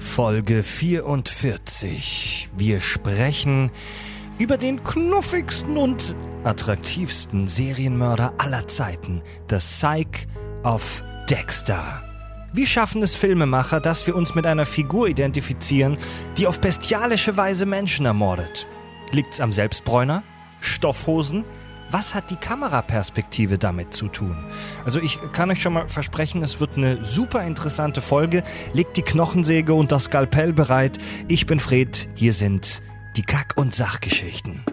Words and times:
Folge 0.00 0.62
44. 0.62 2.48
Wir 2.56 2.80
sprechen 2.80 3.70
über 4.38 4.56
den 4.56 4.82
knuffigsten 4.82 5.76
und 5.76 6.16
attraktivsten 6.42 7.46
Serienmörder 7.46 8.32
aller 8.38 8.66
Zeiten, 8.66 9.20
The 9.50 9.56
Psych 9.56 10.26
of 10.64 11.04
Dexter. 11.28 12.02
Wie 12.52 12.66
schaffen 12.66 13.02
es 13.02 13.14
Filmemacher, 13.14 13.78
dass 13.78 14.06
wir 14.06 14.16
uns 14.16 14.34
mit 14.34 14.46
einer 14.46 14.66
Figur 14.66 15.06
identifizieren, 15.06 15.98
die 16.38 16.46
auf 16.46 16.60
bestialische 16.60 17.36
Weise 17.36 17.66
Menschen 17.66 18.06
ermordet? 18.06 18.66
Liegt's 19.12 19.40
am 19.40 19.52
Selbstbräuner? 19.52 20.22
Stoffhosen? 20.60 21.44
Was 21.90 22.14
hat 22.14 22.30
die 22.30 22.36
Kameraperspektive 22.36 23.58
damit 23.58 23.92
zu 23.92 24.06
tun? 24.06 24.36
Also 24.84 25.00
ich 25.00 25.18
kann 25.32 25.50
euch 25.50 25.60
schon 25.60 25.72
mal 25.72 25.88
versprechen, 25.88 26.40
es 26.42 26.60
wird 26.60 26.76
eine 26.76 27.04
super 27.04 27.42
interessante 27.42 28.00
Folge. 28.00 28.44
Legt 28.72 28.96
die 28.96 29.02
Knochensäge 29.02 29.74
und 29.74 29.90
das 29.90 30.04
Skalpell 30.04 30.52
bereit. 30.52 30.98
Ich 31.26 31.46
bin 31.46 31.58
Fred, 31.58 32.08
hier 32.14 32.32
sind 32.32 32.80
die 33.16 33.22
Kack- 33.22 33.54
und 33.56 33.74
Sachgeschichten. 33.74 34.64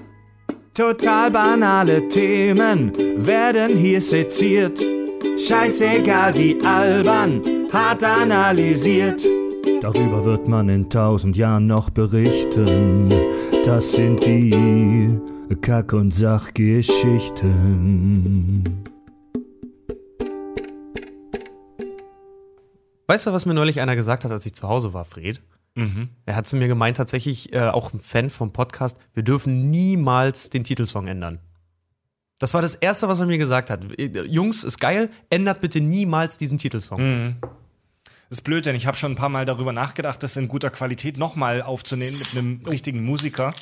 Total 0.75 1.31
banale 1.31 2.07
Themen 2.07 2.93
werden 3.17 3.75
hier 3.75 3.99
seziert. 3.99 4.79
Scheißegal 5.39 6.37
wie 6.37 6.63
albern, 6.63 7.41
hart 7.73 8.03
analysiert. 8.03 9.25
Darüber 9.81 10.23
wird 10.23 10.47
man 10.47 10.69
in 10.69 10.87
tausend 10.87 11.35
Jahren 11.35 11.65
noch 11.65 11.89
berichten. 11.89 13.09
Das 13.65 13.93
sind 13.93 14.23
die 14.23 15.19
Kack- 15.55 15.93
und 15.93 16.11
Sachgeschichten. 16.11 18.63
Weißt 23.07 23.25
du, 23.25 23.31
was 23.31 23.45
mir 23.45 23.53
neulich 23.53 23.79
einer 23.79 23.95
gesagt 23.95 24.25
hat, 24.25 24.31
als 24.31 24.45
ich 24.45 24.53
zu 24.53 24.67
Hause 24.67 24.93
war, 24.93 25.05
Fred? 25.05 25.41
Er 26.25 26.35
hat 26.35 26.47
zu 26.47 26.57
mir 26.57 26.67
gemeint, 26.67 26.97
tatsächlich 26.97 27.53
äh, 27.53 27.69
auch 27.69 27.93
ein 27.93 28.01
Fan 28.01 28.29
vom 28.29 28.51
Podcast, 28.51 28.97
wir 29.13 29.23
dürfen 29.23 29.69
niemals 29.69 30.49
den 30.49 30.63
Titelsong 30.63 31.07
ändern. 31.07 31.39
Das 32.39 32.53
war 32.53 32.61
das 32.61 32.75
Erste, 32.75 33.07
was 33.07 33.19
er 33.19 33.27
mir 33.27 33.37
gesagt 33.37 33.69
hat. 33.69 33.85
Äh, 33.97 34.23
Jungs, 34.23 34.63
ist 34.63 34.79
geil, 34.79 35.09
ändert 35.29 35.61
bitte 35.61 35.79
niemals 35.79 36.37
diesen 36.37 36.57
Titelsong. 36.57 37.35
Das 38.29 38.39
ist 38.39 38.41
blöd, 38.41 38.65
denn 38.65 38.75
ich 38.75 38.87
habe 38.87 38.97
schon 38.97 39.13
ein 39.13 39.15
paar 39.15 39.29
Mal 39.29 39.45
darüber 39.45 39.71
nachgedacht, 39.71 40.21
das 40.21 40.35
in 40.35 40.49
guter 40.49 40.69
Qualität 40.69 41.17
nochmal 41.17 41.61
aufzunehmen 41.61 42.17
mit 42.17 42.35
einem 42.35 42.61
richtigen 42.65 43.05
Musiker. 43.05 43.53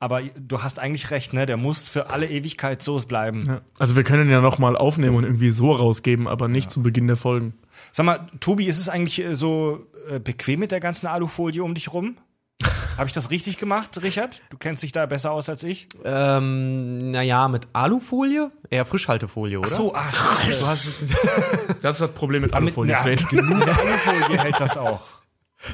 Aber 0.00 0.22
du 0.22 0.62
hast 0.62 0.78
eigentlich 0.78 1.10
recht, 1.10 1.32
ne? 1.32 1.44
Der 1.46 1.56
muss 1.56 1.88
für 1.88 2.10
alle 2.10 2.28
Ewigkeit 2.28 2.82
so 2.82 2.96
bleiben. 2.98 3.44
Ja. 3.46 3.60
Also 3.78 3.96
wir 3.96 4.04
können 4.04 4.26
ihn 4.26 4.32
ja 4.32 4.40
noch 4.40 4.58
mal 4.58 4.76
aufnehmen 4.76 5.16
und 5.16 5.24
irgendwie 5.24 5.50
so 5.50 5.72
rausgeben, 5.72 6.28
aber 6.28 6.46
nicht 6.46 6.70
zu 6.70 6.82
Beginn 6.82 7.08
der 7.08 7.16
Folgen. 7.16 7.54
Sag 7.90 8.06
mal, 8.06 8.26
Tobi, 8.40 8.66
ist 8.66 8.78
es 8.78 8.88
eigentlich 8.88 9.24
äh, 9.24 9.34
so 9.34 9.86
äh, 10.08 10.20
bequem 10.20 10.60
mit 10.60 10.70
der 10.70 10.80
ganzen 10.80 11.06
Alufolie 11.08 11.64
um 11.64 11.74
dich 11.74 11.92
rum? 11.92 12.16
Habe 12.96 13.06
ich 13.06 13.12
das 13.12 13.30
richtig 13.30 13.58
gemacht, 13.58 14.00
Richard? 14.02 14.40
Du 14.50 14.56
kennst 14.56 14.82
dich 14.82 14.90
da 14.92 15.06
besser 15.06 15.30
aus 15.32 15.48
als 15.48 15.62
ich. 15.64 15.88
Ähm, 16.04 17.10
naja, 17.12 17.48
mit 17.48 17.66
Alufolie? 17.72 18.50
Eher 18.70 18.86
Frischhaltefolie, 18.86 19.58
oder? 19.58 19.68
Ach 19.72 19.76
so, 19.76 19.94
ach, 19.94 20.44
Du 20.44 20.66
hast 20.66 20.84
es 20.84 21.06
Das 21.82 21.96
ist 21.96 22.00
das 22.00 22.12
Problem 22.12 22.42
mit 22.42 22.50
mit 22.50 22.56
Alufolie, 22.56 22.92
ja, 22.92 23.02
Fred. 23.02 23.28
genug 23.28 23.62
Alufolie 23.68 24.38
hält 24.42 24.60
das 24.60 24.76
auch. 24.76 25.02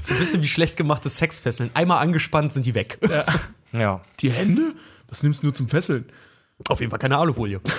so 0.03 0.15
ein 0.15 0.21
bisschen 0.21 0.43
wie 0.43 0.49
schlecht 0.49 0.77
gemachte 0.77 1.09
Sexfesseln. 1.09 1.71
Einmal 1.75 1.99
angespannt 2.03 2.53
sind 2.53 2.67
die 2.67 2.75
weg. 2.75 2.99
Ja. 3.09 3.25
Die 4.21 4.31
Hände? 4.31 4.75
Das 5.09 5.23
nimmst 5.23 5.43
du 5.43 5.47
nur 5.47 5.55
zum 5.55 5.69
Fesseln. 5.69 6.07
Auf 6.69 6.81
jeden 6.81 6.91
Fall 6.91 6.99
keine 6.99 7.19
Alufolie. 7.19 7.61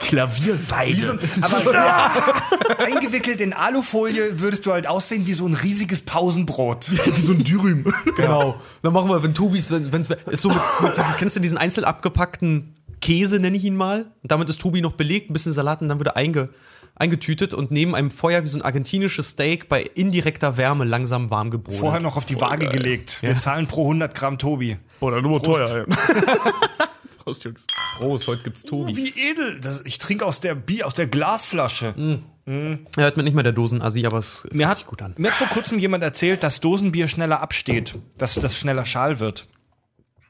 Klavierseide. 0.00 1.18
Aber 1.40 1.72
ja, 1.72 2.12
eingewickelt 2.78 3.40
in 3.40 3.52
Alufolie 3.52 4.40
würdest 4.40 4.66
du 4.66 4.72
halt 4.72 4.86
aussehen 4.86 5.26
wie 5.26 5.32
so 5.32 5.46
ein 5.46 5.54
riesiges 5.54 6.02
Pausenbrot. 6.02 6.90
Wie 6.90 7.20
so 7.20 7.32
ein 7.32 7.44
Dürüm. 7.44 7.84
Genau. 8.16 8.60
Dann 8.82 8.92
machen 8.92 9.10
wir, 9.10 9.22
wenn 9.22 9.34
Tobis, 9.34 9.70
wenn 9.70 9.92
wenn's 9.92 10.08
ist 10.30 10.42
so 10.42 10.48
mit, 10.48 10.58
mit 10.82 10.96
diesen, 10.96 11.16
kennst 11.18 11.36
du 11.36 11.40
diesen 11.40 11.58
einzeln 11.58 11.84
abgepackten 11.84 12.76
Käse, 13.00 13.38
nenne 13.38 13.56
ich 13.56 13.64
ihn 13.64 13.76
mal? 13.76 14.06
Und 14.22 14.32
damit 14.32 14.48
ist 14.48 14.60
Tobi 14.60 14.80
noch 14.80 14.92
belegt, 14.92 15.30
ein 15.30 15.32
bisschen 15.32 15.52
Salat 15.52 15.82
und 15.82 15.88
dann 15.88 15.98
wird 15.98 16.08
er 16.08 16.16
einge, 16.16 16.48
eingetütet 16.96 17.54
und 17.54 17.70
neben 17.70 17.94
einem 17.94 18.10
Feuer 18.10 18.42
wie 18.42 18.46
so 18.46 18.58
ein 18.58 18.62
argentinisches 18.62 19.30
Steak 19.30 19.68
bei 19.68 19.82
indirekter 19.82 20.56
Wärme 20.56 20.84
langsam 20.84 21.30
warm 21.30 21.50
gebrochen. 21.50 21.78
Vorher 21.78 22.00
noch 22.00 22.16
auf 22.16 22.24
die 22.24 22.40
Waage 22.40 22.68
gelegt. 22.68 23.18
Wir 23.22 23.36
zahlen 23.38 23.66
pro 23.66 23.82
100 23.82 24.14
Gramm 24.14 24.38
Tobi. 24.38 24.76
Oder 25.00 25.20
nur 25.22 25.40
Prost. 25.42 25.58
teuer. 25.72 25.86
Ja. 27.26 27.26
Prost, 27.30 27.44
Jungs. 27.44 27.66
Prost, 27.96 28.28
heute 28.28 28.42
gibt's 28.42 28.64
Tobi. 28.64 28.94
Wie 28.96 29.08
edel. 29.30 29.58
Das, 29.62 29.80
ich 29.86 29.98
trinke 29.98 30.26
aus 30.26 30.40
der, 30.40 30.54
Bi 30.54 30.82
aus 30.82 30.92
der 30.92 31.06
Glasflasche. 31.06 31.94
Er 32.44 32.78
hört 32.98 33.16
mir 33.16 33.22
nicht 33.22 33.32
mehr 33.32 33.42
der 33.42 33.52
Dosenassi, 33.54 34.04
aber 34.04 34.18
es 34.18 34.42
fühlt 34.42 34.52
Mir 34.52 34.68
hat, 34.68 34.76
sich 34.76 34.86
gut 34.86 35.00
an. 35.00 35.14
mir 35.16 35.30
hat 35.30 35.38
vor 35.38 35.46
kurzem 35.46 35.78
jemand 35.78 36.04
erzählt, 36.04 36.42
dass 36.42 36.60
Dosenbier 36.60 37.08
schneller 37.08 37.40
absteht. 37.40 37.98
Dass 38.18 38.34
das 38.34 38.58
schneller 38.58 38.84
schal 38.84 39.20
wird. 39.20 39.48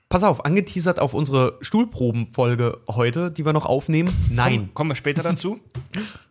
Pass 0.08 0.22
auf, 0.22 0.44
angeteasert 0.44 1.00
auf 1.00 1.14
unsere 1.14 1.58
Stuhlprobenfolge 1.62 2.78
heute, 2.88 3.32
die 3.32 3.44
wir 3.44 3.52
noch 3.52 3.66
aufnehmen. 3.66 4.14
Nein. 4.30 4.70
Kommen 4.72 4.90
wir 4.90 4.94
später 4.94 5.24
dazu. 5.24 5.58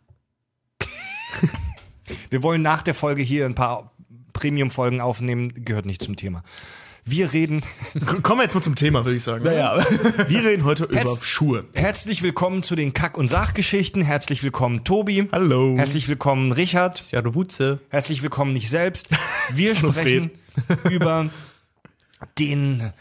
wir 2.29 2.43
wollen 2.43 2.61
nach 2.61 2.81
der 2.81 2.93
Folge 2.95 3.21
hier 3.21 3.45
ein 3.45 3.55
paar 3.55 3.91
Premium-Folgen 4.33 5.01
aufnehmen. 5.01 5.53
Gehört 5.65 5.85
nicht 5.85 6.03
zum 6.03 6.15
Thema. 6.15 6.43
Wir 7.05 7.33
reden. 7.33 7.61
Kommen 8.23 8.39
wir 8.39 8.43
jetzt 8.43 8.55
mal 8.55 8.61
zum 8.61 8.75
Thema, 8.75 9.03
würde 9.03 9.17
ich 9.17 9.23
sagen. 9.23 9.45
Ja. 9.45 9.85
Wir 10.29 10.43
reden 10.45 10.63
heute 10.63 10.85
über 10.85 10.95
Herz- 10.95 11.23
Schuhe. 11.25 11.65
Herzlich 11.73 12.21
willkommen 12.23 12.63
zu 12.63 12.75
den 12.75 12.93
Kack- 12.93 13.17
und 13.17 13.27
Sachgeschichten. 13.27 14.01
Herzlich 14.01 14.41
willkommen, 14.41 14.83
Tobi. 14.85 15.27
Hallo. 15.31 15.75
Herzlich 15.77 16.07
willkommen, 16.07 16.53
Richard. 16.53 17.11
Ja, 17.11 17.21
du 17.21 17.35
Wutze. 17.35 17.79
Herzlich 17.89 18.23
willkommen, 18.23 18.53
nicht 18.53 18.69
selbst. 18.69 19.09
Wir 19.53 19.75
sprechen 19.75 20.31
über 20.89 21.29
den 22.39 22.93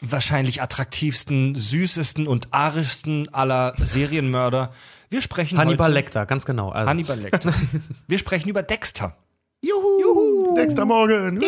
wahrscheinlich 0.00 0.62
attraktivsten, 0.62 1.54
süßesten 1.54 2.26
und 2.26 2.48
arischsten 2.52 3.32
aller 3.34 3.74
Serienmörder. 3.78 4.72
Wir 5.10 5.22
sprechen 5.22 5.58
Hannibal 5.58 5.88
heute 5.88 5.94
Lecter, 5.94 6.26
ganz 6.26 6.44
genau. 6.44 6.70
Also, 6.70 6.88
Hannibal 6.88 7.18
Lecter. 7.18 7.52
Wir 8.06 8.18
sprechen 8.18 8.48
über 8.48 8.62
Dexter. 8.62 9.16
Juhu. 9.62 10.00
Juhu. 10.00 10.54
Dexter 10.54 10.84
Morgan. 10.84 11.38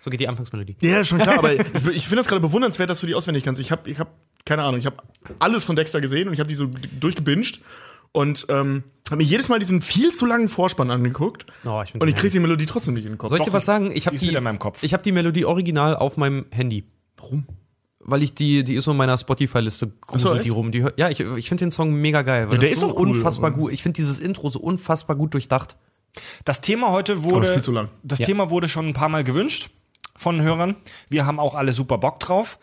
So 0.00 0.10
geht 0.10 0.20
die 0.20 0.28
Anfangsmelodie. 0.28 0.76
Ja, 0.82 1.02
schon 1.02 1.18
klar, 1.18 1.38
aber 1.38 1.54
ich, 1.54 1.60
ich 1.92 2.04
finde 2.04 2.16
das 2.16 2.28
gerade 2.28 2.42
bewundernswert, 2.42 2.90
dass 2.90 3.00
du 3.00 3.06
die 3.06 3.14
auswendig 3.14 3.42
kannst. 3.42 3.58
Ich 3.58 3.72
habe, 3.72 3.88
ich 3.88 3.98
hab, 3.98 4.12
keine 4.44 4.62
Ahnung, 4.62 4.78
ich 4.78 4.84
habe 4.84 4.96
alles 5.38 5.64
von 5.64 5.76
Dexter 5.76 6.02
gesehen 6.02 6.28
und 6.28 6.34
ich 6.34 6.40
habe 6.40 6.48
die 6.48 6.54
so 6.54 6.68
durchgebinged 7.00 7.60
und 8.14 8.46
ähm, 8.48 8.84
habe 9.10 9.16
mir 9.22 9.24
jedes 9.28 9.48
Mal 9.50 9.58
diesen 9.58 9.82
viel 9.82 10.12
zu 10.12 10.24
langen 10.24 10.48
Vorspann 10.48 10.90
angeguckt 10.90 11.44
Oh, 11.66 11.82
ich 11.84 11.94
und 11.94 12.08
ich 12.08 12.14
kriege 12.14 12.30
die 12.30 12.40
Melodie 12.40 12.64
trotzdem 12.64 12.94
nicht 12.94 13.04
in 13.04 13.12
den 13.12 13.18
Kopf. 13.18 13.28
Soll 13.30 13.38
ich 13.40 13.44
dir 13.44 13.52
was 13.52 13.66
sagen? 13.66 13.90
Ich 13.92 14.06
habe 14.06 14.16
die. 14.16 14.30
Ich 14.80 14.92
habe 14.94 15.02
die 15.02 15.12
Melodie 15.12 15.44
original 15.44 15.96
auf 15.96 16.16
meinem 16.16 16.46
Handy. 16.50 16.84
Warum? 17.18 17.46
Weil 18.06 18.22
ich 18.22 18.34
die, 18.34 18.64
die 18.64 18.74
ist 18.76 18.84
so 18.84 18.92
in 18.92 18.96
meiner 18.96 19.18
Spotify-Liste 19.18 19.90
gruselt 20.06 20.36
echt? 20.36 20.44
die 20.44 20.50
rum. 20.50 20.70
Die, 20.72 20.86
ja, 20.96 21.08
ich, 21.10 21.20
ich 21.20 21.48
finde 21.48 21.64
den 21.64 21.70
Song 21.70 21.92
mega 21.94 22.22
geil. 22.22 22.48
Weil 22.48 22.54
Ja, 22.54 22.60
der 22.60 22.68
das 22.68 22.74
ist 22.78 22.80
so 22.80 22.90
auch 22.92 23.00
cool, 23.00 23.08
unfassbar 23.10 23.50
gut. 23.50 23.72
Ich 23.72 23.82
finde 23.82 23.96
dieses 23.96 24.18
Intro 24.20 24.48
so 24.50 24.60
unfassbar 24.60 25.16
gut 25.16 25.34
durchdacht. 25.34 25.76
Das 26.44 26.60
Thema 26.60 26.90
heute 26.90 27.12
Aber 27.14 27.22
wurde, 27.24 27.46
ist 27.46 27.52
viel 27.54 27.62
zu 27.62 27.72
lang. 27.72 27.88
das 28.02 28.20
Ja. 28.20 28.26
Thema 28.26 28.50
wurde 28.50 28.68
schon 28.68 28.86
ein 28.88 28.92
paar 28.94 29.08
Mal 29.08 29.24
gewünscht 29.24 29.70
von 30.16 30.40
Hörern. 30.40 30.76
Wir 31.08 31.26
haben 31.26 31.40
auch 31.40 31.54
alle 31.54 31.72
super 31.72 31.98
Bock 31.98 32.20
drauf. 32.20 32.58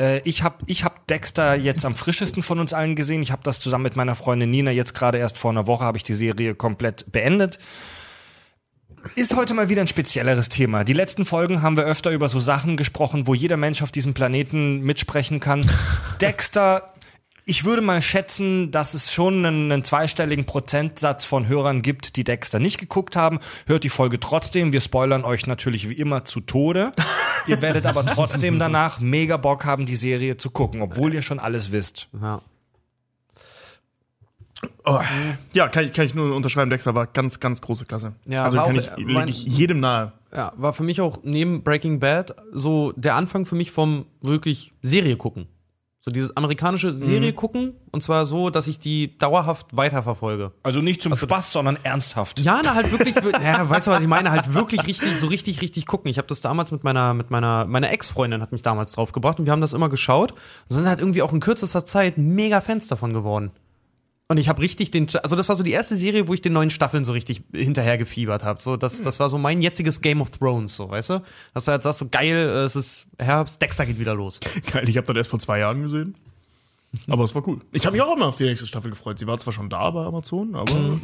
Äh, 0.00 0.20
ich 0.20 0.42
habe 0.42 0.56
ich 0.66 0.84
hab 0.84 1.06
Dexter 1.06 1.54
jetzt 1.54 1.84
am 1.84 1.94
frischesten 1.94 2.42
von 2.42 2.58
uns 2.58 2.72
allen 2.72 2.96
gesehen. 2.96 3.22
Ich 3.22 3.32
habe 3.32 3.42
das 3.42 3.60
zusammen 3.60 3.84
mit 3.84 3.96
meiner 3.96 4.14
Freundin 4.14 4.50
Nina 4.50 4.70
jetzt 4.70 4.94
gerade 4.94 5.18
erst 5.18 5.38
vor 5.38 5.50
einer 5.50 5.66
Woche 5.66 5.84
habe 5.84 5.98
ich 5.98 6.04
die 6.04 6.14
Serie 6.14 6.54
komplett 6.54 7.10
beendet. 7.12 7.58
Ist 9.14 9.36
heute 9.36 9.54
mal 9.54 9.68
wieder 9.68 9.82
ein 9.82 9.86
spezielleres 9.86 10.48
Thema. 10.48 10.82
Die 10.82 10.92
letzten 10.92 11.24
Folgen 11.24 11.62
haben 11.62 11.76
wir 11.76 11.84
öfter 11.84 12.10
über 12.10 12.28
so 12.28 12.40
Sachen 12.40 12.76
gesprochen, 12.76 13.26
wo 13.26 13.34
jeder 13.34 13.56
Mensch 13.56 13.82
auf 13.82 13.92
diesem 13.92 14.14
Planeten 14.14 14.80
mitsprechen 14.80 15.38
kann. 15.38 15.64
Dexter, 16.20 16.92
ich 17.48 17.64
würde 17.64 17.80
mal 17.80 18.02
schätzen, 18.02 18.72
dass 18.72 18.92
es 18.94 19.12
schon 19.12 19.46
einen, 19.46 19.70
einen 19.70 19.84
zweistelligen 19.84 20.46
Prozentsatz 20.46 21.24
von 21.24 21.46
Hörern 21.46 21.80
gibt, 21.80 22.16
die 22.16 22.24
Dexter 22.24 22.58
nicht 22.58 22.78
geguckt 22.78 23.14
haben. 23.14 23.38
Hört 23.66 23.84
die 23.84 23.88
Folge 23.88 24.18
trotzdem. 24.18 24.72
Wir 24.72 24.80
spoilern 24.80 25.24
euch 25.24 25.46
natürlich 25.46 25.88
wie 25.88 25.94
immer 25.94 26.24
zu 26.24 26.40
Tode. 26.40 26.92
Ihr 27.46 27.62
werdet 27.62 27.86
aber 27.86 28.04
trotzdem 28.06 28.58
danach 28.58 28.98
mega 28.98 29.36
Bock 29.36 29.64
haben, 29.64 29.86
die 29.86 29.94
Serie 29.94 30.36
zu 30.36 30.50
gucken, 30.50 30.82
obwohl 30.82 31.14
ihr 31.14 31.22
schon 31.22 31.38
alles 31.38 31.70
wisst. 31.70 32.08
Ja. 32.20 32.42
Oh, 34.84 34.98
ja, 35.52 35.68
kann 35.68 35.84
ich, 35.84 35.92
kann 35.92 36.06
ich 36.06 36.14
nur 36.14 36.34
unterschreiben. 36.34 36.68
Dexter 36.70 36.96
war 36.96 37.06
ganz, 37.06 37.38
ganz 37.38 37.60
große 37.60 37.84
Klasse. 37.84 38.16
Ja, 38.24 38.42
also 38.42 38.58
war 38.58 38.66
kann 38.66 38.76
auch, 38.80 38.82
ich, 38.82 38.96
leg 38.96 39.06
mein- 39.14 39.28
ich 39.28 39.44
jedem 39.44 39.78
nahe. 39.78 40.12
ja, 40.34 40.52
war 40.56 40.72
für 40.72 40.82
mich 40.82 41.00
auch 41.00 41.20
neben 41.22 41.62
Breaking 41.62 42.00
Bad 42.00 42.34
so 42.52 42.90
der 42.96 43.14
Anfang 43.14 43.46
für 43.46 43.54
mich 43.54 43.70
vom 43.70 44.06
wirklich 44.20 44.72
Serie 44.82 45.16
gucken. 45.16 45.46
So 46.08 46.12
dieses 46.12 46.36
amerikanische 46.36 46.92
Serie 46.92 47.32
gucken 47.32 47.74
und 47.90 48.00
zwar 48.00 48.26
so, 48.26 48.48
dass 48.48 48.68
ich 48.68 48.78
die 48.78 49.18
dauerhaft 49.18 49.76
weiterverfolge. 49.76 50.52
Also 50.62 50.80
nicht 50.80 51.02
zum 51.02 51.16
Spaß, 51.16 51.50
sondern 51.50 51.78
ernsthaft. 51.82 52.38
Ja, 52.38 52.60
na, 52.62 52.76
halt 52.76 52.92
wirklich, 52.92 53.16
ja, 53.42 53.68
weißt 53.68 53.88
du, 53.88 53.90
was 53.90 54.02
ich 54.02 54.06
meine? 54.06 54.30
Halt 54.30 54.54
wirklich 54.54 54.86
richtig, 54.86 55.18
so 55.18 55.26
richtig, 55.26 55.60
richtig 55.62 55.84
gucken. 55.84 56.08
Ich 56.08 56.18
habe 56.18 56.28
das 56.28 56.40
damals 56.40 56.70
mit 56.70 56.84
meiner, 56.84 57.12
mit 57.12 57.32
meiner, 57.32 57.64
meine 57.64 57.88
Ex-Freundin 57.88 58.40
hat 58.40 58.52
mich 58.52 58.62
damals 58.62 58.92
draufgebracht 58.92 59.40
und 59.40 59.46
wir 59.46 59.52
haben 59.52 59.60
das 59.60 59.72
immer 59.72 59.88
geschaut 59.88 60.30
und 60.30 60.76
sind 60.76 60.86
halt 60.86 61.00
irgendwie 61.00 61.22
auch 61.22 61.32
in 61.32 61.40
kürzester 61.40 61.84
Zeit 61.84 62.18
mega 62.18 62.60
Fans 62.60 62.86
davon 62.86 63.12
geworden. 63.12 63.50
Und 64.28 64.38
ich 64.38 64.48
habe 64.48 64.60
richtig 64.60 64.90
den, 64.90 65.06
also 65.22 65.36
das 65.36 65.48
war 65.48 65.54
so 65.54 65.62
die 65.62 65.70
erste 65.70 65.94
Serie, 65.94 66.26
wo 66.26 66.34
ich 66.34 66.42
den 66.42 66.52
neuen 66.52 66.70
Staffeln 66.70 67.04
so 67.04 67.12
richtig 67.12 67.42
hinterher 67.54 67.96
gefiebert 67.96 68.42
habe. 68.42 68.60
So, 68.60 68.76
das, 68.76 69.00
das 69.02 69.20
war 69.20 69.28
so 69.28 69.38
mein 69.38 69.62
jetziges 69.62 70.00
Game 70.00 70.20
of 70.20 70.30
Thrones, 70.30 70.74
so, 70.74 70.90
weißt 70.90 71.10
du? 71.10 71.22
Dass 71.54 71.66
du 71.66 71.70
halt 71.70 71.84
sagst, 71.84 72.00
so 72.00 72.08
geil, 72.10 72.34
äh, 72.34 72.62
es 72.64 72.74
ist 72.74 73.06
Herbst, 73.18 73.62
Dexter 73.62 73.86
geht 73.86 74.00
wieder 74.00 74.14
los. 74.14 74.40
Geil, 74.72 74.88
ich 74.88 74.96
habe 74.96 75.06
das 75.06 75.16
erst 75.16 75.30
vor 75.30 75.38
zwei 75.38 75.60
Jahren 75.60 75.82
gesehen. 75.82 76.16
Aber 77.08 77.24
es 77.24 77.34
war 77.34 77.46
cool. 77.46 77.60
Ich 77.72 77.84
habe 77.84 77.92
mich 77.92 78.02
auch 78.02 78.16
immer 78.16 78.26
auf 78.26 78.38
die 78.38 78.44
nächste 78.44 78.66
Staffel 78.66 78.90
gefreut. 78.90 79.18
Sie 79.18 79.26
war 79.26 79.36
zwar 79.38 79.52
schon 79.52 79.68
da 79.68 79.90
bei 79.90 80.04
Amazon, 80.04 80.56
aber 80.56 80.72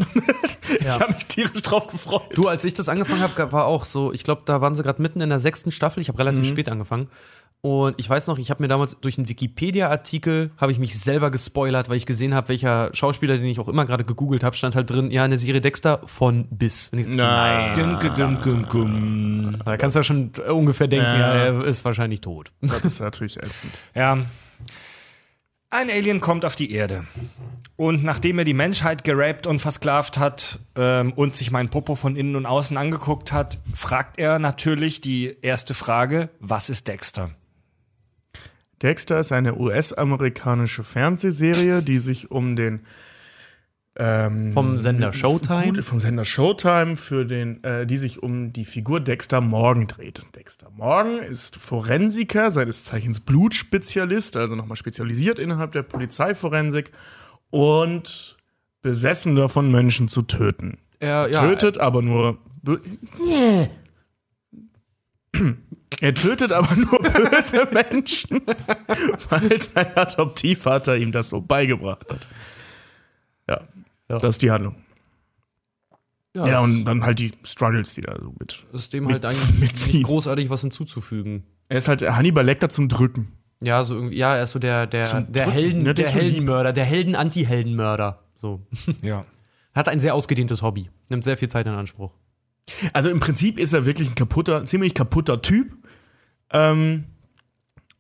ich 0.81 0.85
Ja. 0.85 0.99
habe 1.01 1.13
mich 1.13 1.27
tierisch 1.27 1.63
drauf 1.63 1.87
gefreut. 1.89 2.23
Du, 2.35 2.49
als 2.49 2.65
ich 2.65 2.75
das 2.75 2.89
angefangen 2.89 3.21
habe, 3.21 3.53
war 3.53 3.67
auch 3.67 3.85
so, 3.85 4.13
ich 4.13 4.25
glaube, 4.25 4.43
da 4.47 4.61
waren 4.61 4.75
sie 4.75 4.83
gerade 4.83 5.01
mitten 5.03 5.21
in 5.21 5.29
der 5.29 5.39
sechsten 5.39 5.71
Staffel. 5.71 6.01
Ich 6.01 6.09
habe 6.09 6.19
relativ 6.19 6.47
spät 6.49 6.71
angefangen. 6.71 7.09
Und 7.65 7.95
ich 7.97 8.11
weiß 8.11 8.27
noch, 8.27 8.39
ich 8.39 8.51
habe 8.51 8.61
mir 8.61 8.67
damals 8.67 8.97
durch 9.01 9.19
einen 9.19 9.29
Wikipedia-Artikel, 9.29 10.51
habe 10.57 10.73
ich 10.73 10.81
mich 10.81 10.99
selber 10.99 11.31
gespoilert, 11.31 11.89
weil 11.89 11.97
ich 11.97 12.07
gesehen 12.07 12.35
habe, 12.35 12.49
welcher 12.49 12.91
Schauspieler, 12.93 13.37
den 13.37 13.47
ich 13.47 13.61
auch 13.61 13.69
immer 13.69 13.87
gerade 13.87 14.03
gegoogelt 14.03 14.43
habe, 14.43 14.57
stand 14.57 14.75
halt 14.75 14.91
drin, 14.91 15.13
ja, 15.13 15.25
in 15.25 15.31
der 15.31 15.39
Serie 15.39 15.61
Dexter 15.61 16.01
von 16.07 16.49
bis. 16.51 16.89
Und 16.89 16.99
ich 16.99 17.05
so, 17.07 17.13
Nein. 17.13 17.73
Gum, 17.75 18.15
gum, 18.17 18.41
gum, 18.41 18.69
gum. 18.69 19.59
Da 19.65 19.77
kannst 19.77 19.95
du 19.95 20.01
ja 20.01 20.05
schon 20.05 20.33
ungefähr 20.51 20.89
denken, 20.89 21.07
Ja. 21.07 21.19
ja, 21.19 21.35
er 21.45 21.65
ist 21.65 21.85
wahrscheinlich 21.85 22.21
tot. 22.21 22.51
Das 22.63 22.85
ist 22.85 23.01
natürlich 23.01 23.37
ätzend. 23.37 23.73
Ja. 23.95 24.19
Ein 25.71 25.89
Alien 25.89 26.21
kommt 26.21 26.45
auf 26.45 26.57
die 26.57 26.73
Erde. 26.73 27.05
Und 27.77 28.03
nachdem 28.03 28.39
er 28.39 28.45
die 28.45 28.55
Menschheit 28.55 29.05
geraped 29.05 29.47
und 29.47 29.61
versklavt 29.61 30.19
hat 30.19 30.59
ähm, 30.77 31.13
und 31.13 31.37
sich 31.37 31.53
meinen 31.53 31.69
Popo 31.71 31.95
von 31.95 32.17
innen 32.17 32.35
und 32.35 32.45
außen 32.45 32.77
angeguckt 32.77 33.33
hat, 33.33 33.59
fragt 33.73 34.19
er 34.19 34.39
natürlich 34.41 35.01
die 35.01 35.37
erste 35.43 35.75
Frage: 35.75 36.29
Was 36.41 36.69
ist 36.69 36.89
Dexter? 36.89 37.31
Dexter 38.83 39.21
ist 39.21 39.33
eine 39.33 39.57
US-amerikanische 39.57 40.85
Fernsehserie, 40.85 41.83
die 41.83 41.99
sich 41.99 42.31
um 42.31 42.57
den 42.57 42.81
ähm, 43.95 44.53
Vom 44.53 44.79
Sender 44.79 45.13
Showtime? 45.13 45.75
Gut, 45.75 45.85
vom 45.85 46.01
Sender 46.01 46.25
Showtime 46.25 46.97
für 46.97 47.27
den, 47.27 47.63
äh, 47.63 47.87
die 47.87 47.99
sich 47.99 48.23
um 48.23 48.53
die 48.53 48.65
Figur 48.65 49.01
Dexter 49.01 49.41
Morgan 49.43 49.87
dreht. 49.87 50.23
Dexter 50.35 50.71
Morgan 50.71 51.19
ist 51.19 51.57
Forensiker, 51.57 52.51
seines 52.51 52.85
Zeichens 52.85 53.21
Blutspezialist, 53.21 54.37
also 54.37 54.55
nochmal 54.55 54.77
spezialisiert 54.77 55.39
innerhalb 55.39 55.73
der 55.73 55.83
Polizeiforensik 55.83 56.91
und 57.51 58.37
besessen 58.81 59.37
davon, 59.37 59.71
Menschen 59.71 60.09
zu 60.09 60.23
töten. 60.23 60.79
Er, 60.99 61.29
ja, 61.31 61.43
tötet 61.47 61.77
aber 61.79 62.01
nur. 62.01 62.39
Er 66.01 66.15
tötet 66.15 66.53
aber 66.53 66.75
nur 66.77 66.99
böse 67.01 67.69
Menschen, 67.73 68.41
weil 69.29 69.61
sein 69.63 69.97
Adoptivvater 69.97 70.97
ihm 70.97 71.13
das 71.13 71.29
so 71.29 71.41
beigebracht 71.41 72.07
hat. 72.11 72.27
Ja, 73.49 73.61
das 74.09 74.23
ist 74.37 74.43
die 74.43 74.51
Handlung. 74.51 74.77
ja, 76.35 76.47
Ja, 76.47 76.61
und 76.61 76.85
dann 76.85 77.05
halt 77.05 77.19
die 77.19 77.33
Struggles, 77.45 77.95
die 77.95 78.01
da 78.03 78.17
so 78.21 78.35
mit. 78.39 78.63
ist 78.73 78.93
dem 78.93 79.05
mit- 79.05 79.13
halt 79.15 79.25
eigentlich 79.25 79.59
mitziehen. 79.61 79.97
nicht 79.99 80.07
großartig 80.07 80.51
was 80.51 80.61
hinzuzufügen. 80.63 81.45
Er 81.69 81.79
ist 81.79 81.89
halt 81.89 82.03
Hannibal 82.03 82.45
Lecter 82.45 82.69
zum 82.69 82.89
Drücken. 82.89 83.33
Ja, 83.61 83.85
so 83.85 83.95
irgendwie, 83.95 84.17
ja, 84.17 84.35
er 84.37 84.43
ist 84.43 84.51
so 84.51 84.59
der, 84.59 84.87
der, 84.87 85.23
der 85.23 85.45
Drücken, 85.45 85.53
Helden, 85.53 85.79
ne, 85.79 85.95
der 85.95 86.07
der. 86.07 86.15
Heldenmörder, 86.15 86.73
der 86.73 86.85
Helden-Anti-Heldenmörder. 86.85 88.23
So. 88.37 88.67
Ja. 89.03 89.25
Hat 89.75 89.89
ein 89.89 90.01
sehr 90.01 90.15
ausgedehntes 90.15 90.61
Hobby. 90.63 90.91
Nimmt 91.09 91.25
sehr 91.25 91.39
viel 91.39 91.49
Zeit 91.49 91.67
in 91.67 91.73
Anspruch. 91.73 92.13
Also 92.93 93.09
im 93.09 93.21
Prinzip 93.21 93.59
ist 93.59 93.73
er 93.73 93.87
wirklich 93.87 94.09
ein 94.11 94.15
kaputter, 94.15 94.65
ziemlich 94.67 94.93
kaputter 94.95 95.41
Typ. 95.41 95.73
Ähm, 96.53 97.05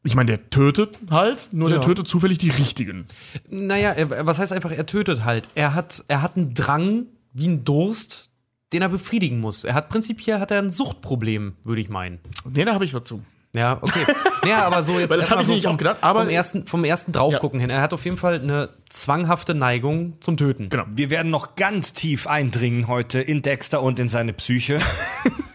ich 0.05 0.15
meine, 0.17 0.27
der 0.33 0.51
tötet 0.51 0.99
halt, 1.11 1.49
nur 1.53 1.69
Ja. 1.71 1.77
der 1.77 1.85
tötet 1.87 2.09
zufällig 2.09 2.39
die 2.39 2.51
richtigen. 2.51 3.07
Naja, 3.49 3.91
er, 3.93 4.27
was 4.27 4.39
heißt 4.39 4.53
einfach, 4.53 4.73
er 4.73 4.87
tötet 4.87 5.25
halt. 5.25 5.47
Er 5.55 5.75
hat, 5.75 6.05
er 6.09 6.23
hat 6.23 6.37
einen 6.37 6.55
Drang, 6.55 7.07
wie 7.33 7.47
einen 7.47 7.65
Durst, 7.65 8.29
den 8.73 8.83
er 8.83 8.89
befriedigen 8.89 9.39
muss. 9.41 9.65
Er 9.65 9.75
hat 9.75 9.89
prinzipiell 9.91 10.41
hat 10.41 10.51
er 10.51 10.59
ein 10.59 10.71
Suchtproblem, 10.71 11.55
würde 11.63 11.81
ich 11.81 11.89
meinen. 11.89 12.19
Nee, 12.51 12.65
da 12.65 12.75
habe 12.75 12.85
ich 12.85 12.95
was 12.95 13.05
zu. 13.05 13.23
Ja, 13.55 13.79
okay. 13.81 14.07
Naja, 14.45 14.65
aber 14.67 14.83
so 14.83 14.99
jetzt 14.99 15.09
Weil 15.11 15.19
das 15.21 15.31
erstmal 15.31 15.37
hab 15.37 15.43
ich 15.43 15.47
so 15.47 15.55
nicht 15.55 15.63
vom, 15.65 15.75
auch 15.75 15.79
gedacht, 15.79 15.99
aber- 16.01 16.21
vom 16.23 16.29
ersten, 16.31 16.67
vom 16.67 16.85
ersten 16.85 17.13
Draufgucken 17.13 17.61
hin. 17.61 17.71
Er 17.71 17.81
hat 17.81 17.93
auf 17.93 18.05
jeden 18.05 18.17
Fall 18.17 18.41
eine 18.41 18.71
zwanghafte 18.89 19.55
Neigung 19.55 20.15
zum 20.21 20.37
Töten. 20.37 20.69
Genau. 20.69 20.83
Wir 20.93 21.11
werden 21.11 21.31
noch 21.31 21.55
ganz 21.55 21.93
tief 21.93 22.27
eindringen 22.27 22.89
heute 22.89 23.21
in 23.21 23.43
Dexter 23.43 23.83
und 23.83 24.01
in 24.01 24.09
seine 24.09 24.33
Psyche. 24.33 24.79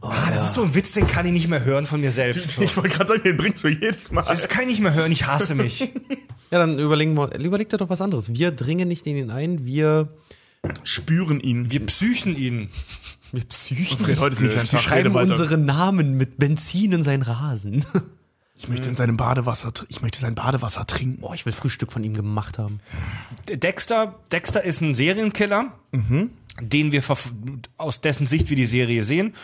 ah, 0.00 0.30
das 0.30 0.44
ist 0.44 0.54
so 0.54 0.62
ein 0.62 0.74
Witz, 0.74 0.92
den 0.92 1.06
kann 1.06 1.26
ich 1.26 1.32
nicht 1.32 1.48
mehr 1.48 1.64
hören 1.64 1.86
von 1.86 2.00
mir 2.00 2.12
selbst. 2.12 2.52
So. 2.52 2.62
Ich 2.66 2.76
wollte 2.76 2.90
gerade 2.90 3.08
sagen, 3.08 3.22
den 3.24 3.36
bringst 3.36 3.64
du 3.64 3.68
jedes 3.68 4.10
Mal. 4.12 4.22
Das 4.22 4.48
kann 4.48 4.62
ich 4.62 4.68
nicht 4.68 4.80
mehr 4.80 4.94
hören, 4.94 5.12
ich 5.12 5.26
hasse 5.26 5.54
mich. 5.54 5.90
Ja, 6.52 6.60
dann 6.60 6.78
überlegen 6.78 7.16
wir, 7.16 7.36
überleg 7.40 7.70
dir 7.70 7.76
doch 7.76 7.88
was 7.88 8.00
anderes. 8.00 8.32
Wir 8.32 8.52
dringen 8.52 8.86
nicht 8.86 9.04
in 9.08 9.16
ihn 9.16 9.30
ein, 9.32 9.66
wir, 9.66 10.10
spüren 10.84 11.40
ihn. 11.40 11.72
Wir 11.72 11.84
psychen 11.86 12.36
ihn. 12.36 12.70
wir 13.32 13.42
psychen. 13.44 13.98
Fred, 13.98 14.20
heute 14.20 14.36
ist 14.36 14.42
nicht 14.42 14.52
sein 14.52 14.70
Wir 14.70 14.78
schreiben 14.78 15.16
unsere 15.16 15.58
Namen 15.58 16.16
mit 16.16 16.38
Benzin 16.38 16.92
in 16.92 17.02
seinen 17.02 17.22
Rasen. 17.22 17.84
Ich 18.58 18.68
möchte 18.68 18.88
in 18.88 18.96
seinem 18.96 19.16
Badewasser, 19.16 19.72
ich 19.88 20.00
möchte 20.00 20.18
sein 20.18 20.34
Badewasser 20.34 20.86
trinken. 20.86 21.20
Boah, 21.20 21.34
ich 21.34 21.44
will 21.44 21.52
Frühstück 21.52 21.92
von 21.92 22.02
ihm 22.04 22.14
gemacht 22.14 22.58
haben. 22.58 22.80
Dexter, 23.48 24.18
Dexter 24.32 24.64
ist 24.64 24.80
ein 24.80 24.94
Serienkiller, 24.94 25.72
den 26.60 26.92
wir 26.92 27.02
aus 27.76 28.00
dessen 28.00 28.26
Sicht 28.26 28.48
wir 28.48 28.56
die 28.56 28.64
Serie 28.64 29.02
sehen. 29.02 29.34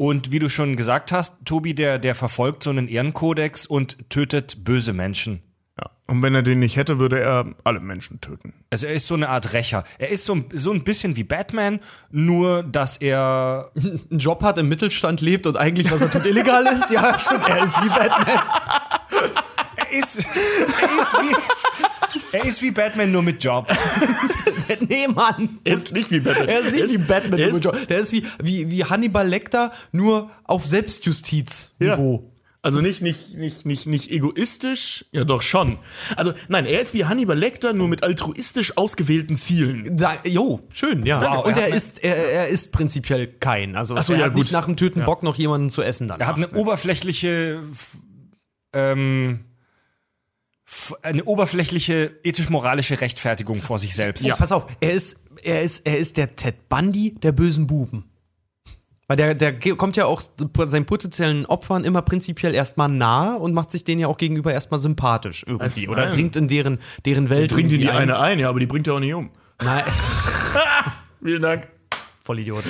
Und 0.00 0.32
wie 0.32 0.38
du 0.38 0.48
schon 0.48 0.76
gesagt 0.76 1.12
hast, 1.12 1.34
Tobi, 1.44 1.74
der, 1.74 1.98
der 1.98 2.14
verfolgt 2.14 2.62
so 2.62 2.70
einen 2.70 2.88
Ehrenkodex 2.88 3.66
und 3.66 4.08
tötet 4.08 4.64
böse 4.64 4.94
Menschen. 4.94 5.42
Ja. 5.78 5.90
Und 6.06 6.22
wenn 6.22 6.34
er 6.34 6.40
den 6.40 6.58
nicht 6.60 6.76
hätte, 6.76 6.98
würde 7.00 7.20
er 7.20 7.54
alle 7.64 7.80
Menschen 7.80 8.18
töten. 8.18 8.54
Also 8.70 8.86
er 8.86 8.94
ist 8.94 9.06
so 9.06 9.12
eine 9.14 9.28
Art 9.28 9.52
Rächer. 9.52 9.84
Er 9.98 10.08
ist 10.08 10.24
so, 10.24 10.36
ein- 10.36 10.46
so 10.54 10.72
ein 10.72 10.84
bisschen 10.84 11.16
wie 11.16 11.22
Batman, 11.24 11.80
nur 12.10 12.62
dass 12.62 12.96
er 12.96 13.72
einen 13.76 14.00
Job 14.18 14.42
hat, 14.42 14.56
im 14.56 14.70
Mittelstand 14.70 15.20
lebt 15.20 15.46
und 15.46 15.58
eigentlich, 15.58 15.90
was 15.90 16.00
er 16.00 16.10
tut, 16.10 16.24
illegal 16.24 16.66
ist. 16.68 16.90
Ja, 16.90 17.18
stimmt, 17.18 17.46
er 17.46 17.62
ist 17.62 17.76
wie 17.82 17.88
Batman. 17.88 18.38
er 19.76 19.92
ist, 19.92 20.16
er 20.18 21.02
ist 21.02 21.12
wie 21.20 22.19
er 22.32 22.44
ist 22.44 22.62
wie 22.62 22.70
Batman 22.70 23.12
nur 23.12 23.22
mit 23.22 23.42
Job. 23.42 23.66
nee, 24.88 25.06
Mann. 25.08 25.58
Er 25.64 25.74
ist 25.74 25.92
nicht 25.92 26.10
wie 26.10 26.20
Batman. 26.20 26.48
Er 26.48 26.60
ist 26.60 26.74
nicht 26.74 26.90
wie 26.92 26.98
Batman. 26.98 27.38
er 27.40 27.46
nur 27.50 27.56
mit 27.56 27.64
ist- 27.64 27.64
Job. 27.64 27.88
Der 27.88 27.98
ist 28.00 28.12
wie, 28.12 28.24
wie, 28.42 28.70
wie 28.70 28.84
Hannibal 28.84 29.28
Lecter, 29.28 29.72
nur 29.92 30.30
auf 30.44 30.64
Selbstjustiz-Niveau. 30.66 32.26
Also 32.62 32.82
nicht, 32.82 33.00
nicht, 33.00 33.36
nicht, 33.38 33.64
nicht, 33.64 33.86
nicht 33.86 34.10
egoistisch, 34.10 35.06
ja 35.12 35.24
doch 35.24 35.40
schon. 35.40 35.78
Also 36.14 36.34
nein, 36.48 36.66
er 36.66 36.78
ist 36.82 36.92
wie 36.92 37.06
Hannibal 37.06 37.38
Lecter, 37.38 37.72
nur 37.72 37.88
mit 37.88 38.02
altruistisch 38.02 38.76
ausgewählten 38.76 39.38
Zielen. 39.38 39.96
Da, 39.96 40.12
jo, 40.24 40.60
schön, 40.68 41.06
ja. 41.06 41.22
Wow, 41.22 41.46
und 41.46 41.56
er 41.56 41.68
er, 41.68 41.74
ist, 41.74 42.04
er, 42.04 42.16
er 42.16 42.48
ist 42.48 42.70
prinzipiell 42.70 43.28
kein. 43.28 43.76
Also 43.76 43.96
Ach 43.96 44.02
so, 44.02 44.12
er 44.12 44.18
ja, 44.18 44.24
hat 44.26 44.34
gut. 44.34 44.42
nicht 44.42 44.52
nach 44.52 44.66
dem 44.66 44.76
Töten 44.76 45.06
Bock, 45.06 45.22
noch 45.22 45.36
jemanden 45.36 45.70
zu 45.70 45.80
essen 45.80 46.06
dann. 46.06 46.20
Er 46.20 46.26
hat 46.26 46.36
eine 46.36 46.50
oberflächliche 46.50 47.62
ähm, 48.74 49.40
eine 51.02 51.24
oberflächliche 51.24 52.18
ethisch-moralische 52.22 53.00
Rechtfertigung 53.00 53.60
vor 53.60 53.78
sich 53.78 53.94
selbst. 53.94 54.24
Ja. 54.24 54.36
Pass 54.36 54.52
auf, 54.52 54.66
er 54.80 54.92
ist, 54.92 55.20
er 55.42 55.62
ist, 55.62 55.86
er 55.86 55.98
ist 55.98 56.16
der 56.16 56.36
Ted 56.36 56.68
Bundy 56.68 57.14
der 57.14 57.32
bösen 57.32 57.66
Buben. 57.66 58.04
Weil 59.08 59.16
der, 59.16 59.34
der 59.34 59.58
kommt 59.76 59.96
ja 59.96 60.04
auch 60.04 60.22
seinen 60.68 60.86
potenziellen 60.86 61.44
Opfern 61.46 61.82
immer 61.82 62.00
prinzipiell 62.00 62.54
erstmal 62.54 62.88
nah 62.88 63.34
und 63.34 63.52
macht 63.54 63.72
sich 63.72 63.82
denen 63.82 64.00
ja 64.00 64.06
auch 64.06 64.16
gegenüber 64.16 64.52
erstmal 64.52 64.78
sympathisch 64.78 65.44
irgendwie. 65.44 65.88
Oder 65.88 66.10
dringt 66.10 66.36
in 66.36 66.46
deren, 66.46 66.78
deren 67.04 67.28
Welt. 67.28 67.50
Bringt 67.50 67.72
ihn 67.72 67.80
irgendwie 67.80 67.86
die 67.86 67.90
eine 67.90 68.20
ein, 68.20 68.38
ja, 68.38 68.48
aber 68.48 68.60
die 68.60 68.66
bringt 68.66 68.86
er 68.86 68.94
auch 68.94 69.00
nicht 69.00 69.14
um. 69.14 69.30
Nein, 69.60 69.82
Vielen 71.22 71.42
Dank. 71.42 71.68
Vollidiot. 72.30 72.62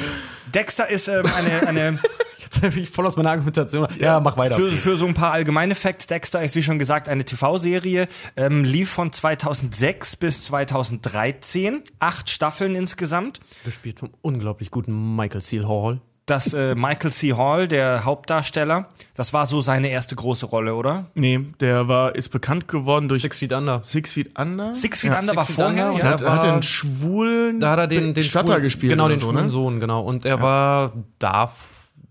Dexter 0.55 0.89
ist 0.89 1.07
ähm, 1.09 1.27
eine, 1.27 1.69
eine 1.69 1.99
Jetzt 2.39 2.63
bin 2.63 2.79
ich 2.79 2.89
voll 2.89 3.07
aus 3.07 3.17
meiner 3.17 3.33
Argumentation. 3.33 3.87
Ja, 3.99 4.19
mach 4.19 4.39
weiter. 4.39 4.57
für, 4.57 4.71
für 4.71 4.97
so 4.97 5.07
ein 5.07 5.13
paar 5.13 5.33
allgemeine 5.33 5.75
Facts. 5.75 6.07
Dexter 6.07 6.43
ist 6.43 6.57
wie 6.57 6.63
schon 6.63 6.79
gesagt 6.79 7.11
eine 7.11 7.27
TV-Serie, 7.27 8.09
ähm, 8.37 8.65
lief 8.65 8.89
von 8.89 9.13
2006 9.13 10.17
bis 10.17 10.45
2013, 10.45 11.83
acht 11.99 12.31
Staffeln 12.31 12.75
insgesamt. 12.75 13.41
Gespielt 13.67 14.01
vom 14.01 14.11
unglaublich 14.23 14.71
guten 14.71 15.15
Michael 15.15 15.43
Seal 15.43 15.69
Hall. 15.69 16.01
Das 16.31 16.55
äh, 16.55 16.75
Michael 16.77 17.11
C. 17.11 17.33
Hall, 17.35 17.67
der 17.67 18.05
Hauptdarsteller, 18.05 18.87
das 19.15 19.33
war 19.33 19.47
so 19.47 19.61
seine 19.61 19.89
erste 19.89 20.15
große 20.15 20.47
Rolle, 20.47 20.75
oder? 20.77 21.07
Nee, 21.15 21.41
der 21.59 21.89
war, 21.89 22.15
ist 22.15 22.29
bekannt 22.29 22.69
geworden 22.69 23.09
durch 23.09 23.21
Six 23.23 23.41
Feet 23.41 23.53
Under. 23.53 23.83
Six 23.83 24.13
Feet 24.13 24.39
Under. 24.39 24.73
Six 24.73 25.01
Feet 25.01 25.13
Ja, 25.13 25.19
Under 25.19 25.35
war 25.37 25.43
Six 25.43 25.57
Feet 25.57 25.65
vorher, 25.65 25.91
Under 25.93 26.05
ja. 26.05 26.11
Hat, 26.11 26.21
Er 26.23 26.33
hat 26.33 26.45
war- 26.45 26.53
den 26.53 26.63
schwulen 26.63 27.59
Da 27.59 27.71
hat 27.73 27.79
er 27.81 27.87
den, 27.89 28.15
den 28.15 28.23
Statter 28.23 28.47
schwulen- 28.49 28.63
gespielt. 28.63 28.91
Genau, 28.93 29.09
den 29.09 29.17
so, 29.17 29.27
schwulen 29.31 29.45
ne? 29.47 29.51
Sohn, 29.51 29.81
genau. 29.81 30.03
Und 30.03 30.25
er 30.25 30.41
war 30.41 30.93
da, 31.19 31.53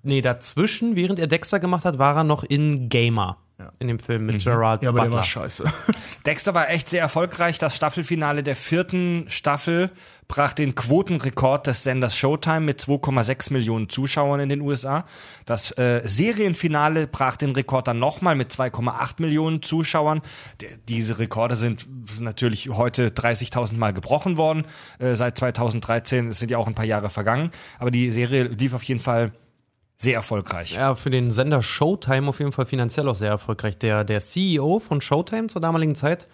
nee, 0.04 0.22
dazwischen, 0.22 0.96
während 0.98 1.18
er 1.20 1.28
Dexter 1.28 1.60
gemacht 1.60 1.86
hat, 1.86 1.98
war 1.98 2.18
er 2.18 2.24
noch 2.26 2.44
in 2.44 2.90
Gamer. 2.90 3.38
In 3.80 3.88
dem 3.88 4.00
Film 4.00 4.26
mit 4.26 4.44
Gerard 4.44 4.84
Ja, 4.84 4.90
aber 4.90 5.00
der 5.00 5.06
Butler. 5.06 5.18
war 5.18 5.24
scheiße. 5.24 5.66
Dexter 6.26 6.54
war 6.54 6.70
echt 6.70 6.90
sehr 6.90 7.02
erfolgreich. 7.02 7.60
Das 7.60 7.76
Staffelfinale 7.76 8.44
der 8.44 8.56
vierten 8.56 9.26
Staffel 9.28 9.92
brach 10.28 10.54
den 10.54 10.76
Quotenrekord 10.76 11.68
des 11.68 11.84
Senders 11.84 12.16
Showtime 12.16 12.62
mit 12.62 12.80
2,6 12.80 13.52
Millionen 13.52 13.90
Zuschauern 13.90 14.40
in 14.40 14.50
den 14.50 14.62
USA. 14.62 15.06
Das 15.46 15.72
äh, 15.78 16.02
Serienfinale 16.06 17.08
brach 17.08 17.36
den 17.36 17.52
Rekord 17.52 17.88
dann 17.88 18.00
nochmal 18.00 18.36
mit 18.36 18.52
2,8 18.52 19.16
Millionen 19.18 19.62
Zuschauern. 19.62 20.22
D 20.62 20.68
diese 20.88 21.20
Rekorde 21.20 21.56
sind 21.56 21.88
natürlich 22.20 22.70
heute 22.70 23.10
30.000 23.10 23.74
Mal 23.76 23.94
gebrochen 23.94 24.38
worden. 24.38 24.66
Äh, 25.00 25.16
seit 25.16 25.38
2013 25.38 26.28
es 26.30 26.40
sind 26.40 26.52
ja 26.52 26.58
auch 26.58 26.68
ein 26.68 26.76
paar 26.76 26.86
Jahre 26.86 27.10
vergangen. 27.10 27.52
Aber 27.80 27.92
die 27.92 28.12
Serie 28.12 28.44
lief 28.44 28.74
auf 28.74 28.84
jeden 28.84 29.00
Fall 29.00 29.32
sehr 30.02 30.16
erfolgreich. 30.16 30.74
Ja, 30.74 30.96
für 30.96 31.10
den 31.10 31.30
Sender 31.30 31.62
Showtime 31.62 32.30
auf 32.30 32.40
jeden 32.40 32.54
Fall 32.54 32.66
finanziell 32.66 33.08
auch 33.10 33.16
sehr 33.16 33.30
erfolgreich. 33.30 33.78
Der, 33.78 34.06
der 34.06 34.22
CEO 34.22 34.80
von 34.80 35.02
Showtime 35.02 35.48
zur 35.48 35.62
damaligen 35.62 35.94
Zeit, 35.94 36.28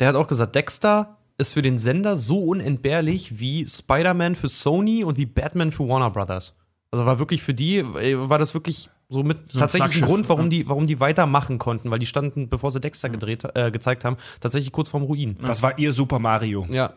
der 0.00 0.08
hat 0.08 0.16
auch 0.16 0.26
gesagt, 0.26 0.54
Dexter 0.56 1.16
ist 1.38 1.52
für 1.52 1.62
den 1.62 1.78
Sender 1.78 2.16
so 2.16 2.42
unentbehrlich 2.42 3.38
wie 3.38 3.66
Spider-Man 3.66 4.34
für 4.34 4.48
Sony 4.48 5.04
und 5.04 5.16
wie 5.16 5.26
Batman 5.26 5.70
für 5.70 5.88
Warner 5.88 6.10
Brothers. 6.10 6.56
Also 6.90 7.06
war 7.06 7.18
wirklich 7.18 7.42
für 7.42 7.54
die, 7.54 7.78
äh, 7.78 8.28
war 8.28 8.38
das 8.38 8.54
wirklich 8.54 8.90
so 9.08 9.22
mit 9.22 9.54
ein 9.54 9.58
tatsächlich 9.58 10.02
ein 10.02 10.08
Grund, 10.08 10.28
warum 10.28 10.46
ja. 10.46 10.48
die, 10.50 10.68
warum 10.68 10.86
die 10.86 10.98
weitermachen 10.98 11.58
konnten, 11.58 11.90
weil 11.90 12.00
die 12.00 12.06
standen, 12.06 12.48
bevor 12.48 12.72
sie 12.72 12.80
Dexter 12.80 13.10
gedreht, 13.10 13.44
äh, 13.54 13.70
gezeigt 13.70 14.04
haben, 14.04 14.16
tatsächlich 14.40 14.72
kurz 14.72 14.88
vorm 14.88 15.04
Ruin. 15.04 15.36
Das 15.44 15.62
war 15.62 15.78
ihr 15.78 15.92
Super 15.92 16.18
Mario. 16.18 16.66
Ja. 16.70 16.94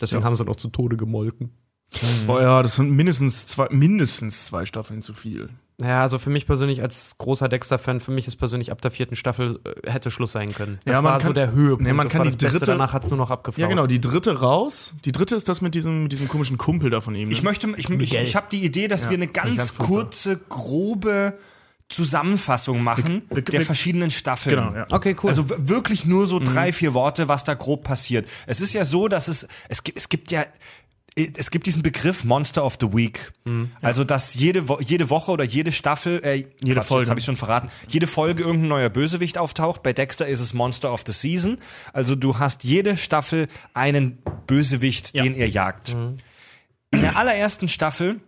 Deswegen 0.00 0.24
haben 0.24 0.34
sie 0.34 0.44
noch 0.44 0.56
zu 0.56 0.68
Tode 0.68 0.96
gemolken. 0.96 1.52
Boah, 2.26 2.40
ja, 2.42 2.62
das 2.62 2.76
sind 2.76 2.90
mindestens 2.90 3.46
zwei, 3.46 3.68
mindestens 3.70 4.46
zwei 4.46 4.64
Staffeln 4.66 5.02
zu 5.02 5.12
viel. 5.14 5.50
Ja, 5.80 6.02
also 6.02 6.18
für 6.18 6.30
mich 6.30 6.46
persönlich 6.46 6.80
als 6.80 7.16
großer 7.18 7.48
Dexter-Fan, 7.48 7.98
für 8.00 8.12
mich 8.12 8.28
ist 8.28 8.36
persönlich 8.36 8.70
ab 8.70 8.80
der 8.80 8.90
vierten 8.92 9.16
Staffel 9.16 9.58
äh, 9.84 9.90
hätte 9.90 10.10
Schluss 10.12 10.30
sein 10.32 10.54
können. 10.54 10.78
Das 10.84 10.94
Ja, 10.96 11.02
man 11.02 11.12
war 11.14 11.20
so 11.20 11.26
kann- 11.28 11.34
der 11.34 11.52
Höhepunkt. 11.52 11.82
Nee, 11.82 11.92
man 11.92 12.06
das 12.06 12.12
kann 12.12 12.20
war 12.20 12.24
die 12.26 12.30
das 12.30 12.36
Beste, 12.38 12.58
dritte- 12.58 12.70
danach 12.72 12.92
hat 12.92 13.04
es 13.04 13.10
nur 13.10 13.18
noch 13.18 13.30
abgeflaut. 13.30 13.62
Ja, 13.62 13.66
genau, 13.68 13.86
die 13.86 14.00
dritte 14.00 14.38
raus. 14.40 14.94
Die 15.04 15.12
dritte 15.12 15.34
ist 15.34 15.48
das 15.48 15.60
mit 15.60 15.74
diesem, 15.74 16.04
mit 16.04 16.12
diesem 16.12 16.28
komischen 16.28 16.56
Kumpel 16.56 16.90
da 16.90 17.00
von 17.00 17.14
ihm. 17.16 17.28
Ne? 17.28 17.34
Ich 17.34 17.42
möchte, 17.42 17.68
ich, 17.76 17.88
ich, 17.90 18.14
ich 18.16 18.36
habe 18.36 18.46
die 18.52 18.64
Idee, 18.64 18.86
dass 18.86 19.08
wir 19.08 19.16
eine 19.16 19.26
ganz, 19.26 19.56
ganz 19.56 19.76
kurze, 19.76 20.36
grobe 20.36 21.34
Zusammenfassung 21.88 22.82
machen 22.82 23.22
wir- 23.30 23.42
der 23.42 23.60
verschiedenen 23.62 24.10
Staffeln. 24.10 24.56
Genau, 24.56 24.74
ja. 24.74 24.86
Okay, 24.90 25.14
cool. 25.22 25.30
Also 25.30 25.44
wirklich 25.58 26.04
nur 26.06 26.26
so 26.26 26.38
drei, 26.38 26.72
vier 26.72 26.94
Worte, 26.94 27.28
was 27.28 27.44
da 27.44 27.54
grob 27.54 27.84
passiert. 27.84 28.26
Es 28.46 28.60
ist 28.60 28.72
ja 28.72 28.84
so, 28.84 29.08
dass 29.08 29.28
es, 29.28 29.46
es 29.68 29.82
gibt, 29.82 29.98
es 29.98 30.08
gibt 30.08 30.30
ja, 30.30 30.44
es 31.14 31.50
gibt 31.50 31.66
diesen 31.66 31.82
Begriff 31.82 32.24
Monster 32.24 32.64
of 32.64 32.78
the 32.80 32.92
Week. 32.92 33.32
Also, 33.82 34.04
dass 34.04 34.34
jede, 34.34 34.68
Wo 34.68 34.78
jede 34.80 35.10
Woche 35.10 35.30
oder 35.30 35.44
jede 35.44 35.70
Staffel, 35.72 36.20
äh, 36.24 36.46
Jede 36.62 36.74
Quatsch, 36.74 36.86
Folge. 36.86 37.10
Habe 37.10 37.20
ich 37.20 37.26
schon 37.26 37.36
verraten. 37.36 37.70
Jede 37.88 38.06
Folge 38.06 38.42
irgendein 38.42 38.68
neuer 38.68 38.88
Bösewicht 38.88 39.36
auftaucht. 39.36 39.82
Bei 39.82 39.92
Dexter 39.92 40.26
ist 40.26 40.40
es 40.40 40.54
Monster 40.54 40.92
of 40.92 41.02
the 41.06 41.12
Season. 41.12 41.58
Also, 41.92 42.14
du 42.14 42.38
hast 42.38 42.64
jede 42.64 42.96
Staffel 42.96 43.48
einen 43.74 44.18
Bösewicht, 44.46 45.14
den 45.14 45.34
er 45.34 45.48
jagt. 45.48 45.90
In 45.90 47.00
der 47.00 47.16
allerersten 47.16 47.68
Staffel 47.68 48.20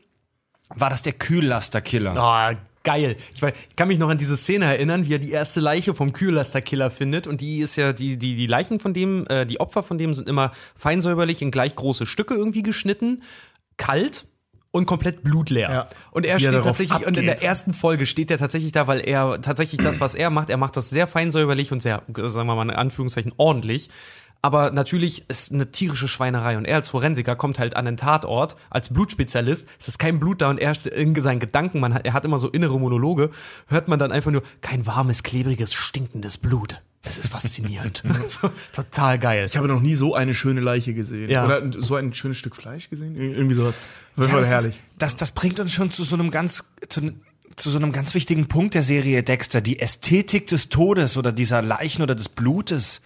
war 0.68 0.90
das 0.90 1.02
der 1.02 1.12
Kühllasterkiller. 1.12 2.14
Oh, 2.16 2.56
geil. 2.84 3.16
Ich, 3.34 3.42
weiß, 3.42 3.52
ich 3.68 3.76
kann 3.76 3.88
mich 3.88 3.98
noch 3.98 4.08
an 4.08 4.18
diese 4.18 4.36
Szene 4.36 4.66
erinnern, 4.66 5.06
wie 5.06 5.14
er 5.14 5.18
die 5.18 5.32
erste 5.32 5.60
Leiche 5.60 5.94
vom 5.94 6.12
Kühllasterkiller 6.12 6.90
findet. 6.90 7.26
Und 7.26 7.40
die 7.40 7.58
ist 7.58 7.76
ja, 7.76 7.92
die, 7.92 8.16
die, 8.16 8.36
die 8.36 8.46
Leichen 8.46 8.78
von 8.78 8.94
dem, 8.94 9.26
äh, 9.26 9.44
die 9.46 9.58
Opfer 9.58 9.82
von 9.82 9.98
dem 9.98 10.14
sind 10.14 10.28
immer 10.28 10.52
feinsäuberlich 10.76 11.42
in 11.42 11.50
gleich 11.50 11.74
große 11.74 12.06
Stücke 12.06 12.34
irgendwie 12.34 12.62
geschnitten, 12.62 13.22
kalt 13.76 14.26
und 14.70 14.86
komplett 14.86 15.22
blutleer. 15.22 15.70
Ja. 15.70 15.86
Und 16.10 16.26
er 16.26 16.30
Wie 16.30 16.44
er 16.44 16.50
steht 16.50 16.52
darauf 16.52 16.66
tatsächlich, 16.78 17.06
und 17.06 17.16
in 17.16 17.24
der 17.24 17.34
abgeht. 17.34 17.48
ersten 17.48 17.74
Folge 17.74 18.06
steht 18.06 18.30
er 18.32 18.38
tatsächlich 18.38 18.72
da, 18.72 18.88
weil 18.88 19.00
er 19.06 19.40
tatsächlich 19.40 19.80
das, 19.80 20.00
was 20.00 20.16
er 20.16 20.30
macht, 20.30 20.50
er 20.50 20.56
macht 20.56 20.76
das 20.76 20.90
sehr 20.90 21.06
feinsäuberlich 21.06 21.70
und 21.70 21.80
sehr, 21.80 22.02
sagen 22.08 22.48
wir 22.48 22.56
mal 22.56 22.62
in 22.64 22.70
Anführungszeichen, 22.70 23.32
ordentlich. 23.36 23.88
Aber 24.44 24.70
natürlich 24.72 25.24
ist 25.30 25.52
eine 25.52 25.72
tierische 25.72 26.06
Schweinerei 26.06 26.58
und 26.58 26.66
er 26.66 26.76
als 26.76 26.90
Forensiker 26.90 27.34
kommt 27.34 27.58
halt 27.58 27.76
an 27.76 27.86
den 27.86 27.96
Tatort 27.96 28.56
als 28.68 28.90
Blutspezialist. 28.92 29.66
Es 29.80 29.88
ist 29.88 29.98
kein 29.98 30.20
Blut 30.20 30.42
da 30.42 30.50
und 30.50 30.58
er 30.60 30.74
in 30.94 31.14
seinen 31.22 31.40
Gedanken, 31.40 31.80
man 31.80 31.94
hat, 31.94 32.04
er 32.04 32.12
hat 32.12 32.26
immer 32.26 32.36
so 32.36 32.50
innere 32.50 32.78
Monologe, 32.78 33.30
hört 33.68 33.88
man 33.88 33.98
dann 33.98 34.12
einfach 34.12 34.30
nur 34.30 34.42
kein 34.60 34.84
warmes, 34.86 35.22
klebriges, 35.22 35.72
stinkendes 35.72 36.36
Blut. 36.36 36.82
Es 37.04 37.16
ist 37.16 37.28
faszinierend. 37.28 38.02
so, 38.28 38.50
total 38.72 39.18
geil. 39.18 39.46
Ich 39.46 39.56
habe 39.56 39.66
noch 39.66 39.80
nie 39.80 39.94
so 39.94 40.14
eine 40.14 40.34
schöne 40.34 40.60
Leiche 40.60 40.92
gesehen. 40.92 41.30
Ja. 41.30 41.46
Oder 41.46 41.62
so 41.82 41.94
ein 41.94 42.12
schönes 42.12 42.36
Stück 42.36 42.54
Fleisch 42.54 42.90
gesehen. 42.90 43.16
Ir- 43.16 43.34
Irgendwie 43.34 43.54
sowas. 43.56 43.76
Das 44.14 44.28
Ja, 44.28 44.36
das 44.40 44.48
herrlich. 44.48 44.74
Ist, 44.74 44.82
das, 44.98 45.16
das 45.16 45.30
bringt 45.30 45.58
uns 45.58 45.72
schon 45.72 45.90
zu 45.90 46.04
so 46.04 46.16
einem 46.16 46.30
ganz, 46.30 46.64
zu, 46.90 47.00
zu 47.56 47.70
so 47.70 47.78
einem 47.78 47.92
ganz 47.92 48.14
wichtigen 48.14 48.46
Punkt 48.46 48.74
der 48.74 48.82
Serie 48.82 49.22
Dexter. 49.22 49.62
Die 49.62 49.80
Ästhetik 49.80 50.48
des 50.48 50.68
Todes 50.68 51.16
oder 51.16 51.32
dieser 51.32 51.62
Leichen 51.62 52.02
oder 52.02 52.14
des 52.14 52.28
Blutes. 52.28 53.00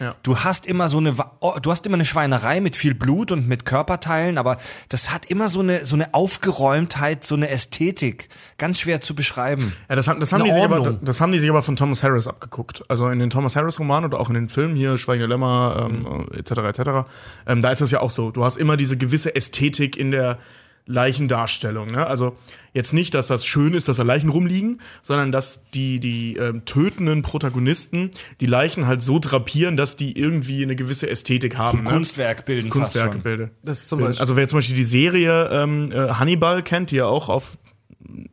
Ja. 0.00 0.14
Du 0.22 0.38
hast 0.38 0.66
immer 0.66 0.88
so 0.88 0.98
eine, 0.98 1.14
oh, 1.40 1.54
du 1.60 1.70
hast 1.70 1.86
immer 1.86 1.94
eine 1.94 2.04
Schweinerei 2.04 2.60
mit 2.60 2.76
viel 2.76 2.94
Blut 2.94 3.30
und 3.32 3.46
mit 3.48 3.64
Körperteilen, 3.64 4.38
aber 4.38 4.56
das 4.88 5.10
hat 5.12 5.26
immer 5.26 5.48
so 5.48 5.60
eine, 5.60 5.84
so 5.86 5.94
eine 5.94 6.12
Aufgeräumtheit, 6.14 7.24
so 7.24 7.34
eine 7.34 7.48
Ästhetik. 7.48 8.28
Ganz 8.58 8.80
schwer 8.80 9.00
zu 9.00 9.14
beschreiben. 9.14 9.72
Ja, 9.88 9.96
das, 9.96 10.08
haben- 10.08 10.20
das, 10.20 10.32
haben 10.32 10.42
Eine 10.42 10.50
die 10.50 10.54
sich 10.54 10.64
aber, 10.64 10.92
das 11.00 11.20
haben 11.20 11.32
die 11.32 11.38
sich 11.38 11.50
aber 11.50 11.62
von 11.62 11.76
Thomas 11.76 12.02
Harris 12.02 12.26
abgeguckt. 12.26 12.82
Also 12.88 13.08
in 13.08 13.18
den 13.18 13.30
Thomas 13.30 13.56
Harris-Romanen 13.56 14.06
oder 14.06 14.20
auch 14.20 14.28
in 14.28 14.34
den 14.34 14.48
Filmen 14.48 14.76
hier, 14.76 14.98
Schweigende 14.98 15.26
Lämmer, 15.26 15.86
ähm, 15.88 16.26
etc., 16.32 16.50
etc., 16.78 16.80
ähm, 17.46 17.62
da 17.62 17.70
ist 17.70 17.80
das 17.80 17.90
ja 17.90 18.00
auch 18.00 18.10
so. 18.10 18.30
Du 18.30 18.44
hast 18.44 18.56
immer 18.56 18.76
diese 18.76 18.96
gewisse 18.96 19.34
Ästhetik 19.34 19.96
in 19.96 20.10
der 20.10 20.38
Leichendarstellung. 20.86 21.88
Ne? 21.88 22.06
Also 22.06 22.36
jetzt 22.72 22.92
nicht, 22.92 23.14
dass 23.14 23.26
das 23.28 23.46
schön 23.46 23.74
ist, 23.74 23.88
dass 23.88 23.96
da 23.96 24.02
Leichen 24.02 24.28
rumliegen, 24.28 24.80
sondern 25.02 25.32
dass 25.32 25.64
die, 25.70 26.00
die 26.00 26.36
ähm, 26.36 26.64
tötenden 26.64 27.22
Protagonisten 27.22 28.10
die 28.40 28.46
Leichen 28.46 28.86
halt 28.86 29.02
so 29.02 29.18
drapieren, 29.18 29.76
dass 29.76 29.96
die 29.96 30.18
irgendwie 30.18 30.62
eine 30.62 30.76
gewisse 30.76 31.08
Ästhetik 31.08 31.56
haben. 31.56 31.84
ne? 31.84 31.90
Kunstwerk 31.90 32.44
bilden 32.44 32.70
fast 32.72 32.92
Kunstwerke 32.94 33.18
bilden. 33.18 33.50
Das 33.62 33.80
ist 33.80 33.88
zum 33.88 34.00
Beispiel- 34.00 34.20
Also 34.20 34.36
wer 34.36 34.48
zum 34.48 34.58
Beispiel 34.58 34.76
die 34.76 34.84
Serie 34.84 35.48
ähm, 35.52 35.90
äh, 35.92 36.08
Hannibal 36.10 36.62
kennt, 36.62 36.90
die 36.90 36.96
ja 36.96 37.06
auch 37.06 37.28
auf 37.28 37.56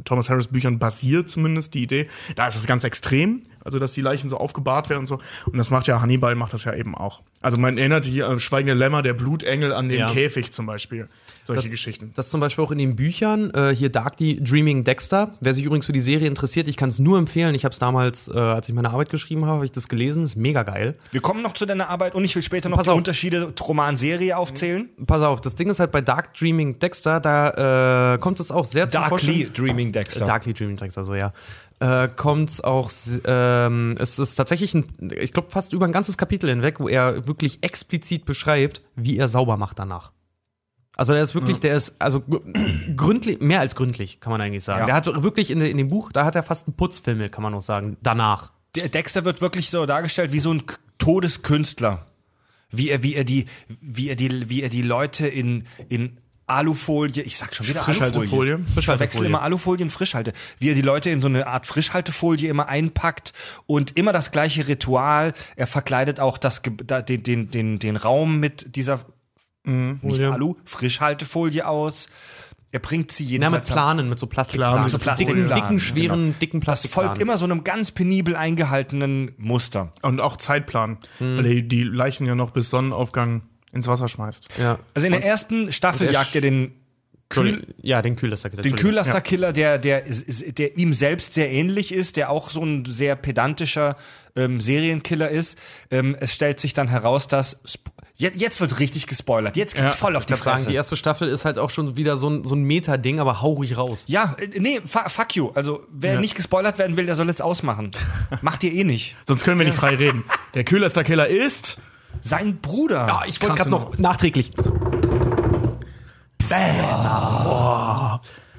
Thomas 0.04 0.30
Harris 0.30 0.48
Büchern 0.48 0.80
basiert 0.80 1.30
zumindest, 1.30 1.74
die 1.74 1.84
Idee, 1.84 2.08
da 2.36 2.48
ist 2.48 2.56
es 2.56 2.68
ganz 2.68 2.84
extrem, 2.84 3.44
also 3.64 3.80
dass 3.80 3.94
die 3.94 4.02
Leichen 4.02 4.30
so 4.30 4.38
aufgebahrt 4.38 4.90
werden 4.90 5.02
und 5.02 5.08
so. 5.08 5.20
Und 5.46 5.58
das 5.58 5.70
macht 5.70 5.88
ja 5.88 6.02
Hannibal, 6.02 6.36
macht 6.36 6.54
das 6.54 6.64
ja 6.66 6.74
eben 6.74 6.96
auch. 6.96 7.22
Also 7.42 7.60
man 7.60 7.78
erinnert 7.78 8.06
hier 8.06 8.28
an 8.28 8.40
Schweigende 8.40 8.74
Lämmer, 8.74 9.02
der 9.02 9.14
Blutengel 9.14 9.74
an 9.74 9.90
den 9.90 10.00
Ja. 10.00 10.12
Käfig 10.12 10.52
zum 10.52 10.66
Beispiel. 10.66 11.08
Solche 11.44 11.64
das, 11.64 11.72
Geschichten. 11.72 12.12
Das 12.16 12.30
zum 12.30 12.40
Beispiel 12.40 12.64
auch 12.64 12.72
in 12.72 12.78
den 12.78 12.96
Büchern. 12.96 13.52
Äh, 13.52 13.76
hier 13.76 13.90
Darkly 13.90 14.40
Dreaming 14.44 14.84
Dexter. 14.84 15.34
Wer 15.42 15.54
sich 15.54 15.64
übrigens 15.64 15.86
für 15.86 15.94
die 15.94 16.02
Serie 16.02 16.28
interessiert, 16.28 16.68
ich 16.68 16.78
kann 16.78 16.90
es 16.90 17.00
nur 17.00 17.18
empfehlen. 17.18 17.56
Ich 17.56 17.66
habe 17.66 17.74
es 17.74 17.80
damals, 17.80 18.28
äh, 18.28 18.38
als 18.38 18.70
ich 18.70 18.76
meine 18.76 18.92
Arbeit 18.92 19.10
geschrieben 19.10 19.46
habe, 19.46 19.56
habe 19.56 19.66
ich 19.66 19.72
das 19.72 19.88
gelesen. 19.88 20.24
Ist 20.24 20.36
mega 20.36 20.64
geil. 20.64 20.96
Wir 21.12 21.22
kommen 21.22 21.42
noch 21.42 21.54
zu 21.54 21.66
deiner 21.66 21.90
Arbeit 21.90 22.14
und 22.14 22.26
ich 22.26 22.36
will 22.36 22.44
später 22.44 22.70
noch 22.70 22.78
Pass 22.78 22.86
die 22.86 22.92
auf. 22.92 22.98
Unterschiede 22.98 23.54
Roman-Serie 23.60 24.38
aufzählen. 24.38 24.90
Pass 25.08 25.22
auf, 25.24 25.42
das 25.42 25.56
Ding 25.56 25.70
ist 25.70 25.80
halt 25.80 25.92
bei 25.92 26.02
Dark 26.02 26.34
Dreaming 26.36 26.78
Dexter, 26.80 27.20
da 27.20 28.16
äh, 28.16 28.18
kommt 28.20 28.40
es 28.40 28.52
auch 28.52 28.66
sehr 28.66 28.90
zum 28.90 29.02
Darkly 29.02 29.50
Dreaming 29.52 29.92
Dexter. 29.92 30.26
Darkly 30.26 30.54
Dreaming 30.54 30.78
Dexter, 30.78 31.04
so 31.04 31.16
ja. 31.16 31.34
Äh, 31.82 32.10
kommt 32.16 32.64
auch, 32.64 32.92
ähm, 33.26 33.96
es 33.98 34.20
ist 34.20 34.36
tatsächlich, 34.36 34.76
ein, 34.76 34.86
ich 35.20 35.34
glaube, 35.34 35.50
fast 35.50 35.74
über 35.74 35.86
ein 35.86 35.92
ganzes 35.92 36.16
Kapitel 36.16 36.48
hinweg, 36.48 36.80
wo 36.80 36.88
er 36.88 37.28
wirklich 37.28 37.64
explizit 37.64 38.26
beschreibt, 38.26 38.84
wie 38.96 39.18
er 39.18 39.28
sauber 39.28 39.58
macht 39.58 39.80
danach. 39.80 40.12
Also 40.96 41.14
der 41.14 41.24
ist 41.24 41.34
wirklich, 41.34 41.60
der 41.60 41.76
ist 41.76 42.00
also 42.00 42.22
gr- 42.22 42.42
gründlich, 42.96 43.40
mehr 43.40 43.62
als 43.62 43.76
gründlich, 43.76 44.20
kann 44.20 44.30
man 44.30 44.42
eigentlich 44.42 44.64
sagen. 44.64 44.82
Ja. 44.82 44.86
Der 44.86 44.96
hat 44.96 45.06
so 45.06 45.24
wirklich 45.24 45.50
in, 45.50 45.60
in 45.60 45.78
dem 45.78 45.88
Buch, 45.88 46.12
da 46.12 46.24
hat 46.24 46.36
er 46.36 46.44
fast 46.44 46.68
einen 46.68 46.76
Putzfilm, 46.76 47.32
kann 47.32 47.42
man 47.42 47.56
auch 47.56 47.64
sagen, 47.64 47.98
danach. 48.04 48.52
Der 48.76 48.88
Dexter 48.88 49.26
wird 49.26 49.42
wirklich 49.42 49.72
so 49.72 49.88
dargestellt 49.88 50.34
wie 50.34 50.40
so 50.40 50.54
ein 50.54 50.62
Todeskünstler. 51.00 52.06
Wie 52.70 52.90
er, 52.90 53.02
wie 53.02 53.16
er 53.16 53.24
die, 53.24 53.46
wie 53.82 54.08
er 54.08 54.16
die, 54.16 54.50
wie 54.52 54.62
er 54.62 54.70
die 54.70 54.84
Leute 54.84 55.28
in, 55.28 55.64
in 55.90 56.21
Alufolie, 56.52 57.24
ich 57.24 57.38
sag 57.38 57.54
schon 57.56 57.68
wieder 57.68 57.82
Frischhaltefolie. 57.84 58.56
Alufolie. 58.56 58.60
Ich 58.78 58.86
verwechsel 58.86 59.26
immer 59.26 59.42
Alufolie 59.42 59.84
und 59.84 59.90
Frischhalte. 59.92 60.34
Wie 60.60 60.70
er 60.70 60.76
die 60.76 60.82
Leute 60.82 61.10
in 61.10 61.22
so 61.22 61.28
eine 61.28 61.48
Art 61.48 61.66
Frischhaltefolie 61.66 62.50
immer 62.50 62.68
einpackt 62.70 63.34
und 63.66 63.98
immer 63.98 64.14
das 64.14 64.32
gleiche 64.32 64.68
Ritual. 64.68 65.34
Er 65.56 65.68
verkleidet 65.68 66.20
auch 66.20 66.38
das, 66.38 66.62
den, 66.64 67.24
den, 67.24 67.50
den, 67.50 67.80
den 67.80 67.96
Raum 67.96 68.40
mit 68.40 68.76
dieser, 68.76 69.00
nicht 69.64 70.02
Folie. 70.02 70.32
Alu, 70.34 70.56
Frischhaltefolie 70.66 71.68
aus. 71.68 72.10
Er 72.74 72.80
bringt 72.80 73.12
sie 73.12 73.26
Ja, 73.26 73.32
jedenfalls 73.32 73.68
mit 73.68 73.76
Planen, 73.76 74.10
mit 74.10 74.18
so 74.18 74.28
Plastikplanen. 74.28 74.76
Planen, 74.76 74.90
so 74.90 74.98
so 74.98 74.98
dicken, 74.98 75.04
Plastikplanen, 75.04 75.54
dicken, 75.56 75.80
schweren, 75.82 76.24
genau. 76.28 76.36
dicken 76.40 76.60
Das 76.62 76.66
Plastikplanen. 76.66 77.10
folgt 77.10 77.22
immer 77.22 77.36
so 77.38 77.44
einem 77.44 77.64
ganz 77.66 77.92
penibel 77.92 78.36
eingehaltenen 78.38 79.34
Muster. 79.38 79.92
Und 80.02 80.22
auch 80.22 80.38
Zeitplan, 80.38 80.98
Hm. 81.18 81.38
weil 81.38 81.46
er 81.48 81.62
die 81.64 81.84
Leichen 81.84 82.26
ja 82.28 82.34
noch 82.36 82.52
bis 82.52 82.70
Sonnenaufgang 82.70 83.42
ins 83.74 83.88
Wasser 83.88 84.08
schmeißt. 84.08 84.48
Ja. 84.60 84.80
Also 84.94 85.08
in 85.08 85.14
der 85.14 85.24
ersten 85.26 85.72
Staffel 85.72 86.08
der 86.08 86.14
jagt 86.14 86.36
er 86.36 86.42
den 86.42 86.74
Kühl, 87.30 87.66
ja, 87.82 88.02
den 88.02 88.18
Kühllasterkiller. 88.18 88.62
den 88.62 88.76
Kühllasterkiller, 88.76 89.54
der, 89.54 89.78
der, 89.78 90.02
der 90.04 90.78
ihm 90.78 90.92
selbst 90.92 91.34
sehr 91.34 91.50
ähnlich 91.50 91.94
ist, 91.94 92.18
der 92.18 92.30
auch 92.30 92.50
so 92.50 92.62
ein 92.62 92.84
sehr 92.84 93.16
pedantischer 93.16 93.96
ähm, 94.36 94.60
Serienkiller 94.60 95.30
ist. 95.30 95.58
Ähm, 95.92 96.18
es 96.20 96.36
stellt 96.36 96.60
sich 96.60 96.74
dann 96.74 96.90
heraus, 96.90 97.28
dass 97.30 97.62
Sp 97.64 97.88
Jetzt, 98.18 98.40
jetzt 98.40 98.62
wird 98.62 98.78
richtig 98.80 99.08
gespoilert. 99.08 99.58
Jetzt 99.58 99.74
geht's 99.74 99.84
Ja, 99.86 99.90
voll 99.98 100.16
auf 100.16 100.28
die 100.28 100.34
Ich 100.34 100.40
würde 100.40 100.44
sagen, 100.44 100.58
Fresse. 100.58 100.70
die 100.70 100.76
erste 100.76 100.96
Staffel 100.96 101.28
ist 101.28 101.44
halt 101.44 101.58
auch 101.58 101.72
schon 101.72 101.96
wieder 101.98 102.18
so 102.18 102.30
ein, 102.30 102.46
so 102.46 102.54
ein 102.54 102.62
Meta-Ding, 102.64 103.20
aber 103.20 103.42
hau 103.42 103.54
ruhig 103.54 103.78
raus. 103.78 104.04
ja, 104.08 104.36
äh, 104.38 104.60
nee, 104.60 104.80
fu- 104.86 105.00
fuck 105.10 105.36
you. 105.36 105.50
Also, 105.56 105.88
wer 105.90 106.16
Ja. 106.16 106.20
nicht 106.20 106.36
gespoilert 106.36 106.78
werden 106.78 106.98
will, 106.98 107.08
der 107.08 107.16
soll 107.16 107.30
jetzt 107.30 107.42
ausmachen. 107.42 107.90
Macht 108.42 108.64
ihr 108.64 108.74
eh 108.74 108.84
nicht. 108.84 109.16
Sonst 109.26 109.44
können 109.44 109.58
wir 109.58 109.66
nicht 109.66 109.76
frei 109.78 109.96
reden. 109.96 110.24
Der 110.54 110.64
Kühlerster 110.66 111.04
Killer 111.04 111.28
ist. 111.30 111.78
Sein 112.22 112.58
Bruder. 112.62 113.08
Ja, 113.08 113.22
ich 113.28 113.42
wollte 113.42 113.56
gerade 113.56 113.70
noch 113.70 113.98
nachträglich. 113.98 114.52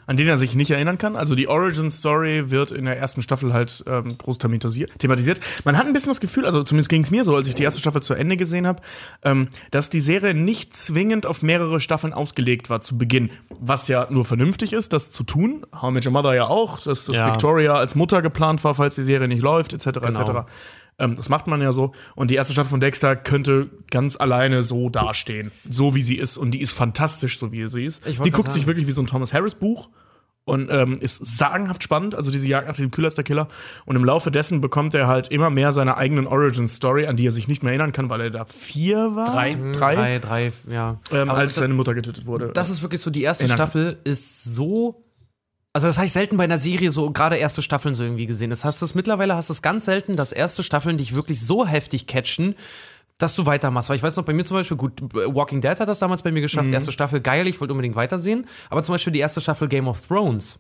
an 0.07 0.17
den 0.17 0.29
er 0.29 0.37
sich 0.37 0.55
nicht 0.55 0.71
erinnern 0.71 0.99
kann. 0.99 1.17
Also 1.17 1.35
die 1.35 1.49
Origin 1.49 1.91
Story 1.91 2.51
wird 2.51 2.71
in 2.71 2.85
der 2.85 2.99
ersten 2.99 3.23
Staffel 3.23 3.53
halt 3.53 3.85
ähm, 3.87 4.19
groß 4.19 4.39
thematisiert. 4.39 5.41
Man 5.65 5.79
hat 5.79 5.87
ein 5.87 5.93
bisschen 5.93 6.11
das 6.11 6.21
Gefühl, 6.21 6.45
also 6.45 6.63
zumindest 6.65 6.89
ging 6.91 7.03
es 7.03 7.11
mir 7.11 7.25
so, 7.25 7.35
als 7.37 7.47
ich 7.47 7.55
die 7.55 7.63
erste 7.63 7.81
Staffel 7.81 8.03
zu 8.03 8.15
Ende 8.15 8.37
gesehen 8.37 8.67
habe, 8.67 8.83
ähm, 9.23 9.49
dass 9.71 9.91
die 9.91 10.01
Serie 10.01 10.35
nicht 10.35 10.75
zwingend 10.75 11.25
auf 11.25 11.43
mehrere 11.43 11.81
Staffeln 11.81 12.13
ausgelegt 12.13 12.69
war 12.69 12.81
zu 12.81 12.99
Beginn. 12.99 13.31
Was 13.61 13.89
ja 13.89 14.07
nur 14.11 14.25
vernünftig 14.25 14.73
ist, 14.73 14.93
das 14.93 15.11
zu 15.11 15.23
tun. 15.25 15.65
How 15.81 15.91
Met 15.91 16.05
Your 16.05 16.13
Mother 16.13 16.35
ja 16.35 16.47
auch, 16.47 16.81
dass 16.81 17.05
das 17.05 17.17
Ja. 17.17 17.29
Victoria 17.29 17.75
als 17.75 17.95
Mutter 17.95 18.23
geplant 18.23 18.65
war, 18.65 18.75
falls 18.75 18.95
die 18.97 19.03
Serie 19.03 19.29
nicht 19.29 19.43
läuft, 19.43 19.73
etc. 19.73 19.87
etc. 19.87 20.21
Ähm, 20.99 21.15
das 21.15 21.29
macht 21.29 21.47
man 21.47 21.61
ja 21.61 21.73
so. 21.73 21.93
Und 22.15 22.31
die 22.31 22.35
erste 22.35 22.53
Staffel 22.53 22.71
von 22.71 22.81
Dexter 22.81 23.17
könnte 23.17 23.71
ganz 23.91 24.17
alleine 24.17 24.63
so 24.63 24.89
dastehen. 24.89 25.51
So 25.69 25.95
wie 25.95 26.03
sie 26.03 26.17
ist. 26.17 26.37
Und 26.37 26.53
die 26.53 26.61
ist 26.61 26.73
fantastisch, 26.73 27.39
so 27.39 27.53
wie 27.53 27.67
sie 27.69 27.85
ist. 27.85 28.03
Die 28.07 28.31
guckt 28.31 28.53
sich 28.53 28.63
sagen. 28.63 28.67
wirklich 28.67 28.87
wie 28.87 28.93
so 28.93 29.03
ein 29.03 29.07
Thomas 29.07 29.33
Harris 29.33 29.55
Buch. 29.55 29.89
Und 30.45 30.71
ähm, 30.73 30.97
ist 31.01 31.25
sagenhaft 31.25 31.85
spannend, 31.85 32.17
also 32.17 32.33
diese 32.33 32.49
Jagd 32.49 32.67
nach 32.67 32.75
dem 32.75 32.91
Kühlerster 32.91 33.23
Killer. 33.23 33.47
Und 33.85 33.95
im 33.95 34.05
Laufe 34.05 34.33
dessen 34.33 34.61
bekommt 34.61 34.93
er 34.93 35.07
halt 35.07 35.29
immer 35.29 35.51
mehr 35.51 35.71
seine 35.71 35.97
eigenen 35.97 36.27
Origin-Story, 36.27 37.07
an 37.07 37.17
die 37.17 37.29
er 37.29 37.31
sich 37.31 37.47
nicht 37.47 37.63
mehr 37.63 37.71
erinnern 37.71 37.93
kann, 37.93 38.11
weil 38.11 38.23
er 38.23 38.31
da 38.31 38.45
vier 38.47 39.15
war. 39.15 39.25
Drei. 39.25 39.55
Drei. 39.73 39.95
Drei, 39.95 40.19
drei, 40.19 40.53
ja. 40.69 40.99
Ähm, 41.13 41.31
als 41.31 41.55
das, 41.55 41.63
seine 41.63 41.75
Mutter 41.75 41.95
getötet 41.95 42.27
wurde. 42.27 42.51
das 42.55 42.71
ist 42.71 42.83
wirklich 42.83 43.01
so, 43.01 43.11
die 43.11 43.23
erste 43.23 43.45
Erinnern. 43.45 43.57
Staffel 43.57 43.99
ist 44.03 44.43
so. 44.43 45.05
Also, 45.75 45.87
das 45.87 45.97
habe 45.97 46.07
ich 46.07 46.13
selten 46.13 46.37
bei 46.37 46.45
einer 46.45 46.59
Serie 46.59 46.91
so, 46.91 47.11
gerade 47.11 47.37
erste 47.37 47.63
Staffeln 47.63 47.95
so 47.95 48.03
irgendwie 48.05 48.27
gesehen. 48.27 48.51
Das 48.51 48.65
hast 48.65 48.83
du 48.83 48.87
mittlerweile 48.95 49.35
hast 49.37 49.49
du 49.49 49.55
es 49.55 49.63
ganz 49.63 49.87
selten, 49.87 50.17
dass 50.17 50.33
erste 50.33 50.63
Staffeln 50.63 50.99
dich 50.99 51.15
wirklich 51.15 51.45
so 51.45 51.67
heftig 51.67 52.07
catchen, 52.07 52.55
dass 53.17 53.35
du 53.37 53.47
weitermachst. 53.47 53.89
Weil 53.89 53.97
ich 53.97 54.03
weiß 54.03 54.17
noch, 54.17 54.25
bei 54.25 54.35
mir 54.35 54.45
zum 54.45 54.59
Beispiel, 54.59 54.77
gut, 54.77 55.01
Walking 55.13 55.61
Dead 55.63 55.79
hat 55.81 55.89
das 55.89 55.99
damals 56.01 56.23
bei 56.23 56.31
mir 56.31 56.41
geschafft, 56.43 56.67
Mhm. 56.69 56.75
erste 56.75 56.93
Staffel 56.93 57.21
geil, 57.21 57.47
ich 57.47 57.61
wollte 57.61 57.73
unbedingt 57.73 57.97
weitersehen. 57.97 58.47
Aber 58.69 58.83
zum 58.83 58.95
Beispiel 58.95 59.13
die 59.15 59.21
erste 59.21 59.41
Staffel 59.41 59.69
Game 59.69 59.89
of 59.89 60.01
Thrones. 60.07 60.59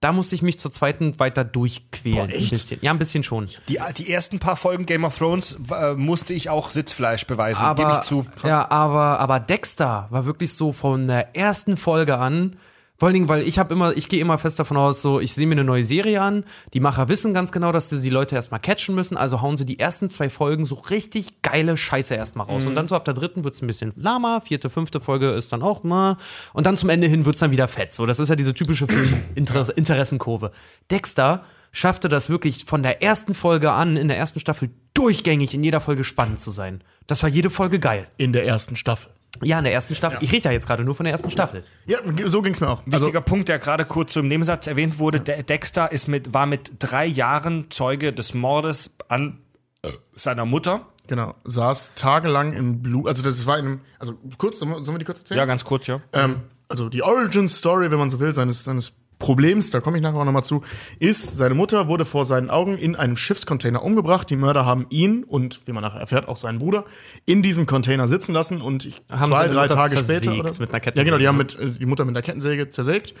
Da 0.00 0.12
musste 0.12 0.36
ich 0.36 0.42
mich 0.42 0.58
zur 0.60 0.70
zweiten 0.72 1.18
weiter 1.18 1.44
durchquälen. 1.44 2.28
Boah? 2.28 2.36
Ein 2.36 2.48
bisschen. 2.48 2.78
Ja, 2.82 2.92
ein 2.92 2.98
bisschen 2.98 3.24
schon. 3.24 3.48
Die, 3.68 3.78
die 3.96 4.12
ersten 4.12 4.38
paar 4.38 4.56
Folgen 4.56 4.86
Game 4.86 5.04
of 5.04 5.16
Thrones 5.18 5.58
äh, 5.72 5.94
musste 5.94 6.34
ich 6.34 6.50
auch 6.50 6.70
Sitzfleisch 6.70 7.26
beweisen, 7.26 7.64
gebe 7.74 7.90
ich 7.92 8.00
zu. 8.02 8.24
Ja, 8.44 8.70
aber, 8.70 9.18
aber 9.18 9.40
Dexter 9.40 10.06
war 10.10 10.24
wirklich 10.24 10.52
so 10.54 10.72
von 10.72 11.08
der 11.08 11.34
ersten 11.36 11.76
Folge 11.76 12.16
an. 12.18 12.56
Vor 12.98 13.06
allen 13.06 13.14
Dingen, 13.14 13.28
weil 13.28 13.46
ich 13.46 13.60
habe 13.60 13.72
immer, 13.72 13.96
ich 13.96 14.08
gehe 14.08 14.20
immer 14.20 14.38
fest 14.38 14.58
davon 14.58 14.76
aus, 14.76 15.02
so, 15.02 15.20
ich 15.20 15.32
sehe 15.32 15.46
mir 15.46 15.52
eine 15.52 15.62
neue 15.62 15.84
Serie 15.84 16.20
an. 16.20 16.44
Die 16.74 16.80
Macher 16.80 17.08
wissen 17.08 17.32
ganz 17.32 17.52
genau, 17.52 17.70
dass 17.70 17.90
sie 17.90 18.02
die 18.02 18.10
Leute 18.10 18.34
erstmal 18.34 18.58
catchen 18.58 18.96
müssen. 18.96 19.16
Also 19.16 19.40
hauen 19.40 19.56
sie 19.56 19.64
die 19.64 19.78
ersten 19.78 20.10
zwei 20.10 20.28
Folgen 20.28 20.64
so 20.64 20.74
richtig 20.74 21.42
geile 21.42 21.76
Scheiße 21.76 22.16
erstmal 22.16 22.48
raus. 22.48 22.66
Und 22.66 22.74
dann 22.74 22.88
so 22.88 22.96
ab 22.96 23.04
der 23.04 23.14
dritten 23.14 23.44
wird's 23.44 23.62
ein 23.62 23.68
bisschen 23.68 23.92
lahmer. 23.94 24.40
Vierte, 24.40 24.68
fünfte 24.68 24.98
Folge 24.98 25.30
ist 25.30 25.52
dann 25.52 25.62
auch 25.62 25.84
mal. 25.84 26.16
Und 26.52 26.66
dann 26.66 26.76
zum 26.76 26.88
Ende 26.88 27.06
hin 27.06 27.24
wird's 27.24 27.38
dann 27.38 27.52
wieder 27.52 27.68
fett. 27.68 27.94
So, 27.94 28.04
das 28.04 28.18
ist 28.18 28.30
ja 28.30 28.36
diese 28.36 28.52
typische 28.52 28.88
Film-Interessenkurve. 28.88 30.50
Dexter 30.90 31.44
schaffte 31.70 32.08
das 32.08 32.28
wirklich 32.28 32.64
von 32.64 32.82
der 32.82 33.00
ersten 33.00 33.34
Folge 33.34 33.70
an, 33.70 33.96
in 33.96 34.08
der 34.08 34.18
ersten 34.18 34.40
Staffel, 34.40 34.70
durchgängig 34.94 35.54
in 35.54 35.62
jeder 35.62 35.80
Folge 35.80 36.02
spannend 36.02 36.40
zu 36.40 36.50
sein. 36.50 36.82
Das 37.06 37.22
war 37.22 37.30
jede 37.30 37.50
Folge 37.50 37.78
geil. 37.78 38.08
in 38.16 38.32
der 38.32 38.44
ersten 38.44 38.74
Staffel. 38.74 39.12
Ja, 39.42 39.58
in 39.58 39.64
der 39.64 39.72
ersten 39.72 39.94
Staffel. 39.94 40.18
Ich 40.20 40.32
rede 40.32 40.46
ja 40.46 40.52
jetzt 40.52 40.66
gerade 40.66 40.84
nur 40.84 40.94
von 40.94 41.04
der 41.04 41.12
ersten 41.12 41.30
Staffel. 41.30 41.62
Ja, 41.86 41.98
so 42.26 42.42
ging's 42.42 42.60
mir 42.60 42.68
auch. 42.68 42.82
Also, 42.86 43.06
Wichtiger 43.06 43.20
Punkt, 43.20 43.48
der 43.48 43.58
gerade 43.58 43.84
kurz 43.84 44.12
so 44.14 44.20
im 44.20 44.28
Nebensatz 44.28 44.66
erwähnt 44.66 44.98
wurde, 44.98 45.20
De 45.20 45.42
Dexter 45.42 45.92
ist 45.92 46.08
mit, 46.08 46.34
war 46.34 46.46
mit 46.46 46.72
drei 46.78 47.06
Jahren 47.06 47.70
Zeuge 47.70 48.12
des 48.12 48.34
Mordes 48.34 48.90
an 49.08 49.38
äh, 49.82 49.90
seiner 50.12 50.44
Mutter. 50.44 50.86
genau, 51.06 51.34
saß 51.44 51.94
tagelang 51.94 52.52
im 52.52 52.82
Blut, 52.82 53.06
also 53.06 53.22
das 53.22 53.46
war 53.46 53.58
in 53.58 53.66
einem, 53.66 53.80
also 53.98 54.14
kurz, 54.38 54.58
sollen 54.58 54.72
wir, 54.72 54.84
sollen 54.84 54.96
wir 54.96 54.98
die 54.98 55.04
kurz 55.04 55.20
erzählen? 55.20 55.38
Ja, 55.38 55.44
ganz 55.44 55.64
kurz, 55.64 55.86
ja. 55.86 56.00
Ähm, 56.12 56.42
also 56.68 56.88
die 56.88 57.02
Origin 57.02 57.48
Story, 57.48 57.90
wenn 57.90 57.98
man 57.98 58.10
so 58.10 58.18
will, 58.20 58.34
seines, 58.34 58.64
seines 58.64 58.92
Problems, 59.18 59.70
da 59.70 59.80
komme 59.80 59.96
ich 59.96 60.02
nachher 60.02 60.18
auch 60.18 60.24
nochmal 60.24 60.44
zu, 60.44 60.62
ist, 60.98 61.36
seine 61.36 61.54
Mutter 61.54 61.88
wurde 61.88 62.04
vor 62.04 62.24
seinen 62.24 62.50
Augen 62.50 62.78
in 62.78 62.94
einem 62.94 63.16
Schiffscontainer 63.16 63.82
umgebracht. 63.82 64.30
Die 64.30 64.36
Mörder 64.36 64.64
haben 64.64 64.86
ihn 64.90 65.24
und, 65.24 65.60
wie 65.66 65.72
man 65.72 65.82
nachher 65.82 66.00
erfährt, 66.00 66.28
auch 66.28 66.36
seinen 66.36 66.58
Bruder 66.58 66.84
in 67.26 67.42
diesem 67.42 67.66
Container 67.66 68.06
sitzen 68.06 68.32
lassen 68.32 68.60
und 68.60 68.84
ich, 68.84 69.02
Haben 69.10 69.32
zwei, 69.32 69.48
drei 69.48 69.62
Mutter 69.62 69.74
Tage 69.74 69.98
später 69.98 70.32
oder 70.38 70.52
mit 70.58 70.72
einer 70.72 70.84
Ja, 70.84 71.02
genau, 71.02 71.18
die 71.18 71.24
Kettensäge, 71.24 71.28
haben 71.28 71.36
ne? 71.36 71.42
mit, 71.42 71.58
äh, 71.58 71.78
die 71.78 71.86
Mutter 71.86 72.04
mit 72.04 72.16
einer 72.16 72.22
Kettensäge 72.22 72.70
zersägt 72.70 73.14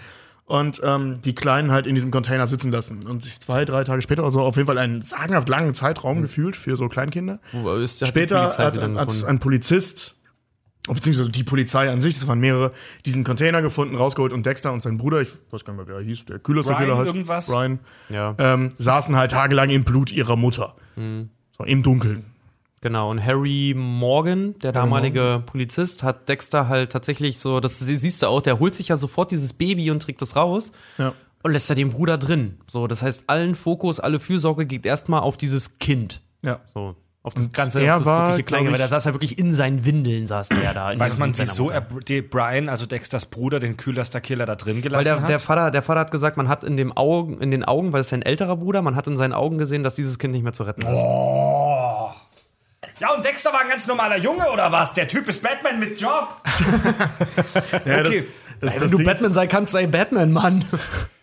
und 0.48 0.80
ähm, 0.82 1.20
die 1.24 1.34
Kleinen 1.34 1.70
halt 1.70 1.86
in 1.86 1.94
diesem 1.94 2.10
Container 2.10 2.46
sitzen 2.46 2.72
lassen 2.72 3.00
und 3.06 3.22
sich 3.22 3.38
zwei, 3.38 3.64
drei 3.64 3.84
Tage 3.84 4.00
später 4.00 4.22
oder 4.22 4.30
so 4.30 4.40
auf 4.40 4.56
jeden 4.56 4.66
Fall 4.66 4.78
einen 4.78 5.02
sagenhaft 5.02 5.48
langen 5.48 5.74
Zeitraum 5.74 6.22
gefühlt 6.22 6.56
für 6.56 6.76
so 6.76 6.88
Kleinkinder. 6.88 7.38
Wo 7.52 7.72
ist, 7.74 8.00
hat 8.00 8.08
Später 8.08 8.56
hat, 8.56 8.58
hat 8.58 9.24
ein 9.24 9.38
Polizist, 9.38 10.16
beziehungsweise 10.94 11.30
die 11.30 11.44
Polizei 11.44 11.90
an 11.90 12.00
sich, 12.00 12.14
das 12.14 12.26
waren 12.26 12.40
mehrere, 12.40 12.72
diesen 13.06 13.24
Container 13.24 13.62
gefunden, 13.62 13.96
rausgeholt 13.96 14.32
und 14.32 14.44
Dexter 14.46 14.72
und 14.72 14.82
sein 14.82 14.96
Bruder, 14.98 15.20
ich 15.20 15.30
weiß 15.50 15.64
gar 15.64 15.72
nicht 15.74 15.86
mehr, 15.86 15.88
wer 15.88 15.96
er 15.96 16.04
hieß, 16.04 16.24
der 16.26 16.38
Kühlerster 16.38 16.74
Brian 16.74 16.84
Killer 16.86 16.96
halt, 16.98 17.06
irgendwas? 17.06 17.46
Brian, 17.46 17.78
ja, 18.10 18.34
ähm, 18.38 18.70
saßen 18.78 19.16
halt 19.16 19.30
tagelang 19.30 19.70
im 19.70 19.84
Blut 19.84 20.10
ihrer 20.12 20.36
Mutter. 20.36 20.74
Mhm. 20.96 21.30
So, 21.56 21.64
im 21.64 21.82
Dunkeln. 21.82 22.24
genau. 22.80 23.10
Und 23.10 23.24
Harry 23.24 23.74
Morgan, 23.76 24.56
der 24.60 24.70
damalige 24.72 25.42
Polizist, 25.46 26.02
hat 26.04 26.28
Dexter 26.28 26.68
halt 26.68 26.92
tatsächlich 26.92 27.40
so, 27.40 27.58
das 27.60 27.78
sie- 27.80 27.96
siehst 27.96 28.22
du 28.22 28.26
auch, 28.28 28.40
der 28.40 28.60
holt 28.60 28.74
sich 28.76 28.88
ja 28.88 28.96
sofort 28.96 29.30
dieses 29.32 29.52
Baby 29.52 29.90
und 29.90 30.00
trägt 30.00 30.22
es 30.22 30.36
raus 30.36 30.70
Ja. 30.98 31.12
und 31.42 31.50
lässt 31.52 31.68
da 31.68 31.74
den 31.74 31.88
Bruder 31.88 32.16
drin. 32.18 32.58
So, 32.68 32.86
das 32.86 33.02
heißt, 33.02 33.24
allen 33.28 33.54
Fokus, 33.56 33.98
alle 33.98 34.20
Fürsorge 34.20 34.64
geht 34.66 34.86
erstmal 34.86 35.20
auf 35.20 35.36
dieses 35.36 35.78
Kind. 35.78 36.22
Ja. 36.42 36.60
So. 36.72 36.94
Auf 37.28 37.34
das 37.34 37.52
ganze 37.52 37.80
er 37.80 37.94
auf 37.96 38.00
das 38.00 38.06
war, 38.06 38.28
wirkliche 38.28 38.44
Kleine, 38.44 38.64
glaub 38.64 38.72
weil 38.72 38.78
der 38.78 38.88
saß 38.88 39.04
ja 39.04 39.14
wirklich 39.14 39.38
in 39.38 39.52
seinen 39.52 39.84
Windeln, 39.84 40.26
saß 40.26 40.48
der 40.48 40.72
da. 40.72 40.98
Weiß 40.98 41.18
man, 41.18 41.36
wieso 41.36 41.68
er 41.70 41.82
die 41.82 42.22
Brian, 42.22 42.68
also 42.68 42.86
Dexters 42.86 43.26
Bruder, 43.26 43.60
den 43.60 43.76
Kühlerster 43.76 44.20
Killer 44.20 44.46
da 44.46 44.56
drin 44.56 44.76
Weil 44.76 44.82
gelassen 44.82 45.04
der, 45.04 45.20
hat? 45.20 45.28
der, 45.28 45.40
Vater, 45.40 45.70
der 45.70 45.82
Vater 45.82 46.00
hat 46.00 46.10
gesagt, 46.10 46.36
man 46.38 46.48
hat 46.48 46.64
in, 46.64 46.76
dem 46.76 46.96
Augen, 46.96 47.40
in 47.40 47.50
den 47.50 47.64
Augen, 47.64 47.92
weil 47.92 48.00
es 48.00 48.08
sein 48.08 48.22
älterer 48.22 48.56
Bruder, 48.56 48.80
man 48.80 48.96
hat 48.96 49.06
in 49.06 49.16
seinen 49.16 49.34
Augen 49.34 49.58
gesehen, 49.58 49.82
dass 49.82 49.94
dieses 49.94 50.18
Kind 50.18 50.32
nicht 50.32 50.42
mehr 50.42 50.54
zu 50.54 50.62
retten 50.62 50.82
ist. 50.82 50.98
Oh. 50.98 52.10
Ja, 53.00 53.14
und 53.14 53.24
Dexter 53.24 53.52
war 53.52 53.60
ein 53.60 53.68
ganz 53.68 53.86
normaler 53.86 54.16
Junge, 54.16 54.50
oder 54.50 54.72
was? 54.72 54.92
Der 54.94 55.06
Typ 55.06 55.28
ist 55.28 55.42
Batman 55.42 55.78
mit 55.78 56.00
Job. 56.00 56.40
Ja, 57.84 58.00
Okay. 58.00 58.26
Das, 58.60 58.72
das, 58.72 58.74
Wenn 58.74 58.80
das 58.82 58.90
du 58.90 58.96
Ding 58.96 59.06
Batman 59.06 59.32
sein 59.32 59.48
kannst, 59.48 59.72
sei 59.72 59.86
Batman, 59.86 60.32
Mann. 60.32 60.64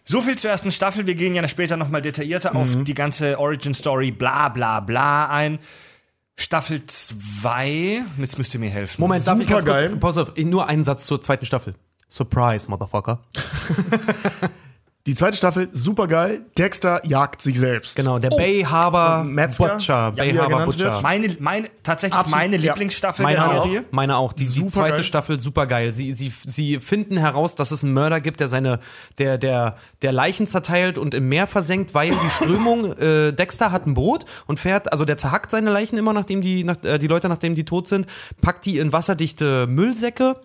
So 0.05 0.21
viel 0.21 0.37
zur 0.37 0.51
ersten 0.51 0.71
Staffel. 0.71 1.07
Wir 1.07 1.15
gehen 1.15 1.33
ja 1.33 1.45
später 1.47 1.77
nochmal 1.77 2.01
detaillierter 2.01 2.55
auf 2.55 2.83
die 2.83 2.93
ganze 2.93 3.39
Origin-Story, 3.39 4.11
bla 4.11 4.49
bla 4.49 4.79
bla 4.79 5.27
ein. 5.27 5.59
Staffel 6.37 6.85
2, 6.85 8.03
jetzt 8.17 8.37
müsst 8.37 8.53
ihr 8.53 8.59
mir 8.59 8.69
helfen. 8.69 9.01
Moment, 9.01 9.25
darf 9.25 9.39
ich 9.39 9.47
ganz 9.47 9.63
Supergeil. 9.63 9.89
kurz, 9.89 10.01
pass 10.01 10.17
auf, 10.17 10.35
nur 10.37 10.67
einen 10.67 10.83
Satz 10.83 11.05
zur 11.05 11.21
zweiten 11.21 11.45
Staffel. 11.45 11.75
Surprise, 12.09 12.69
Motherfucker. 12.69 13.23
Die 15.07 15.13
zweite 15.13 15.37
Staffel, 15.37 15.69
super 15.71 16.07
geil. 16.07 16.45
Dexter 16.57 17.05
jagt 17.05 17.39
sich 17.39 17.59
selbst. 17.59 17.95
Genau, 17.95 18.17
der 18.17 18.29
Bay 18.29 18.63
Harbor 18.63 19.23
Metzger, 19.23 19.75
Butcher. 19.75 19.93
ja, 19.93 20.09
Bay 20.09 20.33
Harbor 20.33 20.47
genannt 20.47 20.79
wird. 20.79 20.91
Butcher. 20.91 21.01
Meine, 21.03 21.37
meine, 21.39 21.67
tatsächlich 21.83 22.17
Absolut, 22.17 22.39
meine 22.39 22.57
ja. 22.57 22.73
Lieblingsstaffel 22.73 23.21
Meine 23.21 23.35
der 23.35 23.51
auch, 23.51 23.65
Serie. 23.65 23.83
meine 23.91 24.17
auch. 24.17 24.33
Die, 24.33 24.47
die 24.47 24.65
zweite 24.65 25.03
Staffel 25.03 25.39
super 25.39 25.67
geil. 25.67 25.93
Sie, 25.93 26.13
sie, 26.13 26.33
sie 26.43 26.79
finden 26.79 27.17
heraus, 27.17 27.53
dass 27.53 27.69
es 27.69 27.83
einen 27.83 27.93
Mörder 27.93 28.19
gibt, 28.19 28.39
der 28.39 28.47
seine, 28.47 28.79
der, 29.19 29.37
der, 29.37 29.75
der 30.01 30.11
Leichen 30.11 30.47
zerteilt 30.47 30.97
und 30.97 31.13
im 31.13 31.29
Meer 31.29 31.45
versenkt, 31.45 31.93
weil 31.93 32.09
die 32.09 32.29
Strömung, 32.37 32.91
äh, 32.97 33.31
Dexter 33.31 33.71
hat 33.71 33.85
ein 33.85 33.93
Boot 33.93 34.25
und 34.47 34.59
fährt, 34.59 34.91
also 34.91 35.05
der 35.05 35.17
zerhackt 35.17 35.51
seine 35.51 35.69
Leichen 35.69 35.99
immer, 35.99 36.13
nachdem 36.13 36.41
die, 36.41 36.63
nach, 36.63 36.83
äh, 36.83 36.97
die 36.97 37.07
Leute, 37.07 37.29
nachdem 37.29 37.53
die 37.53 37.63
tot 37.63 37.87
sind, 37.87 38.07
packt 38.41 38.65
die 38.65 38.79
in 38.79 38.91
wasserdichte 38.91 39.67
Müllsäcke 39.67 40.37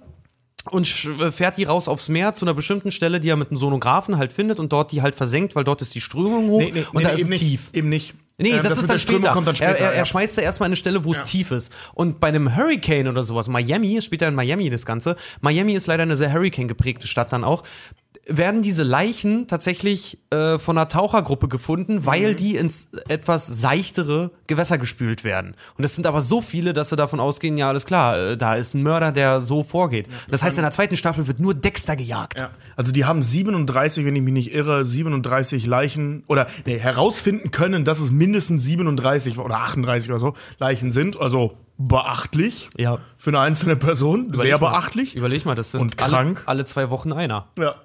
und 0.71 0.87
fährt 0.89 1.57
die 1.57 1.65
raus 1.65 1.89
aufs 1.89 2.09
Meer 2.09 2.35
zu 2.35 2.45
einer 2.45 2.55
bestimmten 2.55 2.91
Stelle, 2.91 3.21
die 3.21 3.29
er 3.31 3.37
mit 3.37 3.51
einem 3.51 3.57
Sonographen 3.59 4.19
halt 4.19 4.33
findet 4.33 4.61
und 4.61 4.73
dort 4.73 4.93
die 4.93 5.01
halt 5.03 5.15
versenkt, 5.15 5.57
weil 5.57 5.65
dort 5.65 5.81
ist 5.83 5.95
die 5.95 6.01
Strömung 6.01 6.49
hoch 6.49 6.59
Nee, 6.61 6.73
nee, 6.75 6.85
und 6.93 6.99
nee, 6.99 7.03
da 7.05 7.09
ist 7.11 7.23
es 7.23 7.29
nicht, 7.29 7.41
tief. 7.41 7.61
Eben 7.73 7.89
nicht. 7.89 8.15
Nee, 8.39 8.53
Ähm, 8.53 8.63
das, 8.63 8.75
ist 8.75 8.83
mit 8.83 8.91
dann 8.91 8.99
später. 8.99 9.33
kommt 9.33 9.47
dann 9.49 9.57
später. 9.57 9.73
er, 9.73 9.79
er, 9.87 9.93
ja. 9.93 9.99
er 9.99 10.05
schmeißt 10.07 10.39
da 10.39 10.43
erstmal 10.43 10.67
eine 10.69 10.77
Stelle, 10.77 11.05
wo 11.05 11.13
es 11.13 11.25
tief 11.25 11.51
ist. 11.51 11.73
Und 11.95 12.21
bei 12.21 12.29
einem 12.29 12.57
Hurricane 12.57 13.09
oder 13.09 13.23
sowas, 13.23 13.49
Miami, 13.49 14.01
später 14.01 14.29
in 14.29 14.35
Miami 14.35 14.71
das 14.71 14.87
Ganze, 14.87 15.17
Miami 15.41 15.75
ist 15.75 15.87
leider 15.87 16.03
eine 16.05 16.17
sehr 16.17 16.33
Hurricane 16.33 16.67
geprägte 16.69 17.07
Stadt 17.07 17.33
dann 17.33 17.45
auch, 17.45 17.63
werden 18.27 18.63
diese 18.63 18.83
Leichen 18.83 19.47
tatsächlich 19.47 20.19
äh, 20.31 20.59
von 20.59 20.79
einer 20.79 20.89
Tauchergruppe 20.89 21.49
gefunden, 21.49 21.97
Mhm. 21.97 22.07
weil 22.07 22.35
die 22.35 22.57
ins 22.57 22.91
etwas 23.09 23.47
seichtere 23.47 24.31
Gewässer 24.51 24.77
gespült 24.77 25.25
werden. 25.25 25.55
Und 25.79 25.85
es 25.85 25.95
sind 25.97 26.07
aber 26.07 26.21
so 26.21 26.43
viele, 26.43 26.75
dass 26.75 26.91
sie 26.91 26.97
davon 26.97 27.19
ausgehen, 27.21 27.57
ja, 27.57 27.69
alles 27.69 27.87
klar, 27.87 28.19
äh, 28.19 28.37
da 28.37 28.55
ist 28.57 28.75
ein 28.75 28.83
Mörder, 28.83 29.13
der 29.13 29.41
so 29.41 29.63
vorgeht. 29.63 30.07
das 30.29 30.43
heißt, 30.43 30.59
in 30.59 30.63
der 30.63 30.73
zweiten 30.73 30.97
Staffel 30.97 31.27
wird 31.27 31.41
nur 31.41 31.55
Dexter 31.55 31.97
gejagt. 31.97 32.41
Ja. 32.41 32.51
Also 32.77 32.93
die 32.93 33.07
haben 33.07 33.23
37, 33.23 34.05
wenn 34.05 34.15
ich 34.17 34.23
mich 34.23 34.35
nicht 34.35 34.53
irre, 34.53 34.85
37 34.85 35.67
Leichen 35.67 36.25
oder 36.27 36.47
nee, 36.67 36.79
herausfinden 36.79 37.51
können, 37.51 37.85
dass 37.87 38.01
es 38.01 38.11
mindestens 38.11 38.65
37 38.65 39.39
oder 39.39 39.57
38 39.61 40.11
oder 40.11 40.19
so 40.19 40.35
Leichen 40.59 40.91
sind. 40.91 41.19
Also 41.19 41.57
beachtlich 41.79 42.71
Ja. 42.77 42.99
für 43.17 43.31
eine 43.31 43.41
einzelne 43.41 43.77
Person. 43.77 44.25
Sehr 44.35 44.35
Überleg 44.35 44.61
mal. 44.61 44.71
beachtlich. 44.71 45.17
Überleg 45.17 45.45
mal, 45.47 45.55
das 45.55 45.71
sind 45.71 45.81
Und 45.81 46.03
alle, 46.03 46.11
krank. 46.13 46.43
alle 46.47 46.65
zwei 46.65 46.91
Wochen 46.91 47.13
einer. 47.13 47.47
Ja. 47.59 47.77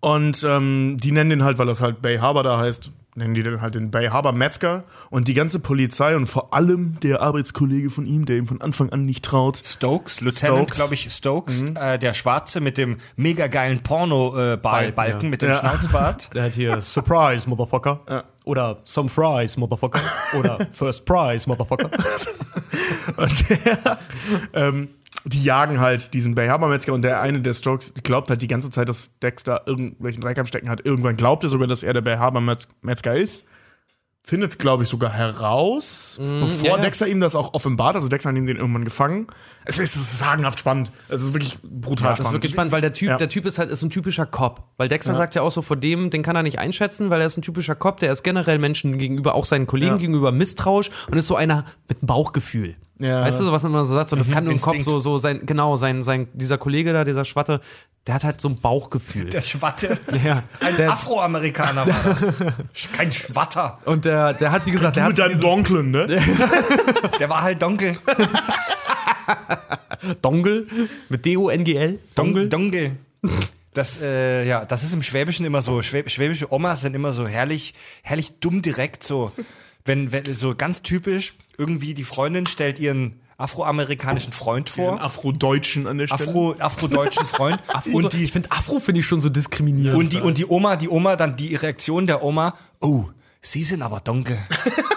Und 0.00 0.42
ähm, 0.44 0.96
die 1.00 1.12
nennen 1.12 1.30
den 1.30 1.44
halt, 1.44 1.58
weil 1.58 1.66
das 1.66 1.80
halt 1.80 2.02
Bay 2.02 2.18
Harbor 2.18 2.42
da 2.42 2.58
heißt, 2.58 2.90
nennen 3.14 3.34
die 3.34 3.42
den 3.42 3.60
halt 3.60 3.74
den 3.74 3.90
Bay 3.90 4.08
Harbor 4.08 4.32
Metzger. 4.32 4.84
Und 5.10 5.28
die 5.28 5.34
ganze 5.34 5.60
Polizei 5.60 6.16
und 6.16 6.26
vor 6.26 6.54
allem 6.54 6.98
der 7.00 7.20
Arbeitskollege 7.20 7.90
von 7.90 8.06
ihm, 8.06 8.24
der 8.24 8.36
ihm 8.38 8.46
von 8.46 8.60
Anfang 8.60 8.90
an 8.90 9.04
nicht 9.04 9.24
traut. 9.24 9.60
Stokes, 9.64 10.20
Lieutenant, 10.20 10.58
Stokes. 10.68 10.76
glaube 10.78 10.94
ich, 10.94 11.10
Stokes, 11.12 11.62
äh, 11.74 11.98
der 11.98 12.14
Schwarze 12.14 12.60
mit 12.60 12.78
dem 12.78 12.96
mega 13.16 13.48
geilen 13.48 13.82
Porno-Balken 13.82 14.94
Balken, 14.94 15.22
ja. 15.24 15.28
mit 15.28 15.42
dem 15.42 15.50
Ja. 15.50 15.56
Schnauzbart. 15.58 16.30
Der 16.34 16.44
hat 16.44 16.52
hier 16.54 16.80
Surprise, 16.80 17.48
Motherfucker. 17.48 18.24
Oder 18.44 18.80
Some 18.84 19.08
Fries, 19.08 19.56
Motherfucker. 19.56 20.00
Oder 20.38 20.66
First 20.72 21.04
Prize, 21.04 21.48
Motherfucker. 21.48 21.90
Und 23.16 23.50
der, 23.50 23.98
ähm, 24.54 24.88
die 25.24 25.42
jagen 25.42 25.80
halt 25.80 26.14
diesen 26.14 26.34
Bay 26.34 26.48
Harbor 26.48 26.68
Metzger 26.68 26.92
und 26.92 27.02
der 27.02 27.20
eine 27.20 27.40
der 27.40 27.52
Strokes 27.52 27.94
glaubt 28.02 28.30
halt 28.30 28.42
die 28.42 28.48
ganze 28.48 28.70
Zeit, 28.70 28.88
dass 28.88 29.18
Dexter 29.20 29.62
irgendwelchen 29.66 30.20
Dreck 30.20 30.38
am 30.38 30.46
Stecken 30.46 30.68
hat. 30.68 30.84
Irgendwann 30.84 31.16
glaubt 31.16 31.44
er 31.44 31.48
sogar, 31.48 31.66
dass 31.66 31.82
er 31.82 31.92
der 31.92 32.00
Bay 32.00 32.16
Harbor 32.16 32.40
Metz 32.40 32.68
Metzger 32.80 33.14
ist. 33.14 33.46
Findet 34.24 34.50
es, 34.52 34.58
glaube 34.58 34.84
ich, 34.84 34.88
sogar 34.88 35.12
heraus, 35.12 36.14
bevor 36.18 36.48
Mhm, 36.48 36.64
ja, 36.64 36.76
ja. 36.76 36.82
Dexter 36.82 37.08
ihm 37.08 37.20
das 37.20 37.34
auch 37.34 37.54
offenbart. 37.54 37.96
Also 37.96 38.06
Dexter 38.06 38.30
hat 38.30 38.36
ihm 38.36 38.46
den 38.46 38.56
irgendwann 38.56 38.84
gefangen. 38.84 39.26
Es 39.64 39.78
ist, 39.78 39.96
es 39.96 40.02
ist 40.02 40.18
sagenhaft 40.18 40.58
spannend. 40.58 40.90
Es 41.08 41.22
ist 41.22 41.32
wirklich 41.34 41.58
brutal 41.62 42.12
ist 42.12 42.18
spannend. 42.18 42.32
wirklich 42.34 42.52
spannend, 42.52 42.72
weil 42.72 42.80
der 42.80 42.92
Typ, 42.92 43.08
Ja. 43.10 43.16
der 43.16 43.28
Typ 43.28 43.46
ist 43.46 43.58
halt 43.58 43.70
ist 43.70 43.82
ein 43.82 43.90
typischer 43.90 44.26
Cop. 44.26 44.64
Weil 44.76 44.88
Dexter 44.88 45.14
sagt 45.14 45.34
ja 45.34 45.42
auch 45.42 45.50
so, 45.50 45.62
vor 45.62 45.76
dem, 45.76 46.10
den 46.10 46.22
kann 46.22 46.34
er 46.36 46.42
nicht 46.42 46.58
einschätzen, 46.58 47.10
weil 47.10 47.20
er 47.20 47.26
ist 47.26 47.36
ein 47.36 47.42
typischer 47.42 47.74
Cop, 47.74 48.00
der 48.00 48.12
ist 48.12 48.22
generell 48.22 48.58
Menschen 48.58 48.98
gegenüber, 48.98 49.34
auch 49.34 49.44
seinen 49.44 49.66
Kollegen 49.66 49.92
Ja. 49.92 49.98
gegenüber 49.98 50.32
misstrauisch 50.32 50.90
und 51.10 51.16
ist 51.18 51.26
so 51.26 51.36
einer 51.36 51.64
mit 51.88 51.98
einem 51.98 52.06
Bauchgefühl. 52.06 52.76
Ja. 52.98 53.22
Weißt 53.22 53.40
du, 53.40 53.44
so 53.44 53.52
was 53.52 53.62
man 53.64 53.72
immer 53.72 53.84
so 53.84 53.94
sagt, 53.94 54.10
so, 54.10 54.16
das 54.16 54.28
kann 54.30 54.44
nur 54.44 54.52
ein 54.52 54.60
Cop 54.60 54.74
Instinkt. 54.74 54.84
so, 54.84 54.98
so 55.00 55.18
sein, 55.18 55.40
genau, 55.44 55.76
sein, 55.76 56.02
sein, 56.02 56.28
dieser 56.34 56.56
Kollege 56.58 56.92
da, 56.92 57.02
dieser 57.04 57.24
Schwatte, 57.24 57.60
der 58.06 58.14
hat 58.14 58.24
halt 58.24 58.40
so 58.40 58.48
ein 58.48 58.60
Bauchgefühl. 58.60 59.28
Der 59.28 59.40
Schwatte. 59.42 59.98
ja. 60.24 60.42
Ein 60.60 60.76
der, 60.76 60.92
Afroamerikaner 60.92 61.86
war 61.86 61.96
das. 62.04 62.32
Kein 62.96 63.10
Schwatter. 63.10 63.78
und 63.86 64.04
der, 64.04 64.34
der 64.34 64.52
hat, 64.52 64.66
wie 64.66 64.70
gesagt, 64.70 64.96
der 64.96 65.08
mit 65.08 65.18
hat 65.20 65.30
deinem 65.30 65.40
Donklen, 65.40 65.90
ne? 65.90 66.06
Der 67.20 67.28
war 67.28 67.42
halt 67.42 67.60
Donkel. 67.62 67.96
Dongel 70.22 70.66
mit 71.08 71.24
D-O-N-G-L. 71.24 71.98
Dongel. 72.14 72.48
Donkel. 72.48 72.92
Das, 73.74 74.00
äh, 74.02 74.44
ja, 74.44 74.64
das 74.64 74.82
ist 74.82 74.92
im 74.92 75.02
Schwäbischen 75.02 75.46
immer 75.46 75.62
so. 75.62 75.80
Schwäb 75.82 76.10
schwäbische 76.10 76.52
Omas 76.52 76.82
sind 76.82 76.94
immer 76.94 77.12
so 77.12 77.26
herrlich, 77.26 77.74
herrlich 78.02 78.38
dumm 78.40 78.60
direkt 78.60 79.04
so. 79.04 79.32
Wenn, 79.84 80.12
wenn, 80.12 80.32
so 80.34 80.54
ganz 80.54 80.82
typisch, 80.82 81.34
irgendwie 81.56 81.94
die 81.94 82.04
Freundin 82.04 82.46
stellt 82.46 82.78
ihren 82.78 83.20
afroamerikanischen 83.38 84.32
Freund 84.32 84.68
Den 84.68 84.74
vor. 84.74 85.00
Afrodeutschen 85.00 85.86
an 85.86 85.98
der 85.98 86.06
Stelle. 86.06 86.28
Afro, 86.28 86.54
afrodeutschen 86.58 87.26
Freund. 87.26 87.58
und 87.92 88.12
die, 88.12 88.24
ich 88.24 88.32
finde 88.32 88.50
Afro 88.50 88.78
finde 88.78 89.00
ich 89.00 89.06
schon 89.06 89.20
so 89.20 89.30
diskriminierend. 89.30 89.98
Und 89.98 90.12
die, 90.12 90.20
und 90.20 90.38
die 90.38 90.46
Oma, 90.46 90.76
die 90.76 90.88
Oma, 90.88 91.16
dann 91.16 91.36
die 91.36 91.54
Reaktion 91.54 92.06
der 92.06 92.22
Oma, 92.22 92.54
oh, 92.80 93.06
sie 93.42 93.64
sind 93.64 93.82
aber 93.82 94.00
dunkel. 94.00 94.38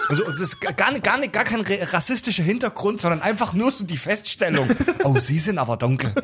Also, 0.08 0.22
das 0.22 0.38
ist 0.38 0.60
gar, 0.60 0.92
nicht- 0.92 1.02
gar, 1.02 1.18
nicht, 1.18 1.32
gar 1.32 1.42
kein 1.42 1.62
rassistischer 1.62 2.44
Hintergrund, 2.44 3.00
sondern 3.00 3.20
einfach 3.22 3.52
nur 3.54 3.72
so 3.72 3.82
die 3.82 3.96
Feststellung, 3.96 4.70
oh, 5.02 5.18
sie 5.18 5.40
sind 5.40 5.58
aber 5.58 5.76
dunkel. 5.76 6.14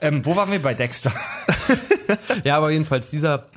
Ähm, 0.00 0.24
wo 0.24 0.34
waren 0.36 0.50
wir 0.50 0.62
bei 0.62 0.72
Dexter? 0.72 1.12
Ja, 2.44 2.56
aber 2.56 2.70
jedenfalls, 2.70 3.10
dieser 3.10 3.48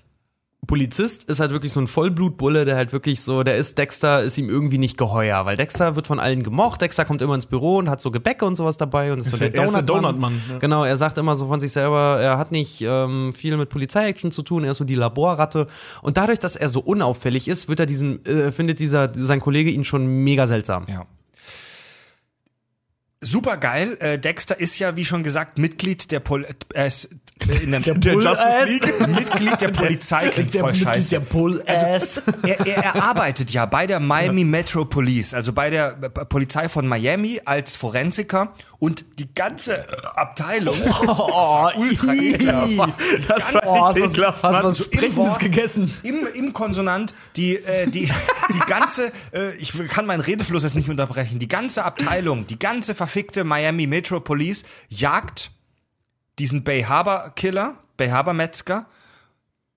Polizist 0.70 1.24
ist 1.24 1.40
halt 1.40 1.50
wirklich 1.50 1.74
so 1.74 1.80
ein 1.82 1.88
Vollblutbulle, 1.88 2.64
der 2.64 2.76
halt 2.76 2.94
wirklich 2.94 3.22
so, 3.22 3.42
der 3.42 3.58
ist 3.58 3.80
Dexter, 3.80 4.22
ist 4.22 4.38
ihm 4.38 4.50
irgendwie 4.50 4.78
nicht 4.78 5.00
geheuer, 5.00 5.44
weil 5.48 5.58
Dexter 5.58 5.96
wird 5.96 6.06
von 6.06 6.20
allen 6.20 6.44
gemocht. 6.44 6.80
Dexter 6.82 7.06
kommt 7.06 7.24
immer 7.24 7.34
ins 7.34 7.48
Büro 7.48 7.78
und 7.78 7.90
hat 7.90 8.02
so 8.02 8.12
Gebäcke 8.12 8.46
und 8.46 8.56
sowas 8.56 8.78
dabei 8.78 9.12
und 9.12 9.18
ist, 9.18 9.32
so 9.32 9.38
der- 9.38 9.52
er 9.56 9.66
ist 9.66 9.74
der 9.74 9.82
Donutmann. 9.82 10.14
Donutmann, 10.34 10.42
ja. 10.48 10.58
Genau, 10.60 10.84
er 10.84 10.96
sagt 10.96 11.18
immer 11.18 11.36
so 11.36 11.48
von 11.48 11.60
sich 11.60 11.72
selber, 11.72 12.20
er 12.22 12.38
hat 12.38 12.52
nicht 12.52 12.82
ähm, 12.82 13.34
viel 13.34 13.58
mit 13.58 13.70
Polizeiaction 13.70 14.32
zu 14.32 14.44
tun, 14.44 14.64
er 14.64 14.70
ist 14.72 14.78
so 14.78 14.84
die 14.84 14.94
Laborratte. 14.94 15.66
Und 16.04 16.18
dadurch, 16.18 16.38
dass 16.38 16.56
er 16.56 16.70
so 16.70 16.82
unauffällig 16.82 17.48
ist, 17.48 17.68
wird 17.68 17.80
er 17.80 17.88
diesen, 17.88 18.24
äh, 18.28 18.52
findet 18.52 18.78
dieser, 18.78 19.12
sein 19.16 19.40
Kollege 19.40 19.72
ihn 19.72 19.84
schon 19.84 20.06
mega 20.24 20.46
seltsam. 20.46 20.86
Ja. 20.88 21.08
Super 23.22 23.58
geil. 23.58 23.98
Äh, 24.00 24.18
Dexter 24.18 24.60
ist 24.60 24.80
ja, 24.80 24.96
wie 24.96 25.04
schon 25.04 25.24
gesagt, 25.24 25.58
Mitglied 25.58 26.10
der 26.12 26.22
Pol 26.22 26.46
äh, 26.74 26.88
ist, 26.88 27.06
äh, 27.06 27.16
in 27.62 27.72
der, 27.72 27.80
Der 27.80 28.14
Justice 28.14 28.64
League. 28.66 29.08
Mitglied 29.08 29.62
der 29.62 29.70
Polizei 29.70 30.30
klingt 30.34 30.56
voll 30.56 30.76
scheiße. 30.76 31.22
Pull 31.22 31.64
Also, 31.66 32.22
er, 32.44 32.60
er, 32.66 32.78
er 32.84 33.04
arbeitet 33.04 33.52
ja 33.52 33.66
bei 33.66 33.88
der 33.88 34.00
Miami 34.00 34.44
Metro 34.44 34.86
Police, 34.86 35.34
also 35.34 35.54
bei 35.54 35.70
der 35.70 35.98
äh, 36.02 36.10
Polizei 36.26 36.70
von 36.70 36.88
Miami 36.88 37.42
als 37.46 37.76
Forensiker 37.76 38.54
und 38.80 39.06
die 39.20 39.34
ganze 39.34 39.86
Abteilung. 40.16 40.76
Oh, 41.08 41.70
ultra 41.76 42.14
ekelhaft. 42.14 42.94
Das 43.28 43.54
war 43.54 43.62
Oh, 43.66 43.76
echt 43.76 43.84
hast 43.86 43.98
du 43.98 44.04
ekelhaft. 44.04 44.44
was, 44.44 44.78
Sprechendes 44.80 45.40
gegessen. 45.40 45.94
Im, 46.04 46.28
Im 46.34 46.54
Konsonant, 46.54 47.14
die, 47.36 47.56
äh, 47.58 47.88
die, 47.88 48.06
die 48.54 48.60
ganze, 48.68 49.12
äh, 49.32 49.56
ich 49.60 49.74
kann 49.90 50.06
meinen 50.06 50.22
Redefluss 50.22 50.64
jetzt 50.64 50.76
nicht 50.76 50.90
unterbrechen, 50.90 51.40
die 51.40 51.48
ganze 51.48 51.84
Abteilung, 51.86 52.48
die 52.48 52.60
ganze 52.60 52.96
verfickte 52.96 53.44
Miami 53.44 53.88
Metro 53.88 54.20
Police 54.20 54.64
jagt 54.90 55.52
diesen 56.40 56.64
Bay 56.64 56.84
Harbor 56.84 57.32
Killer, 57.36 57.76
Bay 57.98 58.10
Harbor 58.10 58.34
Metzger, 58.34 58.86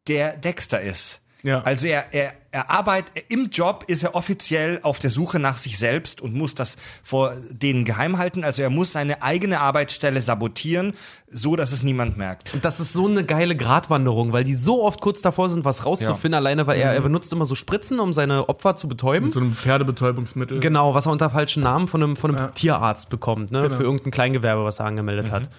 der 0.08 0.36
Dexter 0.36 0.80
ist. 0.80 1.22
Ja. 1.42 1.60
Also 1.62 1.88
er, 1.88 2.14
er, 2.14 2.34
er 2.52 2.70
arbeitet, 2.70 3.24
im 3.28 3.50
Job 3.50 3.84
ist 3.88 4.04
er 4.04 4.14
offiziell 4.14 4.78
auf 4.82 5.00
der 5.00 5.10
Suche 5.10 5.40
nach 5.40 5.56
sich 5.56 5.76
selbst 5.76 6.20
und 6.20 6.34
muss 6.34 6.54
das 6.54 6.76
vor 7.02 7.34
denen 7.50 7.84
geheim 7.84 8.18
halten. 8.18 8.44
Also 8.44 8.62
er 8.62 8.70
muss 8.70 8.92
seine 8.92 9.22
eigene 9.22 9.60
Arbeitsstelle 9.60 10.20
sabotieren, 10.20 10.94
so 11.28 11.56
dass 11.56 11.72
es 11.72 11.82
niemand 11.82 12.16
merkt. 12.16 12.54
Und 12.54 12.64
das 12.64 12.78
ist 12.78 12.92
so 12.92 13.08
eine 13.08 13.24
geile 13.24 13.56
Gratwanderung, 13.56 14.32
weil 14.32 14.44
die 14.44 14.54
so 14.54 14.84
oft 14.84 15.00
kurz 15.00 15.20
davor 15.20 15.48
sind, 15.48 15.64
was 15.64 15.84
rauszufinden, 15.84 16.34
alleine, 16.34 16.68
weil 16.68 16.80
er, 16.80 16.92
er 16.94 17.00
benutzt 17.00 17.32
immer 17.32 17.44
so 17.44 17.56
Spritzen, 17.56 17.98
um 17.98 18.12
seine 18.12 18.48
Opfer 18.48 18.76
zu 18.76 18.86
betäuben. 18.86 19.32
so 19.32 19.40
einem 19.40 19.52
Pferdebetäubungsmittel. 19.52 20.60
Genau, 20.60 20.94
was 20.94 21.06
er 21.06 21.12
unter 21.12 21.30
falschen 21.30 21.64
Namen 21.64 21.88
von 21.88 22.02
einem, 22.02 22.16
von 22.16 22.36
einem 22.36 22.52
Tierarzt 22.52 23.10
bekommt, 23.10 23.50
ne? 23.50 23.68
Für 23.68 23.82
irgendein 23.82 24.12
Kleingewerbe, 24.12 24.64
was 24.64 24.78
er 24.78 24.86
angemeldet 24.86 25.32
hat. 25.32 25.50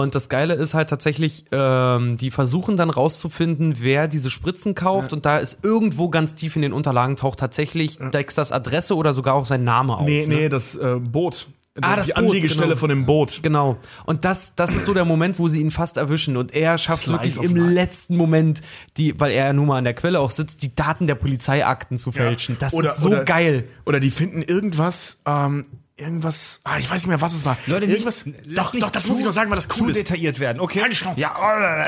Und 0.00 0.14
das 0.14 0.28
Geile 0.28 0.54
ist 0.54 0.74
halt 0.74 0.88
tatsächlich, 0.88 1.44
ähm, 1.52 2.16
die 2.16 2.30
versuchen 2.30 2.76
dann 2.76 2.90
rauszufinden, 2.90 3.76
wer 3.80 4.08
diese 4.08 4.30
Spritzen 4.30 4.74
kauft. 4.74 5.12
Und 5.12 5.26
da 5.26 5.38
ist 5.38 5.64
irgendwo 5.64 6.08
ganz 6.08 6.34
tief 6.34 6.56
in 6.56 6.62
den 6.62 6.72
Unterlagen 6.72 7.16
taucht 7.16 7.38
tatsächlich 7.38 7.98
Dexters 7.98 8.52
Adresse 8.52 8.96
oder 8.96 9.12
sogar 9.12 9.34
auch 9.34 9.46
sein 9.46 9.64
Name 9.64 9.96
auf. 9.96 10.06
Nee, 10.06 10.26
ne? 10.26 10.34
nee, 10.34 10.48
das 10.48 10.74
äh, 10.76 10.96
Boot. 10.96 11.46
Ah, 11.80 11.96
das 11.96 12.06
die 12.06 12.12
Boot, 12.12 12.24
Anlegestelle 12.24 12.66
genau. 12.68 12.78
von 12.78 12.88
dem 12.90 13.06
Boot. 13.06 13.40
Genau. 13.42 13.78
Und 14.04 14.26
das, 14.26 14.54
das 14.54 14.76
ist 14.76 14.84
so 14.84 14.92
der 14.92 15.06
Moment, 15.06 15.38
wo 15.38 15.48
sie 15.48 15.60
ihn 15.62 15.70
fast 15.70 15.96
erwischen. 15.96 16.36
Und 16.36 16.54
er 16.54 16.76
schafft 16.76 17.04
Slice 17.04 17.36
wirklich 17.36 17.50
im 17.50 17.56
life. 17.56 17.72
letzten 17.72 18.16
Moment, 18.16 18.60
die, 18.98 19.18
weil 19.18 19.30
er 19.30 19.46
ja 19.46 19.52
nun 19.54 19.68
mal 19.68 19.78
an 19.78 19.84
der 19.84 19.94
Quelle 19.94 20.20
auch 20.20 20.30
sitzt, 20.30 20.62
die 20.62 20.74
Daten 20.74 21.06
der 21.06 21.14
Polizeiakten 21.14 21.96
zu 21.96 22.12
fälschen. 22.12 22.56
Das 22.60 22.74
Oder- 22.74 22.90
ist 22.90 23.00
so 23.00 23.08
oder- 23.08 23.24
geil. 23.24 23.64
Oder 23.86 24.00
die 24.00 24.10
finden 24.10 24.42
irgendwas, 24.42 25.18
ähm, 25.24 25.64
irgendwas, 25.96 26.60
ah, 26.64 26.78
ich 26.78 26.88
weiß 26.90 27.02
nicht 27.02 27.08
mehr, 27.08 27.20
was 27.20 27.32
es 27.34 27.44
war. 27.44 27.56
Leute, 27.66 27.86
irgendwas, 27.86 28.26
nicht, 28.26 28.38
doch, 28.58 28.72
nicht 28.72 28.82
doch, 28.84 28.90
das 28.90 29.04
zu- 29.04 29.10
muss 29.10 29.18
ich 29.20 29.24
noch 29.24 29.32
sagen, 29.32 29.50
weil 29.50 29.56
das 29.56 29.68
zu 29.68 29.82
cool 29.82 29.90
ist. 29.90 29.96
detailliert 29.96 30.40
werden. 30.40 30.60
Okay. 30.60 30.80
Halt 30.80 30.92
die 30.92 30.96
Schnauze. 30.96 31.20
Ja. 31.20 31.34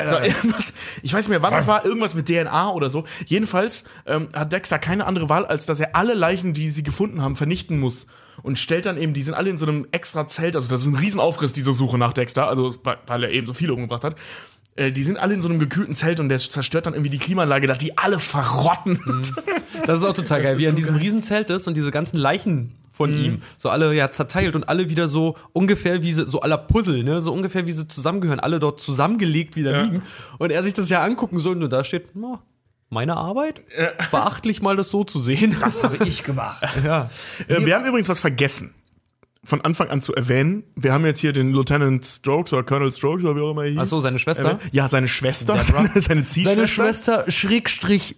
So, 0.09 0.19
irgendwas, 0.19 0.75
ich 1.03 1.13
weiß 1.13 1.25
nicht 1.25 1.31
mehr, 1.31 1.43
was 1.43 1.61
es 1.63 1.67
war, 1.67 1.85
irgendwas 1.85 2.15
mit 2.15 2.27
DNA 2.29 2.71
oder 2.71 2.89
so. 2.91 3.05
Jedenfalls 3.27 3.85
ähm, 4.07 4.29
hat 4.35 4.53
Dexter 4.53 4.79
keine 4.79 5.07
andere 5.07 5.29
Wahl, 5.29 5.47
als 5.47 5.67
dass 5.67 5.81
er 5.81 5.97
alle 5.97 6.15
Leichen, 6.15 6.53
die 6.55 6.71
sie 6.71 6.83
gefunden 6.83 7.23
haben, 7.23 7.37
vernichten 7.37 7.79
muss. 7.81 8.07
Und 8.43 8.59
stellt 8.59 8.87
dann 8.87 8.97
eben, 8.99 9.15
die 9.15 9.23
sind 9.23 9.35
alle 9.35 9.49
in 9.49 9.57
so 9.59 9.65
einem 9.67 9.87
extra 9.93 10.27
Zelt, 10.27 10.57
also 10.57 10.69
das 10.69 10.81
ist 10.83 10.87
ein 10.89 10.97
Riesenaufriss, 10.97 11.53
diese 11.53 11.73
Suche 11.73 11.99
nach 11.99 12.13
Dexter, 12.13 12.49
also 12.49 12.75
weil 13.07 13.23
er 13.25 13.31
eben 13.31 13.47
so 13.47 13.53
viele 13.55 13.73
umgebracht 13.75 14.03
hat. 14.05 14.17
Äh, 14.75 14.91
Die 14.91 15.05
sind 15.05 15.19
alle 15.19 15.35
in 15.35 15.41
so 15.41 15.49
einem 15.49 15.61
gekühlten 15.61 15.95
Zelt 15.95 16.19
und 16.19 16.29
der 16.29 16.39
zerstört 16.41 16.87
dann 16.87 16.95
irgendwie 16.95 17.11
die 17.11 17.19
Klimaanlage, 17.19 17.69
dass 17.69 17.79
die 17.79 17.97
alle 17.97 18.19
verrotten. 18.19 18.99
Das 19.87 20.01
ist 20.01 20.05
auch 20.05 20.13
total 20.15 20.43
geil, 20.43 20.59
wie 20.59 20.65
er 20.65 20.71
in 20.71 20.77
diesem 20.77 20.95
geil. 20.97 21.05
Riesenzelt 21.05 21.49
ist 21.51 21.69
und 21.69 21.77
diese 21.77 21.91
ganzen 21.93 22.17
Leichen 22.19 22.75
von 22.95 23.13
ihm, 23.13 23.43
so 23.59 23.69
alle 23.69 23.93
ja 23.93 24.11
zerteilt 24.11 24.55
und 24.55 24.69
alle 24.69 24.89
wieder 24.89 25.09
so 25.09 25.37
ungefähr 25.53 26.03
wie 26.03 26.13
sie, 26.13 26.25
so 26.27 26.41
aller 26.41 26.57
Puzzle, 26.59 27.03
ne, 27.03 27.21
so 27.21 27.33
ungefähr 27.33 27.67
wie 27.67 27.73
sie 27.73 27.89
zusammengehören, 27.89 28.41
alle 28.41 28.61
dort 28.61 28.81
zusammengelegt 28.81 29.57
wieder 29.57 29.83
liegen. 29.83 30.03
Und 30.39 30.53
er 30.53 30.63
sich 30.63 30.75
das 30.75 30.89
ja 30.89 31.03
angucken 31.03 31.39
soll 31.41 31.63
und 31.63 31.71
da 31.71 31.83
steht, 31.83 32.15
"Na, 32.15 32.41
meine 32.91 33.17
Arbeit? 33.17 33.63
Beachtlich 34.11 34.63
mal 34.63 34.77
das 34.77 34.91
so 34.91 35.05
zu 35.05 35.19
sehen. 35.19 35.57
Das 35.61 35.83
habe 35.83 36.07
ich 36.07 36.23
gemacht. 36.23 36.65
ja. 36.85 37.11
Äh, 37.49 37.67
wir 37.67 37.75
haben 37.75 37.85
übrigens 37.85 38.09
was 38.09 38.21
vergessen. 38.21 38.75
Von 39.43 39.61
Anfang 39.61 39.89
an 39.91 40.01
zu 40.01 40.15
erwähnen. 40.15 40.65
Wir 40.75 40.93
haben 40.95 41.05
jetzt 41.05 41.21
hier 41.21 41.35
den 41.35 41.53
Lieutenant 41.53 42.07
Strokes 42.07 42.55
oder 42.55 42.63
Colonel 42.63 42.93
Strokes 42.93 43.25
oder 43.25 43.37
wie 43.37 43.41
auch 43.41 43.51
immer 43.51 43.65
er 43.65 43.71
hieß. 43.71 43.79
Ach 43.81 43.87
so, 43.87 44.01
seine 44.01 44.19
Schwester? 44.19 44.59
Ja, 44.73 44.89
seine 44.89 45.09
Schwester. 45.09 45.63
Seine, 45.63 45.91
seine 46.01 46.25
Ziehschwester. 46.25 46.55
Seine 46.55 46.69
Schwester, 46.69 47.31
Schrägstrich, 47.31 48.17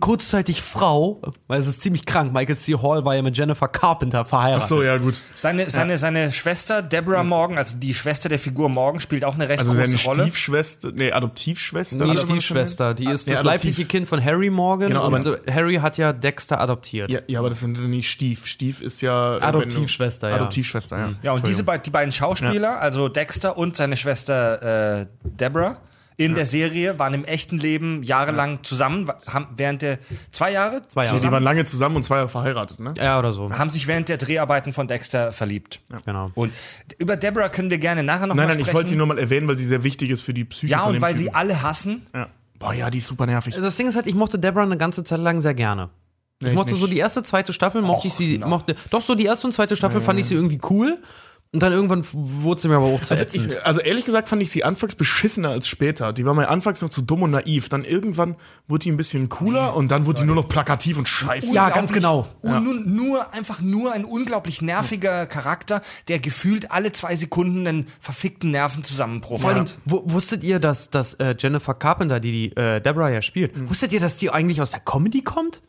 kurzzeitig 0.00 0.62
Frau, 0.62 1.22
weil 1.46 1.60
es 1.60 1.68
ist 1.68 1.80
ziemlich 1.80 2.04
krank. 2.06 2.32
Michael 2.32 2.56
C. 2.56 2.74
Hall 2.74 3.04
war 3.04 3.14
ja 3.14 3.22
mit 3.22 3.36
Jennifer 3.38 3.68
Carpenter 3.68 4.24
verheiratet. 4.24 4.64
Ach 4.64 4.68
so, 4.68 4.82
ja, 4.82 4.96
gut. 4.98 5.14
Seine, 5.32 5.70
seine, 5.70 5.96
seine 5.96 6.32
Schwester 6.32 6.82
Deborah 6.82 7.22
Morgan, 7.22 7.56
also 7.56 7.76
die 7.76 7.94
Schwester 7.94 8.28
der 8.28 8.40
Figur 8.40 8.68
Morgan, 8.68 8.98
spielt 8.98 9.24
auch 9.24 9.34
eine 9.34 9.48
recht 9.48 9.60
Also 9.60 9.74
große 9.74 9.96
seine 9.96 10.02
Rolle. 10.02 10.22
Stiefschwester, 10.22 10.90
nee, 10.92 11.12
Adoptivschwester. 11.12 12.04
Nee, 12.04 12.16
Stiefschwester. 12.16 12.94
Die 12.94 13.04
ist 13.04 13.28
nee, 13.28 13.34
das 13.34 13.42
adoptiv. 13.42 13.64
leibliche 13.64 13.84
Kind 13.84 14.08
von 14.08 14.24
Harry 14.24 14.50
Morgan. 14.50 14.88
Genau, 14.88 15.04
aber- 15.04 15.16
und 15.16 15.26
äh, 15.26 15.52
Harry 15.52 15.76
hat 15.76 15.98
ja 15.98 16.12
Dexter 16.12 16.60
adoptiert. 16.60 17.12
Ja, 17.12 17.20
ja, 17.28 17.38
aber 17.38 17.50
das 17.50 17.60
sind 17.60 17.78
nicht 17.78 18.10
Stief. 18.10 18.46
Stief 18.46 18.80
ist 18.80 19.02
ja. 19.02 19.36
äh, 19.36 19.42
Adoptivschwester, 19.42 20.30
ja. 20.30 20.36
Adoptivschwester, 20.36 20.98
ja. 20.98 21.10
Ja, 21.22 21.32
und 21.32 21.46
diese 21.46 21.62
beid, 21.62 21.86
die 21.86 21.90
beiden 21.90 22.10
Schauspieler, 22.10 22.80
also 22.80 23.08
Dexter 23.08 23.56
und 23.56 23.76
seine 23.76 23.96
Schwester 23.96 25.00
äh, 25.00 25.06
Deborah, 25.22 25.76
in 26.18 26.34
der 26.34 26.46
Serie 26.46 26.98
waren 26.98 27.12
im 27.12 27.24
echten 27.24 27.58
Leben 27.58 28.02
jahrelang 28.02 28.62
zusammen, 28.62 29.10
haben 29.28 29.48
während 29.56 29.82
der 29.82 29.98
zwei 30.30 30.50
Jahre, 30.52 30.82
Zwei 30.88 31.02
Jahre. 31.02 31.14
Also, 31.14 31.26
die 31.26 31.32
waren 31.32 31.42
lange 31.42 31.64
zusammen 31.66 31.96
und 31.96 32.04
zwei 32.04 32.16
Jahre 32.16 32.28
verheiratet, 32.28 32.80
ne? 32.80 32.94
Ja, 32.96 33.18
oder 33.18 33.32
so. 33.32 33.50
haben 33.52 33.68
sich 33.70 33.86
während 33.86 34.08
der 34.08 34.16
Dreharbeiten 34.16 34.72
von 34.72 34.88
Dexter 34.88 35.32
verliebt. 35.32 35.80
Genau. 36.06 36.30
Und 36.34 36.52
über 36.98 37.16
Deborah 37.16 37.50
können 37.50 37.68
wir 37.70 37.78
gerne 37.78 38.02
nachher 38.02 38.26
noch 38.26 38.34
Nein, 38.34 38.46
mal 38.46 38.52
nein, 38.52 38.58
ich 38.60 38.64
sprechen. 38.64 38.74
wollte 38.76 38.90
sie 38.90 38.96
nur 38.96 39.06
mal 39.06 39.18
erwähnen, 39.18 39.46
weil 39.46 39.58
sie 39.58 39.66
sehr 39.66 39.84
wichtig 39.84 40.10
ist 40.10 40.22
für 40.22 40.32
die 40.32 40.44
Psyche 40.44 40.72
ja, 40.72 40.78
von 40.78 40.88
und 40.88 40.94
dem 40.94 41.02
weil 41.02 41.16
sie 41.16 41.24
Typen. 41.24 41.36
alle 41.36 41.62
hassen. 41.62 42.06
Ja. 42.14 42.28
Boah, 42.58 42.72
ja, 42.72 42.88
die 42.88 42.98
ist 42.98 43.06
super 43.06 43.26
nervig. 43.26 43.54
Das 43.54 43.76
Ding 43.76 43.86
ist 43.86 43.96
halt, 43.96 44.06
ich 44.06 44.14
mochte 44.14 44.38
Deborah 44.38 44.62
eine 44.62 44.78
ganze 44.78 45.04
Zeit 45.04 45.20
lang 45.20 45.42
sehr 45.42 45.54
gerne. 45.54 45.90
Ich 46.40 46.48
ich 46.48 46.54
mochte 46.54 46.72
nicht. 46.72 46.80
so 46.80 46.86
die 46.86 46.98
erste, 46.98 47.22
zweite 47.22 47.52
Staffel, 47.52 47.80
mochte 47.82 48.08
ich 48.08 48.14
sie, 48.14 48.38
na. 48.38 48.46
mochte, 48.46 48.76
doch 48.90 49.02
so 49.02 49.14
die 49.14 49.24
erste 49.24 49.46
und 49.46 49.52
zweite 49.52 49.74
Staffel 49.76 50.00
fand 50.02 50.18
ich 50.20 50.26
sie 50.26 50.34
irgendwie 50.34 50.60
cool. 50.70 50.98
Und 51.56 51.62
dann 51.62 51.72
irgendwann 51.72 52.04
wurde 52.12 52.60
sie 52.60 52.68
mir 52.68 52.76
aber 52.76 52.84
auch 52.86 53.00
zu 53.00 53.12
Also, 53.14 53.24
ätzend. 53.24 53.54
ich, 53.54 53.64
also 53.64 53.80
ehrlich 53.80 54.04
gesagt 54.04 54.28
fand 54.28 54.42
ich 54.42 54.50
sie 54.50 54.62
anfangs 54.62 54.94
beschissener 54.94 55.48
als 55.48 55.66
später. 55.68 56.12
Die 56.12 56.26
war 56.26 56.34
mal 56.34 56.44
anfangs 56.46 56.82
noch 56.82 56.90
zu 56.90 57.00
dumm 57.00 57.22
und 57.22 57.30
naiv. 57.30 57.70
Dann 57.70 57.82
irgendwann 57.84 58.36
wurde 58.68 58.82
die 58.84 58.92
ein 58.92 58.98
bisschen 58.98 59.30
cooler 59.30 59.74
und 59.74 59.90
dann 59.90 60.04
wurde 60.04 60.20
die 60.20 60.26
nur 60.26 60.36
noch 60.36 60.48
plakativ 60.48 60.98
und 60.98 61.08
scheiße. 61.08 61.54
Ja, 61.54 61.70
ganz 61.70 61.92
genau. 61.94 62.28
Und 62.42 62.62
nur, 62.62 62.74
nur, 62.74 63.32
einfach 63.34 63.62
nur 63.62 63.92
ein 63.92 64.04
unglaublich 64.04 64.60
nerviger 64.60 65.24
Charakter, 65.26 65.80
der 66.08 66.18
gefühlt 66.18 66.70
alle 66.70 66.92
zwei 66.92 67.16
Sekunden 67.16 67.66
einen 67.66 67.86
verfickten 68.00 68.50
Nervenzusammenbruch 68.50 69.40
Vor 69.40 69.48
allem, 69.50 69.60
hat. 69.60 69.76
wu- 69.86 70.02
wusstet 70.04 70.44
ihr, 70.44 70.58
dass, 70.58 70.90
dass 70.90 71.14
äh, 71.14 71.34
Jennifer 71.38 71.72
Carpenter, 71.72 72.20
die 72.20 72.32
die 72.50 72.56
äh, 72.56 72.80
Deborah 72.82 73.08
ja 73.08 73.22
spielt, 73.22 73.52
wusstet 73.70 73.92
ihr, 73.92 74.00
dass 74.00 74.18
die 74.18 74.30
eigentlich 74.30 74.60
aus 74.60 74.72
der 74.72 74.80
Comedy 74.80 75.22
kommt? 75.22 75.62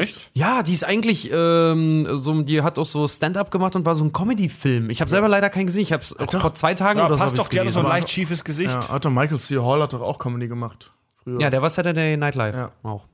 Echt? 0.00 0.30
Ja, 0.34 0.62
die 0.62 0.72
ist 0.72 0.84
eigentlich 0.84 1.30
ähm, 1.32 2.06
so, 2.16 2.42
die 2.42 2.62
hat 2.62 2.78
auch 2.78 2.86
so 2.86 3.06
Stand-up 3.08 3.50
gemacht 3.50 3.76
und 3.76 3.84
war 3.86 3.94
so 3.94 4.04
ein 4.04 4.12
Comedy-Film. 4.12 4.90
Ich 4.90 5.00
habe 5.00 5.10
selber 5.10 5.28
leider 5.28 5.50
keinen 5.50 5.66
gesehen. 5.66 5.82
Ich 5.82 5.92
habe 5.92 6.02
es 6.02 6.14
vor 6.40 6.54
zwei 6.54 6.74
Tagen 6.74 6.98
Ja, 6.98 7.06
oder 7.06 7.16
so 7.16 7.22
passt 7.24 7.38
doch, 7.38 7.48
die 7.48 7.60
hat 7.60 7.68
so 7.70 7.80
ein 7.80 7.86
leicht 7.86 8.08
schiefes 8.10 8.44
Gesicht. 8.44 8.74
Ja, 8.74 8.88
hat 8.88 9.04
doch 9.04 9.10
Michael 9.10 9.38
C. 9.38 9.58
Hall 9.58 9.82
hat 9.82 9.92
doch 9.92 10.02
auch 10.02 10.18
Comedy 10.18 10.48
gemacht. 10.48 10.90
Früher. 11.22 11.40
Ja, 11.40 11.50
der 11.50 11.62
war 11.62 11.70
Saturday 11.70 12.16
Night 12.16 12.34
Live 12.34 12.54
Ja. 12.54 12.70
auch. 12.82 13.06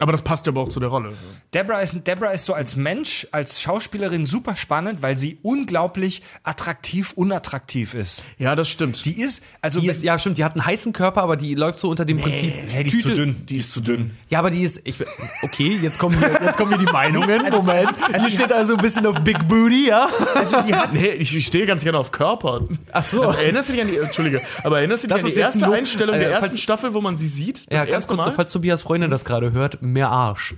Aber 0.00 0.12
das 0.12 0.22
passt 0.22 0.46
ja 0.46 0.52
aber 0.52 0.60
auch 0.60 0.68
zu 0.68 0.78
der 0.78 0.90
Rolle. 0.90 1.12
Deborah 1.52 1.80
ist, 1.80 1.94
Deborah 2.06 2.30
ist 2.30 2.44
so 2.44 2.54
als 2.54 2.76
Mensch, 2.76 3.26
als 3.32 3.60
Schauspielerin 3.60 4.26
super 4.26 4.54
spannend, 4.54 5.02
weil 5.02 5.18
sie 5.18 5.38
unglaublich 5.42 6.22
attraktiv, 6.44 7.12
unattraktiv 7.16 7.94
ist. 7.94 8.22
Ja, 8.38 8.54
das 8.54 8.68
stimmt. 8.68 9.04
Die 9.04 9.20
ist, 9.20 9.42
also 9.60 9.80
Die 9.80 9.88
ist, 9.88 10.04
ja, 10.04 10.16
stimmt, 10.18 10.38
die 10.38 10.44
hat 10.44 10.52
einen 10.54 10.64
heißen 10.64 10.92
Körper, 10.92 11.22
aber 11.24 11.36
die 11.36 11.56
läuft 11.56 11.80
so 11.80 11.88
unter 11.88 12.04
dem 12.04 12.20
Prinzip. 12.20 12.52
hey, 12.68 12.84
die 12.84 12.90
ist 12.96 13.02
zu 13.02 13.14
dünn. 13.14 13.46
Die 13.46 13.56
ist 13.56 13.72
zu 13.72 13.80
dünn. 13.80 14.12
Ja, 14.28 14.38
aber 14.38 14.50
die 14.50 14.62
ist. 14.62 14.80
Ich, 14.84 14.96
okay, 15.42 15.76
jetzt 15.82 15.98
kommen 15.98 16.16
hier, 16.16 16.30
jetzt 16.44 16.56
kommen 16.56 16.76
hier 16.76 16.86
die 16.86 16.92
Meinungen. 16.92 17.42
Moment. 17.50 17.90
die 18.24 18.30
steht 18.30 18.52
also 18.52 18.76
ein 18.76 18.80
bisschen 18.82 19.04
auf 19.04 19.18
Big 19.24 19.48
Booty, 19.48 19.88
ja? 19.88 20.08
Also 20.34 20.62
die 20.62 20.74
hat, 20.76 20.94
nee, 20.94 21.08
ich, 21.08 21.34
ich 21.34 21.44
stehe 21.46 21.66
ganz 21.66 21.82
gerne 21.82 21.98
auf 21.98 22.12
Körper. 22.12 22.60
Ach 22.92 23.02
so. 23.02 23.22
Also 23.22 23.34
erinnerst 23.34 23.68
du 23.68 23.72
dich 23.72 23.82
an 23.82 23.88
die, 23.88 23.96
Entschuldige, 23.98 24.42
aber 24.62 24.78
erinnerst 24.78 25.02
du 25.04 25.08
dich 25.08 25.14
Das 25.16 25.22
an 25.24 25.28
ist 25.28 25.36
die 25.36 25.40
ein 25.42 25.46
erste 25.46 25.64
Lob. 25.64 25.74
Einstellung 25.74 26.14
Äh, 26.14 26.18
der 26.20 26.30
ersten 26.30 26.56
Staffel, 26.58 26.94
wo 26.94 27.00
man 27.00 27.16
sie 27.16 27.26
sieht? 27.26 27.58
Ja, 27.60 27.64
Das 27.70 27.78
ganz 27.80 27.90
erste 27.90 28.14
kurz, 28.14 28.24
so, 28.24 28.30
Mal? 28.30 28.36
falls 28.36 28.52
Tobias 28.52 28.82
Freundin 28.82 29.10
das 29.10 29.24
gerade 29.24 29.50
hört, 29.52 29.78
mehr 29.92 30.10
Arsch. 30.10 30.54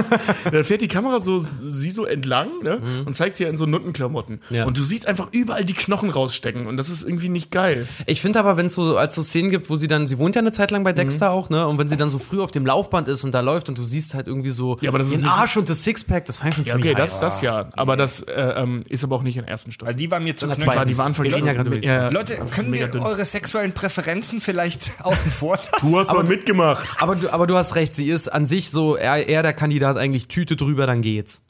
Dann 0.52 0.64
fährt 0.64 0.80
die 0.80 0.88
Kamera 0.88 1.20
so 1.20 1.44
sie 1.62 1.90
so 1.90 2.04
entlang 2.04 2.48
ne? 2.62 2.80
und 3.04 3.14
zeigt 3.14 3.36
sie 3.36 3.44
in 3.44 3.56
so 3.56 3.66
Nuttenklamotten. 3.66 4.40
Ja. 4.50 4.64
Und 4.64 4.78
du 4.78 4.82
siehst 4.82 5.06
einfach 5.06 5.28
überall 5.32 5.64
die 5.64 5.74
Knochen 5.74 6.10
rausstecken 6.10 6.66
und 6.66 6.76
das 6.76 6.88
ist 6.88 7.02
irgendwie 7.02 7.28
nicht 7.28 7.50
geil. 7.50 7.86
Ich 8.06 8.20
finde 8.20 8.38
aber, 8.38 8.56
wenn 8.56 8.66
es 8.66 8.74
so 8.74 8.96
als 8.96 9.14
so 9.14 9.22
Szenen 9.22 9.50
gibt, 9.50 9.70
wo 9.70 9.76
sie 9.76 9.88
dann, 9.88 10.06
sie 10.06 10.18
wohnt 10.18 10.34
ja 10.34 10.40
eine 10.40 10.52
Zeit 10.52 10.70
lang 10.70 10.84
bei 10.84 10.92
Dexter 10.92 11.30
auch, 11.30 11.50
ne? 11.50 11.66
Und 11.66 11.78
wenn 11.78 11.88
sie 11.88 11.96
dann 11.96 12.08
so 12.08 12.18
früh 12.18 12.40
auf 12.40 12.50
dem 12.50 12.66
Laufband 12.66 13.08
ist 13.08 13.24
und 13.24 13.32
da 13.32 13.40
läuft 13.40 13.68
und 13.68 13.78
du 13.78 13.84
siehst 13.84 14.14
halt 14.14 14.26
irgendwie 14.26 14.50
so 14.50 14.76
Ja, 14.80 14.90
aber 14.90 14.98
das 14.98 15.08
ist 15.08 15.16
den 15.16 15.24
Arsch 15.24 15.56
und 15.56 15.68
das 15.68 15.84
Sixpack, 15.84 16.24
das 16.24 16.38
fand 16.38 16.50
ich 16.50 16.56
schon 16.56 16.64
Ja, 16.66 16.72
ziemlich 16.72 16.92
okay, 16.92 17.00
das, 17.00 17.20
das 17.20 17.40
ja. 17.40 17.68
Aber 17.72 17.96
das 17.96 18.22
äh, 18.22 18.32
ähm, 18.32 18.82
ist 18.88 19.04
aber 19.04 19.16
auch 19.16 19.22
nicht 19.22 19.36
in 19.36 19.42
der 19.44 19.50
ersten 19.50 19.72
Staffel. 19.72 19.88
Weil 19.92 19.96
die 19.96 20.10
war 20.10 20.20
mir 20.20 20.36
zu 20.36 20.46
knöchel. 20.46 20.86
Die 20.86 20.96
war 20.96 21.06
anfangs 21.06 21.28
Wir 21.30 21.36
reden 21.36 21.82
ja 21.82 21.98
ja, 21.98 22.08
Leute, 22.10 22.36
können 22.50 22.72
wir 22.72 22.88
dünn. 22.88 23.02
eure 23.02 23.24
sexuellen 23.24 23.72
Präferenzen 23.72 24.40
vielleicht 24.40 24.92
außen 25.02 25.30
vor 25.30 25.56
lassen? 25.72 25.90
Du 25.90 25.98
hast 25.98 26.10
aber 26.10 26.24
mitgemacht. 26.24 26.86
Aber 27.00 27.16
du, 27.16 27.32
aber 27.32 27.46
du 27.46 27.56
hast 27.56 27.74
recht, 27.74 27.94
sie 27.94 28.10
ist 28.10 28.28
an 28.28 28.46
sich 28.46 28.67
so 28.70 28.96
eher, 28.96 29.26
eher 29.28 29.42
der 29.42 29.52
Kandidat 29.52 29.96
eigentlich 29.96 30.26
Tüte 30.28 30.56
drüber, 30.56 30.86
dann 30.86 31.02
geht's. 31.02 31.42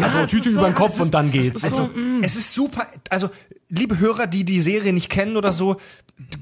also 0.00 0.20
es 0.20 0.30
Tüte 0.30 0.50
so- 0.50 0.60
über 0.60 0.68
den 0.70 0.74
Kopf 0.74 0.94
ist- 0.94 1.00
und 1.00 1.14
dann 1.14 1.30
geht's. 1.32 1.64
Also, 1.64 1.90
es 2.22 2.36
ist 2.36 2.54
super. 2.54 2.86
Also, 3.10 3.30
liebe 3.68 3.98
Hörer, 3.98 4.26
die 4.26 4.44
die 4.44 4.60
Serie 4.60 4.92
nicht 4.92 5.10
kennen 5.10 5.36
oder 5.36 5.52
so, 5.52 5.76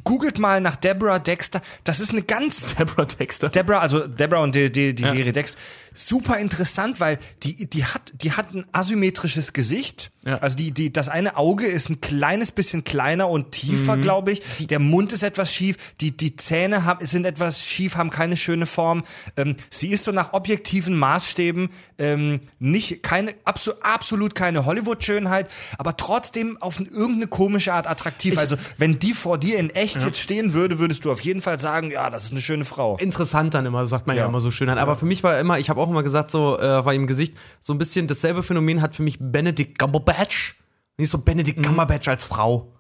googelt 0.05 0.39
mal 0.39 0.61
nach 0.61 0.77
Deborah 0.77 1.19
Dexter. 1.19 1.61
Das 1.83 2.01
ist 2.01 2.11
eine 2.11 2.23
ganz 2.23 2.75
Deborah 2.79 3.07
Dexter. 3.07 3.49
Deborah, 3.49 3.81
also 3.81 4.07
Deborah 4.07 4.43
und 4.43 4.55
die, 4.55 4.71
die, 4.71 4.95
die 4.95 5.05
Serie 5.05 5.33
Dexter, 5.33 5.59
super 5.95 6.39
interessant, 6.39 7.01
weil 7.01 7.19
die, 7.43 7.67
die 7.71 7.85
hat, 7.85 8.13
die 8.15 8.33
hat 8.33 8.53
ein 8.53 8.67
asymmetrisches 8.73 9.53
Gesicht. 9.53 10.11
Ja. 10.25 10.39
Also 10.39 10.57
die, 10.57 10.73
die, 10.73 10.93
das 10.93 11.09
eine 11.09 11.37
Auge 11.37 11.67
ist 11.67 11.89
ein 11.89 12.01
kleines 12.01 12.51
bisschen 12.51 12.85
kleiner 12.85 13.29
und 13.29 13.53
tiefer, 13.53 13.97
glaube 13.97 14.33
ich. 14.33 14.67
Der 14.67 14.81
Mund 14.81 15.13
ist 15.13 15.23
etwas 15.23 15.53
schief, 15.53 15.77
die, 16.01 16.17
die 16.17 16.37
Zähne 16.37 16.85
haben, 16.85 17.05
sind 17.05 17.27
etwas 17.27 17.65
schief, 17.65 17.97
haben 17.97 18.11
keine 18.11 18.37
schöne 18.37 18.67
Form. 18.67 19.05
Ähm, 19.37 19.57
sie 19.71 19.91
ist 19.91 20.05
so 20.05 20.13
nach 20.13 20.33
objektiven 20.33 20.97
Maßstäben 20.97 21.69
ähm, 21.99 22.41
nicht 22.59 23.03
keine 23.03 23.35
abso, 23.45 23.73
absolut 23.81 24.35
keine 24.35 24.65
Hollywood-Schönheit, 24.65 25.49
aber 25.79 25.97
trotzdem 25.97 26.61
auf 26.61 26.79
eine, 26.79 26.89
irgendeine 27.14 27.29
komische 27.29 27.72
Art 27.72 27.88
attraktiv. 27.88 28.37
also 28.38 28.57
wenn 28.79 28.98
die 28.98 29.14
vor 29.14 29.38
dir 29.38 29.59
in 29.59 29.70
echt 29.70 30.03
jetzt 30.03 30.20
stehen 30.20 30.53
würde, 30.53 30.79
würdest 30.79 31.05
du 31.05 31.12
auf 31.12 31.20
jeden 31.20 31.42
Fall 31.42 31.59
sagen, 31.59 31.90
ja, 31.90 32.11
das 32.11 32.24
ist 32.24 32.31
eine 32.33 32.40
schöne 32.40 32.64
Frau. 32.64 32.96
interessant 32.98 33.55
dann 33.55 33.66
immer, 33.66 33.87
sagt 33.87 34.07
man 34.07 34.16
ja, 34.16 34.22
Ja. 34.22 34.29
immer 34.29 34.40
so 34.40 34.50
schön 34.50 34.68
an. 34.68 34.79
Aber 34.79 34.96
für 34.96 35.07
mich 35.07 35.22
war 35.22 35.38
immer, 35.38 35.59
ich 35.59 35.70
habe 35.70 35.81
auch 35.81 35.88
immer 35.88 36.03
gesagt, 36.03 36.31
so 36.31 36.59
äh, 36.59 36.85
war 36.85 36.92
im 36.94 37.07
Gesicht 37.07 37.35
so 37.61 37.72
ein 37.72 37.79
bisschen 37.79 38.07
dasselbe 38.07 38.42
Phänomen 38.42 38.83
hat 38.83 38.94
für 38.94 39.03
mich 39.03 39.18
Benedict 39.20 39.79
Cumberbatch. 39.79 40.57
Nicht 40.98 41.11
so 41.11 41.18
Benedict 41.18 41.62
Cumberbatch 41.62 42.09
als 42.09 42.24
Frau. 42.24 42.70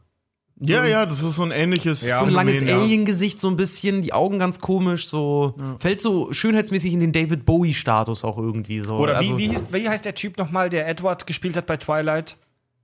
Ja, 0.60 0.84
ja, 0.84 1.04
das 1.04 1.20
ist 1.20 1.34
so 1.34 1.42
ein 1.42 1.50
ähnliches 1.50 2.02
So 2.02 2.12
ein 2.12 2.28
langes 2.30 2.62
ja. 2.62 2.78
Alien-Gesicht, 2.78 3.40
so 3.40 3.48
ein 3.48 3.56
bisschen, 3.56 4.02
die 4.02 4.12
Augen 4.12 4.38
ganz 4.38 4.60
komisch, 4.60 5.08
so 5.08 5.52
fällt 5.80 6.00
so 6.00 6.32
schönheitsmäßig 6.32 6.92
in 6.92 7.00
den 7.00 7.10
David 7.12 7.44
Bowie-Status 7.44 8.22
auch 8.22 8.38
irgendwie 8.38 8.80
so. 8.80 8.96
Oder 8.98 9.16
also, 9.16 9.36
wie, 9.36 9.42
wie, 9.42 9.48
hieß, 9.48 9.64
wie 9.72 9.88
heißt 9.88 10.04
der 10.04 10.14
Typ 10.14 10.38
nochmal, 10.38 10.68
der 10.68 10.88
Edward 10.88 11.26
gespielt 11.26 11.56
hat 11.56 11.66
bei 11.66 11.76
Twilight? 11.76 12.36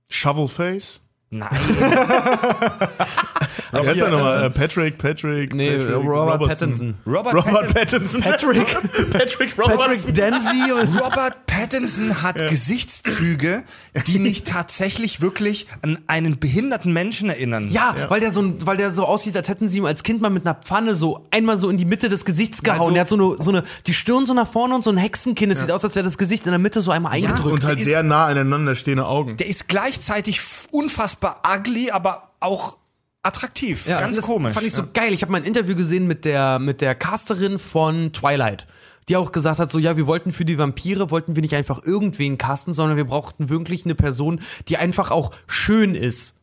Shovelface. 0.09 0.99
Nein. 1.31 1.49
Wer 1.79 3.47
ist 3.79 3.97
ja, 3.99 4.05
er 4.05 4.11
nochmal? 4.11 4.37
Äh, 4.45 4.49
Pattinson. 4.49 4.61
Patrick, 4.61 4.97
Patrick. 4.97 5.55
Nee, 5.55 5.77
Patrick 5.77 5.95
Robert 5.95 6.41
Robertson. 6.41 6.47
Pattinson. 6.47 6.95
Robert, 7.07 7.33
Robert 7.35 7.73
Pattinson. 7.73 8.21
Patrick, 8.21 8.67
Patrick 9.11 9.57
Robertson. 9.57 9.77
Patrick 9.79 10.15
Dempsey 10.15 10.71
und 10.79 10.99
Robert 11.01 11.45
Pattinson 11.47 12.21
hat 12.21 12.37
Gesichtszüge, 12.49 13.63
die 14.07 14.19
mich 14.19 14.43
tatsächlich 14.45 15.21
wirklich 15.21 15.67
an 15.81 15.99
einen 16.07 16.39
behinderten 16.39 16.93
Menschen 16.93 17.29
erinnern. 17.29 17.69
Ja, 17.69 17.95
Weil, 18.09 18.19
der 18.19 18.31
so, 18.31 18.43
weil 18.65 18.77
der 18.77 18.91
so 18.91 19.05
aussieht, 19.05 19.35
als 19.37 19.47
hätten 19.49 19.69
sie 19.69 19.79
ihm 19.79 19.85
als 19.85 20.03
Kind 20.03 20.21
mal 20.21 20.29
mit 20.29 20.45
einer 20.45 20.55
Pfanne 20.55 20.95
so 20.95 21.25
einmal 21.31 21.57
so 21.57 21.69
in 21.69 21.77
die 21.77 21.85
Mitte 21.85 22.09
des 22.09 22.25
Gesichts 22.25 22.61
gehauen. 22.63 22.87
so- 22.87 22.91
der 22.91 23.01
hat 23.01 23.09
so 23.09 23.15
eine, 23.15 23.43
so 23.43 23.51
eine, 23.51 23.63
die 23.87 23.93
Stirn 23.93 24.25
so 24.25 24.33
nach 24.33 24.47
vorne 24.47 24.75
und 24.75 24.83
so 24.83 24.89
ein 24.89 24.97
Hexenkinn. 24.97 25.51
Es 25.51 25.61
sieht 25.61 25.71
aus, 25.71 25.83
als 25.83 25.95
wäre 25.95 26.03
das 26.05 26.17
Gesicht 26.17 26.45
in 26.45 26.51
der 26.51 26.59
Mitte 26.59 26.81
so 26.81 26.91
einmal 26.91 27.13
eingedrückt. 27.13 27.45
Und 27.53 27.63
halt 27.65 27.79
ist- 27.79 27.85
sehr 27.85 28.03
nah 28.03 28.25
aneinander 28.25 28.75
stehende 28.75 29.05
Augen. 29.05 29.37
Der 29.37 29.47
ist 29.47 29.67
gleichzeitig 29.67 30.41
unfassbar 30.71 31.41
ugly, 31.47 31.91
aber 31.91 32.31
auch 32.39 32.77
attraktiv. 33.23 33.87
Ja, 33.87 33.99
Ganz 33.99 34.15
das 34.15 34.25
komisch. 34.25 34.53
Fand 34.53 34.65
ich 34.65 34.73
so 34.73 34.83
geil. 34.93 35.13
Ich 35.13 35.21
habe 35.21 35.31
mal 35.31 35.39
ein 35.39 35.43
Interview 35.43 35.75
gesehen 35.75 36.07
mit 36.07 36.25
der, 36.25 36.59
mit 36.59 36.81
der 36.81 36.95
Casterin 36.95 37.59
von 37.59 38.13
Twilight. 38.13 38.67
Die 39.09 39.15
auch 39.17 39.31
gesagt 39.31 39.59
hat, 39.59 39.71
so 39.71 39.79
ja, 39.79 39.97
wir 39.97 40.07
wollten 40.07 40.31
für 40.31 40.45
die 40.45 40.57
Vampire, 40.57 41.11
wollten 41.11 41.35
wir 41.35 41.41
nicht 41.41 41.55
einfach 41.55 41.83
irgendwen 41.83 42.37
casten, 42.37 42.73
sondern 42.73 42.97
wir 42.97 43.05
brauchten 43.05 43.49
wirklich 43.49 43.85
eine 43.85 43.95
Person, 43.95 44.41
die 44.67 44.77
einfach 44.77 45.11
auch 45.11 45.31
schön 45.47 45.95
ist. 45.95 46.39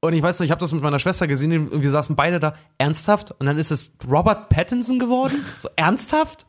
Und 0.00 0.14
ich 0.14 0.22
weiß 0.22 0.40
noch, 0.40 0.44
ich 0.44 0.50
habe 0.50 0.58
das 0.58 0.72
mit 0.72 0.82
meiner 0.82 0.98
Schwester 0.98 1.28
gesehen 1.28 1.68
und 1.68 1.82
wir 1.82 1.90
saßen 1.90 2.16
beide 2.16 2.40
da, 2.40 2.54
ernsthaft? 2.76 3.30
Und 3.30 3.46
dann 3.46 3.56
ist 3.56 3.70
es 3.70 3.92
Robert 4.10 4.48
Pattinson 4.48 4.98
geworden? 4.98 5.44
So 5.58 5.68
ernsthaft? 5.76 6.46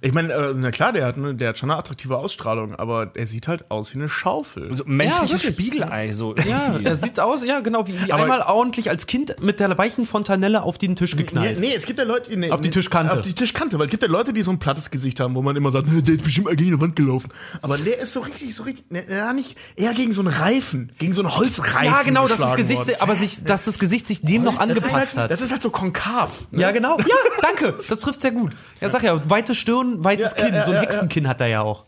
Ich 0.00 0.12
meine, 0.12 0.32
äh, 0.32 0.52
na 0.54 0.70
klar, 0.70 0.92
der 0.92 1.06
hat, 1.06 1.16
ne, 1.16 1.34
der 1.34 1.50
hat 1.50 1.58
schon 1.58 1.70
eine 1.70 1.78
attraktive 1.78 2.16
Ausstrahlung, 2.18 2.74
aber 2.74 3.10
er 3.14 3.26
sieht 3.26 3.48
halt 3.48 3.70
aus 3.70 3.94
wie 3.94 3.98
eine 3.98 4.08
Schaufel. 4.08 4.74
so 4.74 4.84
menschliches 4.86 5.42
Ja. 5.42 5.52
Spiegelei. 5.52 6.12
So 6.12 6.34
Ja, 6.36 6.78
er 6.82 6.96
sieht 6.96 7.18
aus, 7.20 7.44
ja, 7.44 7.60
genau, 7.60 7.86
wie, 7.86 7.94
wie 8.04 8.12
einmal 8.12 8.42
ordentlich 8.42 8.90
als 8.90 9.06
Kind 9.06 9.42
mit 9.42 9.60
der 9.60 9.76
weichen 9.78 10.06
Fontanelle 10.06 10.62
auf 10.62 10.78
den 10.78 10.96
Tisch 10.96 11.16
geknallt. 11.16 11.58
Nee, 11.60 11.68
nee, 11.68 11.74
es 11.74 11.86
gibt 11.86 11.98
ja 11.98 12.04
Leute, 12.04 12.36
nee, 12.38 12.50
Auf 12.50 12.60
die 12.60 12.70
Tischkante. 12.70 13.12
Auf 13.12 13.20
die 13.20 13.32
Tischkante, 13.32 13.78
weil 13.78 13.86
es 13.86 13.90
gibt 13.90 14.02
ja 14.02 14.08
Leute, 14.08 14.32
die 14.32 14.42
so 14.42 14.50
ein 14.50 14.58
plattes 14.58 14.90
Gesicht 14.90 15.20
haben, 15.20 15.34
wo 15.34 15.42
man 15.42 15.56
immer 15.56 15.70
sagt, 15.70 15.88
"Nee, 15.88 16.02
der 16.02 16.14
ist 16.14 16.24
bestimmt 16.24 16.48
gegen 16.56 16.70
die 16.70 16.80
Wand 16.80 16.96
gelaufen. 16.96 17.30
Aber 17.62 17.76
der 17.78 17.98
ist 18.00 18.12
so 18.12 18.20
richtig, 18.20 18.54
so 18.54 18.62
richtig, 18.64 18.90
ne, 18.90 19.04
ja, 19.08 19.32
nicht, 19.32 19.56
eher 19.76 19.92
gegen 19.94 20.12
so 20.12 20.20
einen 20.22 20.28
Reifen, 20.32 20.92
gegen 20.98 21.14
so 21.14 21.22
einen 21.22 21.34
Holzreifen. 21.34 21.84
Ja, 21.92 22.02
genau, 22.02 22.28
dass 22.28 22.38
das 22.40 22.56
Gesicht, 22.56 22.78
worden. 22.86 22.96
aber 23.00 23.16
sich, 23.16 23.44
dass 23.44 23.64
das 23.64 23.78
Gesicht 23.78 24.06
sich 24.06 24.22
dem 24.22 24.44
noch 24.44 24.56
das 24.58 24.66
ist, 24.66 24.70
angepasst 24.76 24.94
halt, 24.94 25.16
hat. 25.16 25.30
das 25.30 25.40
ist 25.40 25.50
halt 25.52 25.62
so 25.62 25.70
konkav. 25.70 26.46
Ne? 26.50 26.62
Ja, 26.62 26.70
genau. 26.70 26.98
Ja, 26.98 27.04
danke. 27.42 27.74
Das 27.88 28.00
trifft 28.00 28.20
sehr 28.20 28.32
gut. 28.32 28.52
Ja, 28.80 28.88
sag 28.90 29.02
ja, 29.02 29.20
weite 29.40 29.54
Stirn, 29.54 30.04
weites 30.04 30.34
Ja, 30.36 30.44
Kinn. 30.44 30.54
ja, 30.54 30.64
so 30.64 30.70
ein 30.70 30.76
ja, 30.76 30.80
Hexenkinn 30.82 31.26
hat 31.28 31.40
er 31.40 31.46
ja 31.48 31.60
auch. 31.62 31.84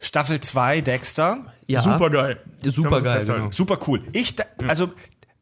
Staffel 0.00 0.40
2, 0.40 0.80
Dexter. 0.80 1.38
Ja. 1.66 1.80
Super 1.80 2.10
geil. 2.10 2.38
Super 2.64 3.00
geil, 3.00 3.24
genau. 3.24 3.50
Super 3.50 3.78
cool. 3.86 4.02
Ich, 4.12 4.36
da- 4.36 4.44
also, 4.68 4.90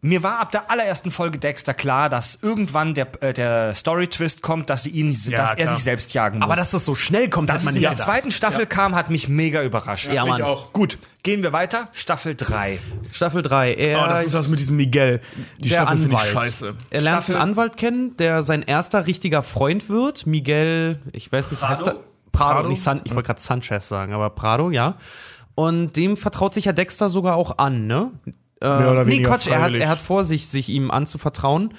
mir 0.03 0.23
war 0.23 0.39
ab 0.39 0.51
der 0.53 0.71
allerersten 0.71 1.11
Folge 1.11 1.39
Dexter 1.39 1.75
klar, 1.75 2.09
dass 2.09 2.39
irgendwann 2.41 2.95
der, 2.95 3.09
äh, 3.23 3.33
der 3.35 3.75
Story-Twist 3.75 4.41
kommt, 4.41 4.71
dass 4.71 4.85
sie 4.85 4.91
ihn, 4.91 5.11
dass 5.11 5.27
er 5.29 5.57
klar. 5.57 5.75
sich 5.75 5.85
selbst 5.85 6.15
jagen 6.15 6.39
muss. 6.39 6.45
Aber 6.45 6.57
dass 6.57 6.71
das 6.71 6.85
so 6.87 6.95
schnell 6.95 7.29
kommt, 7.29 7.51
dass 7.51 7.63
hat 7.63 7.65
man 7.67 7.73
es 7.75 7.77
in 7.77 7.81
nicht 7.83 7.85
der 7.91 7.91
gedacht. 7.97 8.07
zweiten 8.09 8.31
Staffel 8.31 8.67
kam, 8.67 8.95
hat 8.95 9.11
mich 9.11 9.29
mega 9.29 9.63
überrascht. 9.63 10.13
Ja, 10.13 10.25
Ich 10.25 10.31
Mann. 10.31 10.43
auch. 10.43 10.73
Gut, 10.73 10.99
gehen 11.23 11.43
wir 11.43 11.53
weiter. 11.53 11.89
Staffel 11.93 12.35
3. 12.35 12.79
Staffel 13.13 13.43
3. 13.43 13.75
Er, 13.75 14.03
Oh, 14.03 14.07
das 14.09 14.25
ist 14.25 14.35
das 14.35 14.49
mit 14.49 14.59
diesem 14.59 14.77
Miguel. 14.77 15.21
Die 15.59 15.69
der 15.69 15.77
Staffel 15.83 15.99
finde 15.99 16.15
ich 16.15 16.21
Anwalt. 16.21 16.45
scheiße. 16.45 16.75
Er 16.91 17.01
lernt 17.03 17.23
Staffel- 17.25 17.35
einen 17.37 17.51
Anwalt 17.51 17.77
kennen, 17.77 18.17
der 18.17 18.43
sein 18.43 18.63
erster 18.63 19.07
richtiger 19.07 19.43
Freund 19.43 19.89
wird. 19.91 20.27
Miguel, 20.27 20.99
ich 21.13 21.31
weiß 21.31 21.51
nicht, 21.51 21.63
heißt 21.69 21.83
er? 21.87 21.97
Prado, 22.33 22.55
Prado? 22.55 22.69
nicht 22.69 22.83
San, 22.83 23.01
ich 23.05 23.15
wollte 23.15 23.27
gerade 23.27 23.41
Sanchez 23.41 23.89
sagen, 23.89 24.15
aber 24.15 24.31
Prado, 24.31 24.71
ja. 24.71 24.95
Und 25.57 25.97
dem 25.97 26.17
vertraut 26.17 26.55
sich 26.55 26.65
ja 26.65 26.73
Dexter 26.73 27.09
sogar 27.11 27.35
auch 27.37 27.59
an, 27.59 27.87
ne? 27.87 28.13
Äh, 28.61 28.67
nee, 29.05 29.23
Quatsch, 29.29 29.47
er 29.47 29.61
hat, 29.63 29.77
er 29.83 29.89
hat 29.89 29.99
vor 30.01 30.25
sich, 30.25 30.47
sich 30.49 30.69
ihm 30.69 30.91
anzuvertrauen. 30.91 31.75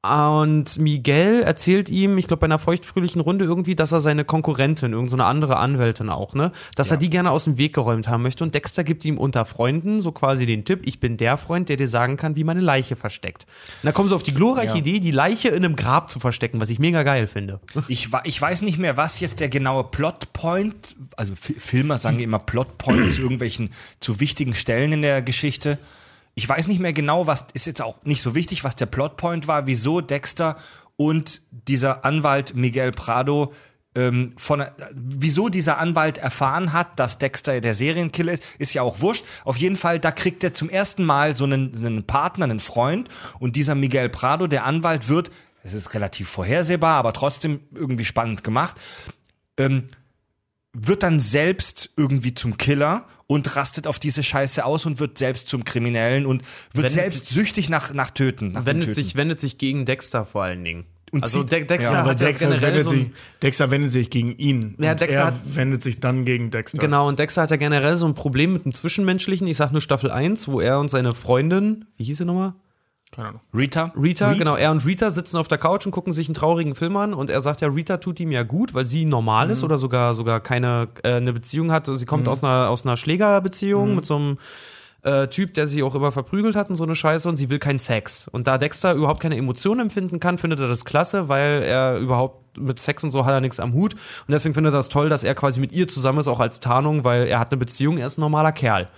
Und 0.00 0.78
Miguel 0.78 1.42
erzählt 1.42 1.88
ihm, 1.88 2.18
ich 2.18 2.28
glaube 2.28 2.40
bei 2.42 2.44
einer 2.44 2.60
feuchtfröhlichen 2.60 3.20
Runde 3.20 3.44
irgendwie, 3.44 3.74
dass 3.74 3.90
er 3.90 3.98
seine 3.98 4.24
Konkurrentin, 4.24 4.92
irgendeine 4.92 5.08
so 5.10 5.16
eine 5.16 5.24
andere 5.24 5.56
Anwältin 5.56 6.08
auch, 6.08 6.34
ne, 6.34 6.52
dass 6.76 6.92
er 6.92 6.98
die 6.98 7.10
gerne 7.10 7.32
aus 7.32 7.44
dem 7.44 7.58
Weg 7.58 7.74
geräumt 7.74 8.06
haben 8.06 8.22
möchte. 8.22 8.44
Und 8.44 8.54
Dexter 8.54 8.84
gibt 8.84 9.04
ihm 9.04 9.18
unter 9.18 9.44
Freunden 9.44 10.00
so 10.00 10.12
quasi 10.12 10.46
den 10.46 10.64
Tipp, 10.64 10.82
ich 10.84 11.00
bin 11.00 11.16
der 11.16 11.36
Freund, 11.36 11.68
der 11.68 11.76
dir 11.76 11.88
sagen 11.88 12.16
kann, 12.16 12.36
wie 12.36 12.44
meine 12.44 12.60
Leiche 12.60 12.94
versteckt. 12.94 13.46
Und 13.82 13.86
da 13.86 13.92
kommen 13.92 14.08
sie 14.08 14.14
auf 14.14 14.22
die 14.22 14.32
glorreiche 14.32 14.74
Idee, 14.78 15.00
die 15.00 15.10
Leiche 15.10 15.48
in 15.48 15.64
einem 15.64 15.74
Grab 15.74 16.08
zu 16.10 16.20
verstecken, 16.20 16.60
was 16.60 16.70
ich 16.70 16.78
mega 16.78 17.02
geil 17.02 17.26
finde. 17.26 17.58
Ich, 17.88 18.08
ich 18.22 18.40
weiß 18.40 18.62
nicht 18.62 18.78
mehr, 18.78 18.96
was 18.96 19.18
jetzt 19.18 19.40
der 19.40 19.48
genaue 19.48 19.82
Plotpoint, 19.82 20.94
also 21.16 21.34
Fi- 21.34 21.54
Filmer 21.58 21.98
sagen 21.98 22.20
immer 22.20 22.38
Plotpoint 22.38 23.14
zu 23.14 23.22
irgendwelchen 23.22 23.70
zu 23.98 24.20
wichtigen 24.20 24.54
Stellen 24.54 24.92
in 24.92 25.02
der 25.02 25.22
Geschichte. 25.22 25.78
Ich 26.38 26.48
weiß 26.48 26.68
nicht 26.68 26.78
mehr 26.78 26.92
genau, 26.92 27.26
was 27.26 27.46
ist 27.52 27.66
jetzt 27.66 27.82
auch 27.82 27.96
nicht 28.04 28.22
so 28.22 28.36
wichtig, 28.36 28.62
was 28.62 28.76
der 28.76 28.86
Plotpoint 28.86 29.48
war, 29.48 29.66
wieso 29.66 30.00
Dexter 30.00 30.54
und 30.94 31.42
dieser 31.50 32.04
Anwalt 32.04 32.54
Miguel 32.54 32.92
Prado 32.92 33.52
ähm, 33.96 34.34
von 34.36 34.64
wieso 34.92 35.48
dieser 35.48 35.78
Anwalt 35.78 36.18
erfahren 36.18 36.72
hat, 36.72 37.00
dass 37.00 37.18
Dexter 37.18 37.60
der 37.60 37.74
Serienkiller 37.74 38.34
ist, 38.34 38.44
ist 38.60 38.72
ja 38.72 38.82
auch 38.82 39.00
wurscht. 39.00 39.24
Auf 39.44 39.56
jeden 39.56 39.74
Fall, 39.74 39.98
da 39.98 40.12
kriegt 40.12 40.44
er 40.44 40.54
zum 40.54 40.70
ersten 40.70 41.02
Mal 41.02 41.36
so 41.36 41.42
einen, 41.42 41.74
einen 41.74 42.04
Partner, 42.04 42.44
einen 42.44 42.60
Freund 42.60 43.08
und 43.40 43.56
dieser 43.56 43.74
Miguel 43.74 44.08
Prado, 44.08 44.46
der 44.46 44.64
Anwalt, 44.64 45.08
wird, 45.08 45.32
es 45.64 45.74
ist 45.74 45.92
relativ 45.92 46.28
vorhersehbar, 46.28 46.98
aber 46.98 47.14
trotzdem 47.14 47.62
irgendwie 47.74 48.04
spannend 48.04 48.44
gemacht, 48.44 48.76
ähm, 49.56 49.88
wird 50.72 51.02
dann 51.02 51.18
selbst 51.18 51.90
irgendwie 51.96 52.32
zum 52.32 52.58
Killer 52.58 53.06
und 53.28 53.54
rastet 53.54 53.86
auf 53.86 54.00
diese 54.00 54.24
Scheiße 54.24 54.64
aus 54.64 54.86
und 54.86 54.98
wird 54.98 55.18
selbst 55.18 55.48
zum 55.48 55.62
Kriminellen 55.64 56.26
und 56.26 56.42
wird 56.72 56.76
Wendet 56.86 56.92
selbst 56.92 57.26
süchtig 57.26 57.68
nach, 57.68 57.94
nach 57.94 58.10
Töten. 58.10 58.52
Nach 58.52 58.66
Wendet 58.66 58.86
Töten. 58.86 58.94
sich, 58.94 59.14
wendet 59.14 59.40
sich 59.40 59.58
gegen 59.58 59.84
Dexter 59.84 60.24
vor 60.24 60.42
allen 60.42 60.64
Dingen. 60.64 60.84
Und 61.10 61.22
also 61.22 61.42
De 61.42 61.64
Dexter 61.64 61.92
Ja, 61.92 62.04
hat 62.04 62.20
Dexter 62.20 62.48
generell 62.48 62.70
wendet, 62.72 62.84
so 62.84 62.90
sich, 62.90 63.06
Dexter 63.42 63.70
wendet 63.70 63.92
sich 63.92 64.10
gegen 64.10 64.36
ihn. 64.36 64.74
Ja, 64.78 64.94
Dexter 64.94 65.20
er 65.20 65.26
hat- 65.28 65.56
wendet 65.56 65.82
sich 65.82 66.00
dann 66.00 66.24
gegen 66.24 66.50
Dexter. 66.50 66.78
Genau, 66.78 67.06
und 67.08 67.18
Dexter 67.18 67.42
hat 67.42 67.50
ja 67.50 67.56
generell 67.56 67.96
so 67.96 68.06
ein 68.06 68.14
Problem 68.14 68.52
mit 68.52 68.64
dem 68.64 68.72
Zwischenmenschlichen. 68.72 69.46
Ich 69.46 69.56
sag 69.56 69.72
nur 69.72 69.80
Staffel 69.80 70.10
1, 70.10 70.48
wo 70.48 70.60
er 70.60 70.78
und 70.80 70.88
seine 70.90 71.14
Freundin, 71.14 71.86
wie 71.96 72.04
hieß 72.04 72.18
sie 72.18 72.24
nochmal? 72.26 72.54
Keine 73.10 73.28
Ahnung. 73.28 73.40
Rita? 73.54 73.92
Rita, 74.00 74.34
genau, 74.34 74.54
er 74.56 74.70
und 74.70 74.84
Rita 74.84 75.10
sitzen 75.10 75.38
auf 75.38 75.48
der 75.48 75.58
Couch 75.58 75.86
und 75.86 75.92
gucken 75.92 76.12
sich 76.12 76.28
einen 76.28 76.34
traurigen 76.34 76.74
Film 76.74 76.96
an 76.96 77.14
und 77.14 77.30
er 77.30 77.40
sagt 77.42 77.60
ja, 77.62 77.68
Rita 77.68 77.96
tut 77.96 78.20
ihm 78.20 78.30
ja 78.30 78.42
gut, 78.42 78.74
weil 78.74 78.84
sie 78.84 79.04
normal 79.06 79.46
Mhm. 79.46 79.52
ist 79.52 79.64
oder 79.64 79.78
sogar 79.78 80.14
sogar 80.14 80.40
keine 80.40 80.88
äh, 81.02 81.14
eine 81.14 81.32
Beziehung 81.32 81.72
hat. 81.72 81.86
Sie 81.86 82.06
kommt 82.06 82.28
aus 82.28 82.44
einer 82.44 82.68
aus 82.68 82.84
einer 82.84 82.96
Schlägerbeziehung 82.96 83.90
Mhm. 83.90 83.94
mit 83.96 84.06
so 84.06 84.16
einem 84.16 84.38
äh, 85.02 85.28
Typ, 85.28 85.54
der 85.54 85.68
sie 85.68 85.82
auch 85.84 85.94
immer 85.94 86.10
verprügelt 86.12 86.56
hat 86.56 86.70
und 86.70 86.76
so 86.76 86.82
eine 86.84 86.96
Scheiße 86.96 87.28
und 87.28 87.36
sie 87.36 87.48
will 87.50 87.60
keinen 87.60 87.78
Sex. 87.78 88.26
Und 88.28 88.46
da 88.48 88.58
Dexter 88.58 88.94
überhaupt 88.94 89.20
keine 89.20 89.36
Emotionen 89.36 89.80
empfinden 89.80 90.18
kann, 90.18 90.38
findet 90.38 90.58
er 90.58 90.66
das 90.68 90.84
klasse, 90.84 91.28
weil 91.28 91.62
er 91.62 91.98
überhaupt 91.98 92.58
mit 92.58 92.80
Sex 92.80 93.04
und 93.04 93.12
so 93.12 93.24
hat 93.24 93.32
er 93.32 93.40
nichts 93.40 93.60
am 93.60 93.74
Hut. 93.74 93.94
Und 93.94 94.32
deswegen 94.32 94.54
findet 94.54 94.74
er 94.74 94.78
das 94.78 94.88
toll, 94.88 95.08
dass 95.08 95.22
er 95.22 95.36
quasi 95.36 95.60
mit 95.60 95.72
ihr 95.72 95.86
zusammen 95.86 96.18
ist, 96.18 96.26
auch 96.26 96.40
als 96.40 96.58
Tarnung, 96.58 97.04
weil 97.04 97.28
er 97.28 97.38
hat 97.38 97.52
eine 97.52 97.58
Beziehung, 97.58 97.96
er 97.98 98.08
ist 98.08 98.18
ein 98.18 98.22
normaler 98.22 98.50
Kerl. 98.52 98.88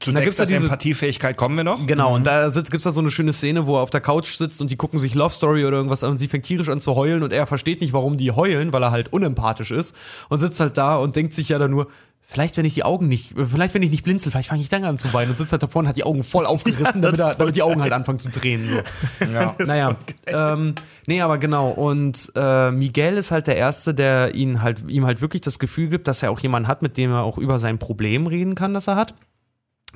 Zu 0.00 0.10
Und 0.10 0.16
da 0.16 0.20
gibt's 0.20 0.36
Dexters 0.36 0.50
ja 0.50 0.56
diese- 0.58 0.66
Empathiefähigkeit 0.66 1.36
kommen 1.36 1.56
wir 1.56 1.64
noch. 1.64 1.86
Genau, 1.86 2.14
und 2.14 2.26
da 2.26 2.50
sitzt, 2.50 2.70
gibt's 2.70 2.84
da 2.84 2.90
so 2.90 3.00
eine 3.00 3.10
schöne 3.10 3.32
Szene, 3.32 3.66
wo 3.66 3.76
er 3.76 3.80
auf 3.82 3.90
der 3.90 4.00
Couch 4.02 4.36
sitzt 4.36 4.60
und 4.60 4.70
die 4.70 4.76
gucken 4.76 4.98
sich 4.98 5.14
Love 5.14 5.32
Story 5.34 5.64
oder 5.64 5.76
irgendwas 5.78 6.04
an 6.04 6.10
und 6.10 6.18
sie 6.18 6.28
fängt 6.28 6.44
tierisch 6.44 6.68
an 6.68 6.80
zu 6.80 6.94
heulen 6.94 7.22
und 7.22 7.32
er 7.32 7.46
versteht 7.46 7.80
nicht, 7.80 7.92
warum 7.92 8.16
die 8.16 8.30
heulen, 8.32 8.72
weil 8.72 8.82
er 8.82 8.90
halt 8.90 9.12
unempathisch 9.12 9.70
ist 9.70 9.94
und 10.28 10.38
sitzt 10.38 10.60
halt 10.60 10.76
da 10.76 10.96
und 10.96 11.16
denkt 11.16 11.32
sich 11.32 11.48
ja 11.48 11.58
dann 11.58 11.70
nur, 11.70 11.88
vielleicht 12.28 12.56
wenn 12.56 12.64
ich 12.66 12.74
die 12.74 12.82
Augen 12.82 13.06
nicht, 13.08 13.34
vielleicht 13.48 13.72
wenn 13.72 13.82
ich 13.82 13.90
nicht 13.90 14.02
blinzel, 14.02 14.32
vielleicht 14.32 14.48
fange 14.50 14.60
ich 14.60 14.68
dann 14.68 14.84
an 14.84 14.98
zu 14.98 15.12
weinen 15.14 15.30
und 15.30 15.38
sitzt 15.38 15.52
halt 15.52 15.62
davor 15.62 15.80
und 15.80 15.88
hat 15.88 15.96
die 15.96 16.04
Augen 16.04 16.24
voll 16.24 16.44
aufgerissen, 16.46 17.00
damit, 17.00 17.18
er, 17.20 17.34
damit 17.36 17.56
die 17.56 17.62
Augen 17.62 17.80
halt 17.80 17.92
anfangen 17.92 18.18
zu 18.18 18.28
drehen. 18.28 18.68
So. 18.68 19.26
Ja. 19.32 19.54
Naja, 19.58 19.96
ähm, 20.26 20.74
nee, 21.06 21.20
aber 21.22 21.38
genau. 21.38 21.70
Und 21.70 22.32
äh, 22.36 22.70
Miguel 22.70 23.16
ist 23.16 23.30
halt 23.30 23.46
der 23.46 23.56
Erste, 23.56 23.94
der 23.94 24.34
ihn 24.34 24.60
halt, 24.60 24.80
ihm 24.88 25.06
halt 25.06 25.20
wirklich 25.20 25.40
das 25.42 25.58
Gefühl 25.58 25.88
gibt, 25.88 26.06
dass 26.08 26.22
er 26.22 26.30
auch 26.32 26.40
jemanden 26.40 26.68
hat, 26.68 26.82
mit 26.82 26.96
dem 26.98 27.12
er 27.12 27.22
auch 27.22 27.38
über 27.38 27.58
sein 27.58 27.78
Problem 27.78 28.26
reden 28.26 28.54
kann, 28.54 28.74
das 28.74 28.88
er 28.88 28.96
hat. 28.96 29.14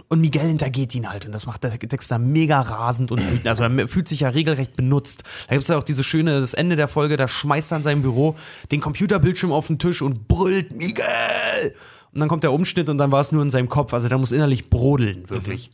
Und 0.08 0.20
Miguel 0.20 0.46
hintergeht 0.46 0.94
ihn 0.94 1.10
halt 1.10 1.26
und 1.26 1.32
das 1.32 1.46
macht 1.46 1.64
der 1.64 1.76
Dexter 1.76 2.18
mega 2.18 2.60
rasend 2.60 3.12
und 3.12 3.22
wütend. 3.28 3.46
Also 3.46 3.64
er 3.64 3.88
fühlt 3.88 4.08
sich 4.08 4.20
ja 4.20 4.28
regelrecht 4.30 4.76
benutzt. 4.76 5.24
Da 5.48 5.54
gibt 5.54 5.62
es 5.62 5.68
ja 5.68 5.76
auch 5.76 5.82
diese 5.82 6.04
schöne, 6.04 6.40
das 6.40 6.54
Ende 6.54 6.76
der 6.76 6.88
Folge, 6.88 7.16
da 7.16 7.28
schmeißt 7.28 7.72
er 7.72 7.78
in 7.78 7.82
seinem 7.82 8.02
Büro 8.02 8.36
den 8.70 8.80
Computerbildschirm 8.80 9.52
auf 9.52 9.66
den 9.66 9.78
Tisch 9.78 10.00
und 10.00 10.26
brüllt 10.28 10.72
Miguel. 10.72 11.74
Und 12.12 12.20
dann 12.20 12.28
kommt 12.28 12.44
der 12.44 12.52
Umschnitt 12.52 12.88
und 12.88 12.98
dann 12.98 13.12
war 13.12 13.20
es 13.20 13.32
nur 13.32 13.42
in 13.42 13.50
seinem 13.50 13.68
Kopf. 13.68 13.92
Also 13.92 14.08
der 14.08 14.18
muss 14.18 14.32
innerlich 14.32 14.70
brodeln, 14.70 15.28
wirklich. 15.28 15.70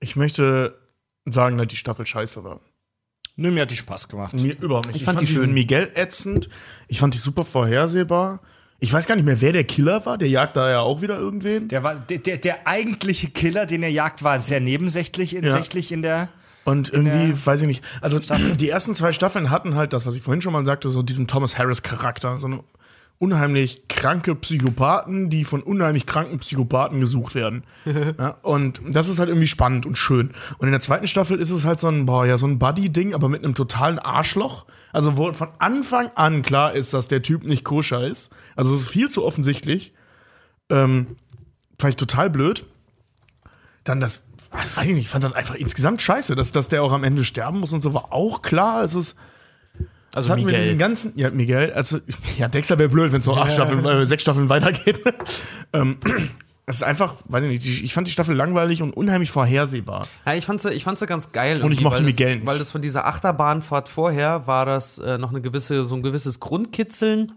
Ich 0.00 0.16
möchte 0.16 0.78
sagen, 1.26 1.58
dass 1.58 1.68
die 1.68 1.76
Staffel 1.76 2.06
scheiße 2.06 2.44
war. 2.44 2.60
Nö, 3.36 3.50
mir 3.50 3.62
hat 3.62 3.70
die 3.70 3.76
Spaß 3.76 4.08
gemacht. 4.08 4.34
Mir 4.34 4.56
überhaupt 4.60 4.88
nicht. 4.88 4.96
Ich 4.96 5.04
fand 5.04 5.20
die 5.20 5.26
diesen 5.26 5.44
schön. 5.44 5.52
Miguel 5.52 5.90
ätzend. 5.94 6.48
Ich 6.88 6.98
fand 6.98 7.14
die 7.14 7.18
super 7.18 7.44
vorhersehbar. 7.44 8.40
Ich 8.80 8.92
weiß 8.92 9.06
gar 9.06 9.16
nicht 9.16 9.24
mehr, 9.24 9.40
wer 9.40 9.52
der 9.52 9.64
Killer 9.64 10.06
war. 10.06 10.18
Der 10.18 10.28
jagt 10.28 10.56
da 10.56 10.70
ja 10.70 10.80
auch 10.80 11.02
wieder 11.02 11.18
irgendwen. 11.18 11.66
Der, 11.68 11.82
war, 11.82 11.96
der, 11.96 12.18
der, 12.18 12.36
der 12.38 12.66
eigentliche 12.66 13.28
Killer, 13.30 13.66
den 13.66 13.82
er 13.82 13.90
jagt, 13.90 14.22
war 14.22 14.40
sehr 14.40 14.60
nebensächlich 14.60 15.34
in, 15.34 15.44
Ja. 15.44 15.52
sächlich 15.52 15.90
in 15.90 16.02
der. 16.02 16.28
Und 16.64 16.92
irgendwie, 16.92 17.34
weiß 17.46 17.62
ich 17.62 17.66
nicht. 17.66 17.84
Also 18.02 18.20
die 18.20 18.68
ersten 18.68 18.94
zwei 18.94 19.12
Staffeln 19.12 19.50
hatten 19.50 19.74
halt 19.74 19.92
das, 19.94 20.06
was 20.06 20.14
ich 20.14 20.22
vorhin 20.22 20.42
schon 20.42 20.52
mal 20.52 20.64
sagte, 20.64 20.90
so 20.90 21.02
diesen 21.02 21.26
Thomas 21.26 21.58
Harris-Charakter. 21.58 22.36
So 22.36 22.46
eine 22.46 22.60
unheimlich 23.18 23.88
kranke 23.88 24.34
Psychopathen, 24.36 25.28
die 25.28 25.44
von 25.44 25.62
unheimlich 25.62 26.06
kranken 26.06 26.38
Psychopathen 26.38 27.00
gesucht 27.00 27.34
werden. 27.34 27.64
ja, 28.18 28.36
und 28.42 28.80
das 28.90 29.08
ist 29.08 29.18
halt 29.18 29.28
irgendwie 29.28 29.48
spannend 29.48 29.86
und 29.86 29.98
schön. 29.98 30.30
Und 30.58 30.66
in 30.68 30.72
der 30.72 30.80
zweiten 30.80 31.06
Staffel 31.08 31.40
ist 31.40 31.50
es 31.50 31.64
halt 31.64 31.80
so 31.80 31.88
ein, 31.88 32.06
boah, 32.06 32.26
ja, 32.26 32.38
so 32.38 32.46
ein 32.46 32.58
Buddy-Ding, 32.60 33.14
aber 33.14 33.28
mit 33.28 33.42
einem 33.42 33.54
totalen 33.54 33.98
Arschloch. 33.98 34.66
Also 34.92 35.16
wo 35.16 35.32
von 35.32 35.48
Anfang 35.58 36.10
an 36.14 36.42
klar 36.42 36.72
ist, 36.72 36.94
dass 36.94 37.08
der 37.08 37.22
Typ 37.22 37.44
nicht 37.44 37.64
koscher 37.64 38.06
ist. 38.06 38.30
Also 38.56 38.74
es 38.74 38.82
ist 38.82 38.88
viel 38.88 39.10
zu 39.10 39.24
offensichtlich. 39.24 39.92
Ähm, 40.70 41.16
fand 41.78 41.90
ich 41.90 41.96
total 41.96 42.30
blöd. 42.30 42.64
Dann 43.84 44.00
das, 44.00 44.26
ach, 44.50 44.76
weiß 44.76 44.86
ich 44.86 44.94
nicht, 44.94 45.04
ich 45.04 45.08
fand 45.08 45.24
das 45.24 45.32
einfach 45.32 45.54
insgesamt 45.54 46.02
scheiße, 46.02 46.34
dass, 46.34 46.52
dass 46.52 46.68
der 46.68 46.82
auch 46.82 46.92
am 46.92 47.04
Ende 47.04 47.24
sterben 47.24 47.60
muss 47.60 47.72
und 47.72 47.80
so, 47.80 47.94
war 47.94 48.12
auch 48.12 48.42
klar. 48.42 48.82
Es 48.82 48.94
ist, 48.94 49.16
Also 50.14 50.30
hatten 50.30 50.46
wir 50.46 50.48
diesen 50.48 50.62
Miguel. 50.72 50.78
ganzen, 50.78 51.12
ja, 51.16 51.30
Miguel, 51.30 51.72
also, 51.72 51.98
ja, 52.36 52.48
Dexter 52.48 52.78
wäre 52.78 52.88
blöd, 52.88 53.12
wenn 53.12 53.20
es 53.20 53.26
noch 53.26 53.38
acht 53.38 53.52
Staffeln, 53.52 53.84
äh, 53.84 54.06
sechs 54.06 54.22
Staffeln 54.22 54.48
weitergeht. 54.48 55.00
ähm, 55.72 55.98
es 56.68 56.76
ist 56.76 56.82
einfach, 56.82 57.14
weiß 57.28 57.44
ich 57.44 57.48
nicht, 57.48 57.82
ich 57.82 57.94
fand 57.94 58.06
die 58.06 58.12
Staffel 58.12 58.36
langweilig 58.36 58.82
und 58.82 58.94
unheimlich 58.94 59.30
vorhersehbar. 59.30 60.06
Ja, 60.26 60.34
ich 60.34 60.44
fand 60.44 60.60
sie, 60.60 60.70
ich 60.72 60.84
fand 60.84 60.98
sie 60.98 61.06
ganz 61.06 61.32
geil. 61.32 61.62
Und 61.62 61.72
ich 61.72 61.80
mochte 61.80 62.00
weil 62.00 62.06
Miguel 62.06 62.26
das, 62.26 62.36
nicht. 62.36 62.46
Weil 62.46 62.58
das 62.58 62.70
von 62.72 62.82
dieser 62.82 63.06
Achterbahnfahrt 63.06 63.88
vorher 63.88 64.46
war 64.46 64.66
das 64.66 64.98
äh, 64.98 65.16
noch 65.16 65.30
eine 65.30 65.40
gewisse, 65.40 65.84
so 65.84 65.94
ein 65.94 66.02
gewisses 66.02 66.40
Grundkitzeln. 66.40 67.32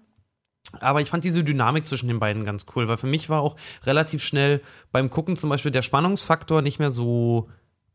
Aber 0.80 1.02
ich 1.02 1.10
fand 1.10 1.24
diese 1.24 1.44
Dynamik 1.44 1.86
zwischen 1.86 2.08
den 2.08 2.20
beiden 2.20 2.46
ganz 2.46 2.66
cool, 2.76 2.88
weil 2.88 2.98
für 2.98 3.08
mich 3.08 3.30
war 3.30 3.42
auch 3.42 3.56
relativ 3.86 4.24
schnell 4.24 4.62
beim 4.92 5.10
Gucken 5.10 5.36
zum 5.38 5.50
Beispiel 5.50 5.72
der 5.72 5.82
Spannungsfaktor 5.82 6.62
nicht 6.62 6.80
mehr 6.80 6.92
so. 6.92 7.50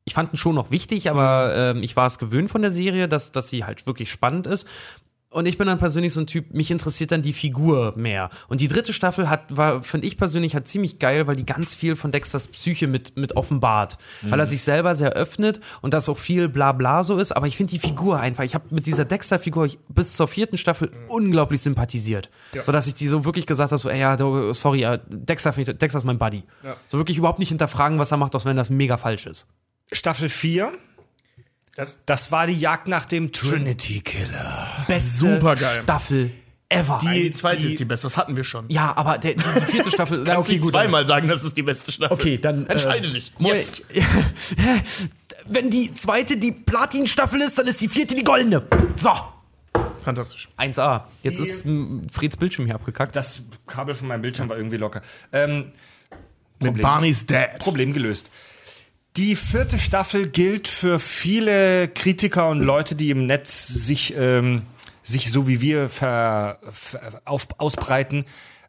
Ich 0.04 0.14
fand 0.14 0.32
ihn 0.32 0.36
schon 0.36 0.54
noch 0.54 0.70
wichtig, 0.70 1.10
aber 1.10 1.72
Mhm. 1.72 1.78
ähm, 1.78 1.82
ich 1.82 1.96
war 1.96 2.06
es 2.06 2.18
gewöhnt 2.18 2.48
von 2.50 2.62
der 2.62 2.70
Serie, 2.70 3.08
dass, 3.08 3.32
dass 3.32 3.50
sie 3.50 3.64
halt 3.64 3.86
wirklich 3.86 4.10
spannend 4.10 4.46
ist. 4.46 4.66
Und 5.36 5.44
ich 5.44 5.58
bin 5.58 5.66
dann 5.66 5.76
persönlich 5.76 6.14
so 6.14 6.20
ein 6.20 6.26
Typ, 6.26 6.54
mich 6.54 6.70
interessiert 6.70 7.12
dann 7.12 7.20
die 7.20 7.34
Figur 7.34 7.92
mehr. 7.94 8.30
Und 8.48 8.62
die 8.62 8.68
dritte 8.68 8.94
Staffel 8.94 9.28
hat, 9.28 9.54
war, 9.54 9.82
finde 9.82 10.06
ich 10.06 10.16
persönlich, 10.16 10.56
hat 10.56 10.66
ziemlich 10.66 10.98
geil, 10.98 11.26
weil 11.26 11.36
die 11.36 11.44
ganz 11.44 11.74
viel 11.74 11.94
von 11.94 12.10
Dexters 12.10 12.48
Psyche 12.48 12.86
mit, 12.86 13.18
mit 13.18 13.36
offenbart. 13.36 13.98
Weil 14.22 14.40
er 14.40 14.46
sich 14.46 14.62
selber 14.62 14.94
sehr 14.94 15.10
öffnet 15.10 15.60
und 15.82 15.92
das 15.92 16.08
auch 16.08 16.16
viel 16.16 16.48
bla 16.48 16.72
bla 16.72 17.04
so 17.04 17.18
ist. 17.18 17.32
Aber 17.32 17.46
ich 17.46 17.58
finde 17.58 17.72
die 17.72 17.78
Figur 17.78 18.18
einfach, 18.18 18.44
ich 18.44 18.54
habe 18.54 18.64
mit 18.70 18.86
dieser 18.86 19.04
Dexter-Figur 19.04 19.68
bis 19.90 20.14
zur 20.16 20.26
vierten 20.26 20.56
Staffel 20.56 20.90
unglaublich 21.08 21.60
sympathisiert. 21.60 22.30
So 22.64 22.72
dass 22.72 22.86
ich 22.86 22.94
die 22.94 23.06
so 23.06 23.26
wirklich 23.26 23.44
gesagt 23.44 23.72
habe, 23.72 23.78
so, 23.78 23.90
ey, 23.90 24.00
ja, 24.00 24.16
sorry, 24.54 24.80
ja, 24.80 24.96
Dexter, 24.96 25.52
Dexter 25.52 25.98
ist 25.98 26.04
mein 26.04 26.16
Buddy. 26.16 26.44
So 26.88 26.96
wirklich 26.96 27.18
überhaupt 27.18 27.40
nicht 27.40 27.50
hinterfragen, 27.50 27.98
was 27.98 28.10
er 28.10 28.16
macht, 28.16 28.34
auch 28.36 28.46
wenn 28.46 28.56
das 28.56 28.70
mega 28.70 28.96
falsch 28.96 29.26
ist. 29.26 29.48
Staffel 29.92 30.30
4, 30.30 30.72
Das 31.76 32.02
das 32.06 32.32
war 32.32 32.46
die 32.46 32.58
Jagd 32.58 32.88
nach 32.88 33.04
dem 33.04 33.32
Trinity 33.32 34.00
Killer. 34.00 34.66
Beste 34.88 35.18
Supergeil. 35.18 35.82
Staffel 35.82 36.30
ever. 36.68 36.98
Die, 37.02 37.22
die 37.24 37.30
zweite 37.32 37.66
ist 37.66 37.78
die 37.78 37.84
beste, 37.84 38.06
das 38.06 38.16
hatten 38.16 38.36
wir 38.36 38.44
schon. 38.44 38.68
ja, 38.68 38.96
aber 38.96 39.18
der, 39.18 39.34
die, 39.34 39.44
die 39.44 39.60
vierte 39.72 39.90
Staffel. 39.90 40.24
Kannst 40.24 40.48
okay, 40.48 40.52
nicht 40.54 40.62
gut, 40.62 40.74
dann- 40.74 40.82
zweimal 40.82 41.06
sagen, 41.06 41.28
das 41.28 41.44
ist 41.44 41.56
die 41.56 41.62
beste 41.62 41.92
Staffel. 41.92 42.14
Okay, 42.14 42.38
dann. 42.38 42.66
Entscheide 42.66 43.08
äh, 43.08 43.10
dich. 43.10 43.32
Jetzt. 43.38 43.82
Wenn 45.48 45.70
die 45.70 45.94
zweite 45.94 46.38
die 46.38 46.50
Platin-Staffel 46.50 47.40
ist, 47.40 47.56
dann 47.58 47.68
ist 47.68 47.80
die 47.80 47.88
vierte 47.88 48.16
die 48.16 48.24
goldene. 48.24 48.66
So. 48.98 49.10
Fantastisch. 50.00 50.48
1A. 50.58 51.02
Jetzt 51.22 51.38
ist 51.38 51.64
m, 51.64 52.06
Freds 52.12 52.36
Bildschirm 52.36 52.66
hier 52.66 52.74
abgekackt. 52.74 53.14
Das 53.14 53.42
Kabel 53.66 53.94
von 53.94 54.08
meinem 54.08 54.22
Bildschirm 54.22 54.48
war 54.48 54.56
irgendwie 54.56 54.76
locker. 54.76 55.02
Ähm, 55.32 55.72
Mit 56.58 56.80
Barney's 56.82 57.26
Dad. 57.26 57.58
Problem 57.60 57.92
gelöst. 57.92 58.32
Die 59.16 59.34
vierte 59.34 59.78
Staffel 59.78 60.28
gilt 60.28 60.68
für 60.68 61.00
viele 61.00 61.88
Kritiker 61.88 62.50
und 62.50 62.60
Leute, 62.60 62.94
die 62.94 63.10
im 63.10 63.26
Netz 63.26 63.66
sich, 63.66 64.14
ähm, 64.14 64.62
sich 65.02 65.32
so 65.32 65.48
wie 65.48 65.62
wir 65.62 65.88
ver, 65.88 66.58
ver, 66.70 67.22
auf, 67.24 67.48
ausbreiten, 67.56 68.26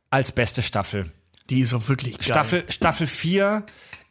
als 0.10 0.32
beste 0.32 0.62
Staffel. 0.62 1.12
Die 1.50 1.60
ist 1.60 1.74
auch 1.74 1.90
wirklich 1.90 2.18
geil. 2.18 2.24
Staffel, 2.24 2.66
Staffel 2.70 3.08
4 3.08 3.66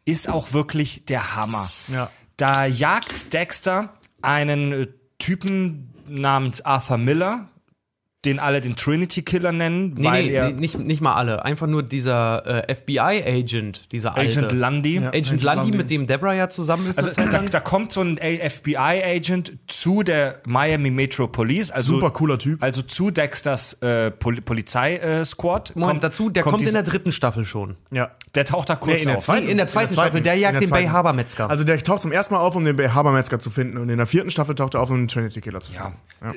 ist 0.05 0.29
auch 0.29 0.53
wirklich 0.53 1.07
der 1.07 1.37
Hammer. 1.37 1.71
Ja. 1.89 2.11
Da 2.37 2.67
jagt 2.67 3.33
Dexter 3.33 3.95
einen 4.21 4.89
Typen 5.19 5.95
namens 6.07 6.61
Arthur 6.61 6.99
Miller, 6.99 7.49
den 8.25 8.41
alle 8.41 8.61
den 8.61 8.75
Trinity 8.75 9.23
Killer 9.23 9.53
nennen, 9.53 9.95
Nee, 9.97 10.05
weil 10.05 10.25
nee, 10.25 10.33
er 10.33 10.49
nee, 10.51 10.55
nicht, 10.61 10.79
nicht 10.81 11.01
mal 11.01 11.15
alle. 11.15 11.45
Einfach 11.45 11.69
nur 11.69 11.85
dieser 11.85 12.65
äh, 12.69 12.75
FBI-Agent, 12.75 13.93
dieser 13.93 14.17
alte. 14.17 14.39
Agent 14.41 14.53
Lundy. 14.53 14.95
Ja. 14.97 15.09
Agent 15.11 15.27
Agent 15.29 15.43
Lundy, 15.45 15.61
Lundy. 15.63 15.77
mit 15.79 15.91
dem 15.91 16.07
Deborah 16.09 16.35
ja 16.35 16.49
zusammen 16.49 16.89
ist. 16.89 16.99
Also 16.99 17.11
da, 17.13 17.39
da 17.43 17.61
kommt 17.61 17.93
so 17.93 18.01
ein 18.01 18.17
FBI-Agent 18.19 19.53
zu 19.69 20.03
der 20.03 20.41
Miami 20.45 20.91
Metro 20.91 21.29
Police, 21.29 21.71
also 21.71 21.95
Super 21.95 22.11
cooler 22.11 22.39
Typ. 22.39 22.63
also 22.63 22.83
zu 22.83 23.11
Dexters 23.13 23.75
äh, 23.83 24.11
Pol 24.11 24.41
Polizei-Squad. 24.41 25.77
Moment, 25.77 26.03
dazu, 26.03 26.29
der 26.31 26.43
kommt, 26.43 26.63
in 26.63 26.73
der 26.73 26.83
dritten 26.83 27.13
Staffel 27.13 27.45
schon. 27.45 27.77
Ja. 27.93 28.11
der 28.35 28.45
taucht 28.45 28.69
da 28.71 28.77
kurz 28.77 28.95
Nee, 28.97 29.03
in 29.03 29.09
der 29.09 29.17
auf. 29.19 29.25
zweiten. 29.25 29.45
Nee, 29.47 29.53
in 29.53 29.57
der 29.59 29.67
zweiten 29.69 29.93
Staffel, 29.93 30.21
der 30.21 30.35
jagt 30.35 30.55
der 30.55 30.61
den 30.63 30.71
Bay 30.71 30.81
zweiten. 30.83 30.93
Harbor-Metzger. 30.93 31.49
Also 31.49 31.63
der 31.65 31.79
taucht 31.83 32.01
zum 32.03 32.11
ersten 32.13 32.35
Mal 32.35 32.41
auf, 32.41 32.57
um 32.57 32.65
den 32.65 32.75
Bay 32.77 32.89
Habermetzger 32.89 33.39
zu 33.39 33.51
finden. 33.51 33.77
Und 33.79 33.89
in 33.89 33.99
der 33.99 34.07
vierten 34.07 34.31
Staffel 34.31 34.55
taucht 34.57 34.75
er 34.75 34.81
auf, 34.81 34.91
um 34.91 34.97
den 34.99 35.09
Trinity 35.09 35.41
Killer 35.41 35.61
zu 35.61 35.73
finden. 35.73 35.93
Ja. 36.23 36.35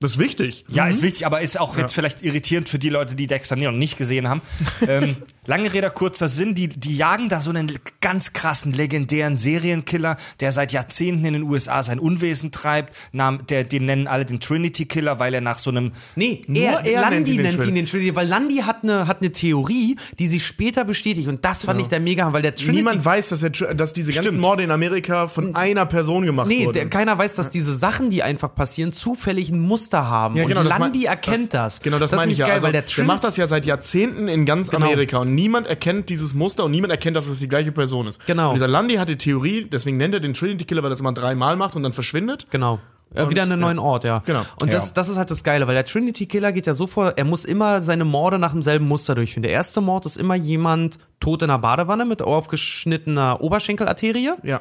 Das 0.00 0.12
ist 0.12 0.18
wichtig. 0.18 0.64
Ja, 0.68 0.88
ist 0.88 1.02
wichtig, 1.02 1.26
aber 1.26 1.42
ist 1.42 1.60
auch 1.60 1.76
jetzt 1.76 1.92
vielleicht 1.92 2.22
irritierend 2.22 2.70
für 2.70 2.78
die 2.78 2.88
Leute, 2.88 3.14
die 3.14 3.26
Dexter 3.26 3.54
noch 3.54 3.70
nicht 3.72 3.98
gesehen 3.98 4.28
haben. 4.28 4.40
ähm, 4.88 5.14
lange 5.50 5.72
Rede, 5.72 5.90
kurzer 5.90 6.28
Sinn, 6.28 6.54
die, 6.54 6.68
die 6.68 6.96
jagen 6.96 7.28
da 7.28 7.40
so 7.40 7.50
einen 7.50 7.72
ganz 8.00 8.32
krassen, 8.32 8.72
legendären 8.72 9.36
Serienkiller, 9.36 10.16
der 10.38 10.52
seit 10.52 10.72
Jahrzehnten 10.72 11.24
in 11.24 11.32
den 11.32 11.42
USA 11.42 11.82
sein 11.82 11.98
Unwesen 11.98 12.52
treibt. 12.52 12.94
Nahm, 13.12 13.44
der, 13.48 13.64
den 13.64 13.84
nennen 13.84 14.06
alle 14.06 14.24
den 14.24 14.38
Trinity 14.38 14.86
Killer, 14.86 15.18
weil 15.18 15.34
er 15.34 15.40
nach 15.40 15.58
so 15.58 15.70
einem 15.70 15.90
Nee, 16.14 16.44
Nur 16.46 16.62
er, 16.62 16.86
er 16.86 17.10
nennt 17.10 17.26
Landi 17.26 17.30
ihn 17.32 17.36
den 17.38 17.42
nennt 17.42 17.54
ihn 17.54 17.60
Trinity. 17.60 17.74
den 17.80 17.86
Trinity, 17.86 18.14
weil 18.16 18.28
Landi 18.28 18.56
hat 18.58 18.84
eine 18.84 19.08
hat 19.08 19.22
eine 19.22 19.32
Theorie, 19.32 19.96
die 20.20 20.28
sich 20.28 20.46
später 20.46 20.84
bestätigt 20.84 21.26
und 21.28 21.44
das 21.44 21.64
fand 21.64 21.80
ich 21.80 21.88
der 21.88 21.98
mega, 22.00 22.32
weil 22.32 22.42
der 22.42 22.54
Trinity 22.54 22.76
Niemand 22.76 23.04
weiß, 23.04 23.30
dass, 23.30 23.42
er, 23.42 23.50
dass 23.50 23.92
diese 23.92 24.12
ganzen 24.12 24.28
Stimmt. 24.28 24.40
Morde 24.40 24.62
in 24.62 24.70
Amerika 24.70 25.26
von 25.26 25.56
einer 25.56 25.84
Person 25.84 26.24
gemacht 26.26 26.46
Nee, 26.46 26.66
wurden. 26.66 26.74
der, 26.74 26.88
keiner 26.88 27.18
weiß, 27.18 27.34
dass 27.34 27.50
diese 27.50 27.74
Sachen, 27.74 28.08
die 28.10 28.22
einfach 28.22 28.54
passieren, 28.54 28.92
zufällig 28.92 29.50
ein 29.50 29.58
Muster 29.60 30.06
haben. 30.06 30.36
Ja, 30.36 30.44
genau, 30.44 30.60
und 30.60 30.68
das 30.70 30.78
Landi 30.78 30.98
mein- 31.00 31.06
erkennt 31.08 31.54
das. 31.54 31.80
Genau, 31.80 31.98
das, 31.98 32.12
ist 32.12 32.16
meine 32.16 32.30
ich 32.30 32.38
ja. 32.38 32.46
Geil, 32.46 32.54
also, 32.54 32.66
weil 32.66 32.72
der, 32.72 32.82
der, 32.82 33.04
macht 33.04 33.24
das 33.24 33.36
ja 33.36 33.46
seit 33.48 33.66
Jahrzehnten 33.66 34.28
in 34.28 34.46
ganz 34.46 34.70
Genau. 34.70 34.86
Amerika 34.86 35.18
und 35.18 35.34
niemand 35.40 35.66
erkennt 35.66 36.10
dieses 36.10 36.34
Muster 36.34 36.64
und 36.64 36.70
niemand 36.70 36.90
erkennt, 36.90 37.16
dass 37.16 37.28
es 37.28 37.38
die 37.38 37.48
gleiche 37.48 37.72
Person 37.72 38.06
ist. 38.06 38.24
Genau. 38.26 38.48
Und 38.48 38.54
dieser 38.56 38.68
Landy 38.68 38.96
hat 38.96 39.08
die 39.08 39.16
Theorie, 39.16 39.64
deswegen 39.64 39.96
nennt 39.96 40.12
er 40.12 40.20
den 40.20 40.34
Trinity 40.34 40.64
Killer, 40.64 40.82
weil 40.82 40.88
er 40.88 40.90
das 40.90 41.00
immer 41.00 41.14
dreimal 41.14 41.56
macht 41.56 41.76
und 41.76 41.82
dann 41.82 41.94
verschwindet. 41.94 42.46
Genau. 42.50 42.78
Äh, 43.14 43.28
wieder 43.28 43.42
an 43.42 43.50
einen 43.50 43.60
ja. 43.60 43.66
neuen 43.66 43.78
Ort, 43.78 44.04
ja. 44.04 44.22
Genau. 44.24 44.42
Und 44.60 44.72
das, 44.72 44.88
Ja. 44.88 44.92
das 44.94 45.08
ist 45.08 45.16
halt 45.16 45.30
das 45.30 45.42
Geile, 45.42 45.66
weil 45.66 45.74
der 45.74 45.84
Trinity 45.84 46.26
Killer 46.26 46.52
geht 46.52 46.66
ja 46.66 46.74
so 46.74 46.86
vor, 46.86 47.14
er 47.16 47.24
muss 47.24 47.44
immer 47.44 47.82
seine 47.82 48.04
Morde 48.04 48.38
nach 48.38 48.52
demselben 48.52 48.86
Muster 48.86 49.14
durchführen. 49.14 49.42
Der 49.42 49.50
erste 49.50 49.80
Mord 49.80 50.06
ist 50.06 50.16
immer 50.16 50.36
jemand 50.36 50.98
tot 51.18 51.42
in 51.42 51.50
einer 51.50 51.58
Badewanne 51.58 52.04
mit 52.04 52.22
aufgeschnittener 52.22 53.40
Oberschenkelarterie. 53.40 54.32
Ja. 54.44 54.60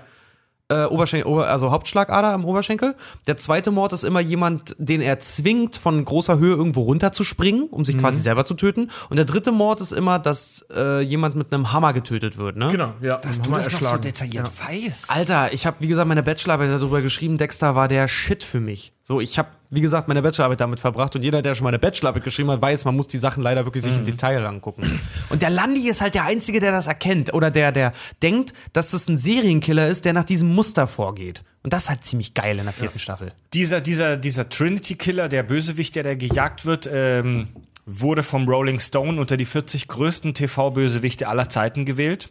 Äh, 0.70 0.86
Oberschenkel, 0.86 1.30
Ober, 1.32 1.48
also 1.48 1.72
Hauptschlagader 1.72 2.30
am 2.34 2.46
Oberschenkel. 2.46 2.96
Der 3.28 3.38
zweite 3.38 3.72
Mord 3.72 3.92
ist 3.94 4.04
immer 4.04 4.20
jemand, 4.20 4.76
den 4.78 5.02
er 5.02 5.20
zwingt, 5.20 5.78
von 5.78 6.06
großer 6.06 6.38
Höhe 6.38 6.56
irgendwo 6.56 6.82
runterzuspringen, 6.82 7.64
um 7.70 7.86
sich 7.86 7.96
Mhm. 7.96 8.00
quasi 8.02 8.22
selber 8.22 8.46
zu 8.46 8.54
töten. 8.54 8.92
Und 9.10 9.18
der 9.18 9.26
dritte 9.26 9.52
Mord 9.52 9.82
ist 9.82 9.92
immer, 9.92 10.20
dass 10.20 10.66
äh, 10.76 11.02
jemand 11.02 11.36
mit 11.36 11.52
einem 11.52 11.74
Hammer 11.74 11.94
getötet 11.94 12.38
wird. 12.38 12.56
Ne? 12.56 12.68
Genau, 12.70 12.94
ja. 13.02 13.18
dass 13.18 13.42
du 13.42 13.52
das 13.52 13.72
noch 13.72 13.92
so 13.92 13.98
detailliert 13.98 14.50
weißt. 14.68 15.10
Alter, 15.12 15.52
ich 15.54 15.66
habe, 15.66 15.78
wie 15.80 15.88
gesagt, 15.88 16.08
meine 16.08 16.24
Bachelorarbeit 16.24 16.70
darüber 16.72 17.02
geschrieben. 17.02 17.38
Dexter 17.38 17.76
war 17.76 17.88
der 17.88 18.08
Shit 18.08 18.44
für 18.44 18.60
mich. 18.60 18.94
So, 19.04 19.20
ich 19.20 19.40
habe, 19.40 19.50
wie 19.72 19.82
gesagt, 19.82 20.08
meine 20.08 20.22
Bachelorarbeit 20.22 20.62
damit 20.62 20.80
verbracht 20.80 21.16
und 21.16 21.22
jeder, 21.22 21.42
der 21.42 21.54
schon 21.54 21.64
mal 21.64 21.70
eine 21.70 21.80
Bachelorarbeit 21.80 22.24
geschrieben 22.24 22.50
hat, 22.50 22.62
weiß, 22.62 22.86
man 22.86 22.96
muss 22.96 23.08
die 23.08 23.20
Sachen 23.20 23.44
leider 23.44 23.66
wirklich 23.66 23.84
sich 23.84 23.96
im 23.96 24.04
Detail 24.04 24.46
angucken. 24.46 25.00
Und 25.30 25.44
der 25.44 25.52
Landi 25.52 25.88
ist 25.88 26.02
halt 26.02 26.16
der 26.16 26.26
Einzige, 26.26 26.60
der 26.60 26.72
das 26.72 26.88
erkennt 26.88 27.34
oder 27.34 27.52
der, 27.52 27.72
der 27.72 27.94
denkt, 28.24 28.54
dass 28.74 28.92
das 28.92 29.08
ein 29.08 29.18
Serienkiller 29.18 29.88
ist, 29.88 30.06
der 30.06 30.14
nach 30.14 30.24
diesem 30.24 30.54
Muster 30.56 30.88
vorgeht. 30.88 31.44
Und 31.62 31.74
das 31.74 31.84
ist 31.84 31.90
halt 31.90 32.04
ziemlich 32.04 32.34
geil 32.34 32.58
in 32.58 32.64
der 32.64 32.74
vierten 32.74 33.00
Staffel. 33.00 33.34
Dieser, 33.54 33.80
dieser, 33.82 34.18
dieser 34.18 34.50
Trinity 34.50 34.96
Killer, 34.96 35.30
der 35.30 35.44
Bösewicht, 35.44 35.96
der 35.96 36.04
da 36.04 36.16
gejagt 36.16 36.66
wird, 36.66 36.90
ähm, 36.92 37.50
wurde 37.86 38.24
vom 38.24 38.48
Rolling 38.48 38.80
Stone 38.80 39.20
unter 39.20 39.38
die 39.38 39.46
40 39.46 39.88
größten 39.88 40.34
TV-Bösewichte 40.34 41.28
aller 41.28 41.50
Zeiten 41.50 41.86
gewählt. 41.86 42.30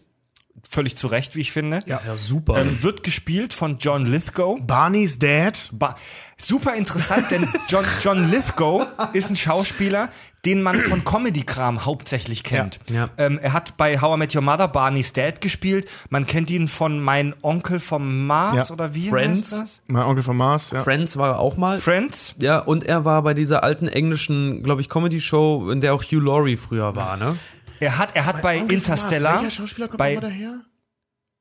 Völlig 0.68 0.96
zu 0.96 1.06
Recht, 1.06 1.36
wie 1.36 1.40
ich 1.40 1.52
finde. 1.52 1.80
Ja. 1.86 2.00
Ja, 2.06 2.16
super. 2.16 2.58
Ähm, 2.58 2.82
wird 2.82 3.02
gespielt 3.02 3.52
von 3.54 3.78
John 3.78 4.06
Lithgow. 4.06 4.58
Barney's 4.60 5.18
Dad. 5.18 5.68
Ba 5.72 5.94
Super 6.40 6.76
interessant, 6.76 7.30
denn 7.32 7.48
John, 7.68 7.84
John 8.00 8.30
Lithgow 8.30 8.86
ist 9.12 9.28
ein 9.28 9.34
Schauspieler, 9.34 10.08
den 10.44 10.62
man 10.62 10.78
von 10.80 11.02
Comedy-Kram 11.02 11.84
hauptsächlich 11.84 12.44
kennt. 12.44 12.78
Ja, 12.88 12.94
ja. 12.94 13.08
Ähm, 13.18 13.40
er 13.42 13.52
hat 13.52 13.76
bei 13.76 14.00
How 14.00 14.14
I 14.14 14.18
Met 14.20 14.36
Your 14.36 14.42
Mother 14.42 14.68
Barney's 14.68 15.12
Dad 15.12 15.40
gespielt. 15.40 15.88
Man 16.10 16.26
kennt 16.26 16.48
ihn 16.50 16.68
von 16.68 17.00
Mein 17.00 17.34
Onkel 17.42 17.80
vom 17.80 18.26
Mars 18.26 18.68
Ja. 18.68 18.72
oder 18.74 18.94
wie 18.94 19.08
Friends. 19.08 19.50
heißt 19.50 19.60
das? 19.62 19.82
Mein 19.88 20.04
Onkel 20.04 20.22
von 20.22 20.36
Mars, 20.36 20.70
ja. 20.70 20.84
Friends 20.84 21.16
war 21.16 21.30
er 21.32 21.40
auch 21.40 21.56
mal. 21.56 21.78
Friends. 21.80 22.36
Ja, 22.38 22.60
und 22.60 22.84
er 22.84 23.04
war 23.04 23.22
bei 23.22 23.34
dieser 23.34 23.64
alten 23.64 23.88
englischen, 23.88 24.62
glaube 24.62 24.80
ich, 24.80 24.88
Comedy-Show, 24.88 25.70
in 25.72 25.80
der 25.80 25.92
auch 25.92 26.04
Hugh 26.04 26.20
Laurie 26.20 26.56
früher 26.56 26.94
war, 26.94 27.16
ne? 27.16 27.36
Er 27.80 27.98
hat, 27.98 28.14
er 28.16 28.26
hat 28.26 28.42
bei 28.42 28.60
Onkel. 28.60 28.76
Interstellar. 28.78 29.36
Welcher 29.42 29.50
Schauspieler 29.50 29.88
kommt 29.88 29.98
bei, 29.98 30.14
nochmal 30.14 30.30
daher? 30.30 30.60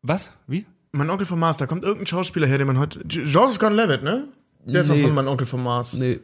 was? 0.01 0.31
Wie? 0.47 0.65
Mein 0.91 1.09
Onkel 1.09 1.25
von 1.25 1.37
Mars, 1.39 1.57
da 1.57 1.65
kommt 1.65 1.83
irgendein 1.83 2.07
Schauspieler 2.07 2.47
her, 2.47 2.57
den 2.57 2.67
man 2.67 2.79
heute. 2.79 3.01
Joseph 3.07 3.59
Gordon-Levitt, 3.59 4.03
ne? 4.03 4.27
Der 4.65 4.81
ist 4.81 4.89
doch 4.89 4.95
Nee. 4.95 5.03
von 5.03 5.13
mein 5.13 5.27
Onkel 5.27 5.45
von 5.45 5.61
Mars. 5.61 5.93
Nee. 5.93 6.19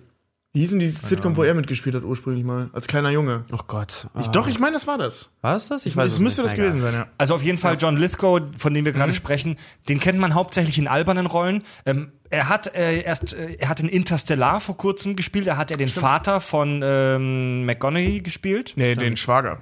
Wie 0.56 0.60
hieß 0.60 0.70
denn 0.70 0.80
die 0.80 0.88
Sitcom, 0.88 1.36
wo 1.36 1.44
er 1.44 1.56
mitgespielt 1.56 1.96
hat 1.96 2.04
ursprünglich 2.04 2.44
mal? 2.46 2.70
Als 2.74 2.86
kleiner 2.86 3.10
Junge. 3.10 3.44
Oh 3.52 3.58
Gott. 3.66 4.08
Ich, 4.20 4.28
doch, 4.28 4.48
ich 4.48 4.60
meine, 4.60 4.74
das 4.74 4.86
war 4.86 5.00
das. 5.00 5.30
War 5.42 5.56
es 5.56 5.68
das? 5.68 5.86
Ich 5.88 5.96
Das 5.96 6.20
müsste 6.20 6.44
nicht. 6.44 6.54
das 6.54 6.58
Na, 6.60 6.64
gewesen 6.64 6.82
sein, 6.82 6.94
ja. 6.94 7.08
Also 7.18 7.34
auf 7.34 7.42
jeden 7.42 7.58
Fall 7.58 7.76
John 7.80 7.98
Lithgow, 7.98 8.40
von 8.60 8.72
dem 8.74 8.86
wir 8.86 8.92
Mhm. 8.92 8.98
gerade 8.98 9.14
sprechen, 9.14 9.58
den 9.90 10.00
kennt 10.00 10.20
man 10.20 10.36
hauptsächlich 10.36 10.78
in 10.78 10.88
albernen 10.88 11.26
Rollen. 11.26 11.64
Ähm, 11.88 12.12
er 12.30 12.50
hat 12.50 12.76
äh, 12.76 13.02
erst, 13.02 13.34
äh, 13.34 13.56
er 13.60 13.68
hat 13.70 13.80
in 13.80 13.90
Interstellar 13.90 14.60
vor 14.60 14.78
kurzem 14.78 15.16
gespielt. 15.16 15.48
Da 15.48 15.58
hat 15.58 15.72
er 15.72 15.78
den 15.78 15.88
Vater 15.90 16.40
von 16.40 16.82
ähm, 16.84 17.66
McGonaghy 17.66 18.22
gespielt. 18.22 18.74
Nee, 18.76 18.94
den 18.94 19.18
Schwager. 19.18 19.60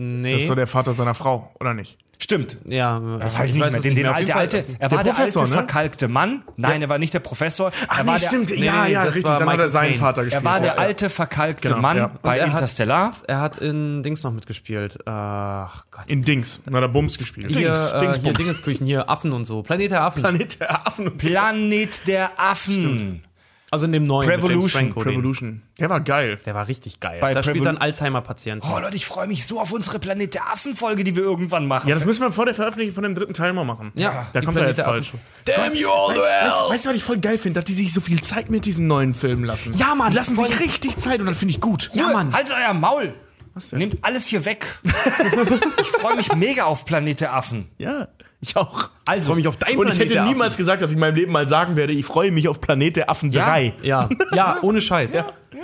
Nee. 0.00 0.32
Das 0.34 0.42
ist 0.42 0.48
so 0.48 0.54
der 0.54 0.66
Vater 0.68 0.92
seiner 0.94 1.14
Frau, 1.14 1.52
oder 1.58 1.74
nicht? 1.74 1.98
Stimmt. 2.20 2.56
ja, 2.64 2.98
Ich 3.26 3.38
weiß 3.38 3.52
nicht 3.52 3.60
mehr. 3.64 3.68
es 3.68 3.82
Den, 3.82 3.92
al- 4.06 4.18
jeden 4.18 4.26
der 4.26 4.34
Fall- 4.34 4.42
alte, 4.42 4.64
er 4.80 4.88
der 4.88 4.96
war 4.96 5.04
der 5.04 5.10
Professor, 5.12 5.42
alte 5.42 5.54
ne? 5.54 5.58
verkalkte 5.60 6.08
Mann. 6.08 6.42
Nein, 6.56 6.82
er 6.82 6.88
war 6.88 6.98
nicht 6.98 7.14
der 7.14 7.20
Professor. 7.20 7.70
er 7.96 8.06
war 8.06 8.18
der, 8.18 8.26
stimmt. 8.26 8.50
nee, 8.50 8.64
ja, 8.64 8.84
nee, 8.84 8.92
ja, 8.92 9.04
das 9.04 9.14
richtig. 9.14 9.30
war 9.30 9.38
Dann 9.38 9.48
hat 9.48 9.54
er 9.54 9.56
Michael 9.56 9.68
seinen 9.70 9.84
Caine. 9.90 9.98
Vater 9.98 10.20
Er 10.20 10.24
gespielt. 10.24 10.44
war 10.44 10.58
der 10.60 10.68
ja, 10.70 10.74
ja. 10.74 10.80
alte 10.80 11.10
verkalkte 11.10 11.68
Genau, 11.68 11.80
Mann 11.80 11.96
ja. 11.96 12.10
Bei 12.22 12.38
er 12.38 12.46
Interstellar. 12.46 13.06
Hat, 13.12 13.22
er 13.28 13.40
hat 13.40 13.56
in 13.58 14.02
Dings 14.02 14.22
noch 14.24 14.32
mitgespielt. 14.32 14.98
Ach 15.06 15.84
Gott. 15.92 16.04
In 16.08 16.24
Dings. 16.24 16.60
Na, 16.68 16.80
der 16.80 16.88
Bums 16.88 17.18
gespielt. 17.18 17.54
Hier, 17.56 17.72
Dings, 17.72 17.92
äh, 17.92 17.98
Dingsbums. 18.00 18.22
hier 18.24 18.32
Dingensküchen, 18.46 18.86
hier 18.86 19.08
Affen 19.08 19.32
und 19.32 19.44
so. 19.44 19.62
Planet 19.62 19.90
der 19.92 20.02
Affen. 20.02 20.22
Planet 20.22 20.60
der 20.60 20.86
Affen 20.88 21.06
und 21.08 21.18
Planet 21.18 22.06
der 22.08 22.30
Affen. 22.40 23.22
Also 23.70 23.84
in 23.84 23.92
dem 23.92 24.04
neuen 24.04 24.26
den- 24.28 24.40
Revolution. 24.40 25.62
Der 25.78 25.90
war 25.90 26.00
geil. 26.00 26.38
Der 26.46 26.54
war 26.54 26.68
richtig 26.68 27.00
geil. 27.00 27.18
Bei 27.20 27.34
da 27.34 27.42
spielt 27.42 27.56
er 27.58 27.62
Prevol- 27.62 27.68
einen 27.68 27.78
Alzheimer-Patienten. 27.78 28.66
Oh 28.66 28.78
Leute, 28.78 28.96
ich 28.96 29.04
freue 29.04 29.26
mich 29.28 29.46
so 29.46 29.60
auf 29.60 29.72
unsere 29.72 29.98
Planet 29.98 30.32
der 30.34 30.50
Affen-Folge, 30.50 31.04
die 31.04 31.14
wir 31.14 31.22
irgendwann 31.22 31.66
machen. 31.66 31.86
Ja, 31.88 31.94
das 31.94 32.06
müssen 32.06 32.22
wir 32.22 32.32
vor 32.32 32.46
der 32.46 32.54
Veröffentlichung 32.54 32.94
von 32.94 33.02
dem 33.02 33.14
dritten 33.14 33.34
Teil 33.34 33.52
mal 33.52 33.64
machen. 33.64 33.92
Ja, 33.94 34.26
da 34.32 34.40
kommt 34.40 34.56
er 34.56 34.62
Planet 34.64 34.68
jetzt 34.68 34.78
der 34.78 34.84
bald. 34.84 35.02
Affen. 35.02 35.20
Damn 35.44 35.74
you 35.74 35.88
all 35.90 36.14
the 36.14 36.20
Weißt, 36.20 36.60
hell! 36.60 36.70
weißt 36.70 36.84
du, 36.86 36.88
was 36.90 36.96
ich 36.96 37.04
voll 37.04 37.18
geil 37.18 37.36
finde? 37.36 37.60
Dass 37.60 37.64
die 37.66 37.74
sich 37.74 37.92
so 37.92 38.00
viel 38.00 38.22
Zeit 38.22 38.48
mit 38.50 38.64
diesen 38.64 38.86
neuen 38.86 39.12
Filmen 39.12 39.44
lassen. 39.44 39.74
Ja, 39.74 39.94
Mann, 39.94 40.12
Die 40.12 40.16
lassen 40.16 40.36
voll. 40.36 40.48
sich 40.48 40.60
richtig 40.60 40.96
Zeit 40.96 41.20
und 41.20 41.26
dann 41.26 41.34
finde 41.34 41.52
ich 41.52 41.60
gut. 41.60 41.90
Ja, 41.92 42.08
Mann. 42.10 42.32
Haltet 42.32 42.54
euer 42.58 42.72
Maul. 42.72 43.12
Was 43.54 43.68
denn? 43.70 43.80
Nehmt 43.80 43.98
alles 44.02 44.26
hier 44.26 44.44
weg. 44.46 44.78
ich 45.80 45.88
freue 45.88 46.16
mich 46.16 46.32
mega 46.34 46.64
auf 46.64 46.84
Planet 46.86 47.20
der 47.20 47.34
Affen. 47.34 47.68
Ja, 47.78 48.08
ich 48.40 48.56
auch. 48.56 48.90
Ich 49.16 49.24
freue 49.24 49.36
mich 49.36 49.48
auf 49.48 49.56
dein 49.56 49.76
Und 49.76 49.88
ich 49.88 49.98
hätte 49.98 50.22
niemals 50.24 50.56
gesagt, 50.56 50.82
dass 50.82 50.90
ich 50.90 50.96
in 50.96 51.00
meinem 51.00 51.16
Leben 51.16 51.32
mal 51.32 51.48
sagen 51.48 51.76
werde, 51.76 51.92
ich 51.92 52.06
freue 52.06 52.30
mich 52.30 52.48
auf 52.48 52.60
Planet 52.60 52.96
der 52.96 53.10
Affen 53.10 53.32
Ja? 53.32 53.46
3. 53.46 53.74
Ja, 53.82 54.08
ja, 54.32 54.58
ohne 54.62 54.80
Scheiß. 54.80 55.12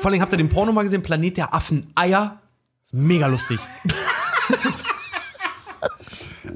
Vor 0.00 0.10
allem 0.10 0.20
habt 0.20 0.32
ihr 0.32 0.38
den 0.38 0.48
Porno 0.48 0.72
mal 0.72 0.82
gesehen, 0.82 1.02
Planet 1.02 1.36
der 1.36 1.54
Affen 1.54 1.90
Eier. 1.94 2.40
Mega 2.92 3.26
lustig. 3.26 3.60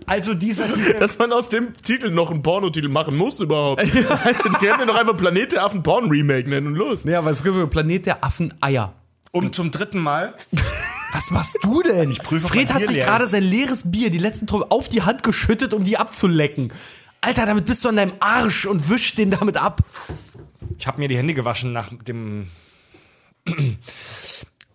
Also 0.06 0.32
dieser, 0.32 0.68
dieser 0.68 0.94
Dass 0.94 1.18
man 1.18 1.32
aus 1.32 1.50
dem 1.50 1.74
Titel 1.82 2.10
noch 2.10 2.30
einen 2.30 2.42
Pornotitel 2.42 2.88
machen 2.88 3.14
muss 3.14 3.40
überhaupt. 3.40 3.82
also, 4.24 4.48
die 4.48 4.54
können 4.56 4.80
ja 4.80 4.86
doch 4.86 4.96
einfach 4.96 5.16
Planet 5.16 5.52
der 5.52 5.64
Affen 5.64 5.82
Porn 5.82 6.08
Remake 6.08 6.48
nennen 6.48 6.68
und 6.68 6.74
los. 6.76 7.04
Ja, 7.04 7.18
aber 7.18 7.30
es 7.30 7.44
gibt 7.44 7.70
Planet 7.70 8.06
der 8.06 8.24
Affen 8.24 8.54
Eier. 8.62 8.94
um 9.32 9.52
zum 9.52 9.70
dritten 9.70 9.98
Mal. 9.98 10.34
Was 11.12 11.30
machst 11.30 11.58
du 11.62 11.82
denn? 11.82 12.10
Ich 12.10 12.22
prüfe, 12.22 12.48
Fred 12.48 12.72
hat 12.72 12.82
sich 12.82 12.90
leer 12.90 13.06
gerade 13.06 13.24
ist. 13.24 13.30
sein 13.30 13.42
leeres 13.42 13.90
Bier, 13.90 14.10
die 14.10 14.18
letzten 14.18 14.46
Tropfen, 14.46 14.70
auf 14.70 14.88
die 14.88 15.02
Hand 15.02 15.22
geschüttet, 15.22 15.72
um 15.72 15.84
die 15.84 15.96
abzulecken. 15.96 16.72
Alter, 17.20 17.46
damit 17.46 17.64
bist 17.64 17.84
du 17.84 17.88
an 17.88 17.96
deinem 17.96 18.14
Arsch 18.20 18.66
und 18.66 18.88
wisch 18.88 19.14
den 19.14 19.30
damit 19.30 19.56
ab. 19.56 19.82
Ich 20.78 20.86
habe 20.86 21.00
mir 21.00 21.08
die 21.08 21.16
Hände 21.16 21.34
gewaschen 21.34 21.72
nach 21.72 21.90
dem. 22.04 22.48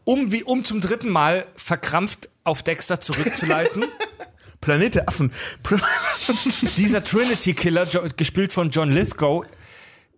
Um, 0.05 0.33
wie, 0.33 0.43
um 0.43 0.65
zum 0.65 0.81
dritten 0.81 1.07
Mal 1.07 1.47
verkrampft 1.55 2.27
auf 2.43 2.61
Dexter 2.61 2.99
zurückzuleiten. 2.99 3.85
Planet 4.59 4.95
der 4.95 5.07
Affen. 5.07 5.31
Dieser 6.75 7.05
Trinity 7.05 7.53
Killer, 7.53 7.85
gespielt 8.17 8.51
von 8.51 8.69
John 8.69 8.91
Lithgow, 8.91 9.45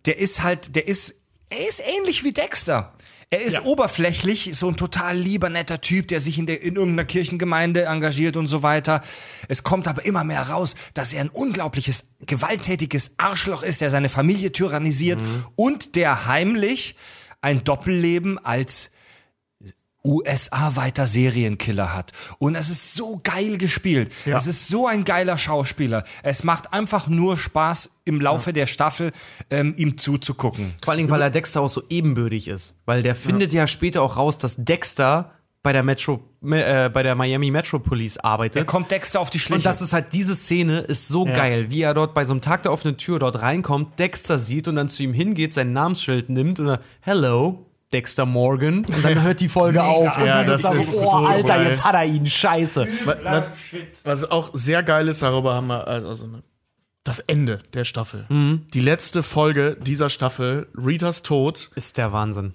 der 0.06 0.18
ist 0.18 0.42
halt, 0.42 0.74
der 0.74 0.88
ist, 0.88 1.14
er 1.50 1.68
ist 1.68 1.82
ähnlich 1.86 2.24
wie 2.24 2.32
Dexter. 2.32 2.94
Er 3.28 3.42
ist 3.42 3.64
oberflächlich 3.64 4.52
so 4.54 4.68
ein 4.68 4.76
total 4.76 5.16
lieber, 5.16 5.50
netter 5.50 5.80
Typ, 5.80 6.06
der 6.06 6.20
sich 6.20 6.38
in, 6.38 6.46
der, 6.46 6.62
in 6.62 6.76
irgendeiner 6.76 7.04
Kirchengemeinde 7.04 7.86
engagiert 7.86 8.36
und 8.36 8.46
so 8.46 8.62
weiter. 8.62 9.02
Es 9.48 9.64
kommt 9.64 9.88
aber 9.88 10.04
immer 10.04 10.22
mehr 10.22 10.42
raus, 10.42 10.76
dass 10.94 11.12
er 11.12 11.22
ein 11.22 11.28
unglaubliches, 11.30 12.04
gewalttätiges 12.24 13.10
Arschloch 13.16 13.64
ist, 13.64 13.80
der 13.80 13.90
seine 13.90 14.10
Familie 14.10 14.52
tyrannisiert 14.52 15.20
und 15.56 15.96
der 15.96 16.26
heimlich 16.26 16.94
ein 17.40 17.64
Doppelleben 17.64 18.38
als 18.38 18.90
USA-weiter 20.06 21.06
Serienkiller 21.06 21.94
hat. 21.94 22.12
Und 22.38 22.54
es 22.54 22.70
ist 22.70 22.94
so 22.94 23.20
geil 23.22 23.58
gespielt. 23.58 24.12
Es 24.24 24.46
ist 24.46 24.68
so 24.68 24.86
ein 24.86 25.04
geiler 25.04 25.36
Schauspieler. 25.36 26.04
Es 26.22 26.44
macht 26.44 26.72
einfach 26.72 27.08
nur 27.08 27.36
Spaß, 27.36 27.90
im 28.04 28.20
Laufe 28.20 28.52
der 28.52 28.66
Staffel 28.66 29.12
ähm, 29.50 29.74
ihm 29.76 29.98
zuzugucken. 29.98 30.74
Vor 30.82 30.92
allen 30.92 30.98
Dingen, 30.98 31.10
weil 31.10 31.22
er 31.22 31.30
Dexter 31.30 31.60
auch 31.60 31.68
so 31.68 31.82
ebenbürtig 31.90 32.46
ist. 32.46 32.76
Weil 32.86 33.02
der 33.02 33.16
findet 33.16 33.52
ja 33.52 33.66
später 33.66 34.00
auch 34.02 34.16
raus, 34.16 34.38
dass 34.38 34.56
Dexter 34.56 35.32
bei 35.66 35.72
der 35.72 35.82
Metro, 35.82 36.20
äh, 36.44 36.88
bei 36.88 37.02
der 37.02 37.16
Miami 37.16 37.50
Metro 37.50 37.80
Police 37.80 38.18
arbeitet. 38.18 38.62
Da 38.62 38.64
kommt 38.64 38.92
Dexter 38.92 39.18
auf 39.18 39.30
die 39.30 39.40
Schliche. 39.40 39.56
Und 39.56 39.66
das 39.66 39.82
ist 39.82 39.92
halt, 39.92 40.12
diese 40.12 40.36
Szene 40.36 40.78
ist 40.78 41.08
so 41.08 41.24
geil, 41.24 41.66
wie 41.70 41.82
er 41.82 41.92
dort 41.92 42.14
bei 42.14 42.24
so 42.24 42.34
einem 42.34 42.40
Tag 42.40 42.62
der 42.62 42.72
offenen 42.72 42.98
Tür 42.98 43.18
dort 43.18 43.42
reinkommt, 43.42 43.98
Dexter 43.98 44.38
sieht 44.38 44.68
und 44.68 44.76
dann 44.76 44.88
zu 44.88 45.02
ihm 45.02 45.12
hingeht, 45.12 45.54
sein 45.54 45.72
Namensschild 45.72 46.28
nimmt 46.28 46.60
und 46.60 46.66
dann, 46.66 46.78
hello, 47.00 47.65
Dexter 47.92 48.26
Morgan. 48.26 48.84
Und 48.84 49.04
dann 49.04 49.22
hört 49.22 49.40
die 49.40 49.48
Folge 49.48 49.82
auf. 49.82 50.18
Und 50.18 50.26
Ja, 50.26 50.42
du 50.42 50.48
sitzt 50.50 50.64
das 50.64 50.72
da 50.72 50.78
ist 50.78 50.92
so, 50.92 51.00
so 51.00 51.08
oh, 51.08 51.24
Alter, 51.24 51.54
geil. 51.56 51.66
jetzt 51.68 51.84
hat 51.84 51.94
er 51.94 52.04
ihn, 52.04 52.26
scheiße. 52.26 52.86
Was, 53.22 53.54
was 54.04 54.30
auch 54.30 54.50
sehr 54.52 54.82
geil 54.82 55.08
ist, 55.08 55.22
darüber 55.22 55.54
haben 55.54 55.68
wir, 55.68 55.86
also 55.86 56.26
ne, 56.26 56.42
das 57.04 57.20
Ende 57.20 57.60
der 57.72 57.84
Staffel. 57.84 58.26
Mhm. 58.28 58.66
Die 58.74 58.80
letzte 58.80 59.22
Folge 59.22 59.76
dieser 59.80 60.08
Staffel, 60.10 60.68
Ritas 60.76 61.22
Tod, 61.22 61.70
Ist 61.76 61.98
der 61.98 62.12
Wahnsinn. 62.12 62.54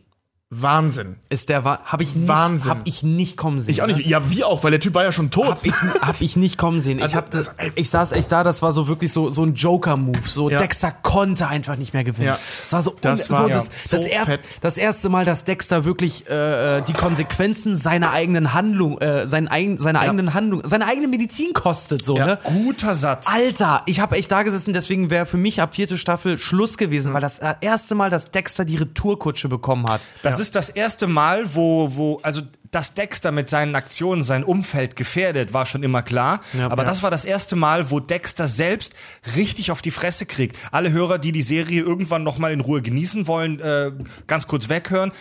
Wahnsinn. 0.54 1.16
Ist 1.30 1.48
der 1.48 1.64
Wa 1.64 1.80
habe 1.86 2.04
ich 2.04 2.14
nicht, 2.14 2.28
Wahnsinn. 2.28 2.70
Hab 2.70 2.82
ich 2.84 3.04
nicht 3.04 3.38
kommen 3.38 3.62
sehen. 3.62 3.72
Ich 3.72 3.82
auch 3.82 3.88
nicht. 3.88 4.00
ne? 4.06 4.08
Ja, 4.08 4.30
wie 4.30 4.44
auch, 4.44 4.66
weil 4.66 4.72
der 4.72 4.82
Typ 4.82 4.94
war 4.96 5.04
ja 5.06 5.14
schon 5.14 5.32
tot. 5.32 5.48
Hab 5.48 5.66
ich, 5.66 5.72
hab 6.02 6.20
ich 6.22 6.36
nicht 6.36 6.58
kommen 6.58 6.82
sehen. 6.82 6.98
Ich, 6.98 7.06
Also, 7.06 7.16
hab 7.16 7.30
das, 7.32 7.46
das- 7.56 7.68
ich 7.76 7.90
saß 7.90 8.12
echt 8.12 8.30
da, 8.34 8.44
das 8.44 8.62
war 8.62 8.74
so 8.74 8.90
wirklich 8.90 9.14
so, 9.14 9.30
so 9.30 9.44
ein 9.44 9.54
Joker-Move. 9.56 10.20
So, 10.28 10.50
Ja. 10.50 10.58
Dexter 10.58 10.92
konnte 10.92 11.48
einfach 11.48 11.78
nicht 11.78 11.94
mehr 11.94 12.04
gewinnen. 12.04 12.28
Ja. 12.28 12.40
Das 12.64 12.74
war 12.74 12.82
so, 12.82 12.96
Das 13.00 13.30
war 13.30 13.44
so, 13.44 13.48
ja 13.48 13.56
das, 13.56 13.70
so 13.90 13.96
das, 13.96 14.06
er, 14.06 14.40
das 14.60 14.78
erste 14.78 15.08
Mal, 15.08 15.24
dass 15.24 15.46
Dexter 15.46 15.86
wirklich 15.86 16.30
äh, 16.30 16.80
äh, 16.80 16.82
die 16.82 16.94
Konsequenzen 16.94 17.78
seiner 17.78 18.12
eigenen 18.12 18.54
Handlung, 18.54 18.98
äh, 19.00 19.28
seinen 19.28 19.48
eigen, 19.48 19.78
seiner 19.78 20.02
eigenen 20.02 20.34
Handlung, 20.34 20.64
seine 20.66 20.86
eigene 20.86 21.08
Medizin 21.08 21.54
kostet. 21.54 22.06
So, 22.06 22.18
Ja. 22.18 22.26
ne? 22.26 22.40
Guter 22.44 22.94
Satz. 22.94 23.26
Alter, 23.32 23.84
ich 23.86 24.02
habe 24.02 24.18
echt 24.18 24.30
da 24.30 24.44
gesessen, 24.44 24.74
deswegen 24.74 25.10
wäre 25.10 25.26
für 25.26 25.38
mich 25.38 25.62
ab 25.62 25.76
vierte 25.76 25.98
Staffel 25.98 26.38
Schluss 26.38 26.78
gewesen, 26.78 27.14
weil 27.14 27.22
das 27.22 27.40
äh, 27.40 27.54
erste 27.62 27.96
Mal, 27.96 28.10
dass 28.10 28.32
Dexter 28.32 28.66
die 28.66 28.76
Retourkutsche 28.76 29.48
bekommen 29.48 29.88
hat. 29.88 30.02
Das 30.24 30.41
ist 30.42 30.56
das 30.56 30.70
erste 30.70 31.08
Mal, 31.08 31.56
wo, 31.56 31.96
wo, 31.96 32.20
also, 32.24 32.42
dass 32.72 32.94
Dexter 32.94 33.32
mit 33.32 33.50
seinen 33.50 33.76
Aktionen 33.76 34.24
sein 34.24 34.44
Umfeld 34.44 34.96
gefährdet, 34.96 35.54
war 35.54 35.66
schon 35.66 35.84
immer 35.84 36.02
klar. 36.02 36.42
Aber 36.70 36.84
das 36.84 37.04
war 37.04 37.12
das 37.12 37.26
erste 37.26 37.56
Mal, 37.56 37.92
wo 37.92 38.00
Dexter 38.00 38.48
selbst 38.48 38.94
richtig 39.36 39.72
auf 39.72 39.82
die 39.82 39.92
Fresse 39.92 40.26
kriegt. 40.26 40.58
Alle 40.72 40.92
Hörer, 40.92 41.20
die 41.20 41.32
die 41.32 41.42
Serie 41.42 41.82
irgendwann 41.82 42.24
noch 42.24 42.38
mal 42.38 42.52
in 42.52 42.62
Ruhe 42.62 42.82
genießen 42.82 43.28
wollen, 43.28 43.60
äh, 43.60 43.92
ganz 44.28 44.48
kurz 44.48 44.68
weghören. 44.70 45.12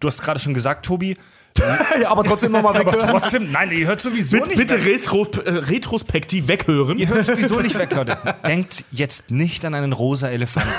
Du 0.00 0.08
hast 0.08 0.22
gerade 0.22 0.40
schon 0.40 0.54
gesagt, 0.54 0.84
Tobi. 0.84 1.16
ja, 2.02 2.10
aber 2.10 2.24
trotzdem 2.24 2.52
nochmal 2.52 2.76
Aber 2.80 2.98
trotzdem, 2.98 3.50
nein, 3.50 3.70
ihr 3.72 3.86
hört 3.86 4.00
sowieso 4.00 4.36
bitte 4.36 4.48
nicht 4.48 4.58
bitte 4.58 4.84
weg. 4.84 4.94
retro, 5.00 5.26
äh, 5.44 5.50
retrospektiv 5.50 6.48
weghören. 6.48 6.98
Ihr 6.98 7.08
hört 7.08 7.26
sowieso 7.26 7.60
nicht 7.60 7.78
weg, 7.78 7.94
Leute. 7.94 8.18
Denkt 8.46 8.84
jetzt 8.90 9.30
nicht 9.30 9.64
an 9.64 9.74
einen 9.74 9.92
rosa 9.92 10.28
Elefanten. 10.28 10.70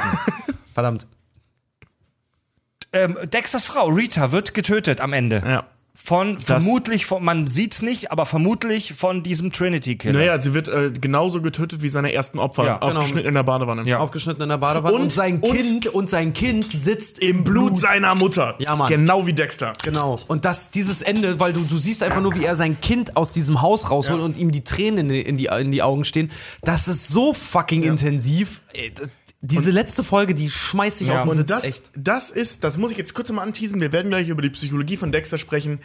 Verdammt. 0.73 1.07
Ähm, 2.93 3.17
Dexters 3.33 3.65
Frau, 3.65 3.87
Rita, 3.87 4.31
wird 4.31 4.53
getötet 4.53 5.01
am 5.01 5.13
Ende. 5.13 5.43
Ja. 5.45 5.63
Von, 5.99 6.39
vermutlich, 6.39 7.07
von, 7.07 7.23
man 7.25 7.47
sieht's 7.47 7.81
nicht, 7.81 8.11
aber 8.11 8.27
vermutlich 8.27 8.93
von 8.93 9.23
diesem 9.23 9.51
Trinity-Killer. 9.51 10.19
Naja, 10.19 10.37
sie 10.37 10.53
wird 10.53 10.67
äh, 10.67 10.91
genauso 10.91 11.41
getötet 11.41 11.81
wie 11.81 11.89
seine 11.89 12.13
ersten 12.13 12.37
Opfer, 12.37 12.65
Ja, 12.65 12.77
aufgeschnitten 12.79 13.25
in 13.27 13.33
der 13.33 13.41
Badewanne. 13.41 13.81
Ja. 13.89 13.97
Aufgeschnitten 13.97 14.43
in 14.43 14.49
der 14.49 14.59
Badewanne. 14.59 14.93
Und- 14.95 15.01
Und, 15.01 15.11
sein 15.11 15.39
und- 15.39 15.57
Kind, 15.57 15.87
und 15.87 16.07
sein 16.11 16.33
Kind 16.33 16.71
sitzt 16.71 17.17
Im 17.17 17.43
Blut 17.43 17.79
seiner 17.79 18.13
Mutter. 18.13 18.53
Ja, 18.59 18.75
Mann. 18.75 18.89
Genau 18.89 19.25
wie 19.25 19.33
Dexter. 19.33 19.73
Genau. 19.83 20.19
Und 20.27 20.45
das, 20.45 20.69
dieses 20.69 21.01
Ende, 21.01 21.39
weil 21.39 21.51
du, 21.53 21.63
du 21.63 21.77
siehst 21.77 22.03
einfach 22.03 22.21
nur, 22.21 22.35
wie 22.35 22.43
er 22.45 22.55
sein 22.55 22.79
Kind 22.79 23.17
aus 23.17 23.31
diesem 23.31 23.63
Haus 23.63 23.89
rausholt 23.89 24.19
Ja. 24.19 24.25
und 24.25 24.37
ihm 24.37 24.51
die 24.51 24.63
Tränen 24.63 25.09
in 25.09 25.09
die, 25.09 25.21
in 25.21 25.37
die, 25.37 25.45
in 25.47 25.71
die 25.71 25.81
Augen 25.81 26.05
stehen. 26.05 26.29
Das 26.61 26.87
ist 26.87 27.07
so 27.07 27.33
fucking 27.33 27.81
intensiv. 27.81 28.61
Ey, 28.71 28.93
das- 29.41 29.49
Diese 29.57 29.71
letzte 29.71 30.03
Folge, 30.03 30.33
die 30.33 30.49
schmeißt 30.49 30.97
sich 30.99 31.07
Ja. 31.09 31.15
aus 31.17 31.21
dem 31.21 31.29
Und 31.29 31.37
Sitz 31.37 31.45
das, 31.47 31.63
echt. 31.65 31.91
das 31.95 32.29
ist, 32.29 32.63
das 32.63 32.77
muss 32.77 32.91
ich 32.91 32.97
jetzt 32.97 33.13
kurz 33.13 33.31
mal 33.31 33.41
anteasen, 33.43 33.79
wir 33.81 33.91
werden 33.91 34.09
gleich 34.09 34.29
über 34.29 34.41
die 34.41 34.49
Psychologie 34.49 34.97
von 34.97 35.11
Dexter 35.11 35.37
sprechen. 35.37 35.79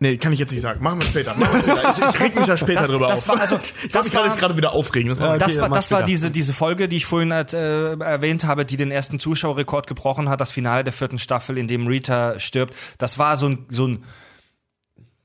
Nee, 0.00 0.16
kann 0.16 0.32
ich 0.32 0.38
jetzt 0.38 0.52
nicht 0.52 0.60
sagen. 0.60 0.80
Machen 0.80 1.00
wir 1.00 1.06
später. 1.08 1.34
Machen 1.34 1.54
wir 1.54 1.74
später. 1.74 1.90
Ich, 1.90 2.14
ich 2.14 2.20
reg 2.20 2.36
mich 2.36 2.46
da 2.46 2.56
später 2.56 2.80
Das- 2.82 2.88
drüber 2.90 3.08
das 3.08 3.22
auf. 3.22 3.28
war 3.30 3.40
also- 3.40 3.56
ich 3.84 3.90
das 3.90 4.14
war- 4.14 4.26
jetzt 4.26 4.38
gerade 4.38 4.56
wieder 4.56 4.72
aufregen. 4.72 5.08
Das 5.08 5.20
war- 5.20 5.38
Das 5.38 5.52
Okay, 5.52 5.60
war, 5.60 5.68
mach 5.70 5.76
das 5.76 5.90
war 5.90 6.04
diese, 6.04 6.30
diese 6.30 6.52
Folge, 6.52 6.86
die 6.88 6.98
ich 6.98 7.06
vorhin 7.06 7.32
halt, 7.32 7.52
äh, 7.52 7.94
erwähnt 7.94 8.44
habe, 8.44 8.64
die 8.64 8.76
den 8.76 8.92
ersten 8.92 9.18
Zuschauerrekord 9.18 9.88
gebrochen 9.88 10.28
hat, 10.28 10.40
das 10.40 10.52
Finale 10.52 10.84
der 10.84 10.92
vierten 10.92 11.18
Staffel, 11.18 11.58
in 11.58 11.66
dem 11.66 11.88
Rita 11.88 12.38
stirbt. 12.38 12.76
Das 12.98 13.18
war 13.18 13.34
so 13.34 13.48
ein, 13.48 13.66
so 13.70 13.88
ein 13.88 14.04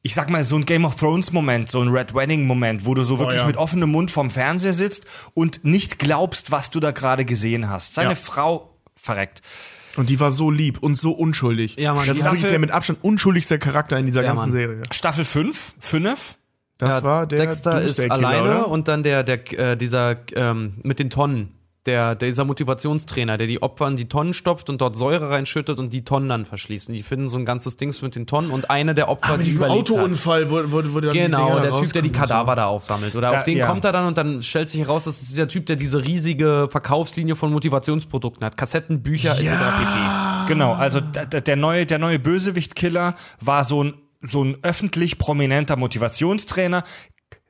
ich 0.04 0.14
sag 0.14 0.30
mal, 0.30 0.44
so 0.44 0.56
ein 0.58 0.66
Game 0.66 0.86
of 0.86 0.96
Thrones 0.96 1.32
Moment, 1.32 1.70
so 1.70 1.82
ein 1.82 1.88
Red 1.88 2.14
Wedding 2.14 2.46
Moment, 2.46 2.86
wo 2.86 2.94
du 2.94 3.04
so 3.04 3.20
wirklich 3.20 3.40
Oh 3.40 3.42
ja. 3.44 3.48
mit 3.48 3.58
offenem 3.58 3.90
Mund 3.90 4.12
vorm 4.12 4.30
Fernseher 4.30 4.74
sitzt 4.74 5.06
und 5.34 5.64
nicht 5.64 5.98
glaubst, 5.98 6.52
was 6.52 6.70
du 6.72 6.80
da 6.80 6.92
gerade 6.92 7.24
gesehen 7.26 7.70
hast. 7.70 7.96
Seine 7.96 8.10
Ja. 8.12 8.16
Frau 8.16 8.70
verreckt. 8.96 9.42
Und 9.96 10.10
die 10.10 10.20
war 10.20 10.32
so 10.32 10.50
lieb 10.52 10.80
und 10.82 10.96
so 10.98 11.12
unschuldig. 11.12 11.76
Ja, 11.78 11.94
Mann, 11.94 12.08
das 12.08 12.18
ist 12.18 12.26
wirklich 12.26 12.48
der 12.50 12.60
mit 12.60 12.72
Abstand 12.72 13.00
unschuldigste 13.04 13.60
Charakter 13.60 13.98
in 13.98 14.06
dieser 14.06 14.22
Ja, 14.24 14.28
ganzen 14.30 14.42
Mann. 14.42 14.52
Serie. 14.52 14.82
Staffel 14.92 15.24
5, 15.24 15.76
5. 15.80 16.38
Das 16.80 16.90
Ja, 16.96 17.04
war 17.04 17.28
der 17.28 17.40
Dexter 17.40 17.82
ist 17.82 18.00
alleine 18.00 18.42
oder? 18.50 18.68
und 18.68 18.88
dann 18.88 19.04
der, 19.04 19.24
der, 19.24 19.54
äh, 19.58 19.78
dieser 19.78 20.18
ähm, 20.36 20.74
mit 20.84 21.00
den 21.00 21.10
Tonnen. 21.12 21.54
Der, 21.86 22.16
dieser 22.16 22.46
Motivationstrainer, 22.46 23.38
der 23.38 23.46
die 23.46 23.62
Opfer 23.62 23.90
in 23.90 23.98
die 23.98 24.08
Tonnen 24.08 24.34
stopft 24.34 24.70
und 24.70 24.80
dort 24.80 24.98
Säure 24.98 25.30
reinschüttet 25.32 25.80
und 25.80 25.92
die 25.92 26.06
Tonnen 26.06 26.30
dann 26.30 26.46
verschließen. 26.46 26.94
Die 26.96 27.04
finden 27.04 27.28
so 27.28 27.38
ein 27.38 27.44
ganzes 27.44 27.76
Dings 27.76 28.02
mit 28.02 28.16
den 28.16 28.26
Tonnen 28.26 28.52
und 28.52 28.70
eine 28.70 28.94
der 28.94 29.10
Opfer, 29.10 29.32
Ah, 29.34 29.38
mit 29.38 29.42
die 29.42 29.50
diesem 29.50 29.66
überlebt 29.66 29.90
hat. 29.90 29.98
Autounfall 29.98 30.50
wurde, 30.50 30.72
wurde, 30.72 30.94
wurde 30.94 31.08
dann 31.08 31.18
Genau, 31.18 31.60
der 31.60 31.74
Typ, 31.76 31.92
der 31.92 32.02
die 32.02 32.08
und 32.08 32.16
so. 32.16 32.22
Kadaver 32.22 32.56
da 32.56 32.68
aufsammelt. 32.68 33.16
Oder 33.16 33.28
Da- 33.28 33.40
auf 33.40 33.44
den 33.44 33.58
ja. 33.58 33.68
kommt 33.68 33.84
er 33.84 33.92
dann 33.92 34.08
und 34.08 34.18
dann 34.18 34.42
stellt 34.42 34.70
sich 34.70 34.80
heraus, 34.80 35.04
das 35.04 35.22
ist 35.22 35.30
dieser 35.32 35.50
Typ, 35.50 35.66
der 35.66 35.76
diese 35.76 36.02
riesige 36.06 36.70
Verkaufslinie 36.72 37.36
von 37.36 37.52
Motivationsprodukten 37.52 38.46
hat. 38.46 38.56
Kassetten, 38.56 39.04
Bücher, 39.04 39.32
etc. 39.38 39.50
pp. 39.50 40.48
Genau, 40.48 40.72
also 40.74 41.02
der 41.02 41.56
neue, 41.58 41.86
der 41.86 42.00
neue 42.00 42.18
Bösewicht-Killer 42.20 43.16
war 43.42 43.66
so 43.66 43.84
ein, 43.84 43.94
so 44.22 44.42
ein 44.42 44.56
öffentlich 44.62 45.18
prominenter 45.18 45.76
Motivationstrainer. 45.76 46.84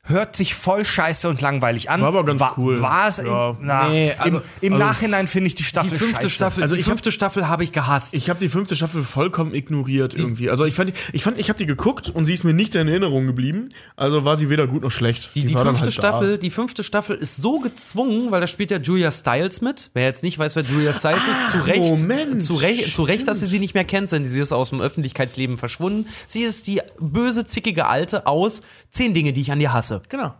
Hört 0.05 0.35
sich 0.35 0.53
voll 0.53 0.83
scheiße 0.83 1.29
und 1.29 1.39
langweilig 1.39 1.89
an. 1.89 2.01
War 2.01 2.09
aber 2.09 2.25
ganz 2.25 2.41
cool. 2.57 2.81
War 2.81 3.07
es 3.07 3.17
Ja. 3.17 3.51
im, 3.51 3.57
na, 3.61 3.87
Nee, 3.87 4.11
also- 4.17 4.37
im, 4.39 4.43
im 4.59 4.73
also- 4.73 4.85
Nachhinein 4.85 5.27
finde 5.27 5.47
ich 5.47 5.55
die 5.55 5.63
Die 5.63 5.69
Staffel 5.69 5.97
fünfte 5.97 6.23
scheiße. 6.23 6.29
Staffel, 6.29 6.61
Also 6.61 6.75
die 6.75 6.81
ich 6.81 6.87
hab- 6.87 6.91
fünfte 6.91 7.11
Staffel 7.13 7.47
habe 7.47 7.63
ich 7.63 7.71
gehasst. 7.71 8.13
Ich 8.13 8.29
habe 8.29 8.37
die 8.37 8.49
fünfte 8.49 8.75
Staffel 8.75 9.01
vollkommen 9.03 9.53
ignoriert 9.55 10.13
irgendwie. 10.13 10.49
Also 10.49 10.65
ich 10.65 10.75
fand, 10.75 10.91
ich 11.13 11.23
fand, 11.23 11.39
ich 11.39 11.47
habe 11.47 11.57
die 11.57 11.65
geguckt 11.65 12.09
und 12.09 12.25
sie 12.25 12.33
ist 12.33 12.43
mir 12.43 12.53
nicht 12.53 12.75
in 12.75 12.89
Erinnerung 12.89 13.27
geblieben. 13.27 13.69
Also 13.95 14.25
war 14.25 14.35
sie 14.35 14.49
weder 14.49 14.67
gut 14.67 14.81
noch 14.83 14.91
schlecht. 14.91 15.29
Die, 15.35 15.45
die, 15.45 15.53
war 15.53 15.63
fünfte 15.63 15.85
halt 15.85 15.97
da. 15.97 16.01
Staffel, 16.01 16.37
die 16.37 16.49
fünfte 16.51 16.83
Staffel 16.83 17.15
ist 17.15 17.37
so 17.37 17.59
gezwungen, 17.61 18.29
weil 18.31 18.41
da 18.41 18.47
spielt 18.47 18.71
ja 18.71 18.79
Julia 18.79 19.09
Stiles 19.09 19.61
mit. 19.61 19.89
Wer 19.93 20.03
jetzt 20.03 20.21
nicht 20.21 20.37
weiß, 20.37 20.57
wer 20.57 20.63
Julia 20.63 20.93
Stiles 20.93 21.21
ist, 21.23 21.53
zu 21.61 21.65
Recht, 21.65 21.79
Moment, 22.01 22.43
zu, 22.43 22.55
Recht, 22.55 22.93
zu 22.93 23.03
Recht, 23.03 23.25
dass 23.29 23.41
ihr 23.41 23.47
sie 23.47 23.59
nicht 23.59 23.73
mehr 23.73 23.85
kennt, 23.85 24.11
denn 24.11 24.25
sie 24.25 24.41
ist 24.41 24.51
aus 24.51 24.71
dem 24.71 24.81
Öffentlichkeitsleben 24.81 25.55
verschwunden. 25.55 26.07
Sie 26.27 26.41
ist 26.41 26.67
die 26.67 26.81
böse, 26.99 27.47
zickige 27.47 27.85
Alte 27.85 28.27
aus 28.27 28.63
Zehn 28.93 29.13
Dinge, 29.13 29.33
die 29.33 29.41
ich 29.41 29.51
an 29.51 29.59
dir 29.59 29.73
hasse. 29.73 30.01
Genau. 30.07 30.33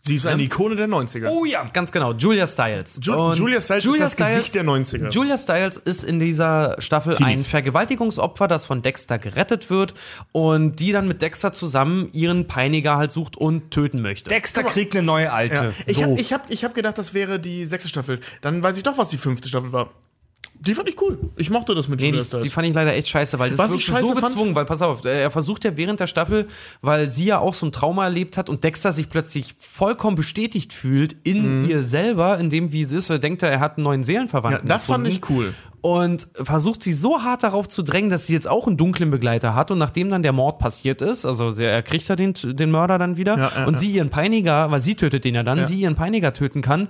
Sie 0.00 0.14
ist 0.14 0.26
eine 0.28 0.42
Ikone 0.44 0.76
der 0.76 0.86
90er. 0.86 1.26
Oh 1.28 1.44
ja. 1.44 1.64
Ganz 1.72 1.90
genau, 1.90 2.12
Julia 2.12 2.46
Stiles. 2.46 3.00
Ju 3.02 3.14
Und 3.14 3.36
Julia 3.36 3.60
Stiles 3.60 3.84
ist 3.84 4.00
das 4.00 4.16
Gesicht 4.16 4.54
der 4.54 4.64
90er. 4.64 5.10
Julia 5.10 5.36
Stiles 5.36 5.76
ist 5.76 6.04
in 6.04 6.20
dieser 6.20 6.76
Staffel 6.78 7.16
Teenies. 7.16 7.40
ein 7.40 7.50
Vergewaltigungsopfer, 7.50 8.46
das 8.46 8.64
von 8.64 8.80
Dexter 8.80 9.18
gerettet 9.18 9.70
wird 9.70 9.94
und 10.30 10.76
die 10.76 10.92
dann 10.92 11.08
mit 11.08 11.20
Dexter 11.20 11.52
zusammen 11.52 12.10
ihren 12.12 12.46
Peiniger 12.46 12.96
halt 12.96 13.10
sucht 13.10 13.36
und 13.36 13.72
töten 13.72 14.00
möchte. 14.00 14.30
Dexter 14.30 14.62
kriegt 14.62 14.94
eine 14.94 15.02
neue 15.04 15.32
Alte. 15.32 15.74
Ja. 15.76 15.84
Ich 15.86 15.96
So. 15.96 16.02
habe 16.04 16.20
ich 16.20 16.32
hab, 16.32 16.48
ich 16.48 16.64
hab 16.64 16.74
gedacht, 16.76 16.96
das 16.96 17.12
wäre 17.12 17.40
die 17.40 17.66
sechste 17.66 17.88
Staffel. 17.88 18.20
Dann 18.40 18.62
weiß 18.62 18.76
ich 18.76 18.84
doch, 18.84 18.98
was 18.98 19.08
die 19.08 19.18
fünfte 19.18 19.48
Staffel 19.48 19.72
war. 19.72 19.90
Die 20.60 20.74
fand 20.74 20.88
ich 20.88 21.00
cool. 21.00 21.18
Ich 21.36 21.50
mochte 21.50 21.74
das 21.74 21.86
mit 21.88 22.00
Nee, 22.00 22.06
Julia 22.06 22.22
die, 22.22 22.26
Stiles. 22.26 22.42
die 22.44 22.48
fand 22.50 22.66
ich 22.66 22.74
leider 22.74 22.92
echt 22.94 23.06
scheiße, 23.08 23.38
weil 23.38 23.50
das 23.50 23.58
Was 23.58 23.70
ist 23.70 23.86
so 23.86 23.92
fand- 24.14 24.22
gezwungen, 24.22 24.54
weil 24.56 24.64
pass 24.64 24.82
auf, 24.82 25.04
er 25.04 25.30
versucht 25.30 25.64
ja 25.64 25.76
während 25.76 26.00
der 26.00 26.06
Staffel, 26.08 26.48
weil 26.82 27.08
sie 27.10 27.26
ja 27.26 27.38
auch 27.38 27.54
so 27.54 27.66
ein 27.66 27.72
Trauma 27.72 28.04
erlebt 28.04 28.36
hat 28.36 28.50
und 28.50 28.64
Dexter 28.64 28.90
sich 28.92 29.08
plötzlich 29.08 29.54
vollkommen 29.58 30.16
bestätigt 30.16 30.72
fühlt 30.72 31.14
in 31.22 31.68
ihr 31.68 31.82
selber, 31.82 32.38
in 32.38 32.50
dem 32.50 32.72
wie 32.72 32.84
sie 32.84 32.96
ist, 32.96 33.08
er 33.08 33.18
denkt 33.20 33.42
er, 33.44 33.50
er 33.50 33.60
hat 33.60 33.76
einen 33.76 33.84
neuen 33.84 34.00
ja, 34.02 34.06
Seelenverwandten. 34.06 34.68
das 34.68 34.86
fand 34.88 35.04
gefunden. 35.04 35.24
ich 35.24 35.30
cool. 35.30 35.54
Und 35.80 36.26
versucht 36.34 36.82
sie 36.82 36.92
so 36.92 37.22
hart 37.22 37.44
darauf 37.44 37.68
zu 37.68 37.82
drängen, 37.82 38.10
dass 38.10 38.26
sie 38.26 38.32
jetzt 38.32 38.48
auch 38.48 38.66
einen 38.66 38.76
dunklen 38.76 39.10
Begleiter 39.12 39.54
hat. 39.54 39.70
Und 39.70 39.78
nachdem 39.78 40.10
dann 40.10 40.24
der 40.24 40.32
Mord 40.32 40.58
passiert 40.58 41.02
ist, 41.02 41.24
also 41.24 41.52
er 41.52 41.82
kriegt 41.84 42.08
ja 42.08 42.16
den, 42.16 42.34
den 42.34 42.72
Mörder 42.72 42.98
dann 42.98 43.16
wieder 43.16 43.38
Ja, 43.38 43.52
ja, 43.54 43.64
und 43.66 43.74
ja. 43.74 43.78
sie 43.80 43.92
ihren 43.92 44.10
Peiniger, 44.10 44.72
weil 44.72 44.80
sie 44.80 44.96
tötet 44.96 45.24
den 45.24 45.36
ja 45.36 45.44
dann, 45.44 45.58
Ja. 45.58 45.64
sie 45.66 45.80
ihren 45.80 45.94
Peiniger 45.94 46.34
töten 46.34 46.62
kann 46.62 46.88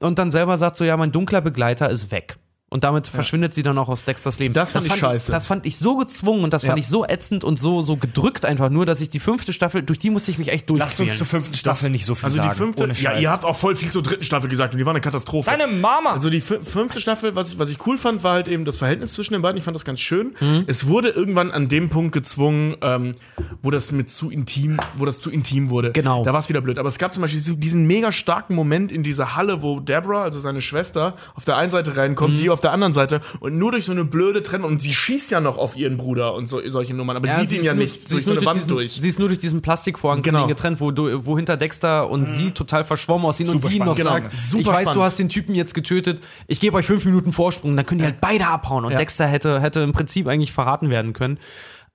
und 0.00 0.18
dann 0.18 0.30
selber 0.30 0.56
sagt 0.56 0.76
so, 0.76 0.84
ja, 0.86 0.96
mein 0.96 1.12
dunkler 1.12 1.42
Begleiter 1.42 1.90
ist 1.90 2.10
weg. 2.10 2.38
Und 2.72 2.84
damit 2.84 3.08
verschwindet 3.08 3.52
sie 3.52 3.64
dann 3.64 3.76
auch 3.78 3.88
aus 3.88 4.04
Dexters 4.04 4.38
Leben. 4.38 4.54
Das 4.54 4.70
fand 4.70 4.86
ich 4.86 4.94
scheiße. 4.94 5.32
das 5.32 5.48
fand 5.48 5.66
ich 5.66 5.76
so 5.76 5.96
gezwungen 5.96 6.44
und 6.44 6.52
das 6.52 6.62
fand 6.64 6.78
Ja. 6.78 6.80
ich 6.80 6.86
so 6.86 7.04
ätzend 7.04 7.42
und 7.42 7.58
so, 7.58 7.82
so 7.82 7.96
gedrückt 7.96 8.44
einfach 8.44 8.70
nur, 8.70 8.86
dass 8.86 9.00
ich 9.00 9.10
die 9.10 9.18
fünfte 9.18 9.52
Staffel, 9.52 9.82
durch 9.82 9.98
die 9.98 10.10
musste 10.10 10.30
ich 10.30 10.38
mich 10.38 10.48
echt 10.52 10.70
Lasst 10.70 10.80
durchquälen. 11.00 11.10
uns 11.10 11.18
zur 11.18 11.26
fünften 11.26 11.54
Staffel 11.54 11.90
nicht 11.90 12.06
so 12.06 12.14
viel 12.14 12.26
Also 12.26 12.36
sagen. 12.36 12.50
die 12.50 12.56
fünfte, 12.56 12.84
ohne 12.84 12.92
ja, 12.94 13.18
ihr 13.18 13.28
habt 13.28 13.44
auch 13.44 13.56
voll 13.56 13.74
viel 13.74 13.90
zur 13.90 14.04
dritten 14.04 14.22
Staffel 14.22 14.48
gesagt 14.48 14.72
und 14.72 14.78
die 14.78 14.86
war 14.86 14.92
eine 14.92 15.00
Katastrophe. 15.00 15.50
Deine 15.50 15.66
Mama! 15.66 16.12
Also 16.12 16.30
die 16.30 16.40
fü- 16.40 16.62
fünfte 16.64 17.00
Staffel, 17.00 17.34
was 17.34 17.52
ich, 17.52 17.58
was 17.58 17.70
ich 17.70 17.84
cool 17.88 17.98
fand, 17.98 18.22
war 18.22 18.34
halt 18.34 18.46
eben 18.46 18.64
das 18.64 18.76
Verhältnis 18.76 19.14
zwischen 19.14 19.32
den 19.32 19.42
beiden. 19.42 19.58
Ich 19.58 19.64
fand 19.64 19.74
das 19.74 19.84
ganz 19.84 19.98
schön. 19.98 20.36
Mhm. 20.38 20.62
Es 20.68 20.86
wurde 20.86 21.08
irgendwann 21.08 21.50
an 21.50 21.66
dem 21.68 21.88
Punkt 21.88 22.12
gezwungen, 22.12 22.76
ähm, 22.82 23.16
wo 23.62 23.72
das 23.72 23.90
mit 23.90 24.12
zu 24.12 24.30
intim, 24.30 24.78
wo 24.96 25.04
das 25.06 25.18
zu 25.18 25.30
intim 25.32 25.70
wurde. 25.70 25.90
Genau. 25.90 26.22
Da 26.24 26.32
war 26.32 26.38
es 26.38 26.48
wieder 26.48 26.60
blöd. 26.60 26.78
Aber 26.78 26.88
es 26.88 26.98
gab 26.98 27.12
zum 27.12 27.22
Beispiel 27.22 27.40
diesen 27.56 27.88
mega 27.88 28.12
starken 28.12 28.54
Moment 28.54 28.92
in 28.92 29.02
dieser 29.02 29.34
Halle, 29.34 29.60
wo 29.60 29.80
Deborah, 29.80 30.22
also 30.22 30.38
seine 30.38 30.60
Schwester, 30.60 31.16
auf 31.34 31.44
der 31.44 31.56
einen 31.56 31.72
Seite 31.72 31.96
reinkommt, 31.96 32.30
Mhm. 32.30 32.36
sie 32.36 32.50
auf 32.50 32.59
der 32.60 32.72
anderen 32.72 32.92
Seite 32.92 33.20
und 33.40 33.58
nur 33.58 33.72
durch 33.72 33.84
so 33.84 33.92
eine 33.92 34.04
blöde 34.04 34.42
Trennung 34.42 34.70
und 34.72 34.82
sie 34.82 34.94
schießt 34.94 35.30
ja 35.30 35.40
noch 35.40 35.58
auf 35.58 35.76
ihren 35.76 35.96
Bruder 35.96 36.34
und 36.34 36.48
so, 36.48 36.60
solche 36.68 36.94
Nummern, 36.94 37.16
aber 37.16 37.28
sieht 37.28 37.50
sie 37.50 37.56
ihn 37.58 37.64
ja 37.64 37.74
nur- 37.74 37.84
nicht 37.84 38.08
sie 38.08 38.14
durch 38.14 38.24
so 38.24 38.32
eine 38.32 38.44
Wand 38.44 38.56
diesen, 38.56 38.68
durch. 38.68 38.92
Sie 39.00 39.08
ist 39.08 39.18
nur 39.18 39.28
durch 39.28 39.40
diesen 39.40 39.62
Plastikvorhang 39.62 40.22
Genau. 40.22 40.46
getrennt, 40.46 40.80
wo, 40.80 40.92
wo 40.96 41.36
hinter 41.36 41.56
Dexter 41.56 42.08
und 42.10 42.28
sie 42.28 42.50
total 42.52 42.84
verschwommen 42.84 43.26
aussehen 43.26 43.48
und 43.48 43.54
Super 43.56 43.68
sie 43.68 43.76
ihm 43.78 43.84
noch 43.84 43.98
spannend. 43.98 44.10
sagt, 44.24 44.30
Genau. 44.32 44.42
Super 44.48 44.60
ich 44.60 44.66
weiß, 44.68 44.80
spannend. 44.82 44.96
du 44.96 45.02
hast 45.02 45.18
den 45.18 45.28
Typen 45.28 45.54
jetzt 45.54 45.74
getötet, 45.74 46.22
ich 46.46 46.60
gebe 46.60 46.76
euch 46.76 46.86
fünf 46.86 47.04
Minuten 47.04 47.32
Vorsprung, 47.32 47.76
dann 47.76 47.86
können 47.86 47.98
die 48.00 48.04
halt 48.04 48.20
beide 48.20 48.46
abhauen 48.46 48.84
und 48.84 48.92
Ja. 48.92 48.98
Dexter 48.98 49.26
hätte, 49.26 49.60
hätte 49.60 49.80
im 49.80 49.92
Prinzip 49.92 50.26
eigentlich 50.26 50.52
verraten 50.52 50.90
werden 50.90 51.12
können. 51.12 51.38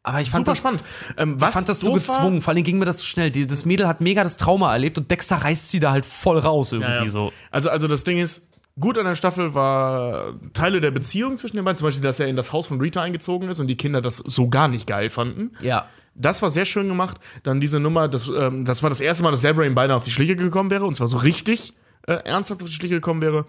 Aber 0.07 0.21
ich 0.21 0.29
fand 0.29 0.45
Super 0.45 0.51
das, 0.51 0.57
spannend. 0.59 0.83
Ähm, 1.17 1.41
was 1.41 1.49
ich 1.49 1.53
fand 1.55 1.67
das 1.69 1.79
so 1.79 1.93
gezwungen, 1.93 2.43
vor 2.43 2.53
allem 2.53 2.61
ging 2.63 2.77
mir 2.77 2.85
das 2.85 2.97
zu 2.97 3.05
schnell. 3.07 3.31
Die- 3.31 3.47
Das 3.47 3.65
Mädel 3.65 3.87
hat 3.87 4.01
mega 4.01 4.23
das 4.23 4.37
Trauma 4.37 4.71
erlebt 4.71 4.99
und 4.99 5.09
Dexter 5.09 5.37
reißt 5.37 5.71
sie 5.71 5.79
da 5.79 5.91
halt 5.91 6.05
voll 6.05 6.37
raus 6.37 6.71
irgendwie 6.73 6.91
Ja, 6.91 7.03
ja. 7.05 7.09
so. 7.09 7.33
Also, 7.49 7.71
also 7.71 7.87
das 7.87 8.03
Ding 8.03 8.19
ist, 8.19 8.47
gut 8.79 8.97
an 8.97 9.05
der 9.05 9.15
Staffel 9.15 9.53
war 9.53 10.33
Teile 10.53 10.81
der 10.81 10.91
Beziehung 10.91 11.37
zwischen 11.37 11.55
den 11.55 11.65
beiden, 11.65 11.77
zum 11.77 11.87
Beispiel, 11.87 12.03
dass 12.03 12.19
er 12.19 12.27
in 12.27 12.35
das 12.35 12.51
Haus 12.51 12.67
von 12.67 12.79
Rita 12.79 13.01
eingezogen 13.01 13.49
ist 13.49 13.59
und 13.59 13.67
die 13.67 13.77
Kinder 13.77 14.01
das 14.01 14.17
so 14.17 14.49
gar 14.49 14.67
nicht 14.67 14.87
geil 14.87 15.09
fanden. 15.09 15.51
Ja. 15.61 15.87
Das 16.13 16.41
war 16.41 16.49
sehr 16.49 16.65
schön 16.65 16.87
gemacht. 16.87 17.17
Dann 17.43 17.59
diese 17.59 17.79
Nummer, 17.79 18.07
das, 18.07 18.29
ähm, 18.29 18.63
das 18.63 18.83
war 18.83 18.89
das 18.89 19.01
erste 19.01 19.23
Mal, 19.23 19.31
dass 19.31 19.41
Zebra 19.41 19.63
ihm 19.63 19.75
beinahe 19.75 19.97
auf 19.97 20.05
die 20.05 20.11
Schliche 20.11 20.35
gekommen 20.35 20.71
wäre, 20.71 20.85
und 20.85 20.95
zwar 20.95 21.07
so 21.07 21.17
richtig 21.17 21.73
äh, 22.07 22.13
ernsthaft 22.13 22.61
auf 22.61 22.69
die 22.69 22.73
Schliche 22.73 22.95
gekommen 22.95 23.21
wäre. 23.21 23.45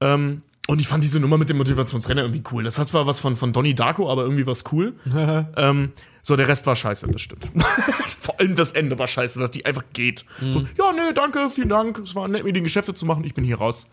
Ähm, 0.00 0.42
und 0.68 0.80
ich 0.80 0.88
fand 0.88 1.04
diese 1.04 1.20
Nummer 1.20 1.38
mit 1.38 1.48
dem 1.48 1.58
Motivationsrenner 1.58 2.22
irgendwie 2.22 2.42
cool. 2.50 2.64
Das 2.64 2.78
hat 2.78 2.88
zwar 2.88 3.06
was 3.06 3.20
von, 3.20 3.36
von 3.36 3.52
Donnie 3.52 3.74
Darko, 3.74 4.10
aber 4.10 4.22
irgendwie 4.22 4.46
was 4.48 4.64
cool. 4.72 4.94
ähm, 5.56 5.92
so, 6.22 6.34
der 6.34 6.48
Rest 6.48 6.66
war 6.66 6.74
scheiße, 6.74 7.06
das 7.06 7.20
stimmt. 7.20 7.48
Vor 8.20 8.40
allem 8.40 8.56
das 8.56 8.72
Ende 8.72 8.98
war 8.98 9.06
scheiße, 9.06 9.38
dass 9.38 9.52
die 9.52 9.64
einfach 9.64 9.84
geht. 9.92 10.24
So, 10.40 10.66
ja, 10.76 10.92
nee, 10.92 11.12
danke, 11.14 11.48
vielen 11.50 11.68
Dank. 11.68 12.00
Es 12.00 12.16
war 12.16 12.26
nett, 12.26 12.42
mit 12.42 12.56
den 12.56 12.64
Geschäfte 12.64 12.94
zu 12.94 13.06
machen. 13.06 13.22
Ich 13.22 13.34
bin 13.34 13.44
hier 13.44 13.58
raus. 13.58 13.88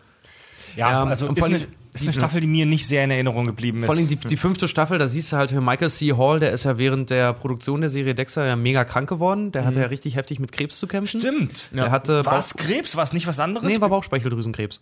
Ja, 0.76 0.90
Ja, 0.90 1.04
also 1.04 1.28
ist 1.28 1.38
vor 1.38 1.46
eine, 1.48 1.56
allem- 1.56 1.66
ist 1.92 2.02
eine 2.02 2.12
Staffel, 2.12 2.40
die 2.40 2.46
mir 2.48 2.66
nicht 2.66 2.86
sehr 2.88 3.04
in 3.04 3.10
Erinnerung 3.12 3.46
geblieben 3.46 3.78
ist. 3.78 3.86
Vor 3.86 3.94
allem 3.94 4.08
die, 4.08 4.16
die 4.16 4.36
fünfte 4.36 4.66
Staffel, 4.66 4.98
da 4.98 5.06
siehst 5.06 5.30
du 5.32 5.36
halt 5.36 5.50
für 5.50 5.60
Michael 5.60 5.90
C. 5.90 6.12
Hall, 6.12 6.40
der 6.40 6.50
ist 6.52 6.64
ja 6.64 6.76
während 6.76 7.10
der 7.10 7.32
Produktion 7.32 7.80
der 7.82 7.90
Serie 7.90 8.14
Dexter 8.14 8.44
ja 8.46 8.56
mega 8.56 8.84
krank 8.84 9.08
geworden. 9.08 9.52
Der 9.52 9.64
hatte 9.64 9.78
ja 9.80 9.86
richtig 9.86 10.16
heftig 10.16 10.40
mit 10.40 10.50
Krebs 10.52 10.78
zu 10.78 10.86
kämpfen. 10.88 11.20
Stimmt. 11.20 11.68
Der 11.72 11.90
hatte 11.92 12.24
War 12.26 12.38
es 12.38 12.54
Krebs? 12.54 12.96
War 12.96 13.04
es 13.04 13.12
nicht 13.12 13.26
was 13.28 13.38
anderes? 13.38 13.68
Nee, 13.70 13.80
war 13.80 13.88
Bauchspeicheldrüsenkrebs. 13.90 14.80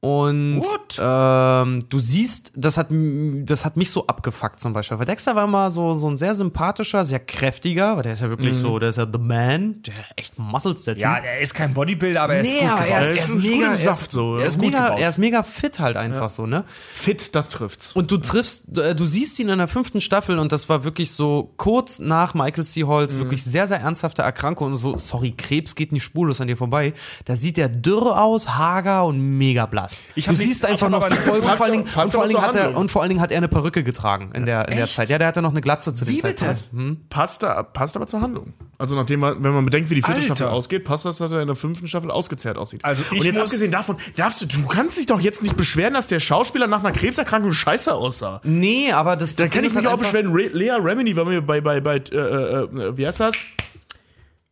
Und 0.00 0.62
ähm, 1.00 1.84
du 1.88 1.98
siehst, 1.98 2.52
das 2.54 2.76
hat, 2.78 2.88
das 2.90 3.64
hat 3.64 3.76
mich 3.76 3.90
so 3.90 4.06
abgefuckt 4.06 4.60
zum 4.60 4.72
Beispiel. 4.72 4.98
Weil 4.98 5.06
Dexter 5.06 5.34
war 5.34 5.44
immer 5.44 5.70
so, 5.70 5.94
so 5.94 6.08
ein 6.08 6.16
sehr 6.16 6.34
sympathischer, 6.34 7.04
sehr 7.04 7.18
kräftiger, 7.18 7.96
weil 7.96 8.02
der 8.04 8.12
ist 8.12 8.20
ja 8.20 8.28
wirklich 8.28 8.54
so, 8.56 8.78
der 8.78 8.90
ist 8.90 8.98
ja 8.98 9.06
The 9.10 9.18
Man, 9.18 9.82
der 9.82 9.94
echt 10.14 10.38
Muscles, 10.38 10.84
der 10.84 10.96
ja, 10.96 11.16
er 11.16 11.40
ist 11.40 11.54
kein 11.54 11.74
Bodybuilder, 11.74 12.22
aber 12.22 12.34
er 12.34 12.40
ist 12.42 12.46
Nee, 12.52 12.60
gut 12.60 12.80
er 12.86 13.10
ist, 13.10 13.20
er 13.20 13.26
gut 13.34 13.42
mega, 13.42 13.66
er 13.70 13.76
Saft 13.76 14.12
so, 14.12 14.34
er 14.36 14.40
ja. 14.42 14.46
ist, 14.46 14.54
Gut 14.58 14.66
mega, 14.66 14.84
gebaut. 14.84 15.00
er 15.00 15.08
ist 15.08 15.18
mega 15.18 15.42
fit 15.42 15.80
halt 15.80 15.96
einfach 15.96 16.30
so, 16.30 16.46
ne? 16.46 16.64
Fit, 16.92 17.34
das 17.34 17.48
trifft's. 17.48 17.92
Und 17.94 18.10
du 18.10 18.18
triffst, 18.18 18.64
du 18.68 19.04
siehst 19.06 19.38
ihn 19.40 19.48
in 19.48 19.58
der 19.58 19.68
fünften 19.68 20.00
Staffel 20.00 20.38
und 20.38 20.52
das 20.52 20.68
war 20.68 20.84
wirklich 20.84 21.10
so 21.12 21.52
kurz 21.56 21.98
nach 21.98 22.34
Michael 22.34 22.64
C. 22.64 22.84
Halls 22.84 23.14
Mhm. 23.14 23.18
wirklich 23.20 23.42
sehr, 23.42 23.66
sehr 23.66 23.80
ernsthafte 23.80 24.22
Erkrankung 24.22 24.72
und 24.72 24.76
so, 24.76 24.96
sorry, 24.96 25.32
Krebs 25.36 25.74
geht 25.74 25.90
nicht 25.92 26.04
spurlos 26.04 26.40
an 26.40 26.46
dir 26.48 26.56
vorbei. 26.56 26.92
Da 27.24 27.34
sieht 27.34 27.56
der 27.56 27.68
dürr 27.70 28.22
aus, 28.22 28.50
hager 28.50 29.04
und 29.04 29.18
mega 29.38 29.66
blass. 29.66 29.85
Ich 30.14 30.24
du 30.26 30.30
hab 30.32 30.36
siehst 30.38 30.64
einfach 30.64 30.88
noch 30.88 31.08
die 31.08 31.14
Folge 31.16 31.46
passt 31.46 31.56
vor 31.58 31.66
allen 31.66 31.72
Dingen, 31.72 31.84
und 31.84 32.12
vor 32.12 32.20
allen 32.22 32.28
Dingen 32.30 32.42
hat 32.42 32.54
er, 32.54 32.76
und 32.76 32.90
vor 32.90 33.02
allen 33.02 33.08
Dingen 33.10 33.20
hat 33.20 33.30
er 33.30 33.36
eine 33.38 33.48
Perücke 33.48 33.82
getragen 33.82 34.30
in 34.34 34.46
der, 34.46 34.68
in 34.68 34.76
der 34.76 34.86
Zeit. 34.88 35.08
Ja, 35.08 35.18
der 35.18 35.26
hatte 35.28 35.42
noch 35.42 35.50
eine 35.50 35.60
Glatze 35.60 35.94
zu 35.94 36.04
dem 36.04 36.14
Wie 36.14 36.22
bitte? 36.22 36.36
Zeitpunkt. 36.46 36.72
Hm? 36.72 37.00
passt, 37.08 37.42
da, 37.42 37.62
passt 37.62 37.96
aber 37.96 38.06
zur 38.06 38.20
Handlung. 38.20 38.52
Also 38.78 38.94
nachdem 38.94 39.20
man, 39.20 39.42
wenn 39.42 39.52
man 39.52 39.64
bedenkt, 39.64 39.88
wie 39.90 39.94
die 39.94 40.02
vierte 40.02 40.20
Alter. 40.20 40.36
Staffel 40.36 40.52
ausgeht, 40.52 40.84
passt 40.84 41.04
das, 41.06 41.18
dass 41.18 41.32
er 41.32 41.40
in 41.40 41.46
der 41.46 41.56
fünften 41.56 41.86
Staffel 41.86 42.10
ausgezehrt 42.10 42.58
aussieht. 42.58 42.84
Also 42.84 43.04
ich 43.10 43.20
Und 43.20 43.24
jetzt 43.26 43.36
muss- 43.36 43.44
abgesehen 43.44 43.70
davon, 43.72 43.96
darfst 44.16 44.42
du, 44.42 44.46
du 44.46 44.66
kannst 44.66 44.98
dich 44.98 45.06
doch 45.06 45.20
jetzt 45.20 45.42
nicht 45.42 45.56
beschweren, 45.56 45.94
dass 45.94 46.08
der 46.08 46.20
Schauspieler 46.20 46.66
nach 46.66 46.80
einer 46.80 46.92
Krebserkrankung 46.92 47.52
scheiße 47.52 47.94
aussah. 47.94 48.40
Nee, 48.44 48.92
aber 48.92 49.16
das, 49.16 49.34
Da 49.36 49.44
das 49.44 49.52
kann 49.52 49.64
ich 49.64 49.70
mich 49.74 49.84
halt 49.84 49.86
auch 49.94 49.98
beschweren. 49.98 50.32
Re 50.32 50.48
Lea 50.52 50.70
Remini 50.72 51.16
war 51.16 51.24
mir 51.24 51.40
bei, 51.40 51.60
bei, 51.60 51.80
bei 51.80 51.96
äh, 51.96 52.00
äh, 52.16 52.62
äh, 52.64 52.96
wie 52.98 53.06
heißt 53.06 53.20
das? 53.20 53.34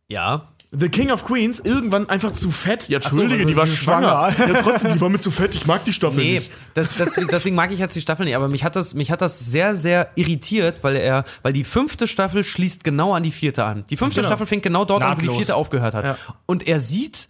Ja. 0.07 0.47
The 0.77 0.89
King 0.89 1.11
of 1.11 1.23
Queens 1.25 1.59
irgendwann 1.59 2.09
einfach 2.09 2.33
zu 2.33 2.51
fett. 2.51 2.89
Ja, 2.89 2.97
Entschuldige, 2.97 3.43
so, 3.43 3.47
die 3.49 3.55
war 3.55 3.67
so 3.67 3.75
schwanger. 3.75 4.33
ja, 4.37 4.53
trotzdem, 4.63 4.93
die 4.93 5.01
war 5.01 5.09
mir 5.09 5.19
zu 5.19 5.31
fett. 5.31 5.55
Ich 5.55 5.65
mag 5.65 5.83
die 5.85 5.93
Staffel 5.93 6.23
Nee, 6.23 6.33
nicht. 6.35 6.51
das, 6.73 6.97
das, 6.97 7.13
deswegen 7.31 7.55
mag 7.55 7.71
ich 7.71 7.79
jetzt 7.79 7.95
die 7.95 8.01
Staffel 8.01 8.25
nicht, 8.25 8.35
aber 8.35 8.47
mich 8.49 8.63
hat 8.63 8.75
das, 8.75 8.93
mich 8.93 9.11
hat 9.11 9.21
das 9.21 9.39
sehr, 9.39 9.75
sehr 9.77 10.09
irritiert, 10.15 10.83
weil 10.83 10.95
er, 10.95 11.23
weil 11.43 11.53
die 11.53 11.63
fünfte 11.63 12.07
Staffel 12.07 12.43
schließt 12.43 12.83
genau 12.83 13.13
an 13.13 13.23
die 13.23 13.31
vierte 13.31 13.63
an. 13.63 13.85
Die 13.89 13.97
fünfte 13.97 14.21
Genau. 14.21 14.29
Staffel 14.29 14.47
fängt 14.47 14.63
genau 14.63 14.85
dort 14.85 15.03
an, 15.03 15.11
wo 15.11 15.19
die 15.19 15.25
Nahtlos. 15.25 15.37
vierte 15.37 15.55
aufgehört 15.55 15.93
hat. 15.93 16.03
Ja. 16.05 16.17
Und 16.45 16.67
er 16.67 16.79
sieht 16.79 17.29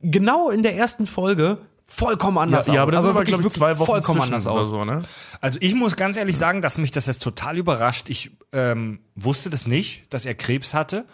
genau 0.00 0.50
in 0.50 0.62
der 0.62 0.74
ersten 0.76 1.06
Folge 1.06 1.58
vollkommen 1.86 2.38
anders 2.38 2.66
Ja, 2.68 2.74
ja, 2.74 2.82
aber 2.82 2.92
das 2.92 3.02
war, 3.02 3.14
wirklich, 3.14 3.34
glaube 3.34 3.46
ich, 3.46 3.52
zwei 3.52 3.76
Wochen 3.78 3.86
vollkommen 3.86 4.20
zwischen 4.20 4.34
anders 4.34 4.46
oder 4.46 4.60
aus. 4.60 4.68
so, 4.68 4.84
ne? 4.84 5.02
Also 5.40 5.58
ich 5.60 5.74
muss 5.74 5.96
ganz 5.96 6.16
ehrlich 6.16 6.38
sagen, 6.38 6.62
dass 6.62 6.78
mich 6.78 6.92
das 6.92 7.06
jetzt 7.06 7.20
total 7.22 7.58
überrascht. 7.58 8.08
Ich 8.08 8.30
ähm, 8.52 9.00
wusste 9.16 9.50
das 9.50 9.66
nicht, 9.66 10.04
dass 10.14 10.24
er 10.24 10.34
Krebs 10.34 10.72
hatte. 10.72 11.04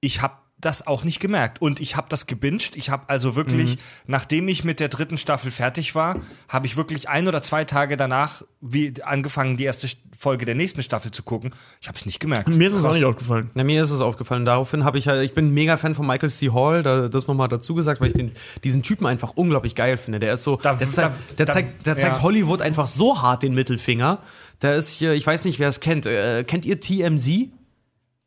Ich 0.00 0.20
habe 0.20 0.34
das 0.60 0.86
auch 0.86 1.04
nicht 1.04 1.20
gemerkt 1.20 1.62
und 1.62 1.78
ich 1.78 1.96
habe 1.96 2.08
das 2.08 2.26
gebinged. 2.26 2.74
Ich 2.76 2.90
habe 2.90 3.04
also 3.08 3.36
wirklich, 3.36 3.76
Mhm. 3.76 3.80
nachdem 4.08 4.48
ich 4.48 4.64
mit 4.64 4.80
der 4.80 4.88
dritten 4.88 5.16
Staffel 5.16 5.50
fertig 5.52 5.94
war, 5.94 6.16
habe 6.48 6.66
ich 6.66 6.76
wirklich 6.76 7.08
ein 7.08 7.28
oder 7.28 7.42
zwei 7.42 7.64
Tage 7.64 7.96
danach 7.96 8.42
wie 8.60 8.92
angefangen, 9.04 9.56
die 9.56 9.64
erste 9.64 9.88
Folge 10.18 10.44
der 10.46 10.56
nächsten 10.56 10.82
Staffel 10.82 11.12
zu 11.12 11.22
gucken. 11.22 11.52
Ich 11.80 11.86
habe 11.86 11.96
es 11.96 12.06
nicht 12.06 12.18
gemerkt. 12.18 12.48
Mir 12.48 12.66
ist 12.66 12.74
es 12.74 12.84
auch 12.84 12.92
nicht 12.92 13.04
aufgefallen. 13.04 13.50
Na, 13.54 13.62
mir 13.62 13.80
ist 13.80 13.90
es 13.90 14.00
aufgefallen. 14.00 14.44
Daraufhin 14.44 14.82
habe 14.84 14.98
ich 14.98 15.06
halt, 15.06 15.24
ich 15.24 15.32
bin 15.32 15.46
ein 15.48 15.54
mega 15.54 15.76
Fan 15.76 15.94
von 15.94 16.04
Michael 16.08 16.28
C. 16.28 16.50
Hall, 16.50 16.82
da, 16.82 17.08
das 17.08 17.28
nochmal 17.28 17.46
dazu 17.48 17.76
gesagt, 17.76 18.00
weil 18.00 18.08
ich 18.08 18.14
den, 18.14 18.32
diesen 18.64 18.82
Typen 18.82 19.06
einfach 19.06 19.30
unglaublich 19.36 19.76
geil 19.76 19.96
finde. 19.96 20.18
Der 20.18 20.34
ist 20.34 20.42
so, 20.42 20.56
Da- 20.56 20.74
der, 20.74 20.90
zeigt, 20.90 21.14
da- 21.30 21.34
der, 21.36 21.46
zeigt, 21.46 21.86
der 21.86 21.96
zeigt 21.96 22.16
ja. 22.16 22.22
Hollywood 22.22 22.62
einfach 22.62 22.88
so 22.88 23.22
hart 23.22 23.44
den 23.44 23.54
Mittelfinger. 23.54 24.18
Da 24.58 24.74
ist 24.74 24.90
hier, 24.90 25.12
ich 25.12 25.24
weiß 25.24 25.44
nicht, 25.44 25.60
wer 25.60 25.68
es 25.68 25.78
kennt. 25.78 26.04
Äh, 26.06 26.42
kennt 26.42 26.66
ihr 26.66 26.80
TMZ? 26.80 27.50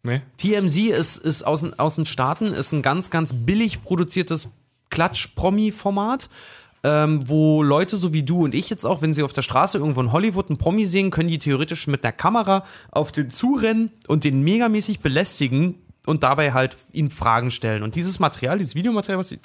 Nee? 0.04 0.22
TMZ 0.38 0.78
ist, 0.90 1.18
ist 1.18 1.44
aus, 1.44 1.62
den- 1.62 1.78
aus 1.78 1.96
den 1.96 2.06
Staaten, 2.06 2.48
ist 2.54 2.72
ein 2.74 2.82
ganz, 2.82 3.10
ganz 3.10 3.34
billig 3.34 3.84
produziertes 3.84 4.50
Klatsch-Promi-Format. 4.90 6.30
Ähm, 6.84 7.30
wo 7.30 7.62
Leute 7.62 7.96
so 7.96 8.12
wie 8.12 8.24
du 8.24 8.44
und 8.44 8.56
ich 8.56 8.72
jetzt 8.72 8.88
auch, 8.88 9.04
wenn 9.04 9.14
sie 9.14 9.22
auf 9.22 9.34
der 9.34 9.44
Straße 9.44 9.78
irgendwo 9.78 10.02
in 10.02 10.12
Hollywood 10.12 10.50
einen 10.50 10.58
Promi 10.58 10.86
sehen, 10.86 11.12
können 11.12 11.30
die 11.30 11.38
theoretisch 11.38 11.86
mit 11.86 12.04
einer 12.04 12.12
Kamera 12.12 12.66
auf 12.90 13.12
den 13.12 13.30
zurennen 13.30 13.92
und 14.08 14.24
den 14.24 14.42
megamäßig 14.42 15.00
belästigen 15.00 15.76
und 16.08 16.24
dabei 16.24 16.54
halt 16.54 16.78
ihnen 16.92 17.12
Fragen 17.12 17.52
stellen. 17.52 17.84
Und 17.84 17.94
dieses 17.94 18.18
Material, 18.18 18.58
dieses 18.58 18.74
Videomaterial, 18.74 19.20
was 19.20 19.30
sie. 19.30 19.38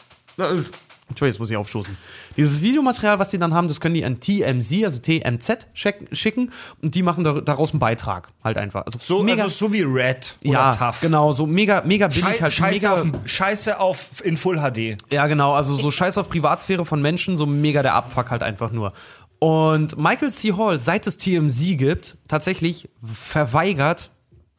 Entschuldigung, 1.08 1.32
jetzt 1.34 1.38
muss 1.38 1.50
ich 1.50 1.56
aufstoßen. 1.56 1.96
Dieses 2.36 2.62
Videomaterial, 2.62 3.18
was 3.20 3.28
die 3.30 3.38
dann 3.38 3.54
haben, 3.54 3.68
das 3.68 3.80
können 3.80 3.94
die 3.94 4.04
an 4.04 4.18
TMZ, 4.18 4.84
also 4.84 4.98
TMZ, 4.98 5.68
schicken 5.72 6.50
und 6.82 6.94
die 6.96 7.02
machen 7.02 7.22
da- 7.22 7.40
daraus 7.40 7.70
einen 7.70 7.78
Beitrag 7.78 8.30
halt 8.42 8.56
einfach. 8.56 8.84
Also 8.86 8.98
So, 9.00 9.22
mega, 9.22 9.44
also 9.44 9.66
so 9.66 9.72
wie 9.72 9.82
Red 9.82 10.36
oder 10.44 10.52
ja, 10.52 10.70
Tough. 10.72 11.00
genau, 11.00 11.30
so 11.30 11.46
mega, 11.46 11.82
mega 11.84 12.08
billig 12.08 12.24
Schei 12.24 12.38
halt. 12.40 12.52
Scheiße, 12.52 12.74
mega, 12.74 12.92
auf, 12.94 13.06
Scheiße 13.24 13.78
auf 13.80 14.24
in 14.24 14.36
Full 14.36 14.58
HD. 14.58 14.96
ja, 15.12 15.26
genau, 15.28 15.52
also 15.52 15.74
so 15.74 15.90
Scheiß 15.92 16.18
auf 16.18 16.28
Privatsphäre 16.28 16.84
von 16.84 17.00
Menschen, 17.00 17.36
so 17.36 17.46
mega 17.46 17.82
der 17.82 17.94
Abfuck 17.94 18.30
halt 18.30 18.42
einfach 18.42 18.72
nur. 18.72 18.92
Und 19.38 19.96
Michael 19.98 20.30
C. 20.30 20.54
Hall, 20.54 20.80
seit 20.80 21.06
es 21.06 21.18
TMZ 21.18 21.76
gibt, 21.76 22.16
tatsächlich 22.26 22.88
verweigert 23.36 24.10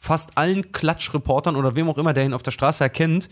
fast 0.07 0.37
allen 0.37 0.71
Klatschreportern 0.71 1.55
oder 1.55 1.75
wem 1.75 1.89
auch 1.89 1.97
immer, 1.97 2.13
der 2.13 2.25
ihn 2.25 2.33
auf 2.33 2.43
der 2.43 2.51
Straße 2.51 2.83
erkennt, 2.83 3.29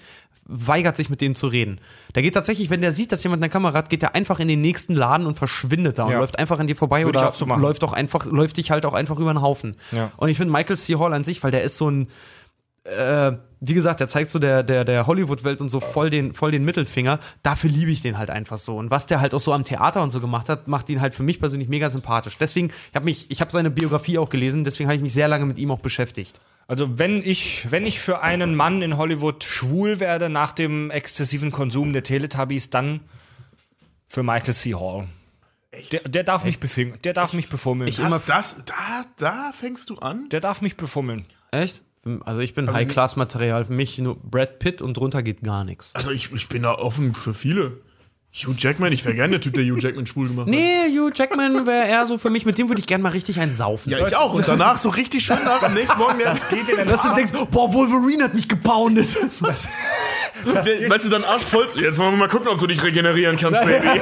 weigert 0.47 0.95
sich 0.95 1.09
mit 1.09 1.21
denen 1.21 1.33
zu 1.33 1.47
reden. 1.47 1.79
Der 2.13 2.21
geht 2.21 2.33
tatsächlich, 2.35 2.69
wenn 2.69 2.81
der 2.81 2.91
sieht, 2.91 3.11
dass 3.11 3.23
jemand 3.23 3.41
eine 3.41 3.49
Kamera 3.49 3.75
hat, 3.77 3.89
geht 3.89 4.03
er 4.03 4.13
einfach 4.13 4.39
in 4.39 4.47
den 4.47 4.61
nächsten 4.61 4.93
Laden 4.93 5.25
und 5.25 5.35
verschwindet 5.37 5.97
da 5.97 6.03
und 6.03 6.11
Ja. 6.11 6.19
läuft 6.19 6.37
einfach 6.37 6.59
an 6.59 6.67
dir 6.67 6.75
vorbei 6.75 7.03
Würde 7.05 7.17
oder 7.17 7.29
auch 7.29 7.33
so 7.33 7.45
läuft 7.45 7.83
auch 7.83 7.93
einfach, 7.93 8.25
läuft 8.25 8.57
dich 8.57 8.69
halt 8.71 8.85
auch 8.85 8.93
einfach 8.93 9.17
über 9.17 9.33
den 9.33 9.41
Haufen. 9.41 9.75
Ja. 9.91 10.11
Und 10.17 10.29
ich 10.29 10.37
finde 10.37 10.51
Michael 10.53 10.77
C. 10.77 10.97
Hall 10.97 11.13
an 11.13 11.23
sich, 11.23 11.41
weil 11.43 11.51
der 11.51 11.63
ist 11.63 11.77
so 11.77 11.89
ein, 11.89 12.09
äh, 12.83 13.31
wie 13.59 13.73
gesagt, 13.73 13.99
der 13.99 14.07
zeigt 14.07 14.29
so 14.29 14.37
der, 14.37 14.61
der, 14.61 14.85
der 14.85 15.07
Hollywood-Welt 15.07 15.61
und 15.61 15.69
so 15.69 15.79
voll 15.79 16.11
den, 16.11 16.33
voll 16.35 16.51
den 16.51 16.63
Mittelfinger. 16.63 17.19
Dafür 17.41 17.71
liebe 17.71 17.89
ich 17.89 18.01
den 18.03 18.19
halt 18.19 18.29
einfach 18.29 18.59
so. 18.59 18.77
Und 18.77 18.91
was 18.91 19.07
der 19.07 19.21
halt 19.21 19.33
auch 19.33 19.39
so 19.41 19.53
am 19.53 19.63
Theater 19.63 20.03
und 20.03 20.11
so 20.11 20.19
gemacht 20.21 20.49
hat, 20.49 20.67
macht 20.67 20.87
ihn 20.89 21.01
halt 21.01 21.15
für 21.15 21.23
mich 21.23 21.39
persönlich 21.39 21.69
mega 21.69 21.89
sympathisch. 21.89 22.37
Deswegen, 22.37 22.67
ich 22.67 22.95
habe 22.95 23.05
mich, 23.05 23.31
ich 23.31 23.41
habe 23.41 23.51
seine 23.51 23.71
Biografie 23.71 24.19
auch 24.19 24.29
gelesen, 24.29 24.63
deswegen 24.63 24.87
habe 24.87 24.97
ich 24.97 25.01
mich 25.01 25.13
sehr 25.13 25.27
lange 25.27 25.45
mit 25.47 25.57
ihm 25.57 25.71
auch 25.71 25.79
beschäftigt. 25.79 26.39
Also 26.67 26.97
wenn 26.97 27.21
ich, 27.23 27.69
wenn 27.69 27.85
ich 27.85 27.99
für 27.99 28.21
einen 28.21 28.55
Mann 28.55 28.81
in 28.81 28.97
Hollywood 28.97 29.43
schwul 29.43 29.99
werde 29.99 30.29
nach 30.29 30.51
dem 30.51 30.89
exzessiven 30.89 31.51
Konsum 31.51 31.93
der 31.93 32.03
Teletubbies, 32.03 32.69
dann 32.71 33.01
für 34.07 34.23
Michael 34.23 34.53
C. 34.53 34.73
Hall. 34.73 35.07
Der, 35.91 35.99
der 36.01 36.23
darf 36.23 36.43
mich 36.45 36.59
befingen, 36.59 36.97
der 37.03 37.13
darf 37.13 37.33
mich 37.33 37.49
befummeln. 37.49 37.89
Ich- 37.89 37.99
immer- 37.99 38.21
das, 38.25 38.63
da, 38.65 39.05
da 39.17 39.51
fängst 39.51 39.89
du 39.89 39.97
an? 39.99 40.29
der 40.29 40.39
darf 40.39 40.61
mich 40.61 40.77
befummeln. 40.77 41.25
Echt? 41.51 41.81
Also 42.21 42.39
ich 42.39 42.53
bin 42.53 42.71
High-Class-Material. 42.71 43.65
Für 43.65 43.73
mich 43.73 43.97
nur 43.97 44.15
Brad 44.21 44.59
Pitt 44.59 44.81
und 44.81 44.95
drunter 44.95 45.21
geht 45.23 45.41
gar 45.43 45.63
nichts. 45.65 45.93
Also 45.95 46.11
ich, 46.11 46.31
ich 46.31 46.47
bin 46.49 46.61
da 46.63 46.73
offen 46.75 47.13
für 47.13 47.33
viele. 47.33 47.81
Hugh 48.37 48.53
Jackman, 48.57 48.91
ich 48.91 49.05
wäre 49.05 49.15
gerne 49.15 49.31
der 49.31 49.41
Typ, 49.41 49.53
der 49.53 49.63
Hugh 49.63 49.79
Jackman 49.79 50.05
schwul 50.05 50.27
gemacht 50.27 50.47
hat. 50.47 50.51
Nee, 50.53 50.89
Hugh 50.89 51.09
Jackman 51.15 51.65
wäre 51.65 51.87
eher 51.87 52.05
so 52.05 52.17
für 52.17 52.29
mich, 52.29 52.45
mit 52.45 52.57
dem 52.57 52.67
würde 52.67 52.79
ich 52.81 52.87
gerne 52.87 53.01
mal 53.01 53.09
richtig 53.13 53.39
einen 53.39 53.53
saufen. 53.53 53.89
Ja, 53.89 54.05
ich 54.05 54.15
auch. 54.17 54.33
Und 54.33 54.45
danach 54.45 54.77
so 54.77 54.89
richtig 54.89 55.23
schön 55.23 55.37
nach 55.45 55.61
am 55.63 55.71
nächsten 55.73 55.97
Morgen. 55.97 56.19
Das 56.21 56.47
geht 56.49 56.67
in 56.67 56.75
den 56.75 56.87
Dass 56.87 57.01
du 57.01 57.13
denkst, 57.15 57.31
boah, 57.51 57.73
Wolverine 57.73 58.25
hat 58.25 58.33
mich 58.33 58.49
gepoundet. 58.49 59.17
das 59.41 60.65
der, 60.65 60.89
weißt 60.89 61.05
du, 61.05 61.09
dann 61.09 61.23
Arsch 61.23 61.43
voll. 61.43 61.69
Jetzt 61.79 61.97
wollen 61.97 62.11
wir 62.11 62.17
mal 62.17 62.27
gucken, 62.27 62.49
ob 62.49 62.59
du 62.59 62.67
dich 62.67 62.83
regenerieren 62.83 63.37
kannst, 63.37 63.61
Baby. 63.61 64.01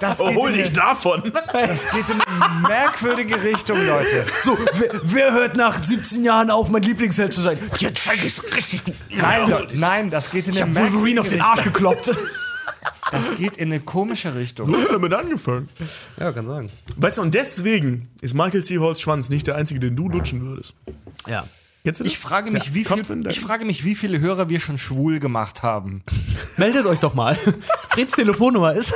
Das 0.00 0.20
Oh, 0.20 0.26
geht, 0.28 0.36
hol 0.36 0.52
dich 0.52 0.72
davon. 0.72 1.22
das 1.52 1.88
geht 1.90 2.08
in 2.08 2.20
eine 2.22 2.66
merkwürdige 2.66 3.40
Richtung, 3.44 3.86
Leute. 3.86 4.24
So, 4.42 4.58
wer, 4.74 4.88
wer 5.02 5.32
hört 5.32 5.56
nach 5.56 5.80
17 5.84 6.24
Jahren 6.24 6.50
auf, 6.50 6.70
mein 6.70 6.82
Lieblingsheld 6.82 7.32
zu 7.32 7.40
sein? 7.42 7.58
Jetzt 7.78 8.04
zeig 8.04 8.24
ich's 8.24 8.42
richtig. 8.56 8.82
Nein, 9.10 9.48
Leute, 9.48 9.78
nein, 9.78 10.10
das 10.10 10.30
geht 10.30 10.48
in 10.48 10.54
Ich 10.54 10.62
eine 10.62 10.74
hab 10.74 10.82
Wolverine 10.82 11.20
merkwürdige 11.20 11.20
auf 11.20 11.28
den 11.28 11.40
Richtung. 11.40 11.50
Arsch 11.50 11.62
gekloppt. 11.64 12.16
Das 13.10 13.34
geht 13.34 13.58
in 13.58 13.70
eine 13.70 13.80
komische 13.80 14.34
Richtung. 14.34 14.72
Du 14.72 14.78
hast 14.78 14.90
damit 14.90 15.12
angefangen. 15.12 15.68
Ja, 16.18 16.32
kann 16.32 16.46
sagen. 16.46 16.70
Weißt 16.96 17.18
du, 17.18 17.22
und 17.22 17.34
deswegen 17.34 18.08
ist 18.22 18.34
Michael 18.34 18.64
C. 18.64 18.78
Halls 18.78 19.00
Schwanz 19.02 19.28
nicht 19.28 19.46
der 19.46 19.56
einzige, 19.56 19.80
den 19.80 19.96
du 19.96 20.08
lutschen 20.08 20.40
würdest. 20.40 20.74
Ja. 21.28 21.44
Das? 21.84 22.00
Ich 22.00 22.16
frage 22.16 22.52
mich, 22.52 22.74
wie 22.74 22.84
Kopf 22.84 23.08
viel, 23.08 23.26
ich 23.28 23.40
frage 23.40 23.64
mich, 23.64 23.84
wie 23.84 23.96
viele 23.96 24.20
Hörer 24.20 24.48
wir 24.48 24.60
schon 24.60 24.78
schwul 24.78 25.18
gemacht 25.18 25.64
haben. 25.64 26.04
Meldet 26.56 26.86
euch 26.86 27.00
doch 27.00 27.12
mal. 27.14 27.36
Freds 27.90 28.14
Telefonnummer 28.14 28.72
ist. 28.74 28.94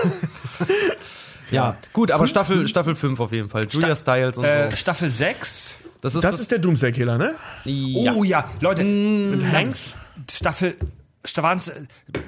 ja, 1.50 1.76
gut, 1.92 2.12
aber 2.12 2.28
Staffel, 2.28 2.66
Staffel 2.68 2.94
5 2.94 3.18
auf 3.20 3.32
jeden 3.32 3.48
Fall. 3.48 3.66
Julia 3.68 3.96
Stiles 3.96 4.38
und 4.38 4.44
Äh, 4.44 4.70
so. 4.70 4.76
Staffel 4.76 5.10
6. 5.10 5.80
Das 6.00 6.14
ist, 6.14 6.22
Das 6.22 6.38
ist 6.38 6.50
der 6.52 6.58
Doomsday-Killer, 6.60 7.18
ne? 7.18 7.34
ja. 7.64 8.12
Oh 8.14 8.22
ja, 8.22 8.44
Leute, 8.60 8.84
Mit 8.84 9.44
Hanks? 9.50 9.94
Staffel. 10.30 10.76
Stavans, 11.26 11.72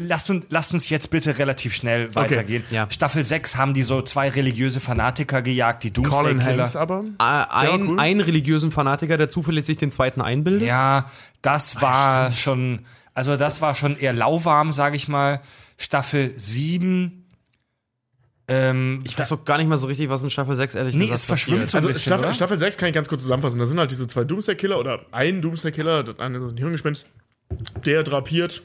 lasst 0.00 0.28
uns, 0.28 0.46
lasst 0.50 0.74
uns 0.74 0.88
jetzt 0.88 1.08
bitte 1.10 1.38
relativ 1.38 1.74
schnell 1.74 2.14
weitergehen. 2.14 2.64
ja. 2.70 2.86
Staffel 2.90 3.24
6 3.24 3.56
haben 3.56 3.72
die 3.72 3.82
so 3.82 4.02
zwei 4.02 4.28
religiöse 4.28 4.80
Fanatiker 4.80 5.40
gejagt, 5.40 5.84
die 5.84 5.92
Colin 5.92 6.10
Doomsday-Killer. 6.38 6.56
Hanks 6.64 6.76
aber. 6.76 7.04
Äh, 7.18 7.22
ein, 7.22 7.66
Ja, 7.66 7.74
cool. 7.76 7.98
einen 8.00 8.20
religiösen 8.20 8.72
Fanatiker, 8.72 9.16
der 9.16 9.28
zufällig 9.28 9.64
sich 9.64 9.76
den 9.76 9.90
zweiten 9.92 10.20
einbildet. 10.20 10.66
Ja, 10.68 11.10
das 11.42 11.80
war 11.80 12.30
schon, 12.32 12.84
also 13.14 13.36
das 13.36 13.60
war 13.62 13.74
schon 13.74 13.96
eher 13.96 14.12
lauwarm, 14.12 14.72
sage 14.72 14.96
ich 14.96 15.08
mal. 15.08 15.40
Staffel 15.76 16.32
7. 16.36 17.24
Ähm, 18.50 19.00
Ich 19.04 19.18
weiß 19.18 19.30
auch 19.32 19.44
gar 19.44 19.58
nicht 19.58 19.68
mal 19.68 19.76
so 19.76 19.86
richtig, 19.86 20.08
was 20.08 20.24
in 20.24 20.30
Staffel 20.30 20.56
6 20.56 20.74
ehrlich 20.74 20.94
Nee, 20.94 21.00
gesagt 21.02 21.18
es 21.18 21.24
verschwimmt 21.26 21.56
passiert. 21.66 21.70
so 21.70 21.76
ein 21.76 21.78
Also 21.80 21.88
bisschen, 21.88 22.00
Staffel, 22.10 22.24
oder? 22.24 22.32
Staffel 22.32 22.58
6 22.58 22.78
kann 22.78 22.88
ich 22.88 22.94
ganz 22.94 23.08
kurz 23.08 23.22
zusammenfassen. 23.22 23.58
Da 23.58 23.66
sind 23.66 23.78
halt 23.78 23.90
diese 23.90 24.06
zwei 24.08 24.24
Doomsday-Killer 24.24 24.78
oder 24.78 25.00
ein 25.12 25.42
Doomsday-Killer, 25.42 26.02
das 26.04 26.18
eine 26.18 26.38
ist 26.38 26.52
ein 26.52 26.56
Hirngespinst, 26.56 27.04
der 27.84 28.02
drapiert 28.02 28.62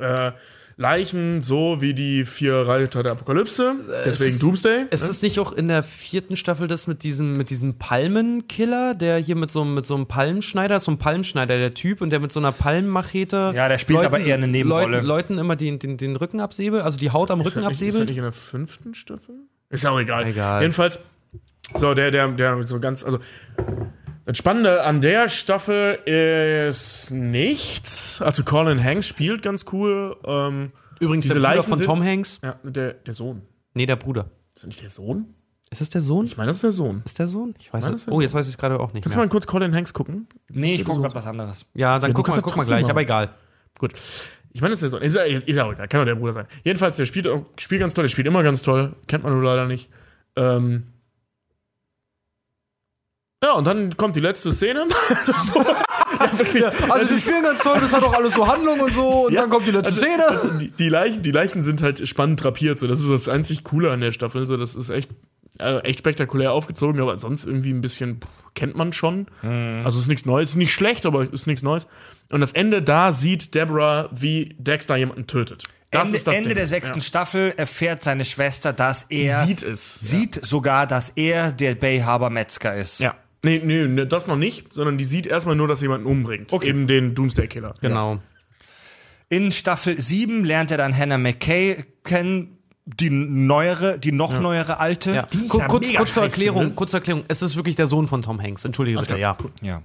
äh, 0.00 0.32
Leichen 0.78 1.40
so 1.40 1.80
wie 1.80 1.94
die 1.94 2.26
vier 2.26 2.54
Reiter 2.66 3.02
der 3.02 3.12
Apokalypse. 3.12 3.76
Deswegen 4.04 4.32
ist- 4.34 4.42
Doomsday. 4.42 4.84
Ist 4.90 5.08
es 5.08 5.22
nicht 5.22 5.38
auch 5.38 5.52
in 5.52 5.68
der 5.68 5.82
vierten 5.82 6.36
Staffel 6.36 6.68
das 6.68 6.86
mit 6.86 7.02
diesem, 7.02 7.32
mit 7.32 7.48
diesem 7.48 7.78
Palmenkiller, 7.78 8.94
der 8.94 9.16
hier 9.16 9.36
mit 9.36 9.50
so, 9.50 9.62
einem- 9.62 9.74
mit 9.74 9.86
so 9.86 9.94
einem 9.94 10.06
Palmschneider, 10.06 10.76
ist 10.76 10.84
so 10.84 10.92
ein 10.92 10.98
Palmschneider, 10.98 11.56
der 11.56 11.72
Typ, 11.72 12.02
und 12.02 12.10
der 12.10 12.20
mit 12.20 12.30
so 12.30 12.40
einer 12.40 12.52
Palmmachete. 12.52 13.52
Ja, 13.54 13.68
der 13.70 13.78
spielt 13.78 14.00
aber 14.00 14.20
eher 14.20 14.34
eine 14.34 14.48
Nebenrolle. 14.48 14.96
Leuten, 14.96 15.06
Leuten 15.06 15.38
immer 15.38 15.56
den, 15.56 15.78
den, 15.78 15.96
den 15.96 16.14
Rücken 16.16 16.40
absäbelt, 16.40 16.82
also 16.82 16.98
die 16.98 17.10
Haut 17.10 17.30
am 17.30 17.40
Ist 17.40 17.46
Rücken 17.46 17.62
das 17.62 17.70
nicht, 17.70 17.80
ist 17.80 17.80
das 17.80 17.88
absäbelt. 18.02 18.08
nicht 18.10 18.18
in 18.18 18.22
der 18.24 18.32
fünften 18.32 18.94
Staffel? 18.94 19.34
Ist 19.70 19.82
ja 19.82 19.90
auch 19.92 19.98
egal. 19.98 20.26
Egal. 20.26 20.60
Jedenfalls, 20.60 21.00
so, 21.74 21.94
der, 21.94 22.10
der, 22.10 22.28
der 22.28 22.62
so 22.66 22.80
ganz, 22.80 23.02
also. 23.02 23.18
Das 24.26 24.36
Spannende 24.38 24.82
an 24.84 25.00
der 25.00 25.28
Staffel 25.28 25.94
ist 26.04 27.10
nichts. 27.12 28.20
Also 28.20 28.42
Colin 28.42 28.82
Hanks 28.82 29.06
spielt 29.06 29.42
ganz 29.42 29.64
cool. 29.72 30.16
Ähm, 30.26 30.72
Übrigens 31.00 31.22
diese 31.24 31.34
der 31.34 31.40
Bruder 31.40 31.54
Leichen 31.56 31.68
von 31.68 31.78
sind- 31.78 31.86
Tom 31.86 32.02
Hanks. 32.04 32.40
ja, 32.42 32.56
der, 32.64 32.94
der 32.94 33.14
Sohn. 33.14 33.42
Nee, 33.74 33.86
der 33.86 33.96
Bruder. 33.96 34.30
Ist 34.54 34.62
das 34.62 34.66
nicht 34.66 34.82
der 34.82 34.90
Sohn? 34.90 35.26
Ist 35.70 35.80
es 35.80 35.90
der 35.90 36.00
Sohn? 36.00 36.26
Ich 36.26 36.36
meine, 36.36 36.48
das 36.48 36.56
ist 36.56 36.62
der 36.62 36.72
Sohn. 36.72 37.02
Ist 37.04 37.18
der 37.18 37.26
Sohn? 37.28 37.54
Ich 37.58 37.72
weiß 37.72 37.84
Nein, 37.84 37.94
es. 37.94 38.02
das 38.04 38.08
ist 38.08 38.14
Oh, 38.14 38.20
jetzt 38.20 38.34
weiß 38.34 38.46
ich 38.46 38.54
es 38.54 38.58
gerade 38.58 38.80
auch 38.80 38.92
nicht 38.92 39.02
Kannst 39.04 39.14
du 39.14 39.18
mehr. 39.18 39.26
mal 39.26 39.30
kurz 39.30 39.46
Colin 39.46 39.74
Hanks 39.74 39.92
gucken? 39.92 40.26
nee, 40.48 40.72
ich 40.74 40.78
Das 40.78 40.86
gucke 40.88 41.00
gerade 41.02 41.14
was 41.14 41.26
anderes. 41.26 41.66
Ja, 41.74 41.98
dann 41.98 42.10
du 42.10 42.14
guck 42.14 42.26
mal, 42.28 42.32
kannst 42.34 42.42
guck 42.42 42.50
das 42.52 42.56
mal 42.56 42.62
trotzdem 42.62 42.72
gleich, 42.74 42.82
machen. 42.82 42.90
aber 42.90 43.00
egal. 43.02 43.30
Gut. 43.78 43.92
Ich 44.52 44.60
meine, 44.60 44.70
das 44.72 44.78
ist 44.78 44.82
der 44.82 44.90
Sohn. 44.90 45.02
Ist 45.02 45.14
ja, 45.14 45.22
ist 45.22 45.54
ja 45.56 45.64
auch 45.66 45.72
egal. 45.72 45.86
Kann 45.88 46.00
doch 46.00 46.06
der 46.06 46.14
Bruder 46.14 46.32
sein. 46.32 46.46
Jedenfalls, 46.64 46.96
der 46.96 47.04
spielt, 47.04 47.28
auch- 47.28 47.44
spielt 47.58 47.80
ganz 47.80 47.94
toll. 47.94 48.04
Der 48.04 48.08
spielt 48.08 48.26
immer 48.26 48.42
ganz 48.42 48.62
toll. 48.62 48.94
Kennt 49.06 49.22
man 49.22 49.32
nur 49.34 49.42
leider 49.44 49.66
nicht. 49.66 49.90
Ähm. 50.34 50.88
Ja, 53.42 53.52
und 53.52 53.66
dann 53.66 53.96
kommt 53.96 54.16
die 54.16 54.20
letzte 54.20 54.50
Szene. 54.50 54.86
ja. 56.54 56.72
Also 56.88 57.14
die 57.14 57.20
spielen 57.20 57.42
ganz 57.42 57.58
toll, 57.60 57.78
das 57.80 57.92
hat 57.92 58.02
auch 58.02 58.14
alles 58.14 58.34
so 58.34 58.46
Handlung 58.46 58.80
und 58.80 58.94
so, 58.94 59.26
und 59.26 59.32
Ja, 59.32 59.42
dann 59.42 59.50
kommt 59.50 59.66
die 59.66 59.72
letzte 59.72 59.88
also, 59.88 60.00
Szene. 60.00 60.28
Also 60.28 60.48
die, 60.48 60.70
die, 60.70 60.88
Leichen, 60.88 61.22
die 61.22 61.30
Leichen 61.32 61.60
sind 61.60 61.82
halt 61.82 62.06
spannend 62.08 62.42
drapiert. 62.42 62.78
So. 62.78 62.86
Das 62.86 63.00
ist 63.00 63.10
das 63.10 63.28
einzig 63.28 63.62
Coole 63.64 63.90
an 63.92 64.00
der 64.00 64.12
Staffel. 64.12 64.46
So. 64.46 64.56
Das 64.56 64.74
ist 64.74 64.88
echt, 64.88 65.10
äh, 65.58 65.78
echt 65.80 65.98
spektakulär 65.98 66.52
aufgezogen, 66.52 67.00
aber 67.00 67.18
sonst 67.18 67.44
irgendwie 67.44 67.72
ein 67.74 67.82
bisschen 67.82 68.20
pff, 68.22 68.28
kennt 68.54 68.74
man 68.74 68.94
schon. 68.94 69.26
Also 69.42 69.98
ist 69.98 70.08
nichts 70.08 70.24
Neues. 70.24 70.50
Ist 70.50 70.56
nicht 70.56 70.72
schlecht, 70.72 71.04
aber 71.04 71.30
ist 71.30 71.46
nichts 71.46 71.62
Neues. 71.62 71.86
Und 72.30 72.40
das 72.40 72.52
Ende 72.52 72.80
da 72.82 73.12
sieht 73.12 73.54
Deborah, 73.54 74.08
wie 74.12 74.56
Dexter 74.58 74.96
jemanden 74.96 75.26
tötet. 75.26 75.64
Das 75.90 76.08
Ende, 76.08 76.16
ist 76.16 76.26
das 76.26 76.36
Ende 76.36 76.54
der 76.54 76.66
sechsten 76.66 76.98
Ja. 76.98 77.04
Staffel 77.04 77.54
erfährt 77.56 78.02
seine 78.02 78.24
Schwester, 78.24 78.72
dass 78.72 79.04
er 79.08 79.46
sieht 79.46 79.62
es. 79.62 79.94
sieht 80.00 80.44
sogar, 80.44 80.86
dass 80.86 81.10
er 81.10 81.52
der 81.52 81.74
Bay 81.76 82.00
Harbor 82.00 82.30
Metzger 82.30 82.74
ist. 82.74 82.98
Ja. 82.98 83.14
Nee, 83.46 83.62
nee, 83.64 83.86
nee, 83.86 84.06
das 84.06 84.26
noch 84.26 84.36
nicht, 84.36 84.74
sondern 84.74 84.98
die 84.98 85.04
sieht 85.04 85.26
erstmal 85.26 85.54
nur, 85.56 85.68
dass 85.68 85.80
jemanden 85.80 86.06
umbringt. 86.06 86.52
Okay. 86.52 86.68
Eben 86.68 86.86
den 86.86 87.14
Doomsday-Killer. 87.14 87.74
Genau. 87.80 88.18
In 89.28 89.52
Staffel 89.52 90.00
7 90.00 90.44
lernt 90.44 90.70
er 90.70 90.78
dann 90.78 90.96
Hannah 90.96 91.18
McKay 91.18 91.84
kennen, 92.04 92.58
die 92.84 93.10
neuere, 93.10 93.98
die 93.98 94.12
noch 94.12 94.40
neuere 94.40 94.78
alte. 94.78 95.14
Ja. 95.14 95.26
ich 95.32 95.48
Kur- 95.48 95.60
ja 95.60 95.66
kurz, 95.66 95.92
kurz 95.92 96.14
zur 96.14 96.22
Erklärung, 96.22 96.60
finde. 96.60 96.74
kurz 96.76 96.90
zur 96.92 97.00
Erklärung. 97.00 97.24
Es 97.28 97.42
ist 97.42 97.56
wirklich 97.56 97.74
der 97.74 97.86
Sohn 97.88 98.06
von 98.06 98.22
Tom 98.22 98.40
Hanks. 98.40 98.64
Entschuldige 98.64 98.98
bitte, 98.98 99.18
ja. 99.18 99.36
Ja. 99.62 99.82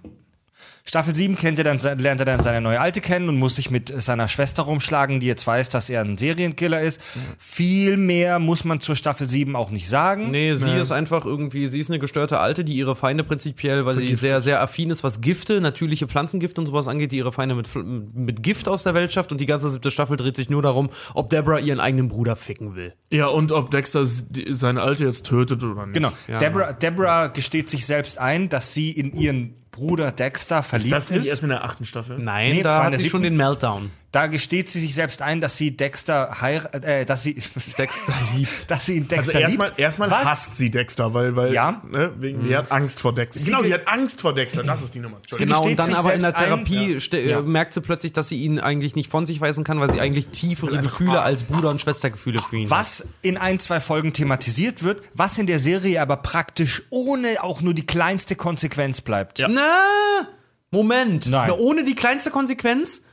Staffel 0.84 1.14
7 1.14 1.36
kennt 1.36 1.60
er 1.60 1.64
dann, 1.64 1.78
lernt 2.00 2.20
er 2.20 2.26
dann 2.26 2.42
seine 2.42 2.62
neue 2.62 2.80
Alte 2.80 3.02
kennen 3.02 3.30
und 3.30 3.38
muss 3.38 3.56
sich 3.56 3.70
mit 3.70 3.94
seiner 4.02 4.28
Schwester 4.28 4.64
rumschlagen, 4.64 5.20
die 5.20 5.28
jetzt 5.28 5.46
weiß, 5.46 5.70
dass 5.70 5.90
er 5.90 6.02
ein 6.02 6.18
Serienkiller 6.18 6.82
ist. 6.82 7.02
Viel 7.38 7.98
mehr 7.98 8.40
muss 8.40 8.64
man 8.64 8.80
zur 8.80 8.96
Staffel 8.96 9.28
7 9.28 9.56
auch 9.56 9.70
nicht 9.70 9.88
sagen. 9.88 10.32
Nee, 10.32 10.54
sie 10.56 10.72
ist 10.72 10.92
einfach 10.92 11.26
irgendwie, 11.26 11.68
sie 11.68 11.80
ist 11.80 11.90
eine 11.90 12.00
gestörte 12.00 12.40
Alte, 12.40 12.64
die 12.64 12.74
ihre 12.74 12.96
Feinde 12.96 13.24
prinzipiell, 13.24 13.86
weil 13.86 13.96
sie 13.96 14.14
sehr, 14.16 14.42
sehr 14.42 14.62
affin 14.62 14.90
ist, 14.90 15.04
was 15.04 15.22
Gifte, 15.22 15.62
natürliche 15.62 16.08
Pflanzengifte 16.08 16.62
und 16.62 16.68
sowas 16.68 16.88
angeht, 16.88 17.12
die 17.12 17.18
ihre 17.18 17.32
Feinde 17.32 17.56
mit, 17.56 17.70
mit 17.76 18.44
Gift 18.44 18.68
aus 18.68 18.84
der 18.84 18.94
Welt 18.94 19.12
schafft 19.12 19.32
und 19.32 19.40
die 19.40 19.46
ganze 19.46 19.70
siebte 19.70 19.92
Staffel 19.92 20.18
dreht 20.18 20.36
sich 20.36 20.50
nur 20.50 20.62
darum, 20.62 20.90
ob 21.14 21.30
Deborah 21.30 21.60
ihren 21.60 21.80
eigenen 21.80 22.08
Bruder 22.08 22.36
ficken 22.36 22.76
will. 22.76 22.94
Ja, 23.10 23.28
und 23.28 23.52
ob 23.52 23.72
Dexter 23.72 24.06
seine 24.06 24.82
Alte 24.82 25.06
jetzt 25.06 25.26
tötet 25.26 25.64
oder 25.64 25.86
nicht. 25.86 25.94
Genau. 25.94 26.12
Ja. 26.28 26.38
Deborah, 26.38 26.74
Deborah 26.74 27.28
gesteht 27.28 27.70
sich 27.70 27.86
selbst 27.86 28.18
ein, 28.18 28.50
dass 28.50 28.74
sie 28.74 28.92
in 28.92 29.12
ihren 29.12 29.61
Bruder 29.72 30.12
Dexter 30.12 30.60
Ist 30.60 30.68
verliebt 30.68 30.94
das 30.94 31.10
nicht 31.10 31.22
ist. 31.22 31.28
erst 31.28 31.44
in 31.44 31.50
der 31.50 31.64
achten 31.64 31.86
Staffel? 31.86 32.18
Nein, 32.20 32.52
Nee, 32.52 32.64
das 32.64 32.74
da 32.76 32.84
hat 32.84 32.96
sie 32.98 33.10
schon 33.10 33.24
den 33.24 33.36
Meltdown. 33.36 33.92
Da 34.12 34.28
gesteht 34.28 34.68
sie 34.68 34.82
sich 34.82 34.94
selbst 34.94 35.22
ein, 35.22 35.40
dass 35.40 35.56
sie 35.56 35.78
Dexter 35.78 36.42
heiratet, 36.42 36.84
äh, 36.84 37.06
dass 37.06 37.24
sie, 37.24 37.36
Dexter 37.78 38.14
liebt. 38.36 38.50
dass 38.70 38.86
sie 38.86 38.98
ihn 38.98 39.04
Also 39.10 39.16
Dexter 39.32 39.40
erstmal 39.40 39.68
liebt. 39.68 39.80
erstmal 39.80 40.12
hasst 40.12 40.58
sie 40.58 40.70
Dexter, 40.70 41.14
weil, 41.14 41.36
weil 41.38 41.54
Ja. 41.54 41.82
ne, 41.90 42.12
wegen, 42.18 42.44
die 42.44 42.56
hat 42.58 42.72
Angst 42.74 43.00
vor 43.00 43.16
Dexter. 43.16 43.40
genau, 43.46 43.62
die 43.64 43.74
hat 43.74 43.88
Angst 43.88 44.20
vor 44.20 44.34
Dexter, 44.36 44.64
das 44.64 44.82
ist 44.82 44.94
die 44.96 45.00
Nummer. 45.00 45.18
Genau, 45.38 45.64
und 45.64 45.80
dann 45.80 45.94
aber 45.94 46.14
in 46.14 46.20
der 46.22 46.34
selbst 46.36 46.42
ein, 46.42 46.66
Therapie 46.66 46.98
ja. 47.30 47.40
äh, 47.40 47.42
merkt 47.42 47.74
sie 47.74 47.80
plötzlich, 47.80 48.12
dass 48.12 48.28
sie 48.28 48.42
ihn 48.44 48.60
eigentlich 48.60 48.96
nicht 48.96 49.10
von 49.10 49.26
sich 49.26 49.40
weisen 49.40 49.64
kann, 49.64 49.80
weil 49.80 49.92
sie 49.92 50.02
eigentlich 50.02 50.28
tiefere 50.28 50.82
Gefühle 50.82 51.22
als 51.22 51.44
Bruder- 51.44 51.70
und 51.70 51.80
Schwestergefühle 51.80 52.42
für 52.42 52.58
ihn 52.58 52.64
hat. 52.66 52.72
Was 52.72 53.08
in 53.22 53.38
ein, 53.38 53.60
zwei 53.60 53.80
Folgen 53.80 54.12
thematisiert 54.12 54.84
wird, 54.84 55.02
was 55.14 55.38
in 55.38 55.48
der 55.48 55.60
Serie 55.60 56.02
aber 56.02 56.18
praktisch 56.18 56.84
ohne 56.90 57.42
auch 57.44 57.62
nur 57.62 57.74
die 57.74 57.86
kleinste 57.86 58.36
Konsequenz 58.36 59.00
bleibt. 59.00 59.40
Ja. 59.40 59.48
Na, 59.48 60.28
Moment. 60.70 61.28
Nein. 61.28 61.48
Na, 61.50 61.56
ohne 61.58 61.84
die 61.84 61.96
kleinste 61.96 62.30
Konsequenz? 62.32 63.04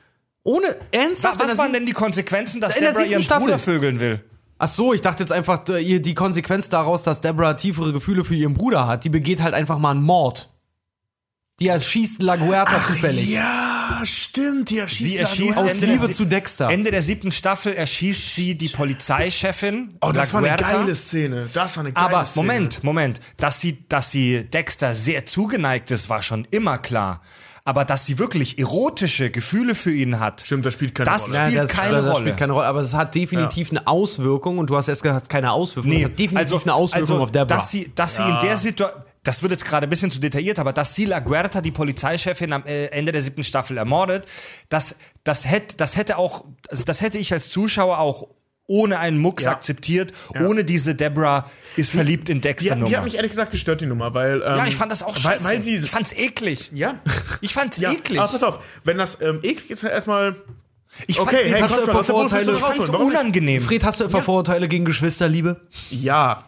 Ohne 0.49 0.76
ernsthaft? 0.92 1.38
Was 1.40 1.49
der 1.49 1.59
waren 1.59 1.72
denn 1.74 1.84
die 1.86 1.92
Konsequenzen, 1.92 2.61
dass 2.61 2.74
Deborah 2.74 3.03
ihren 3.03 3.22
Staffel. 3.22 3.44
Bruder 3.46 3.59
vögeln 3.59 4.01
will? 4.01 4.24
Ach 4.59 4.68
so, 4.68 4.92
ich 4.94 5.03
dachte 5.03 5.22
jetzt 5.22 5.30
einfach, 5.30 5.61
ihr- 5.68 6.01
die 6.01 6.14
Konsequenz 6.14 6.68
daraus, 6.68 7.03
dass 7.03 7.20
Deborah 7.20 7.55
tiefere 7.55 7.92
Gefühle 7.92 8.24
für 8.24 8.34
ihren 8.34 8.55
Bruder 8.55 8.86
hat, 8.86 9.05
die 9.05 9.09
begeht 9.11 9.42
halt 9.42 9.55
einfach 9.55 9.78
mal 9.78 9.90
einen 9.92 10.03
Mord. 10.03 10.49
Die 11.61 11.68
erschießt 11.68 12.22
La 12.22 12.36
Guerta 12.36 12.82
zufällig. 12.86 13.28
Ja, 13.30 14.01
stimmt, 14.05 14.70
die 14.70 14.78
erschießt 14.78 15.11
Sie 15.11 15.16
La 15.16 15.22
erschießt 15.22 15.55
Guerta. 15.55 15.61
Aus 15.62 15.70
Ende 15.72 15.86
der 15.86 15.96
Liebe 15.96 16.11
zu 16.12 16.24
Dexter. 16.24 16.70
Ende 16.70 16.90
der 16.92 17.03
siebten 17.03 17.32
Staffel 17.32 17.72
erschießt 17.74 18.34
sie 18.34 18.57
die 18.57 18.68
Polizeichefin. 18.68 19.96
Oh, 20.01 20.12
das 20.12 20.32
La 20.32 20.40
war 20.42 20.49
eine 20.51 20.57
geile 20.62 20.94
Szene. 20.94 21.49
Das 21.53 21.76
war 21.76 21.82
eine 21.84 21.92
geile 21.92 22.07
Aber 22.07 22.24
Szene. 22.24 22.46
Moment, 22.46 22.84
Moment. 22.84 23.20
Dass 23.38 23.61
sie, 23.61 23.84
dass 23.88 24.11
sie 24.12 24.44
Dexter 24.44 24.94
sehr 24.94 25.26
zugeneigt 25.26 25.90
ist, 25.90 26.09
war 26.09 26.22
schon 26.22 26.46
immer 26.51 26.78
klar. 26.78 27.22
Aber 27.69 27.85
dass 27.85 28.07
sie 28.07 28.19
wirklich 28.19 28.59
erotische 28.59 29.31
Gefühle 29.31 29.75
für 29.75 29.93
ihn 29.93 30.21
hat, 30.21 30.41
Stimmt, 30.47 30.64
das 30.64 30.73
spielt 30.73 30.95
keine 30.95 31.11
Das- 31.11 31.29
Rolle. 31.29 31.47
spielt 31.51 31.64
das, 31.64 31.71
keine 31.71 31.93
das 32.01 32.07
Rolle. 32.07 32.21
spielt 32.21 32.37
keine 32.39 32.53
Rolle. 32.55 32.66
Aber 32.66 32.81
es 32.81 32.95
hat 32.95 33.14
definitiv 33.14 33.71
eine 33.71 33.87
Auswirkung 33.87 34.57
und 34.57 34.71
du 34.71 34.77
hast 34.79 34.89
erst 34.89 35.03
gesagt, 35.03 35.29
keine 35.29 35.53
Auswirkung. 35.53 35.93
es 35.93 36.05
hat 36.05 36.19
definitiv 36.19 36.62
eine 36.62 36.73
Auswirkung 36.73 37.21
auf 37.21 37.31
Deborah. 37.31 37.45
Dass 37.59 37.71
sie, 37.71 37.93
dass 37.95 38.16
sie 38.16 38.23
in 38.23 38.39
der 38.41 38.57
Situation, 38.57 39.03
das 39.23 39.43
wird 39.43 39.53
jetzt 39.53 39.66
gerade 39.66 39.87
ein 39.87 39.91
bisschen 39.91 40.11
zu 40.11 40.19
detailliert, 40.19 40.59
aber 40.59 40.73
dass 40.73 40.95
sie 40.95 41.05
La 41.05 41.19
Guerta, 41.19 41.61
die 41.61 41.71
Polizeichefin, 41.71 42.55
am 42.55 42.64
äh, 42.64 42.87
Ende 42.87 43.12
der 43.12 43.21
siebten 43.21 43.45
Staffel 43.45 43.77
ermordet, 43.77 44.25
das, 44.71 44.95
das, 45.25 45.45
hätte, 45.45 45.77
das 45.77 45.95
hätte 45.99 46.16
auch, 46.16 46.47
also 46.71 46.85
das 46.85 47.03
hätte 47.03 47.19
ich 47.19 47.35
als 47.35 47.51
Zuschauer 47.51 47.99
auch 47.99 48.29
ohne 48.69 49.01
einen 49.01 49.19
Mucks 49.19 49.45
Ja. 49.45 49.51
akzeptiert, 49.51 50.12
ohne 50.39 50.62
diese 50.62 50.95
Deborah 50.95 51.51
ist 51.77 51.91
verliebt 51.91 52.29
in 52.29 52.37
Die, 52.37 52.41
Dexter 52.43 52.71
hat- 52.71 52.79
die 52.79 52.83
hat 52.85 52.91
Nummer. 52.91 53.03
mich 53.03 53.16
ehrlich 53.16 53.31
gesagt 53.33 53.51
gestört, 53.51 53.81
die 53.81 53.87
Nummer, 53.87 54.14
weil. 54.14 54.35
Ähm, 54.37 54.41
Ja, 54.59 54.66
ich 54.66 54.77
fand 54.77 54.93
das 54.93 55.03
auch 55.03 55.14
weil, 55.16 55.33
scheiße. 55.35 55.45
weil 55.45 55.62
sie. 55.62 55.75
ich 55.77 55.91
fand's 55.91 56.12
eklig. 56.12 56.71
ja, 56.75 56.95
Ich 57.41 57.53
fand's 57.55 57.79
ja. 57.79 57.91
eklig. 57.93 58.21
Aber 58.21 58.31
pass 58.31 58.43
auf, 58.45 58.61
wenn 58.85 58.99
das 58.99 59.21
ähm, 59.21 59.41
eklig 59.43 59.71
ist, 59.71 59.83
erstmal. 59.83 60.37
Ich 61.07 61.20
Okay, 61.20 61.36
fand, 61.36 61.55
hey, 61.55 61.61
hast 61.61 61.68
komm 61.70 61.78
du 61.78 61.82
schon, 61.84 61.91
etwa 61.91 62.03
Vorurteile? 62.03 62.53
ich 62.53 62.59
fand's 62.59 62.89
unangenehm. 62.89 63.61
Fred, 63.61 63.84
hast 63.84 64.01
du 64.01 64.05
etwa 64.05 64.22
Vorurteile 64.22 64.68
gegen 64.68 64.84
Geschwisterliebe? 64.84 65.61
Ja. 65.91 66.39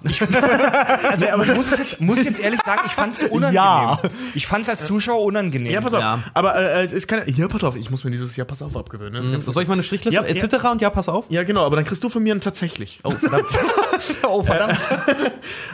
Also, 1.03 1.29
aber 1.33 1.45
ich 1.45 1.55
muss 1.55 1.71
jetzt, 1.71 2.01
muss 2.01 2.25
jetzt 2.25 2.41
ehrlich 2.41 2.61
sagen, 2.65 2.81
ich 2.87 2.93
fand's 2.93 3.23
unangenehm. 3.23 3.55
Ja. 3.55 4.01
Ich 4.35 4.47
fand's 4.47 4.69
als 4.69 4.87
Zuschauer 4.87 5.23
unangenehm. 5.23 5.73
Ja, 5.73 5.81
pass 5.81 5.95
auf. 5.95 6.01
Ja. 6.01 6.23
Aber 6.35 6.57
äh, 6.57 6.83
es 6.83 6.93
ist 6.93 7.07
keine. 7.07 7.29
Ja, 7.31 7.49
pass 7.49 7.63
auf, 7.65 7.77
ich 7.77 7.91
muss 7.91 8.03
mir 8.03 8.11
dieses 8.11 8.35
Ja, 8.37 8.45
pass 8.45 8.63
auf 8.63 8.77
abgewöhnen. 8.77 9.15
Das 9.15 9.27
ist 9.27 9.33
ganz 9.33 9.45
Soll 9.45 9.63
ich 9.63 9.69
mal 9.69 9.75
eine 9.75 9.83
Strichliste? 9.83 10.21
Ja, 10.21 10.27
etc. 10.27 10.65
und 10.73 10.81
ja, 10.81 10.91
pass 10.91 11.09
auf. 11.09 11.27
ja, 11.29 11.43
genau, 11.43 11.65
aber 11.65 11.77
dann 11.77 11.85
kriegst 11.85 12.03
du 12.03 12.09
von 12.09 12.23
mir 12.23 12.33
einen 12.33 12.41
tatsächlich. 12.41 13.01
Oh, 13.05 13.11
verdammt. 13.11 13.59
oh, 14.27 14.43
verdammt. 14.43 14.79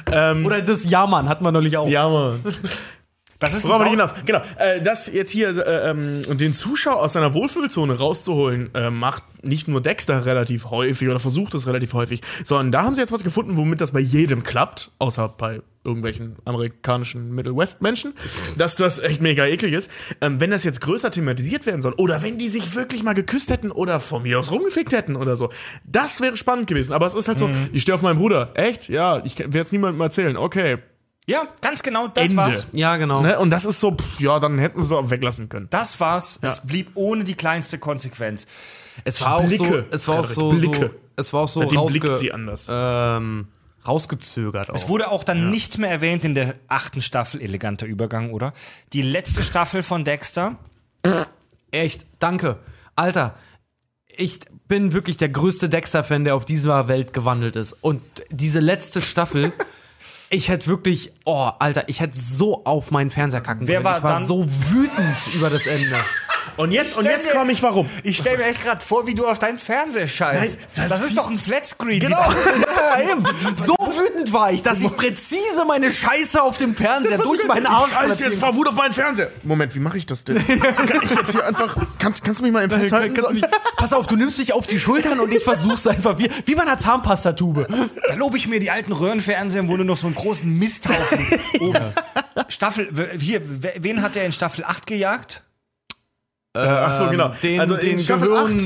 Oder 0.44 0.62
das 0.62 0.84
Ja-Mann 0.84 1.28
hatten 1.28 1.44
wir 1.44 1.52
neulich 1.52 1.76
auch. 1.76 1.88
Ja, 1.88 2.08
Mann. 2.08 2.40
Das 3.38 3.52
ist 3.54 3.64
Worauf 3.68 3.86
hinaus? 3.86 4.14
Genau, 4.24 4.40
äh, 4.58 4.80
das 4.80 5.12
jetzt 5.12 5.30
hier 5.30 5.48
äh, 5.66 5.90
ähm, 5.90 6.22
den 6.38 6.52
Zuschauer 6.54 7.02
aus 7.02 7.12
seiner 7.12 7.34
Wohlfühlzone 7.34 7.98
rauszuholen, 7.98 8.74
äh, 8.74 8.90
macht 8.90 9.22
nicht 9.42 9.68
nur 9.68 9.80
Dexter 9.82 10.24
relativ 10.24 10.70
häufig 10.70 11.08
oder 11.08 11.18
versucht 11.18 11.54
es 11.54 11.66
relativ 11.66 11.92
häufig, 11.92 12.22
sondern 12.44 12.72
da 12.72 12.82
haben 12.84 12.94
sie 12.94 13.00
jetzt 13.02 13.12
was 13.12 13.22
gefunden, 13.24 13.56
womit 13.56 13.80
das 13.80 13.92
bei 13.92 14.00
jedem 14.00 14.42
klappt, 14.42 14.90
außer 14.98 15.28
bei 15.28 15.60
irgendwelchen 15.84 16.34
amerikanischen 16.44 17.32
Middle 17.34 17.56
West 17.56 17.80
Menschen, 17.82 18.14
dass 18.58 18.74
das 18.74 18.98
echt 18.98 19.20
mega 19.20 19.44
eklig 19.46 19.72
ist. 19.74 19.90
Ähm, 20.20 20.40
wenn 20.40 20.50
das 20.50 20.64
jetzt 20.64 20.80
größer 20.80 21.10
thematisiert 21.12 21.64
werden 21.66 21.80
soll 21.82 21.92
oder 21.94 22.22
wenn 22.22 22.38
die 22.38 22.48
sich 22.48 22.74
wirklich 22.74 23.02
mal 23.04 23.14
geküsst 23.14 23.50
hätten 23.50 23.70
oder 23.70 24.00
von 24.00 24.22
mir 24.24 24.38
aus 24.38 24.50
rumgefickt 24.50 24.92
hätten 24.92 25.14
oder 25.14 25.36
so, 25.36 25.50
das 25.84 26.20
wäre 26.20 26.36
spannend 26.36 26.66
gewesen. 26.66 26.92
Aber 26.92 27.06
es 27.06 27.14
ist 27.14 27.28
halt 27.28 27.38
so, 27.38 27.46
Mhm. 27.48 27.68
ich 27.72 27.82
stehe 27.82 27.94
auf 27.94 28.02
meinen 28.02 28.18
Bruder, 28.18 28.50
echt? 28.54 28.88
Ja, 28.88 29.22
ich 29.24 29.38
werde 29.38 29.60
es 29.60 29.70
niemandem 29.72 30.00
erzählen. 30.00 30.36
Okay, 30.36 30.78
Ja, 31.28 31.48
ganz 31.60 31.82
genau, 31.82 32.06
das 32.06 32.24
Ende. 32.30 32.36
war's. 32.36 32.66
Ja, 32.72 32.96
genau. 32.96 33.20
Ne? 33.20 33.38
Und 33.38 33.50
das 33.50 33.64
ist 33.64 33.80
so, 33.80 33.90
pff, 33.96 34.20
ja, 34.20 34.38
dann 34.38 34.58
hätten 34.58 34.80
sie 34.80 34.86
es 34.86 34.92
auch 34.92 35.10
weglassen 35.10 35.48
können. 35.48 35.66
Das 35.70 35.98
war's. 35.98 36.38
Es 36.40 36.60
blieb 36.60 36.92
ohne 36.94 37.24
die 37.24 37.34
kleinste 37.34 37.78
Konsequenz. 37.78 38.46
Es 39.04 39.20
war 39.20 39.36
auch 39.36 39.42
so, 39.42 39.46
Blicke, 39.48 39.86
es 39.90 40.06
war 40.08 40.20
auch 40.20 40.24
so, 40.24 40.50
Frederik, 40.50 40.62
so, 40.64 40.70
Blicke. 40.80 40.94
es 41.16 41.32
war 41.32 41.40
auch 41.42 41.48
so 41.48 41.60
Seitdem 41.60 41.78
rausge 41.78 42.00
blickt 42.00 42.18
sie 42.18 42.32
anders. 42.32 42.68
ähm, 42.70 43.48
rausgezögert. 43.86 44.70
Auch. 44.70 44.74
Es 44.74 44.88
wurde 44.88 45.10
auch 45.10 45.24
dann 45.24 45.50
nicht 45.50 45.78
mehr 45.78 45.90
erwähnt 45.90 46.24
in 46.24 46.34
der 46.34 46.54
achten 46.68 47.00
Staffel. 47.02 47.40
Eleganter 47.40 47.86
Übergang, 47.86 48.30
oder? 48.32 48.52
Die 48.92 49.02
letzte 49.02 49.42
Staffel 49.42 49.82
von 49.82 50.04
Dexter. 50.04 50.56
Echt, 51.72 52.06
danke. 52.20 52.58
Alter, 52.94 53.34
ich 54.06 54.40
bin 54.68 54.92
wirklich 54.92 55.16
der 55.16 55.28
größte 55.28 55.68
Dexter-Fan, 55.68 56.24
der 56.24 56.34
auf 56.36 56.44
dieser 56.44 56.88
Welt 56.88 57.12
gewandelt 57.12 57.56
ist. 57.56 57.72
Und 57.74 58.00
diese 58.30 58.60
letzte 58.60 59.00
Staffel, 59.02 59.52
ich 60.30 60.48
hätte 60.48 60.66
wirklich, 60.66 61.12
oh, 61.24 61.50
Alter, 61.58 61.88
ich 61.88 62.00
hätte 62.00 62.18
so 62.18 62.64
auf 62.64 62.90
meinen 62.90 63.10
Fernseher 63.10 63.40
kacken 63.40 63.66
Wer 63.68 63.76
können. 63.76 63.84
war 63.84 63.96
ich 63.98 64.02
war 64.02 64.12
dann- 64.14 64.26
so 64.26 64.44
wütend 64.70 65.16
über 65.34 65.50
das 65.50 65.66
Ende. 65.66 65.96
Und 66.56 66.72
jetzt, 66.72 66.96
und 66.96 67.04
jetzt 67.04 67.30
komme 67.32 67.52
ich 67.52 67.62
warum. 67.62 67.88
Ich 68.02 68.16
stelle 68.18 68.38
mir 68.38 68.44
echt 68.44 68.62
gerade 68.62 68.80
vor, 68.84 69.06
wie 69.06 69.14
du 69.14 69.26
auf 69.26 69.38
deinen 69.38 69.58
Fernseher 69.58 70.08
scheißt. 70.08 70.68
Nein, 70.76 70.88
das, 70.88 70.98
das 71.00 71.08
ist 71.10 71.18
doch 71.18 71.28
ein 71.30 71.38
Flatscreen. 71.38 72.00
Genau. 72.00 72.32
Ja, 72.76 73.00
eben. 73.12 73.24
So 73.66 73.74
wütend 73.74 74.32
war 74.32 74.52
ich, 74.52 74.62
dass 74.62 74.80
ich 74.80 74.94
präzise 74.96 75.64
meine 75.66 75.90
Scheiße 75.92 76.40
auf 76.42 76.56
dem 76.56 76.74
Fernseher 76.76 77.18
durch 77.18 77.44
meinen 77.46 77.66
Arsch 77.66 77.90
Ich 77.90 77.96
scheiß 77.96 78.20
jetzt 78.20 78.38
vor 78.38 78.54
Wut 78.54 78.68
auf 78.68 78.74
meinen 78.74 78.92
Fernseher. 78.92 79.30
Moment, 79.42 79.74
wie 79.74 79.80
mache 79.80 79.98
ich 79.98 80.06
das 80.06 80.24
denn? 80.24 80.36
Kann 80.46 81.00
ich 81.02 81.10
jetzt 81.10 81.32
hier 81.32 81.44
einfach, 81.46 81.76
kannst, 81.98 82.22
kannst 82.22 82.40
du 82.40 82.44
mich 82.44 82.52
mal 82.52 82.62
im 82.64 82.70
Festhalten? 82.70 83.14
Kannst 83.14 83.30
du 83.30 83.34
nicht, 83.34 83.48
pass 83.76 83.92
auf, 83.92 84.06
du 84.06 84.16
nimmst 84.16 84.38
dich 84.38 84.52
auf 84.52 84.66
die 84.66 84.78
Schultern 84.78 85.20
und 85.20 85.32
ich 85.32 85.42
versuch's 85.42 85.86
einfach 85.86 86.18
wie, 86.18 86.30
wie 86.44 86.54
bei 86.54 86.62
einer 86.62 86.76
Zahnpastatube. 86.76 87.66
Da 88.08 88.14
lobe 88.14 88.36
ich 88.36 88.46
mir 88.46 88.60
die 88.60 88.70
alten 88.70 88.92
Röhrenfernseher, 88.92 89.66
wo 89.68 89.76
nur 89.76 89.84
noch 89.86 89.96
so 89.96 90.06
einen 90.06 90.14
großen 90.16 90.50
Misthaufen 90.58 91.26
oben. 91.60 91.92
Staffel, 92.48 92.88
w- 92.92 93.18
hier, 93.18 93.40
wen 93.44 94.02
hat 94.02 94.14
der 94.14 94.26
in 94.26 94.32
Staffel 94.32 94.64
8 94.64 94.86
gejagt? 94.86 95.42
Äh, 96.64 96.68
ach 96.68 96.92
so, 96.92 97.06
genau. 97.08 97.32
Den, 97.42 97.60
also 97.60 97.76
den 97.76 97.92
in 97.92 97.98
Staffel 97.98 98.32
8. 98.34 98.56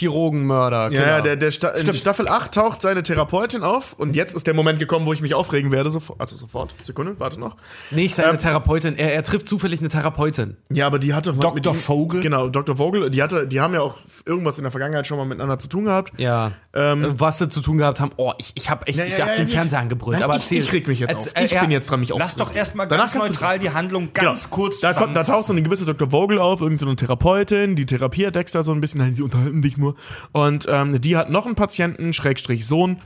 Gehirnchirurgenmörder. 0.00 0.90
Ja, 0.92 1.00
ja, 1.06 1.20
der, 1.20 1.36
der 1.36 1.50
Sta 1.50 1.68
in 1.68 1.92
Staffel 1.92 2.28
8 2.28 2.52
taucht 2.52 2.82
seine 2.82 3.02
Therapeutin 3.02 3.62
auf 3.62 3.92
und 3.94 4.14
jetzt 4.16 4.34
ist 4.34 4.46
der 4.46 4.54
Moment 4.54 4.78
gekommen, 4.78 5.06
wo 5.06 5.12
ich 5.12 5.20
mich 5.20 5.34
aufregen 5.34 5.72
werde. 5.72 5.90
Sofort, 5.90 6.20
also 6.20 6.36
sofort. 6.36 6.74
Sekunde, 6.82 7.16
warte 7.18 7.40
noch. 7.40 7.56
Nicht 7.90 8.14
seine 8.14 8.30
Ähm, 8.32 8.38
Therapeutin, 8.38 8.96
er, 8.96 9.14
er 9.14 9.22
trifft 9.22 9.48
zufällig 9.48 9.80
eine 9.80 9.88
Therapeutin. 9.88 10.56
Ja, 10.70 10.86
aber 10.86 10.98
die 10.98 11.14
hatte 11.14 11.32
Dr. 11.32 11.54
mit 11.54 11.66
ihm- 11.66 11.74
Vogel? 11.74 12.20
Genau, 12.20 12.48
Dr. 12.48 12.76
Vogel. 12.76 13.10
Die 13.10 13.22
hatte, 13.22 13.46
die 13.46 13.60
haben 13.60 13.74
ja 13.74 13.80
auch 13.80 13.98
irgendwas 14.24 14.58
in 14.58 14.64
der 14.64 14.70
Vergangenheit 14.70 15.06
schon 15.06 15.18
mal 15.18 15.24
miteinander 15.24 15.58
zu 15.58 15.68
tun 15.68 15.84
gehabt. 15.84 16.12
Ja. 16.18 16.52
Ähm, 16.74 17.14
Was 17.18 17.38
sie 17.38 17.48
zu 17.48 17.60
tun 17.60 17.78
gehabt 17.78 18.00
haben. 18.00 18.12
Oh, 18.16 18.32
ich, 18.38 18.52
ich 18.54 18.70
habe 18.70 18.86
echt, 18.86 18.98
Ja, 18.98 19.04
ich 19.04 19.12
ja, 19.18 19.24
hab 19.24 19.28
ja, 19.30 19.34
den 19.36 19.42
jetzt- 19.46 19.52
Fernseher 19.54 19.80
angebrüllt. 19.80 20.22
Aber 20.22 20.36
ich, 20.36 20.42
erzähl. 20.42 20.58
ich 20.58 20.72
reg 20.72 20.88
mich 20.88 21.00
jetzt 21.00 21.10
Erz- 21.10 21.26
auf. 21.28 21.32
äh, 21.36 21.44
Ich 21.44 21.58
bin 21.60 21.70
jetzt 21.70 21.90
dran, 21.90 22.00
mich 22.00 22.08
Lass 22.10 22.20
aufzuregen. 22.22 22.48
doch 22.52 22.56
erstmal 22.56 22.86
ganz 22.88 23.14
neutral 23.14 23.58
die 23.58 23.70
Handlung 23.70 24.10
Genau. 24.12 24.28
ganz 24.30 24.50
kurz 24.50 24.80
da, 24.80 24.92
da 24.92 25.24
taucht 25.24 25.46
so 25.46 25.52
eine 25.52 25.62
gewisse 25.62 25.84
Dr. 25.84 26.10
Vogel 26.10 26.38
auf, 26.38 26.60
irgendeine 26.60 26.90
so 26.90 26.94
Therapeutin, 26.96 27.35
die 27.76 27.86
therapiert 27.86 28.34
Dexter 28.34 28.62
so 28.62 28.72
ein 28.72 28.80
bisschen, 28.80 28.98
nein, 28.98 29.14
sie 29.14 29.22
unterhalten 29.22 29.62
dich 29.62 29.76
nur. 29.76 29.94
Und 30.32 30.66
ähm, 30.68 31.00
die 31.00 31.16
hat 31.16 31.30
noch 31.30 31.46
einen 31.46 31.54
Patienten, 31.54 32.12
Schrägstrich 32.12 32.66
Sohn, 32.66 32.98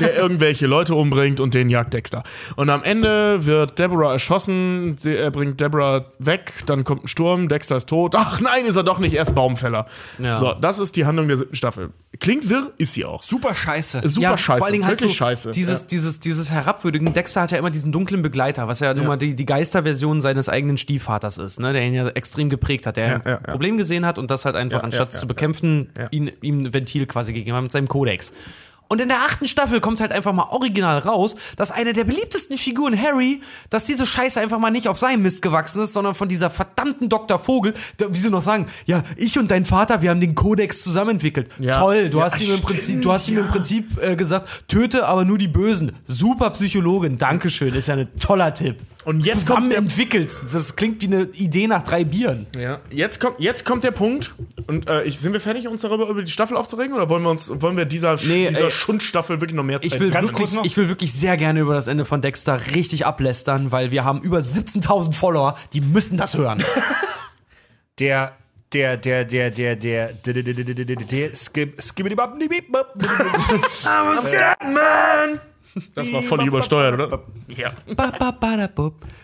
der 0.00 0.16
irgendwelche 0.16 0.66
Leute 0.66 0.94
umbringt 0.94 1.40
und 1.40 1.54
den 1.54 1.68
jagt 1.70 1.94
Dexter. 1.94 2.24
Und 2.56 2.70
am 2.70 2.82
Ende 2.82 3.46
wird 3.46 3.78
Deborah 3.78 4.12
erschossen, 4.12 4.96
er 5.04 5.30
bringt 5.30 5.60
Deborah 5.60 6.06
weg, 6.18 6.52
dann 6.66 6.84
kommt 6.84 7.04
ein 7.04 7.08
Sturm, 7.08 7.48
Dexter 7.48 7.76
ist 7.76 7.88
tot. 7.88 8.14
Ach 8.16 8.40
nein, 8.40 8.66
ist 8.66 8.76
er 8.76 8.82
doch 8.82 8.98
nicht, 8.98 9.14
erst 9.14 9.34
Baumfäller. 9.34 9.86
Ja. 10.18 10.36
So, 10.36 10.54
das 10.54 10.78
ist 10.78 10.96
die 10.96 11.06
Handlung 11.06 11.28
der 11.28 11.36
siebten 11.36 11.54
Staffel. 11.54 11.90
Klingt 12.18 12.50
wirr, 12.50 12.72
ist 12.78 12.94
sie 12.94 13.04
auch. 13.04 13.22
Super 13.22 13.54
scheiße. 13.54 14.02
Super 14.08 14.22
ja, 14.22 14.38
scheiße, 14.38 14.58
vor 14.58 14.66
allen 14.66 14.72
Dingen 14.72 14.86
halt 14.86 15.00
wirklich 15.00 15.12
so 15.12 15.18
scheiße. 15.18 15.52
Dieses, 15.52 15.82
ja. 15.82 15.86
dieses, 15.90 16.20
dieses 16.20 16.50
Herabwürdigen. 16.50 17.12
Dexter 17.12 17.42
hat 17.42 17.52
ja 17.52 17.58
immer 17.58 17.70
diesen 17.70 17.92
dunklen 17.92 18.22
Begleiter, 18.22 18.66
was 18.66 18.80
ja 18.80 18.92
nun 18.92 19.06
mal 19.06 19.16
die, 19.16 19.34
die 19.34 19.46
Geisterversion 19.46 20.20
seines 20.20 20.48
eigenen 20.48 20.78
Stiefvaters 20.78 21.38
ist, 21.38 21.60
ne? 21.60 21.72
der 21.72 21.82
ihn 21.82 21.94
ja 21.94 22.08
extrem 22.08 22.48
geprägt 22.48 22.86
hat, 22.86 22.96
der 22.96 23.06
Ja, 23.06 23.20
ein. 23.24 23.42
Problem 23.44 23.76
gesehen 23.76 24.04
hat 24.04 24.18
und 24.18 24.30
das 24.30 24.44
halt 24.44 24.56
einfach, 24.56 24.78
Ja, 24.78 24.84
anstatt 24.84 25.10
ja, 25.10 25.14
ja, 25.14 25.20
zu 25.20 25.26
bekämpfen, 25.26 25.90
ja. 25.96 26.08
Ihn, 26.10 26.32
ihm 26.42 26.60
ein 26.60 26.74
Ventil 26.74 27.06
quasi 27.06 27.32
gegeben 27.32 27.56
hat 27.56 27.62
mit 27.62 27.72
seinem 27.72 27.88
Kodex. 27.88 28.32
Und 28.90 29.00
in 29.00 29.08
der 29.08 29.18
achten 29.18 29.46
Staffel 29.48 29.80
kommt 29.80 30.00
halt 30.00 30.10
einfach 30.12 30.32
mal 30.32 30.48
original 30.50 30.98
raus, 30.98 31.36
dass 31.56 31.70
eine 31.70 31.92
der 31.92 32.04
beliebtesten 32.04 32.58
Figuren, 32.58 33.00
Harry, 33.00 33.40
dass 33.70 33.84
diese 33.86 34.04
Scheiße 34.04 34.40
einfach 34.40 34.58
mal 34.58 34.70
nicht 34.72 34.88
auf 34.88 34.98
seinem 34.98 35.22
Mist 35.22 35.42
gewachsen 35.42 35.80
ist, 35.82 35.92
sondern 35.94 36.14
von 36.16 36.28
dieser 36.28 36.50
verdammten 36.50 37.08
Dr. 37.08 37.38
Vogel, 37.38 37.72
der, 38.00 38.12
wie 38.12 38.18
sie 38.18 38.30
noch 38.30 38.42
sagen, 38.42 38.66
ja, 38.86 39.04
ich 39.16 39.38
und 39.38 39.48
dein 39.50 39.64
Vater, 39.64 40.02
wir 40.02 40.10
haben 40.10 40.20
den 40.20 40.34
Kodex 40.34 40.82
zusammen 40.82 41.12
entwickelt. 41.12 41.48
Ja. 41.60 41.78
Toll, 41.78 42.10
du 42.10 42.18
Ja, 42.18 42.24
hast 42.24 42.34
ihm 42.42 42.50
im 42.50 42.56
stimmt, 42.56 42.62
Prinzip, 42.66 43.02
du 43.02 43.12
hast 43.12 43.28
ihm 43.28 43.38
im 43.38 43.44
ja. 43.46 43.50
Prinzip 43.52 44.02
äh, 44.02 44.16
gesagt, 44.16 44.48
töte 44.68 45.06
aber 45.06 45.24
nur 45.24 45.38
die 45.38 45.48
Bösen. 45.48 45.92
Super 46.08 46.50
Psychologin, 46.50 47.16
Dankeschön, 47.16 47.72
ist 47.74 47.86
ja 47.88 47.94
ein 47.94 48.08
toller 48.18 48.52
Tipp. 48.52 48.76
Und 49.06 49.24
jetzt 49.24 49.40
Zusammen 49.46 49.60
kommt 49.60 49.72
der- 49.72 49.78
entwickelt. 49.78 50.30
Das 50.52 50.76
klingt 50.76 51.00
wie 51.00 51.06
eine 51.06 51.22
Idee 51.32 51.66
nach 51.68 51.82
drei 51.84 52.04
Bieren. 52.04 52.46
Ja. 52.58 52.80
Jetzt 52.90 53.18
kommt, 53.18 53.40
jetzt 53.40 53.64
kommt 53.64 53.82
der 53.82 53.92
Punkt. 53.92 54.34
Und 54.66 54.90
äh, 54.90 55.04
ich, 55.04 55.18
sind 55.20 55.32
wir 55.32 55.40
fertig, 55.40 55.68
uns 55.68 55.80
darüber 55.80 56.06
über 56.08 56.22
die 56.22 56.30
Staffel 56.30 56.54
aufzuregen? 56.56 56.94
Oder 56.94 57.08
wollen 57.08 57.22
wir 57.22 57.30
uns, 57.30 57.50
wollen 57.62 57.78
wir 57.78 57.86
dieser, 57.86 58.16
Nee, 58.26 58.48
dieser 58.48 58.64
ey. 58.66 58.70
Schundstaffel 58.80 59.40
wirklich 59.40 59.56
noch 59.56 59.62
mehr 59.62 59.80
Zeit 59.80 59.92
Ich 59.94 60.00
will, 60.00 60.10
Ganz 60.10 60.32
kurz 60.32 60.52
noch. 60.52 60.64
ich 60.64 60.76
will 60.76 60.88
wirklich 60.88 61.12
sehr 61.12 61.36
gerne 61.36 61.60
über 61.60 61.74
das 61.74 61.86
Ende 61.86 62.04
von 62.04 62.20
Dexter 62.22 62.60
richtig 62.74 63.06
ablästern, 63.06 63.70
weil 63.70 63.90
wir 63.90 64.04
haben 64.04 64.22
über 64.22 64.38
17.000 64.38 65.12
Follower, 65.12 65.56
die 65.72 65.80
müssen 65.80 66.16
das 66.16 66.36
hören. 66.36 66.64
Der, 67.98 68.32
der, 68.72 68.96
der, 68.96 69.24
der, 69.24 69.50
der, 69.50 69.76
der, 69.76 70.12
der, 70.12 70.32
der, 70.32 70.42
der, 70.42 70.54
der, 70.54 70.74
der, 70.74 70.96
der, 70.96 71.34
skip, 71.34 71.80
skibbidi-bap-di-bip-bap. 71.80 72.94
Das 75.94 76.12
war 76.12 76.22
voll 76.22 76.46
übersteuert, 76.46 76.94
oder? 76.94 77.22
Ja. 77.48 77.72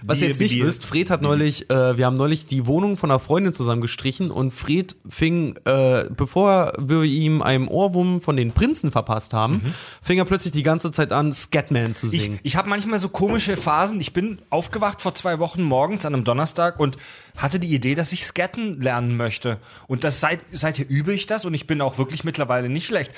Was 0.03 0.21
ihr 0.23 0.29
jetzt 0.29 0.41
nicht 0.41 0.63
wisst, 0.63 0.85
Fred 0.85 1.11
hat 1.11 1.23
neulich, 1.23 1.69
äh, 1.71 1.97
wir 1.97 2.07
haben 2.07 2.17
neulich 2.17 2.47
die 2.47 2.67
Wohnung 2.67 2.97
von 2.97 3.11
einer 3.11 3.21
Freundin 3.21 3.53
zusammen 3.53 3.81
gestrichen 3.81 4.31
und 4.31 4.53
Fred 4.53 4.97
fing, 5.09 5.57
äh, 5.65 6.05
bevor 6.11 6.73
wir 6.79 7.03
ihm 7.03 7.43
einen 7.43 7.69
Ohrwurm 7.69 8.21
von 8.21 8.37
den 8.37 8.53
Prinzen 8.53 8.91
verpasst 8.91 9.33
haben, 9.33 9.75
fing 10.03 10.19
er 10.19 10.25
plötzlich 10.25 10.53
die 10.53 10.63
ganze 10.63 10.91
Zeit 10.91 11.13
an, 11.13 11.33
Scatman 11.33 11.95
zu 11.95 12.07
Ich, 12.09 12.23
singen. 12.23 12.39
ich 12.43 12.57
habe 12.57 12.69
manchmal 12.69 12.99
so 12.99 13.09
komische 13.09 13.57
Phasen. 13.57 14.01
Ich 14.01 14.13
bin 14.13 14.39
aufgewacht 14.51 15.03
vor 15.03 15.15
zwei 15.15 15.39
Wochen 15.39 15.63
morgens 15.63 16.07
an 16.07 16.15
einem 16.15 16.25
Donnerstag 16.25 16.79
und 16.79 16.97
hatte 17.37 17.61
die 17.61 17.75
Idee, 17.75 17.95
dass 17.95 18.13
ich 18.13 18.25
Scatten 18.25 18.81
lernen 18.81 19.17
möchte. 19.17 19.59
Und 19.87 20.05
das 20.05 20.21
seit, 20.21 20.41
seither 20.51 20.89
übe 20.89 21.13
ich 21.13 21.27
das 21.27 21.45
und 21.45 21.55
ich 21.55 21.67
bin 21.67 21.81
auch 21.81 21.99
wirklich 21.99 22.25
mittlerweile 22.25 22.69
nicht 22.69 22.87
schlecht. 22.87 23.13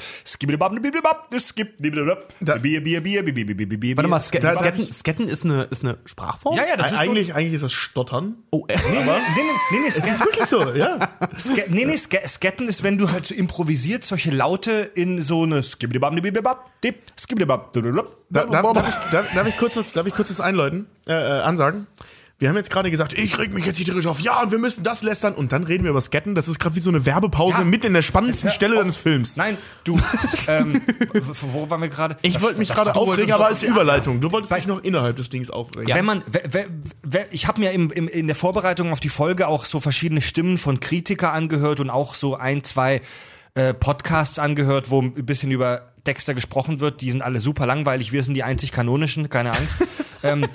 Warte 3.96 4.08
mal, 4.08 4.20
Scatten, 4.20 5.28
ist, 5.28 5.44
eine, 5.44 5.64
ist 5.64 5.84
eine 5.84 5.98
Sprachform? 6.04 6.56
Ja, 6.56 6.66
ja, 6.66 6.76
das 6.76 6.92
ist 6.92 6.98
eigentlich, 6.98 7.28
so 7.28 7.34
eigentlich 7.34 7.54
ist 7.54 7.64
das 7.64 7.72
Stottern. 7.72 8.36
Oh, 8.50 8.64
äh. 8.68 8.76
nee, 8.90 8.98
aber 8.98 9.18
nee, 9.18 9.42
nee, 9.42 9.78
nee, 9.78 9.78
nee, 9.82 9.88
ist 9.88 10.20
wirklich 10.20 10.46
so, 10.46 10.72
ja. 10.72 10.98
Ske 11.36 11.66
nee, 11.68 11.84
nee, 11.84 11.96
Scatten 11.96 12.68
ist, 12.68 12.82
wenn 12.82 12.98
du 12.98 13.10
halt 13.10 13.26
so 13.26 13.34
improvisiert 13.34 14.04
solche 14.04 14.30
Laute 14.30 14.90
in 14.94 15.22
so 15.22 15.44
eine 15.44 15.62
darf 19.34 19.46
ich 19.46 19.56
kurz 19.56 19.76
was, 19.76 19.92
darf 19.92 20.06
ich 20.06 20.14
kurz 20.14 20.30
was 20.30 20.40
einläuten, 20.40 20.86
äh, 21.06 21.12
äh 21.12 21.40
ansagen? 21.42 21.86
Wir 22.40 22.48
haben 22.48 22.56
jetzt 22.56 22.70
gerade 22.70 22.88
gesagt, 22.92 23.14
ich 23.14 23.36
reg 23.36 23.52
mich 23.52 23.66
jetzt 23.66 23.78
tierisch 23.84 24.06
auf, 24.06 24.20
ja, 24.20 24.40
und 24.40 24.52
wir 24.52 24.58
müssen 24.58 24.84
das 24.84 25.02
lästern. 25.02 25.34
Und 25.34 25.50
dann 25.50 25.64
reden 25.64 25.82
wir 25.82 25.90
über 25.90 26.00
Scatten. 26.00 26.36
Das 26.36 26.46
ist 26.46 26.60
gerade 26.60 26.76
wie 26.76 26.80
so 26.80 26.88
eine 26.88 27.04
Werbepause 27.04 27.58
Ja. 27.58 27.64
mit 27.64 27.84
in 27.84 27.94
der 27.94 28.02
spannendsten 28.02 28.50
Stelle 28.50 28.76
deines 28.76 28.96
Films. 28.96 29.36
Nein, 29.36 29.58
du, 29.82 29.98
ähm, 30.46 30.80
wo 31.52 31.68
waren 31.68 31.80
wir 31.80 31.88
gerade? 31.88 32.14
Ich 32.22 32.40
wollte 32.40 32.60
mich 32.60 32.68
gerade 32.68 32.94
aufregen, 32.94 33.32
aber 33.32 33.46
als 33.46 33.64
Überleitung. 33.64 34.20
Du 34.20 34.30
wolltest 34.30 34.54
dich 34.54 34.68
noch 34.68 34.84
innerhalb 34.84 35.16
des 35.16 35.30
Dings 35.30 35.50
aufregen. 35.50 35.92
Wenn 35.92 36.04
man, 36.04 36.22
wer, 36.30 36.42
wer, 36.48 36.66
wer, 37.02 37.32
ich 37.32 37.48
habe 37.48 37.58
mir 37.58 37.72
im, 37.72 37.90
im, 37.90 38.06
in 38.06 38.28
der 38.28 38.36
Vorbereitung 38.36 38.92
auf 38.92 39.00
die 39.00 39.08
Folge 39.08 39.48
auch 39.48 39.64
so 39.64 39.80
verschiedene 39.80 40.20
Stimmen 40.20 40.58
von 40.58 40.78
Kritiker 40.78 41.32
angehört 41.32 41.80
und 41.80 41.90
auch 41.90 42.14
so 42.14 42.36
ein, 42.36 42.62
zwei 42.62 43.00
äh, 43.54 43.74
Podcasts 43.74 44.38
angehört, 44.38 44.90
wo 44.90 45.02
ein 45.02 45.12
bisschen 45.26 45.50
über 45.50 45.88
Dexter 46.06 46.34
gesprochen 46.34 46.78
wird. 46.78 47.00
Die 47.00 47.10
sind 47.10 47.22
alle 47.22 47.40
super 47.40 47.66
langweilig. 47.66 48.12
Wir 48.12 48.22
sind 48.22 48.34
die 48.34 48.44
einzig 48.44 48.70
kanonischen, 48.70 49.28
keine 49.28 49.56
Angst. 49.56 49.78
ähm, 50.22 50.46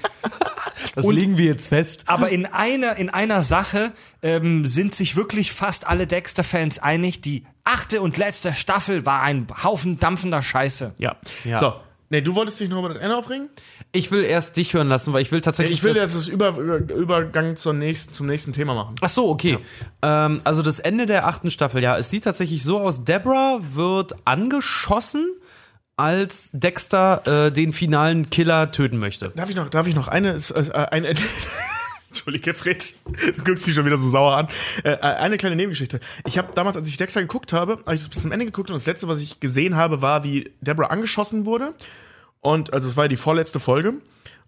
das 0.96 1.06
Und- 1.06 1.16
legen 1.16 1.38
wir 1.38 1.46
jetzt 1.46 1.68
fest. 1.68 2.04
aber 2.08 2.30
in 2.30 2.46
einer, 2.46 2.96
in 2.98 3.10
einer 3.10 3.42
Sache 3.44 3.92
ähm, 4.22 4.66
sind 4.68 4.96
sich 4.96 5.16
wirklich 5.16 5.52
fast 5.52 5.88
alle 5.88 6.08
Dexter-Fans 6.08 6.80
einig. 6.80 7.22
Die 7.22 7.46
achte 7.64 8.02
und 8.02 8.18
letzte 8.18 8.54
Staffel 8.54 9.06
war 9.06 9.22
ein 9.22 9.48
Haufen 9.64 10.00
dampfender 10.00 10.42
Scheiße. 10.42 10.94
Ja. 10.98 11.16
Ja. 11.44 11.60
So. 11.60 11.74
Nee, 12.10 12.22
du 12.22 12.36
wolltest 12.36 12.60
dich 12.60 12.70
noch 12.70 12.78
über 12.80 12.90
das 12.90 13.00
Ende 13.00 13.16
aufregen? 13.18 13.50
Ich 13.92 14.12
will 14.12 14.24
erst 14.24 14.56
dich 14.58 14.74
hören 14.76 14.88
lassen, 14.88 15.14
weil 15.14 15.24
ich 15.24 15.32
will 15.32 15.42
tatsächlich. 15.42 15.78
Ich 15.80 15.84
will 15.84 15.96
jetzt 15.96 16.16
das 16.16 16.28
Über 16.28 16.50
Über- 16.50 16.78
Übergang 16.94 17.56
zur 17.56 17.74
nächsten, 17.74 18.14
zum 18.14 18.28
nächsten 18.28 18.54
Thema 18.54 18.76
machen. 18.76 18.96
Ach 19.02 19.10
so, 19.10 19.30
okay. 19.30 19.58
Ähm, 20.04 20.42
also 20.44 20.62
das 20.62 20.78
Ende 20.80 21.08
der 21.08 21.26
achten 21.28 21.50
Staffel, 21.50 21.82
ja, 21.82 21.98
es 21.98 22.12
sieht 22.12 22.26
tatsächlich 22.26 22.64
so 22.64 22.80
aus. 22.80 23.04
Deborah 23.04 23.62
wird 23.72 24.14
angeschossen, 24.26 25.28
als 25.98 26.50
Dexter 26.54 27.48
äh, 27.48 27.52
den 27.52 27.74
finalen 27.74 28.30
Killer 28.30 28.72
töten 28.72 28.98
möchte. 28.98 29.32
Darf 29.36 29.50
ich 29.50 29.56
noch, 29.56 29.70
darf 29.70 29.88
ich 29.88 29.96
noch 29.96 30.08
eine, 30.08 30.34
äh, 30.34 30.72
eine 30.74 31.16
Entschuldige, 32.10 32.54
Fred, 32.54 32.96
du 33.06 33.44
guckst 33.44 33.66
dich 33.66 33.74
schon 33.74 33.86
wieder 33.86 33.98
so 33.98 34.10
sauer 34.10 34.38
an. 34.38 34.48
Äh, 34.84 34.98
eine 34.98 35.38
kleine 35.38 35.56
Nebengeschichte. 35.56 36.00
Ich 36.28 36.38
habe 36.38 36.50
damals, 36.54 36.78
als 36.78 36.88
ich 36.88 36.98
Dexter 36.98 37.22
geguckt 37.22 37.54
habe, 37.54 37.80
habe 37.86 37.96
ich 37.96 38.02
das 38.02 38.10
bis 38.10 38.22
zum 38.22 38.32
Ende 38.32 38.46
geguckt 38.46 38.70
und 38.70 38.76
das 38.76 38.86
letzte, 38.86 39.08
was 39.08 39.20
ich 39.20 39.40
gesehen 39.40 39.76
habe, 39.76 40.02
war, 40.02 40.24
wie 40.24 40.52
Deborah 40.62 40.88
angeschossen 40.88 41.46
wurde. 41.46 41.74
Und 42.40 42.74
also 42.74 42.88
es 42.88 42.98
war 42.98 43.08
die 43.08 43.18
vorletzte 43.18 43.60
Folge. 43.60 43.96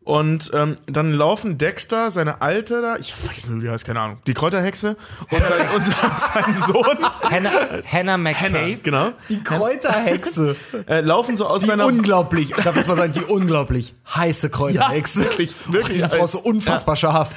Und 0.05 0.51
ähm, 0.53 0.75
dann 0.85 1.11
laufen 1.13 1.57
Dexter, 1.57 2.11
seine 2.11 2.39
Alte 2.41 2.79
da, 2.81 2.95
ich 2.97 3.13
vergesse 3.15 3.49
mir, 3.49 3.57
wie 3.59 3.65
die 3.65 3.71
heißt, 3.71 3.85
keine 3.85 3.99
Ahnung, 4.01 4.17
die 4.27 4.35
Kräuterhexe 4.35 4.97
und, 5.31 5.39
sein, 5.39 5.67
und 5.75 5.83
sein 5.83 6.57
Sohn, 6.57 6.97
Hannah, 7.23 7.51
Hannah 7.91 8.17
McCabe. 8.17 8.77
genau, 8.83 9.13
Die 9.29 9.41
Kräuterhexe. 9.43 10.55
äh, 10.87 11.01
laufen 11.01 11.37
so 11.37 11.47
aus 11.47 11.61
Die 11.63 11.67
seiner 11.67 11.87
unglaublich, 11.87 12.51
darf 12.63 12.77
ich 12.77 12.85
mal 12.85 12.95
sagen, 12.97 13.13
die 13.13 13.21
unglaublich 13.23 13.95
heiße 14.15 14.51
Kräuterhexe. 14.51 15.21
wirklich, 15.21 15.55
Ach, 15.67 15.73
wirklich 15.73 15.97
diese 15.97 16.09
Frau 16.09 16.17
heiß. 16.21 16.25
ist 16.25 16.31
so 16.33 16.39
unfassbar 16.39 16.95
scharf. 16.95 17.31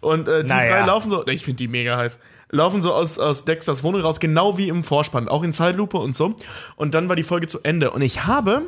Und 0.00 0.26
äh, 0.26 0.42
die 0.42 0.48
Naja. 0.48 0.78
drei 0.80 0.86
laufen 0.86 1.10
so, 1.10 1.26
ich 1.26 1.44
finde 1.44 1.56
die 1.58 1.68
mega 1.68 1.98
heiß, 1.98 2.18
laufen 2.50 2.80
so 2.80 2.94
aus, 2.94 3.18
aus 3.18 3.44
Dexters 3.44 3.82
Wohnung 3.82 4.00
raus, 4.00 4.20
genau 4.20 4.56
wie 4.56 4.68
im 4.68 4.84
Vorspann, 4.84 5.28
auch 5.28 5.42
in 5.42 5.52
Zeitlupe 5.52 5.98
und 5.98 6.16
so. 6.16 6.34
Und 6.76 6.94
dann 6.94 7.10
war 7.10 7.16
die 7.16 7.24
Folge 7.24 7.46
zu 7.46 7.60
Ende. 7.62 7.90
Und 7.90 8.00
ich 8.00 8.24
habe 8.24 8.62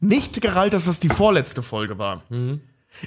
nicht 0.00 0.40
gerallt, 0.40 0.72
dass 0.72 0.84
das 0.84 1.00
die 1.00 1.08
vorletzte 1.08 1.62
Folge 1.62 1.98
war. 1.98 2.22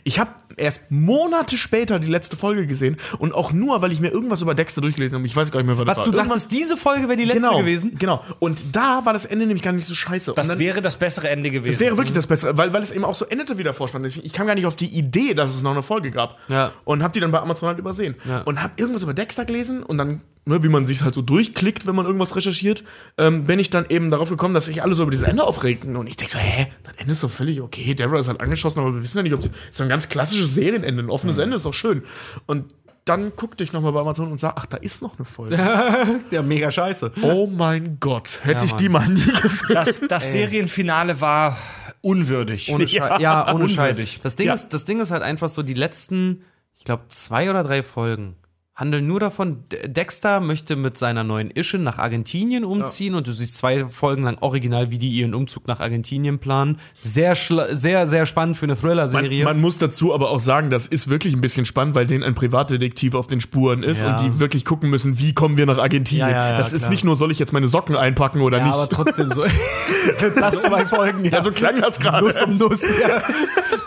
Ich 0.03 0.19
habe 0.19 0.31
erst 0.55 0.89
Monate 0.89 1.57
später 1.57 1.99
die 1.99 2.07
letzte 2.07 2.37
Folge 2.37 2.65
gesehen 2.65 2.95
und 3.17 3.33
auch 3.33 3.51
nur, 3.51 3.81
weil 3.81 3.91
ich 3.91 3.99
mir 3.99 4.09
irgendwas 4.09 4.41
über 4.41 4.55
Dexter 4.55 4.79
durchgelesen 4.79 5.17
habe. 5.17 5.27
Ich 5.27 5.35
weiß 5.35 5.51
gar 5.51 5.59
nicht 5.59 5.67
mehr, 5.67 5.77
was, 5.77 5.87
Was, 5.87 5.97
das 5.97 6.05
du 6.05 6.11
war. 6.13 6.19
Irgendwas- 6.19 6.43
dachtest, 6.43 6.51
diese 6.51 6.77
Folge 6.77 7.09
wäre 7.09 7.17
die 7.17 7.25
letzte 7.25 7.41
genau, 7.41 7.57
gewesen? 7.59 7.97
Genau. 7.97 8.23
Und 8.39 8.73
da 8.73 9.03
war 9.03 9.11
das 9.11 9.25
Ende 9.25 9.47
nämlich 9.47 9.63
gar 9.63 9.73
nicht 9.73 9.85
so 9.87 9.93
scheiße. 9.95 10.31
Das 10.35 10.47
dann, 10.47 10.59
wäre 10.59 10.81
das 10.81 10.95
bessere 10.97 11.29
Ende 11.29 11.51
gewesen. 11.51 11.73
das 11.73 11.79
wäre 11.81 11.97
wirklich 11.97 12.15
das 12.15 12.27
Bessere, 12.27 12.57
weil, 12.57 12.71
weil 12.71 12.83
es 12.83 12.91
eben 12.91 13.03
auch 13.03 13.15
so 13.15 13.25
endete 13.25 13.57
wie 13.57 13.63
der 13.63 13.73
Vorspann. 13.73 14.05
Ich 14.05 14.23
ich 14.23 14.31
kam 14.31 14.47
gar 14.47 14.55
nicht 14.55 14.65
auf 14.65 14.77
die 14.77 14.87
Idee, 14.87 15.33
dass 15.33 15.55
es 15.55 15.61
noch 15.61 15.71
eine 15.71 15.83
Folge 15.83 16.11
gab. 16.11 16.37
Ja. 16.47 16.71
Und 16.85 17.03
hab 17.03 17.11
die 17.11 17.19
dann 17.19 17.31
bei 17.31 17.39
Amazon 17.41 17.67
halt 17.67 17.79
übersehen. 17.79 18.15
Ja. 18.23 18.41
Und 18.43 18.63
hab 18.63 18.79
irgendwas 18.79 19.03
über 19.03 19.13
Dexter 19.13 19.43
gelesen 19.43 19.83
und 19.83 19.97
dann, 19.97 20.21
ne, 20.45 20.63
wie 20.63 20.69
man 20.69 20.85
sich 20.85 21.01
halt 21.03 21.13
so 21.13 21.21
durchklickt, 21.21 21.85
wenn 21.85 21.95
man 21.95 22.05
irgendwas 22.05 22.35
recherchiert, 22.35 22.83
ähm, 23.17 23.45
bin 23.45 23.59
ich 23.59 23.69
dann 23.69 23.85
eben 23.89 24.09
darauf 24.09 24.29
gekommen, 24.29 24.53
dass 24.53 24.65
sich 24.65 24.81
alle 24.83 24.95
so 24.95 25.03
über 25.03 25.11
dieses 25.11 25.27
Ende 25.27 25.43
aufregten. 25.43 25.95
Und 25.95 26.07
ich 26.07 26.17
denk 26.17 26.29
so, 26.29 26.39
hä, 26.39 26.67
das 26.83 26.93
Ende 26.97 27.11
ist 27.11 27.23
doch 27.23 27.31
völlig 27.31 27.61
okay. 27.61 27.93
Deborah 27.93 28.19
ist 28.19 28.27
halt 28.27 28.39
angeschossen, 28.41 28.79
aber 28.79 28.93
wir 28.95 29.03
wissen 29.03 29.17
ja 29.17 29.23
nicht, 29.23 29.33
ob 29.33 29.43
sie. 29.43 29.49
Ist 29.69 29.77
so 29.77 29.83
ein 29.83 29.89
ganz 29.89 30.09
klassisches 30.09 30.53
Serienende. 30.53 31.01
Ein 31.03 31.09
offenes 31.09 31.37
Ende 31.37 31.55
ist 31.55 31.65
doch 31.65 31.73
schön. 31.73 32.03
Und 32.47 32.73
dann 33.05 33.35
guckte 33.35 33.63
ich 33.63 33.73
nochmal 33.73 33.91
bei 33.93 33.99
Amazon 33.99 34.31
und 34.31 34.39
sah, 34.39 34.53
ach, 34.55 34.67
da 34.67 34.77
ist 34.77 35.01
noch 35.01 35.17
eine 35.17 35.25
Folge. 35.25 35.57
Ja, 36.31 36.41
mega 36.43 36.69
scheiße. 36.69 37.13
oh 37.23 37.47
mein 37.47 37.97
Gott, 37.99 38.41
hätte 38.43 38.59
Ja, 38.59 38.65
ich 38.65 38.73
die 38.73 38.89
mal 38.89 39.07
nie 39.07 39.21
gesehen. 39.41 39.73
Das, 39.73 40.01
das 40.07 40.31
Serienfinale 40.31 41.19
war 41.19 41.57
unwürdig. 42.01 42.71
Ohne 42.71 42.87
Scheiß. 42.87 43.13
Ja, 43.19 43.53
ohne 43.53 43.67
Scheiß. 43.69 43.91
Unwürdig. 43.91 44.19
Das 44.23 44.35
Ding, 44.35 44.47
Ja. 44.47 44.53
ist, 44.53 44.69
das 44.69 44.85
Ding 44.85 44.99
ist 44.99 45.09
halt 45.11 45.23
einfach 45.23 45.49
so, 45.49 45.63
die 45.63 45.73
letzten, 45.73 46.43
ich 46.75 46.83
glaube, 46.83 47.03
zwei 47.09 47.49
oder 47.49 47.63
drei 47.63 47.81
Folgen 47.83 48.35
handeln 48.81 49.05
nur 49.05 49.19
davon, 49.19 49.63
Dexter 49.85 50.39
möchte 50.39 50.75
mit 50.75 50.97
seiner 50.97 51.23
neuen 51.23 51.51
Ische 51.51 51.77
nach 51.77 51.99
Argentinien 51.99 52.65
umziehen 52.65 53.13
und 53.13 53.27
du 53.27 53.31
siehst 53.31 53.55
zwei 53.57 53.85
Folgen 53.87 54.23
lang 54.23 54.39
original, 54.41 54.89
wie 54.89 54.97
die 54.97 55.09
ihren 55.09 55.35
Umzug 55.35 55.67
nach 55.67 55.79
Argentinien 55.79 56.39
planen. 56.39 56.79
Sehr, 56.99 57.35
sehr, 57.35 58.07
sehr 58.07 58.25
spannend 58.25 58.57
für 58.57 58.65
eine 58.65 58.73
Man, 58.73 58.81
Thriller-Serie. 58.81 59.43
man 59.45 59.61
muss 59.61 59.77
dazu 59.77 60.15
aber 60.15 60.31
auch 60.31 60.39
sagen, 60.39 60.71
das 60.71 60.87
ist 60.87 61.09
wirklich 61.09 61.35
ein 61.35 61.41
bisschen 61.41 61.67
spannend, 61.67 61.93
weil 61.93 62.07
denen 62.07 62.23
ein 62.23 62.33
Privatdetektiv 62.33 63.13
auf 63.13 63.27
den 63.27 63.39
Spuren 63.39 63.83
ist 63.83 64.01
Ja. 64.01 64.09
und 64.11 64.19
die 64.19 64.39
wirklich 64.39 64.65
gucken 64.65 64.89
müssen, 64.89 65.19
wie 65.19 65.33
kommen 65.33 65.57
wir 65.57 65.67
nach 65.67 65.77
Argentinien. 65.77 66.29
Ja, 66.29 66.33
ja, 66.47 66.51
ja, 66.53 66.57
das 66.57 66.73
ist 66.73 66.81
klar. 66.81 66.89
nicht 66.91 67.03
nur, 67.03 67.15
soll 67.15 67.29
ich 67.31 67.37
jetzt 67.37 67.53
meine 67.53 67.67
Socken 67.67 67.95
einpacken 67.95 68.41
oder 68.41 68.57
ja, 68.57 68.63
nicht. 68.65 68.73
aber 68.73 68.89
trotzdem 68.89 69.29
so. 69.29 69.43
das 70.39 70.59
zwei 70.59 70.85
Folgen, 70.85 71.23
ja. 71.25 71.33
ja, 71.33 71.43
so 71.43 71.51
klang 71.51 71.79
das 71.79 71.99
gerade. 71.99 72.25
Nuss 72.25 72.41
um 72.41 72.57
Nuss, 72.57 72.81
ja. 72.81 73.21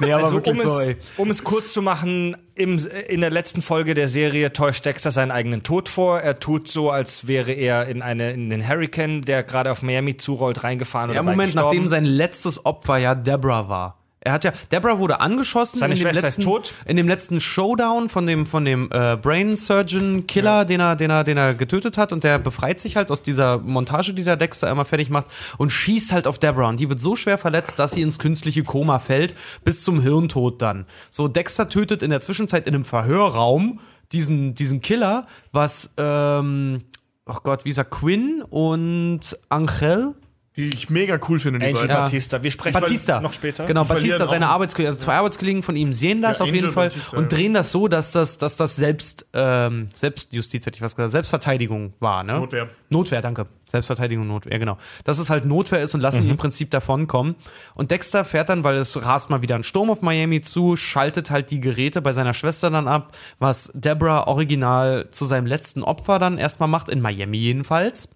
Nee, 0.01 0.13
aber 0.13 0.25
Also, 0.25 0.37
wirklich 0.37 0.61
um, 0.61 0.67
so, 0.67 0.79
es, 0.81 0.97
um 1.17 1.31
es 1.31 1.45
kurz 1.45 1.73
zu 1.73 1.83
machen, 1.83 2.37
im, 2.55 2.79
in 3.09 3.21
der 3.21 3.31
letzten 3.31 3.63
Folge 3.63 3.95
der 3.95 4.09
Serie 4.09 4.53
täuscht 4.53 4.85
Dexter 4.85 5.11
seinen 5.11 5.31
eigenen 5.31 5.63
Tod 5.63 5.89
vor. 5.89 6.21
Er 6.21 6.39
tut 6.39 6.69
so, 6.69 6.91
als 6.91 7.27
wäre 7.27 7.53
er 7.53 7.87
in, 7.87 8.03
eine, 8.03 8.33
in 8.33 8.51
den 8.51 8.67
Hurricane, 8.67 9.23
der 9.23 9.43
gerade 9.43 9.71
auf 9.71 9.83
Miami 9.83 10.17
zurollt, 10.17 10.63
reingefahren 10.65 11.13
Ja, 11.13 11.23
Moment, 11.23 11.55
nachdem 11.55 11.89
sein 11.89 12.05
letztes 12.05 12.65
Opfer 12.65 12.99
ja 12.99 13.15
Deborah 13.15 13.69
war. 13.69 14.04
Er 14.27 14.33
hat 14.33 14.45
ja, 14.45 14.53
Deborah 14.73 14.99
wurde 14.99 15.21
angeschossen 15.21 15.79
Seine 15.79 15.93
in 15.93 16.01
dem 16.01 16.05
Schwester 16.05 16.29
ist 16.29 16.39
letzten, 16.39 16.43
tot? 16.43 16.73
in 16.87 16.97
dem 16.97 17.07
letzten 17.07 17.43
Showdown 17.43 18.09
von 18.09 18.27
dem 18.27 18.47
von 18.47 18.65
dem 18.65 18.89
äh, 18.91 19.19
Brain 19.21 19.55
Surgeon 19.55 20.27
Killer, 20.27 20.65
den 20.65 20.81
er 20.81 20.97
den 20.97 21.11
er 21.11 21.25
den 21.25 21.37
er 21.37 21.55
getötet 21.55 21.99
hat. 21.99 22.11
Und 22.11 22.25
der 22.25 22.39
befreit 22.39 22.81
sich 22.81 22.97
halt 22.97 23.11
aus 23.11 23.21
dieser 23.21 23.59
Montage, 23.59 24.15
die 24.15 24.25
der 24.25 24.37
Dexter 24.37 24.71
immer 24.71 24.87
fertig 24.87 25.11
macht 25.11 25.27
und 25.59 25.71
schießt 25.71 26.13
halt 26.13 26.27
auf 26.27 26.39
Deborah. 26.39 26.71
Und 26.71 26.81
die 26.81 26.89
wird 26.89 27.01
so 27.01 27.17
schwer 27.17 27.37
verletzt, 27.37 27.79
dass 27.79 27.93
sie 27.93 28.01
ins 28.01 28.19
künstliche 28.19 28.65
Koma 28.65 28.99
fällt 28.99 29.35
bis 29.63 29.85
zum 29.85 30.01
Hirntod 30.01 30.63
dann. 30.63 30.87
So 31.11 31.29
Dexter 31.29 31.69
tötet 31.69 32.03
in 32.03 32.09
der 32.09 32.23
Zwischenzeit 32.23 32.67
in 32.67 32.75
einem 32.75 32.85
Verhörraum 32.85 33.81
diesen 34.11 34.55
diesen 34.55 34.81
Killer, 34.81 35.27
was 35.53 35.93
ähm, 35.99 36.81
oh 37.27 37.37
Gott, 37.43 37.67
wie 37.67 37.71
ist 37.71 37.79
er? 37.79 37.85
Quinn 37.85 38.43
und 38.49 39.37
Angel 39.51 40.15
Die 40.57 40.69
ich 40.69 40.89
mega 40.89 41.19
cool 41.29 41.41
finde, 41.41 41.59
die 41.59 41.67
Angel 41.67 41.81
beiden. 41.89 41.97
Batista. 41.97 42.41
Wir 42.43 42.51
sprechen 42.53 42.75
Batista. 42.81 43.21
noch 43.21 43.33
später. 43.33 43.67
Genau, 43.67 43.83
Die 43.83 43.89
Batista, 43.89 44.27
seine 44.27 44.47
Arbeitskollegen, 44.49 44.95
also 44.95 45.05
zwei 45.05 45.15
Arbeitskollegen 45.17 45.65
von 45.65 45.75
ihm 45.75 45.93
sehen 45.93 46.23
das 46.23 46.39
Ja, 46.39 46.45
auf 46.45 46.51
jeden 46.53 46.67
Angel 46.67 46.73
Fall 46.73 46.89
Batista, 46.91 47.17
und 47.17 47.25
ja. 47.25 47.29
drehen 47.39 47.55
das 47.55 47.73
so, 47.73 47.89
dass 47.89 48.13
das, 48.13 48.39
dass 48.39 48.57
das 48.57 48.77
selbst, 48.77 49.27
ähm, 49.33 49.89
Selbstjustiz 49.95 50.65
hätte 50.65 50.77
ich 50.77 50.83
was 50.83 50.95
gesagt, 50.95 51.11
Selbstverteidigung 51.11 51.93
war, 51.99 52.23
ne? 52.23 52.35
Notwehr. 52.35 52.69
Notwehr, 52.89 53.21
danke. 53.21 53.47
Selbstverteidigung, 53.65 54.29
Notwehr, 54.29 54.61
genau. 54.61 54.79
Dass 55.03 55.19
es 55.19 55.29
halt 55.29 55.45
Notwehr 55.45 55.81
ist 55.83 55.93
und 55.97 56.01
lassen 56.01 56.19
Mhm. 56.21 56.27
ihn 56.27 56.31
im 56.31 56.37
Prinzip 56.37 56.71
davonkommen. 56.71 57.35
Und 57.75 57.91
Dexter 57.91 58.25
fährt 58.25 58.49
dann, 58.49 58.63
weil 58.63 58.77
es 58.77 59.05
rast 59.05 59.31
mal 59.31 59.43
wieder 59.43 59.57
ein 59.57 59.65
Sturm 59.65 59.91
auf 59.91 60.03
Miami 60.03 60.41
zu, 60.41 60.77
schaltet 60.77 61.33
halt 61.33 61.51
die 61.51 61.59
Geräte 61.61 62.01
bei 62.01 62.13
seiner 62.13 62.33
Schwester 62.33 62.71
dann 62.71 62.87
ab, 62.87 63.17
was 63.41 63.73
Deborah 63.75 64.29
original 64.29 65.09
zu 65.11 65.25
seinem 65.25 65.47
letzten 65.47 65.83
Opfer 65.83 66.21
dann 66.21 66.39
erstmal 66.39 66.69
macht, 66.69 66.89
in 66.89 67.01
Miami 67.01 67.39
jedenfalls. 67.39 68.11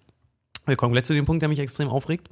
Wir 0.69 0.75
kommen 0.77 0.93
gleich 0.93 1.05
zu 1.05 1.13
dem 1.13 1.25
Punkt, 1.25 1.41
der 1.41 1.49
mich 1.49 1.59
extrem 1.59 1.89
aufregt. 1.89 2.29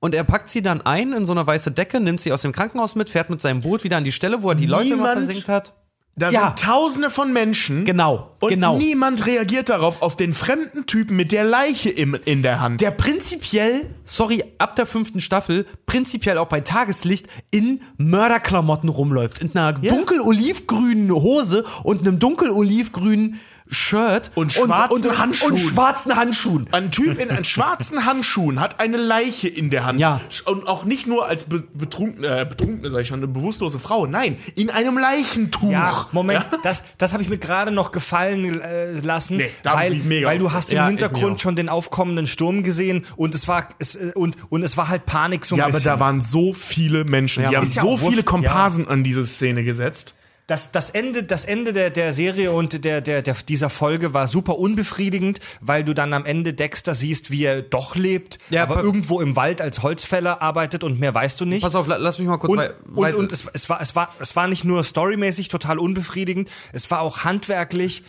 und 0.00 0.14
er 0.14 0.24
packt 0.24 0.48
sie 0.48 0.60
dann 0.62 0.82
ein 0.82 1.12
in 1.12 1.24
so 1.24 1.32
eine 1.32 1.46
weiße 1.46 1.70
Decke, 1.70 1.98
nimmt 2.00 2.20
sie 2.20 2.32
aus 2.32 2.42
dem 2.42 2.52
Krankenhaus 2.52 2.94
mit, 2.94 3.08
fährt 3.10 3.30
mit 3.30 3.40
seinem 3.40 3.60
Boot 3.62 3.84
wieder 3.84 3.96
an 3.96 4.04
die 4.04 4.12
Stelle, 4.12 4.42
wo 4.42 4.50
er 4.50 4.54
die 4.54 4.66
Leute 4.66 4.90
Niemand- 4.94 5.24
versinkt 5.24 5.48
hat. 5.48 5.72
Da 6.16 6.30
Ja. 6.30 6.46
sind 6.46 6.60
tausende 6.60 7.10
von 7.10 7.32
Menschen. 7.32 7.84
Genau, 7.84 8.30
Und 8.40 8.48
genau. 8.50 8.76
niemand 8.78 9.26
reagiert 9.26 9.68
darauf, 9.68 10.00
auf 10.00 10.14
den 10.14 10.32
fremden 10.32 10.86
Typen 10.86 11.16
mit 11.16 11.32
der 11.32 11.42
Leiche 11.42 11.90
im, 11.90 12.14
in 12.24 12.42
der 12.44 12.60
Hand. 12.60 12.80
Der 12.82 12.92
prinzipiell, 12.92 13.80
sorry, 14.04 14.44
ab 14.58 14.76
der 14.76 14.86
fünften 14.86 15.20
Staffel, 15.20 15.66
prinzipiell 15.86 16.38
auch 16.38 16.46
bei 16.46 16.60
Tageslicht 16.60 17.26
in 17.50 17.80
Mörderklamotten 17.96 18.90
rumläuft. 18.90 19.40
In 19.42 19.56
einer 19.56 19.72
dunkel-olivgrünen 19.72 21.10
Hose 21.12 21.64
und 21.82 22.06
einem 22.06 22.20
dunkel-olivgrünen 22.20 23.40
Shirt 23.74 24.30
Und 24.34 24.52
schwarzen 24.52 25.06
und, 25.06 25.18
Handschuhen. 25.18 25.52
Und 25.52 25.58
schwarzen 25.58 26.16
Handschuhen. 26.16 26.68
Ein 26.72 26.90
Typ 26.90 27.18
in 27.20 27.30
einen 27.30 27.44
schwarzen 27.44 28.06
Handschuhen 28.06 28.60
hat 28.60 28.80
eine 28.80 28.96
Leiche 28.96 29.48
in 29.48 29.68
der 29.70 29.84
Hand. 29.84 30.00
Ja. 30.00 30.20
Und 30.46 30.66
auch 30.66 30.84
nicht 30.84 31.06
nur 31.06 31.26
als 31.26 31.44
be 31.44 31.64
betrunkene, 31.74 32.40
äh, 32.40 32.44
betrunkene, 32.46 32.90
sag 32.90 33.00
ich 33.02 33.08
schon, 33.08 33.18
eine 33.18 33.26
bewusstlose 33.28 33.78
Frau. 33.78 34.06
Nein, 34.06 34.38
in 34.54 34.70
einem 34.70 34.96
Leichentuch. 34.96 35.70
Ja, 35.70 36.06
Moment, 36.12 36.48
Ja? 36.50 36.58
das, 36.62 36.82
das 36.98 37.12
habe 37.12 37.22
ich 37.22 37.28
mir 37.28 37.38
gerade 37.38 37.70
noch 37.70 37.90
gefallen 37.90 38.60
äh, 38.60 38.92
lassen, 39.00 39.36
Nee, 39.38 39.50
weil, 39.64 40.00
weil 40.24 40.38
du 40.38 40.52
hast 40.52 40.72
im 40.72 40.76
Ja, 40.76 40.86
Hintergrund 40.86 41.40
schon 41.40 41.56
den 41.56 41.68
aufkommenden 41.68 42.26
Sturm 42.26 42.62
gesehen 42.62 43.04
und 43.16 43.34
es 43.34 43.48
war 43.48 43.68
es, 43.78 43.96
äh, 43.96 44.12
und, 44.14 44.36
und 44.50 44.62
es 44.62 44.76
war 44.76 44.88
halt 44.88 45.04
Panik 45.06 45.44
so 45.44 45.54
ein 45.56 45.58
Ja, 45.58 45.64
aber 45.64 45.72
bisschen. 45.74 45.84
da 45.90 46.00
waren 46.00 46.20
so 46.20 46.52
viele 46.52 47.04
Menschen. 47.04 47.42
Ja, 47.42 47.50
die 47.50 47.56
haben 47.56 47.64
ja 47.72 47.82
so 47.82 47.96
viele. 47.96 48.22
Komparsen 48.22 48.88
an 48.88 49.02
diese 49.02 49.26
Szene 49.26 49.64
gesetzt. 49.64 50.14
Das, 50.46 50.72
das 50.72 50.90
Ende, 50.90 51.22
das 51.22 51.46
Ende 51.46 51.72
der, 51.72 51.88
der 51.90 52.12
Serie 52.12 52.52
und 52.52 52.84
der, 52.84 53.00
der, 53.00 53.22
der, 53.22 53.34
dieser 53.48 53.70
Folge 53.70 54.12
war 54.12 54.26
super 54.26 54.58
unbefriedigend, 54.58 55.40
weil 55.62 55.84
du 55.84 55.94
dann 55.94 56.12
am 56.12 56.26
Ende 56.26 56.52
Dexter 56.52 56.94
siehst, 56.94 57.30
wie 57.30 57.44
er 57.44 57.62
doch 57.62 57.94
lebt, 57.96 58.38
Ja, 58.50 58.62
aber 58.64 58.82
irgendwo 58.82 59.20
im 59.22 59.36
Wald 59.36 59.62
als 59.62 59.82
Holzfäller 59.82 60.42
arbeitet 60.42 60.84
und 60.84 61.00
mehr 61.00 61.14
weißt 61.14 61.40
du 61.40 61.46
nicht. 61.46 61.62
Pass 61.62 61.74
auf, 61.74 61.86
la- 61.86 61.96
lass 61.96 62.18
mich 62.18 62.28
mal 62.28 62.36
kurz 62.36 62.52
und, 62.52 62.58
wei- 62.58 62.74
und, 62.94 63.14
und 63.14 63.32
es, 63.32 63.46
es, 63.54 63.70
war, 63.70 63.80
es, 63.80 63.96
war, 63.96 64.10
es 64.20 64.36
war 64.36 64.46
nicht 64.46 64.64
nur 64.64 64.84
storymäßig 64.84 65.48
total 65.48 65.78
unbefriedigend, 65.78 66.50
es 66.72 66.90
war 66.90 67.00
auch 67.00 67.24
handwerklich 67.24 68.02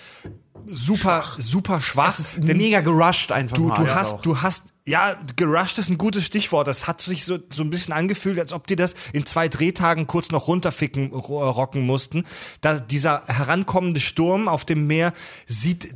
super, 0.67 1.23
super 1.37 1.81
schwach. 1.81 2.17
es 2.19 2.19
ist 2.37 2.43
mega 2.43 2.81
gerusht 2.81 3.31
einfach 3.31 3.55
Du, 3.55 3.65
mal. 3.67 3.75
du 3.75 3.87
hast, 3.93 4.13
auch. 4.15 4.21
du 4.21 4.41
hast, 4.41 4.63
ja, 4.87 5.17
gerusht 5.35 5.79
ist 5.79 5.89
ein 5.89 5.97
gutes 5.97 6.25
Stichwort. 6.25 6.67
Das 6.67 6.87
hat 6.87 7.01
sich 7.01 7.25
so, 7.25 7.39
so 7.51 7.63
ein 7.63 7.71
bisschen 7.71 7.93
angefühlt, 7.93 8.39
als 8.39 8.53
ob 8.53 8.67
die 8.67 8.75
das 8.75 8.93
in 9.13 9.25
zwei 9.25 9.47
Drehtagen 9.47 10.05
kurz 10.05 10.29
noch 10.31 10.47
runterficken, 10.47 11.11
ro- 11.11 11.49
rocken 11.49 11.81
mussten. 11.81 12.23
Da, 12.61 12.79
dieser 12.79 13.23
herankommende 13.27 13.99
Sturm 13.99 14.47
auf 14.47 14.63
dem 14.63 14.85
Meer 14.85 15.13
sieht 15.47 15.95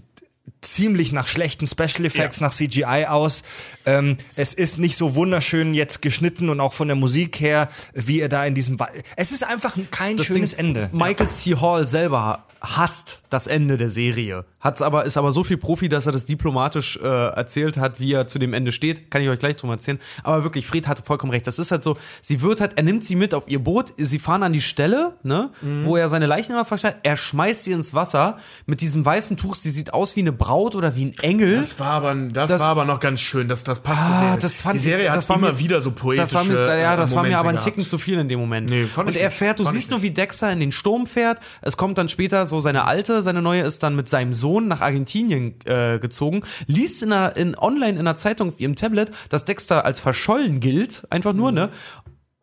ziemlich 0.62 1.12
nach 1.12 1.28
schlechten 1.28 1.68
Special 1.68 2.06
Effects, 2.06 2.40
Ja. 2.40 2.46
nach 2.48 2.54
CGI 2.54 3.06
aus. 3.08 3.44
Ähm, 3.86 4.18
es 4.36 4.54
ist 4.54 4.78
nicht 4.78 4.96
so 4.98 5.16
wunderschön 5.16 5.74
jetzt 5.74 6.02
geschnitten 6.02 6.50
und 6.50 6.60
auch 6.60 6.74
von 6.74 6.88
der 6.88 6.96
Musik 6.98 7.40
her, 7.40 7.70
wie 7.94 8.20
er 8.22 8.30
da 8.30 8.46
in 8.46 8.56
diesem 8.56 8.80
Wald. 8.80 9.04
Es 9.16 9.32
ist 9.32 9.44
einfach 9.46 9.78
kein 9.92 10.18
Das 10.18 10.26
schönes 10.26 10.52
Ding, 10.52 10.60
Ende. 10.76 10.90
Michael 10.92 11.28
C. 11.28 11.56
Hall 11.56 11.86
selber 11.88 12.46
hasst 12.62 13.24
das 13.30 13.48
Ende 13.48 13.78
der 13.78 13.90
Serie. 13.90 14.44
Hat's 14.60 14.82
aber, 14.82 15.06
ist 15.06 15.16
aber 15.16 15.32
so 15.32 15.46
viel 15.46 15.56
Profi, 15.56 15.88
dass 15.88 16.08
er 16.08 16.12
das 16.12 16.26
diplomatisch 16.26 16.98
äh, 17.02 17.08
erzählt 17.08 17.78
hat, 17.78 18.02
wie 18.02 18.12
er 18.12 18.28
zu 18.28 18.38
dem 18.38 18.54
Ende 18.54 18.74
steht. 18.74 19.10
Kann 19.10 19.22
ich 19.22 19.30
euch 19.30 19.40
gleich 19.40 19.56
drum 19.56 19.70
erzählen. 19.70 19.98
Aber 20.24 20.44
wirklich, 20.44 20.68
Fred 20.68 20.86
hatte 20.86 21.02
vollkommen 21.04 21.32
recht. 21.32 21.48
Das 21.48 21.58
ist 21.58 21.72
halt 21.72 21.86
so, 21.86 21.96
sie 22.22 22.42
wird 22.42 22.60
halt, 22.60 22.74
er 22.76 22.84
nimmt 22.84 23.06
sie 23.06 23.16
mit 23.16 23.34
auf 23.34 23.46
ihr 23.48 23.60
Boot, 23.64 23.94
sie 23.96 24.20
fahren 24.20 24.44
an 24.44 24.52
die 24.52 24.60
Stelle, 24.60 25.14
ne, 25.24 25.52
wo 25.86 25.96
er 25.96 26.10
seine 26.10 26.26
Leichen 26.26 26.52
immer 26.52 26.66
versteckt, 26.66 26.98
er 27.04 27.16
schmeißt 27.16 27.64
sie 27.64 27.72
ins 27.72 27.94
Wasser 27.94 28.40
mit 28.66 28.82
diesem 28.82 29.06
weißen 29.06 29.38
Tuch, 29.38 29.56
sie 29.56 29.70
sieht 29.70 29.94
aus 29.94 30.18
wie 30.18 30.22
eine 30.22 30.34
Braut 30.50 30.76
oder 30.76 30.96
wie 30.96 31.06
ein 31.06 31.14
Engel. 31.22 31.58
Das 31.58 31.80
war 31.80 31.92
aber, 31.92 32.16
das, 32.16 32.50
Das- 32.50 32.60
war 32.60 32.70
aber 32.70 32.86
noch 32.86 33.00
ganz 33.00 33.20
schön. 33.22 33.48
Das, 33.48 33.64
das 33.64 33.82
passte 33.82 34.06
Ah, 34.06 34.20
sehr. 34.32 34.38
das 34.38 34.62
fand 34.62 34.74
Die 34.76 34.80
Serie 34.80 35.04
ich, 35.04 35.10
hat 35.12 35.18
das 35.18 35.30
war 35.30 35.36
immer 35.38 35.52
mir, 35.52 35.60
wieder 35.60 35.80
so 35.80 35.92
poetische 35.92 36.22
das 36.24 36.34
war 36.34 36.44
mir, 36.44 36.56
ja, 36.80 36.94
äh, 36.96 36.98
das 36.98 37.12
war 37.14 37.22
mir 37.22 37.28
Momente 37.30 37.38
aber 37.40 37.50
ein 37.50 37.56
gehabt. 37.58 37.66
Ticken 37.66 37.84
zu 37.84 37.98
viel 38.00 38.18
in 38.18 38.28
dem 38.30 38.40
Moment. 38.40 38.68
Nee, 38.70 38.86
fand 38.86 39.08
und 39.10 39.16
ich 39.16 39.22
er 39.22 39.30
fährt, 39.30 39.60
du 39.60 39.64
siehst 39.66 39.92
nur, 39.92 40.02
wie 40.02 40.10
Dexter 40.10 40.52
in 40.52 40.60
den 40.60 40.72
Sturm 40.72 41.06
fährt. 41.06 41.40
Es 41.62 41.78
kommt 41.78 42.00
dann 42.00 42.10
später 42.10 42.48
so 42.48 42.60
seine 42.60 42.86
alte, 42.86 43.22
seine 43.22 43.44
neue 43.44 43.62
ist 43.62 43.84
dann 43.84 43.96
mit 43.96 44.10
seinem 44.10 44.34
Sohn 44.34 44.68
nach 44.68 44.82
Argentinien 44.82 45.54
äh, 45.66 46.00
gezogen, 46.00 46.42
liest 46.66 47.04
in 47.04 47.14
einer, 47.14 47.36
in, 47.38 47.56
online 47.56 47.92
in 47.92 48.00
einer 48.00 48.18
Zeitung 48.18 48.50
auf 48.50 48.60
ihrem 48.60 48.76
Tablet, 48.76 49.12
dass 49.30 49.46
Dexter 49.46 49.86
als 49.86 50.00
verschollen 50.02 50.60
gilt, 50.62 51.06
einfach 51.12 51.34
nur, 51.34 51.52
ne? 51.52 51.70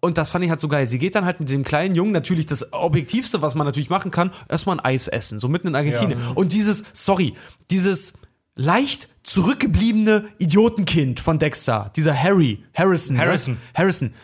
Und 0.06 0.18
das 0.18 0.30
fand 0.30 0.44
ich 0.44 0.50
halt 0.50 0.60
so 0.60 0.68
geil. 0.68 0.86
Sie 0.86 1.00
geht 1.00 1.16
dann 1.16 1.24
halt 1.24 1.40
mit 1.40 1.50
dem 1.50 1.64
kleinen 1.64 1.96
Jungen, 1.96 2.12
natürlich 2.12 2.46
das 2.46 2.72
Objektivste, 2.72 3.42
was 3.42 3.56
man 3.56 3.66
natürlich 3.66 3.90
machen 3.90 4.12
kann, 4.12 4.30
erstmal 4.48 4.76
ein 4.76 4.84
Eis 4.84 5.08
essen, 5.08 5.40
so 5.40 5.48
mitten 5.48 5.66
in 5.66 5.74
Argentinien. 5.74 6.20
Und 6.36 6.52
dieses, 6.52 6.84
sorry, 6.92 7.34
dieses 7.72 8.14
leicht 8.54 9.08
zurückgebliebene 9.24 10.28
Idiotenkind 10.38 11.18
von 11.18 11.40
Dexter, 11.40 11.90
dieser 11.96 12.14
Harry, 12.14 12.62
Harrison, 12.72 13.18
Harrison. 13.18 13.54
Ne? 13.54 13.58
Harrison, 13.74 14.14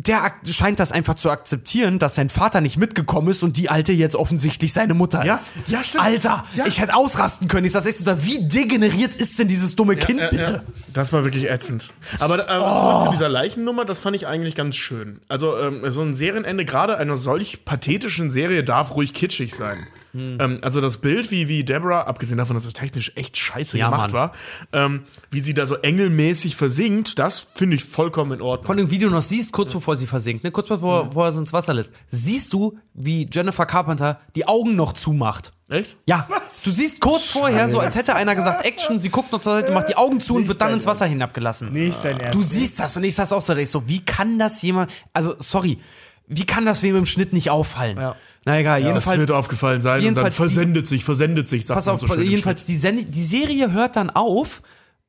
der 0.00 0.32
scheint 0.48 0.78
das 0.78 0.92
einfach 0.92 1.16
zu 1.16 1.28
akzeptieren, 1.28 1.98
dass 1.98 2.14
sein 2.14 2.28
Vater 2.28 2.60
nicht 2.60 2.76
mitgekommen 2.76 3.28
ist 3.28 3.42
und 3.42 3.56
die 3.56 3.68
Alte 3.68 3.92
jetzt 3.92 4.14
offensichtlich 4.14 4.72
seine 4.72 4.94
Mutter 4.94 5.24
Ja, 5.24 5.34
ist. 5.34 5.52
ja, 5.66 5.82
stimmt. 5.82 6.04
Alter, 6.04 6.44
Ja. 6.54 6.66
ich 6.66 6.80
hätte 6.80 6.94
ausrasten 6.94 7.48
können. 7.48 7.66
Ich 7.66 7.72
sag 7.72 7.84
echt 7.84 7.98
so, 7.98 8.24
wie 8.24 8.46
degeneriert 8.46 9.16
ist 9.16 9.38
denn 9.40 9.48
dieses 9.48 9.74
dumme 9.74 9.96
Kind, 9.96 10.20
Ja, 10.20 10.30
bitte? 10.30 10.52
ja. 10.52 10.72
Das 10.94 11.12
war 11.12 11.24
wirklich 11.24 11.50
ätzend. 11.50 11.92
Aber, 12.20 12.48
aber 12.48 12.76
Oh. 12.76 12.78
zurück 12.80 13.04
zu 13.06 13.10
dieser 13.18 13.28
Leichennummer, 13.28 13.84
das 13.84 13.98
fand 13.98 14.14
ich 14.14 14.28
eigentlich 14.28 14.54
ganz 14.54 14.76
schön. 14.76 15.20
Also 15.28 15.58
ähm, 15.58 15.90
so 15.90 16.00
ein 16.02 16.14
Serienende, 16.14 16.64
gerade 16.64 16.96
einer 16.96 17.16
solch 17.16 17.64
pathetischen 17.64 18.30
Serie, 18.30 18.62
darf 18.62 18.94
ruhig 18.94 19.14
kitschig 19.14 19.52
sein. 19.54 19.86
Hm. 20.12 20.38
Ähm, 20.40 20.58
also 20.62 20.80
das 20.80 20.98
Bild, 20.98 21.30
wie, 21.30 21.48
wie 21.48 21.64
Deborah, 21.64 22.02
abgesehen 22.02 22.38
davon, 22.38 22.54
dass 22.54 22.64
es 22.64 22.72
technisch 22.72 23.12
echt 23.14 23.36
scheiße 23.36 23.78
Ja, 23.78 23.86
gemacht 23.90 24.12
Mann. 24.12 24.12
war, 24.12 24.32
ähm, 24.72 25.02
wie 25.30 25.40
sie 25.40 25.54
da 25.54 25.66
so 25.66 25.76
engelmäßig 25.76 26.56
versinkt, 26.56 27.18
das 27.18 27.46
finde 27.54 27.76
ich 27.76 27.84
vollkommen 27.84 28.32
in 28.32 28.40
Ordnung. 28.42 28.66
Von 28.66 28.76
dem 28.76 28.90
Video 28.90 29.10
noch 29.10 29.22
siehst, 29.22 29.52
kurz 29.52 29.72
bevor 29.72 29.96
sie 29.96 30.06
versinkt, 30.06 30.44
ne, 30.44 30.50
kurz 30.50 30.68
bevor, 30.68 31.06
bevor 31.06 31.26
er 31.26 31.32
sie 31.32 31.40
ins 31.40 31.52
Wasser 31.52 31.74
lässt, 31.74 31.94
siehst 32.10 32.52
du, 32.52 32.78
wie 32.94 33.28
Jennifer 33.30 33.66
Carpenter 33.66 34.20
die 34.34 34.46
Augen 34.48 34.76
noch 34.76 34.92
zumacht. 34.92 35.52
Echt? 35.68 35.98
Ja, 36.06 36.26
du 36.64 36.70
siehst 36.70 37.00
kurz 37.00 37.24
vorher, 37.24 37.68
so 37.68 37.78
als 37.78 37.94
hätte 37.94 38.14
einer 38.14 38.34
gesagt, 38.34 38.64
Action, 38.64 38.98
sie 38.98 39.10
guckt 39.10 39.32
noch 39.32 39.40
zur 39.40 39.52
Seite, 39.52 39.72
macht 39.72 39.90
die 39.90 39.96
Augen 39.96 40.20
zu 40.20 40.36
und 40.36 40.48
wird 40.48 40.60
dann 40.62 40.72
ins 40.72 40.86
Wasser 40.86 41.04
hinabgelassen. 41.04 41.72
Nicht 41.72 42.02
dein 42.04 42.18
Ernst. 42.18 42.34
Du 42.34 42.42
siehst 42.42 42.80
das 42.80 42.96
und 42.96 43.04
ich 43.04 43.14
saß 43.14 43.32
auch 43.34 43.42
so, 43.42 43.54
ich 43.54 43.70
so, 43.70 43.86
wie 43.86 44.02
kann 44.02 44.38
das 44.38 44.62
jemand, 44.62 44.90
also 45.12 45.36
sorry, 45.40 45.78
wie 46.26 46.44
kann 46.44 46.64
das 46.64 46.82
wem 46.82 46.96
im 46.96 47.06
Schnitt 47.06 47.32
nicht 47.32 47.50
auffallen? 47.50 47.98
Ja. 47.98 48.16
Na 48.48 48.58
egal, 48.58 48.80
Das 48.82 48.88
jedenfalls. 48.88 49.18
wird 49.20 49.30
aufgefallen 49.30 49.82
sein 49.82 49.96
und 49.96 49.98
dann 49.98 50.04
jedenfalls 50.24 50.34
die- 50.34 50.38
versendet 50.38 50.88
sich, 50.88 51.04
versendet 51.04 51.48
sich, 51.50 51.66
sagt 51.66 51.76
Pass 51.76 51.88
auf, 51.88 52.00
so 52.00 52.14
jedenfalls, 52.18 52.64
die, 52.64 52.78
die 53.04 53.22
Serie 53.22 53.72
hört 53.72 53.96
dann 53.96 54.08
auf, 54.08 54.62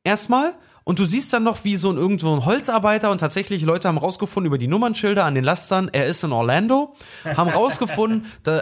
erstmal, 0.04 0.56
und 0.90 0.98
du 0.98 1.06
siehst 1.06 1.32
dann 1.34 1.44
noch, 1.44 1.64
wie 1.66 1.76
so 1.76 1.92
ein 1.92 1.98
irgendwo 1.98 2.34
ein 2.36 2.46
Holzarbeiter 2.46 3.12
und 3.12 3.20
tatsächlich 3.20 3.62
Leute 3.62 3.88
haben 3.88 4.00
rausgefunden 4.00 4.48
über 4.48 4.58
die 4.58 4.68
Nummernschilder 4.68 5.24
an 5.24 5.36
den 5.36 5.44
Lastern, 5.44 5.88
er 5.94 6.08
ist 6.08 6.24
in 6.24 6.32
Orlando, 6.32 6.96
haben 7.24 7.52
rausgefunden, 7.52 8.26
da 8.44 8.58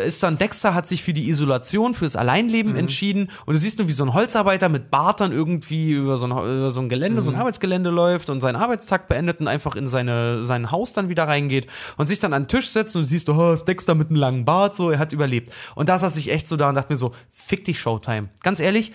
äh, 0.00 0.04
ist 0.04 0.20
dann 0.24 0.38
Dexter 0.38 0.74
hat 0.74 0.88
sich 0.88 1.04
für 1.04 1.12
die 1.12 1.28
Isolation, 1.30 1.94
fürs 1.94 2.16
Alleinleben 2.16 2.72
Mhm. 2.72 2.78
entschieden 2.78 3.30
und 3.46 3.54
du 3.54 3.60
siehst 3.60 3.78
nur, 3.78 3.86
wie 3.86 3.92
so 3.92 4.02
ein 4.02 4.12
Holzarbeiter 4.12 4.68
mit 4.68 4.90
Bart 4.90 5.20
dann 5.20 5.30
irgendwie 5.30 5.92
über 5.92 6.16
so 6.18 6.26
ein, 6.26 6.32
über 6.32 6.72
so 6.72 6.80
ein 6.80 6.88
Gelände, 6.88 7.20
Mhm. 7.20 7.24
so 7.26 7.30
ein 7.30 7.36
Arbeitsgelände 7.38 7.90
läuft 7.90 8.28
und 8.28 8.40
seinen 8.40 8.56
Arbeitstag 8.56 9.06
beendet 9.08 9.38
und 9.38 9.46
einfach 9.46 9.76
in 9.76 9.86
seine, 9.86 10.42
sein 10.42 10.72
Haus 10.72 10.94
dann 10.94 11.08
wieder 11.08 11.28
reingeht 11.28 11.68
und 11.96 12.06
sich 12.06 12.18
dann 12.18 12.32
an 12.32 12.42
den 12.42 12.48
Tisch 12.48 12.70
setzt 12.70 12.96
und 12.96 13.02
du 13.02 13.08
siehst, 13.08 13.30
oh, 13.30 13.52
ist 13.52 13.66
Dexter 13.68 13.94
mit 13.94 14.08
einem 14.08 14.16
langen 14.16 14.44
Bart, 14.44 14.74
so, 14.76 14.90
er 14.90 14.98
hat 14.98 15.12
überlebt. 15.12 15.52
Und 15.76 15.88
da 15.88 15.96
saß 15.96 16.16
ich 16.16 16.32
echt 16.32 16.48
so 16.48 16.56
da 16.56 16.68
und 16.70 16.74
dachte 16.74 16.92
mir 16.92 16.96
so, 16.96 17.12
fick 17.30 17.64
dich 17.64 17.78
Showtime. 17.78 18.30
Ganz 18.42 18.58
ehrlich, 18.58 18.90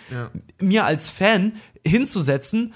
mir 0.59 0.83
als 0.85 1.09
Fan 1.09 1.53
hinzusetzen, 1.85 2.73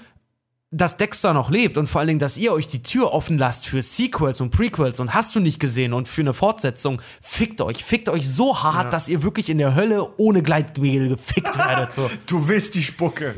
dass 0.70 0.98
Dexter 0.98 1.32
noch 1.32 1.50
lebt 1.50 1.78
und 1.78 1.86
vor 1.86 2.00
allen 2.00 2.08
Dingen, 2.08 2.20
dass 2.20 2.36
ihr 2.36 2.52
euch 2.52 2.68
die 2.68 2.82
Tür 2.82 3.14
offen 3.14 3.38
lasst 3.38 3.66
für 3.66 3.80
Sequels 3.80 4.42
und 4.42 4.50
Prequels 4.50 5.00
und 5.00 5.14
hast 5.14 5.34
du 5.34 5.40
nicht 5.40 5.60
gesehen 5.60 5.94
und 5.94 6.08
für 6.08 6.20
eine 6.20 6.34
Fortsetzung, 6.34 7.00
fickt 7.22 7.62
euch, 7.62 7.82
fickt 7.82 8.10
euch 8.10 8.28
so 8.28 8.62
hart, 8.62 8.92
dass 8.92 9.08
ihr 9.08 9.22
wirklich 9.22 9.48
in 9.48 9.56
der 9.56 9.74
Hölle 9.74 10.10
ohne 10.18 10.42
Gleitgel 10.42 11.08
gefickt 11.08 11.56
werdet. 11.56 11.92
So. 11.92 12.10
Du 12.26 12.48
willst 12.48 12.74
die 12.74 12.82
Spucke. 12.82 13.36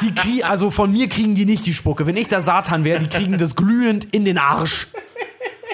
Die 0.00 0.14
krie 0.14 0.42
also 0.42 0.70
von 0.70 0.90
mir 0.90 1.08
kriegen 1.08 1.34
die 1.34 1.44
nicht 1.44 1.66
die 1.66 1.74
Spucke. 1.74 2.06
Wenn 2.06 2.16
ich 2.16 2.28
der 2.28 2.40
Satan 2.40 2.84
wäre, 2.84 3.00
die 3.00 3.08
kriegen 3.08 3.36
das 3.36 3.54
glühend 3.54 4.06
in 4.06 4.24
den 4.24 4.38
Arsch. 4.38 4.86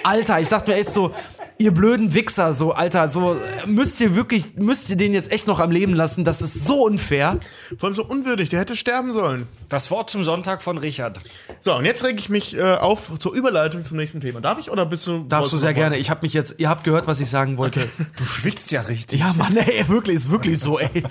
Alter, 0.03 0.41
ich 0.41 0.49
dachte 0.49 0.72
mir 0.72 0.79
echt 0.79 0.91
so, 0.91 1.14
ihr 1.59 1.73
blöden 1.73 2.15
Wichser, 2.15 2.53
so, 2.53 2.73
Alter, 2.73 3.09
so, 3.09 3.37
müsst 3.67 4.01
ihr 4.01 4.15
wirklich, 4.15 4.57
müsst 4.57 4.91
ihr 4.91 4.97
den 4.97 5.15
jetzt 5.15 5.31
echt 5.31 5.47
noch 5.47 5.61
am 5.61 5.71
Leben 5.71 5.95
lassen? 5.95 6.25
Das 6.25 6.43
ist 6.43 6.65
so 6.65 6.85
unfair. 6.85 7.41
Vor 7.79 7.89
allem 7.89 7.95
so 7.95 8.05
unwürdig, 8.05 8.49
der 8.49 8.61
hätte 8.61 8.77
sterben 8.77 9.13
sollen. 9.13 9.47
Das 9.69 9.91
Wort 9.91 10.11
zum 10.11 10.25
Sonntag 10.25 10.62
von 10.62 10.79
Richard. 10.79 11.21
So, 11.61 11.75
und 11.75 11.85
jetzt 11.85 12.05
reg 12.05 12.19
ich 12.19 12.29
mich 12.29 12.57
äh, 12.57 12.75
auf 12.75 13.19
zur 13.19 13.33
Überleitung 13.35 13.85
zum 13.85 13.97
nächsten 13.97 14.21
Thema. 14.21 14.41
Darf 14.41 14.59
ich 14.59 14.71
oder 14.71 14.87
bist 14.87 15.07
du. 15.07 15.25
Darfst 15.29 15.53
du 15.53 15.59
sehr 15.59 15.75
gerne. 15.75 15.97
Ich 15.97 16.11
habe 16.11 16.21
mich 16.23 16.33
jetzt, 16.33 16.59
ihr 16.59 16.69
habt 16.69 16.85
gehört, 16.85 17.07
was 17.07 17.21
ich 17.21 17.31
sagen 17.31 17.57
wollte. 17.57 17.89
Du 18.17 18.25
schwitzt 18.25 18.70
ja 18.70 18.82
richtig. 18.82 19.20
Ja, 19.20 19.32
Mann, 19.32 19.57
ey, 19.57 19.89
wirklich, 19.89 20.16
ist 20.16 20.31
wirklich 20.31 20.59
so, 20.59 20.78
ey. 20.78 21.03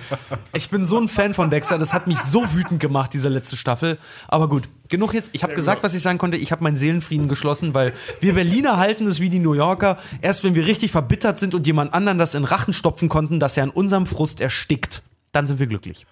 Ich 0.53 0.69
bin 0.69 0.84
so 0.84 0.99
ein 0.99 1.07
Fan 1.07 1.34
von 1.34 1.49
Dexter, 1.49 1.77
das 1.77 1.93
hat 1.93 2.07
mich 2.07 2.19
so 2.19 2.53
wütend 2.53 2.80
gemacht, 2.80 3.13
diese 3.13 3.30
letzte 3.30 3.57
Staffel. 3.57 3.97
Aber 4.27 4.47
gut, 4.47 4.69
genug 4.89 5.13
jetzt. 5.13 5.31
Ich 5.34 5.43
habe 5.43 5.53
gesagt, 5.53 5.84
was 5.84 5.93
ich 5.93 6.01
sagen 6.01 6.17
konnte. 6.17 6.38
Ich 6.38 6.51
habe 6.51 6.63
meinen 6.63 6.75
Seelenfrieden 6.75 7.27
geschlossen, 7.27 7.73
weil 7.73 7.93
wir 8.19 8.34
Berliner 8.34 8.77
halten 8.77 9.07
es 9.07 9.19
wie 9.19 9.30
die 9.30 9.39
New 9.39 9.53
Yorker. 9.53 9.97
Erst 10.21 10.43
wenn 10.43 10.55
wir 10.55 10.65
richtig 10.65 10.91
verbittert 10.91 11.39
sind 11.39 11.55
und 11.55 11.67
jemand 11.67 11.93
anderen 11.93 12.17
das 12.17 12.35
in 12.35 12.45
Rachen 12.45 12.73
stopfen 12.73 13.09
konnten, 13.09 13.39
dass 13.39 13.57
er 13.57 13.63
an 13.63 13.69
unserem 13.69 14.05
Frust 14.05 14.39
erstickt, 14.41 15.01
dann 15.31 15.47
sind 15.47 15.59
wir 15.59 15.67
glücklich. 15.67 16.05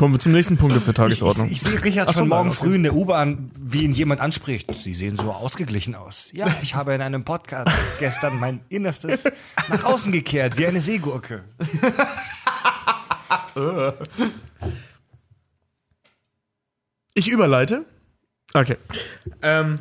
Kommen 0.00 0.14
wir 0.14 0.18
zum 0.18 0.32
nächsten 0.32 0.56
Punkt 0.56 0.74
auf 0.74 0.84
der 0.84 0.92
Ich, 0.92 0.96
Tagesordnung. 0.96 1.48
ich, 1.48 1.56
ich 1.56 1.60
sehe 1.60 1.84
Richard 1.84 2.08
Ach 2.08 2.14
schon 2.14 2.28
morgen 2.28 2.48
okay. 2.48 2.58
früh 2.58 2.74
in 2.74 2.84
der 2.84 2.94
U-Bahn, 2.94 3.50
wie 3.54 3.82
ihn 3.82 3.92
jemand 3.92 4.22
anspricht. 4.22 4.74
Sie 4.74 4.94
sehen 4.94 5.18
so 5.18 5.30
ausgeglichen 5.30 5.94
aus. 5.94 6.30
Ja, 6.32 6.46
ich 6.62 6.74
habe 6.74 6.94
in 6.94 7.02
einem 7.02 7.22
Podcast 7.22 7.70
gestern 7.98 8.40
mein 8.40 8.62
Innerstes 8.70 9.24
nach 9.68 9.84
außen 9.84 10.10
gekehrt, 10.10 10.56
wie 10.56 10.66
eine 10.66 10.80
Seegurke. 10.80 11.44
Ich 17.12 17.28
überleite. 17.28 17.84
Okay. 18.54 18.78
Ähm, 19.42 19.80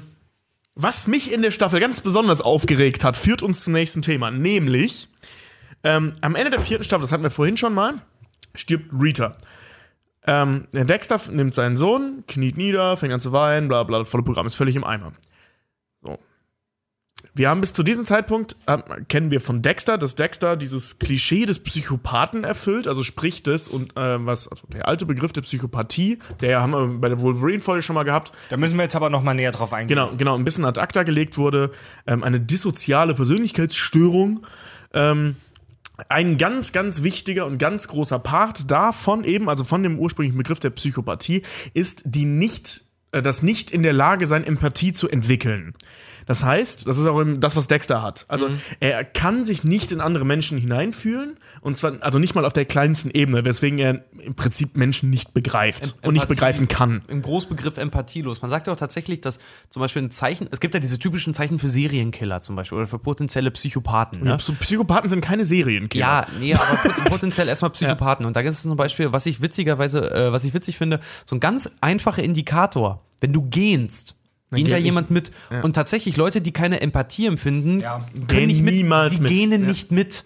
was 0.76 1.08
mich 1.08 1.32
in 1.32 1.42
der 1.42 1.52
Staffel 1.52 1.80
ganz 1.80 2.02
besonders 2.02 2.42
aufgeregt 2.42 3.06
hat, 3.06 3.16
führt 3.16 3.42
uns 3.42 3.62
zum 3.62 3.72
nächsten 3.72 4.02
Thema. 4.02 4.32
Nämlich, 4.32 5.08
ähm, 5.84 6.16
am 6.20 6.36
Ende 6.36 6.50
der 6.50 6.60
vierten 6.60 6.84
Staffel, 6.84 7.04
das 7.04 7.14
hatten 7.14 7.24
wir 7.24 7.30
vorhin 7.30 7.56
schon 7.56 7.74
mal, 7.74 8.02
stirbt 8.54 8.92
Rita. 8.92 9.38
Ähm, 10.28 10.68
der 10.74 10.86
Dexter 10.86 11.20
nimmt 11.32 11.54
seinen 11.54 11.78
Sohn, 11.78 12.24
kniet 12.28 12.58
nieder, 12.58 12.98
fängt 12.98 13.14
an 13.14 13.20
zu 13.20 13.32
weinen, 13.32 13.68
bla 13.68 13.84
bla, 13.84 14.00
das 14.00 14.10
volle 14.10 14.24
Programm 14.24 14.46
ist 14.46 14.56
völlig 14.56 14.76
im 14.76 14.84
Eimer. 14.84 15.14
So. 16.02 16.20
Wir 17.34 17.50
haben 17.50 17.62
bis 17.62 17.72
zu 17.74 17.84
diesem 17.84 18.04
Zeitpunkt, 18.06 18.58
ähm, 18.68 18.84
kennen 19.08 19.32
wir 19.32 19.40
von 19.40 19.62
Dexter, 19.62 19.98
dass 19.98 20.16
Dexter 20.16 20.58
dieses 20.58 21.00
Klischee 21.00 21.46
des 21.46 21.60
Psychopathen 21.60 22.44
erfüllt, 22.44 22.88
also 22.88 23.02
sprich 23.04 23.44
das 23.44 23.70
und 23.70 23.96
äh, 23.96 24.26
was, 24.26 24.50
also 24.50 24.68
der 24.68 24.88
alte 24.88 25.06
Begriff 25.06 25.32
der 25.32 25.42
Psychopathie, 25.42 26.20
der 26.42 26.62
haben 26.62 26.72
wir 26.72 26.88
bei 27.00 27.08
der 27.08 27.22
Wolverine-Folge 27.22 27.82
schon 27.82 27.94
mal 27.94 28.04
gehabt, 28.04 28.34
Da 28.50 28.58
müssen 28.58 28.78
wir 28.78 28.84
jetzt 28.84 28.96
aber 28.98 29.10
noch 29.10 29.24
mal 29.24 29.34
näher 29.34 29.52
drauf 29.52 29.72
eingehen. 29.72 29.96
genau, 29.96 30.16
genau, 30.18 30.36
ein 30.36 30.44
bisschen 30.44 30.66
ad 30.66 30.80
acta 30.80 31.04
gelegt 31.04 31.38
wurde, 31.38 31.72
ähm, 32.08 32.24
eine 32.24 32.42
dissoziale 32.42 33.14
Persönlichkeitsstörung. 33.14 34.46
Ähm, 34.94 35.36
ein 36.10 36.38
ganz, 36.38 36.72
ganz 36.72 37.04
wichtiger 37.04 37.46
und 37.46 37.58
ganz 37.58 37.88
großer 37.88 38.20
Part 38.20 38.72
davon 38.72 39.24
eben, 39.24 39.50
also 39.50 39.64
von 39.64 39.84
dem 39.84 40.00
ursprünglichen 40.00 40.38
Begriff 40.38 40.60
der 40.60 40.70
Psychopathie, 40.70 41.44
ist 41.74 42.04
die 42.06 42.26
nicht, 42.26 42.86
äh, 43.12 43.22
das 43.22 43.44
nicht 43.44 43.72
in 43.72 43.84
der 43.84 43.94
Lage 43.94 44.28
sein, 44.28 44.46
Empathie 44.46 44.94
zu 44.94 45.10
entwickeln. 45.10 45.74
Das 46.30 46.44
heißt, 46.44 46.88
das 46.88 47.00
ist 47.00 47.08
auch 47.08 47.24
das, 47.40 47.56
was 47.56 47.66
Dexter 47.68 48.04
hat. 48.04 48.26
Also 48.28 48.50
er 48.80 49.04
kann 49.04 49.44
sich 49.44 49.64
nicht 49.64 49.92
in 49.92 50.00
andere 50.00 50.26
Menschen 50.26 50.60
hineinfühlen 50.60 51.38
und 51.62 51.76
zwar 51.80 51.94
also 52.02 52.20
nicht 52.20 52.36
mal 52.36 52.46
auf 52.46 52.54
der 52.54 52.66
kleinsten 52.66 53.10
Ebene, 53.10 53.46
weswegen 53.46 53.80
er 53.80 54.04
im 54.22 54.36
Prinzip 54.36 54.78
Menschen 54.78 55.10
nicht 55.10 55.34
begreift 55.34 55.96
und 56.04 56.14
nicht 56.14 56.22
Empathie- 56.26 56.28
begreifen 56.28 56.68
kann. 56.68 57.02
Im 57.08 57.24
Großbegriff 57.24 57.78
empathielos. 57.80 58.44
Man 58.44 58.52
sagt 58.52 58.68
ja 58.68 58.74
auch 58.74 58.78
tatsächlich, 58.78 59.22
dass 59.22 59.40
zum 59.72 59.80
Beispiel 59.82 60.04
ein 60.04 60.12
Zeichen, 60.12 60.48
es 60.52 60.60
gibt 60.60 60.76
ja 60.76 60.80
diese 60.80 61.00
typischen 61.00 61.34
Zeichen 61.34 61.58
für 61.58 61.68
Serienkiller 61.68 62.42
zum 62.42 62.56
Beispiel 62.56 62.78
oder 62.78 62.86
für 62.86 63.00
potenzielle 63.00 63.50
Psychopathen. 63.50 64.24
Ne? 64.24 64.38
So 64.40 64.54
Psychopathen 64.54 65.10
sind 65.10 65.22
keine 65.22 65.46
Serienkiller. 65.46 66.06
Ja, 66.06 66.28
nee, 66.40 66.54
aber 66.54 66.64
pot- 66.76 67.04
potenziell 67.10 67.48
erstmal 67.48 67.72
Psychopathen. 67.72 68.28
Und 68.28 68.36
da 68.36 68.44
gibt 68.44 68.54
es 68.54 68.62
zum 68.62 68.76
Beispiel, 68.78 69.12
was 69.12 69.26
ich 69.26 69.42
witzigerweise, 69.42 70.12
äh, 70.12 70.32
was 70.32 70.44
ich 70.44 70.54
witzig 70.54 70.78
finde, 70.78 71.00
so 71.26 71.36
ein 71.36 71.40
ganz 71.40 71.72
einfacher 71.82 72.22
Indikator. 72.22 73.04
Wenn 73.20 73.34
du 73.34 73.42
gehst, 73.50 74.16
geht 74.58 74.66
geht 74.66 74.72
da 74.74 74.78
jemand 74.78 75.12
mit. 75.12 75.32
Und 75.64 75.74
tatsächlich 75.74 76.18
Leute, 76.18 76.42
die 76.42 76.52
keine 76.52 76.82
Empathie 76.82 77.28
empfinden, 77.28 77.80
Ja. 77.80 78.00
können 78.00 78.28
Gehen 78.28 78.48
nicht 78.48 78.62
mit, 78.64 78.74
niemals 78.76 79.16
die 79.16 79.22
mit. 79.22 79.32
gehen 79.32 79.52
Ja. 79.52 79.58
nicht 79.58 79.92
mit. 79.92 80.24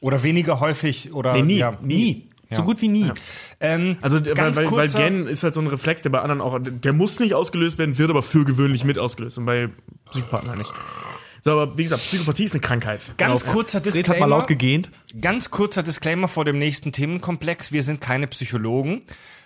Oder 0.00 0.22
weniger 0.22 0.60
häufig 0.60 1.12
oder 1.14 1.32
Nee, 1.34 1.42
nie, 1.42 1.56
ja. 1.58 1.78
Nie. 1.82 2.28
Ja. 2.50 2.58
So 2.58 2.62
gut 2.64 2.82
wie 2.82 2.88
nie. 2.88 3.10
Ähm, 3.60 3.96
Also 4.02 4.18
weil, 4.24 4.36
weil, 4.56 4.70
weil 4.70 4.88
Gen 4.88 5.26
ist 5.26 5.42
halt 5.42 5.54
so 5.54 5.60
ein 5.62 5.66
Reflex, 5.66 6.02
der 6.02 6.10
bei 6.10 6.20
anderen 6.20 6.42
auch, 6.42 6.58
der 6.62 6.92
muss 6.92 7.18
nicht 7.18 7.34
ausgelöst 7.34 7.78
werden, 7.78 7.96
wird 7.96 8.10
aber 8.10 8.22
für 8.22 8.44
gewöhnlich 8.44 8.84
mit 8.84 8.98
ausgelöst 8.98 9.38
und 9.38 9.46
bei 9.46 9.70
Psychopathen 10.10 10.56
nicht. 10.58 10.70
So, 11.42 11.52
aber 11.52 11.76
wie 11.76 11.82
gesagt, 11.84 12.02
Psychopathie 12.02 12.44
ist 12.44 12.52
eine 12.52 12.60
Krankheit. 12.60 13.12
Ganz 13.16 13.42
Genau. 13.42 13.52
kurzer 13.54 13.78
Red 13.78 13.86
hat 13.86 13.94
Disclaimer. 13.96 14.20
mal 14.26 14.36
laut 14.36 14.46
gegähnt. 14.46 14.90
Ganz 15.20 15.50
kurzer 15.50 15.82
Disclaimer 15.82 16.28
vor 16.28 16.44
dem 16.44 16.58
nächsten 16.58 16.92
Themenkomplex. 16.92 17.72
Wir 17.72 17.82
sind 17.82 18.00
keine 18.00 18.26
Psychologen, 18.28 19.02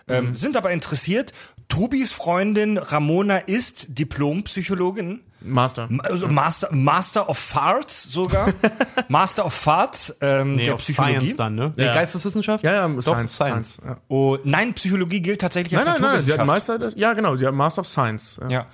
ähm, 0.08 0.34
sind 0.36 0.56
aber 0.56 0.70
interessiert. 0.72 1.32
Tobis 1.68 2.12
Freundin 2.12 2.78
Ramona 2.78 3.38
ist 3.38 3.98
Diplompsychologin. 3.98 5.20
Master. 5.40 5.88
Also 6.02 6.26
Master, 6.26 6.68
Master 6.72 7.28
of 7.28 7.38
Farts 7.38 8.04
sogar. 8.10 8.52
Master 9.08 9.46
of 9.46 9.54
Farts 9.54 10.16
ähm, 10.20 10.56
Nee, 10.56 10.64
der 10.64 10.74
auf 10.74 10.80
Psychologie. 10.80 11.14
Science 11.18 11.36
dann, 11.36 11.54
ne? 11.54 11.72
Nee, 11.76 11.84
Ja. 11.84 11.94
Geisteswissenschaft? 11.94 12.64
Ja, 12.64 12.72
ja, 12.72 12.88
Doch, 12.88 13.02
Science. 13.02 13.34
Science. 13.36 13.78
ja. 13.84 13.98
Oh, 14.08 14.36
nein, 14.42 14.74
Psychologie 14.74 15.20
gilt 15.20 15.40
tatsächlich 15.40 15.72
Nein, 15.74 15.86
als 15.86 16.00
nein, 16.00 16.12
nein, 16.14 16.24
sie 16.24 16.32
hat. 16.32 16.44
Meister, 16.46 16.90
ja 16.96 17.12
genau, 17.12 17.36
sie 17.36 17.46
hat 17.46 17.54
Master 17.54 17.80
of 17.82 17.86
Science. 17.86 18.40
Ja. 18.42 18.48
ja. 18.48 18.66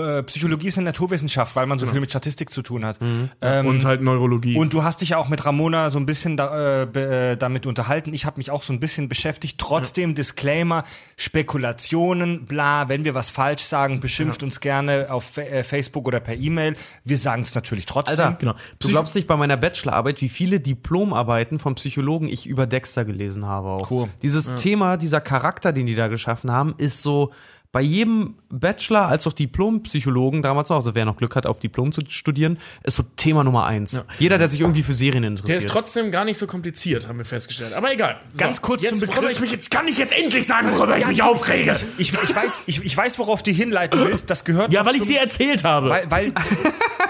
Äh, 0.00 0.22
Psychologie 0.24 0.68
ist 0.68 0.78
eine 0.78 0.86
Naturwissenschaft, 0.86 1.54
weil 1.56 1.66
man 1.66 1.78
so 1.78 1.86
viel 1.86 2.00
mit 2.00 2.10
Statistik 2.10 2.50
zu 2.50 2.62
tun 2.62 2.84
hat. 2.84 2.98
Ähm, 3.40 3.66
Und 3.66 3.84
halt 3.84 4.02
Neurologie. 4.02 4.56
Und 4.56 4.72
du 4.72 4.82
hast 4.84 5.00
dich 5.00 5.10
ja 5.10 5.18
auch 5.18 5.28
mit 5.28 5.44
Ramona 5.44 5.90
so 5.90 5.98
ein 5.98 6.06
bisschen 6.06 6.36
da, 6.36 6.82
äh, 6.82 6.86
be, 6.86 7.32
äh, 7.32 7.36
damit 7.36 7.66
unterhalten. 7.66 8.12
Ich 8.14 8.24
habe 8.26 8.38
mich 8.38 8.50
auch 8.50 8.62
so 8.62 8.72
ein 8.72 8.80
bisschen 8.80 9.08
beschäftigt. 9.08 9.58
Trotzdem 9.58 10.14
Disclaimer, 10.14 10.84
Spekulationen, 11.16 12.46
bla. 12.46 12.88
Wenn 12.88 13.04
wir 13.04 13.14
was 13.14 13.28
falsch 13.30 13.62
sagen, 13.62 14.00
beschimpft 14.00 14.42
uns 14.42 14.60
gerne 14.60 15.08
auf 15.10 15.36
äh, 15.36 15.62
Facebook 15.62 16.06
oder 16.06 16.20
per 16.20 16.34
E-Mail. 16.34 16.76
Wir 17.04 17.18
sagen 17.18 17.42
es 17.42 17.54
natürlich 17.54 17.86
trotzdem. 17.86 18.18
Alter, 18.18 18.36
Genau. 18.38 18.54
du 18.78 18.88
glaubst 18.88 19.14
nicht 19.14 19.26
bei 19.26 19.36
meiner 19.36 19.56
Bachelorarbeit, 19.56 20.20
wie 20.20 20.28
viele 20.28 20.60
Diplomarbeiten 20.60 21.58
vom 21.58 21.74
Psychologen 21.74 22.28
ich 22.28 22.46
über 22.46 22.66
Dexter 22.66 23.04
gelesen 23.04 23.46
habe 23.46 23.68
auch. 23.68 23.90
Cool. 23.90 24.08
Dieses 24.22 24.54
Thema, 24.54 24.96
dieser 24.96 25.20
Charakter, 25.20 25.72
den 25.72 25.86
die 25.86 25.94
da 25.94 26.08
geschaffen 26.08 26.50
haben, 26.50 26.74
ist 26.78 27.02
so 27.02 27.32
bei 27.74 27.80
jedem 27.82 28.36
Bachelor 28.50 29.08
als 29.08 29.26
auch 29.26 29.32
Diplompsychologen 29.32 30.42
damals 30.42 30.70
auch, 30.70 30.76
also 30.76 30.94
wer 30.94 31.04
noch 31.04 31.16
Glück 31.16 31.34
hat, 31.34 31.44
auf 31.44 31.58
Diplom 31.58 31.90
zu 31.90 32.02
studieren, 32.06 32.60
ist 32.84 32.94
so 32.94 33.02
Thema 33.16 33.42
Nummer 33.42 33.66
eins. 33.66 34.00
Jeder, 34.20 34.38
der 34.38 34.46
sich 34.46 34.60
irgendwie 34.60 34.84
für 34.84 34.92
Serien 34.94 35.22
der 35.22 35.30
interessiert. 35.32 35.58
ist 35.58 35.68
trotzdem 35.70 36.12
gar 36.12 36.24
nicht 36.24 36.38
so 36.38 36.46
kompliziert, 36.46 37.08
haben 37.08 37.18
wir 37.18 37.24
festgestellt. 37.24 37.72
Aber 37.74 37.92
egal. 37.92 38.20
Ganz 38.38 38.62
kurz 38.62 38.80
jetzt, 38.82 38.92
zum 38.92 39.00
Begriff. 39.00 39.16
worüber 39.16 39.32
Ich 39.32 39.40
mich, 39.40 39.50
jetzt 39.50 39.72
kann 39.72 39.88
ich 39.88 39.98
jetzt 39.98 40.12
endlich 40.12 40.46
sagen, 40.46 40.70
worüber 40.70 40.96
ich 40.96 41.04
mich 41.04 41.20
aufrege. 41.24 41.76
Ich, 41.98 42.12
ich, 42.12 42.36
weiß, 42.36 42.60
ich, 42.66 42.84
ich 42.84 42.96
weiß, 42.96 43.18
worauf 43.18 43.42
du 43.42 43.50
hinleiten 43.50 43.98
willst. 43.98 44.30
Das 44.30 44.44
gehört 44.44 44.72
Ja, 44.72 44.86
weil 44.86 44.94
ich 44.94 45.00
zum- 45.00 45.08
sie 45.08 45.16
erzählt 45.16 45.64
habe. 45.64 45.90
Weil, 45.90 46.08
weil 46.12 46.32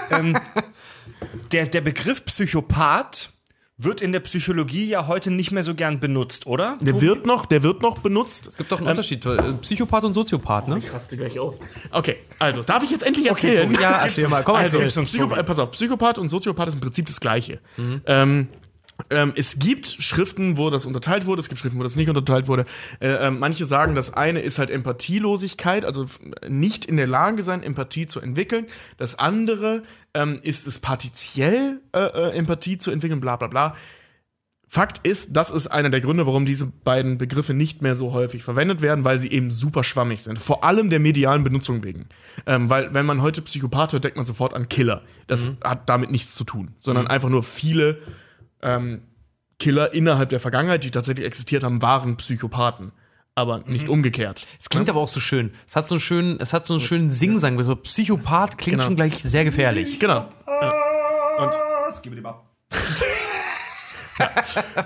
ähm, 0.09 0.35
der, 1.51 1.67
der 1.67 1.81
Begriff 1.81 2.25
Psychopath 2.25 3.29
wird 3.77 4.01
in 4.01 4.13
der 4.13 4.21
Psychologie 4.21 4.85
ja 4.85 5.07
heute 5.07 5.31
nicht 5.31 5.51
mehr 5.51 5.63
so 5.63 5.75
gern 5.75 5.99
benutzt, 5.99 6.47
oder? 6.47 6.77
der 6.79 7.01
wird 7.01 7.25
noch, 7.25 7.45
der 7.45 7.61
wird 7.61 7.81
noch 7.81 7.99
benutzt. 7.99 8.47
Es 8.47 8.55
gibt 8.55 8.71
doch 8.71 8.79
einen 8.79 8.87
Unterschied, 8.87 9.25
äh, 9.25 9.53
Psychopath 9.53 10.05
und 10.05 10.13
Soziopath, 10.13 10.67
ne? 10.69 10.77
Ich 10.77 10.93
raste 10.93 11.17
gleich 11.17 11.37
aus. 11.39 11.59
Okay, 11.91 12.17
also, 12.39 12.63
darf 12.63 12.83
ich 12.83 12.91
jetzt 12.91 13.05
endlich 13.05 13.27
erzählen? 13.27 13.69
Tobi, 13.69 13.81
Ja, 13.81 14.01
erzähl 14.03 14.27
mal, 14.29 14.43
komm, 14.43 14.55
also, 14.55 14.79
Psycho 14.79 15.27
Tobi. 15.27 15.43
pass 15.43 15.59
auf, 15.59 15.71
Psychopath 15.71 16.17
und 16.19 16.29
Soziopath 16.29 16.69
ist 16.69 16.75
im 16.75 16.79
Prinzip 16.81 17.05
das 17.07 17.19
Gleiche. 17.19 17.59
Ähm, 18.05 18.47
ähm, 19.09 19.33
es 19.35 19.59
gibt 19.59 19.87
Schriften, 19.87 20.57
wo 20.57 20.69
das 20.69 20.85
unterteilt 20.85 21.25
wurde, 21.25 21.41
es 21.41 21.49
gibt 21.49 21.59
Schriften, 21.59 21.77
wo 21.79 21.83
das 21.83 21.95
nicht 21.95 22.09
unterteilt 22.09 22.47
wurde. 22.47 22.65
Äh, 22.99 23.27
ähm, 23.27 23.39
manche 23.39 23.65
sagen, 23.65 23.93
das 23.93 24.13
eine 24.13 24.39
ist 24.39 24.57
halt 24.57 24.69
Empathielosigkeit, 24.69 25.85
also 25.85 26.05
nicht 26.47 26.85
in 26.85 26.97
der 26.97 27.07
Lage 27.07 27.43
sein, 27.43 27.61
Empathie 27.61 28.07
zu 28.07 28.19
entwickeln. 28.19 28.67
Das 28.97 29.19
andere 29.19 29.83
ähm, 30.13 30.39
ist 30.41 30.65
es 30.65 30.79
partiziell, 30.79 31.81
äh, 31.93 31.99
äh, 31.99 32.31
Empathie 32.31 32.77
zu 32.77 32.89
entwickeln, 32.89 33.19
bla 33.19 33.35
bla 33.35 33.47
bla. 33.47 33.75
Fakt 34.67 35.05
ist, 35.07 35.35
das 35.35 35.51
ist 35.51 35.67
einer 35.67 35.89
der 35.89 36.01
Gründe, 36.01 36.25
warum 36.25 36.45
diese 36.45 36.65
beiden 36.65 37.17
Begriffe 37.17 37.53
nicht 37.53 37.81
mehr 37.81 37.95
so 37.95 38.13
häufig 38.13 38.43
verwendet 38.43 38.81
werden, 38.81 39.05
weil 39.05 39.19
sie 39.19 39.31
eben 39.31 39.51
super 39.51 39.83
schwammig 39.83 40.23
sind. 40.23 40.39
Vor 40.39 40.63
allem 40.63 40.89
der 40.89 40.99
medialen 40.99 41.43
Benutzung 41.43 41.83
wegen. 41.83 42.07
Ähm, 42.47 42.69
weil, 42.69 42.93
wenn 42.93 43.05
man 43.05 43.21
heute 43.21 43.41
Psychopath 43.41 43.93
hört, 43.93 44.03
denkt 44.03 44.17
man 44.17 44.25
sofort 44.25 44.53
an 44.53 44.67
Killer. 44.67 45.03
Das 45.27 45.53
hat 45.63 45.87
damit 45.87 46.11
nichts 46.11 46.33
zu 46.33 46.43
tun, 46.43 46.73
sondern 46.79 47.07
einfach 47.07 47.29
nur 47.29 47.43
viele 47.43 47.99
ähm, 48.65 49.03
Killer 49.59 49.93
innerhalb 49.93 50.27
der 50.29 50.39
Vergangenheit, 50.41 50.83
die 50.83 50.91
tatsächlich 50.91 51.25
existiert 51.25 51.63
haben, 51.63 51.81
waren 51.81 52.17
Psychopathen. 52.17 52.91
Aber 53.37 53.59
nicht 53.67 53.89
umgekehrt. 53.89 54.47
Es 54.59 54.69
klingt 54.69 54.89
aber 54.89 55.01
auch 55.01 55.09
so 55.09 55.19
schön. 55.19 55.51
Es 55.67 55.75
hat 55.75 55.89
so 55.89 55.95
einen 55.95 55.99
schönen, 55.99 56.39
es 56.39 56.53
hat 56.53 56.65
so 56.65 56.75
einen 56.75 56.81
schönen 56.81 57.11
Singsang. 57.11 57.61
So 57.63 57.75
Psychopath 57.75 58.57
klingt 58.57 58.75
Genau. 58.77 58.83
schon 58.85 58.95
gleich 58.95 59.21
sehr 59.21 59.43
gefährlich. 59.43 59.99
Genau. 59.99 60.29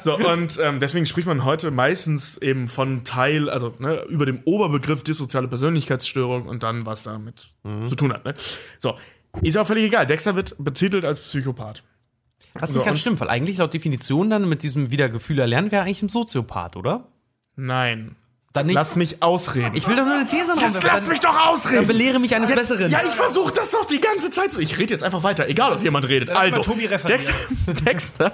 So, 0.02 0.18
und 0.18 0.60
ähm, 0.60 0.80
deswegen 0.80 1.06
spricht 1.06 1.28
man 1.28 1.46
heute 1.46 1.70
meistens 1.70 2.38
eben 2.38 2.68
von 2.68 3.04
Teil, 3.04 3.48
also 3.50 3.76
ne, 3.78 4.04
über 4.10 4.26
dem 4.26 4.42
Oberbegriff 4.46 5.04
dissoziale 5.04 5.48
Persönlichkeitsstörung 5.48 6.48
und 6.48 6.64
dann, 6.64 6.88
was 6.88 7.04
damit 7.04 7.52
zu 7.88 7.96
tun 7.96 8.12
hat. 8.12 8.26
Ne? 8.26 8.34
So, 8.80 8.98
ist 9.44 9.58
auch 9.58 9.68
völlig 9.68 9.84
egal. 9.84 10.08
Dexter 10.08 10.36
wird 10.36 10.56
betitelt 10.58 11.06
als 11.06 11.20
Psychopath. 11.20 11.84
Was 12.54 12.72
So, 12.72 12.80
nicht 12.80 12.86
ganz 12.86 12.98
und- 12.98 13.02
stimmt, 13.02 13.20
weil 13.22 13.30
eigentlich 13.30 13.58
laut 13.58 13.74
Definition 13.74 14.30
dann 14.30 14.48
mit 14.50 14.64
diesem 14.64 14.92
Wiedergefühl 14.92 15.40
erlernen 15.40 15.72
wäre 15.72 15.84
eigentlich 15.84 16.02
ein 16.02 16.10
Soziopath, 16.10 16.76
oder? 16.76 17.08
Nein. 17.56 18.16
Dann 18.52 18.66
nicht. 18.66 18.74
Lass 18.74 18.96
mich 18.96 19.22
ausreden. 19.22 19.76
ich 19.76 19.88
will 19.88 19.96
doch 19.96 20.06
nur 20.06 20.16
eine 20.16 20.26
These 20.26 20.56
noch. 20.56 20.62
Jetzt 20.64 20.82
lass 20.82 21.08
mich 21.08 21.20
doch 21.20 21.34
Dann 21.36 21.48
ausreden! 21.50 21.86
belehre 21.86 22.18
mich 22.20 22.34
eines 22.36 22.52
Besseren. 22.52 22.90
Ja, 22.90 22.98
ich 23.08 23.14
versuche 23.14 23.54
das 23.54 23.70
doch 23.70 23.86
die 23.86 24.02
ganze 24.02 24.32
Zeit 24.32 24.52
so. 24.52 24.60
Ich 24.60 24.80
rede 24.80 24.92
jetzt 24.92 25.04
einfach 25.04 25.22
weiter, 25.22 25.48
egal 25.48 25.72
ob 25.72 25.84
jemand 25.84 26.08
redet. 26.08 26.30
lass 26.30 26.38
Also, 26.40 26.62
Tobi. 26.62 26.88
Dexter, 26.88 27.34
Dexter 27.86 28.32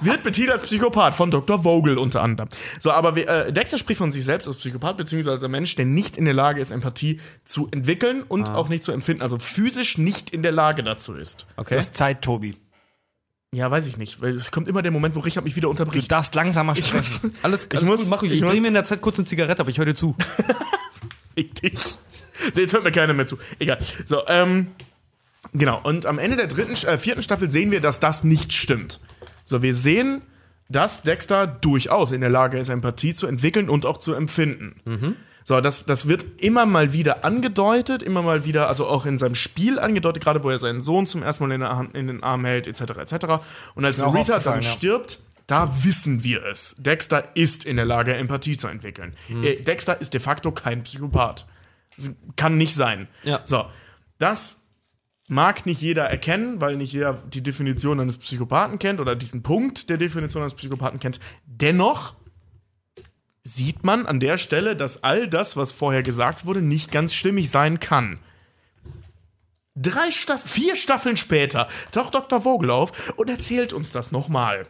wird 0.00 0.22
betitelt 0.22 0.52
als 0.52 0.62
Psychopath 0.62 1.14
von 1.14 1.30
Dr. 1.30 1.62
Vogel 1.62 1.98
unter 1.98 2.22
anderem. 2.22 2.48
So, 2.78 2.90
aber 2.90 3.14
äh, 3.18 3.52
Dexter 3.52 3.76
spricht 3.76 3.98
von 3.98 4.12
sich 4.12 4.24
selbst 4.24 4.48
als 4.48 4.56
Psychopath, 4.56 4.96
beziehungsweise 4.96 5.32
als 5.34 5.42
ein 5.42 5.50
Mensch, 5.50 5.74
der 5.76 5.84
nicht 5.84 6.16
in 6.16 6.24
der 6.24 6.32
Lage 6.32 6.58
ist, 6.58 6.70
Empathie 6.70 7.20
zu 7.44 7.68
entwickeln 7.70 8.22
und 8.26 8.48
auch 8.48 8.70
nicht 8.70 8.82
zu 8.82 8.92
empfinden, 8.92 9.20
also 9.20 9.38
physisch 9.38 9.98
nicht 9.98 10.30
in 10.30 10.42
der 10.42 10.52
Lage 10.52 10.82
dazu 10.82 11.12
ist. 11.12 11.46
Du 11.58 11.76
hast 11.76 11.94
Zeit, 11.94 12.22
Tobi. 12.22 12.56
Ja, 13.52 13.68
weiß 13.68 13.86
ich 13.88 13.96
nicht, 13.96 14.20
weil 14.20 14.32
es 14.32 14.52
kommt 14.52 14.68
immer 14.68 14.80
der 14.80 14.92
Moment, 14.92 15.16
wo 15.16 15.20
Richard 15.20 15.44
mich 15.44 15.56
wieder 15.56 15.66
Du 15.66 15.70
unterbricht. 15.70 16.10
darfst 16.12 16.34
langsamer 16.36 16.76
sprechen. 16.76 17.34
Alles, 17.42 17.66
Ich 17.72 17.82
muss- 17.82 18.06
mach 18.08 18.22
ich. 18.22 18.30
ich 18.32 18.42
Ich 18.42 18.48
drehe 18.48 18.60
mir 18.60 18.68
in 18.68 18.74
der 18.74 18.84
Zeit 18.84 19.00
kurz 19.00 19.18
eine 19.18 19.26
Zigarette, 19.26 19.60
aber 19.60 19.70
ich 19.70 19.78
höre 19.78 19.86
dir 19.86 19.94
zu. 19.94 20.14
Dich. 21.36 21.98
Jetzt 22.54 22.72
hört 22.74 22.84
mir 22.84 22.92
keiner 22.92 23.12
mehr 23.14 23.26
zu. 23.26 23.38
Egal. 23.58 23.78
So, 24.04 24.26
ähm, 24.28 24.68
genau. 25.52 25.80
Und 25.82 26.06
am 26.06 26.18
Ende 26.18 26.36
der 26.36 26.46
dritten, 26.48 26.74
äh, 26.86 26.96
vierten 26.98 27.22
Staffel 27.22 27.50
sehen 27.50 27.70
wir, 27.70 27.80
dass 27.80 27.98
das 27.98 28.24
nicht 28.24 28.52
stimmt. 28.52 29.00
So, 29.44 29.62
wir 29.62 29.74
sehen, 29.74 30.22
dass 30.68 31.02
Dexter 31.02 31.46
durchaus 31.46 32.12
in 32.12 32.20
der 32.20 32.30
Lage 32.30 32.58
ist, 32.58 32.68
Empathie 32.68 33.14
zu 33.14 33.26
entwickeln 33.26 33.68
und 33.68 33.84
auch 33.86 33.98
zu 33.98 34.12
empfinden. 34.14 35.16
So, 35.44 35.60
das, 35.60 35.86
das 35.86 36.06
wird 36.06 36.42
immer 36.42 36.66
mal 36.66 36.92
wieder 36.92 37.24
angedeutet, 37.24 38.02
immer 38.02 38.22
mal 38.22 38.44
wieder, 38.44 38.68
also 38.68 38.86
auch 38.86 39.06
in 39.06 39.18
seinem 39.18 39.34
Spiel 39.34 39.78
angedeutet, 39.78 40.22
gerade 40.22 40.44
wo 40.44 40.50
er 40.50 40.58
seinen 40.58 40.80
Sohn 40.80 41.06
zum 41.06 41.22
ersten 41.22 41.46
Mal 41.46 41.54
in, 41.54 41.60
der 41.60 41.76
Hand, 41.76 41.96
in 41.96 42.06
den 42.06 42.22
Arm 42.22 42.44
hält, 42.44 42.66
etc., 42.66 42.98
etc. 42.98 43.42
Und 43.74 43.84
als 43.84 44.02
Rita 44.02 44.38
dann 44.38 44.62
stirbt, 44.62 45.18
da 45.46 45.72
wissen 45.82 46.22
wir 46.22 46.44
es. 46.44 46.76
Dexter 46.78 47.34
ist 47.34 47.64
in 47.64 47.76
der 47.76 47.84
Lage, 47.84 48.14
Empathie 48.14 48.56
zu 48.56 48.68
entwickeln. 48.68 49.14
Äh, 49.42 49.56
Dexter 49.62 50.00
ist 50.00 50.14
de 50.14 50.20
facto 50.20 50.52
kein 50.52 50.84
Psychopath. 50.84 51.46
Kann 52.36 52.56
nicht 52.56 52.74
sein. 52.74 53.08
Ja. 53.24 53.40
So, 53.44 53.66
das 54.18 54.60
mag 55.30 55.64
nicht 55.66 55.80
jeder 55.80 56.04
erkennen, 56.04 56.60
weil 56.60 56.76
nicht 56.76 56.92
jeder 56.92 57.14
die 57.14 57.42
Definition 57.42 58.00
eines 58.00 58.18
Psychopathen 58.18 58.78
kennt 58.78 59.00
oder 59.00 59.16
diesen 59.16 59.42
Punkt 59.42 59.88
der 59.88 59.96
Definition 59.96 60.42
eines 60.42 60.54
Psychopathen 60.54 61.00
kennt. 61.00 61.20
Dennoch 61.46 62.14
sieht 63.42 63.84
man 63.84 64.06
an 64.06 64.20
der 64.20 64.36
Stelle, 64.36 64.76
dass 64.76 65.02
all 65.02 65.28
das, 65.28 65.56
was 65.56 65.72
vorher 65.72 66.02
gesagt 66.02 66.46
wurde, 66.46 66.62
nicht 66.62 66.92
ganz 66.92 67.14
stimmig 67.14 67.50
sein 67.50 67.80
kann. 67.80 68.18
Drei 69.76 70.10
Staffeln, 70.10 70.48
vier 70.48 70.76
Staffeln 70.76 71.16
später 71.16 71.68
taucht 71.92 72.14
Dr. 72.14 72.42
Vogel 72.42 72.70
auf 72.70 72.92
und 73.16 73.30
erzählt 73.30 73.72
uns 73.72 73.92
das 73.92 74.12
nochmal. 74.12 74.66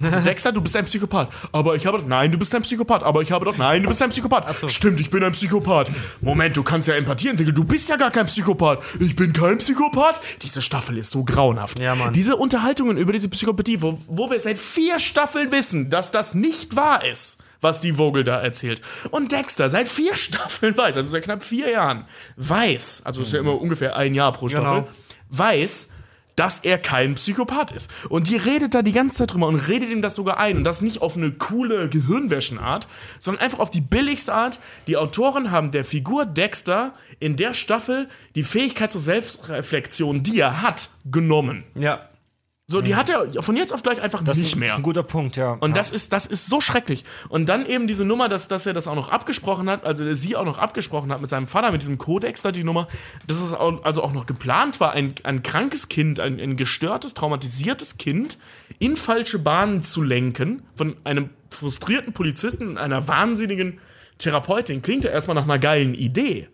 Also 0.00 0.20
Dexter, 0.20 0.52
du 0.52 0.60
bist 0.60 0.76
ein 0.76 0.84
Psychopath. 0.84 1.28
Aber 1.50 1.74
ich 1.74 1.84
habe 1.84 1.98
doch. 1.98 2.06
Nein, 2.06 2.30
du 2.30 2.38
bist 2.38 2.54
ein 2.54 2.62
Psychopath. 2.62 3.02
Aber 3.02 3.20
ich 3.20 3.32
habe 3.32 3.44
doch. 3.44 3.56
Nein, 3.56 3.82
du 3.82 3.88
bist 3.88 4.00
ein 4.00 4.10
Psychopath. 4.10 4.70
Stimmt, 4.70 5.00
ich 5.00 5.10
bin 5.10 5.24
ein 5.24 5.32
Psychopath. 5.32 5.90
Moment, 6.20 6.56
du 6.56 6.62
kannst 6.62 6.86
ja 6.86 6.94
Empathie 6.94 7.28
entwickeln. 7.28 7.54
Du 7.54 7.64
bist 7.64 7.88
ja 7.88 7.96
gar 7.96 8.12
kein 8.12 8.26
Psychopath. 8.26 8.82
Ich 9.00 9.16
bin 9.16 9.32
kein 9.32 9.58
Psychopath. 9.58 10.20
Diese 10.42 10.62
Staffel 10.62 10.98
ist 10.98 11.10
so 11.10 11.24
grauenhaft. 11.24 11.80
Ja, 11.80 11.96
Mann. 11.96 12.14
Diese 12.14 12.36
Unterhaltungen 12.36 12.96
über 12.96 13.12
diese 13.12 13.28
Psychopathie, 13.28 13.82
wo, 13.82 14.00
wo 14.06 14.30
wir 14.30 14.38
seit 14.38 14.58
vier 14.58 15.00
Staffeln 15.00 15.50
wissen, 15.50 15.90
dass 15.90 16.12
das 16.12 16.32
nicht 16.32 16.76
wahr 16.76 17.04
ist, 17.04 17.38
was 17.60 17.80
die 17.80 17.94
Vogel 17.94 18.24
da 18.24 18.40
erzählt. 18.40 18.80
Und 19.10 19.32
Dexter 19.32 19.68
seit 19.68 19.88
vier 19.88 20.14
Staffeln 20.16 20.76
weiß, 20.76 20.96
also 20.96 21.10
seit 21.10 21.24
knapp 21.24 21.42
vier 21.42 21.70
Jahren, 21.70 22.04
weiß, 22.36 23.02
also 23.04 23.22
ist 23.22 23.32
ja 23.32 23.40
immer 23.40 23.60
ungefähr 23.60 23.96
ein 23.96 24.14
Jahr 24.14 24.32
pro 24.32 24.48
Staffel, 24.48 24.82
Genau. 24.82 24.88
weiß, 25.30 25.92
dass 26.36 26.60
er 26.60 26.78
kein 26.78 27.16
Psychopath 27.16 27.72
ist. 27.72 27.90
Und 28.08 28.28
die 28.28 28.36
redet 28.36 28.72
da 28.72 28.82
die 28.82 28.92
ganze 28.92 29.16
Zeit 29.16 29.32
drüber 29.32 29.48
und 29.48 29.56
redet 29.56 29.90
ihm 29.90 30.02
das 30.02 30.14
sogar 30.14 30.38
ein. 30.38 30.58
Und 30.58 30.62
das 30.62 30.80
nicht 30.82 31.02
auf 31.02 31.16
eine 31.16 31.32
coole 31.32 31.88
Gehirnwäschenart, 31.88 32.86
sondern 33.18 33.42
einfach 33.42 33.58
auf 33.58 33.72
die 33.72 33.80
billigste 33.80 34.32
Art. 34.32 34.60
Die 34.86 34.96
Autoren 34.96 35.50
haben 35.50 35.72
der 35.72 35.84
Figur 35.84 36.26
Dexter 36.26 36.94
in 37.18 37.36
der 37.36 37.54
Staffel 37.54 38.08
die 38.36 38.44
Fähigkeit 38.44 38.92
zur 38.92 39.00
Selbstreflexion, 39.00 40.22
die 40.22 40.38
er 40.38 40.62
hat, 40.62 40.90
genommen. 41.10 41.64
Ja. 41.74 42.08
So, 42.70 42.82
die 42.82 42.94
hat 42.96 43.08
er 43.08 43.42
von 43.42 43.56
jetzt 43.56 43.72
auf 43.72 43.82
gleich 43.82 44.02
einfach 44.02 44.22
Das 44.22 44.36
nicht 44.36 44.48
ist 44.48 44.56
mehr. 44.56 44.76
ein 44.76 44.82
guter 44.82 45.02
Punkt, 45.02 45.36
ja. 45.36 45.52
Und 45.52 45.70
ja. 45.70 45.76
das 45.76 45.90
ist, 45.90 46.12
das 46.12 46.26
ist 46.26 46.48
so 46.48 46.60
schrecklich. 46.60 47.02
Und 47.30 47.48
dann 47.48 47.64
eben 47.64 47.86
diese 47.86 48.04
Nummer, 48.04 48.28
dass, 48.28 48.46
dass 48.46 48.66
er 48.66 48.74
das 48.74 48.86
auch 48.86 48.94
noch 48.94 49.08
abgesprochen 49.08 49.70
hat, 49.70 49.86
also 49.86 50.12
sie 50.12 50.36
auch 50.36 50.44
noch 50.44 50.58
abgesprochen 50.58 51.10
hat 51.10 51.22
mit 51.22 51.30
seinem 51.30 51.46
Vater, 51.46 51.72
mit 51.72 51.80
diesem 51.80 51.96
Kodex 51.96 52.42
da, 52.42 52.52
die 52.52 52.64
Nummer, 52.64 52.86
dass 53.26 53.40
es 53.40 53.54
auch, 53.54 53.82
also 53.84 54.02
auch 54.02 54.12
noch 54.12 54.26
geplant 54.26 54.80
war, 54.80 54.92
ein, 54.92 55.14
ein 55.22 55.42
krankes 55.42 55.88
Kind, 55.88 56.20
ein, 56.20 56.38
ein 56.38 56.58
gestörtes, 56.58 57.14
traumatisiertes 57.14 57.96
Kind 57.96 58.36
in 58.78 58.98
falsche 58.98 59.38
Bahnen 59.38 59.82
zu 59.82 60.02
lenken 60.02 60.62
von 60.74 60.94
einem 61.04 61.30
frustrierten 61.48 62.12
Polizisten 62.12 62.68
und 62.68 62.76
einer 62.76 63.08
wahnsinnigen 63.08 63.80
Therapeutin. 64.18 64.82
Klingt 64.82 65.04
ja 65.04 65.10
erstmal 65.10 65.36
nach 65.36 65.44
einer 65.44 65.58
geilen 65.58 65.94
Idee. 65.94 66.48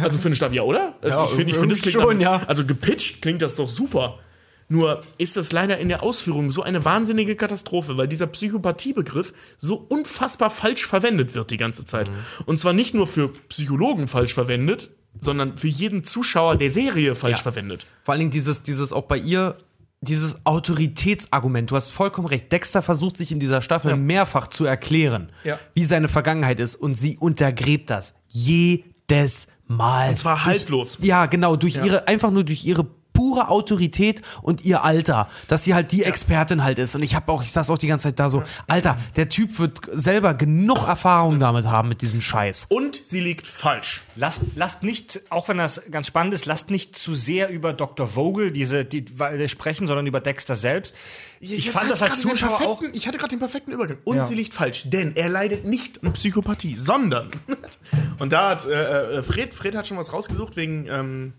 Also 0.00 0.16
für 0.18 0.28
eine 0.28 0.36
Stadt, 0.36 0.52
ja, 0.52 0.62
oder? 0.62 0.94
Also 1.02 1.18
Ja, 1.18 1.24
ich 1.24 1.30
finde, 1.32 1.50
ich 1.50 1.58
find, 1.58 1.72
das 1.72 1.82
klingt 1.82 2.00
schon, 2.00 2.18
nach, 2.18 2.42
ja. 2.42 2.46
Also 2.46 2.64
gepitcht 2.64 3.20
klingt 3.20 3.42
das 3.42 3.56
doch 3.56 3.68
super. 3.68 4.20
Nur 4.68 5.02
ist 5.18 5.36
das 5.36 5.52
leider 5.52 5.78
in 5.78 5.88
der 5.88 6.02
Ausführung 6.02 6.50
so 6.50 6.62
eine 6.62 6.84
wahnsinnige 6.84 7.36
Katastrophe, 7.36 7.96
weil 7.96 8.08
dieser 8.08 8.26
Psychopathiebegriff 8.26 9.32
so 9.58 9.76
unfassbar 9.76 10.50
falsch 10.50 10.86
verwendet 10.86 11.34
wird 11.34 11.50
die 11.50 11.56
ganze 11.56 11.84
Zeit. 11.84 12.10
Und 12.46 12.58
zwar 12.58 12.72
nicht 12.72 12.92
nur 12.94 13.06
für 13.06 13.28
Psychologen 13.48 14.08
falsch 14.08 14.34
verwendet, 14.34 14.90
sondern 15.20 15.56
für 15.56 15.68
jeden 15.68 16.02
Zuschauer 16.04 16.56
der 16.56 16.70
Serie 16.70 17.14
falsch 17.14 17.38
Ja. 17.38 17.42
verwendet. 17.44 17.86
Vor 18.02 18.12
allen 18.12 18.20
Dingen 18.20 18.30
dieses, 18.32 18.62
dieses 18.64 18.92
auch 18.92 19.04
bei 19.04 19.16
ihr, 19.18 19.56
dieses 20.00 20.36
Autoritätsargument. 20.44 21.70
Du 21.70 21.76
hast 21.76 21.90
vollkommen 21.90 22.26
recht. 22.28 22.50
Dexter 22.52 22.82
versucht 22.82 23.16
sich 23.16 23.32
in 23.32 23.38
dieser 23.40 23.62
Staffel 23.62 23.96
mehrfach 23.96 24.48
zu 24.48 24.64
erklären, 24.64 25.30
Ja. 25.44 25.58
wie 25.74 25.84
seine 25.84 26.08
Vergangenheit 26.08 26.60
ist. 26.60 26.76
Und 26.76 26.94
sie 26.96 27.16
untergräbt 27.18 27.88
das 27.90 28.14
jedes 28.28 29.46
Mal. 29.68 30.10
Und 30.10 30.18
zwar 30.18 30.44
haltlos. 30.44 30.98
Ja, 31.00 31.26
genau, 31.26 31.56
durch 31.56 31.76
ihre, 31.76 32.06
einfach 32.08 32.30
nur 32.30 32.44
durch 32.44 32.64
ihre 32.64 32.84
pure 33.16 33.48
Autorität 33.48 34.22
und 34.42 34.64
ihr 34.64 34.84
Alter, 34.84 35.28
dass 35.48 35.64
sie 35.64 35.74
halt 35.74 35.90
die 35.92 36.04
Expertin 36.04 36.62
halt 36.62 36.78
ist. 36.78 36.94
Und 36.94 37.02
ich 37.02 37.14
habe 37.14 37.32
auch, 37.32 37.42
ich 37.42 37.50
saß 37.52 37.70
auch 37.70 37.78
die 37.78 37.86
ganze 37.86 38.08
Zeit 38.08 38.18
da 38.20 38.28
so, 38.28 38.44
Alter, 38.66 38.98
der 39.16 39.28
Typ 39.28 39.58
wird 39.58 39.80
selber 39.92 40.34
genug 40.34 40.86
Erfahrung 40.86 41.40
damit 41.40 41.66
haben 41.66 41.88
mit 41.88 42.02
diesem 42.02 42.20
Scheiß. 42.20 42.66
Und 42.68 43.02
sie 43.02 43.20
liegt 43.20 43.46
falsch. 43.46 44.02
Lasst, 44.16 44.42
lasst 44.54 44.82
nicht, 44.82 45.20
auch 45.30 45.48
wenn 45.48 45.58
das 45.58 45.82
ganz 45.90 46.06
spannend 46.06 46.34
ist, 46.34 46.46
lasst 46.46 46.70
nicht 46.70 46.96
zu 46.96 47.14
sehr 47.14 47.48
über 47.48 47.72
Dr. 47.72 48.06
Vogel 48.06 48.50
diese, 48.50 48.84
die, 48.84 49.04
die 49.04 49.48
sprechen, 49.48 49.86
sondern 49.86 50.06
über 50.06 50.20
Dexter 50.20 50.54
selbst. 50.54 50.94
Ich, 51.40 51.64
Jetzt 51.64 51.68
fand 51.68 51.90
das 51.90 52.02
als 52.02 52.20
Zuschauer 52.20 52.60
auch. 52.62 52.82
Ich 52.92 53.06
hatte 53.06 53.18
gerade 53.18 53.30
den 53.30 53.38
perfekten 53.38 53.72
Übergang. 53.72 53.98
Und 54.04 54.16
Ja. 54.16 54.24
sie 54.24 54.34
liegt 54.34 54.54
falsch, 54.54 54.84
denn 54.90 55.16
er 55.16 55.28
leidet 55.28 55.64
nicht 55.64 56.04
an 56.04 56.12
Psychopathie, 56.12 56.76
sondern. 56.76 57.30
Und 58.18 58.32
da 58.32 58.50
hat 58.50 58.64
äh, 58.66 59.18
äh, 59.18 59.22
Fred, 59.22 59.54
Fred 59.54 59.74
hat 59.74 59.86
schon 59.86 59.96
was 59.96 60.12
rausgesucht 60.12 60.56
wegen. 60.56 60.86
Ähm, 60.88 61.32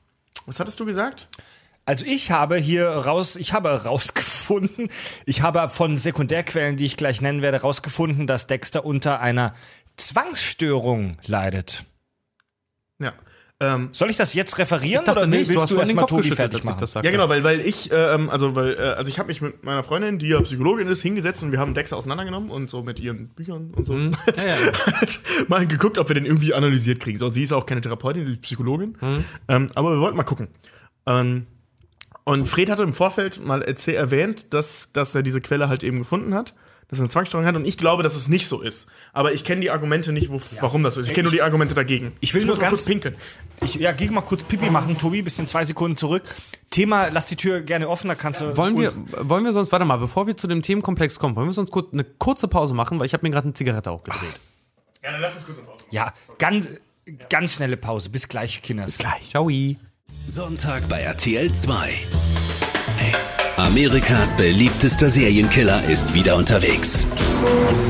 was 0.46 0.60
hattest 0.60 0.80
du 0.80 0.86
gesagt? 0.86 1.28
Also 1.88 2.06
ich 2.06 2.32
habe 2.32 2.58
hier 2.58 2.86
raus, 2.90 3.38
ich 3.38 3.54
habe 3.54 3.70
rausgefunden, 3.70 4.90
ich 5.26 5.42
habe 5.42 5.70
von 5.70 5.96
Sekundärquellen, 5.96 6.76
die 6.76 6.86
ich 6.86 6.98
gleich 6.98 7.22
nennen 7.22 7.42
werde, 7.42 7.62
rausgefunden, 7.62 8.28
dass 8.28 8.46
Dexter 8.46 8.84
unter 8.84 9.22
einer 9.22 9.54
Zwangsstörung 9.96 11.14
leidet. 11.28 11.86
Ja. 13.00 13.14
Ähm, 13.62 13.88
Soll 13.94 14.10
ich 14.10 14.18
das 14.18 14.34
jetzt 14.34 14.58
referieren 14.58 15.06
dachte 15.06 15.20
oder 15.22 15.28
nicht, 15.28 15.48
willst 15.48 15.56
du 15.56 15.62
hast 15.62 15.70
du 15.72 15.80
erstmal 15.80 16.06
Tobi 16.08 16.32
fertig 16.32 16.66
machen? 16.66 16.78
das 16.78 16.92
sagte. 16.92 17.08
Ja, 17.08 17.12
genau, 17.14 17.30
weil, 17.30 17.46
weil 17.46 17.62
ich, 17.62 17.90
äh, 17.90 18.14
ähm, 18.14 18.30
also, 18.30 18.54
weil, 18.54 18.74
äh, 18.76 18.82
also 18.82 19.10
ich 19.10 19.18
habe 19.18 19.28
mich 19.28 19.42
mit 19.42 19.64
meiner 19.64 19.82
Freundin, 19.84 20.20
die 20.20 20.28
ja 20.28 20.42
Psychologin 20.42 20.90
ist, 20.90 21.02
hingesetzt 21.02 21.42
und 21.42 21.54
wir 21.54 21.60
haben 21.60 21.74
Dexter 21.74 21.96
auseinandergenommen 21.96 22.52
und 22.52 22.70
so 22.70 22.84
mit 22.84 23.00
ihren 23.00 23.30
Büchern 23.30 23.72
und 23.74 23.88
so 23.88 23.94
Mhm. 23.94 24.12
Ja, 24.38 24.48
ja. 24.48 25.00
halt 25.00 25.22
mal 25.48 25.66
geguckt, 25.66 25.98
ob 25.98 26.10
wir 26.10 26.16
den 26.16 26.26
irgendwie 26.26 26.54
analysiert 26.54 27.00
kriegen. 27.00 27.18
So, 27.18 27.30
sie 27.30 27.44
ist 27.44 27.54
auch 27.54 27.66
keine 27.66 27.80
Therapeutin, 27.80 28.26
sie 28.26 28.34
ist 28.34 28.42
Psychologin. 28.42 28.98
Mhm. 29.00 29.24
Ähm, 29.48 29.68
aber 29.74 29.92
wir 29.92 30.02
wollten 30.02 30.18
mal 30.18 30.24
gucken. 30.24 30.50
Ähm, 31.06 31.48
und 32.28 32.46
Fred 32.48 32.70
hatte 32.70 32.84
im 32.84 32.94
Vorfeld 32.94 33.44
mal 33.44 33.62
erwähnt, 33.64 34.54
dass, 34.54 34.90
dass 34.92 35.16
er 35.16 35.24
diese 35.24 35.40
Quelle 35.40 35.70
halt 35.70 35.84
eben 35.84 35.98
gefunden 36.00 36.34
hat, 36.36 36.54
dass 36.90 37.00
er 37.00 37.04
eine 37.04 37.10
Zwangsstörung 37.10 37.46
hat. 37.46 37.56
Und 37.56 37.66
ich 37.66 37.78
glaube, 37.78 38.04
dass 38.04 38.16
es 38.16 38.28
nicht 38.28 38.48
so 38.48 38.62
ist. 38.62 38.88
Aber 39.14 39.32
ich 39.32 39.44
kenne 39.46 39.62
die 39.62 39.72
Argumente 39.72 40.12
nicht, 40.12 40.30
wo, 40.30 40.40
warum 40.60 40.84
das 40.84 40.96
so 40.96 41.02
ist. 41.02 41.08
Ich 41.08 41.14
kenne 41.14 41.24
nur 41.28 41.32
die 41.32 41.42
Argumente 41.42 41.74
dagegen. 41.74 42.12
Ich 42.20 42.34
will 42.34 42.46
muss 42.46 42.56
nur 42.56 42.62
ganz- 42.62 42.72
kurz 42.72 42.86
pinkeln. 42.86 43.16
Ich, 43.62 43.76
ja, 43.76 43.92
geh 43.94 44.10
mal 44.10 44.22
kurz 44.22 44.44
Pipi 44.44 44.70
machen, 44.70 44.98
Tobi, 44.98 45.22
bis 45.22 45.40
in 45.40 45.48
zwei 45.48 45.64
Sekunden 45.64 45.96
zurück. 45.98 46.24
Thema, 46.70 47.08
lass 47.08 47.26
die 47.28 47.38
Tür 47.38 47.62
gerne 47.62 47.88
offen, 47.90 48.10
da 48.10 48.16
kannst 48.16 48.42
du. 48.42 48.56
Wollen 48.58 48.78
wir, 48.78 48.94
wollen 49.22 49.46
wir 49.46 49.54
sonst, 49.54 49.72
warte 49.72 49.86
mal, 49.86 49.98
bevor 49.98 50.28
wir 50.28 50.36
zu 50.36 50.48
dem 50.48 50.62
Themenkomplex 50.62 51.20
kommen, 51.20 51.36
wollen 51.36 51.48
wir 51.48 51.54
sonst 51.54 51.72
kurz 51.72 51.92
eine 51.94 52.04
kurze 52.04 52.48
Pause 52.50 52.74
machen, 52.74 53.00
weil 53.00 53.06
ich 53.08 53.14
habe 53.14 53.26
mir 53.26 53.32
gerade 53.32 53.46
eine 53.46 53.54
Zigarette 53.54 53.90
auch 53.90 54.04
gedreht. 54.04 54.38
Ja, 55.02 55.12
dann 55.12 55.22
lass 55.22 55.38
uns 55.38 55.46
kurz 55.46 55.60
auf. 55.60 55.78
Ja, 55.92 56.14
ganz, 56.38 56.70
ganz 57.30 57.54
schnelle 57.54 57.78
Pause. 57.78 58.10
Bis 58.10 58.28
gleich, 58.28 58.62
Kinders. 58.62 58.98
Gleich. 58.98 59.30
Ciao. 59.30 59.50
Sonntag 60.30 60.90
bei 60.90 61.00
RTL 61.04 61.54
2. 61.54 61.90
Amerikas 63.56 64.36
beliebtester 64.36 65.10
Serienkiller 65.10 65.82
ist 65.86 66.14
wieder 66.14 66.36
unterwegs. 66.36 67.08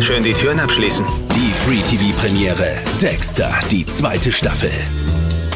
Schön 0.02 0.22
die 0.22 0.34
Türen 0.34 0.60
abschließen. 0.60 1.04
Die 1.34 1.52
Free-TV-Premiere 1.52 2.76
Dexter, 3.02 3.52
die 3.72 3.88
zweite 3.88 4.32
Staffel. 4.32 4.70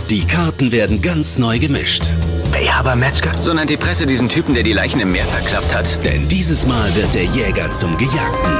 Die 0.10 0.26
Karten 0.26 0.72
werden 0.72 1.03
ganz 1.03 1.38
neu 1.38 1.60
gemischt. 1.60 2.06
Wer 2.52 2.74
aber 2.74 2.95
Metzger? 2.95 3.40
So 3.40 3.53
nennt 3.53 3.70
die 3.70 3.78
Presse 3.78 4.08
diesen 4.08 4.28
Typen, 4.28 4.56
der 4.56 4.64
die 4.64 4.74
Leichen 4.74 5.02
im 5.02 5.12
Meer 5.12 5.26
verklappt 5.26 5.76
hat. 5.76 6.03
Denn 6.03 6.28
dieses 6.30 6.66
Mal 6.66 6.95
wird 6.95 7.14
der 7.14 7.26
Jäger 7.26 7.72
zum 7.74 7.95
Gejagten. 7.95 8.58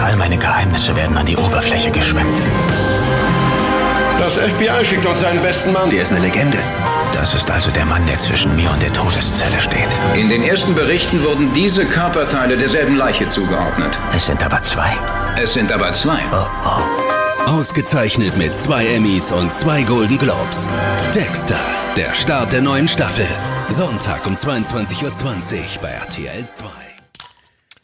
All 0.00 0.16
meine 0.16 0.36
Geheimnisse 0.36 0.96
werden 0.96 1.16
an 1.16 1.26
die 1.26 1.36
Oberfläche 1.36 1.92
geschwemmt. 1.92 2.38
Das 4.18 4.34
FBI 4.34 4.84
schickt 4.84 5.06
uns 5.06 5.20
seinen 5.20 5.40
besten 5.40 5.72
Mann. 5.72 5.90
Der 5.90 6.02
ist 6.02 6.10
eine 6.10 6.20
Legende. 6.20 6.58
Das 7.16 7.32
ist 7.32 7.50
also 7.50 7.70
der 7.70 7.86
Mann, 7.86 8.06
der 8.06 8.18
zwischen 8.18 8.54
mir 8.54 8.70
und 8.70 8.82
der 8.82 8.92
Todeszelle 8.92 9.58
steht. 9.58 9.88
In 10.14 10.28
den 10.28 10.42
ersten 10.42 10.74
Berichten 10.74 11.24
wurden 11.24 11.50
diese 11.54 11.86
Körperteile 11.86 12.58
derselben 12.58 12.94
Leiche 12.94 13.26
zugeordnet. 13.26 13.98
Es 14.14 14.26
sind 14.26 14.44
aber 14.44 14.60
zwei. 14.60 14.94
Es 15.42 15.54
sind 15.54 15.72
aber 15.72 15.94
zwei. 15.94 16.20
Oh, 16.30 16.46
oh. 16.66 17.50
Ausgezeichnet 17.50 18.36
mit 18.36 18.56
zwei 18.58 18.86
Emmys 18.86 19.32
und 19.32 19.50
zwei 19.54 19.82
Golden 19.84 20.18
Globes. 20.18 20.68
Dexter, 21.14 21.58
der 21.96 22.12
Start 22.12 22.52
der 22.52 22.60
neuen 22.60 22.86
Staffel. 22.86 23.26
Sonntag 23.70 24.26
um 24.26 24.34
22.20 24.34 25.02
Uhr 25.04 25.80
bei 25.80 25.88
RTL 25.88 26.46
2. 26.50 26.66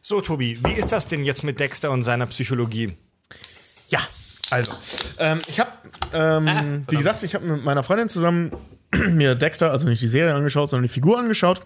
So, 0.02 0.20
Tobi, 0.20 0.58
wie 0.62 0.74
ist 0.74 0.92
das 0.92 1.06
denn 1.06 1.24
jetzt 1.24 1.42
mit 1.42 1.58
Dexter 1.58 1.90
und 1.90 2.04
seiner 2.04 2.26
Psychologie? 2.26 2.98
Ja, 3.88 4.00
also, 4.50 4.72
ähm, 5.18 5.38
ich 5.46 5.58
habe, 5.58 5.70
ähm, 6.12 6.84
wie 6.86 6.96
gesagt, 6.96 7.22
ich 7.22 7.34
habe 7.34 7.46
mit 7.46 7.64
meiner 7.64 7.82
Freundin 7.82 8.10
zusammen 8.10 8.52
mir 9.08 9.34
Dexter, 9.34 9.70
also 9.70 9.88
nicht 9.88 10.02
die 10.02 10.08
Serie 10.08 10.34
angeschaut, 10.34 10.70
sondern 10.70 10.84
die 10.84 10.92
Figur 10.92 11.18
angeschaut. 11.18 11.62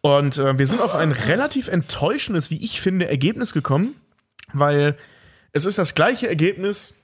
Und 0.00 0.36
äh, 0.36 0.58
wir 0.58 0.66
sind 0.66 0.82
auf 0.82 0.94
ein 0.94 1.12
relativ 1.12 1.68
enttäuschendes, 1.68 2.50
wie 2.50 2.62
ich 2.62 2.80
finde, 2.80 3.08
Ergebnis 3.08 3.52
gekommen, 3.52 3.94
weil 4.52 4.96
es 5.52 5.64
ist 5.64 5.78
das 5.78 5.94
gleiche 5.94 6.28
Ergebnis 6.28 6.94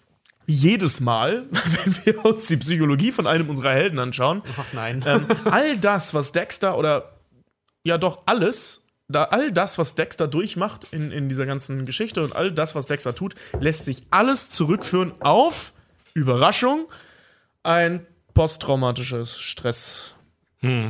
wie 0.46 0.54
jedes 0.54 1.00
Mal, 1.00 1.46
wenn 1.50 1.96
wir 2.04 2.24
uns 2.24 2.48
die 2.48 2.56
Psychologie 2.56 3.12
von 3.12 3.26
einem 3.26 3.48
unserer 3.48 3.72
Helden 3.72 3.98
anschauen. 3.98 4.42
Ach 4.58 4.72
nein. 4.72 5.02
Ähm, 5.06 5.26
all 5.44 5.78
das, 5.78 6.12
was 6.12 6.32
Dexter 6.32 6.76
oder 6.76 7.12
ja 7.84 7.96
doch 7.96 8.22
alles, 8.26 8.82
da 9.08 9.24
all 9.24 9.50
das, 9.50 9.78
was 9.78 9.94
Dexter 9.94 10.28
durchmacht 10.28 10.86
in, 10.90 11.10
in 11.10 11.28
dieser 11.28 11.46
ganzen 11.46 11.86
Geschichte 11.86 12.22
und 12.22 12.34
all 12.34 12.52
das, 12.52 12.74
was 12.74 12.86
Dexter 12.86 13.14
tut, 13.14 13.34
lässt 13.60 13.84
sich 13.84 14.02
alles 14.10 14.50
zurückführen 14.50 15.12
auf 15.20 15.72
Überraschung, 16.14 16.86
ein 17.62 18.06
posttraumatisches 18.34 19.30
Stress. 19.36 20.14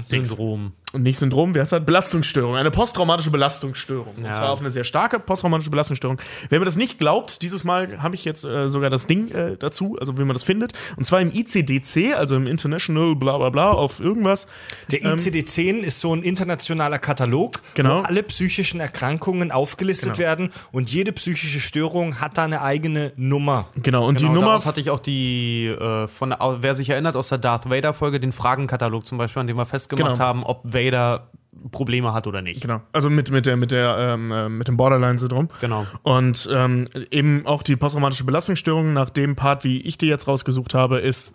Syndrom. 0.08 0.72
Und 0.92 1.02
nicht 1.04 1.18
Syndrom, 1.18 1.54
wie 1.54 1.60
heißt 1.60 1.70
das? 1.72 1.84
Belastungsstörung. 1.84 2.56
Eine 2.56 2.72
posttraumatische 2.72 3.30
Belastungsstörung. 3.30 4.14
Und 4.16 4.24
Ja. 4.24 4.32
zwar 4.32 4.50
auf 4.50 4.58
eine 4.60 4.70
sehr 4.72 4.82
starke 4.82 5.20
posttraumatische 5.20 5.70
Belastungsstörung. 5.70 6.18
Wer 6.48 6.58
mir 6.58 6.64
das 6.64 6.74
nicht 6.76 6.98
glaubt, 6.98 7.42
dieses 7.42 7.62
Mal 7.62 8.02
habe 8.02 8.16
ich 8.16 8.24
jetzt 8.24 8.44
äh, 8.44 8.68
sogar 8.68 8.90
das 8.90 9.06
Ding 9.06 9.30
äh, 9.30 9.56
dazu, 9.56 9.96
also 10.00 10.18
wie 10.18 10.24
man 10.24 10.34
das 10.34 10.42
findet. 10.42 10.72
Und 10.96 11.04
zwar 11.04 11.20
im 11.20 11.30
ICD-10, 11.30 12.14
also 12.14 12.34
im 12.34 12.46
International 12.48 13.14
bla 13.14 13.38
bla 13.38 13.50
bla 13.50 13.70
auf 13.70 14.00
irgendwas. 14.00 14.48
Der 14.90 15.00
ICD-10 15.02 15.78
ist 15.80 16.00
so 16.00 16.12
ein 16.12 16.22
internationaler 16.24 16.98
Katalog, 16.98 17.60
Genau. 17.74 18.00
wo 18.00 18.02
alle 18.04 18.22
psychischen 18.24 18.80
Erkrankungen 18.80 19.52
aufgelistet 19.52 20.14
Genau. 20.14 20.18
werden 20.18 20.50
und 20.72 20.90
jede 20.90 21.12
psychische 21.12 21.60
Störung 21.60 22.20
hat 22.20 22.36
da 22.36 22.44
eine 22.44 22.62
eigene 22.62 23.12
Nummer. 23.16 23.68
Genau, 23.80 24.06
und 24.08 24.18
Genau, 24.18 24.28
die 24.28 24.34
Nummer. 24.34 24.46
daraus 24.48 24.66
hatte 24.66 24.80
ich 24.80 24.90
auch 24.90 24.98
die, 25.00 25.66
äh, 25.66 26.08
von, 26.08 26.34
wer 26.60 26.74
sich 26.74 26.90
erinnert, 26.90 27.14
aus 27.14 27.28
der 27.28 27.38
Darth 27.38 27.70
Vader-Folge, 27.70 28.18
den 28.18 28.32
Fragenkatalog 28.32 29.06
zum 29.06 29.18
Beispiel, 29.18 29.40
an 29.40 29.46
dem 29.46 29.56
wir 29.56 29.66
festgemacht 29.66 30.14
Genau. 30.14 30.24
haben, 30.24 30.42
ob 30.44 30.60
Vader 30.84 31.30
Probleme 31.70 32.12
hat 32.12 32.26
oder 32.26 32.42
nicht. 32.42 32.62
Genau, 32.62 32.80
also 32.92 33.10
mit, 33.10 33.30
mit, 33.30 33.46
der, 33.46 33.56
mit, 33.56 33.70
der, 33.70 33.96
ähm, 33.98 34.32
äh, 34.32 34.48
mit 34.48 34.68
dem 34.68 34.76
Borderline-Syndrom. 34.76 35.50
Genau. 35.60 35.86
Und 36.02 36.48
ähm, 36.52 36.88
eben 37.10 37.46
auch 37.46 37.62
die 37.62 37.76
posttraumatische 37.76 38.24
Belastungsstörung 38.24 38.92
nach 38.92 39.10
dem 39.10 39.36
Part, 39.36 39.64
wie 39.64 39.78
ich 39.78 39.98
die 39.98 40.06
jetzt 40.06 40.26
rausgesucht 40.26 40.74
habe, 40.74 41.00
ist, 41.00 41.34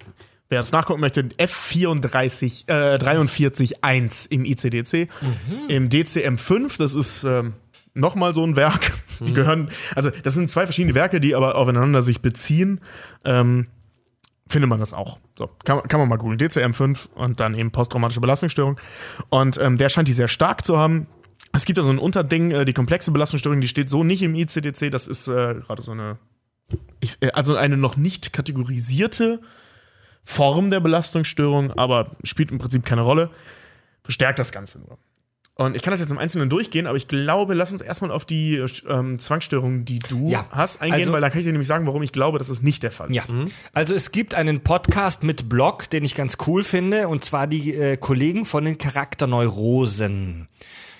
wer 0.49 0.59
das 0.59 0.71
nachgucken 0.71 1.01
möchte, 1.01 1.21
F34, 1.21 2.67
äh, 2.67 2.97
43.1 2.97 4.31
im 4.31 4.43
ICD-10. 4.43 5.09
Im 5.67 5.89
DCM5, 5.89 6.77
das 6.77 6.95
ist 6.95 7.23
ähm, 7.23 7.53
nochmal 7.93 8.33
so 8.33 8.43
ein 8.43 8.55
Werk. 8.55 8.93
Die 9.19 9.33
gehören, 9.33 9.69
also 9.95 10.09
das 10.23 10.33
sind 10.33 10.49
zwei 10.49 10.65
verschiedene 10.65 10.95
Werke, 10.95 11.19
die 11.19 11.35
aber 11.35 11.55
aufeinander 11.55 12.01
sich 12.01 12.21
beziehen. 12.21 12.81
Ähm, 13.23 13.67
findet 14.47 14.69
man 14.69 14.79
das 14.79 14.93
auch. 14.93 15.19
So, 15.37 15.49
kann, 15.63 15.81
kann 15.83 15.99
man 15.99 16.09
mal 16.09 16.17
googeln. 16.17 16.39
DCM5 16.39 17.09
und 17.15 17.39
dann 17.39 17.55
eben 17.55 17.71
posttraumatische 17.71 18.21
Belastungsstörung. 18.21 18.79
Und 19.29 19.57
ähm, 19.57 19.77
der 19.77 19.89
scheint 19.89 20.07
die 20.07 20.13
sehr 20.13 20.27
stark 20.27 20.65
zu 20.65 20.77
haben. 20.77 21.07
Es 21.53 21.65
gibt 21.65 21.77
da 21.77 21.83
so 21.83 21.91
ein 21.91 21.99
Unterding, 21.99 22.51
äh, 22.51 22.65
die 22.65 22.73
komplexe 22.73 23.11
Belastungsstörung, 23.11 23.61
die 23.61 23.67
steht 23.67 23.89
so 23.89 24.03
nicht 24.03 24.21
im 24.21 24.33
ICD-10. 24.33 24.89
Das 24.89 25.07
ist 25.07 25.27
äh, 25.27 25.55
gerade 25.55 25.81
so 25.81 25.91
eine, 25.91 26.17
ich, 26.99 27.21
äh, 27.21 27.31
also 27.31 27.55
eine 27.55 27.77
noch 27.77 27.97
nicht 27.97 28.33
kategorisierte 28.33 29.41
Form 30.23 30.69
der 30.69 30.79
Belastungsstörung, 30.79 31.71
aber 31.71 32.15
spielt 32.23 32.51
im 32.51 32.57
Prinzip 32.57 32.85
keine 32.85 33.01
Rolle. 33.01 33.29
Verstärkt 34.03 34.39
das 34.39 34.51
Ganze 34.51 34.79
nur. 34.79 34.97
Und 35.57 35.73
ich 35.75 35.81
kann 35.81 35.91
das 35.91 36.01
jetzt 36.01 36.11
im 36.11 36.17
Einzelnen 36.17 36.49
durchgehen, 36.49 36.85
aber 36.85 36.97
ich 36.97 37.07
glaube, 37.07 37.53
lass 37.53 37.71
uns 37.71 37.81
erstmal 37.81 38.11
auf 38.11 38.25
die 38.25 38.61
ähm, 38.89 39.19
Zwangsstörungen, 39.19 39.85
die 39.85 39.99
du 39.99 40.27
Ja, 40.29 40.45
hast, 40.51 40.81
eingehen, 40.81 40.99
also- 40.99 41.13
weil 41.13 41.21
da 41.21 41.29
kann 41.29 41.39
ich 41.39 41.45
dir 41.45 41.53
nämlich 41.53 41.67
sagen, 41.69 41.87
warum 41.87 42.03
ich 42.03 42.11
glaube, 42.11 42.39
dass 42.39 42.49
es 42.49 42.61
nicht 42.61 42.83
der 42.83 42.91
Fall 42.91 43.07
Ja, 43.15 43.23
ist. 43.23 43.33
also 43.71 43.93
es 43.95 44.11
gibt 44.11 44.35
einen 44.35 44.59
Podcast 44.61 45.23
mit 45.23 45.47
Blog, 45.47 45.89
den 45.89 46.03
ich 46.03 46.13
ganz 46.13 46.35
cool 46.45 46.65
finde, 46.65 47.07
und 47.07 47.23
zwar 47.23 47.47
die 47.47 47.73
äh, 47.73 47.95
Kollegen 47.95 48.45
von 48.45 48.65
den 48.65 48.77
Charakterneurosen. 48.77 50.47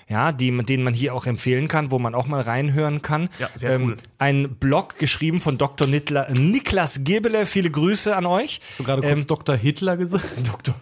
Ja, 0.08 0.30
die, 0.30 0.56
denen 0.64 0.84
man 0.84 0.94
hier 0.94 1.14
auch 1.14 1.26
empfehlen 1.26 1.66
kann, 1.66 1.90
wo 1.90 1.98
man 1.98 2.14
auch 2.14 2.28
mal 2.28 2.40
reinhören 2.40 3.02
kann. 3.02 3.22
Ähm, 3.22 3.28
Ja, 3.40 3.48
sehr 3.56 3.80
cool. 3.80 3.96
Ein 4.18 4.54
Blog 4.54 4.98
geschrieben 4.98 5.40
von 5.40 5.58
Dr. 5.58 5.88
Nittler, 5.88 6.30
Niklas 6.32 7.00
Gebele. 7.02 7.44
Viele 7.44 7.70
Grüße 7.70 8.14
an 8.14 8.24
euch. 8.24 8.60
Hast 8.68 8.78
du 8.78 8.84
gerade 8.84 9.02
kurz 9.02 9.12
Ähm, 9.20 9.26
Dr. 9.26 9.56
Hitler 9.56 9.96
gesagt? 9.96 10.24
Dr. 10.46 10.74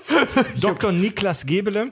Dr. 0.60 0.92
Niklas 0.92 1.46
Gebele. 1.46 1.90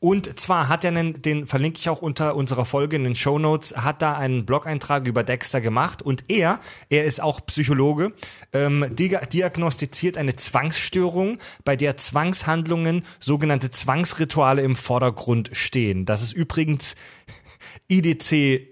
Und 0.00 0.40
zwar 0.40 0.68
hat 0.68 0.82
er 0.84 0.88
einen, 0.88 1.20
den 1.20 1.46
verlinke 1.46 1.78
ich 1.78 1.90
auch 1.90 2.00
unter 2.00 2.34
unserer 2.34 2.64
Folge 2.64 2.96
in 2.96 3.04
den 3.04 3.14
Show 3.14 3.38
Notes, 3.38 3.76
hat 3.76 4.00
da 4.00 4.14
einen 4.16 4.46
Blog-Eintrag 4.46 5.06
über 5.06 5.22
Dexter 5.22 5.60
gemacht 5.60 6.00
und 6.00 6.24
er, 6.28 6.58
er 6.88 7.04
ist 7.04 7.20
auch 7.22 7.44
Psychologe, 7.44 8.12
ähm, 8.54 8.84
dia- 8.96 9.26
diagnostiziert 9.26 10.16
eine 10.16 10.34
Zwangsstörung, 10.34 11.36
bei 11.64 11.76
der 11.76 11.98
Zwangshandlungen, 11.98 13.04
sogenannte 13.20 13.70
Zwangsrituale 13.70 14.62
im 14.62 14.74
Vordergrund 14.74 15.50
stehen. 15.52 16.06
Das 16.06 16.22
ist 16.22 16.32
übrigens 16.32 16.96
IDC 17.88 18.68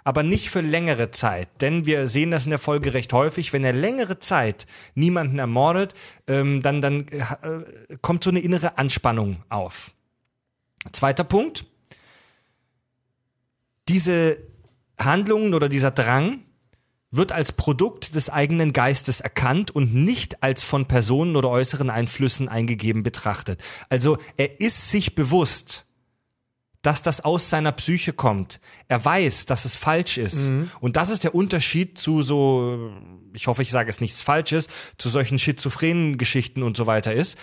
aber 0.03 0.23
nicht 0.23 0.49
für 0.49 0.61
längere 0.61 1.11
Zeit. 1.11 1.49
Denn 1.61 1.85
wir 1.85 2.07
sehen 2.07 2.31
das 2.31 2.45
in 2.45 2.49
der 2.49 2.59
Folge 2.59 2.93
recht 2.93 3.13
häufig, 3.13 3.53
wenn 3.53 3.63
er 3.63 3.73
längere 3.73 4.19
Zeit 4.19 4.65
niemanden 4.95 5.39
ermordet, 5.39 5.93
ähm, 6.27 6.61
dann, 6.61 6.81
dann 6.81 7.07
äh, 7.09 7.97
kommt 8.01 8.23
so 8.23 8.29
eine 8.29 8.39
innere 8.39 8.77
Anspannung 8.77 9.43
auf. 9.49 9.91
Zweiter 10.91 11.23
Punkt. 11.23 11.65
Diese 13.87 14.37
Handlungen 15.05 15.53
oder 15.53 15.69
dieser 15.69 15.91
Drang 15.91 16.39
wird 17.11 17.31
als 17.31 17.51
Produkt 17.51 18.15
des 18.15 18.29
eigenen 18.29 18.73
Geistes 18.73 19.21
erkannt 19.21 19.69
und 19.69 19.93
nicht 19.93 20.41
als 20.41 20.63
von 20.63 20.87
Personen 20.87 21.35
oder 21.35 21.49
äußeren 21.49 21.91
Einflüssen 21.91 22.49
eingegeben 22.49 23.03
betrachtet. 23.03 23.61
Also 23.89 24.17
er 24.35 24.59
ist 24.59 24.89
sich 24.89 25.13
bewusst, 25.13 25.85
dass 26.81 27.01
das 27.01 27.21
aus 27.21 27.49
seiner 27.49 27.71
Psyche 27.71 28.13
kommt. 28.13 28.59
Er 28.87 29.03
weiß, 29.03 29.45
dass 29.45 29.63
es 29.63 29.75
falsch 29.75 30.17
ist. 30.17 30.51
Und 30.81 30.97
das 30.97 31.09
ist 31.09 31.23
der 31.23 31.33
Unterschied 31.33 31.97
zu 31.97 32.23
so, 32.23 32.91
ich 33.33 33.47
hoffe, 33.47 33.61
ich 33.61 33.71
sage 33.71 33.89
jetzt 33.89 34.01
nichts 34.01 34.21
Falsches, 34.21 34.67
zu 34.97 35.07
solchen 35.07 35.39
schizophrenen 35.39 36.17
Geschichten 36.17 36.61
und 36.61 36.75
so 36.75 36.85
weiter 36.85 37.13
ist. 37.13 37.37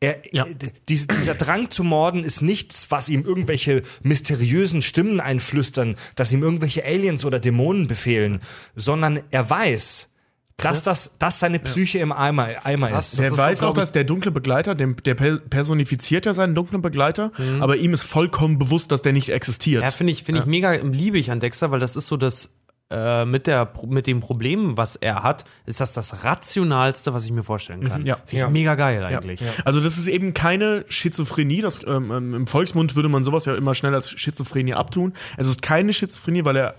Er, 0.00 0.18
Ja. 0.32 0.44
äh, 0.46 0.54
dies, 0.88 1.06
dieser 1.06 1.34
Drang 1.34 1.70
zu 1.70 1.84
morden 1.84 2.24
ist 2.24 2.42
nichts, 2.42 2.86
was 2.90 3.08
ihm 3.08 3.22
irgendwelche 3.24 3.82
mysteriösen 4.02 4.82
Stimmen 4.82 5.20
einflüstern, 5.20 5.96
dass 6.16 6.32
ihm 6.32 6.42
irgendwelche 6.42 6.84
Aliens 6.84 7.24
oder 7.24 7.40
Dämonen 7.40 7.86
befehlen, 7.86 8.40
sondern 8.76 9.20
er 9.30 9.48
weiß, 9.48 10.08
dass 10.56 10.82
das, 10.82 11.18
dass 11.18 11.40
seine 11.40 11.58
Psyche 11.58 11.98
im 11.98 12.12
Eimer, 12.12 12.48
Eimer 12.64 12.96
ist. 12.96 13.18
Der 13.18 13.28
ist 13.28 13.36
weiß 13.36 13.58
so, 13.60 13.68
auch, 13.68 13.74
dass 13.74 13.90
der 13.90 14.04
dunkle 14.04 14.30
Begleiter, 14.30 14.76
dem, 14.76 14.94
der 15.02 15.14
per- 15.16 15.38
personifiziert 15.38 16.26
ja 16.26 16.34
seinen 16.34 16.54
dunklen 16.54 16.80
Begleiter, 16.80 17.32
Mhm. 17.38 17.60
aber 17.60 17.76
ihm 17.76 17.92
ist 17.92 18.04
vollkommen 18.04 18.58
bewusst, 18.58 18.92
dass 18.92 19.02
der 19.02 19.12
nicht 19.12 19.30
existiert. 19.30 19.82
Ja, 19.82 19.90
finde 19.90 20.12
ich, 20.12 20.22
finde 20.22 20.42
ich 20.42 20.46
mega 20.46 20.72
liebe 20.74 21.18
ich 21.18 21.30
an 21.32 21.40
Dexter, 21.40 21.72
weil 21.72 21.80
das 21.80 21.96
ist 21.96 22.06
so 22.06 22.16
das 22.16 22.50
äh, 22.90 23.24
mit 23.24 23.46
der 23.46 23.72
mit 23.88 24.06
dem 24.06 24.20
Problem, 24.20 24.76
was 24.76 24.96
er 24.96 25.22
hat, 25.22 25.44
ist 25.66 25.80
das 25.80 25.92
das 25.92 26.22
rationalste, 26.24 27.14
was 27.14 27.24
ich 27.24 27.32
mir 27.32 27.42
vorstellen 27.42 27.82
kann. 27.84 28.02
Mhm, 28.02 28.06
ja. 28.06 28.16
Finde 28.16 28.32
ich 28.32 28.40
Ja. 28.40 28.50
mega 28.50 28.74
geil 28.74 29.00
Ja. 29.10 29.18
eigentlich. 29.18 29.40
Also 29.64 29.80
das 29.80 29.96
ist 29.98 30.06
eben 30.06 30.34
keine 30.34 30.84
Schizophrenie. 30.88 31.60
Das, 31.62 31.80
ähm, 31.86 32.10
ähm, 32.10 32.34
Im 32.34 32.46
Volksmund 32.46 32.94
würde 32.94 33.08
man 33.08 33.24
sowas 33.24 33.46
ja 33.46 33.54
immer 33.54 33.74
schnell 33.74 33.94
als 33.94 34.10
Schizophrenie 34.10 34.74
abtun. 34.74 35.14
Es 35.36 35.46
ist 35.46 35.62
keine 35.62 35.92
Schizophrenie, 35.92 36.44
weil 36.44 36.56
er 36.56 36.74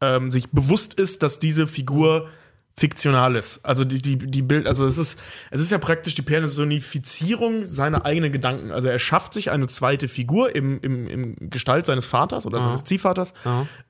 ähm, 0.00 0.30
sich 0.32 0.50
bewusst 0.50 0.94
ist, 0.94 1.22
dass 1.22 1.38
diese 1.38 1.66
Figur 1.66 2.28
Fiktionales. 2.76 3.64
Also 3.64 3.84
die, 3.84 4.02
die, 4.02 4.18
die 4.18 4.42
Bild, 4.42 4.66
also 4.66 4.84
es 4.84 4.98
ist, 4.98 5.18
es 5.52 5.60
ist 5.60 5.70
ja 5.70 5.78
praktisch 5.78 6.16
die 6.16 6.22
Personifizierung 6.22 7.64
seiner 7.64 8.04
eigenen 8.04 8.32
Gedanken. 8.32 8.72
Also 8.72 8.88
er 8.88 8.98
schafft 8.98 9.34
sich 9.34 9.52
eine 9.52 9.68
zweite 9.68 10.08
Figur 10.08 10.56
im, 10.56 10.80
im, 10.80 11.06
im 11.06 11.50
Gestalt 11.50 11.86
seines 11.86 12.06
Vaters 12.06 12.46
oder 12.46 12.58
seines 12.60 12.82
Ziehvaters. 12.82 13.32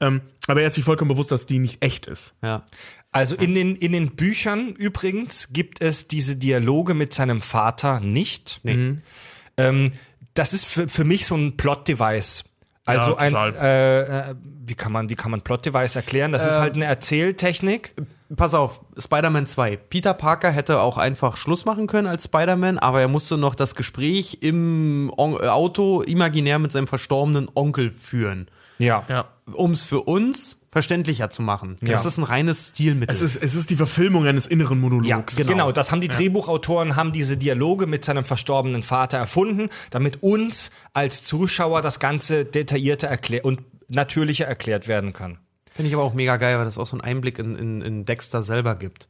Ähm, 0.01 0.21
aber 0.47 0.61
er 0.61 0.67
ist 0.67 0.75
sich 0.75 0.85
vollkommen 0.85 1.09
bewusst, 1.09 1.33
dass 1.33 1.47
die 1.47 1.59
nicht 1.59 1.83
echt 1.83 2.07
ist. 2.07 2.35
Ja. 2.43 2.67
Also 3.11 3.37
in 3.37 3.55
den, 3.55 3.75
in 3.77 3.93
den 3.93 4.17
Büchern 4.17 4.75
übrigens 4.75 5.53
gibt 5.53 5.81
es 5.81 6.07
diese 6.07 6.37
Dialoge 6.37 6.93
mit 6.93 7.15
seinem 7.15 7.41
Vater 7.41 8.01
nicht. 8.01 8.61
Nee. 8.65 8.97
Ähm, 9.57 9.93
das 10.35 10.53
ist 10.53 10.67
für, 10.67 10.89
für 10.89 11.05
mich 11.05 11.25
so 11.25 11.37
ein 11.37 11.57
Plot-Device. 11.57 12.45
Also 12.87 13.13
Ja, 13.13 13.17
ein, 13.17 13.35
äh, 13.35 14.31
äh, 14.31 14.35
wie 14.67 14.75
kann 14.75 14.93
man, 14.93 15.09
wie 15.09 15.15
kann 15.15 15.31
man 15.31 15.41
Plot-Device 15.41 15.97
erklären? 15.97 16.33
Das 16.33 16.47
ist 16.47 16.59
halt 16.59 16.75
eine 16.75 16.85
Erzähltechnik. 16.85 17.95
Pass 18.37 18.55
auf, 18.55 18.81
Spider-Man 18.99 19.47
2. 19.47 19.77
Peter 19.77 20.15
Parker 20.15 20.51
hätte 20.51 20.81
auch 20.81 20.99
einfach 20.99 21.37
Schluss 21.37 21.65
machen 21.65 21.87
können 21.87 22.07
als 22.07 22.25
Spider-Man, 22.25 22.79
aber 22.79 23.01
er 23.01 23.09
musste 23.09 23.37
noch 23.37 23.55
das 23.55 23.75
Gespräch 23.75 24.39
im 24.41 25.13
On 25.17 25.35
äh, 25.35 25.47
Auto 25.49 26.03
imaginär 26.03 26.59
mit 26.59 26.73
seinem 26.73 26.87
verstorbenen 26.87 27.49
Onkel 27.55 27.91
führen. 27.91 28.49
Ja. 28.79 29.03
Ja. 29.09 29.27
Um 29.53 29.73
es 29.73 29.85
für 29.85 30.01
uns 30.01 30.61
verständlicher 30.75 31.31
zu 31.31 31.41
machen. 31.41 31.77
Das 31.81 32.03
Ja. 32.03 32.09
ist 32.09 32.19
ein 32.19 32.25
reines 32.25 32.69
Stilmittel. 32.69 33.15
Es 33.15 33.23
ist, 33.23 33.37
es 33.37 33.55
ist 33.55 33.71
die 33.71 33.77
Verfilmung 33.77 34.27
eines 34.27 34.47
inneren 34.47 34.79
Monologs. 34.81 35.39
Ja, 35.39 35.45
genau. 35.47 35.73
Das 35.73 35.91
haben 35.91 36.03
die 36.03 36.09
Drehbuchautoren, 36.09 36.97
haben 36.97 37.13
diese 37.13 37.37
Dialoge 37.39 37.87
mit 37.87 38.05
seinem 38.05 38.25
verstorbenen 38.25 38.83
Vater 38.83 39.17
erfunden, 39.17 39.69
damit 39.91 40.23
uns 40.23 40.71
als 40.93 41.23
Zuschauer 41.23 41.81
das 41.81 42.01
Ganze 42.01 42.45
detaillierter 42.45 43.09
erklärt 43.09 43.45
und 43.45 43.61
natürlicher 43.89 44.47
erklärt 44.47 44.89
werden 44.89 45.13
kann. 45.13 45.39
Finde 45.73 45.89
ich 45.89 45.95
aber 45.95 46.03
auch 46.05 46.15
mega 46.15 46.37
geil, 46.37 46.59
weil 46.59 46.65
das 46.65 46.77
auch 46.77 46.87
so 46.87 46.97
einen 46.97 47.01
Einblick 47.03 47.39
in, 47.39 47.57
in, 47.57 47.81
in 47.81 48.05
Dexter 48.05 48.43
selber 48.43 48.75
gibt. 48.75 49.09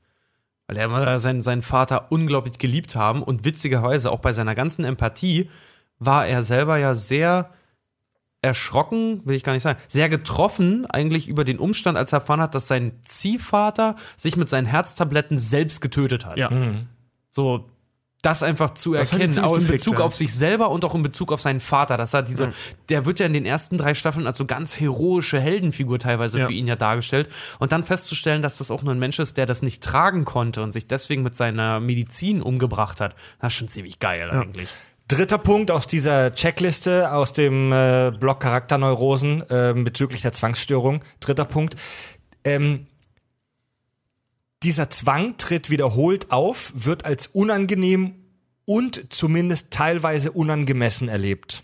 Weil 0.66 0.76
er 0.76 0.84
immer 0.84 1.18
seinen, 1.18 1.42
seinen 1.42 1.62
Vater 1.62 2.12
unglaublich 2.12 2.58
geliebt 2.58 2.94
haben 2.94 3.22
und 3.22 3.44
witzigerweise 3.44 4.10
auch 4.10 4.20
bei 4.20 4.32
seiner 4.32 4.54
ganzen 4.54 4.84
Empathie 4.84 5.50
war 5.98 6.26
er 6.26 6.42
selber 6.42 6.76
ja 6.76 6.94
sehr 6.94 7.50
erschrocken, 8.44 9.22
will 9.24 9.34
ich 9.36 9.42
gar 9.42 9.52
nicht 9.54 9.62
sagen, 9.62 9.80
sehr 9.88 10.08
getroffen 10.08 10.86
eigentlich 10.86 11.28
über 11.28 11.44
den 11.44 11.58
Umstand, 11.58 11.98
als 11.98 12.12
er 12.12 12.20
erfahren 12.20 12.40
hat, 12.40 12.54
dass 12.54 12.68
sein 12.68 12.92
Ziehvater 13.04 13.96
sich 14.16 14.36
mit 14.36 14.48
seinen 14.48 14.66
Herztabletten 14.66 15.38
selbst 15.38 15.80
getötet 15.80 16.24
hat. 16.26 16.38
Ja. 16.38 16.50
So, 17.30 17.68
das 18.24 18.42
einfach 18.42 18.72
zu 18.72 18.94
Das 18.94 19.12
erkennen, 19.12 19.38
auch 19.40 19.56
in 19.58 19.66
Bezug 19.66 19.98
ja. 19.98 20.04
auf 20.04 20.14
sich 20.14 20.34
selber 20.34 20.70
und 20.70 20.84
auch 20.84 20.94
in 20.94 21.02
Bezug 21.02 21.30
auf 21.30 21.42
seinen 21.42 21.60
Vater. 21.60 21.96
Dass 21.98 22.14
er 22.14 22.22
diese, 22.22 22.52
der 22.88 23.04
wird 23.04 23.20
ja 23.20 23.26
in 23.26 23.34
den 23.34 23.44
ersten 23.44 23.76
drei 23.76 23.92
Staffeln 23.92 24.26
als 24.26 24.38
so 24.38 24.46
ganz 24.46 24.80
heroische 24.80 25.38
Heldenfigur 25.38 25.98
teilweise 25.98 26.38
Ja. 26.38 26.46
für 26.46 26.52
ihn 26.52 26.66
ja 26.66 26.76
dargestellt. 26.76 27.28
Und 27.58 27.72
dann 27.72 27.84
festzustellen, 27.84 28.40
dass 28.40 28.58
das 28.58 28.70
auch 28.70 28.82
nur 28.82 28.94
ein 28.94 28.98
Mensch 28.98 29.18
ist, 29.18 29.36
der 29.36 29.44
das 29.46 29.60
nicht 29.60 29.82
tragen 29.82 30.24
konnte 30.24 30.62
und 30.62 30.72
sich 30.72 30.86
deswegen 30.86 31.22
mit 31.22 31.36
seiner 31.36 31.80
Medizin 31.80 32.40
umgebracht 32.40 33.00
hat, 33.00 33.14
das 33.40 33.52
ist 33.52 33.58
schon 33.58 33.68
ziemlich 33.68 33.98
geil 33.98 34.30
eigentlich. 34.30 34.68
Dritter 35.14 35.38
Punkt 35.38 35.70
aus 35.70 35.86
dieser 35.86 36.34
Checkliste 36.34 37.12
aus 37.12 37.32
dem 37.32 37.70
äh, 37.70 38.10
Blog 38.18 38.40
Charakterneurosen 38.40 39.48
äh, 39.48 39.72
bezüglich 39.76 40.22
der 40.22 40.32
Zwangsstörung. 40.32 41.04
Dritter 41.20 41.44
Punkt. 41.44 41.76
Ähm, 42.42 42.88
dieser 44.64 44.90
Zwang 44.90 45.36
tritt 45.36 45.70
wiederholt 45.70 46.32
auf, 46.32 46.72
wird 46.74 47.04
als 47.04 47.28
unangenehm 47.28 48.24
und 48.64 49.12
zumindest 49.12 49.70
teilweise 49.70 50.32
unangemessen 50.32 51.08
erlebt. 51.08 51.62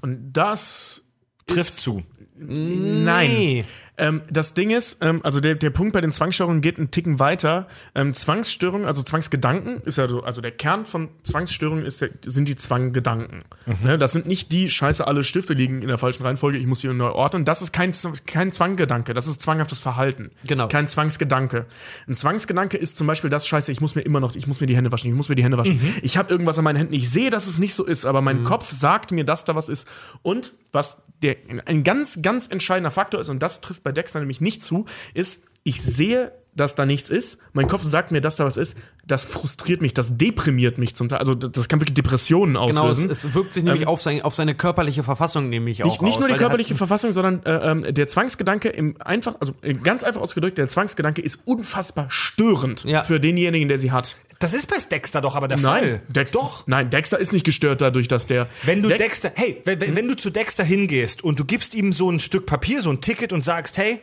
Und 0.00 0.32
das 0.32 1.02
Trifft 1.44 1.68
ist, 1.68 1.80
zu. 1.80 2.02
Nein. 2.34 3.28
Nee. 3.28 3.62
Ähm, 3.96 4.22
das 4.28 4.54
Ding 4.54 4.70
ist, 4.70 4.98
ähm, 5.02 5.20
also 5.22 5.40
der, 5.40 5.54
der 5.54 5.70
Punkt 5.70 5.92
bei 5.92 6.00
den 6.00 6.10
Zwangsstörungen 6.10 6.60
geht 6.62 6.78
einen 6.78 6.90
Ticken 6.90 7.20
weiter. 7.20 7.68
Ähm, 7.94 8.12
Zwangsstörungen, 8.12 8.86
also 8.86 9.02
Zwangsgedanken, 9.02 9.82
ist 9.82 9.98
ja 9.98 10.08
so, 10.08 10.24
also 10.24 10.40
der 10.40 10.50
Kern 10.50 10.84
von 10.84 11.10
Zwangsstörungen 11.22 11.84
ist, 11.86 12.04
sind 12.24 12.48
die 12.48 12.56
Zwanggedanken. 12.56 13.44
Ne, 13.82 13.96
das 13.96 14.12
sind 14.12 14.26
nicht 14.26 14.50
die 14.52 14.68
Scheiße, 14.68 15.06
alle 15.06 15.22
Stifte 15.22 15.54
liegen 15.54 15.80
in 15.80 15.88
der 15.88 15.98
falschen 15.98 16.24
Reihenfolge, 16.24 16.58
ich 16.58 16.66
muss 16.66 16.80
sie 16.80 16.88
neu 16.88 17.10
ordnen. 17.10 17.44
Das 17.44 17.62
ist 17.62 17.72
kein, 17.72 17.92
kein 18.26 18.50
Zwanggedanke, 18.50 19.14
das 19.14 19.28
ist 19.28 19.40
zwanghaftes 19.40 19.78
Verhalten. 19.78 20.30
Genau. 20.44 20.66
Kein 20.68 20.88
Zwangsgedanke. 20.88 21.66
Ein 22.08 22.14
Zwangsgedanke 22.14 22.76
ist 22.76 22.96
zum 22.96 23.06
Beispiel 23.06 23.30
das 23.30 23.46
Scheiße, 23.46 23.70
ich 23.70 23.80
muss 23.80 23.94
mir 23.94 24.02
immer 24.02 24.18
noch, 24.18 24.34
ich 24.34 24.46
muss 24.46 24.60
mir 24.60 24.66
die 24.66 24.76
Hände 24.76 24.90
waschen, 24.90 25.08
ich 25.08 25.16
muss 25.16 25.28
mir 25.28 25.36
die 25.36 25.44
Hände 25.44 25.56
waschen. 25.56 25.80
Ich 26.02 26.16
habe 26.16 26.30
irgendwas 26.30 26.58
an 26.58 26.64
meinen 26.64 26.76
Händen, 26.76 26.94
ich 26.94 27.08
sehe, 27.10 27.30
dass 27.30 27.46
es 27.46 27.58
nicht 27.58 27.74
so 27.74 27.84
ist, 27.84 28.04
aber 28.04 28.20
mein 28.22 28.42
Kopf 28.44 28.72
sagt 28.72 29.12
mir, 29.12 29.24
dass 29.24 29.44
da 29.44 29.54
was 29.54 29.68
ist. 29.68 29.86
Und 30.22 30.52
was 30.74 31.04
der, 31.22 31.36
ein 31.66 31.84
ganz, 31.84 32.20
ganz 32.22 32.48
entscheidender 32.48 32.90
Faktor 32.90 33.20
ist, 33.20 33.28
und 33.28 33.40
das 33.40 33.60
trifft 33.60 33.82
bei 33.82 33.92
Dexter 33.92 34.20
nämlich 34.20 34.40
nicht 34.40 34.62
zu, 34.62 34.86
ist, 35.14 35.46
ich 35.62 35.80
sehe, 35.80 36.32
dass 36.56 36.74
da 36.74 36.86
nichts 36.86 37.08
ist. 37.10 37.38
Mein 37.52 37.66
Kopf 37.68 37.82
sagt 37.82 38.10
mir, 38.12 38.20
dass 38.20 38.36
da 38.36 38.44
was 38.44 38.56
ist. 38.56 38.76
Das 39.06 39.24
frustriert 39.24 39.82
mich, 39.82 39.92
das 39.92 40.16
deprimiert 40.16 40.78
mich 40.78 40.94
zum 40.94 41.08
Teil. 41.08 41.18
Also 41.18 41.34
das 41.34 41.68
kann 41.68 41.80
wirklich 41.80 41.94
Depressionen 41.94 42.54
Genau, 42.54 42.66
es, 42.68 42.76
auslösen. 42.78 43.10
es 43.10 43.34
wirkt 43.34 43.52
sich 43.52 43.62
nämlich 43.64 43.82
Ähm, 43.82 43.88
auf, 43.88 44.00
sein, 44.02 44.22
auf 44.22 44.34
seine 44.34 44.54
körperliche 44.54 45.02
Verfassung 45.02 45.48
nämlich 45.48 45.82
auch 45.82 45.86
nicht, 45.90 46.02
nicht 46.02 46.14
aus, 46.14 46.20
nur 46.20 46.28
die 46.28 46.36
körperliche 46.36 46.74
Verfassung, 46.74 47.12
sondern 47.12 47.42
äh, 47.44 47.70
ähm, 47.70 47.84
der 47.94 48.08
Zwangsgedanke 48.08 48.68
im 48.70 48.96
einfach, 49.02 49.34
also 49.40 49.52
äh, 49.62 49.74
ganz 49.74 50.04
einfach 50.04 50.20
ausgedrückt, 50.20 50.56
der 50.56 50.68
Zwangsgedanke 50.68 51.20
ist 51.20 51.40
unfassbar 51.44 52.06
störend 52.08 52.84
Ja. 52.84 53.02
für 53.02 53.20
denjenigen, 53.20 53.68
der 53.68 53.78
sie 53.78 53.92
hat. 53.92 54.16
Das 54.38 54.52
ist 54.54 54.66
bei 54.68 54.76
Dexter 54.90 55.20
doch 55.20 55.36
aber 55.36 55.48
der 55.48 55.58
Nein, 55.58 55.82
Fall. 55.84 56.02
Dexter, 56.08 56.38
Doch. 56.38 56.66
Nein, 56.66 56.88
Dexter 56.90 57.18
ist 57.18 57.32
nicht 57.32 57.44
gestört 57.44 57.80
dadurch, 57.80 58.08
dass 58.08 58.26
der. 58.26 58.48
Wenn 58.62 58.82
du 58.82 58.88
Dex- 58.88 58.98
Dexter, 59.02 59.32
hey, 59.34 59.60
wenn, 59.64 59.80
wenn, 59.80 59.96
wenn 59.96 60.08
du 60.08 60.16
zu 60.16 60.30
Dexter 60.30 60.64
hingehst 60.64 61.22
und 61.22 61.38
du 61.38 61.44
gibst 61.44 61.74
ihm 61.74 61.92
so 61.92 62.10
ein 62.10 62.20
Stück 62.20 62.46
Papier, 62.46 62.80
so 62.80 62.90
ein 62.90 63.00
Ticket 63.00 63.32
und 63.32 63.44
sagst, 63.44 63.76
hey, 63.78 64.00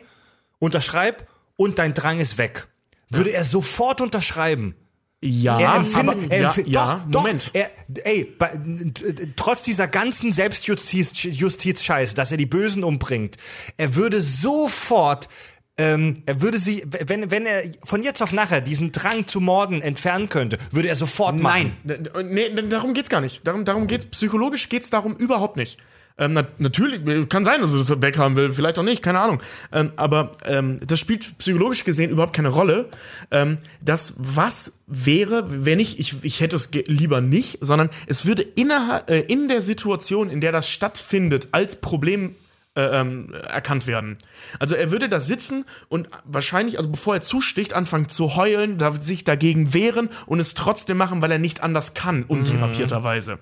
unterschreib 0.58 1.26
und 1.56 1.78
dein 1.78 1.94
Drang 1.94 2.18
ist 2.20 2.38
weg, 2.38 2.68
würde 3.08 3.32
er 3.32 3.44
sofort 3.44 4.00
unterschreiben. 4.00 4.74
Ja, 5.24 5.60
Er 5.60 5.74
empfindet, 5.76 6.16
aber, 6.16 6.32
er 6.32 6.40
ja, 6.40 6.48
empfindet, 6.48 6.74
ja, 6.74 7.06
doch, 7.08 7.20
Moment. 7.20 7.46
Doch, 7.46 7.54
er, 7.54 7.70
ey, 8.04 8.24
bei, 8.24 8.58
trotz 9.36 9.62
dieser 9.62 9.86
ganzen 9.86 10.32
Selbstjustiz-Scheiße, 10.32 12.16
dass 12.16 12.32
er 12.32 12.38
die 12.38 12.46
Bösen 12.46 12.82
umbringt, 12.82 13.36
er 13.76 13.94
würde 13.94 14.20
sofort, 14.20 15.28
ähm, 15.78 16.24
er 16.26 16.40
würde 16.42 16.58
sie, 16.58 16.84
wenn, 16.88 17.30
wenn 17.30 17.46
er 17.46 17.62
von 17.84 18.02
jetzt 18.02 18.20
auf 18.20 18.32
nachher 18.32 18.60
diesen 18.60 18.90
Drang 18.90 19.28
zu 19.28 19.40
morden 19.40 19.80
entfernen 19.80 20.28
könnte, 20.28 20.58
würde 20.72 20.88
er 20.88 20.96
sofort 20.96 21.38
machen. 21.38 21.76
Nein. 21.84 22.08
Nee, 22.24 22.52
darum 22.68 22.92
geht's 22.92 23.08
gar 23.08 23.20
nicht. 23.20 23.46
Darum, 23.46 23.64
darum 23.64 23.86
geht's, 23.86 24.06
psychologisch 24.06 24.68
geht's 24.68 24.90
darum 24.90 25.14
überhaupt 25.14 25.56
nicht. 25.56 25.78
Ähm, 26.18 26.34
na, 26.34 26.46
natürlich, 26.58 27.28
kann 27.28 27.44
sein, 27.44 27.60
dass 27.60 27.72
er 27.72 27.78
das 27.78 28.02
weghaben 28.02 28.36
will, 28.36 28.50
vielleicht 28.52 28.78
auch 28.78 28.84
nicht, 28.84 29.02
keine 29.02 29.20
Ahnung. 29.20 29.42
Ähm, 29.72 29.92
aber 29.96 30.32
ähm, 30.44 30.80
das 30.86 31.00
spielt 31.00 31.38
psychologisch 31.38 31.84
gesehen 31.84 32.10
überhaupt 32.10 32.34
keine 32.34 32.48
Rolle. 32.48 32.88
Ähm, 33.30 33.58
das, 33.80 34.14
was 34.18 34.78
wäre, 34.86 35.44
wenn 35.48 35.80
ich, 35.80 35.98
ich, 35.98 36.16
ich 36.22 36.40
hätte 36.40 36.56
es 36.56 36.70
lieber 36.86 37.20
nicht, 37.20 37.58
sondern 37.60 37.90
es 38.06 38.26
würde 38.26 38.42
innerhalb, 38.42 39.10
äh, 39.10 39.20
in 39.20 39.48
der 39.48 39.62
Situation, 39.62 40.30
in 40.30 40.40
der 40.40 40.52
das 40.52 40.68
stattfindet, 40.68 41.48
als 41.52 41.76
Problem 41.76 42.36
äh, 42.74 43.00
ähm, 43.00 43.34
erkannt 43.34 43.86
werden. 43.86 44.16
Also 44.58 44.74
er 44.74 44.90
würde 44.90 45.10
da 45.10 45.20
sitzen 45.20 45.66
und 45.90 46.08
wahrscheinlich, 46.24 46.78
also 46.78 46.90
bevor 46.90 47.14
er 47.14 47.20
zusticht, 47.20 47.74
anfangen 47.74 48.08
zu 48.08 48.34
heulen, 48.34 48.78
sich 49.02 49.24
dagegen 49.24 49.74
wehren 49.74 50.08
und 50.24 50.40
es 50.40 50.54
trotzdem 50.54 50.96
machen, 50.96 51.20
weil 51.20 51.30
er 51.30 51.38
nicht 51.38 51.62
anders 51.62 51.92
kann, 51.92 52.22
untherapierterweise. 52.22 53.38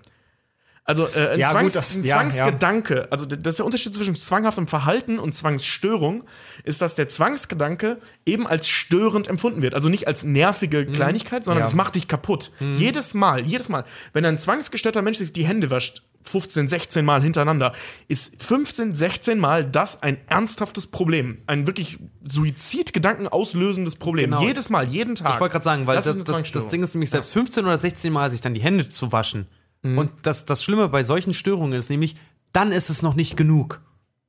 Also 0.84 1.06
äh, 1.06 1.30
ein, 1.34 1.38
Ja, 1.38 1.50
Zwangs, 1.52 1.72
gut, 1.74 1.76
das- 1.76 1.94
ein 1.94 2.04
ja, 2.04 2.16
Zwangsgedanke, 2.16 3.08
also 3.12 3.24
das 3.26 3.52
ist 3.52 3.58
der 3.58 3.66
Unterschied 3.66 3.94
zwischen 3.94 4.16
zwanghaftem 4.16 4.66
Verhalten 4.66 5.18
und 5.18 5.34
Zwangsstörung, 5.34 6.24
ist, 6.64 6.80
dass 6.82 6.94
der 6.96 7.06
Zwangsgedanke 7.08 7.98
eben 8.26 8.46
als 8.46 8.66
störend 8.68 9.28
empfunden 9.28 9.62
wird. 9.62 9.74
Also 9.74 9.88
nicht 9.88 10.08
als 10.08 10.24
nervige 10.24 10.86
Kleinigkeit, 10.86 11.44
sondern 11.44 11.62
Ja. 11.62 11.68
es 11.68 11.74
macht 11.74 11.94
dich 11.94 12.08
kaputt. 12.08 12.50
Jedes 12.76 13.14
Mal, 13.14 13.46
jedes 13.46 13.68
Mal. 13.68 13.84
Wenn 14.12 14.24
ein 14.24 14.38
zwangsgestörter 14.38 15.02
Mensch 15.02 15.18
sich 15.18 15.32
die 15.32 15.44
Hände 15.46 15.70
wascht, 15.70 16.02
15, 16.22 16.68
16 16.68 17.04
Mal 17.04 17.22
hintereinander, 17.22 17.72
ist 18.08 18.42
15, 18.42 18.94
16 18.94 19.38
Mal 19.38 19.64
das 19.64 20.02
ein 20.02 20.18
ernsthaftes 20.28 20.86
Problem. 20.86 21.38
Ein 21.46 21.66
wirklich 21.66 21.98
Suizidgedanken 22.28 23.28
auslösendes 23.28 23.96
Problem. 23.96 24.30
Genau. 24.30 24.42
Jedes 24.42 24.70
Mal, 24.70 24.86
jeden 24.88 25.14
Tag. 25.14 25.34
Ich 25.34 25.40
wollte 25.40 25.52
gerade 25.52 25.64
sagen, 25.64 25.86
weil 25.86 25.96
das, 25.96 26.04
das, 26.06 26.50
das. 26.52 26.68
Ding 26.68 26.82
ist 26.82 26.94
nämlich 26.94 27.10
selbst 27.10 27.32
15 27.32 27.64
oder 27.64 27.78
16 27.78 28.12
Mal 28.12 28.30
sich 28.30 28.40
dann 28.40 28.54
die 28.54 28.60
Hände 28.60 28.88
zu 28.88 29.12
waschen. 29.12 29.46
Mhm. 29.82 29.98
Und 29.98 30.10
das, 30.22 30.44
das 30.44 30.62
Schlimme 30.62 30.88
bei 30.88 31.04
solchen 31.04 31.34
Störungen 31.34 31.72
ist 31.72 31.90
nämlich, 31.90 32.16
dann 32.52 32.72
ist 32.72 32.90
es 32.90 33.02
noch 33.02 33.14
nicht 33.14 33.36
genug. 33.36 33.80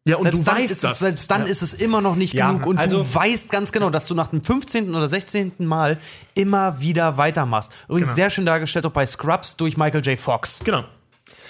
Ja, 0.03 0.15
und 0.15 0.23
selbst 0.23 0.39
du 0.41 0.45
dann 0.45 0.55
weißt 0.57 0.71
ist 0.71 0.83
das. 0.83 0.91
Es, 0.93 0.99
selbst 0.99 1.29
dann 1.29 1.45
ist 1.45 1.61
es 1.61 1.73
immer 1.75 2.01
noch 2.01 2.15
nicht 2.15 2.33
Ja, 2.33 2.51
genug. 2.51 2.65
Und 2.65 2.77
also- 2.79 3.03
du 3.03 3.13
weißt 3.15 3.51
ganz 3.51 3.71
genau, 3.71 3.89
dass 3.91 4.07
du 4.07 4.15
nach 4.15 4.27
dem 4.27 4.43
15. 4.43 4.95
oder 4.95 5.07
16. 5.09 5.65
Mal 5.65 5.99
immer 6.33 6.79
wieder 6.79 7.17
weitermachst. 7.17 7.71
Übrigens 7.87 8.07
Genau. 8.09 8.15
sehr 8.15 8.29
schön 8.31 8.45
dargestellt 8.47 8.85
auch 8.87 8.91
bei 8.91 9.05
Scrubs 9.05 9.57
durch 9.57 9.77
Michael 9.77 10.03
J. 10.03 10.19
Fox. 10.19 10.59
Genau. 10.63 10.85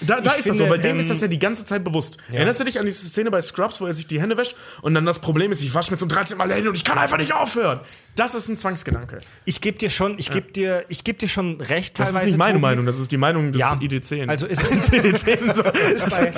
Da, 0.00 0.20
da 0.20 0.30
ist 0.32 0.38
das 0.38 0.56
finde, 0.56 0.58
so. 0.64 0.66
Bei 0.68 0.78
dem 0.78 0.92
ähm, 0.92 1.00
ist 1.00 1.10
das 1.10 1.20
ja 1.20 1.28
die 1.28 1.38
ganze 1.38 1.64
Zeit 1.64 1.84
bewusst. 1.84 2.16
Erinnerst 2.32 2.60
du 2.60 2.64
dich 2.64 2.78
an 2.80 2.84
diese 2.86 3.06
Szene 3.06 3.30
bei 3.30 3.40
Scrubs, 3.40 3.80
wo 3.80 3.86
er 3.86 3.94
sich 3.94 4.06
die 4.06 4.20
Hände 4.20 4.36
wäscht 4.36 4.56
und 4.82 4.94
dann 4.94 5.06
das 5.06 5.20
Problem 5.20 5.52
ist, 5.52 5.62
ich 5.62 5.72
wasche 5.74 5.92
mir 5.92 5.98
zum 5.98 6.08
13. 6.08 6.36
Mal 6.36 6.48
die 6.48 6.54
Hände 6.54 6.68
und 6.70 6.74
ich 6.76 6.84
kann 6.84 6.98
einfach 6.98 7.18
nicht 7.18 7.32
aufhören. 7.32 7.80
Das 8.16 8.34
ist 8.34 8.48
ein 8.48 8.56
Zwangsgedanke. 8.56 9.18
Ich 9.44 9.60
gebe 9.60 9.78
dir 9.78 9.90
schon, 9.90 10.18
ich 10.18 10.30
gebe 10.30 10.50
dir, 10.52 10.84
ich 10.88 11.04
gebe 11.04 11.18
dir 11.18 11.28
schon 11.28 11.60
recht 11.60 11.98
Das 11.98 12.08
teilweise. 12.08 12.24
ist 12.24 12.30
nicht 12.32 12.38
meine 12.38 12.54
Tobi. 12.54 12.62
Meinung, 12.62 12.86
das 12.86 12.98
ist 12.98 13.12
die 13.12 13.16
Meinung 13.16 13.52
des 13.52 13.60
Ja. 13.60 13.74
ID10. 13.74 14.28
Also 14.28 14.46
es 14.46 14.60
ist, 14.62 14.72
ID10 14.92 15.54
so. 15.54 15.62
es 15.94 16.02
ist 16.04 16.10
bei, 16.10 16.32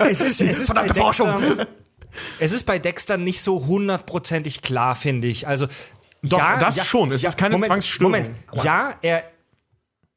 es 0.08 0.20
ist, 0.20 0.40
es 0.40 0.58
ist 0.60 0.68
bei 0.68 0.74
Verdammte 0.74 0.94
Forschung. 0.94 1.40
Dexter, 1.40 1.66
es 2.38 2.52
ist 2.52 2.64
bei 2.64 2.78
Dexter 2.78 3.16
nicht 3.16 3.42
so 3.42 3.66
hundertprozentig 3.66 4.62
klar, 4.62 4.94
finde 4.96 5.28
ich. 5.28 5.46
Also 5.46 5.66
Doch, 6.22 6.40
das 6.58 6.86
schon. 6.86 7.12
Es 7.12 7.24
ist 7.24 7.36
keine 7.36 7.52
Moment, 7.52 7.68
Zwangsstörung. 7.70 8.12
Moment, 8.12 8.30
ja, 8.62 8.94
er, 9.02 9.24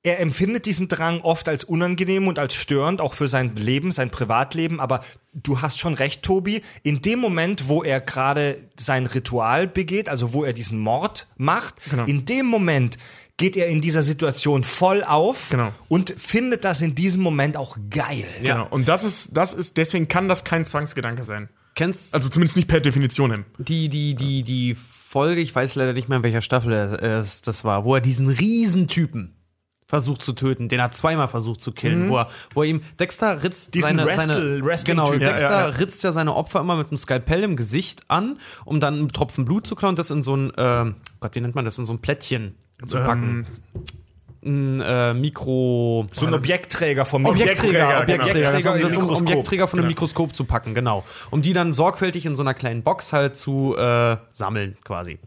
er 0.03 0.19
empfindet 0.19 0.65
diesen 0.65 0.87
Drang 0.87 1.21
oft 1.21 1.47
als 1.47 1.63
unangenehm 1.63 2.27
und 2.27 2.39
als 2.39 2.55
störend, 2.55 3.01
auch 3.01 3.13
für 3.13 3.27
sein 3.27 3.55
Leben, 3.55 3.91
sein 3.91 4.09
Privatleben. 4.09 4.79
Aber 4.79 5.01
du 5.33 5.61
hast 5.61 5.77
schon 5.77 5.93
recht, 5.93 6.23
Tobi. 6.23 6.61
In 6.81 7.01
dem 7.03 7.19
Moment, 7.19 7.67
wo 7.67 7.83
er 7.83 8.01
gerade 8.01 8.57
sein 8.79 9.05
Ritual 9.05 9.67
begeht, 9.67 10.09
also 10.09 10.33
wo 10.33 10.43
er 10.43 10.53
diesen 10.53 10.79
Mord 10.79 11.27
macht, 11.37 11.75
Genau. 11.91 12.05
in 12.05 12.25
dem 12.25 12.47
Moment 12.47 12.97
geht 13.37 13.55
er 13.57 13.67
in 13.67 13.79
dieser 13.81 14.01
Situation 14.03 14.63
voll 14.63 15.03
auf 15.03 15.49
Genau. 15.51 15.71
und 15.87 16.13
findet 16.17 16.65
das 16.65 16.81
in 16.81 16.95
diesem 16.95 17.21
Moment 17.21 17.55
auch 17.55 17.77
geil. 17.91 18.25
Genau. 18.41 18.67
Und 18.71 18.87
das 18.87 19.03
ist, 19.03 19.37
das 19.37 19.53
ist, 19.53 19.77
deswegen 19.77 20.07
kann 20.07 20.27
das 20.27 20.43
kein 20.43 20.65
Zwangsgedanke 20.65 21.23
sein. 21.23 21.49
Kennst 21.75 22.13
Also 22.13 22.27
zumindest 22.29 22.55
nicht 22.57 22.67
per 22.67 22.81
Definition. 22.81 23.45
die, 23.59 23.87
die, 23.87 24.15
die, 24.15 24.43
die 24.43 24.75
Folge, 24.75 25.41
ich 25.41 25.53
weiß 25.53 25.75
leider 25.75 25.93
nicht 25.93 26.09
mehr, 26.09 26.17
in 26.17 26.23
welcher 26.23 26.41
Staffel 26.41 26.73
es 26.73 27.41
das 27.41 27.63
war, 27.63 27.85
wo 27.85 27.95
er 27.95 28.01
diesen 28.01 28.27
Riesentypen 28.29 29.35
versucht 29.91 30.23
zu 30.23 30.31
töten, 30.31 30.69
den 30.69 30.79
er 30.79 30.89
zweimal 30.91 31.27
versucht 31.27 31.59
zu 31.59 31.73
killen, 31.73 32.07
wo, 32.09 32.17
er, 32.17 32.29
wo 32.53 32.63
er 32.63 32.69
ihm, 32.69 32.81
Dexter 32.97 33.43
ritzt 33.43 33.73
Diesen 33.73 33.97
seine, 33.97 34.05
Wrestle- 34.05 34.33
seine 34.33 34.65
Wrestling-Typ. 34.65 35.05
genau, 35.05 35.13
Ja, 35.13 35.29
Dexter 35.29 35.51
ja, 35.51 35.59
ja. 35.59 35.65
ritzt 35.67 36.03
ja 36.05 36.11
seine 36.13 36.33
Opfer 36.33 36.61
immer 36.61 36.77
mit 36.77 36.87
einem 36.87 36.97
Skalpell 36.97 37.43
im 37.43 37.57
Gesicht 37.57 38.03
an, 38.07 38.39
um 38.63 38.79
dann 38.79 38.93
einen 38.99 39.07
Tropfen 39.09 39.43
Blut 39.43 39.67
zu 39.67 39.75
klauen, 39.75 39.97
das 39.97 40.09
in 40.09 40.23
so 40.23 40.33
ein, 40.35 40.53
ähm, 40.57 40.95
Gott, 41.19 41.35
wie 41.35 41.41
nennt 41.41 41.55
man 41.55 41.65
das, 41.65 41.77
in 41.77 41.83
so 41.83 41.91
ein 41.91 41.99
Plättchen 41.99 42.55
zu 42.87 42.97
packen. 42.99 43.45
Ein 44.43 44.79
äh, 44.81 45.13
Mikro... 45.13 46.03
So 46.11 46.25
ein 46.25 46.33
Objektträger 46.33 47.05
vom 47.05 47.25
Objektsträger, 47.25 48.01
Objektsträger, 48.01 48.51
genau. 48.57 48.71
Objektsträger, 48.73 49.07
um. 49.07 49.27
Objektsträger 49.27 49.67
von 49.67 49.77
einem 49.79 49.83
Genau. 49.87 49.91
Mikroskop 49.91 50.35
zu 50.35 50.45
packen, 50.45 50.73
genau. 50.73 51.03
Um 51.29 51.41
die 51.43 51.53
dann 51.53 51.73
sorgfältig 51.73 52.25
in 52.25 52.35
so 52.35 52.41
einer 52.41 52.53
kleinen 52.53 52.81
Box 52.81 53.13
halt 53.13 53.35
zu 53.35 53.75
äh, 53.77 54.17
sammeln, 54.31 54.77
quasi. 54.83 55.19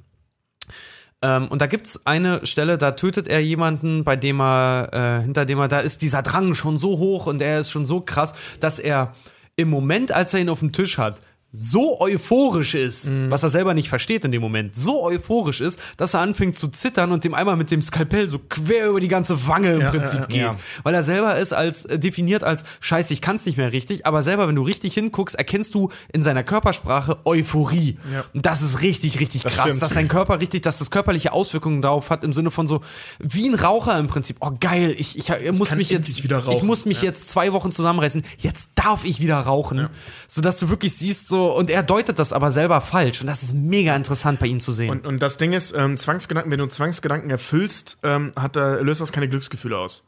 Ähm, 1.24 1.48
und 1.48 1.62
da 1.62 1.66
gibt's 1.66 2.04
eine 2.04 2.44
Stelle, 2.44 2.76
da 2.76 2.90
tötet 2.90 3.28
er 3.28 3.40
jemanden, 3.42 4.04
bei 4.04 4.14
dem 4.14 4.42
er, 4.42 4.90
äh, 4.92 5.22
hinter 5.22 5.46
dem 5.46 5.58
er, 5.58 5.68
da 5.68 5.78
ist 5.78 6.02
dieser 6.02 6.20
Drang 6.20 6.52
schon 6.52 6.76
so 6.76 6.98
hoch 6.98 7.26
und 7.26 7.40
er 7.40 7.60
ist 7.60 7.70
schon 7.70 7.86
so 7.86 8.02
krass, 8.02 8.34
dass 8.60 8.78
er 8.78 9.14
im 9.56 9.70
Moment, 9.70 10.12
als 10.12 10.34
er 10.34 10.40
ihn 10.40 10.50
auf 10.50 10.58
dem 10.58 10.72
Tisch 10.72 10.98
hat, 10.98 11.22
so 11.56 12.00
euphorisch 12.00 12.74
ist, 12.74 13.10
Mhm. 13.10 13.30
was 13.30 13.44
er 13.44 13.48
selber 13.48 13.74
nicht 13.74 13.88
versteht 13.88 14.24
in 14.24 14.32
dem 14.32 14.42
Moment, 14.42 14.74
so 14.74 15.04
euphorisch 15.04 15.60
ist, 15.60 15.78
dass 15.96 16.12
er 16.14 16.20
anfängt 16.20 16.56
zu 16.58 16.66
zittern 16.66 17.12
und 17.12 17.22
dem 17.22 17.32
einmal 17.32 17.54
mit 17.54 17.70
dem 17.70 17.80
Skalpell 17.80 18.26
so 18.26 18.40
quer 18.48 18.88
über 18.90 18.98
die 18.98 19.06
ganze 19.06 19.46
Wange 19.46 19.74
im 19.74 19.80
Ja, 19.82 19.90
Prinzip 19.90 20.20
ja, 20.20 20.26
geht. 20.26 20.36
ja. 20.42 20.50
Weil 20.82 20.94
er 20.94 21.04
selber 21.04 21.38
ist 21.38 21.52
als 21.52 21.84
äh, 21.84 21.96
definiert 21.96 22.42
als 22.42 22.64
Scheiße, 22.80 23.12
ich 23.12 23.20
kann's 23.20 23.46
nicht 23.46 23.56
mehr 23.56 23.72
richtig, 23.72 24.04
aber 24.04 24.22
selber, 24.24 24.48
wenn 24.48 24.56
du 24.56 24.62
richtig 24.62 24.94
hinguckst, 24.94 25.36
erkennst 25.36 25.76
du 25.76 25.90
in 26.12 26.22
seiner 26.22 26.42
Körpersprache 26.42 27.18
Euphorie. 27.24 27.98
Ja. 28.12 28.24
Und 28.34 28.44
das 28.46 28.60
ist 28.62 28.82
richtig, 28.82 29.20
richtig 29.20 29.44
krass, 29.44 29.54
stimmt. 29.60 29.80
dass 29.80 29.94
sein 29.94 30.08
Körper 30.08 30.40
richtig, 30.40 30.62
dass 30.62 30.78
das 30.80 30.90
körperliche 30.90 31.32
Auswirkungen 31.32 31.82
darauf 31.82 32.10
hat, 32.10 32.24
im 32.24 32.32
Sinne 32.32 32.50
von 32.50 32.66
so, 32.66 32.80
wie 33.20 33.48
ein 33.48 33.54
Raucher 33.54 33.96
im 33.98 34.08
Prinzip. 34.08 34.38
Oh 34.40 34.50
geil, 34.58 34.92
ich, 34.98 35.16
ich, 35.16 35.30
ich 35.30 35.52
muss 35.52 35.70
mich 35.72 35.90
jetzt, 35.90 36.08
ich 36.18 36.62
muss 36.64 36.84
mich 36.84 37.00
jetzt 37.00 37.30
zwei 37.30 37.52
Wochen 37.52 37.70
zusammenreißen, 37.70 38.24
jetzt 38.38 38.70
darf 38.74 39.04
ich 39.04 39.20
wieder 39.20 39.36
rauchen. 39.38 39.88
Sodass 40.26 40.58
du 40.58 40.68
wirklich 40.68 40.94
siehst 40.96 41.28
so, 41.28 41.43
und 41.48 41.70
er 41.70 41.82
deutet 41.82 42.18
das 42.18 42.32
aber 42.32 42.50
selber 42.50 42.80
falsch. 42.80 43.20
Und 43.20 43.26
das 43.26 43.42
ist 43.42 43.54
mega 43.54 43.94
interessant 43.94 44.40
bei 44.40 44.46
ihm 44.46 44.60
zu 44.60 44.72
sehen. 44.72 44.90
Und, 44.90 45.06
und 45.06 45.20
das 45.20 45.38
Ding 45.38 45.52
ist, 45.52 45.74
ähm, 45.76 45.96
Zwangsgedanken, 45.96 46.50
wenn 46.50 46.58
du 46.58 46.66
Zwangsgedanken 46.66 47.30
erfüllst, 47.30 47.98
ähm, 48.02 48.32
hat, 48.36 48.56
da, 48.56 48.76
löst 48.76 49.00
das 49.00 49.12
keine 49.12 49.28
Glücksgefühle 49.28 49.78
aus. 49.78 50.06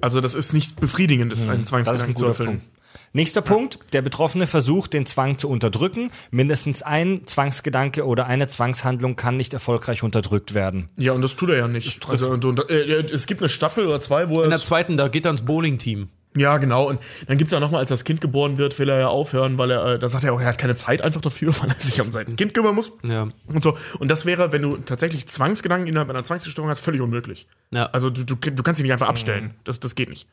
Also 0.00 0.20
das 0.20 0.34
ist 0.34 0.52
nicht 0.52 0.80
befriedigend, 0.80 1.32
ist 1.32 1.42
einen 1.42 1.60
Das 1.60 1.68
ist 1.68 1.74
ein 1.74 1.84
Zwangsgedanken 1.84 2.16
zu 2.16 2.26
erfüllen. 2.26 2.60
Punkt. 2.60 2.74
Nächster 3.12 3.42
Punkt. 3.42 3.78
Der 3.92 4.02
Betroffene 4.02 4.46
versucht, 4.46 4.92
den 4.92 5.06
Zwang 5.06 5.38
zu 5.38 5.48
unterdrücken. 5.48 6.10
Mindestens 6.30 6.82
ein 6.82 7.22
Zwangsgedanke 7.26 8.04
oder 8.06 8.26
eine 8.26 8.48
Zwangshandlung 8.48 9.14
kann 9.14 9.36
nicht 9.36 9.54
erfolgreich 9.54 10.02
unterdrückt 10.02 10.52
werden. 10.54 10.88
Ja, 10.96 11.12
und 11.12 11.22
das 11.22 11.36
tut 11.36 11.50
er 11.50 11.58
ja 11.58 11.68
nicht. 11.68 12.08
Also, 12.08 12.30
und, 12.30 12.44
und, 12.44 12.68
äh, 12.70 13.04
es 13.04 13.26
gibt 13.26 13.40
eine 13.40 13.48
Staffel 13.48 13.86
oder 13.86 14.00
zwei, 14.00 14.28
wo 14.28 14.40
er 14.40 14.44
in 14.44 14.50
der 14.50 14.60
zweiten, 14.60 14.96
da 14.96 15.08
geht 15.08 15.26
er 15.26 15.30
ins 15.30 15.42
Bowling-Team. 15.42 16.08
Ja, 16.36 16.58
genau. 16.58 16.88
Und 16.88 16.98
dann 17.28 17.38
gibt's 17.38 17.52
ja 17.52 17.60
noch 17.60 17.70
mal, 17.70 17.78
als 17.78 17.90
das 17.90 18.02
Kind 18.04 18.20
geboren 18.20 18.58
wird, 18.58 18.76
will 18.80 18.88
er 18.88 18.98
ja 18.98 19.08
aufhören, 19.08 19.56
weil 19.56 19.70
er, 19.70 19.84
äh, 19.86 19.98
da 20.00 20.08
sagt 20.08 20.24
er 20.24 20.32
auch, 20.32 20.40
er 20.40 20.48
hat 20.48 20.58
keine 20.58 20.74
Zeit 20.74 21.00
einfach 21.02 21.20
dafür, 21.20 21.54
weil 21.62 21.68
er 21.70 21.80
sich 21.80 22.00
um 22.00 22.10
sein 22.10 22.34
Kind 22.36 22.54
kümmern 22.54 22.74
muss. 22.74 22.92
Ja. 23.04 23.28
Und 23.46 23.62
so. 23.62 23.78
Und 24.00 24.10
das 24.10 24.26
wäre, 24.26 24.50
wenn 24.52 24.62
du 24.62 24.76
tatsächlich 24.78 25.28
Zwangsgedanken 25.28 25.86
innerhalb 25.86 26.10
einer 26.10 26.24
Zwangsstörung 26.24 26.68
hast, 26.70 26.80
völlig 26.80 27.00
unmöglich. 27.00 27.46
Ja. 27.70 27.86
Also 27.86 28.10
du, 28.10 28.24
du, 28.24 28.34
du 28.34 28.62
kannst 28.62 28.78
dich 28.80 28.82
nicht 28.84 28.92
einfach 28.92 29.08
abstellen. 29.08 29.54
Das, 29.64 29.78
das 29.80 29.94
geht 29.94 30.08
nicht. 30.08 30.26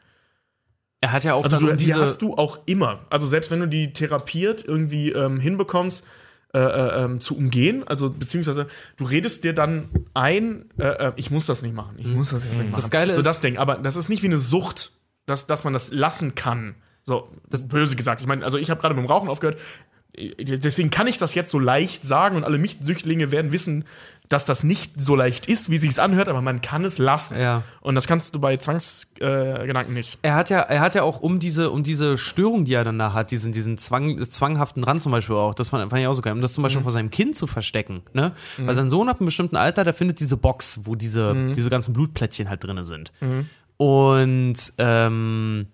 Er 1.02 1.11
hat 1.11 1.23
ja 1.23 1.34
auch 1.34 1.44
Also 1.44 1.57
du, 1.57 1.76
die 1.76 1.94
hast 1.95 2.22
du 2.22 2.36
auch 2.36 2.60
immer. 2.65 3.06
Also 3.10 3.26
selbst 3.28 3.49
wenn 3.52 3.60
du 3.60 3.68
die 3.68 3.91
therapiert 3.94 4.64
irgendwie 4.65 5.11
ähm, 5.11 5.40
hinbekommst, 5.40 6.06
äh, 6.53 6.60
äh, 6.60 7.03
ähm, 7.06 7.19
zu 7.22 7.38
umgehen, 7.38 7.88
also 7.88 8.10
beziehungsweise 8.10 8.68
du 8.98 9.06
redest 9.06 9.44
dir 9.45 9.53
dann 9.53 9.90
ein, 10.14 10.65
äh, 10.78 10.84
äh, 11.07 11.14
ich 11.15 11.32
muss 11.32 11.45
das 11.45 11.61
nicht 11.61 11.73
machen, 11.73 11.95
ich 11.98 12.06
muss 12.06 12.32
das 12.32 12.44
jetzt 12.44 12.60
nicht 12.60 12.72
machen. 12.72 12.82
Das 12.82 12.91
Geile 12.91 13.14
so 13.14 13.19
ist- 13.19 13.26
das 13.26 13.40
Ding, 13.40 13.57
aber 13.57 13.76
das 13.76 13.95
ist 13.95 14.10
nicht 14.10 14.22
wie 14.22 14.28
eine 14.28 14.38
Sucht, 14.38 14.91
dass, 15.26 15.48
dass 15.48 15.64
man 15.64 15.73
das 15.73 15.91
lassen 15.91 16.35
kann. 16.35 16.76
So, 17.03 17.30
das 17.49 17.68
böse 17.68 17.95
gesagt. 17.95 18.22
Ich 18.22 18.27
meine, 18.27 18.43
also 18.43 18.57
ich 18.57 18.69
habe 18.69 18.80
gerade 18.81 18.95
mit 18.95 19.03
dem 19.03 19.10
Rauchen 19.10 19.30
aufgehört. 19.30 19.60
Deswegen 20.18 20.89
kann 20.89 21.07
ich 21.07 21.18
das 21.18 21.35
jetzt 21.35 21.52
so 21.52 21.60
leicht 21.60 22.06
sagen 22.06 22.35
und 22.35 22.43
alle 22.43 22.60
Nicht-Süchtlinge 22.60 23.31
werden 23.31 23.53
wissen, 23.53 23.85
dass 24.31 24.45
das 24.45 24.64
nicht 24.64 24.93
so 24.99 25.15
leicht 25.15 25.45
ist, 25.45 25.69
wie 25.69 25.77
sich's 25.77 25.99
anhört, 25.99 26.30
aber 26.30 26.41
man 26.41 26.61
kann 26.61 26.85
es 26.85 26.98
lassen. 26.98 27.39
Ja. 27.39 27.64
Und 27.81 27.95
das 27.95 28.07
kannst 28.07 28.34
du 28.34 28.39
bei 28.39 28.56
Zwangsgedanken 28.56 29.93
äh, 29.93 29.98
nicht. 29.98 30.19
er 30.22 30.35
hat 30.35 30.49
ja, 30.49 30.60
er 30.60 30.80
hat 30.80 30.95
ja 30.95 31.03
auch 31.03 31.19
um 31.19 31.39
diese, 31.39 31.69
um 31.69 31.84
diese 31.84 32.18
Störung, 32.18 32.64
die 32.64 32.73
er 32.73 32.85
dann 32.85 32.98
da 32.98 33.11
hat, 33.11 33.31
diesen, 33.31 33.52
diesen 33.52 33.77
Zwang, 33.77 34.22
zwanghaften 34.30 34.84
Rand 34.84 35.03
zum 35.03 35.11
Beispiel 35.11 35.35
auch, 35.35 35.53
das 35.53 35.69
fand, 35.69 35.89
fand 35.89 36.02
ich 36.02 36.07
auch 36.07 36.14
so 36.14 36.22
geil, 36.22 36.34
um 36.34 36.41
das 36.41 36.53
zum 36.53 36.61
Beispiel 36.61 36.81
vor 36.81 36.93
seinem 36.93 37.10
Kind 37.10 37.38
zu 37.38 37.45
verstecken, 37.45 38.03
ne? 38.14 38.34
Weil 38.57 38.73
sein 38.73 38.89
Sohn 38.89 39.10
ab 39.10 39.19
einem 39.19 39.26
bestimmten 39.26 39.57
Alter, 39.57 39.84
der 39.84 39.93
findet 39.93 40.22
diese 40.22 40.38
Box, 40.38 40.80
wo 40.84 40.95
diese, 40.95 41.52
diese 41.53 41.69
ganzen 41.69 41.93
Blutplättchen 41.93 42.49
halt 42.49 42.64
drinne 42.64 42.85
sind. 42.85 43.11
Und, 43.82 44.74
ähm, 44.78 45.66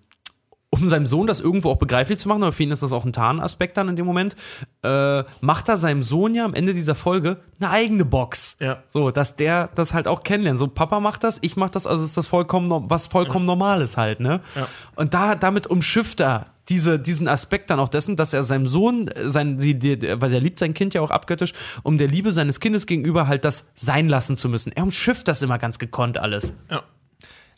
um 0.70 0.88
seinem 0.88 1.06
Sohn 1.06 1.28
das 1.28 1.42
irgendwo 1.42 1.72
auch 1.72 1.78
begreiflich 1.78 2.20
zu 2.20 2.30
machen, 2.30 2.42
aber 2.42 2.54
für 2.54 2.64
ihn 2.64 2.72
ist 2.72 2.82
das 2.82 2.94
auch 2.94 3.04
ein 3.04 3.12
Tarnaspekt 3.12 3.76
dann 3.76 3.90
in 3.90 3.98
dem 3.98 4.06
Moment, 4.06 4.38
äh, 4.82 5.26
macht 5.42 5.68
er 5.68 5.76
seinem 5.76 6.02
Sohn 6.02 6.34
ja 6.34 6.46
am 6.46 6.54
Ende 6.54 6.74
dieser 6.74 6.96
Folge 6.96 7.42
eine 7.60 7.70
eigene 7.70 8.06
Box. 8.06 8.56
Ja. 8.62 8.82
So, 8.88 9.12
dass 9.12 9.36
der 9.36 9.72
das 9.76 9.94
halt 9.94 10.08
auch 10.08 10.24
kennenlernt. 10.24 10.58
So, 10.58 10.70
Papa 10.70 11.02
macht 11.02 11.26
das, 11.26 11.40
ich 11.42 11.58
mach 11.58 11.70
das, 11.70 11.86
also 11.86 12.06
ist 12.06 12.16
das 12.16 12.28
vollkommen, 12.28 12.90
was 12.90 13.08
vollkommen 13.08 13.44
normal 13.44 13.82
ist 13.82 13.98
halt, 13.98 14.22
ne? 14.22 14.40
Ja. 14.56 14.70
Und 14.96 15.14
da, 15.14 15.36
damit 15.36 15.68
umschifft 15.68 16.22
er 16.22 16.46
diese, 16.70 17.00
diesen 17.00 17.28
Aspekt 17.28 17.70
dann 17.70 17.82
auch 17.82 17.90
dessen, 17.90 18.16
dass 18.16 18.34
er 18.34 18.44
seinem 18.44 18.68
Sohn, 18.68 19.10
äh, 19.10 19.30
sein, 19.30 19.58
die, 19.58 19.78
die, 19.78 20.22
weil 20.22 20.34
er 20.34 20.40
liebt 20.40 20.60
sein 20.60 20.74
Kind 20.74 20.94
ja 20.94 21.02
auch 21.02 21.12
abgöttisch, 21.12 21.52
um 21.84 21.98
der 21.98 22.08
Liebe 22.08 22.32
seines 22.32 22.62
Kindes 22.62 22.86
gegenüber 22.86 23.28
halt 23.28 23.44
das 23.44 23.68
sein 23.76 24.08
lassen 24.08 24.38
zu 24.38 24.48
müssen. 24.48 24.72
Er 24.72 24.84
umschifft 24.84 25.28
das 25.28 25.42
immer 25.42 25.58
ganz 25.58 25.78
gekonnt 25.78 26.18
alles. 26.18 26.54
Ja. 26.72 26.84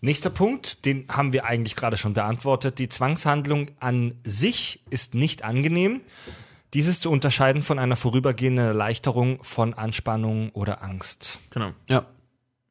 Nächster 0.02 0.30
Punkt, 0.30 0.86
den 0.86 1.06
haben 1.10 1.34
wir 1.34 1.46
eigentlich 1.46 1.76
gerade 1.76 1.98
schon 1.98 2.14
beantwortet. 2.14 2.80
Die 2.80 2.88
Zwangshandlung 2.88 3.68
an 3.80 4.14
sich 4.24 4.82
ist 4.90 5.14
nicht 5.14 5.44
angenehm. 5.44 6.02
Dieses 6.74 7.00
zu 7.02 7.10
unterscheiden 7.12 7.64
von 7.64 7.80
einer 7.80 7.96
vorübergehenden 7.96 8.64
Erleichterung 8.66 9.44
von 9.44 9.74
Anspannung 9.74 10.52
oder 10.52 10.84
Angst. 10.84 11.40
Genau. 11.50 11.72
Ja. 11.88 12.06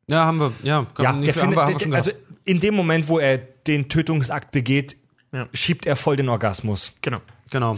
Ja, 0.08 0.24
haben 0.24 0.38
wir, 0.38 0.52
ja, 0.62 0.86
kann 0.94 1.04
Ja, 1.04 1.12
man 1.12 1.22
der 1.24 1.34
nicht- 1.34 1.42
haben 1.42 1.50
wir- 1.54 1.62
haben 1.62 1.72
wir 1.74 1.80
schon 1.80 1.94
also 1.94 2.10
in 2.44 2.60
dem 2.60 2.74
Moment, 2.74 3.08
wo 3.08 3.18
er 3.18 3.36
den 3.36 3.88
Tötungsakt 3.90 4.52
begeht, 4.52 4.96
Ja. 5.32 5.48
schiebt 5.52 5.84
er 5.84 5.96
voll 5.96 6.16
den 6.16 6.30
Orgasmus. 6.30 6.92
Genau. 7.02 7.18
genau. 7.50 7.74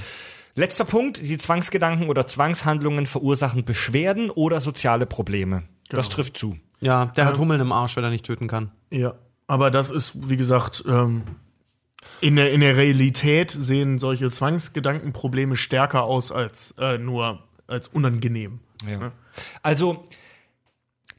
Letzter 0.54 0.84
Punkt, 0.84 1.18
die 1.20 1.38
Zwangsgedanken 1.38 2.08
oder 2.08 2.26
Zwangshandlungen 2.26 3.06
verursachen 3.06 3.64
Beschwerden 3.64 4.30
oder 4.30 4.60
soziale 4.60 5.06
Probleme. 5.06 5.64
Das 5.88 6.06
Genau. 6.06 6.14
trifft 6.16 6.36
zu. 6.36 6.56
Ja, 6.80 7.06
der 7.06 7.24
hat 7.26 7.38
Hummeln 7.38 7.60
im 7.60 7.72
Arsch, 7.72 7.96
wenn 7.96 8.04
er 8.04 8.10
nicht 8.10 8.24
töten 8.26 8.46
kann. 8.46 8.70
Ja. 8.90 9.14
Aber 9.50 9.72
das 9.72 9.90
ist, 9.90 10.30
wie 10.30 10.36
gesagt, 10.36 10.84
ähm, 10.86 11.22
in, 12.20 12.36
der, 12.36 12.52
in 12.52 12.60
der 12.60 12.76
Realität 12.76 13.50
sehen 13.50 13.98
solche 13.98 14.30
Zwangsgedankenprobleme 14.30 15.56
stärker 15.56 16.04
aus 16.04 16.30
als 16.30 16.72
äh, 16.78 16.98
nur 16.98 17.42
als 17.66 17.88
unangenehm. 17.88 18.60
Also 19.62 20.04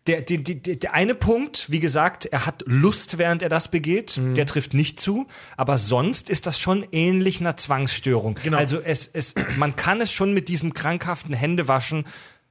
der, 0.07 0.21
der, 0.21 0.37
der, 0.37 0.75
der 0.77 0.93
eine 0.93 1.13
Punkt, 1.13 1.69
wie 1.69 1.81
gesagt, 1.81 2.25
er 2.25 2.45
hat 2.45 2.63
Lust, 2.65 3.17
während 3.17 3.43
er 3.43 3.49
das 3.49 3.69
begeht, 3.69 4.15
Mhm. 4.17 4.33
der 4.33 4.45
trifft 4.45 4.73
nicht 4.73 5.01
zu, 5.01 5.27
aber 5.57 5.77
sonst 5.77 6.29
ist 6.29 6.47
das 6.47 6.57
schon 6.57 6.85
ähnlich 6.93 7.41
einer 7.41 7.57
Zwangsstörung. 7.57 8.39
Genau. 8.41 8.57
Also 8.57 8.79
es, 8.79 9.07
es, 9.07 9.35
man 9.57 9.75
kann 9.75 9.99
es 9.99 10.11
schon 10.11 10.33
mit 10.33 10.47
diesem 10.47 10.73
krankhaften 10.73 11.33
Händewaschen 11.35 12.05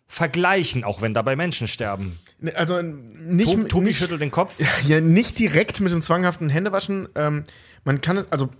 vergleichen, 0.06 0.84
auch 0.84 1.00
wenn 1.00 1.14
dabei 1.14 1.36
Menschen 1.36 1.68
sterben. 1.68 2.18
Ne, 2.40 2.54
Also 2.56 2.80
nicht, 2.82 3.50
Tobi, 3.50 3.64
Tobi 3.68 3.84
nicht, 3.86 3.98
schüttelt 3.98 4.20
den 4.20 4.30
Kopf. 4.30 4.54
ja, 4.86 5.00
nicht 5.00 5.38
direkt 5.38 5.80
mit 5.80 5.92
dem 5.92 6.02
zwanghaften 6.02 6.48
Händewaschen. 6.48 7.08
Ähm, 7.14 7.44
man 7.84 8.00
kann 8.00 8.16
es, 8.16 8.30
also 8.32 8.50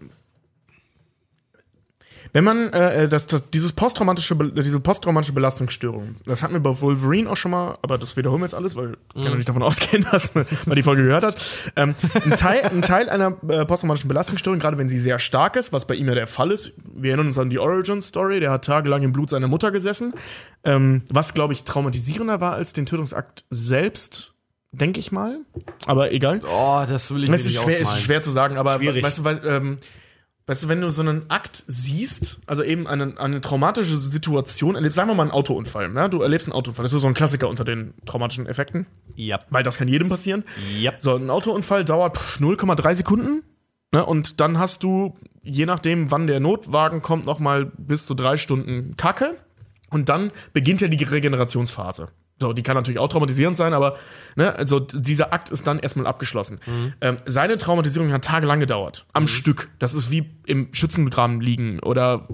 Wenn 2.32 2.44
man 2.44 2.72
äh, 2.72 3.08
das, 3.08 3.26
das, 3.26 3.42
dieses 3.52 3.72
posttraumatische, 3.72 4.34
Be- 4.36 4.52
diese 4.62 4.78
posttraumatische 4.80 5.32
Belastungsstörung, 5.32 6.16
das 6.26 6.42
hatten 6.42 6.52
wir 6.54 6.60
bei 6.60 6.80
Wolverine 6.80 7.28
auch 7.30 7.36
schon 7.36 7.50
mal, 7.50 7.76
aber 7.82 7.98
das 7.98 8.16
wiederholen 8.16 8.40
wir 8.42 8.46
jetzt 8.46 8.54
alles, 8.54 8.76
weil 8.76 8.96
ich 9.14 9.22
kann 9.22 9.32
ja 9.32 9.34
nicht 9.36 9.48
davon 9.48 9.62
ausgehen, 9.64 10.06
dass 10.10 10.34
man 10.34 10.46
die 10.76 10.82
Folge 10.82 11.02
gehört 11.02 11.24
hat. 11.24 11.36
Ähm, 11.76 11.94
ein, 12.24 12.30
Teil, 12.36 12.62
ein 12.64 12.82
Teil 12.82 13.08
einer 13.08 13.36
äh, 13.48 13.64
posttraumatischen 13.66 14.08
Belastungsstörung, 14.08 14.58
gerade 14.60 14.78
wenn 14.78 14.88
sie 14.88 14.98
sehr 14.98 15.18
stark 15.18 15.56
ist, 15.56 15.72
was 15.72 15.86
bei 15.86 15.94
ihm 15.94 16.06
ja 16.08 16.14
der 16.14 16.26
Fall 16.26 16.50
ist, 16.52 16.74
wir 16.94 17.10
erinnern 17.10 17.26
uns 17.26 17.38
an 17.38 17.50
die 17.50 17.58
Origin-Story, 17.58 18.40
der 18.40 18.50
hat 18.52 18.64
tagelang 18.64 19.02
im 19.02 19.12
Blut 19.12 19.30
seiner 19.30 19.48
Mutter 19.48 19.70
gesessen, 19.70 20.14
ähm, 20.64 21.02
was, 21.10 21.34
glaube 21.34 21.52
ich, 21.52 21.64
traumatisierender 21.64 22.40
war 22.40 22.52
als 22.52 22.72
den 22.72 22.86
Tötungsakt 22.86 23.44
selbst, 23.50 24.34
denke 24.72 25.00
ich 25.00 25.10
mal. 25.10 25.38
Aber 25.86 26.12
egal. 26.12 26.40
Oh, 26.48 26.82
das 26.88 27.12
will 27.12 27.24
ich 27.24 27.30
Es 27.30 27.40
ist, 27.40 27.46
nicht 27.46 27.60
schwer, 27.62 27.74
es 27.76 27.80
ist 27.80 27.86
ausmalen. 27.88 28.04
schwer 28.04 28.22
zu 28.22 28.30
sagen, 28.30 28.56
aber 28.56 28.74
Schwierig. 28.78 29.02
weißt 29.02 29.18
du, 29.18 29.24
weil, 29.24 29.40
ähm, 29.46 29.78
weißt 30.50 30.64
du, 30.64 30.68
wenn 30.68 30.80
du 30.80 30.90
so 30.90 31.00
einen 31.02 31.30
Akt 31.30 31.62
siehst, 31.68 32.40
also 32.44 32.64
eben 32.64 32.88
eine, 32.88 33.16
eine 33.20 33.40
traumatische 33.40 33.96
Situation 33.96 34.74
erlebst, 34.74 34.96
sagen 34.96 35.08
wir 35.08 35.14
mal 35.14 35.22
einen 35.22 35.30
Autounfall, 35.30 35.88
ne? 35.90 36.10
du 36.10 36.22
erlebst 36.22 36.48
einen 36.48 36.54
Autounfall, 36.54 36.82
das 36.82 36.92
ist 36.92 37.02
so 37.02 37.06
ein 37.06 37.14
Klassiker 37.14 37.48
unter 37.48 37.62
den 37.64 37.94
traumatischen 38.04 38.46
Effekten, 38.46 38.86
Ja. 39.14 39.38
weil 39.50 39.62
das 39.62 39.78
kann 39.78 39.86
jedem 39.86 40.08
passieren. 40.08 40.42
Ja. 40.80 40.92
So, 40.98 41.14
ein 41.14 41.30
Autounfall 41.30 41.84
dauert 41.84 42.16
pff, 42.16 42.40
0,3 42.40 42.94
Sekunden 42.96 43.44
ne? 43.92 44.04
und 44.04 44.40
dann 44.40 44.58
hast 44.58 44.82
du, 44.82 45.14
je 45.44 45.66
nachdem, 45.66 46.10
wann 46.10 46.26
der 46.26 46.40
Notwagen 46.40 47.00
kommt, 47.00 47.26
noch 47.26 47.38
mal 47.38 47.66
bis 47.78 48.06
zu 48.06 48.14
drei 48.14 48.36
Stunden 48.36 48.96
Kacke 48.96 49.36
und 49.88 50.08
dann 50.08 50.32
beginnt 50.52 50.80
ja 50.80 50.88
die 50.88 51.04
Regenerationsphase. 51.04 52.08
So, 52.40 52.54
die 52.54 52.62
kann 52.62 52.74
natürlich 52.74 52.98
auch 52.98 53.08
traumatisierend 53.08 53.58
sein, 53.58 53.74
aber 53.74 53.98
ne, 54.34 54.54
also 54.56 54.80
dieser 54.80 55.32
Akt 55.34 55.50
ist 55.50 55.66
dann 55.66 55.78
erstmal 55.78 56.06
abgeschlossen. 56.06 56.58
Ähm, 57.02 57.18
seine 57.26 57.58
Traumatisierung 57.58 58.12
hat 58.12 58.24
tagelang 58.24 58.60
gedauert. 58.60 59.04
Am 59.12 59.26
Stück. 59.26 59.68
Das 59.78 59.94
ist 59.94 60.10
wie 60.10 60.30
im 60.46 60.72
Schützengraben 60.72 61.42
liegen 61.42 61.80
oder 61.80 62.26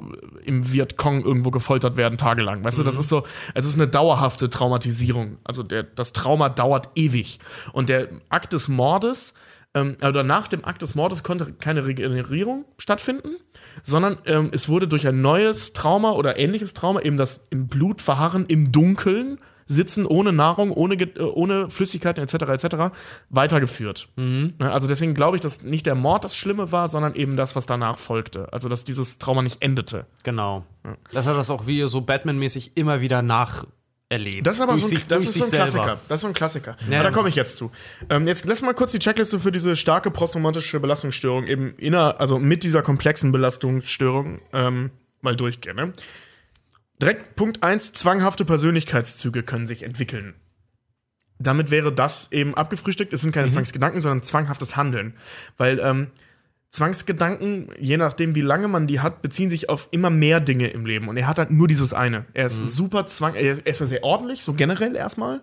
im 0.44 0.72
Vietcong 0.72 1.24
irgendwo 1.24 1.50
gefoltert 1.50 1.96
werden, 1.96 2.18
tagelang. 2.18 2.64
Weißt 2.64 2.78
du, 2.78 2.84
das 2.84 2.98
ist 2.98 3.08
so, 3.08 3.24
es 3.54 3.66
ist 3.66 3.74
eine 3.74 3.88
dauerhafte 3.88 4.48
Traumatisierung. 4.48 5.38
Also 5.42 5.64
der, 5.64 5.82
das 5.82 6.12
Trauma 6.12 6.50
dauert 6.50 6.90
ewig. 6.94 7.40
Und 7.72 7.88
der 7.88 8.08
Akt 8.28 8.52
des 8.52 8.68
Mordes, 8.68 9.34
ähm, 9.74 9.96
oder 10.02 10.22
nach 10.22 10.46
dem 10.46 10.64
Akt 10.64 10.82
des 10.82 10.94
Mordes 10.94 11.24
konnte 11.24 11.52
keine 11.52 11.84
Regenerierung 11.84 12.64
stattfinden, 12.78 13.36
sondern 13.82 14.18
ähm, 14.26 14.50
es 14.52 14.68
wurde 14.68 14.86
durch 14.86 15.06
ein 15.06 15.20
neues 15.20 15.72
Trauma 15.72 16.12
oder 16.12 16.38
ähnliches 16.38 16.74
Trauma, 16.74 17.00
eben 17.00 17.16
das 17.16 17.46
im 17.50 17.66
Blut 17.66 18.00
verharren, 18.00 18.46
im 18.46 18.70
Dunkeln, 18.70 19.38
sitzen 19.66 20.06
ohne 20.06 20.32
Nahrung, 20.32 20.70
ohne, 20.70 20.94
äh, 20.94 21.20
ohne 21.20 21.70
Flüssigkeiten 21.70 22.22
etc. 22.22 22.34
etc. 22.64 22.76
weitergeführt. 23.30 24.08
Ne, 24.16 24.52
Also 24.60 24.88
deswegen 24.88 25.14
glaube 25.14 25.36
ich, 25.36 25.40
dass 25.40 25.62
nicht 25.62 25.86
der 25.86 25.94
Mord 25.94 26.24
das 26.24 26.36
Schlimme 26.36 26.72
war, 26.72 26.88
sondern 26.88 27.14
eben 27.14 27.36
das, 27.36 27.56
was 27.56 27.66
danach 27.66 27.98
folgte. 27.98 28.52
Also 28.52 28.68
dass 28.68 28.84
dieses 28.84 29.18
Trauma 29.18 29.42
nicht 29.42 29.62
endete. 29.62 30.06
Genau. 30.22 30.64
Das 31.12 31.26
hat 31.26 31.36
das 31.36 31.50
auch 31.50 31.66
wie 31.66 31.82
so 31.88 32.00
Batman-mäßig 32.00 32.72
immer 32.76 33.00
wieder 33.00 33.22
nacherlebt. 33.22 34.46
Das 34.46 34.56
ist 34.56 34.60
aber 34.62 34.72
Durch 34.72 34.82
so 34.84 34.88
ein, 34.88 34.90
sich- 34.98 35.06
das 35.06 35.24
ist 35.24 35.34
so 35.34 35.44
ein. 35.44 35.50
Klassiker. 35.50 35.98
Das 36.08 36.18
ist 36.18 36.22
so 36.22 36.26
ein 36.28 36.34
Klassiker. 36.34 36.76
Ja. 36.88 37.00
Aber 37.00 37.10
da 37.10 37.14
komme 37.14 37.28
ich 37.28 37.34
jetzt 37.34 37.56
zu. 37.56 37.72
Ähm, 38.08 38.26
jetzt 38.28 38.44
lass 38.44 38.62
mal 38.62 38.74
kurz 38.74 38.92
die 38.92 38.98
Checkliste 39.00 39.40
für 39.40 39.50
diese 39.52 39.74
starke 39.76 40.10
posttraumatische 40.10 40.78
Belastungsstörung 40.80 41.46
eben 41.46 41.74
inner, 41.76 42.20
also 42.20 42.38
mit 42.38 42.62
dieser 42.62 42.82
komplexen 42.82 43.32
Belastungsstörung 43.32 44.40
ähm, 44.52 44.90
mal 45.22 45.34
durchgehen. 45.34 45.74
Ne? 45.76 45.92
Direkt 47.00 47.36
Punkt 47.36 47.62
1, 47.62 47.92
zwanghafte 47.92 48.44
Persönlichkeitszüge 48.44 49.42
können 49.42 49.66
sich 49.66 49.82
entwickeln. 49.82 50.34
Damit 51.38 51.70
wäre 51.70 51.92
das 51.92 52.32
eben 52.32 52.54
abgefrühstückt. 52.54 53.12
Es 53.12 53.20
sind 53.20 53.32
keine 53.32 53.50
Zwangsgedanken, 53.50 54.00
sondern 54.00 54.22
zwanghaftes 54.22 54.76
Handeln. 54.76 55.14
Weil 55.58 55.78
ähm, 55.80 56.08
Zwangsgedanken, 56.70 57.68
je 57.78 57.96
nachdem, 57.96 58.34
wie 58.34 58.40
lange 58.40 58.68
man 58.68 58.86
die 58.86 59.00
hat, 59.00 59.22
beziehen 59.22 59.48
sich 59.50 59.68
auf 59.68 59.88
immer 59.92 60.10
mehr 60.10 60.40
Dinge 60.40 60.68
im 60.68 60.84
Leben. 60.84 61.08
Und 61.08 61.16
er 61.16 61.26
hat 61.26 61.38
halt 61.38 61.50
nur 61.50 61.68
dieses 61.68 61.92
eine. 61.92 62.26
Er 62.34 62.46
ist 62.46 62.58
super 62.58 63.06
zwang, 63.06 63.34
er 63.34 63.52
ist 63.52 63.60
er 63.60 63.70
ist 63.70 63.80
ja 63.80 63.86
sehr 63.86 64.04
ordentlich, 64.04 64.42
so 64.42 64.52
generell 64.52 64.96
erstmal. 64.96 65.42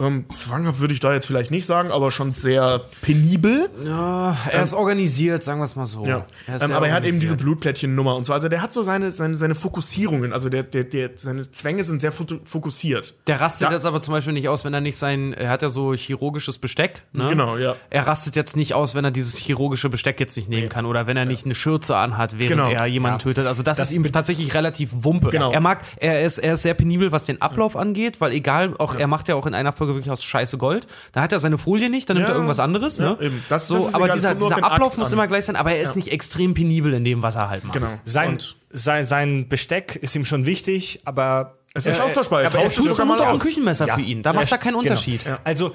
Ähm, 0.00 0.26
zwanghaft 0.28 0.80
würde 0.80 0.92
ich 0.92 0.98
da 0.98 1.12
jetzt 1.12 1.26
vielleicht 1.26 1.52
nicht 1.52 1.66
sagen, 1.66 1.92
aber 1.92 2.10
schon 2.10 2.34
sehr 2.34 2.80
penibel. 3.00 3.70
Ja, 3.84 4.36
er 4.50 4.62
ist 4.62 4.74
organisiert, 4.74 5.44
sagen 5.44 5.60
wir 5.60 5.66
es 5.66 5.76
mal 5.76 5.86
so. 5.86 6.04
Ja. 6.04 6.26
Er 6.48 6.60
Ähm, 6.62 6.72
aber 6.72 6.88
er 6.88 6.94
hat 6.94 7.04
eben 7.04 7.20
diese. 7.20 7.36
Blutplättchen-Nummer 7.36 8.16
und 8.16 8.24
so. 8.24 8.32
Also 8.32 8.48
der 8.48 8.60
hat 8.60 8.72
so 8.72 8.82
seine, 8.82 9.12
seine, 9.12 9.36
seine 9.36 9.54
Fokussierungen. 9.54 10.32
Also 10.32 10.48
der, 10.48 10.64
der, 10.64 10.82
der, 10.84 11.10
seine 11.14 11.48
Zwänge 11.52 11.84
sind 11.84 12.00
sehr 12.00 12.10
fokussiert. 12.10 13.14
Der 13.28 13.40
rastet 13.40 13.68
Ja. 13.68 13.74
jetzt 13.74 13.86
aber 13.86 14.00
zum 14.00 14.12
Beispiel 14.14 14.32
nicht 14.32 14.48
aus, 14.48 14.64
wenn 14.64 14.74
er 14.74 14.80
nicht 14.80 14.96
sein, 14.96 15.32
er 15.32 15.48
hat 15.50 15.62
ja 15.62 15.68
so 15.68 15.94
chirurgisches 15.94 16.58
Besteck. 16.58 17.02
Ne? 17.12 17.28
Genau, 17.28 17.56
ja. 17.56 17.76
Er 17.90 18.06
rastet 18.06 18.34
jetzt 18.34 18.56
nicht 18.56 18.74
aus, 18.74 18.94
wenn 18.96 19.04
er 19.04 19.10
dieses 19.12 19.36
chirurgische 19.36 19.88
Besteck 19.90 20.18
jetzt 20.18 20.36
nicht 20.36 20.48
nehmen 20.48 20.68
kann 20.68 20.86
oder 20.86 21.06
wenn 21.06 21.16
er 21.16 21.24
nicht 21.24 21.44
eine 21.44 21.54
Schürze 21.54 21.96
anhat, 21.96 22.38
während 22.38 22.50
Genau. 22.62 22.70
er 22.70 22.86
jemanden 22.86 23.20
tötet. 23.20 23.46
Also 23.46 23.62
das, 23.62 23.78
ist 23.78 23.94
ihm 23.94 24.10
tatsächlich 24.10 24.54
relativ 24.54 24.90
wumpe. 24.92 25.28
Genau. 25.28 25.52
Er 25.52 25.60
mag, 25.60 25.82
er 25.98 26.22
ist, 26.22 26.38
er 26.38 26.54
ist 26.54 26.62
sehr 26.62 26.74
penibel, 26.74 27.12
was 27.12 27.26
den 27.26 27.40
Ablauf 27.40 27.76
angeht, 27.76 28.20
weil 28.20 28.32
egal, 28.32 28.74
auch 28.78 28.94
er 28.96 29.06
macht 29.06 29.28
ja 29.28 29.34
auch 29.36 29.46
in 29.46 29.54
einer 29.54 29.72
Folge 29.72 29.83
wirklich 29.88 30.10
aus 30.10 30.22
Scheiße 30.24 30.56
Gold. 30.58 30.86
Da 31.12 31.20
hat 31.22 31.32
er 31.32 31.40
seine 31.40 31.58
Folie 31.58 31.90
nicht, 31.90 32.08
dann 32.08 32.16
nimmt 32.16 32.28
Ja. 32.28 32.32
er 32.32 32.36
irgendwas 32.36 32.58
anderes. 32.60 32.98
Ja, 32.98 33.10
ne? 33.12 33.18
eben. 33.20 33.44
Das- 33.48 33.68
so, 33.68 33.76
das 33.76 33.86
ist 33.88 33.94
aber 33.94 34.04
egal, 34.06 34.16
es 34.16 34.22
dieser, 34.22 34.34
dieser 34.34 34.56
Ablauf 34.64 34.90
Akt 34.92 34.98
muss 34.98 35.06
an. 35.08 35.12
immer 35.14 35.26
gleich 35.28 35.44
sein, 35.44 35.56
aber 35.56 35.72
er 35.72 35.82
ist 35.82 35.96
nicht 35.96 36.08
extrem 36.12 36.54
penibel 36.54 36.92
in 36.94 37.04
dem, 37.04 37.22
was 37.22 37.34
er 37.34 37.48
halt 37.50 37.64
macht. 37.64 37.74
Genau. 37.74 37.88
Sein, 38.04 38.30
Und 38.30 38.56
sein, 38.70 39.06
sein 39.06 39.48
Besteck 39.48 39.96
ist 39.96 40.14
ihm 40.16 40.24
schon 40.24 40.46
wichtig, 40.46 41.00
aber 41.04 41.58
es 41.74 41.86
ist 41.86 41.98
Äh, 41.98 42.02
austauschbar. 42.02 42.42
Er 42.42 42.46
aber 42.48 42.58
er 42.58 42.64
tauscht 42.64 42.76
Tut 42.76 42.86
es 42.86 42.90
sogar 42.92 43.06
mal 43.06 43.20
auch 43.20 43.26
ein 43.28 43.34
aus. 43.34 43.40
Küchenmesser 43.42 43.86
Ja. 43.88 43.94
für 43.96 44.00
ihn. 44.02 44.22
Da 44.22 44.32
macht 44.32 44.48
Ja, 44.50 44.56
er 44.56 44.58
keinen 44.58 44.70
genau. 44.72 44.78
Unterschied. 44.80 45.20
Also 45.42 45.72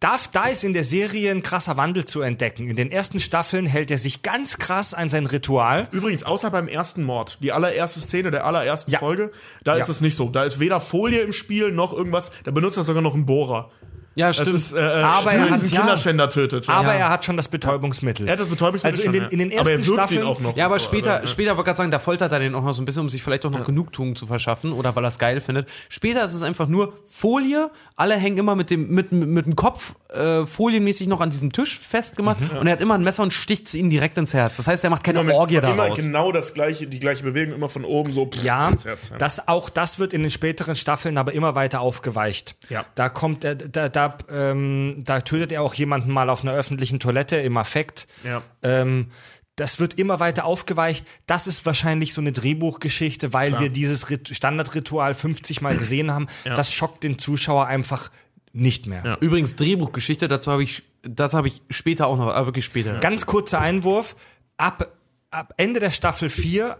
da, 0.00 0.16
da 0.32 0.44
ist 0.46 0.62
in 0.62 0.74
der 0.74 0.84
Serie 0.84 1.32
ein 1.32 1.42
krasser 1.42 1.76
Wandel 1.76 2.04
zu 2.04 2.20
entdecken. 2.20 2.68
In 2.68 2.76
den 2.76 2.92
ersten 2.92 3.18
Staffeln 3.18 3.66
hält 3.66 3.90
er 3.90 3.98
sich 3.98 4.22
ganz 4.22 4.58
krass 4.58 4.94
an 4.94 5.10
sein 5.10 5.26
Ritual. 5.26 5.88
Übrigens, 5.90 6.22
außer 6.22 6.50
beim 6.52 6.68
ersten 6.68 7.02
Mord, 7.02 7.38
die 7.42 7.50
allererste 7.50 8.00
Szene 8.00 8.30
der 8.30 8.46
allerersten 8.46 8.92
Ja. 8.92 9.00
Folge, 9.00 9.32
da 9.64 9.74
Ja. 9.74 9.80
ist 9.82 9.88
es 9.88 10.00
nicht 10.00 10.14
so. 10.16 10.28
Da 10.28 10.44
ist 10.44 10.60
weder 10.60 10.80
Folie 10.80 11.20
im 11.22 11.32
Spiel 11.32 11.72
noch 11.72 11.92
irgendwas. 11.92 12.30
Da 12.44 12.52
benutzt 12.52 12.76
er 12.76 12.84
sogar 12.84 13.02
noch 13.02 13.14
einen 13.14 13.26
Bohrer. 13.26 13.70
Ja, 14.14 14.28
Das 14.28 14.36
stimmt. 14.36 14.56
ist, 14.56 14.72
äh, 14.72 14.80
Aber 14.80 15.30
er 15.32 15.48
hat- 15.50 15.62
ja. 15.70 15.78
Kinderschänder 15.80 16.28
tötet. 16.28 16.68
Aber 16.68 16.88
ja. 16.94 16.98
er 17.00 17.08
hat 17.10 17.24
schon 17.24 17.36
das 17.36 17.46
Betäubungsmittel. 17.46 18.26
er 18.26 18.32
hat 18.32 18.40
das 18.40 18.48
Betäubungsmittel 18.48 18.98
Also 19.00 19.06
in 19.06 19.12
den- 19.12 19.30
in 19.30 19.38
den 19.38 19.50
ja. 19.52 19.60
Aber 19.60 19.70
er 19.70 19.76
ersten 19.76 19.86
wirkt 19.96 20.10
ihn 20.10 20.18
Staffeln- 20.18 20.26
auch 20.26 20.40
noch. 20.40 20.56
Ja, 20.56 20.66
aber 20.66 20.78
so, 20.80 20.86
später, 20.86 21.10
also, 21.12 21.22
ja. 21.22 21.26
später 21.28 21.50
wollte 21.50 21.60
ich 21.60 21.64
gerade 21.66 21.76
sagen, 21.76 21.90
da 21.92 21.98
foltert 22.00 22.32
er 22.32 22.40
den 22.40 22.54
auch 22.56 22.62
noch 22.64 22.72
so 22.72 22.82
ein 22.82 22.84
bisschen, 22.84 23.02
um 23.02 23.08
sich 23.08 23.22
vielleicht 23.22 23.46
auch 23.46 23.50
noch 23.50 23.64
Genugtuung 23.64 24.16
zu 24.16 24.26
verschaffen 24.26 24.72
oder 24.72 24.96
weil 24.96 25.04
er 25.04 25.08
es 25.08 25.18
geil 25.20 25.40
findet. 25.40 25.68
Später 25.88 26.24
ist 26.24 26.34
es 26.34 26.42
einfach 26.42 26.66
nur 26.66 26.94
Folie, 27.06 27.70
alle 27.94 28.16
hängen 28.16 28.38
immer 28.38 28.56
mit 28.56 28.70
dem, 28.70 28.88
mit, 28.90 29.12
mit 29.12 29.46
dem 29.46 29.54
Kopf 29.54 29.94
äh, 30.12 30.46
folienmäßig 30.46 31.06
noch 31.06 31.20
an 31.20 31.30
diesem 31.30 31.52
Tisch 31.52 31.78
festgemacht 31.78 32.38
und 32.58 32.66
er 32.66 32.72
hat 32.72 32.80
immer 32.80 32.94
ein 32.94 33.02
Messer 33.04 33.22
und 33.22 33.32
sticht 33.32 33.66
es 33.66 33.74
ihnen 33.74 33.90
direkt 33.90 34.16
ins 34.18 34.32
Herz. 34.34 34.56
Das 34.56 34.66
heißt, 34.66 34.82
er 34.82 34.90
macht 34.90 35.04
keine 35.04 35.20
Immer 35.20 35.34
Orgie 35.34 35.56
immer 35.56 35.76
daraus. 35.76 35.98
genau 35.98 36.32
das 36.32 36.54
gleiche, 36.54 36.86
die 36.86 36.98
gleiche 36.98 37.22
Bewegung, 37.22 37.54
immer 37.54 37.68
von 37.68 37.84
oben 37.84 38.12
so 38.12 38.26
pff, 38.26 38.42
Ja, 38.42 38.68
ins 38.68 38.84
Herz, 38.84 39.10
ja. 39.10 39.18
das 39.18 39.46
auch 39.46 39.68
das 39.68 39.98
wird 39.98 40.12
in 40.14 40.22
den 40.22 40.30
späteren 40.30 40.74
Staffeln 40.76 41.18
aber 41.18 41.34
immer 41.34 41.54
weiter 41.54 41.80
aufgeweicht. 41.82 42.56
Ja. 42.70 42.84
Da 42.94 43.08
kommt 43.10 43.44
er, 43.44 43.54
da, 43.54 43.88
da, 44.28 44.50
ähm, 44.50 45.02
da 45.04 45.20
tötet 45.20 45.52
er 45.52 45.62
auch 45.62 45.74
jemanden 45.74 46.12
mal 46.12 46.30
auf 46.30 46.42
einer 46.42 46.52
öffentlichen 46.52 47.00
Toilette 47.00 47.36
im 47.36 47.56
Affekt. 47.56 48.06
Ja. 48.24 48.42
Ähm, 48.62 49.08
das 49.56 49.80
wird 49.80 49.98
immer 49.98 50.20
weiter 50.20 50.44
aufgeweicht. 50.44 51.04
Das 51.26 51.48
ist 51.48 51.66
wahrscheinlich 51.66 52.14
so 52.14 52.20
eine 52.20 52.30
Drehbuchgeschichte, 52.30 53.32
weil 53.32 53.58
wir 53.58 53.70
dieses 53.70 54.08
Rit 54.08 54.28
Standardritual 54.28 55.14
50 55.14 55.62
Mal 55.62 55.76
gesehen 55.76 56.12
haben. 56.12 56.28
Das 56.44 56.72
schockt 56.72 57.02
den 57.02 57.18
Zuschauer 57.18 57.66
einfach 57.66 58.10
nicht 58.52 58.86
mehr. 58.86 59.18
Übrigens, 59.20 59.56
Drehbuchgeschichte, 59.56 60.28
dazu 60.28 60.52
habe 60.52 60.62
ich, 60.62 60.84
dazu 61.02 61.36
habe 61.36 61.48
ich 61.48 61.62
später 61.70 62.06
auch 62.06 62.16
noch, 62.16 62.34
äh, 62.34 62.46
wirklich 62.46 62.64
später. 62.64 62.98
Ganz 63.00 63.26
kurzer 63.26 63.60
Einwurf. 63.60 64.16
Ab, 64.56 64.92
ab 65.30 65.54
Ende 65.56 65.80
der 65.80 65.90
Staffel 65.90 66.28
4, 66.28 66.76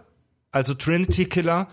also 0.53 0.75
Trinity 0.75 1.27
Killer, 1.27 1.69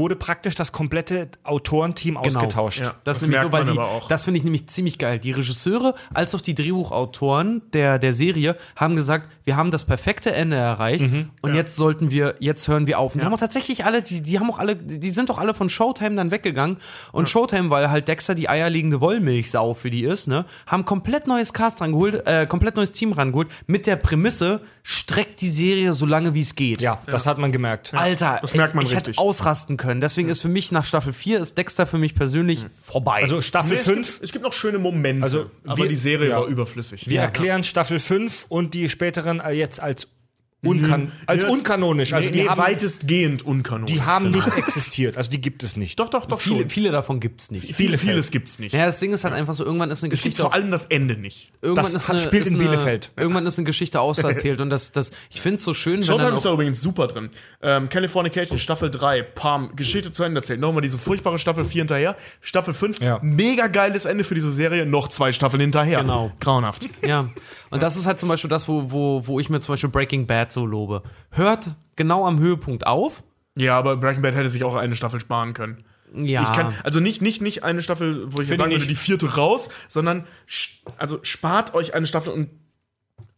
wurde 0.00 0.16
praktisch 0.16 0.56
das 0.56 0.72
komplette 0.72 1.28
Autorenteam 1.44 2.16
ausgetauscht. 2.16 2.80
Ja. 2.80 2.94
Das, 3.04 3.20
Das 3.20 3.22
nämlich 3.22 3.40
so, 3.40 3.52
weil 3.52 3.66
die, 3.66 3.78
das 4.08 4.24
finde 4.24 4.38
ich 4.38 4.44
nämlich 4.44 4.66
ziemlich 4.66 4.98
geil. 4.98 5.20
Die 5.20 5.30
Regisseure 5.30 5.94
als 6.12 6.34
auch 6.34 6.40
die 6.40 6.54
Drehbuchautoren 6.54 7.62
der, 7.72 8.00
der 8.00 8.14
Serie 8.14 8.56
haben 8.74 8.96
gesagt, 8.96 9.30
wir 9.50 9.56
haben 9.56 9.72
das 9.72 9.82
perfekte 9.82 10.32
Ende 10.32 10.54
erreicht 10.54 11.04
und 11.42 11.54
jetzt 11.56 11.74
sollten 11.74 12.12
wir, 12.12 12.36
jetzt 12.38 12.68
hören 12.68 12.86
wir 12.86 13.00
auf. 13.00 13.14
Und 13.14 13.20
die 13.20 13.24
haben 13.26 13.34
auch 13.34 13.38
tatsächlich 13.40 13.84
alle, 13.84 14.00
die, 14.00 14.22
die 14.22 14.38
haben 14.38 14.48
auch 14.48 14.60
alle, 14.60 14.76
die 14.76 15.10
sind 15.10 15.28
doch 15.28 15.38
alle 15.38 15.54
von 15.54 15.68
Showtime 15.68 16.14
dann 16.14 16.30
weggegangen. 16.30 16.76
Und 17.10 17.28
Showtime, 17.28 17.68
weil 17.70 17.90
halt 17.90 18.06
Dexter 18.06 18.36
die 18.36 18.48
eierlegende 18.48 19.00
Wollmilchsau 19.00 19.74
für 19.74 19.90
die 19.90 20.04
ist, 20.04 20.28
ne, 20.28 20.44
haben 20.68 20.84
komplett 20.84 21.26
neues 21.26 21.52
Cast 21.52 21.80
rangeholt, 21.80 22.24
äh, 22.28 22.46
komplett 22.46 22.76
neues 22.76 22.92
Team 22.92 23.10
rangeholt, 23.10 23.48
mit 23.66 23.88
der 23.88 23.96
Prämisse, 23.96 24.60
streckt 24.84 25.40
die 25.40 25.50
Serie 25.50 25.92
so 25.94 26.06
lange 26.06 26.32
wie 26.34 26.42
es 26.42 26.54
geht. 26.54 26.80
Ja, 26.80 27.00
das 27.06 27.26
hat 27.26 27.38
man 27.38 27.50
gemerkt. 27.50 27.92
Alter, 27.92 28.38
das 28.40 28.54
merkt 28.54 28.76
man 28.76 28.84
ich 28.84 28.92
hätte 28.94 29.08
richtig. 29.08 29.18
ausrasten 29.18 29.76
können. 29.76 30.00
Deswegen 30.00 30.28
ist 30.28 30.42
für 30.42 30.48
mich 30.48 30.70
nach 30.70 30.84
Staffel 30.84 31.12
4 31.12 31.40
ist 31.40 31.58
Dexter 31.58 31.88
für 31.88 31.98
mich 31.98 32.14
persönlich 32.14 32.66
vorbei. 32.82 33.20
Also 33.22 33.40
Staffel 33.40 33.72
Nee, 33.72 33.80
es, 33.80 33.84
5, 33.84 34.06
gibt, 34.12 34.24
es 34.24 34.32
gibt 34.32 34.44
noch 34.44 34.52
schöne 34.52 34.78
Momente, 34.78 35.24
Also, 35.24 35.50
aber 35.66 35.76
wir- 35.78 35.88
die 35.88 35.96
Serie 35.96 36.30
ja. 36.30 36.36
war 36.40 36.46
überflüssig. 36.46 37.08
wir 37.10 37.20
erklären 37.20 37.64
Staffel 37.64 37.98
5 37.98 38.46
und 38.48 38.74
die 38.74 38.88
späteren 38.88 39.39
jetzt 39.48 39.80
als 39.80 40.08
unkan 40.62 41.10
als 41.26 41.42
Ja. 41.44 41.48
unkanonisch. 41.48 42.12
Also 42.12 42.28
nee, 42.28 42.32
die 42.34 42.42
nee, 42.42 42.48
haben, 42.48 42.58
weitestgehend 42.58 43.42
unkanonisch. 43.46 43.92
die 43.92 44.02
haben 44.02 44.30
nicht 44.30 44.46
existiert. 44.56 45.16
Also 45.16 45.30
die 45.30 45.40
gibt 45.40 45.62
es 45.62 45.76
nicht. 45.76 45.98
Doch, 45.98 46.08
doch, 46.10 46.26
doch 46.26 46.40
Viele, 46.40 46.60
schon. 46.60 46.70
viele 46.70 46.90
davon 46.92 47.18
gibt's 47.20 47.50
nicht. 47.50 47.74
Viele, 47.74 47.96
vieles 47.98 48.30
gibt's 48.30 48.58
nicht. 48.58 48.72
Ja, 48.74 48.84
das 48.86 49.00
Ding 49.00 49.12
ist 49.12 49.24
halt 49.24 49.32
einfach 49.34 49.54
so, 49.54 49.64
irgendwann 49.64 49.90
ist 49.90 50.04
eine 50.04 50.12
es 50.12 50.20
gibt 50.22 50.34
Geschichte 50.34 50.42
vor 50.42 50.52
allem 50.54 50.70
das 50.70 50.84
Ende 50.86 51.16
nicht. 51.16 51.52
irgendwann 51.62 51.84
Das 51.84 51.94
ist 51.94 52.08
hat- 52.08 52.16
eine, 52.16 52.24
spielt 52.24 52.42
ist 52.42 52.48
in 52.52 52.54
eine, 52.60 52.64
Bielefeld. 52.64 53.10
Irgendwann 53.16 53.46
ist 53.46 53.58
eine 53.58 53.64
Geschichte 53.64 54.00
auserzählt 54.00 54.60
und 54.60 54.70
das, 54.70 54.92
das, 54.92 55.12
ich 55.30 55.40
finde 55.40 55.56
es 55.58 55.64
so 55.64 55.72
schön, 55.74 56.00
wenn 56.00 56.04
Showtime 56.04 56.36
ist 56.36 56.44
da 56.44 56.52
übrigens 56.52 56.80
super 56.82 57.06
drin. 57.06 57.30
Ähm, 57.62 57.88
Californication, 57.88 58.58
Staffel 58.58 58.90
3, 58.90 59.22
Palm, 59.22 59.74
Geschichte 59.76 60.12
zu 60.12 60.24
Ende 60.24 60.40
erzählt. 60.40 60.60
Nochmal 60.60 60.82
diese 60.82 60.98
furchtbare 60.98 61.38
Staffel 61.38 61.64
4 61.64 61.80
hinterher. 61.82 62.16
Staffel 62.40 62.74
5, 62.74 63.00
Ja. 63.00 63.18
mega 63.22 63.66
geiles 63.68 64.04
Ende 64.04 64.24
für 64.24 64.34
diese 64.34 64.52
Serie. 64.52 64.84
Noch 64.86 65.08
zwei 65.08 65.32
Staffeln 65.32 65.60
hinterher. 65.60 66.00
Genau. 66.00 66.32
Grauenhaft. 66.40 66.86
Ja, 67.06 67.28
und 67.70 67.82
das 67.82 67.96
ist 67.96 68.06
halt 68.06 68.18
zum 68.18 68.28
Beispiel 68.28 68.50
das, 68.50 68.68
wo, 68.68 68.90
wo, 68.90 69.26
wo 69.26 69.40
ich 69.40 69.48
mir 69.48 69.60
zum 69.60 69.72
Beispiel 69.72 69.90
Breaking 69.90 70.26
Bad 70.26 70.49
so 70.52 70.66
lobe. 70.66 71.02
Hört 71.30 71.70
genau 71.96 72.26
am 72.26 72.38
Höhepunkt 72.38 72.86
auf. 72.86 73.22
Ja, 73.56 73.76
aber 73.78 73.96
Breaking 73.96 74.22
Bad 74.22 74.34
hätte 74.34 74.48
sich 74.48 74.64
auch 74.64 74.74
eine 74.74 74.96
Staffel 74.96 75.20
sparen 75.20 75.54
können. 75.54 75.84
Ja. 76.14 76.42
Ich 76.42 76.52
kann, 76.52 76.74
also 76.82 77.00
nicht, 77.00 77.22
nicht, 77.22 77.40
nicht 77.40 77.62
eine 77.62 77.82
Staffel, 77.82 78.24
wo 78.32 78.40
ich 78.40 78.48
jetzt 78.48 78.58
sagen 78.58 78.72
würde, 78.72 78.86
die 78.86 78.94
vierte 78.94 79.34
raus, 79.36 79.68
sondern 79.88 80.26
also 80.98 81.20
spart 81.22 81.74
euch 81.74 81.94
eine 81.94 82.06
Staffel 82.06 82.32
und 82.32 82.48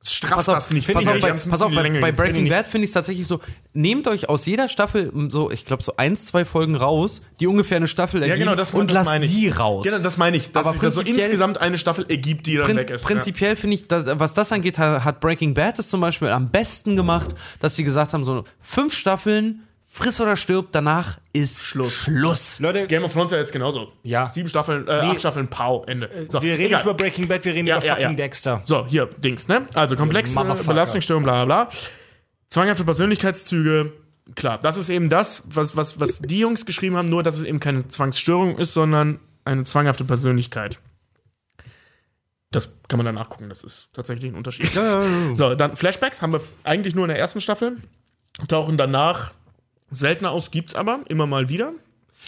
strafft 0.05 0.47
Pass 0.47 0.49
auf, 0.49 0.55
das 0.55 0.71
nicht. 0.71 0.93
pass 0.93 1.07
auf, 1.07 1.17
ich 1.17 1.23
bei, 1.23 1.33
pass 1.33 1.63
auf, 1.63 1.73
bei, 1.73 2.01
bei. 2.01 2.13
Breaking 2.13 2.49
Bad 2.49 2.67
finde 2.67 2.85
ich 2.85 2.91
es 2.91 2.95
tatsächlich 2.95 3.27
so, 3.27 3.41
nehmt 3.73 4.09
euch 4.09 4.29
aus 4.29 4.47
jeder 4.47 4.69
Staffel 4.69 5.13
so, 5.29 5.51
ich 5.51 5.65
glaube 5.65 5.83
so 5.83 5.97
eins, 5.97 6.27
zwei 6.27 6.45
Folgen 6.45 6.75
raus, 6.75 7.23
die 7.41 7.47
ungefähr 7.47 7.77
eine 7.77 7.87
Staffel 7.87 8.21
Ja, 8.21 8.29
ergeben 8.29 8.47
genau, 8.47 8.57
das, 8.57 8.73
und 8.73 8.91
das 8.91 8.95
lasst 8.97 9.11
meine 9.11 9.25
ich. 9.25 9.31
die 9.31 9.49
raus. 9.49 9.85
Genau, 9.85 9.99
das 9.99 10.17
meine 10.17 10.37
ich. 10.37 10.51
Dass 10.53 10.67
Aber 10.67 10.73
sich 10.73 10.83
das 10.83 10.95
so 10.95 11.03
insgesamt 11.03 11.59
eine 11.59 11.79
Staffel 11.79 12.05
ergibt, 12.09 12.47
die 12.47 12.57
dann 12.57 12.67
Prin 12.67 12.77
weg 12.79 12.91
ist. 12.91 13.05
Prinzipiell 13.05 13.55
finde 13.57 13.77
ich, 13.77 13.87
dass, 13.87 14.07
was 14.19 14.35
das 14.35 14.51
angeht, 14.53 14.79
hat, 14.79 15.05
hat 15.05 15.21
Breaking 15.21 15.55
Bad 15.55 15.79
es 15.79 15.89
zum 15.89 16.01
Beispiel 16.01 16.29
am 16.29 16.51
besten 16.51 16.97
gemacht, 16.97 17.35
dass 17.61 17.77
sie 17.77 17.85
gesagt 17.85 18.13
haben, 18.13 18.25
so 18.25 18.45
fünf 18.61 18.95
Staffeln, 18.95 19.63
friss 19.95 20.23
oder 20.23 20.37
stirb, 20.37 20.69
danach 20.73 21.19
ist 21.35 21.67
Schluss. 21.67 22.05
Schluss. 22.05 22.59
Leute, 22.61 22.87
Game 22.87 23.05
of 23.05 23.13
Thrones 23.13 23.31
ja 23.31 23.37
jetzt 23.37 23.53
genauso. 23.53 23.93
Ja. 24.03 24.31
Sieben 24.31 24.49
Staffeln, 24.49 24.89
äh, 24.89 24.93
acht 24.93 25.21
Staffeln, 25.21 25.49
Pau, 25.49 25.85
Ende. 25.85 26.09
So, 26.31 26.41
wir 26.41 26.55
reden 26.55 26.65
egal. 26.65 26.79
nicht 26.79 26.85
über 26.85 26.95
Breaking 26.95 27.29
Bad, 27.29 27.45
wir 27.45 27.53
reden 27.53 27.67
Ja, 27.67 27.77
über 27.77 27.87
ja, 27.87 27.95
fucking 27.97 28.11
ja. 28.11 28.17
Dexter. 28.17 28.63
So, 28.65 28.87
hier, 28.87 29.11
Dings, 29.19 29.49
ne? 29.49 29.67
Also 29.75 29.95
komplexe 29.95 30.35
Motherfucker. 30.35 30.69
Belastungsstörung, 30.69 31.25
bla 31.25 31.45
bla 31.45 31.67
bla. 31.67 31.77
Zwanghafte 32.49 32.85
Persönlichkeitszüge, 32.85 33.93
klar, 34.35 34.59
das 34.59 34.79
ist 34.79 34.89
eben 34.89 35.11
das, 35.11 35.45
was, 35.49 35.77
was, 35.77 36.01
was 36.01 36.21
die 36.21 36.39
Jungs 36.39 36.65
geschrieben 36.65 36.97
haben, 36.97 37.09
nur 37.09 37.23
dass 37.23 37.37
es 37.37 37.43
eben 37.43 37.61
keine 37.61 37.87
Zwangsstörung 37.89 38.57
ist, 38.57 38.73
sondern 38.73 39.21
eine 39.45 39.65
zwanghafte 39.65 40.05
Persönlichkeit. 40.05 40.79
Das 42.51 42.79
kann 42.89 42.97
man 42.97 43.05
dann 43.05 43.15
nachgucken, 43.15 43.51
das 43.51 43.63
ist 43.63 43.91
tatsächlich 43.93 44.33
ein 44.33 44.37
Unterschied. 44.37 44.71
So, 45.35 45.55
dann 45.55 45.77
Flashbacks 45.77 46.23
haben 46.23 46.33
wir 46.33 46.41
eigentlich 46.65 46.95
nur 46.95 47.05
in 47.05 47.09
der 47.09 47.19
ersten 47.19 47.43
Staffel, 47.43 47.77
tauchen 48.49 48.79
danach 48.79 49.33
seltener 49.93 50.31
aus, 50.31 50.51
gibt's 50.51 50.75
aber 50.75 51.01
immer 51.09 51.27
mal 51.27 51.49
wieder. 51.49 51.73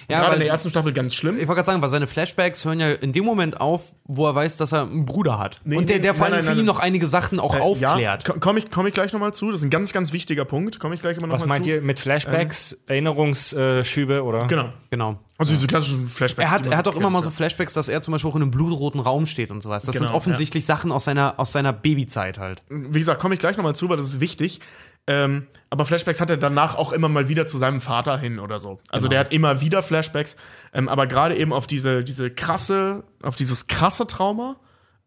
Ja, 0.08 0.18
Gerade 0.20 0.34
in 0.34 0.40
der 0.40 0.48
ersten 0.50 0.70
Staffel 0.70 0.92
ganz 0.92 1.14
schlimm. 1.14 1.36
Ich 1.36 1.42
wollte 1.46 1.54
gerade 1.60 1.66
sagen, 1.66 1.80
weil 1.80 1.88
seine 1.88 2.08
Flashbacks 2.08 2.64
hören 2.64 2.80
ja 2.80 2.90
in 2.90 3.12
dem 3.12 3.24
Moment 3.24 3.60
auf, 3.60 3.80
wo 4.04 4.26
er 4.26 4.34
weiß, 4.34 4.56
dass 4.56 4.72
er 4.72 4.82
einen 4.82 5.06
Bruder 5.06 5.38
hat. 5.38 5.60
Nee, 5.64 5.76
und 5.76 5.88
der, 5.88 5.96
nee, 5.96 6.02
der 6.02 6.14
vor 6.14 6.24
nein, 6.24 6.32
allem 6.34 6.44
nein, 6.44 6.54
für 6.54 6.60
ihn 6.60 6.66
nein. 6.66 6.74
noch 6.74 6.80
einige 6.80 7.06
Sachen 7.06 7.38
auch 7.38 7.54
Äh, 7.54 7.60
aufklärt. 7.60 8.26
Ja, 8.26 8.34
komme 8.40 8.58
ich, 8.58 8.72
komm 8.72 8.88
ich 8.88 8.92
gleich 8.92 9.12
nochmal 9.12 9.32
zu. 9.32 9.52
Das 9.52 9.60
ist 9.60 9.64
ein 9.64 9.70
ganz, 9.70 9.92
ganz 9.92 10.12
wichtiger 10.12 10.44
Punkt. 10.44 10.80
Komme 10.80 10.96
ich 10.96 11.00
gleich 11.00 11.16
immer 11.16 11.28
noch 11.28 11.34
Was 11.34 11.42
mal 11.42 11.46
meint 11.46 11.64
zu. 11.66 11.70
ihr 11.70 11.80
mit 11.80 12.00
Flashbacks, 12.00 12.76
Erinnerungsschübe 12.88 14.24
oder? 14.24 14.46
Genau. 14.48 14.70
Genau. 14.90 15.18
Also 15.38 15.52
diese 15.52 15.68
klassischen 15.68 16.08
Flashbacks. 16.08 16.48
Er 16.48 16.50
hat, 16.50 16.66
er 16.66 16.76
hat 16.76 16.88
auch 16.88 16.96
immer 16.96 17.10
mal 17.10 17.20
so 17.22 17.28
ja. 17.30 17.34
Flashbacks, 17.36 17.72
dass 17.72 17.88
er 17.88 18.02
zum 18.02 18.12
Beispiel 18.12 18.30
auch 18.30 18.36
in 18.36 18.42
einem 18.42 18.50
blutroten 18.50 19.00
Raum 19.00 19.26
steht 19.26 19.50
und 19.52 19.62
sowas. 19.62 19.84
Das 19.84 19.94
Genau, 19.94 20.08
sind 20.08 20.16
offensichtlich 20.16 20.66
Sachen 20.66 20.90
aus 20.92 21.04
seiner, 21.04 21.34
aus 21.38 21.52
seiner 21.52 21.72
Babyzeit 21.72 22.38
halt. 22.38 22.62
Wie 22.68 22.98
gesagt, 22.98 23.20
komme 23.20 23.34
ich 23.34 23.40
gleich 23.40 23.56
nochmal 23.56 23.76
zu, 23.76 23.88
weil 23.88 23.96
das 23.96 24.06
ist 24.06 24.20
wichtig. 24.20 24.60
Ähm, 25.06 25.46
aber 25.68 25.84
Flashbacks 25.84 26.20
hat 26.20 26.30
er 26.30 26.36
danach 26.36 26.76
auch 26.76 26.92
immer 26.92 27.08
mal 27.08 27.28
wieder 27.28 27.46
zu 27.46 27.58
seinem 27.58 27.80
Vater 27.80 28.16
hin 28.16 28.38
oder 28.38 28.58
so. 28.58 28.80
Also 28.90 29.08
der 29.08 29.20
hat 29.20 29.32
immer 29.32 29.60
wieder 29.60 29.82
Flashbacks, 29.82 30.36
ähm, 30.72 30.88
aber 30.88 31.06
gerade 31.06 31.36
eben 31.36 31.52
auf 31.52 31.66
diese, 31.66 32.04
diese 32.04 32.30
krasse, 32.30 33.04
auf 33.22 33.36
dieses 33.36 33.66
krasse 33.66 34.06
Trauma, 34.06 34.56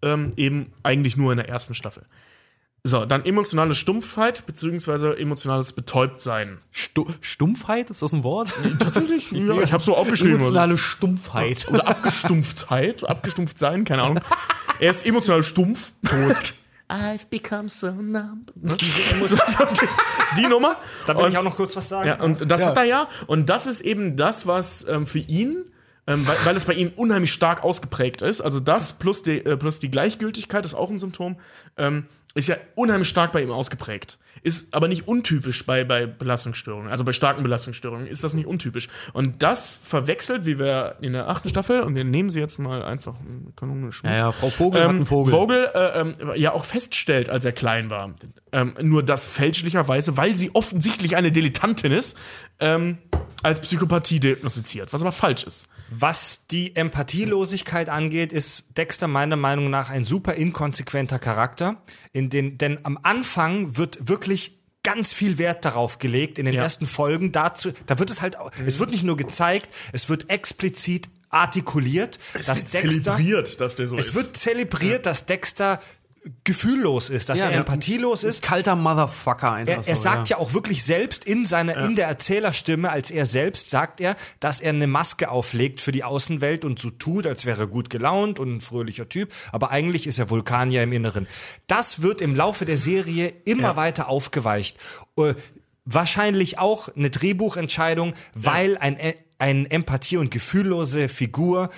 ähm, 0.03 0.33
eben 0.35 0.73
eigentlich 0.83 1.17
nur 1.17 1.31
in 1.31 1.37
der 1.37 1.49
ersten 1.49 1.73
Staffel. 1.73 2.03
So, 2.83 3.05
dann 3.05 3.25
emotionale 3.25 3.75
Stumpfheit, 3.75 4.45
beziehungsweise 4.45 5.17
emotionales 5.17 5.73
Betäubtsein. 5.73 6.59
Stu 6.71 7.07
Stumpfheit, 7.21 7.89
ist 7.89 8.01
das 8.01 8.13
ein 8.13 8.23
Wort? 8.23 8.53
Tatsächlich? 8.79 9.31
Ja, 9.31 9.61
ich 9.61 9.73
habe 9.73 9.83
so 9.83 9.95
aufgeschrieben. 9.95 10.35
Emotionale 10.35 10.77
Stumpfheit. 10.77 11.67
Oder 11.67 11.87
Abgestumpftheit, 11.87 13.07
abgestumpft 13.07 13.59
sein, 13.59 13.83
keine 13.83 14.03
Ahnung. 14.03 14.19
Er 14.79 14.91
ist 14.91 15.05
emotional 15.05 15.43
stumpf. 15.43 15.91
Tot. 16.07 16.53
I've 16.89 17.25
become 17.29 17.67
so 17.67 17.91
numb. 17.91 18.51
Ne? 18.55 18.77
Die, 18.77 18.85
die 20.37 20.47
Nummer. 20.47 20.77
Da 21.05 21.15
will 21.17 21.25
Und- 21.25 21.31
ich 21.31 21.37
auch 21.37 21.43
noch 21.43 21.55
kurz 21.55 21.75
was 21.75 21.89
sagen. 21.89 22.07
Ja, 22.07 22.21
und 22.21 22.49
das 22.49 22.65
hat 22.65 22.77
er 22.77 22.83
ja. 22.85 23.07
Und 23.27 23.49
das 23.49 23.67
ist 23.67 23.81
eben 23.81 24.15
das, 24.15 24.47
was 24.47 24.87
ähm, 24.87 25.05
für 25.05 25.19
ihn, 25.19 25.65
ähm, 26.07 26.25
weil, 26.25 26.37
weil 26.45 26.55
es 26.55 26.63
bei 26.65 26.73
ihm 26.73 26.91
unheimlich 26.95 27.33
stark 27.33 27.63
ausgeprägt 27.63 28.21
ist, 28.21 28.39
also 28.39 28.59
das 28.61 28.93
plus 28.93 29.21
die, 29.23 29.39
äh, 29.45 29.57
plus 29.57 29.79
die 29.79 29.91
Gleichgültigkeit 29.91 30.63
ist 30.65 30.73
auch 30.75 30.89
ein 30.89 30.99
Symptom, 30.99 31.37
ähm, 31.75 32.05
ist 32.35 32.47
ja 32.47 32.55
unheimlich 32.75 33.09
stark 33.09 33.33
bei 33.33 33.41
ihm 33.41 33.51
ausgeprägt. 33.51 34.17
Ist 34.43 34.73
aber 34.73 34.87
nicht 34.87 35.07
untypisch 35.07 35.65
bei, 35.65 35.83
bei 35.83 36.05
Belastungsstörungen, 36.05 36.89
also 36.89 37.03
bei 37.03 37.11
starken 37.11 37.43
Belastungsstörungen 37.43 38.07
ist 38.07 38.23
das 38.23 38.33
nicht 38.33 38.47
untypisch. 38.47 38.89
Und 39.13 39.43
das 39.43 39.75
verwechselt, 39.83 40.45
wie 40.45 40.59
wir 40.59 40.95
in 41.01 41.13
der 41.13 41.29
achten 41.29 41.49
Staffel, 41.49 41.81
und 41.81 41.95
wir 41.95 42.03
nehmen 42.03 42.29
sie 42.29 42.39
jetzt 42.39 42.57
mal 42.57 42.83
einfach 42.83 43.15
kanonisch. 43.55 44.01
Ja, 44.03 44.15
ja, 44.15 44.31
Frau 44.31 44.49
Vogel 44.49 44.81
Ähm, 44.81 45.05
Vogel. 45.05 45.31
Vogel 45.31 45.69
äh, 45.73 45.99
ähm, 46.01 46.15
ja 46.35 46.53
auch 46.53 46.65
feststellt, 46.65 47.29
als 47.29 47.45
er 47.45 47.51
klein 47.51 47.89
war. 47.89 48.13
Ähm, 48.51 48.75
nur 48.81 49.03
das 49.03 49.25
fälschlicherweise, 49.25 50.15
weil 50.17 50.37
sie 50.37 50.51
offensichtlich 50.55 51.17
eine 51.17 51.31
Dilettantin 51.31 51.91
ist, 51.91 52.17
ähm, 52.59 52.97
als 53.43 53.59
Psychopathie 53.61 54.19
diagnostiziert, 54.19 54.93
was 54.93 55.01
aber 55.01 55.11
falsch 55.11 55.43
ist. 55.43 55.67
Was 55.89 56.47
die 56.47 56.75
Empathielosigkeit 56.75 57.89
angeht, 57.89 58.33
ist 58.33 58.77
Dexter 58.77 59.07
meiner 59.07 59.35
Meinung 59.35 59.69
nach 59.69 59.89
ein 59.89 60.03
super 60.03 60.33
inkonsequenter 60.35 61.19
Charakter. 61.19 61.81
In 62.13 62.29
den, 62.29 62.57
denn 62.57 62.79
am 62.83 62.97
Anfang 63.03 63.77
wird 63.77 64.07
wirklich 64.07 64.57
ganz 64.83 65.11
viel 65.11 65.37
Wert 65.37 65.65
darauf 65.65 65.99
gelegt 65.99 66.39
in 66.39 66.45
den 66.45 66.55
Ja. 66.55 66.63
ersten 66.63 66.85
Folgen 66.85 67.33
dazu 67.33 67.73
da 67.87 67.99
wird 67.99 68.09
es 68.09 68.21
halt 68.21 68.37
es 68.65 68.79
wird 68.79 68.91
nicht 68.91 69.03
nur 69.03 69.17
gezeigt 69.17 69.67
es 69.91 70.07
wird 70.07 70.29
explizit 70.29 71.09
artikuliert 71.29 72.19
dass 72.45 72.65
Dexter 72.65 73.17
dass 73.59 73.75
der 73.75 73.87
so 73.87 73.97
es 73.97 74.13
wird 74.15 74.37
zelebriert 74.37 75.05
dass 75.05 75.25
Dexter 75.25 75.81
gefühllos 76.43 77.09
ist 77.09 77.29
dass 77.29 77.39
er 77.39 77.51
ja. 77.51 77.57
empathielos 77.57 78.23
ist 78.23 78.41
Kalter 78.41 78.75
Motherfucker 78.75 79.51
einfach 79.51 79.83
er, 79.83 79.87
er 79.87 79.95
so, 79.95 80.01
sagt 80.01 80.29
ja. 80.29 80.37
auch 80.37 80.53
wirklich 80.53 80.83
selbst 80.83 81.25
in 81.25 81.45
seiner 81.45 81.77
in 81.77 81.95
der 81.95 82.07
Erzählerstimme, 82.07 82.89
als 82.89 83.11
er 83.11 83.25
selbst 83.25 83.69
sagt 83.69 84.01
er, 84.01 84.15
dass 84.39 84.61
er 84.61 84.69
eine 84.69 84.87
Maske 84.87 85.29
auflegt 85.29 85.81
für 85.81 85.91
die 85.91 86.03
Außenwelt 86.03 86.65
und 86.65 86.79
so 86.79 86.89
tut, 86.89 87.27
als 87.27 87.45
wäre 87.45 87.63
er 87.63 87.67
gut 87.67 87.89
gelaunt 87.89 88.39
und 88.39 88.57
ein 88.57 88.61
fröhlicher 88.61 89.09
Typ, 89.09 89.33
aber 89.51 89.71
eigentlich 89.71 90.07
ist 90.07 90.19
er 90.19 90.29
Vulkanier 90.29 90.83
im 90.83 90.93
Inneren. 90.93 91.27
Das 91.67 92.01
wird 92.01 92.21
im 92.21 92.35
Laufe 92.35 92.65
der 92.65 92.77
Serie 92.77 93.33
immer 93.45 93.75
weiter 93.75 94.09
aufgeweicht. 94.09 94.77
Äh, 95.17 95.35
wahrscheinlich 95.85 96.59
auch 96.59 96.89
eine 96.95 97.09
Drehbuchentscheidung, 97.09 98.13
weil 98.33 98.77
ein 98.77 98.97
ein 99.39 99.69
Empathie 99.69 100.17
und 100.17 100.31
gefühllose 100.31 101.09
Figur 101.09 101.69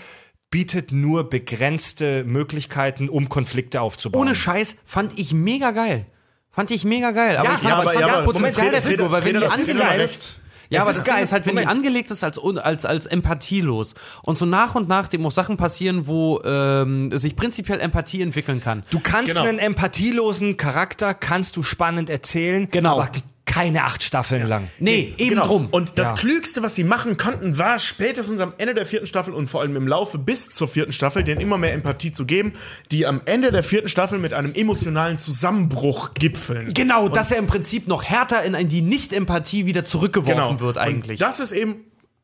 bietet 0.52 0.92
nur 0.92 1.30
begrenzte 1.30 2.24
Möglichkeiten, 2.24 3.10
um 3.10 3.30
Konflikte 3.30 3.82
aufzubauen. 3.82 4.22
Ohne 4.22 4.36
Scheiß 4.36 4.76
fand 4.86 5.18
ich 5.18 5.34
mega 5.34 5.72
geil. 5.72 6.06
Fand 6.52 6.72
ich 6.72 6.84
mega 6.84 7.12
geil. 7.12 7.38
Aber 7.38 7.50
Ja, 7.50 7.56
ich 7.56 7.62
fand, 7.62 7.74
aber- 7.74 7.84
ich 7.84 7.90
fand 7.92 8.00
ja, 8.02 8.08
das 8.08 8.16
aber- 8.18 8.26
Potenzial 8.26 8.66
Moment, 8.66 8.84
der 8.86 8.92
Figur, 8.92 9.12
weil 9.12 9.26
wenn 9.26 9.34
die 9.36 9.40
das 9.42 9.52
ist 9.58 9.70
angelegt 9.70 9.80
geil. 9.90 10.02
ist. 10.02 10.42
Ja, 10.72 10.82
aber 10.82 10.92
ist 10.92 10.98
das 10.98 11.06
geil. 11.06 11.16
Ding 11.16 11.24
ist 11.24 11.32
halt, 11.32 11.46
wenn 11.48 11.56
Moment. 11.56 11.72
die 11.72 11.76
angelegt 11.76 12.12
ist 12.12 12.24
als, 12.24 12.38
als, 12.40 12.86
als 12.86 13.06
empathielos 13.08 13.96
und 14.24 14.38
so 14.38 14.46
nach 14.46 14.76
und 14.76 14.88
nach 14.88 15.08
dem 15.08 15.26
auch 15.26 15.32
Sachen 15.32 15.58
passieren, 15.58 16.06
wo 16.06 16.42
ähm, 16.44 17.10
sich 17.18 17.36
prinzipiell 17.36 17.80
Empathie 17.80 18.22
entwickeln 18.22 18.62
kann. 18.62 18.84
Du 18.92 19.00
kannst 19.00 19.34
Genau. 19.34 19.48
einen 19.48 19.58
empathielosen 19.60 20.58
Charakter, 20.58 21.14
kannst 21.16 21.58
du 21.58 21.64
spannend 21.64 22.10
erzählen, 22.12 22.68
Genau. 22.70 23.00
aber 23.00 23.10
keine 23.50 23.84
acht 23.84 24.04
Staffeln 24.04 24.46
lang. 24.48 24.68
Nee, 24.78 25.14
eben 25.18 25.32
Genau. 25.32 25.46
drum. 25.48 25.68
Und 25.72 25.98
das 25.98 26.10
Ja. 26.10 26.16
Klügste, 26.16 26.62
was 26.62 26.76
sie 26.76 26.84
machen 26.84 27.18
konnten, 27.18 27.58
war 27.58 27.80
spätestens 27.80 28.40
am 28.42 28.54
Ende 28.60 28.76
der 28.76 28.86
vierten 28.86 29.08
Staffel 29.08 29.34
und 29.34 29.50
vor 29.50 29.62
allem 29.62 29.76
im 29.76 29.88
Laufe 29.88 30.20
bis 30.20 30.52
zur 30.52 30.68
vierten 30.68 30.92
Staffel, 30.92 31.24
denen 31.24 31.42
immer 31.42 31.58
mehr 31.58 31.74
Empathie 31.74 32.12
zu 32.12 32.26
geben, 32.28 32.54
die 32.92 33.08
am 33.08 33.22
Ende 33.26 33.52
der 33.52 33.64
vierten 33.64 33.88
Staffel 33.90 34.20
mit 34.20 34.34
einem 34.34 34.54
emotionalen 34.54 35.18
Zusammenbruch 35.18 36.14
gipfeln. 36.14 36.74
Genau, 36.76 37.10
dass 37.10 37.32
er 37.32 37.38
im 37.40 37.48
Prinzip 37.48 37.88
noch 37.88 38.04
härter 38.04 38.44
in 38.44 38.70
die 38.70 38.82
Nicht-Empathie 38.82 39.66
wieder 39.66 39.84
zurückgeworfen 39.84 40.36
Genau. 40.58 40.60
wird 40.60 40.78
eigentlich. 40.78 41.20
Und 41.20 41.28
das 41.28 41.40
ist 41.40 41.52
eben 41.52 41.78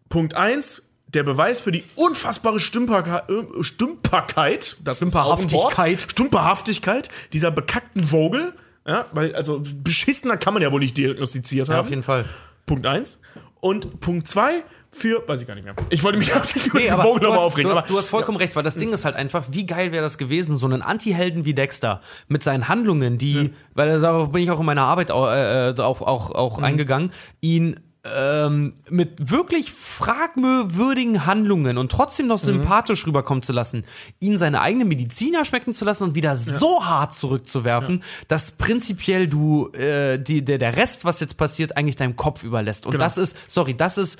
Punkt 0.09 0.35
eins. 0.35 0.83
Der 1.07 1.23
Beweis 1.23 1.61
für 1.61 1.71
die 1.71 1.83
unfassbare 1.95 2.59
Stümperka 2.59 3.23
äh, 3.29 3.63
Stümperkeit, 3.63 4.77
das 4.83 5.01
ein 5.01 5.13
Wort, 5.13 5.39
Stümperhaftigkeit. 5.43 6.11
Stümperhaftigkeit 6.11 7.09
dieser 7.33 7.51
bekackten 7.51 8.03
Vogel, 8.03 8.53
ja, 8.87 9.05
weil 9.13 9.35
also 9.35 9.61
beschissener 9.83 10.37
kann 10.37 10.53
man 10.53 10.63
ja 10.63 10.71
wohl 10.71 10.79
nicht 10.79 10.97
diagnostiziert 10.97 11.67
haben. 11.69 11.75
ja, 11.75 11.81
auf 11.81 11.89
jeden 11.89 12.03
Fall. 12.03 12.25
Punkt 12.65 12.85
eins. 12.85 13.19
Und 13.61 13.99
Punkt 13.99 14.27
zwei, 14.27 14.63
für, 14.91 15.27
weiß 15.27 15.41
ich 15.41 15.47
gar 15.47 15.55
nicht 15.55 15.63
mehr. 15.65 15.75
Ich 15.89 16.03
wollte 16.03 16.17
mich 16.19 16.33
absichtlich 16.35 16.67
über 16.73 16.79
Nee, 16.79 16.89
aber 16.89 17.03
Vogel 17.03 17.23
nochmal 17.23 17.39
aufregen. 17.39 17.69
du, 17.69 17.75
hast, 17.75 17.83
aber- 17.85 17.87
du 17.93 17.97
hast 17.97 18.09
vollkommen 18.09 18.37
recht, 18.37 18.55
weil 18.55 18.63
das 18.63 18.77
Ding 18.77 18.93
ist 18.93 19.03
halt 19.05 19.15
einfach, 19.15 19.45
wie 19.51 19.65
geil 19.65 19.91
wäre 19.91 20.03
das 20.03 20.17
gewesen, 20.17 20.55
so 20.55 20.65
einen 20.67 20.81
Anti-Helden 20.81 21.45
wie 21.45 21.53
Dexter 21.53 22.01
mit 22.27 22.43
seinen 22.43 22.67
Handlungen, 22.69 23.17
die, 23.17 23.51
weil 23.73 23.89
da 23.89 23.97
darauf 23.97 24.31
bin 24.31 24.41
ich 24.43 24.51
auch 24.51 24.59
in 24.59 24.65
meiner 24.65 24.83
Arbeit 24.83 25.11
au- 25.11 25.27
äh, 25.27 25.71
äh, 25.71 25.79
auch, 25.81 26.01
auch, 26.01 26.31
auch 26.31 26.59
Mhm. 26.59 26.63
eingegangen, 26.63 27.11
ihn 27.41 27.79
ähm, 28.13 28.73
mit 28.89 29.31
wirklich 29.31 29.71
fragwürdigen 29.71 31.25
Handlungen 31.25 31.77
und 31.77 31.91
trotzdem 31.91 32.25
Mhm. 32.25 32.29
noch 32.29 32.37
sympathisch 32.37 33.07
rüberkommen 33.07 33.41
zu 33.41 33.51
lassen, 33.53 33.83
ihn 34.19 34.37
seine 34.37 34.61
eigene 34.61 34.85
Mediziner 34.85 35.43
schmecken 35.45 35.73
zu 35.73 35.85
lassen 35.85 36.03
und 36.03 36.15
wieder 36.15 36.37
so 36.37 36.85
hart 36.85 37.15
zurückzuwerfen, 37.15 38.03
dass 38.27 38.51
prinzipiell 38.51 39.27
du 39.27 39.69
äh, 39.71 40.17
die, 40.19 40.45
der, 40.45 40.57
der 40.59 40.77
Rest, 40.77 41.03
was 41.05 41.19
jetzt 41.19 41.37
passiert, 41.37 41.77
eigentlich 41.77 41.95
deinem 41.95 42.15
Kopf 42.15 42.43
überlässt. 42.43 42.85
Und 42.85 42.91
Genau. 42.91 43.03
das 43.03 43.17
ist, 43.17 43.35
sorry, 43.47 43.75
das 43.75 43.97
ist 43.97 44.19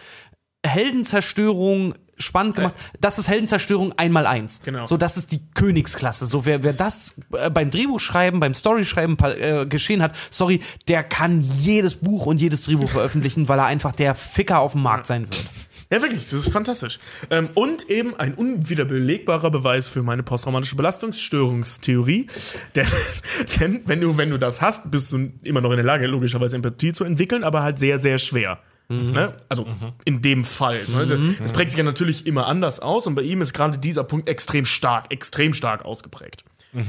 Heldenzerstörung 0.66 1.94
spannend 2.18 2.56
gemacht. 2.56 2.76
Das 3.00 3.20
ist 3.20 3.28
Heldenzerstörung 3.28 3.94
einmal 3.98 4.26
eins. 4.26 4.62
Genau. 4.64 4.86
So, 4.86 4.98
das 4.98 5.18
ist 5.18 5.32
die 5.32 5.42
Königsklasse. 5.54 6.26
So, 6.26 6.46
wer, 6.46 6.64
wer 6.64 6.74
das 6.74 7.16
äh, 7.34 7.50
beim 7.50 7.70
Drehbuchschreiben, 7.70 8.40
beim 8.40 8.54
Storyschreiben 8.54 9.18
äh, 9.20 9.66
geschehen 9.66 10.02
hat, 10.02 10.16
sorry, 10.30 10.62
der 10.88 11.04
kann 11.04 11.42
jedes 11.42 11.96
Buch 11.96 12.26
und 12.26 12.40
jedes 12.40 12.64
Drehbuch 12.64 12.90
veröffentlichen, 12.90 13.48
weil 13.48 13.60
er 13.60 13.66
einfach 13.66 13.92
der 13.92 14.16
Ficker 14.16 14.60
auf 14.60 14.74
dem 14.74 14.84
Markt 14.84 15.06
sein 15.06 15.24
wird. 15.24 15.46
Ja, 15.92 16.02
wirklich, 16.02 16.24
das 16.24 16.34
ist 16.34 16.50
fantastisch. 16.50 16.98
Ähm, 17.30 17.50
und 17.54 17.90
eben 17.92 18.16
ein 18.16 18.34
unwiederbelegbarer 18.34 19.52
Beweis 19.52 19.88
für 19.88 20.02
meine 20.02 20.24
posttraumatische 20.24 20.76
Belastungsstörungstheorie. 20.76 22.28
Denn, 22.76 22.88
denn 23.60 23.82
wenn, 23.86 24.02
du, 24.02 24.18
wenn 24.18 24.32
du 24.32 24.40
das 24.40 24.62
hast, 24.62 24.90
bist 24.90 25.12
du 25.12 25.32
immer 25.44 25.62
noch 25.62 25.70
in 25.70 25.78
der 25.78 25.86
Lage, 25.86 26.08
logischerweise 26.08 26.56
Empathie 26.56 26.92
zu 26.92 27.04
entwickeln, 27.04 27.44
aber 27.44 27.62
halt 27.62 27.78
sehr, 27.78 28.00
sehr 28.00 28.18
schwer. 28.18 28.60
Ne? 28.88 29.34
Also 29.50 29.66
in 30.04 30.22
dem 30.22 30.44
Fall. 30.44 30.84
Ne? 30.88 31.36
Das 31.42 31.52
prägt 31.54 31.72
sich 31.72 31.78
ja 31.78 31.84
natürlich 31.84 32.28
immer 32.28 32.48
anders 32.48 32.80
aus 32.80 33.08
und 33.08 33.16
bei 33.16 33.24
ihm 33.24 33.42
ist 33.42 33.54
gerade 33.54 33.78
dieser 33.78 34.04
Punkt 34.04 34.30
extrem 34.30 34.66
stark, 34.66 35.12
extrem 35.12 35.54
stark 35.54 35.86
ausgeprägt. 35.86 36.44
So, 36.74 36.82
Ich 36.82 36.88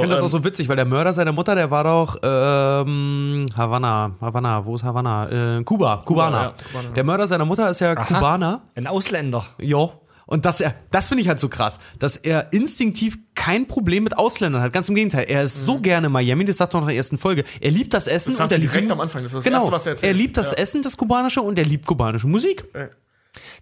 finde 0.00 0.08
das 0.08 0.20
ähm, 0.20 0.26
auch 0.26 0.30
so 0.30 0.44
witzig, 0.44 0.68
weil 0.68 0.76
der 0.76 0.84
Mörder 0.84 1.12
seiner 1.12 1.32
Mutter, 1.32 1.56
der 1.56 1.70
war 1.70 1.82
doch 1.82 2.16
ähm, 2.22 3.44
Havanna, 3.56 4.12
Havanna, 4.20 4.64
wo 4.64 4.76
ist 4.76 4.84
Havanna? 4.84 5.58
Äh, 5.58 5.64
Kuba, 5.64 6.02
Kubaner. 6.04 6.42
ja, 6.42 6.54
Kubaner. 6.70 6.94
Der 6.94 7.04
Mörder 7.04 7.26
seiner 7.26 7.44
Mutter 7.44 7.68
ist 7.70 7.80
ja 7.80 7.96
Kubaner. 7.96 8.62
Ein 8.76 8.86
Ausländer. 8.86 9.44
Jo. 9.58 9.92
Und 10.30 10.46
dass 10.46 10.60
er, 10.60 10.74
das 10.90 11.08
finde 11.08 11.20
ich 11.22 11.28
halt 11.28 11.38
so 11.40 11.48
krass, 11.50 11.78
dass 11.98 12.16
er 12.16 12.52
instinktiv 12.52 13.18
kein 13.34 13.66
Problem 13.66 14.04
mit 14.04 14.16
Ausländern 14.16 14.62
hat. 14.62 14.72
Ganz 14.72 14.88
im 14.88 14.94
Gegenteil. 14.94 15.24
Er 15.28 15.42
ist 15.42 15.64
so 15.66 15.78
gerne 15.80 16.08
Miami, 16.08 16.44
das 16.46 16.56
sagt 16.56 16.72
er 16.72 16.78
noch 16.78 16.84
in 16.84 16.88
der 16.88 16.96
ersten 16.96 17.18
Folge. 17.18 17.44
Er 17.60 17.70
liebt 17.70 17.92
das 17.92 18.06
Essen 18.06 18.30
Mhm. 18.30 18.32
Das 18.32 18.38
sagt 18.38 18.46
und 18.46 18.52
er 18.52 18.56
er 18.56 18.60
liebt 18.62 18.74
direkt 18.74 18.92
am 18.92 19.00
Anfang. 19.00 19.22
Das 19.22 19.32
ist 19.32 19.36
das 19.38 19.44
genau. 19.44 19.58
Erste, 19.58 19.72
was 19.72 19.86
er 19.86 19.92
erzählt. 19.92 20.16
liebt 20.16 20.36
das 20.38 20.52
Ja. 20.52 20.56
Essen, 20.58 20.82
das 20.82 20.96
kubanische, 20.96 21.42
und 21.42 21.58
er 21.58 21.64
liebt 21.66 21.84
kubanische 21.86 22.26
Musik. 22.28 22.64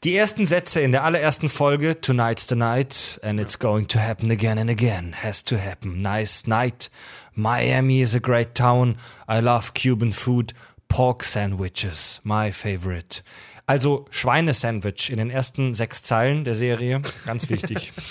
Die 0.04 0.14
ersten 0.16 0.46
Sätze 0.46 0.80
in 0.80 0.92
der 0.92 1.04
allerersten 1.04 1.48
Folge, 1.48 2.00
Tonight's 2.00 2.46
the 2.48 2.54
night 2.54 3.18
and 3.22 3.40
it's 3.40 3.58
going 3.58 3.86
to 3.88 3.98
happen 3.98 4.30
again 4.30 4.58
and 4.58 4.70
again, 4.70 5.14
has 5.22 5.42
to 5.44 5.56
happen. 5.56 6.00
Nice 6.00 6.46
night. 6.46 6.90
Miami 7.34 8.00
is 8.02 8.14
a 8.14 8.20
great 8.20 8.54
town. 8.54 8.96
I 9.28 9.40
love 9.40 9.72
Cuban 9.74 10.12
food. 10.12 10.52
Pork 10.88 11.22
sandwiches, 11.22 12.20
my 12.24 12.50
favorite. 12.50 13.22
Also 13.68 14.06
Schweinesandwich 14.10 15.10
in 15.10 15.18
den 15.18 15.28
ersten 15.28 15.74
sechs 15.74 16.02
Zeilen 16.02 16.44
der 16.44 16.54
Serie, 16.54 17.02
ganz 17.26 17.50
wichtig. 17.50 17.92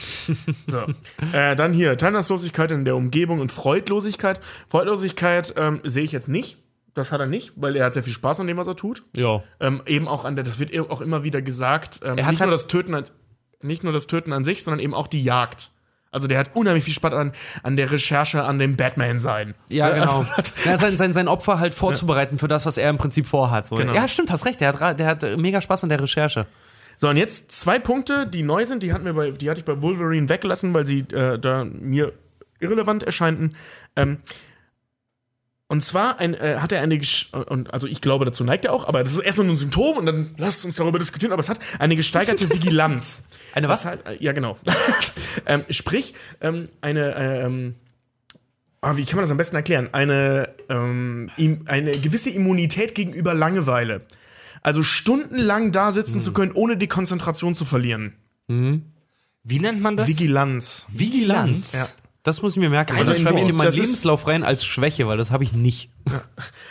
So. 0.67 0.83
äh, 1.33 1.55
dann 1.55 1.73
hier, 1.73 1.97
Teilnahmslosigkeit 1.97 2.71
in 2.71 2.85
der 2.85 2.95
Umgebung 2.95 3.39
und 3.39 3.51
Freudlosigkeit. 3.51 4.39
Freudlosigkeit 4.69 5.53
ähm, 5.57 5.79
sehe 5.83 6.03
ich 6.03 6.11
jetzt 6.11 6.27
nicht. 6.29 6.57
Das 6.93 7.11
hat 7.11 7.19
er 7.21 7.25
nicht, 7.27 7.53
weil 7.55 7.75
er 7.75 7.85
hat 7.85 7.93
sehr 7.93 8.03
viel 8.03 8.13
Spaß 8.13 8.39
an 8.39 8.47
dem, 8.47 8.57
was 8.57 8.67
er 8.67 8.75
tut. 8.75 9.03
Ja. 9.15 9.43
Ähm, 9.59 9.81
eben 9.87 10.07
auch 10.07 10.25
an 10.25 10.35
der, 10.35 10.43
das 10.43 10.59
wird 10.59 10.77
auch 10.91 11.01
immer 11.01 11.23
wieder 11.23 11.41
gesagt, 11.41 12.01
ähm, 12.03 12.17
Er 12.19 12.25
hat 12.25 12.31
nicht, 12.33 12.39
nur 12.39 12.49
halt- 12.49 12.53
das 12.53 12.67
Töten 12.67 12.93
an, 12.93 13.03
nicht 13.61 13.83
nur 13.83 13.93
das 13.93 14.05
Töten 14.07 14.33
an 14.33 14.43
sich, 14.43 14.63
sondern 14.63 14.79
eben 14.79 14.93
auch 14.93 15.07
die 15.07 15.23
Jagd. 15.23 15.71
Also 16.17 16.27
der 16.27 16.39
hat 16.39 16.51
unheimlich 16.55 16.83
viel 16.83 16.93
Spaß 16.93 17.13
an, 17.13 17.31
an 17.63 17.77
der 17.77 17.91
Recherche, 17.91 18.43
an 18.43 18.59
dem 18.59 18.75
Batman 18.75 19.19
sein. 19.19 19.55
Ja, 19.69 19.87
Ne? 19.89 19.93
genau. 20.01 20.25
Also, 20.35 20.53
ja, 20.65 20.77
sein, 20.77 20.97
sein, 20.97 21.13
sein 21.13 21.27
Opfer 21.27 21.59
halt 21.59 21.73
vorzubereiten 21.73 22.37
für 22.37 22.47
das, 22.47 22.65
was 22.65 22.77
er 22.77 22.89
im 22.89 22.97
Prinzip 22.97 23.27
vorhat. 23.27 23.67
So. 23.67 23.75
Genau. 23.75 23.93
Ja, 23.93 24.07
stimmt, 24.07 24.31
hast 24.31 24.45
recht. 24.45 24.59
Der 24.59 24.73
hat, 24.79 24.99
der 24.99 25.07
hat 25.07 25.23
äh, 25.23 25.37
mega 25.37 25.61
Spaß 25.61 25.83
an 25.83 25.89
der 25.89 26.01
Recherche. 26.01 26.45
So, 26.97 27.07
und 27.09 27.17
jetzt 27.17 27.51
zwei 27.51 27.77
Punkte, 27.79 28.25
die 28.27 28.41
neu 28.43 28.65
sind, 28.65 28.81
die, 28.83 28.91
hatten 28.91 29.05
wir 29.05 29.13
bei, 29.13 29.29
die 29.31 29.49
hatte 29.49 29.59
ich 29.59 29.65
bei 29.65 29.81
Wolverine 29.81 30.27
weggelassen, 30.29 30.73
weil 30.73 30.87
sie 30.87 30.99
äh, 31.13 31.37
da 31.37 31.63
mir 31.63 32.11
irrelevant 32.59 33.03
erscheinten. 33.03 33.53
Ähm, 33.95 34.17
und 35.69 35.81
zwar 35.81 36.19
ein, 36.19 36.33
äh, 36.33 36.57
hat 36.59 36.71
er 36.71 36.81
eine, 36.81 36.95
Gesch- 36.95 37.33
und 37.33 37.73
also 37.73 37.87
ich 37.87 37.99
glaube, 38.01 38.23
dazu 38.25 38.43
neigt 38.43 38.65
er 38.65 38.73
auch, 38.73 38.87
aber 38.87 39.03
das 39.03 39.13
ist 39.13 39.19
erstmal 39.19 39.45
nur 39.47 39.55
ein 39.55 39.57
Symptom 39.57 39.97
und 39.97 40.05
dann 40.05 40.33
lasst 40.37 40.63
uns 40.63 40.77
darüber 40.77 40.97
diskutieren, 40.99 41.33
aber 41.33 41.41
es 41.41 41.49
hat 41.49 41.59
eine 41.79 41.95
gesteigerte 41.95 42.49
Vigilanz. 42.53 43.25
Eine 43.53 43.67
was? 43.67 43.85
Heißt, 43.85 44.07
äh, 44.07 44.17
ja, 44.23 44.31
genau. 44.31 44.57
ähm, 45.45 45.63
sprich, 45.69 46.13
ähm, 46.39 46.65
eine, 46.79 47.15
ähm, 47.15 47.75
ah, 48.81 48.95
wie 48.95 49.05
kann 49.05 49.17
man 49.17 49.23
das 49.23 49.31
am 49.31 49.37
besten 49.37 49.57
erklären? 49.57 49.89
Eine, 49.91 50.49
ähm, 50.69 51.31
eine 51.65 51.91
gewisse 51.91 52.29
Immunität 52.29 52.95
gegenüber 52.95 53.33
Langeweile. 53.33 54.01
Also 54.61 54.83
stundenlang 54.83 55.71
da 55.71 55.91
sitzen 55.91 56.15
Hm. 56.15 56.19
zu 56.21 56.33
können, 56.33 56.51
ohne 56.53 56.77
die 56.77 56.87
Konzentration 56.87 57.55
zu 57.55 57.63
verlieren. 57.65 58.13
Wie 58.47 59.59
nennt 59.59 59.81
man 59.81 59.97
das? 59.97 60.07
Vigilanz. 60.07 60.87
Vigilanz. 60.89 61.73
Ja. 61.73 61.87
Das 62.27 62.41
muss 62.41 62.51
ich 62.51 62.57
mir 62.59 62.69
merken. 62.69 62.97
Also 62.97 63.13
das 63.13 63.21
schreibe 63.21 63.37
ich 63.37 63.43
in- 63.43 63.49
in 63.51 63.55
meinen 63.55 63.67
das 63.67 63.77
Lebenslauf 63.77 64.27
rein 64.27 64.43
als 64.43 64.65
Schwäche, 64.65 65.07
weil 65.07 65.15
das 65.17 65.31
habe 65.31 65.45
ich 65.45 65.53
nicht. 65.53 65.89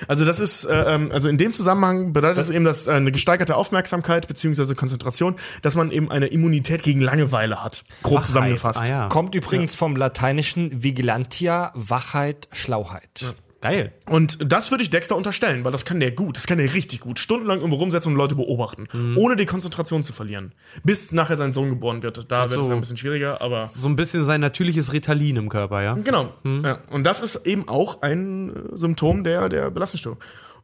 Also 0.06 0.26
das 0.26 0.38
ist, 0.38 0.64
äh, 0.64 0.94
ähm, 0.94 1.10
also 1.12 1.28
in 1.30 1.38
dem 1.38 1.54
Zusammenhang 1.54 2.12
bedeutet 2.12 2.36
das 2.36 2.50
eben, 2.50 2.64
dass 2.66 2.86
äh, 2.86 2.90
eine 2.92 3.10
gesteigerte 3.10 3.56
Aufmerksamkeit 3.56 4.28
beziehungsweise 4.28 4.74
Konzentration, 4.74 5.36
dass 5.62 5.74
man 5.74 5.90
eben 5.90 6.10
eine 6.10 6.26
Immunität 6.26 6.82
gegen 6.82 7.00
Langeweile 7.00 7.64
hat. 7.64 7.84
Grob 8.02 8.16
Wachheit. 8.16 8.26
zusammengefasst. 8.26 8.82
Ah, 8.82 8.86
ja. 8.88 9.08
Kommt 9.08 9.34
übrigens 9.34 9.74
vom 9.74 9.96
lateinischen 9.96 10.82
Vigilantia, 10.82 11.72
Wachheit, 11.74 12.48
Schlauheit. 12.52 13.34
Geil. 13.62 13.92
Und 14.08 14.38
das 14.52 14.70
würde 14.70 14.82
ich 14.82 14.90
Dexter 14.90 15.16
unterstellen, 15.16 15.64
weil 15.64 15.72
das 15.72 15.84
kann 15.84 15.98
der 15.98 16.10
gut, 16.10 16.36
das 16.36 16.46
kann 16.46 16.58
der 16.58 16.74
richtig 16.74 17.00
gut. 17.00 17.18
Stundenlang 17.18 17.58
irgendwo 17.58 17.76
rumsetzen 17.78 18.12
und 18.12 18.18
Leute 18.18 18.34
beobachten, 18.34 18.84
Mhm. 18.92 19.16
ohne 19.16 19.34
die 19.36 19.46
Konzentration 19.46 20.02
zu 20.02 20.12
verlieren. 20.12 20.52
Bis 20.84 21.10
nachher 21.12 21.36
sein 21.38 21.52
Sohn 21.52 21.70
geboren 21.70 22.02
wird. 22.02 22.30
Da 22.30 22.50
wird 22.50 22.60
es 22.60 22.68
ein 22.68 22.80
bisschen 22.80 22.96
schwieriger, 22.98 23.40
aber 23.40 23.66
So 23.66 23.88
ein 23.88 23.96
bisschen 23.96 24.24
sein 24.24 24.40
natürliches 24.42 24.92
Ritalin 24.92 25.36
im 25.36 25.48
Körper, 25.48 25.82
ja? 25.82 25.94
genau. 25.94 26.34
Ja. 26.44 26.80
Und 26.90 27.04
das 27.04 27.22
ist 27.22 27.46
eben 27.46 27.66
auch 27.68 28.02
ein 28.02 28.50
äh, 28.50 28.76
Symptom 28.76 29.24
der, 29.24 29.48
der 29.48 29.70
Belastungsstörung. 29.70 30.18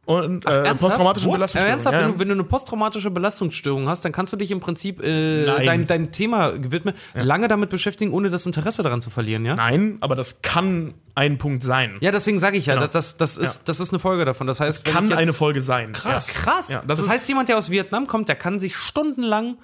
Und 0.05 0.45
äh, 0.45 0.75
posttraumatische? 0.75 1.29
Belastungsstörung. 1.29 1.67
Äh, 1.67 1.71
ernsthaft, 1.71 1.93
Ja, 1.93 1.99
wenn, 2.01 2.07
ja. 2.09 2.13
du, 2.13 2.19
wenn 2.19 2.27
du 2.27 2.33
eine 2.33 2.43
posttraumatische 2.43 3.09
Belastungsstörung 3.11 3.87
hast, 3.87 4.03
dann 4.03 4.11
kannst 4.11 4.33
du 4.33 4.37
dich 4.37 4.51
im 4.51 4.59
Prinzip 4.59 5.01
äh, 5.01 5.45
dein, 5.65 5.87
dein 5.87 6.11
Thema 6.11 6.51
widmen, 6.71 6.93
lange 7.13 7.47
damit 7.47 7.69
beschäftigen, 7.69 8.11
ohne 8.11 8.29
das 8.29 8.45
Interesse 8.45 8.83
daran 8.83 8.99
zu 9.01 9.09
verlieren, 9.09 9.45
ja? 9.45 9.55
Nein, 9.55 9.97
aber 10.01 10.15
das 10.15 10.41
kann 10.41 10.93
ein 11.15 11.37
Punkt 11.37 11.63
sein. 11.63 11.97
Ja, 12.01 12.11
deswegen 12.11 12.37
sage 12.39 12.57
ich 12.57 12.65
ja, 12.65 12.73
Genau. 12.75 12.87
das, 12.87 13.17
das, 13.17 13.37
ist, 13.37 13.55
Ja. 13.59 13.61
das 13.65 13.79
ist 13.79 13.91
eine 13.93 13.99
Folge 13.99 14.25
davon. 14.25 14.47
Das 14.47 14.59
heißt, 14.59 14.85
wenn 14.85 14.93
kann 14.93 15.09
jetzt, 15.09 15.17
eine 15.17 15.33
Folge 15.33 15.61
sein. 15.61 15.93
Krass, 15.93 16.33
Ja. 16.33 16.41
krass. 16.41 16.69
Ja, 16.69 16.83
das 16.85 16.97
das 16.99 17.07
heißt, 17.09 17.27
jemand, 17.29 17.47
der 17.49 17.57
aus 17.57 17.69
Vietnam 17.69 18.07
kommt, 18.07 18.27
der 18.27 18.35
kann 18.35 18.59
sich 18.59 18.75
stundenlang 18.75 19.57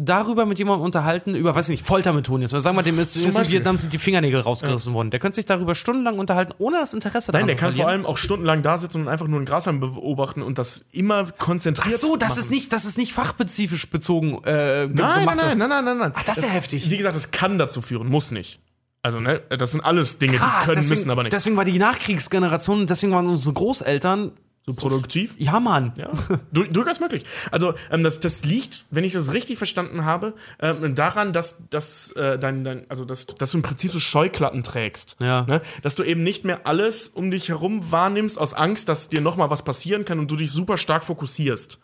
darüber 0.00 0.46
mit 0.46 0.58
jemandem 0.58 0.84
unterhalten, 0.84 1.34
über, 1.34 1.54
weiß 1.54 1.68
ich 1.68 1.80
nicht, 1.80 1.86
Foltermethoden 1.86 2.42
jetzt. 2.42 2.52
Sagen 2.52 2.76
wir, 2.76 2.82
dem 2.82 2.98
ist, 2.98 3.16
in 3.16 3.32
Beispiel. 3.32 3.56
Vietnam 3.58 3.76
sind 3.76 3.92
die 3.92 3.98
Fingernägel 3.98 4.40
rausgerissen 4.40 4.94
worden. 4.94 5.10
Der 5.10 5.18
könnte 5.20 5.36
sich 5.36 5.44
darüber 5.46 5.74
stundenlang 5.74 6.18
unterhalten, 6.18 6.54
ohne 6.58 6.78
das 6.78 6.94
Interesse 6.94 7.32
daran 7.32 7.46
Nein, 7.46 7.48
der 7.48 7.56
kann 7.56 7.72
vor 7.72 7.84
verlieren. 7.84 8.04
allem 8.04 8.06
auch 8.06 8.16
stundenlang 8.16 8.62
da 8.62 8.78
sitzen 8.78 9.02
und 9.02 9.08
einfach 9.08 9.26
nur 9.26 9.40
ein 9.40 9.44
Grashalm 9.44 9.80
beobachten 9.80 10.42
und 10.42 10.56
das 10.58 10.84
immer 10.92 11.24
konzentriert 11.32 11.96
Ach 11.96 12.00
so, 12.00 12.16
das 12.16 12.30
machen. 12.30 12.40
ist 12.40 12.50
nicht, 12.50 12.72
das 12.72 12.84
ist 12.84 12.96
nicht 12.96 13.12
fachspezifisch 13.12 13.90
bezogen. 13.90 14.42
Äh, 14.44 14.86
Nein, 14.86 14.94
nein, 14.94 15.20
gemacht. 15.20 15.36
nein, 15.36 15.58
nein, 15.58 15.68
nein, 15.68 15.84
nein, 15.84 15.98
nein. 15.98 16.12
Ach, 16.14 16.22
das 16.22 16.38
ist 16.38 16.44
ja 16.44 16.50
heftig. 16.50 16.88
Wie 16.90 16.96
gesagt, 16.96 17.16
das 17.16 17.30
kann 17.32 17.58
dazu 17.58 17.82
führen, 17.82 18.08
muss 18.08 18.30
nicht. 18.30 18.60
Also, 19.02 19.20
ne, 19.20 19.40
das 19.56 19.70
sind 19.72 19.80
alles 19.80 20.18
Dinge, 20.18 20.36
Krass, 20.36 20.48
die 20.60 20.64
können, 20.66 20.76
deswegen, 20.76 20.94
müssen 21.00 21.10
aber 21.10 21.22
nicht. 21.22 21.32
deswegen 21.32 21.56
war 21.56 21.64
die 21.64 21.78
Nachkriegsgeneration, 21.78 22.86
deswegen 22.86 23.12
waren 23.12 23.26
unsere 23.26 23.52
Großeltern 23.54 24.32
so 24.68 24.74
produktiv. 24.74 25.34
Ja, 25.38 25.60
Mann. 25.60 25.92
Ja, 25.96 26.10
du, 26.52 26.64
durchaus 26.64 27.00
möglich. 27.00 27.24
Also 27.50 27.74
ähm, 27.90 28.02
das, 28.02 28.20
das 28.20 28.44
liegt, 28.44 28.84
wenn 28.90 29.04
ich 29.04 29.14
das 29.14 29.32
richtig 29.32 29.56
verstanden 29.56 30.04
habe, 30.04 30.34
ähm, 30.60 30.94
daran, 30.94 31.32
dass, 31.32 31.68
dass, 31.70 32.10
äh, 32.12 32.38
dein, 32.38 32.64
dein, 32.64 32.84
also 32.90 33.04
dass, 33.04 33.26
dass 33.26 33.52
du 33.52 33.58
im 33.58 33.62
Prinzip 33.62 33.92
so 33.92 34.00
Scheuklappen 34.00 34.62
trägst. 34.62 35.16
Ja. 35.20 35.42
Ne? 35.46 35.62
Dass 35.82 35.94
du 35.94 36.02
eben 36.02 36.22
nicht 36.22 36.44
mehr 36.44 36.66
alles 36.66 37.08
um 37.08 37.30
dich 37.30 37.48
herum 37.48 37.90
wahrnimmst 37.90 38.38
aus 38.38 38.52
Angst, 38.52 38.88
dass 38.88 39.08
dir 39.08 39.22
nochmal 39.22 39.48
was 39.50 39.62
passieren 39.62 40.04
kann 40.04 40.18
und 40.18 40.30
du 40.30 40.36
dich 40.36 40.50
super 40.50 40.76
stark 40.76 41.04
fokussierst. 41.04 41.78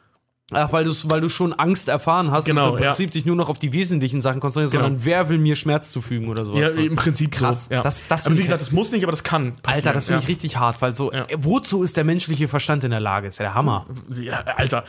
Ach, 0.53 0.71
weil, 0.73 0.87
weil 0.87 1.21
du 1.23 1.31
schon 1.31 1.55
Angst 1.55 1.89
erfahren 1.89 2.31
hast 2.31 2.45
Genau, 2.45 2.73
und 2.73 2.77
im 2.77 2.83
ja. 2.85 2.91
Prinzip 2.91 3.11
dich 3.12 3.25
nur 3.25 3.35
noch 3.35 3.49
auf 3.49 3.59
die 3.59 3.73
wesentlichen 3.73 4.21
Sachen 4.21 4.41
konzentrierst, 4.41 4.73
Genau. 4.75 4.85
sondern 4.85 5.05
wer 5.07 5.31
will 5.31 5.39
mir 5.39 5.57
Schmerz 5.57 5.91
zufügen 5.91 6.29
oder 6.29 6.45
sowas. 6.45 6.61
Ja, 6.61 6.71
so. 6.71 6.83
im 6.83 6.97
Prinzip 6.97 7.33
Krass. 7.33 7.65
So, 7.65 7.75
ja. 7.75 7.81
Das- 7.81 8.03
das 8.09 8.27
aber 8.27 8.35
wie 8.35 8.41
ich 8.41 8.45
gesagt, 8.45 8.61
das 8.61 8.71
muss 8.71 8.93
nicht, 8.93 9.05
aber 9.05 9.11
das 9.11 9.25
kann. 9.25 9.57
Passieren. 9.62 9.87
Alter, 9.87 9.93
das 9.95 10.05
finde 10.07 10.19
ich 10.19 10.25
ja. 10.25 10.29
richtig 10.29 10.57
hart, 10.59 10.83
weil 10.83 10.95
so, 10.95 11.11
Ja. 11.12 11.25
äh, 11.25 11.37
wozu 11.39 11.83
ist 11.83 11.97
der 11.97 12.05
menschliche 12.05 12.47
Verstand 12.47 12.85
in 12.85 12.91
der 12.91 13.01
Lage? 13.01 13.27
Ist 13.27 13.39
ja 13.39 13.45
der 13.45 13.55
Hammer. 13.55 13.87
Ja, 14.21 14.41
Alter, 14.43 14.85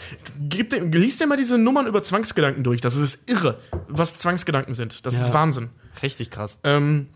gib 0.50 0.72
dir, 0.72 0.82
lies 0.86 1.20
dir 1.20 1.26
mal 1.28 1.38
diese 1.38 1.58
Nummern 1.58 1.88
über 1.88 2.04
Zwangsgedanken 2.04 2.64
durch. 2.66 2.82
Das 2.82 2.98
ist 2.98 3.30
irre, 3.32 3.58
was 3.88 4.18
Zwangsgedanken 4.18 4.74
sind. 4.74 5.06
Das 5.06 5.16
Ja. 5.18 5.24
ist 5.24 5.34
Wahnsinn. 5.34 5.70
Richtig 6.04 6.32
krass. 6.32 6.60
Ähm, 6.66 7.08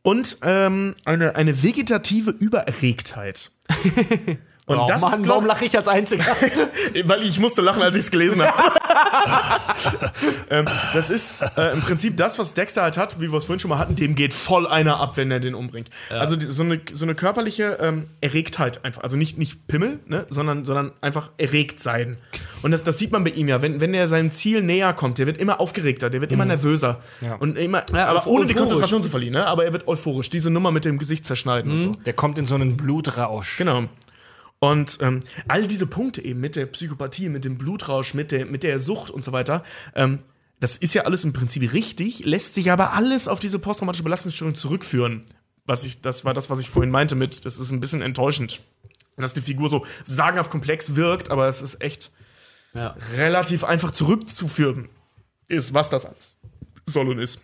und 0.00 0.38
ähm, 0.40 0.94
eine, 1.04 1.36
eine 1.36 1.62
vegetative 1.62 2.30
Übererregtheit. 2.30 3.50
Und 4.68 4.78
oh, 4.78 4.86
das 4.86 5.00
Mann, 5.00 5.12
ist, 5.14 5.22
glaub- 5.22 5.28
warum 5.36 5.46
lache 5.46 5.64
ich 5.64 5.76
als 5.76 5.88
Einziger? 5.88 6.24
weil 7.04 7.22
ich 7.22 7.40
musste 7.40 7.62
lachen, 7.62 7.82
als 7.82 7.96
ich 7.96 8.04
es 8.04 8.10
gelesen 8.10 8.42
habe. 8.42 8.54
ähm, 10.50 10.66
das 10.92 11.08
ist 11.08 11.42
äh, 11.56 11.72
im 11.72 11.80
Prinzip 11.80 12.18
das, 12.18 12.38
was 12.38 12.52
Dexter 12.52 12.82
halt 12.82 12.98
hat, 12.98 13.18
wie 13.18 13.32
wir 13.32 13.38
es 13.38 13.46
vorhin 13.46 13.60
schon 13.60 13.70
mal 13.70 13.78
hatten, 13.78 13.96
dem 13.96 14.14
geht 14.14 14.34
voll 14.34 14.66
einer 14.66 15.00
ab, 15.00 15.16
wenn 15.16 15.30
er 15.30 15.40
den 15.40 15.54
umbringt. 15.54 15.88
Also 16.10 16.36
die, 16.36 16.44
so, 16.44 16.62
eine, 16.62 16.80
so 16.92 17.06
eine 17.06 17.14
körperliche 17.14 17.78
ähm, 17.80 18.08
Erregtheit 18.20 18.84
einfach. 18.84 19.02
Also 19.02 19.16
nicht, 19.16 19.38
nicht 19.38 19.66
Pimmel, 19.68 20.00
ne, 20.06 20.26
sondern, 20.28 20.66
sondern 20.66 20.92
einfach 21.00 21.30
erregt 21.38 21.80
sein. 21.80 22.18
Und 22.60 22.72
das, 22.72 22.84
das 22.84 22.98
sieht 22.98 23.10
man 23.10 23.24
bei 23.24 23.30
ihm 23.30 23.48
ja. 23.48 23.62
Wenn, 23.62 23.80
wenn 23.80 23.94
er 23.94 24.06
seinem 24.06 24.30
Ziel 24.30 24.62
näher 24.62 24.92
kommt, 24.92 25.16
der 25.16 25.26
wird 25.26 25.38
immer 25.38 25.60
aufgeregter, 25.60 26.10
der 26.10 26.20
wird 26.20 26.30
immer 26.30 26.44
nervöser. 26.44 27.00
Und 27.38 27.56
immer, 27.56 27.84
aber 27.94 28.26
ohne 28.26 28.46
die. 28.46 28.54
Konzentration 28.54 29.02
zu 29.02 29.08
verlieren, 29.08 29.34
ne? 29.34 29.46
aber 29.46 29.64
er 29.64 29.72
wird 29.72 29.88
euphorisch. 29.88 30.30
Diese 30.30 30.50
Nummer 30.50 30.70
mit 30.72 30.84
dem 30.84 30.98
Gesicht 30.98 31.24
zerschneiden 31.24 31.72
und 31.72 31.80
so. 31.80 31.92
Der 32.04 32.12
kommt 32.12 32.38
in 32.38 32.44
so 32.44 32.54
einen 32.54 32.76
Blutrausch. 32.76 33.56
Genau. 33.56 33.84
Und 34.60 34.98
ähm, 35.02 35.20
all 35.46 35.66
diese 35.68 35.86
Punkte 35.86 36.24
eben 36.24 36.40
mit 36.40 36.56
der 36.56 36.66
Psychopathie, 36.66 37.28
mit 37.28 37.44
dem 37.44 37.58
Blutrausch, 37.58 38.14
mit 38.14 38.32
der, 38.32 38.46
mit 38.46 38.62
der 38.64 38.78
Sucht 38.78 39.10
und 39.10 39.22
so 39.22 39.32
weiter, 39.32 39.62
ähm, 39.94 40.18
das 40.60 40.76
ist 40.76 40.94
ja 40.94 41.02
alles 41.04 41.22
im 41.22 41.32
Prinzip 41.32 41.72
richtig, 41.72 42.24
lässt 42.24 42.54
sich 42.54 42.72
aber 42.72 42.92
alles 42.92 43.28
auf 43.28 43.38
diese 43.38 43.60
posttraumatische 43.60 44.02
Belastungsstörung 44.02 44.56
zurückführen. 44.56 45.22
Was 45.66 45.84
ich, 45.84 46.00
das 46.00 46.24
war 46.24 46.34
das, 46.34 46.50
was 46.50 46.58
ich 46.58 46.68
vorhin 46.70 46.90
meinte 46.90 47.14
mit, 47.14 47.44
das 47.44 47.58
ist 47.60 47.70
ein 47.70 47.78
bisschen 47.78 48.02
enttäuschend. 48.02 48.60
Dass 49.16 49.34
die 49.34 49.40
Figur 49.40 49.68
so 49.68 49.84
sagenhaft 50.06 50.50
komplex 50.50 50.94
wirkt, 50.96 51.30
aber 51.30 51.46
es 51.48 51.60
ist 51.62 51.80
echt 51.80 52.10
Ja. 52.74 52.96
relativ 53.16 53.64
einfach 53.64 53.90
zurückzuführen, 53.92 54.88
ist, 55.48 55.74
was 55.74 55.90
das 55.90 56.06
alles 56.06 56.38
soll 56.86 57.08
und 57.08 57.18
ist. 57.18 57.40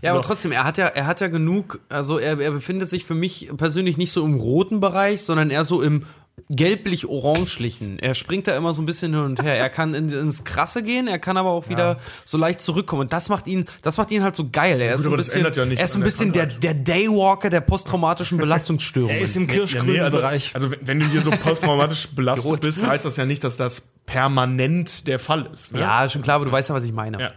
Ja, 0.00 0.10
aber 0.12 0.22
So. 0.22 0.28
trotzdem, 0.28 0.52
er 0.52 0.64
hat 0.64 0.78
ja, 0.78 0.86
er 0.86 1.06
hat 1.06 1.20
ja 1.20 1.28
genug, 1.28 1.80
also 1.88 2.18
er, 2.18 2.38
er 2.40 2.50
befindet 2.52 2.88
sich 2.90 3.04
für 3.04 3.14
mich 3.14 3.50
persönlich 3.56 3.96
nicht 3.96 4.12
so 4.12 4.24
im 4.24 4.34
roten 4.34 4.80
Bereich, 4.80 5.22
sondern 5.22 5.50
eher 5.50 5.64
so 5.64 5.82
im 5.82 6.04
gelblich-orangelichen. 6.48 7.98
Er 7.98 8.14
springt 8.14 8.46
da 8.46 8.56
immer 8.56 8.72
so 8.72 8.82
ein 8.82 8.86
bisschen 8.86 9.14
hin 9.14 9.22
und 9.22 9.42
her. 9.42 9.56
Er 9.58 9.70
kann 9.70 9.94
in, 9.94 10.10
ins 10.10 10.44
Krasse 10.44 10.82
gehen, 10.82 11.08
er 11.08 11.18
kann 11.18 11.36
aber 11.36 11.50
auch 11.50 11.68
wieder 11.68 11.98
so 12.24 12.38
leicht 12.38 12.60
zurückkommen. 12.60 13.02
Und 13.02 13.12
das 13.12 13.28
macht 13.28 13.46
ihn, 13.46 13.66
das 13.82 13.96
macht 13.96 14.10
ihn 14.10 14.22
halt 14.22 14.36
so 14.36 14.48
geil. 14.50 14.80
Er 14.80 14.94
ist 14.94 15.02
so 15.02 15.10
ein 15.10 15.16
bisschen, 15.16 15.42
ja 15.42 15.50
er 15.50 15.84
ist 15.84 15.94
ein 15.94 16.02
bisschen 16.02 16.32
der, 16.32 16.46
der 16.46 16.74
Daywalker 16.74 17.50
der 17.50 17.60
posttraumatischen 17.60 18.38
Belastungsstörung. 18.38 19.10
Er 19.10 19.20
ist 19.20 19.36
im 19.36 19.46
kirschgrünen 19.46 20.00
also, 20.00 20.18
Bereich. 20.18 20.50
also 20.54 20.70
wenn- 20.80 21.00
du 21.00 21.06
hier 21.06 21.22
so 21.22 21.30
posttraumatisch 21.30 22.08
belastet 22.14 22.60
bist, 22.60 22.86
heißt 22.86 23.04
das 23.04 23.16
ja 23.16 23.24
nicht, 23.26 23.42
dass 23.44 23.56
das 23.56 23.80
permanent 24.06 25.06
der 25.08 25.18
Fall 25.18 25.48
ist. 25.52 25.72
Ne? 25.72 25.80
ja, 25.80 26.08
schon 26.08 26.22
klar, 26.22 26.36
aber 26.36 26.44
du 26.44 26.52
weißt 26.52 26.68
ja, 26.68 26.74
was 26.74 26.84
ich 26.84 26.92
meine. 26.92 27.20
Ja. 27.20 27.32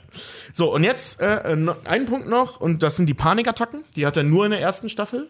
So, 0.54 0.74
und 0.74 0.84
jetzt 0.84 1.22
äh, 1.22 1.54
äh, 1.54 1.56
noch 1.56 1.86
ein 1.86 2.06
Punkt 2.06 2.28
noch, 2.28 2.60
und 2.60 2.84
das 2.84 2.96
sind 2.98 3.08
die 3.08 3.14
Panikattacken. 3.14 3.84
Die 3.96 4.06
hat 4.06 4.18
er 4.18 4.24
nur 4.24 4.46
in 4.46 4.52
der 4.52 4.62
ersten 4.62 4.90
Staffel. 4.90 5.30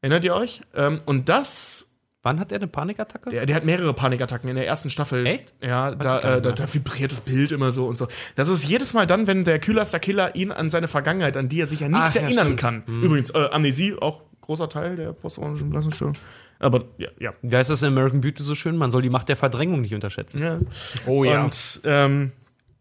Erinnert 0.00 0.24
ihr 0.24 0.34
euch? 0.34 0.60
Ähm, 0.74 1.00
und 1.06 1.28
das, 1.28 1.85
Wann 2.26 2.40
hat 2.40 2.50
er 2.50 2.56
eine 2.56 2.66
Panikattacke? 2.66 3.30
der, 3.30 3.46
der 3.46 3.54
hat 3.54 3.64
mehrere 3.64 3.94
Panikattacken 3.94 4.50
in 4.50 4.56
der 4.56 4.66
ersten 4.66 4.90
Staffel. 4.90 5.24
Echt? 5.26 5.54
Ja, 5.62 5.94
da, 5.94 6.18
äh, 6.18 6.42
da, 6.42 6.50
da 6.50 6.74
vibriert 6.74 7.12
das 7.12 7.20
Bild 7.20 7.52
immer 7.52 7.70
so 7.70 7.86
und 7.86 7.96
so. 7.96 8.08
Das 8.34 8.48
ist 8.48 8.64
jedes 8.64 8.94
Mal 8.94 9.06
dann, 9.06 9.28
wenn 9.28 9.44
der 9.44 9.60
Kühlerster 9.60 10.00
Killer 10.00 10.34
ihn 10.34 10.50
an 10.50 10.68
seine 10.68 10.88
Vergangenheit, 10.88 11.36
an 11.36 11.48
die 11.48 11.60
er 11.60 11.68
sich 11.68 11.78
ja 11.78 11.88
nicht 11.88 12.00
Ach, 12.02 12.12
ja, 12.16 12.22
erinnern 12.22 12.46
stimmt. 12.46 12.60
kann. 12.60 12.82
Mhm. 12.84 13.02
Übrigens, 13.04 13.30
äh, 13.30 13.48
Amnesie, 13.52 13.94
auch 13.94 14.22
großer 14.40 14.68
Teil 14.68 14.96
der 14.96 15.12
posttraumatischen 15.12 15.70
Belastungsstörung. 15.70 16.14
Aber 16.58 16.86
ja, 16.98 17.10
ja. 17.20 17.32
Wie 17.42 17.54
heißt 17.54 17.70
das 17.70 17.82
in 17.82 17.88
American 17.92 18.22
Beauty 18.22 18.42
so 18.42 18.56
schön? 18.56 18.76
Man 18.76 18.90
soll 18.90 19.02
die 19.02 19.10
Macht 19.10 19.28
der 19.28 19.36
Verdrängung 19.36 19.80
nicht 19.80 19.94
unterschätzen. 19.94 20.42
Ja. 20.42 20.58
Oh 21.06 21.22
ja. 21.22 21.44
Und 21.44 21.80
ähm, 21.84 22.32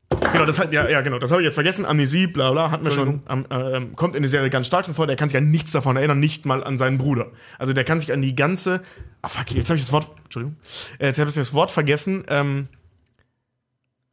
genau, 0.09 0.45
das 0.45 0.59
hat 0.59 0.71
ja, 0.71 0.87
ja 0.89 1.01
genau, 1.01 1.19
das 1.19 1.31
habe 1.31 1.41
ich 1.41 1.45
jetzt 1.45 1.55
vergessen. 1.55 1.85
Amnesie, 1.85 2.27
bla 2.27 2.51
bla, 2.51 2.71
hatten 2.71 2.85
wir 2.85 2.91
schon. 2.91 3.21
Am, 3.25 3.45
ähm, 3.49 3.95
kommt 3.95 4.15
in 4.15 4.21
der 4.21 4.29
Serie 4.29 4.49
ganz 4.49 4.67
stark 4.67 4.85
drin 4.85 4.93
vor. 4.93 5.07
Der 5.07 5.15
kann 5.15 5.29
sich 5.29 5.37
an 5.37 5.49
nichts 5.49 5.71
davon 5.71 5.97
erinnern, 5.97 6.19
nicht 6.19 6.45
mal 6.45 6.63
an 6.63 6.77
seinen 6.77 6.97
Bruder. 6.97 7.31
Also 7.57 7.73
der 7.73 7.83
kann 7.83 7.99
sich 7.99 8.11
an 8.13 8.21
die 8.21 8.35
ganze. 8.35 8.81
Ah 9.21 9.29
fuck, 9.29 9.51
jetzt 9.51 9.69
habe 9.69 9.77
ich 9.77 9.83
das 9.83 9.91
Wort. 9.91 10.11
Entschuldigung. 10.25 10.57
Äh, 10.99 11.07
Jetzt 11.07 11.19
habe 11.19 11.29
ich 11.29 11.35
das 11.35 11.53
Wort 11.53 11.71
vergessen. 11.71 12.23
Ähm, 12.29 12.67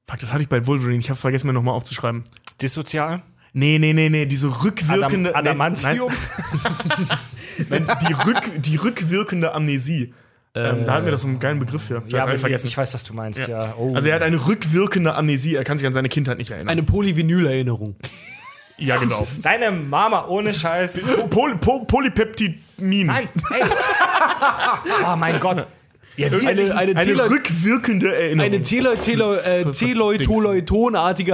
fuck, 0.08 0.18
das 0.18 0.32
hatte 0.32 0.42
ich 0.42 0.48
bei 0.48 0.66
Wolverine. 0.66 0.98
Ich 0.98 1.10
habe 1.10 1.18
vergessen, 1.18 1.46
mir 1.46 1.52
nochmal 1.52 1.74
aufzuschreiben. 1.74 2.24
Dissozial? 2.60 3.22
Nee, 3.54 3.78
nee, 3.78 3.92
nee, 3.92 4.08
nee, 4.08 4.24
diese 4.24 4.48
rückwirkende. 4.64 5.34
Adam, 5.34 5.46
Adamantium? 5.48 6.10
Nein, 7.68 7.84
nein, 7.86 7.98
die, 8.08 8.12
rück, 8.14 8.62
die 8.62 8.76
rückwirkende 8.76 9.54
Amnesie. 9.54 10.14
Ähm, 10.54 10.84
da 10.84 10.94
hatten 10.94 11.06
wir 11.06 11.12
das 11.12 11.22
so 11.22 11.28
einen 11.28 11.38
geilen 11.38 11.58
Begriff 11.58 11.82
für. 11.82 12.00
Das 12.00 12.12
ja, 12.12 12.22
aber 12.22 12.34
ich 12.34 12.40
vergessen. 12.40 12.66
ich 12.66 12.76
weiß, 12.76 12.92
was 12.92 13.04
du 13.04 13.14
meinst, 13.14 13.46
ja. 13.48 13.74
Oh. 13.78 13.94
Also 13.94 14.08
er 14.08 14.16
hat 14.16 14.22
eine 14.22 14.46
rückwirkende 14.46 15.14
Amnesie, 15.14 15.54
er 15.54 15.64
kann 15.64 15.78
sich 15.78 15.86
an 15.86 15.94
seine 15.94 16.10
Kindheit 16.10 16.36
nicht 16.36 16.50
erinnern. 16.50 16.68
Eine 16.68 16.82
Polyvinyl-Erinnerung. 16.82 17.96
ja, 18.76 18.98
genau. 18.98 19.26
Deine 19.42 19.70
Mama 19.70 20.26
ohne 20.26 20.52
Scheiß. 20.52 21.02
Poly, 21.30 21.56
po, 21.56 21.84
Polypeptimin. 21.86 23.06
Nein, 23.06 23.28
ey. 23.50 23.62
oh 25.10 25.16
mein 25.16 25.40
Gott. 25.40 25.66
Ja, 26.16 26.26
Eine, 26.26 26.76
eine, 26.76 26.76
Eine 26.76 26.94
Tele 26.94 27.30
rückwirkende 27.30 28.14
Erinnerung. 28.14 28.52
eine 28.52 28.62
Tele 28.62 28.94
Tele 28.96 29.42
äh, 29.44 29.64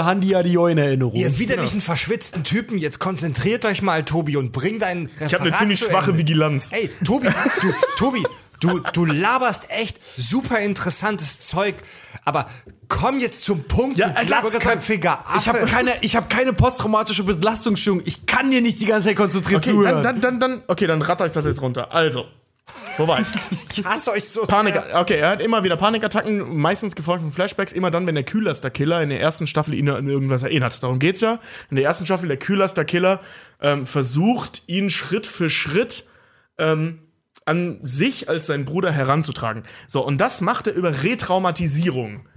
Handy-Erinnerung. 0.06 1.14
Ihr 1.14 1.36
widerlichen, 1.38 1.80
verschwitzten 1.80 2.44
Typen, 2.44 2.78
jetzt 2.78 3.00
konzentriert 3.00 3.64
euch 3.64 3.82
mal, 3.82 4.04
Tobi, 4.04 4.36
und 4.36 4.52
bring 4.52 4.78
dein 4.78 5.06
Referat 5.06 5.26
ich 5.26 5.34
habe 5.34 5.44
eine 5.46 5.56
ziemlich 5.56 5.80
schwache. 5.80 6.16
Vigilanz. 6.16 6.70
Ey, 6.70 6.90
Tobi, 7.04 7.26
du, 7.60 7.74
Tobi, 7.96 8.22
du, 8.60 8.80
du 8.92 9.04
laberst 9.04 9.70
echt 9.70 9.98
super 10.16 10.60
interessantes 10.60 11.40
Zeug, 11.40 11.76
aber 12.24 12.46
komm 12.88 13.20
jetzt 13.20 13.44
zum 13.44 13.64
Punkt, 13.64 13.98
Ja, 13.98 14.08
du 14.08 14.16
Alter, 14.16 14.40
glatzköpfiger 14.42 15.26
Affe. 15.26 15.38
Ich 15.38 15.48
habe 15.48 15.66
keine, 15.66 15.92
ich 16.02 16.16
hab 16.16 16.28
keine 16.30 16.52
posttraumatische 16.52 17.24
Belastungsstörung. 17.24 18.02
Ich 18.04 18.26
kann 18.26 18.50
dir 18.50 18.60
nicht 18.60 18.80
die 18.80 18.86
ganze 18.86 19.08
Zeit 19.08 19.16
konzentriert 19.16 19.62
Okay, 19.62 19.70
zuhören. 19.70 20.02
dann, 20.02 20.20
dann, 20.20 20.40
dann, 20.40 20.40
dann, 20.40 20.62
okay, 20.68 20.86
dann 20.86 21.02
ratter 21.02 21.26
ich 21.26 21.32
das 21.32 21.44
jetzt 21.44 21.62
runter. 21.62 21.92
Also, 21.92 22.26
wo 22.96 23.06
war 23.08 23.20
ich? 23.20 23.26
ich 23.78 23.84
hasse 23.84 24.10
euch 24.12 24.28
so 24.28 24.42
Panik, 24.42 24.74
sehr. 24.74 25.00
okay, 25.00 25.18
er 25.18 25.30
hat 25.30 25.40
immer 25.40 25.64
wieder 25.64 25.76
Panikattacken, 25.76 26.56
meistens 26.56 26.94
gefolgt 26.94 27.22
von 27.22 27.32
Flashbacks, 27.32 27.72
immer 27.72 27.90
dann, 27.90 28.06
wenn 28.06 28.14
der 28.14 28.24
Kühlerster 28.24 28.70
Killer 28.70 29.02
in 29.02 29.08
der 29.08 29.20
ersten 29.20 29.46
Staffel 29.46 29.74
ihn 29.74 29.88
an 29.88 30.06
irgendwas 30.08 30.42
erinnert. 30.42 30.82
Darum 30.82 30.98
geht's 30.98 31.20
ja. 31.20 31.38
In 31.70 31.76
der 31.76 31.84
ersten 31.84 32.04
Staffel, 32.06 32.28
der 32.28 32.38
Kühlerster 32.38 32.84
Killer 32.84 33.20
ähm, 33.60 33.86
versucht, 33.86 34.62
ihn 34.66 34.90
Schritt 34.90 35.26
für 35.26 35.48
Schritt 35.48 36.04
ähm, 36.58 36.98
an 37.48 37.80
sich 37.82 38.28
als 38.28 38.46
seinen 38.46 38.64
Bruder 38.64 38.92
heranzutragen. 38.92 39.64
So, 39.88 40.04
und 40.04 40.20
das 40.20 40.40
macht 40.40 40.66
er 40.68 40.74
über 40.74 41.02
Retraumatisierung. 41.02 42.28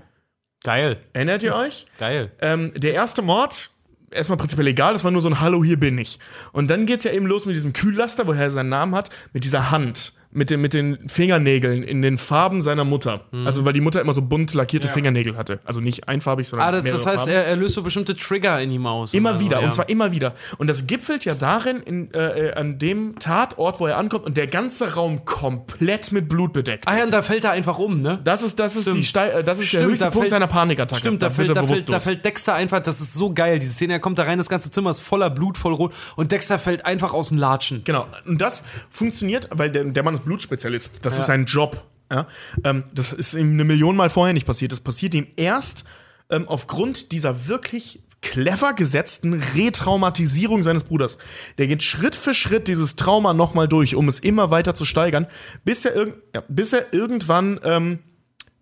Geil, 0.64 1.02
Erinnert 1.14 1.44
ihr 1.44 1.56
euch? 1.56 1.86
geil. 1.98 2.32
Ähm, 2.40 2.72
der 2.76 2.94
erste 2.94 3.22
Mord, 3.22 3.72
erstmal 4.12 4.38
prinzipiell 4.38 4.68
egal, 4.68 4.94
das 4.94 5.04
war 5.04 5.12
nur 5.12 5.22
so 5.22 5.30
ein 5.30 5.40
Hallo, 5.40 5.64
hier 5.64 5.80
bin 5.80 5.98
ich. 5.98 6.20
Und 6.52 6.70
dann 6.70 6.86
geht's 6.86 7.04
ja 7.04 7.12
eben 7.12 7.26
los 7.26 7.46
mit 7.46 7.56
diesem 7.56 7.74
Kühllaster, 7.74 8.28
woher 8.28 8.44
er 8.44 8.52
seinen 8.52 8.70
Namen 8.70 8.94
hat, 8.96 9.10
mit 9.34 9.44
dieser 9.44 9.72
Hand, 9.72 10.14
mit, 10.34 10.50
den, 10.50 10.62
mit 10.62 10.74
den 10.74 11.10
Fingernägeln 11.10 11.84
in 11.84 12.02
den 12.02 12.18
Farben 12.18 12.62
seiner 12.62 12.86
Mutter. 12.86 13.22
Also, 13.46 13.66
weil 13.66 13.74
die 13.74 13.82
Mutter 13.82 14.02
immer 14.02 14.14
so 14.14 14.22
bunt 14.22 14.54
lackierte 14.54 14.88
Fingernägel 14.90 15.38
hatte. 15.38 15.60
Also 15.66 15.82
nicht 15.82 16.08
einfarbig, 16.08 16.48
sondern 16.48 16.68
Ah, 16.70 16.72
das, 16.72 16.84
das 16.84 17.06
heißt, 17.06 17.18
Farben. 17.26 17.32
er, 17.32 17.46
er 17.46 17.56
löst 17.56 17.76
so 17.76 17.84
bestimmte 17.84 18.16
Trigger 18.16 18.62
in 18.62 18.72
ihm 18.72 18.86
aus. 18.86 19.14
Immer 19.14 19.32
oder 19.32 19.40
so, 19.40 19.46
wieder, 19.46 19.60
ja. 19.60 19.66
und 19.66 19.74
zwar 19.74 19.90
immer 19.90 20.12
wieder. 20.12 20.34
Und 20.58 20.68
das 20.70 20.88
gipfelt 20.88 21.26
ja 21.26 21.34
darin, 21.34 21.78
in, 21.82 22.14
äh, 22.14 22.50
äh, 22.50 22.54
an 22.54 22.80
dem 22.80 23.20
Tatort, 23.20 23.80
wo 23.80 23.88
er 23.88 23.98
ankommt 23.98 24.26
und 24.26 24.38
der 24.38 24.48
ganze 24.48 24.94
Raum 24.94 25.26
komplett 25.26 26.12
mit 26.12 26.30
Blut 26.30 26.54
bedeckt 26.54 26.88
Ah 26.88 26.98
ja, 26.98 27.04
und 27.06 27.12
da 27.14 27.22
fällt 27.22 27.44
er 27.44 27.52
einfach 27.52 27.78
um, 27.78 28.02
ne? 28.02 28.20
Das 28.24 28.42
ist, 28.44 28.60
das 28.60 28.76
ist, 28.76 28.94
die. 28.94 29.04
Stei 29.04 29.30
äh, 29.30 29.44
das 29.44 29.60
ist 29.60 29.72
der 29.74 29.80
Stimmt, 29.80 29.92
höchste 29.92 30.06
da 30.06 30.12
Punkt 30.12 30.24
fällt- 30.24 30.32
seiner 30.32 30.48
Panikattacke. 30.48 31.00
Stimmt, 31.00 31.22
da, 31.22 31.26
wird 31.28 31.48
fällt, 31.48 31.58
da, 31.58 31.64
fällt, 31.64 31.90
da 31.92 32.00
fällt 32.00 32.26
Dexter 32.26 32.54
einfach, 32.56 32.80
das 32.82 33.02
ist 33.02 33.14
so 33.14 33.34
geil, 33.34 33.60
diese 33.60 33.74
Szene, 33.74 33.94
er 33.94 34.00
kommt 34.00 34.18
da 34.18 34.24
rein, 34.24 34.38
das 34.38 34.50
ganze 34.50 34.72
Zimmer 34.72 34.90
ist 34.92 35.00
voller 35.02 35.30
Blut, 35.30 35.58
voll 35.58 35.74
rot 35.74 35.94
und 36.16 36.32
Dexter 36.32 36.60
fällt 36.60 36.86
einfach 36.86 37.14
aus 37.14 37.30
dem 37.30 37.38
Latschen. 37.38 37.84
Genau. 37.84 38.06
Und 38.26 38.40
das 38.40 38.64
funktioniert, 38.90 39.50
weil 39.52 39.72
der, 39.72 39.84
der 39.86 40.04
Mann 40.04 40.14
ist 40.14 40.21
Blutspezialist. 40.22 41.06
Das 41.06 41.18
ist 41.20 41.26
sein 41.26 41.46
Job. 41.46 41.84
Ja? 42.12 42.28
Ähm, 42.64 42.84
das 42.94 43.14
ist 43.14 43.34
ihm 43.34 43.54
eine 43.54 43.64
Million 43.64 43.96
Mal 43.96 44.10
vorher 44.10 44.34
nicht 44.34 44.46
passiert. 44.46 44.72
Das 44.72 44.80
passiert 44.80 45.14
ihm 45.14 45.28
erst 45.36 45.86
ähm, 46.30 46.48
aufgrund 46.48 47.12
dieser 47.12 47.48
wirklich 47.48 48.02
clever 48.22 48.74
gesetzten 48.74 49.34
Retraumatisierung 49.34 50.64
seines 50.64 50.84
Bruders. 50.84 51.18
Der 51.58 51.68
geht 51.68 51.84
Schritt 51.84 52.16
für 52.16 52.34
Schritt 52.34 52.68
dieses 52.68 52.96
Trauma 52.96 53.34
nochmal 53.34 53.68
durch, 53.68 53.96
um 53.96 54.08
es 54.08 54.20
immer 54.20 54.52
weiter 54.52 54.76
zu 54.76 54.86
steigern, 54.86 55.28
bis 55.66 55.86
er, 55.86 55.96
irg 55.96 56.14
ja, 56.34 56.44
bis 56.48 56.72
er 56.72 56.94
irgendwann 56.94 57.60
ähm, 57.64 58.00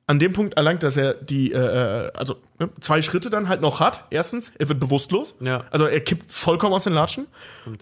an 0.10 0.18
dem 0.18 0.34
Punkt 0.34 0.56
erlangt, 0.56 0.82
dass 0.82 0.98
er 0.98 1.14
die, 1.14 1.52
äh, 1.52 2.10
also 2.16 2.38
ne, 2.58 2.68
zwei 2.82 3.04
Schritte 3.04 3.30
dann 3.30 3.48
halt 3.48 3.62
noch 3.62 3.80
hat. 3.80 4.06
Erstens, 4.10 4.52
er 4.58 4.68
wird 4.68 4.80
bewusstlos. 4.80 5.36
Ja. 5.40 5.66
Also 5.70 5.86
er 5.86 6.00
kippt 6.00 6.32
vollkommen 6.32 6.74
aus 6.74 6.86
den 6.86 6.94
Latschen. 6.94 7.28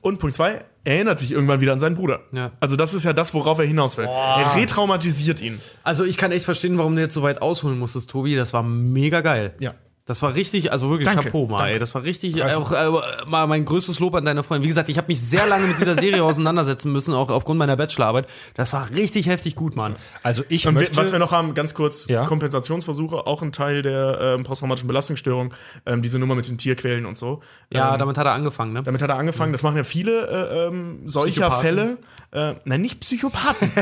Und 0.01 0.19
Punkt 0.19 0.35
zwei, 0.35 0.65
er 0.83 0.95
erinnert 0.95 1.19
sich 1.19 1.31
irgendwann 1.31 1.61
wieder 1.61 1.71
an 1.71 1.79
seinen 1.79 1.95
Bruder. 1.95 2.19
Ja. 2.33 2.51
Also 2.59 2.75
das 2.75 2.93
ist 2.93 3.05
ja 3.05 3.13
das, 3.13 3.33
worauf 3.33 3.59
er 3.59 3.65
hinaus 3.65 3.95
will. 3.95 4.03
Er 4.03 4.57
retraumatisiert 4.57 5.41
ihn. 5.41 5.57
Also 5.85 6.03
ich 6.03 6.17
kann 6.17 6.33
echt 6.33 6.43
verstehen, 6.43 6.77
warum 6.77 6.97
du 6.97 7.01
jetzt 7.01 7.13
so 7.13 7.23
weit 7.23 7.41
ausholen 7.41 7.79
musstest, 7.79 8.09
Tobi, 8.09 8.35
das 8.35 8.51
war 8.51 8.61
mega 8.61 9.21
geil. 9.21 9.53
Ja. 9.59 9.75
Das 10.07 10.21
war 10.21 10.33
richtig, 10.35 10.71
also 10.71 10.89
wirklich 10.89 11.07
Danke, 11.07 11.25
Chapeau 11.25 11.47
mal, 11.47 11.57
danke. 11.59 11.73
ey. 11.73 11.79
Das 11.79 11.93
war 11.93 12.03
richtig, 12.03 12.37
äh, 12.37 12.53
auch 12.53 12.71
äh, 12.71 12.89
mal 13.27 13.45
mein 13.45 13.65
größtes 13.65 13.99
Lob 13.99 14.15
an 14.15 14.23
deine 14.23 14.41
Freundin. 14.41 14.63
Wie 14.63 14.69
gesagt, 14.69 14.87
ich 14.87 14.97
habe 14.97 15.07
mich 15.09 15.21
sehr 15.21 15.45
lange 15.45 15.67
mit 15.67 15.79
dieser 15.79 15.95
Serie 15.95 16.23
auseinandersetzen 16.23 16.91
müssen, 16.93 17.13
auch 17.13 17.29
aufgrund 17.29 17.59
meiner 17.59 17.75
Bachelorarbeit. 17.75 18.25
Das 18.55 18.71
war 18.71 18.89
richtig 18.95 19.27
heftig 19.27 19.55
gut, 19.55 19.75
Mann. 19.75 19.97
Also 20.23 20.43
ich 20.47 20.65
Und 20.65 20.75
möchte. 20.75 20.95
was 20.95 21.11
wir 21.11 21.19
noch 21.19 21.31
haben, 21.33 21.53
ganz 21.53 21.73
kurz, 21.73 22.07
Ja. 22.07 22.23
Kompensationsversuche, 22.25 23.27
auch 23.27 23.41
ein 23.41 23.51
Teil 23.51 23.81
der 23.81 24.17
ähm, 24.21 24.43
posttraumatischen 24.43 24.87
Belastungsstörung, 24.87 25.53
ähm, 25.85 26.01
diese 26.01 26.19
Nummer 26.19 26.35
mit 26.35 26.47
den 26.47 26.57
Tierquellen 26.57 27.05
und 27.05 27.17
so. 27.17 27.41
Ja, 27.69 27.91
ähm, 27.93 27.99
damit 27.99 28.17
hat 28.17 28.25
er 28.25 28.31
angefangen, 28.31 28.71
ne? 28.71 28.83
damit 28.83 29.01
hat 29.01 29.09
er 29.09 29.17
angefangen. 29.17 29.51
Das 29.51 29.61
machen 29.61 29.75
ja 29.75 29.83
viele 29.83 30.27
äh, 30.27 30.67
ähm, 30.67 31.01
solcher. 31.05 31.51
Fälle. 31.51 31.97
Äh, 32.31 32.55
nein, 32.65 32.81
nicht 32.81 32.99
Psychopathen. 33.01 33.71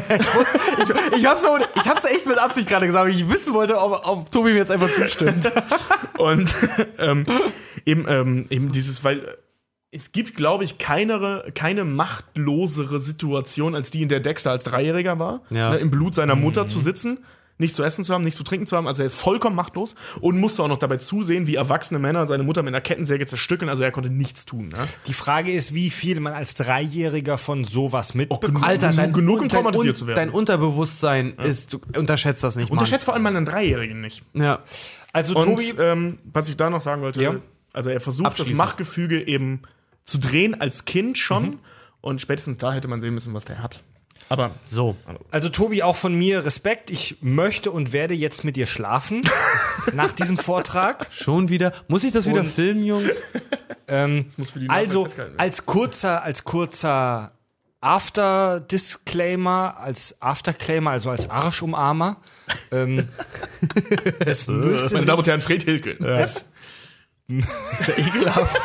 Ich, 0.77 1.19
ich 1.19 1.25
hab's, 1.25 1.43
auch, 1.45 1.57
ich 1.75 1.89
hab's 1.89 2.03
echt 2.05 2.25
mit 2.25 2.37
Absicht 2.37 2.67
gerade 2.67 2.85
gesagt, 2.85 3.05
weil 3.05 3.13
ich 3.15 3.29
wissen 3.29 3.53
wollte, 3.53 3.79
ob, 3.79 4.01
ob 4.05 4.31
Tobi 4.31 4.51
mir 4.51 4.57
jetzt 4.59 4.71
einfach 4.71 4.91
zustimmt. 4.91 5.49
Und 6.17 6.53
ähm, 6.99 7.25
eben, 7.85 8.05
ähm, 8.07 8.45
eben 8.49 8.71
dieses, 8.71 9.03
weil 9.03 9.37
es 9.91 10.11
gibt, 10.11 10.35
glaube 10.35 10.63
ich, 10.65 10.77
keine, 10.77 11.45
keine 11.55 11.85
machtlosere 11.85 12.99
Situation, 12.99 13.75
als 13.75 13.91
die, 13.91 14.01
in 14.01 14.09
der 14.09 14.19
Dexter 14.19 14.51
als 14.51 14.63
Dreijähriger 14.65 15.19
war, 15.19 15.41
Ja. 15.49 15.71
ne, 15.71 15.77
im 15.77 15.89
Blut 15.89 16.15
seiner 16.15 16.35
Mutter 16.35 16.67
zu 16.67 16.79
sitzen. 16.79 17.19
Nicht 17.57 17.73
zu 17.73 17.83
essen 17.85 18.03
zu 18.03 18.13
haben, 18.13 18.25
nicht 18.25 18.35
zu 18.35 18.43
trinken 18.43 18.67
zu 18.67 18.75
haben, 18.75 18.85
also 18.85 19.01
er 19.01 19.05
ist 19.05 19.15
vollkommen 19.15 19.55
machtlos 19.55 19.95
und 20.19 20.37
musste 20.37 20.61
auch 20.61 20.67
noch 20.67 20.77
dabei 20.77 20.97
zusehen, 20.97 21.47
wie 21.47 21.55
erwachsene 21.55 22.01
Männer 22.01 22.25
seine 22.25 22.43
Mutter 22.43 22.61
mit 22.63 22.73
einer 22.73 22.81
Kettensäge 22.81 23.25
zerstückeln, 23.27 23.69
also 23.69 23.81
er 23.81 23.91
konnte 23.91 24.09
nichts 24.09 24.45
tun. 24.45 24.67
Ne? 24.67 24.77
die 25.07 25.13
Frage 25.13 25.53
ist, 25.53 25.73
wie 25.73 25.89
viel 25.89 26.19
man 26.19 26.33
als 26.33 26.55
Dreijähriger 26.55 27.37
von 27.37 27.63
sowas 27.63 28.13
mitbekommt. 28.13 28.61
Alter, 28.61 28.91
dein, 28.91 29.13
genug, 29.13 29.35
um 29.35 29.47
dein, 29.47 29.49
traumatisiert 29.63 29.95
zu 29.97 30.05
werden. 30.05 30.17
dein 30.17 30.29
Unterbewusstsein 30.31 31.35
ist, 31.37 31.71
du 31.71 31.79
unterschätzt 31.97 32.43
das 32.43 32.57
nicht, 32.57 32.65
Mann. 32.67 32.73
Unterschätzt 32.73 33.05
vor 33.05 33.13
allem 33.13 33.23
mal 33.23 33.33
einen 33.33 33.45
Dreijährigen 33.45 34.01
nicht. 34.01 34.23
Ja. 34.33 34.59
Also 35.15 35.35
Und 35.35 35.45
Tobi, 35.45 35.73
ähm, 35.79 36.19
was 36.25 36.49
ich 36.49 36.57
da 36.57 36.69
noch 36.69 36.81
sagen 36.81 37.01
wollte, 37.01 37.23
Ja. 37.23 37.35
also 37.73 37.89
er 37.89 38.01
versucht 38.01 38.37
das. 38.39 38.49
Machtgefüge 38.49 39.25
eben 39.25 39.61
zu 40.03 40.17
drehen 40.17 40.59
als 40.59 40.83
Kind 40.85 41.17
schon 41.17 41.43
Mhm. 41.43 41.59
und 42.01 42.21
spätestens 42.21 42.57
da 42.57 42.73
hätte 42.73 42.87
man 42.89 42.99
sehen 42.99 43.13
müssen, 43.13 43.33
was 43.33 43.45
der 43.45 43.63
hat. 43.63 43.81
Aber 44.27 44.51
So. 44.65 44.95
also 45.31 45.49
Tobi, 45.49 45.83
auch 45.83 45.95
von 45.95 46.13
mir 46.15 46.43
Respekt. 46.45 46.89
Ich 46.89 47.17
möchte 47.21 47.69
und 47.71 47.93
werde 47.93 48.13
jetzt 48.15 48.43
mit 48.43 48.55
dir 48.55 48.65
schlafen 48.65 49.21
nach 49.93 50.11
diesem 50.13 50.37
Vortrag. 50.37 51.07
Schon 51.11 51.47
wieder. 51.49 51.71
Muss 51.87 52.03
ich 52.03 52.11
das 52.11 52.27
wieder 52.27 52.39
Und- 52.41 52.49
filmen, 52.49 52.83
Jungs? 52.83 53.11
Ähm, 53.87 54.25
muss 54.35 54.49
für 54.51 54.59
die 54.59 54.65
Nachwelt 54.65 54.83
also 54.85 55.07
als 55.37 55.65
kurzer, 55.67 56.23
als 56.23 56.43
kurzer 56.43 57.31
After-Disclaimer, 57.85 59.77
als 59.77 60.19
Afterclaimer, 60.19 60.89
also 60.89 61.11
als 61.11 61.29
Arschumarmer. 61.29 62.17
ähm, 62.71 63.09
es 64.25 64.47
müsste 64.47 64.95
meine 64.95 65.05
Damen 65.05 65.19
und 65.19 65.27
Herren, 65.27 65.41
Fred 65.41 65.61
Hilke. 65.61 65.91
es, 66.03 66.49
Ekelhaft. 67.27 68.55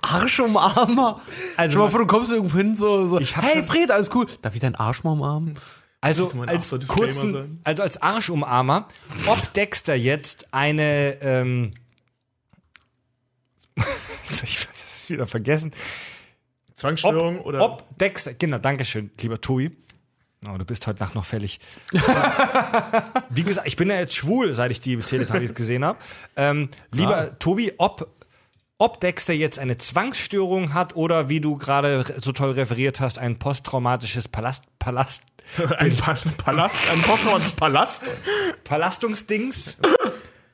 Arschumarmer. 0.00 1.20
Also 1.56 1.78
mal 1.80 1.90
vor, 1.90 1.98
du 1.98 2.06
kommst 2.06 2.30
irgendwo 2.30 2.56
hin, 2.56 2.76
so, 2.76 3.08
so 3.08 3.18
hey 3.18 3.64
Fred, 3.64 3.90
alles 3.90 4.14
cool. 4.14 4.26
Darf 4.40 4.54
ich 4.54 4.60
deinen 4.60 4.76
Arsch 4.76 5.02
mal 5.02 5.10
umarmen? 5.10 5.58
Also 6.00 6.32
als 6.46 6.72
kurzen, 6.88 7.32
sein? 7.32 7.60
also 7.64 7.82
als 7.82 8.00
Arschumarmer, 8.00 8.88
ob 9.26 9.52
Dexter 9.52 9.94
jetzt 9.94 10.52
eine, 10.52 11.18
ähm, 11.20 11.74
ich 13.76 14.66
das 14.66 15.08
wieder 15.08 15.26
vergessen. 15.26 15.72
Zwangsstörung 16.82 17.38
ob, 17.38 17.46
oder 17.46 17.62
ob 17.62 17.98
Dexter, 17.98 18.34
genau, 18.34 18.58
Dankeschön, 18.58 19.12
lieber 19.20 19.40
Tobi. 19.40 19.70
Oh, 20.48 20.58
du 20.58 20.64
bist 20.64 20.84
heute 20.88 21.00
Nacht 21.00 21.14
noch 21.14 21.24
fällig. 21.24 21.60
Wie 23.30 23.44
gesagt, 23.44 23.68
ich 23.68 23.76
bin 23.76 23.88
ja 23.88 23.94
jetzt 23.94 24.16
schwul, 24.16 24.52
seit 24.52 24.72
ich 24.72 24.80
die 24.80 24.96
Teletubbies 24.96 25.54
gesehen 25.54 25.84
habe. 25.84 26.00
Ähm, 26.34 26.70
lieber 26.90 27.38
Tobi, 27.38 27.74
ob, 27.78 28.12
ob 28.78 29.00
Dexter 29.00 29.32
jetzt 29.32 29.60
eine 29.60 29.78
Zwangsstörung 29.78 30.74
hat 30.74 30.96
oder 30.96 31.28
wie 31.28 31.40
du 31.40 31.56
gerade 31.56 32.04
so 32.16 32.32
toll 32.32 32.50
referiert 32.50 32.98
hast, 32.98 33.20
ein 33.20 33.38
posttraumatisches 33.38 34.26
Palast, 34.26 34.64
Palast, 34.80 35.22
ein 35.78 35.94
pa 35.94 36.18
Palast, 36.38 36.78
ein 36.90 37.00
posttraumatischer 37.02 37.56
Palast 37.56 38.10
Palastungsdings. 38.64 39.76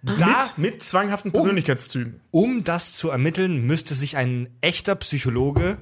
Da, 0.02 0.12
mit, 0.12 0.58
mit 0.58 0.82
zwanghaften 0.82 1.32
Persönlichkeitszügen. 1.32 2.20
um 2.30 2.62
das 2.62 2.92
zu 2.92 3.08
ermitteln, 3.08 3.66
müsste 3.66 3.94
sich 3.94 4.16
ein 4.16 4.48
echter 4.60 4.94
Psychologe, 4.94 5.78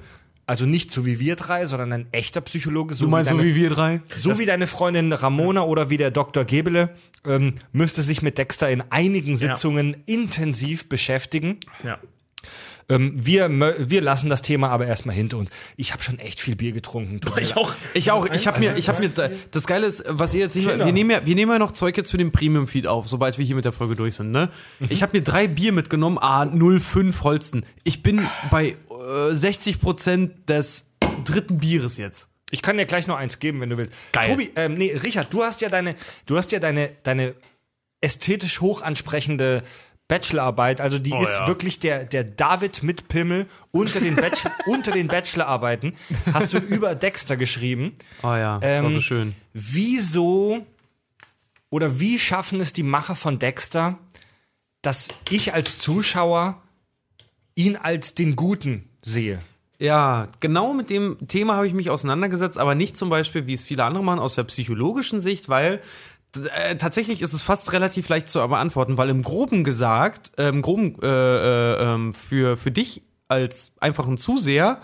also 0.47 0.65
nicht 0.65 0.93
so 0.93 1.05
wie 1.05 1.19
wir 1.19 1.35
drei, 1.35 1.65
sondern 1.65 1.91
ein 1.93 2.07
echter 2.13 2.41
Psychologe, 2.41 2.95
so 2.95 3.05
Du 3.05 3.11
meinst 3.11 3.29
wie 3.29 3.33
so 3.33 3.37
deine, 3.37 3.49
wie 3.49 3.55
wir 3.55 3.69
drei? 3.69 4.01
so 4.15 4.39
wie 4.39 4.45
deine 4.45 4.65
Freundin 4.65 5.11
Ramona 5.13 5.61
oder 5.63 5.89
wie 5.89 5.97
der 5.97 6.09
Dr. 6.09 6.45
Gebele, 6.45 6.95
ähm, 7.25 7.55
müsste 7.73 8.01
sich 8.01 8.21
mit 8.21 8.37
Dexter 8.37 8.69
in 8.69 8.81
einigen 8.89 9.35
Sitzungen 9.35 9.97
intensiv 10.05 10.87
beschäftigen. 10.87 11.59
Ja. 11.83 11.99
Ähm, 12.89 13.13
wir, 13.15 13.49
wir 13.49 14.01
lassen 14.01 14.29
das 14.29 14.41
Thema 14.41 14.69
aber 14.69 14.87
erstmal 14.87 15.13
hinter 15.13 15.37
uns. 15.37 15.49
Ich 15.75 15.91
habe 15.91 16.03
schon 16.03 16.19
echt 16.19 16.39
viel 16.39 16.55
Bier 16.55 16.71
getrunken. 16.71 17.19
leid. 17.35 17.57
auch. 17.57 17.73
Ich 17.93 18.11
auch. 18.11 18.25
Ich 18.27 18.47
habe 18.47 18.59
mir, 18.59 18.77
ich 18.77 18.87
habe 18.87 19.01
mir, 19.01 19.11
das 19.51 19.67
Geile 19.67 19.87
ist, 19.87 20.05
was 20.07 20.33
ihr 20.33 20.39
jetzt 20.39 20.55
nicht 20.55 20.67
mehr, 20.67 20.85
wir 20.85 20.93
nehmen 20.93 21.09
ja, 21.09 21.25
wir 21.25 21.35
nehmen 21.35 21.51
ja 21.51 21.59
noch 21.59 21.73
Zeug 21.73 21.97
jetzt 21.97 22.11
für 22.11 22.17
den 22.17 22.31
Premium-Feed 22.31 22.87
auf, 22.87 23.07
sobald 23.09 23.37
wir 23.37 23.45
hier 23.45 23.55
mit 23.55 23.65
der 23.65 23.73
Folge 23.73 23.95
durch 23.95 24.15
sind, 24.15 24.31
ne? 24.31 24.49
Ich 24.89 25.03
habe 25.03 25.17
mir 25.17 25.23
drei 25.23 25.47
Bier 25.47 25.73
mitgenommen, 25.73 26.17
A05 26.17 27.23
Holsten. 27.23 27.65
Ich 27.83 28.03
bin 28.03 28.25
bei 28.49 28.77
äh, 28.89 29.33
60 29.33 29.81
Prozent 29.81 30.49
des 30.49 30.91
dritten 31.25 31.57
Bieres 31.57 31.97
jetzt. 31.97 32.29
Ich 32.51 32.61
kann 32.61 32.77
dir 32.77 32.85
gleich 32.85 33.07
noch 33.07 33.17
eins 33.17 33.39
geben, 33.39 33.59
wenn 33.59 33.69
du 33.69 33.77
willst. 33.77 33.91
Geil. 34.13 34.29
Tobi, 34.29 34.51
ähm, 34.55 34.75
nee, 34.75 34.93
Richard, 35.03 35.33
du 35.33 35.43
hast 35.43 35.59
ja 35.59 35.67
deine, 35.67 35.95
du 36.25 36.37
hast 36.37 36.53
ja 36.53 36.59
deine, 36.59 36.91
deine 37.03 37.35
ästhetisch 37.99 38.61
hoch 38.61 38.81
ansprechende 38.81 39.63
Bachelorarbeit, 40.07 40.79
also 40.79 40.99
die 40.99 41.13
ist 41.13 41.39
ja. 41.39 41.47
wirklich 41.47 41.79
der, 41.79 42.05
der 42.05 42.23
David 42.23 42.81
mit 42.81 43.09
Pimmel 43.09 43.45
unter 43.71 43.99
den, 43.99 44.15
Bachelor, 44.15 44.53
unter 44.67 44.91
den 44.91 45.07
Bachelorarbeiten, 45.07 45.93
hast 46.31 46.53
du 46.53 46.59
über 46.59 46.95
Dexter 46.95 47.35
geschrieben. 47.35 47.93
Oh 48.23 48.27
ja, 48.27 48.59
das 48.59 48.83
war 48.83 48.89
Ähm, 48.89 48.93
so 48.93 49.01
schön. 49.01 49.35
Wieso 49.53 50.65
oder 51.69 51.99
wie 51.99 52.19
schaffen 52.19 52.61
es 52.61 52.71
die 52.71 52.83
Macher 52.83 53.15
von 53.15 53.39
Dexter, 53.39 53.97
dass 54.81 55.09
ich 55.29 55.53
als 55.53 55.77
Zuschauer 55.77 56.61
ihn 57.55 57.75
als 57.75 58.15
den 58.15 58.37
Guten 58.37 58.87
sehe? 59.01 59.41
Ja, 59.79 60.29
genau 60.39 60.73
mit 60.73 60.89
dem 60.89 61.17
Thema 61.27 61.55
habe 61.55 61.67
ich 61.67 61.73
mich 61.73 61.89
auseinandergesetzt, 61.89 62.57
aber 62.57 62.73
nicht 62.73 62.97
zum 62.97 63.09
Beispiel, 63.09 63.45
wie 63.45 63.53
es 63.53 63.63
viele 63.63 63.83
andere 63.83 64.03
machen, 64.03 64.19
aus 64.19 64.35
der 64.35 64.43
psychologischen 64.45 65.21
Sicht, 65.21 65.49
weil 65.49 65.81
tatsächlich 66.77 67.21
ist 67.21 67.33
es 67.33 67.41
fast 67.41 67.71
relativ 67.73 68.07
leicht 68.09 68.29
zu 68.29 68.39
beantworten, 68.47 68.97
weil 68.97 69.09
im 69.09 69.23
Groben 69.23 69.63
gesagt, 69.63 70.31
äh, 70.37 70.49
im 70.49 70.61
Groben 70.61 71.01
äh, 71.01 71.07
äh, 71.07 71.93
ähm, 71.93 72.13
für, 72.13 72.57
für 72.57 72.71
dich 72.71 73.03
als 73.27 73.73
einfachen 73.79 74.17
Zuseher, 74.17 74.81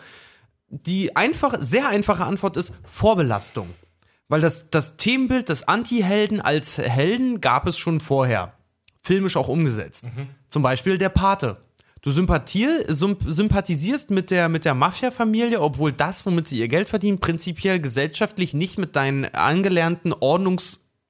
die 0.67 1.15
einfach, 1.15 1.55
sehr 1.59 1.87
einfache 1.87 2.25
Antwort 2.25 2.57
ist 2.57 2.73
Vorbelastung. 2.83 3.69
Weil 4.27 4.41
das, 4.41 4.69
das 4.69 4.97
Themenbild 4.97 5.49
des 5.49 5.67
Anti-Helden 5.67 6.41
als 6.41 6.77
Helden 6.77 7.41
gab 7.41 7.67
es 7.67 7.77
schon 7.77 7.99
vorher. 7.99 8.53
Filmisch 9.01 9.37
auch 9.37 9.49
umgesetzt. 9.49 10.05
Zum 10.49 10.63
Beispiel 10.63 10.97
der 10.97 11.09
Pate. 11.09 11.57
Du 12.01 12.11
sympathisierst 12.11 14.11
mit 14.11 14.31
der, 14.31 14.49
mit 14.49 14.65
der 14.65 14.73
Mafia-Familie, 14.73 15.61
obwohl 15.61 15.93
das, 15.93 16.25
womit 16.25 16.47
sie 16.47 16.59
ihr 16.59 16.67
Geld 16.67 16.89
verdienen, 16.89 17.19
prinzipiell 17.19 17.79
gesellschaftlich 17.79 18.53
nicht 18.53 18.77
mit 18.77 18.95
deinen 18.95 19.25
angelernten 19.25 20.13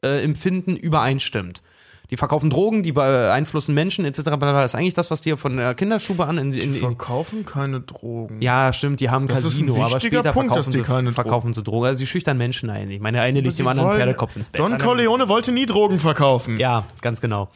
Ordnungsempfinden 0.03 0.75
übereinstimmt. 0.77 1.61
Die 2.09 2.17
verkaufen 2.17 2.49
Drogen, 2.51 2.83
die 2.83 2.91
beeinflussen 2.91 3.73
Menschen 3.73 4.05
etc. 4.05 4.21
Das 4.39 4.65
ist 4.71 4.75
eigentlich 4.75 4.93
das, 4.93 5.09
was 5.09 5.21
dir 5.21 5.37
von 5.37 5.57
der 5.57 5.73
Kinderstube 5.73 6.27
an 6.27 6.37
in, 6.37 6.53
in, 6.53 6.61
in 6.61 6.75
Verkaufen 6.75 7.43
keine 7.45 7.79
Drogen. 7.81 8.39
ja, 8.41 8.71
stimmt, 8.71 8.99
die 8.99 9.09
haben 9.09 9.27
Das 9.27 9.41
Casino, 9.41 9.83
aber 9.83 9.99
später 9.99 10.31
Punkt, 10.31 10.49
verkaufen, 10.49 10.71
die 10.71 10.77
sie, 10.77 10.83
keine 10.83 11.11
verkaufen 11.11 11.53
sie 11.53 11.63
Drogen. 11.63 11.87
Also 11.87 11.99
sie 11.99 12.07
schüchtern 12.07 12.37
Menschen 12.37 12.69
ein. 12.69 12.91
Ich 12.91 12.99
meine, 12.99 13.17
der 13.17 13.23
eine 13.25 13.39
legt 13.41 13.57
dem 13.57 13.67
anderen 13.67 13.89
wollen- 13.89 13.97
Pferdekopf 13.97 14.35
ins 14.35 14.49
Bett. 14.49 14.59
Don 14.61 14.77
Corleone 14.77 15.27
wollte 15.27 15.51
nie 15.51 15.65
Drogen 15.65 15.97
verkaufen. 15.97 16.59
Ja, 16.59 16.85
ganz 17.01 17.19
genau. 17.19 17.49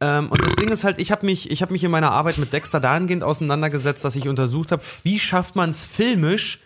Ähm, 0.00 0.28
und 0.30 0.44
das 0.44 0.56
Ding 0.56 0.68
ist 0.68 0.84
halt, 0.84 1.00
ich 1.00 1.10
habe 1.12 1.24
mich, 1.24 1.50
ich 1.50 1.62
habe 1.62 1.72
mich 1.72 1.84
in 1.84 1.90
meiner 1.90 2.10
Arbeit 2.10 2.36
mit 2.36 2.52
Dexter 2.52 2.80
dahingehend 2.80 3.22
auseinandergesetzt, 3.22 4.04
dass 4.04 4.16
ich 4.16 4.28
untersucht 4.28 4.72
habe, 4.72 4.82
wie 5.04 5.18
schafft 5.20 5.54
man 5.56 5.70
es 5.70 5.86
filmisch, 5.86 6.58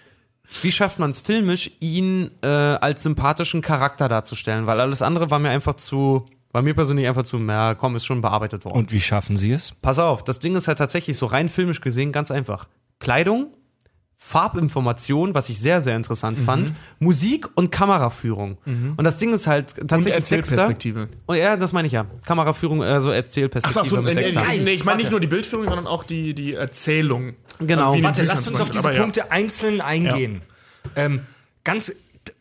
wie 0.63 0.73
schafft 0.73 0.99
man 0.99 1.11
es 1.11 1.21
filmisch, 1.21 1.71
ihn 1.81 2.31
äh, 2.43 2.47
als 2.47 3.03
sympathischen 3.03 3.63
Charakter 3.63 4.09
darzustellen, 4.09 4.67
weil 4.67 4.81
alles 4.81 5.03
andere 5.03 5.31
war 5.31 5.39
mir 5.39 5.51
einfach 5.51 5.75
zu, 5.75 6.27
war 6.53 6.63
mir 6.63 6.75
persönlich 6.75 7.07
einfach 7.07 7.25
zu, 7.25 7.39
na 7.39 7.75
komm, 7.75 7.97
ist 7.97 8.07
schon 8.07 8.21
bearbeitet 8.21 8.65
worden. 8.65 8.77
Und 8.77 8.93
wie 8.93 9.01
schaffen 9.01 9.37
sie 9.37 9.53
es? 9.53 9.73
Pass 9.83 9.99
auf, 9.99 10.25
das 10.25 10.39
Ding 10.39 10.55
ist 10.55 10.69
halt 10.69 10.79
tatsächlich 10.79 11.17
so 11.17 11.27
rein 11.27 11.49
filmisch 11.49 11.81
gesehen 11.81 12.13
ganz 12.13 12.31
einfach. 12.31 12.69
Kleidung, 12.99 13.49
Farbinformation, 14.19 15.35
was 15.35 15.51
ich 15.51 15.61
sehr, 15.61 15.83
sehr 15.83 15.95
interessant 15.95 16.39
fand, 16.39 16.73
Musik 16.99 17.49
und 17.55 17.71
Kameraführung. 17.71 18.57
Und 18.65 19.05
das 19.05 19.19
Ding 19.19 19.33
ist 19.33 19.47
halt 19.47 19.79
Und 19.79 19.89
tatsächlich 19.89 20.15
Erzählperspektive. 20.15 21.09
Oh, 21.29 21.35
ja, 21.35 21.57
das 21.57 21.73
meine 21.73 21.87
ich 21.87 21.93
ja. 21.93 22.07
Kameraführung, 22.25 22.83
also 22.83 23.11
Erzählperspektive 23.11 23.81
Achso, 23.81 23.97
mit 24.03 24.15
nee, 24.15 24.23
Dexter. 24.23 24.43
nee, 24.49 24.61
nee, 24.61 24.73
ich 24.73 24.85
meine 24.85 24.99
nicht 24.99 25.11
nur 25.11 25.21
die 25.21 25.27
Bildführung, 25.27 25.67
sondern 25.67 25.87
auch 25.87 26.03
die, 26.03 26.35
die 26.35 26.55
Erzählung. 26.55 27.35
Genau. 27.59 27.93
Wie 27.93 27.97
in 27.97 28.03
den 28.03 28.05
Warte, 28.05 28.23
lasst 28.23 28.49
uns 28.49 28.61
auf 28.61 28.71
diese 28.71 28.85
Aber 28.85 28.95
ja. 28.95 29.03
Punkte 29.03 29.31
einzeln 29.31 29.81
eingehen. 29.81 30.43
Ähm, 30.95 31.27
ganz, 31.65 31.93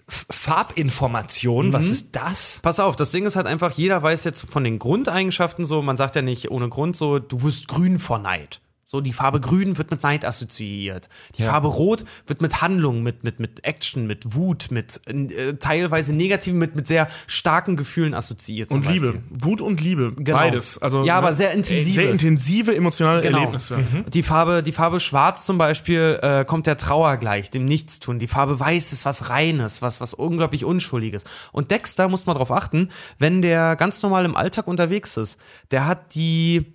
Farbinformation, 0.07 1.73
was 1.73 1.85
ist 1.85 2.15
das? 2.15 2.59
Pass 2.61 2.79
auf, 2.79 2.95
das 2.95 3.11
Ding 3.11 3.25
ist 3.25 3.35
halt 3.35 3.47
einfach, 3.47 3.71
jeder 3.71 4.03
weiß 4.03 4.23
jetzt 4.23 4.45
von 4.47 4.63
den 4.63 4.77
Grundeigenschaften 4.77 5.65
so, 5.65 5.81
man 5.81 5.97
sagt 5.97 6.15
ja 6.15 6.21
nicht 6.21 6.51
ohne 6.51 6.69
Grund 6.69 6.95
so, 6.95 7.17
du 7.17 7.41
wirst 7.41 7.67
grün 7.67 7.97
vor 7.97 8.19
Neid. 8.19 8.61
So, 8.87 9.01
die 9.01 9.13
Farbe 9.13 9.39
grün 9.39 9.79
wird 9.79 9.89
mit 9.89 10.03
Neid 10.03 10.25
assoziiert. 10.25 11.09
Die 11.39 11.43
Farbe 11.43 11.69
rot 11.69 12.05
wird 12.27 12.43
mit 12.43 12.61
Handlung, 12.61 13.01
mit, 13.01 13.23
mit, 13.23 13.39
mit 13.39 13.65
Action, 13.65 14.05
mit 14.05 14.35
Wut, 14.35 14.67
mit 14.69 15.01
äh, 15.07 15.55
teilweise 15.55 16.13
negativen, 16.13 16.59
mit, 16.59 16.75
mit 16.75 16.87
sehr 16.87 17.07
starken 17.25 17.77
Gefühlen 17.77 18.13
assoziiert. 18.13 18.69
Und 18.71 18.87
Liebe. 18.87 19.13
Beispiel. 19.13 19.23
Wut 19.31 19.61
und 19.61 19.81
Liebe. 19.81 20.13
Genau. 20.15 20.37
Beides. 20.37 20.77
Also, 20.77 21.03
Ja, 21.03 21.17
aber 21.17 21.31
ne, 21.31 21.35
sehr 21.35 21.51
intensives. 21.53 21.95
Sehr 21.95 22.11
intensive 22.11 22.75
emotionale 22.75 23.21
Genau. 23.23 23.39
Erlebnisse. 23.39 23.79
Die 24.13 24.21
Farbe, 24.21 24.61
die 24.61 24.71
Farbe 24.71 24.99
Schwarz 24.99 25.47
zum 25.47 25.57
Beispiel 25.57 26.19
äh, 26.21 26.45
kommt 26.45 26.67
der 26.67 26.77
Trauer 26.77 27.17
gleich, 27.17 27.49
dem 27.49 27.65
Nichtstun. 27.65 28.19
Die 28.19 28.27
Farbe 28.27 28.59
Weiß 28.59 28.93
ist 28.93 29.03
was 29.03 29.31
Reines, 29.31 29.81
was 29.81 29.99
was 29.99 30.13
unglaublich 30.13 30.63
Unschuldiges. 30.63 31.23
Und 31.51 31.71
Dexter 31.71 32.07
muss 32.07 32.27
man 32.27 32.35
darauf 32.35 32.51
achten, 32.51 32.89
wenn 33.17 33.41
der 33.41 33.75
ganz 33.77 34.03
normal 34.03 34.25
im 34.25 34.35
Alltag 34.35 34.67
unterwegs 34.67 35.17
ist, 35.17 35.39
der 35.71 35.87
hat 35.87 36.13
die 36.13 36.74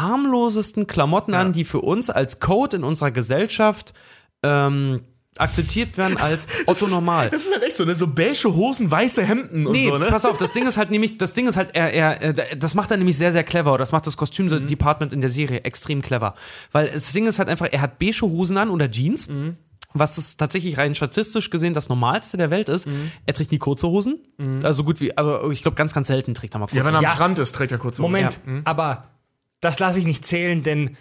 harmlosesten 0.00 0.86
Klamotten 0.86 1.34
an, 1.34 1.52
die 1.52 1.64
für 1.64 1.80
uns 1.80 2.10
als 2.10 2.40
Code 2.40 2.76
in 2.76 2.84
unserer 2.84 3.10
Gesellschaft 3.10 3.92
ähm, 4.42 5.02
akzeptiert 5.38 5.96
werden 5.96 6.18
als 6.18 6.46
Otto 6.66 6.86
normal. 6.88 7.30
Das 7.30 7.46
ist 7.46 7.52
halt 7.52 7.62
echt 7.62 7.76
so, 7.76 7.84
ne? 7.86 7.94
So 7.94 8.06
beige 8.06 8.54
Hosen, 8.54 8.90
weiße 8.90 9.22
Hemden 9.24 9.66
und 9.66 9.72
Nee, 9.72 9.88
so, 9.88 9.96
ne? 9.98 10.06
pass 10.06 10.26
auf, 10.26 10.36
das 10.36 10.52
Ding 10.52 10.66
ist 10.66 10.76
halt 10.76 10.90
nämlich, 10.90 11.16
das 11.16 11.32
Ding 11.32 11.46
ist 11.48 11.56
halt, 11.56 11.70
er, 11.74 11.92
er, 11.92 12.22
äh, 12.22 12.56
das 12.56 12.74
macht 12.74 12.90
er 12.90 12.98
nämlich 12.98 13.16
sehr, 13.16 13.32
sehr 13.32 13.42
clever. 13.44 13.78
Das 13.78 13.92
macht 13.92 14.06
das 14.06 14.14
Mhm. 14.14 14.18
Kostüm-Department 14.18 15.12
in 15.12 15.20
der 15.22 15.30
Serie 15.30 15.60
extrem 15.64 16.02
clever. 16.02 16.34
Weil 16.72 16.88
das 16.90 17.12
Ding 17.12 17.26
ist 17.26 17.38
halt 17.38 17.48
einfach, 17.48 17.68
er 17.70 17.80
hat 17.80 17.98
beige 17.98 18.22
Hosen 18.22 18.58
an 18.58 18.68
oder 18.70 18.90
Jeans. 18.90 19.28
Mhm. 19.28 19.56
Was 19.94 20.16
es 20.16 20.38
tatsächlich 20.38 20.78
rein 20.78 20.94
statistisch 20.94 21.50
gesehen 21.50 21.74
das 21.74 21.90
Normalste 21.90 22.38
der 22.38 22.48
Welt 22.50 22.70
ist. 22.70 22.86
Mhm. 22.86 23.10
Er 23.26 23.34
trägt 23.34 23.52
nie 23.52 23.58
kurze 23.58 23.88
Hosen. 23.88 24.20
Also 24.62 24.84
gut 24.84 25.00
wie, 25.00 25.16
aber 25.18 25.50
ich 25.50 25.60
glaube, 25.60 25.74
ganz, 25.74 25.92
ganz 25.92 26.08
selten 26.08 26.32
trägt 26.32 26.54
er 26.54 26.60
mal 26.60 26.64
kurze 26.66 26.78
Ja, 26.78 26.86
wenn 26.86 26.94
er 26.94 26.98
am 26.98 27.04
Ja. 27.04 27.10
Strand 27.10 27.38
ist, 27.38 27.54
trägt 27.54 27.72
er 27.72 27.78
kurz 27.78 27.96
Hosen. 27.96 28.02
Moment, 28.02 28.38
Ja. 28.46 28.62
aber 28.64 29.04
das 29.62 29.78
lasse 29.78 30.00
ich 30.00 30.04
nicht 30.04 30.26
zählen, 30.26 30.62
denn 30.62 30.98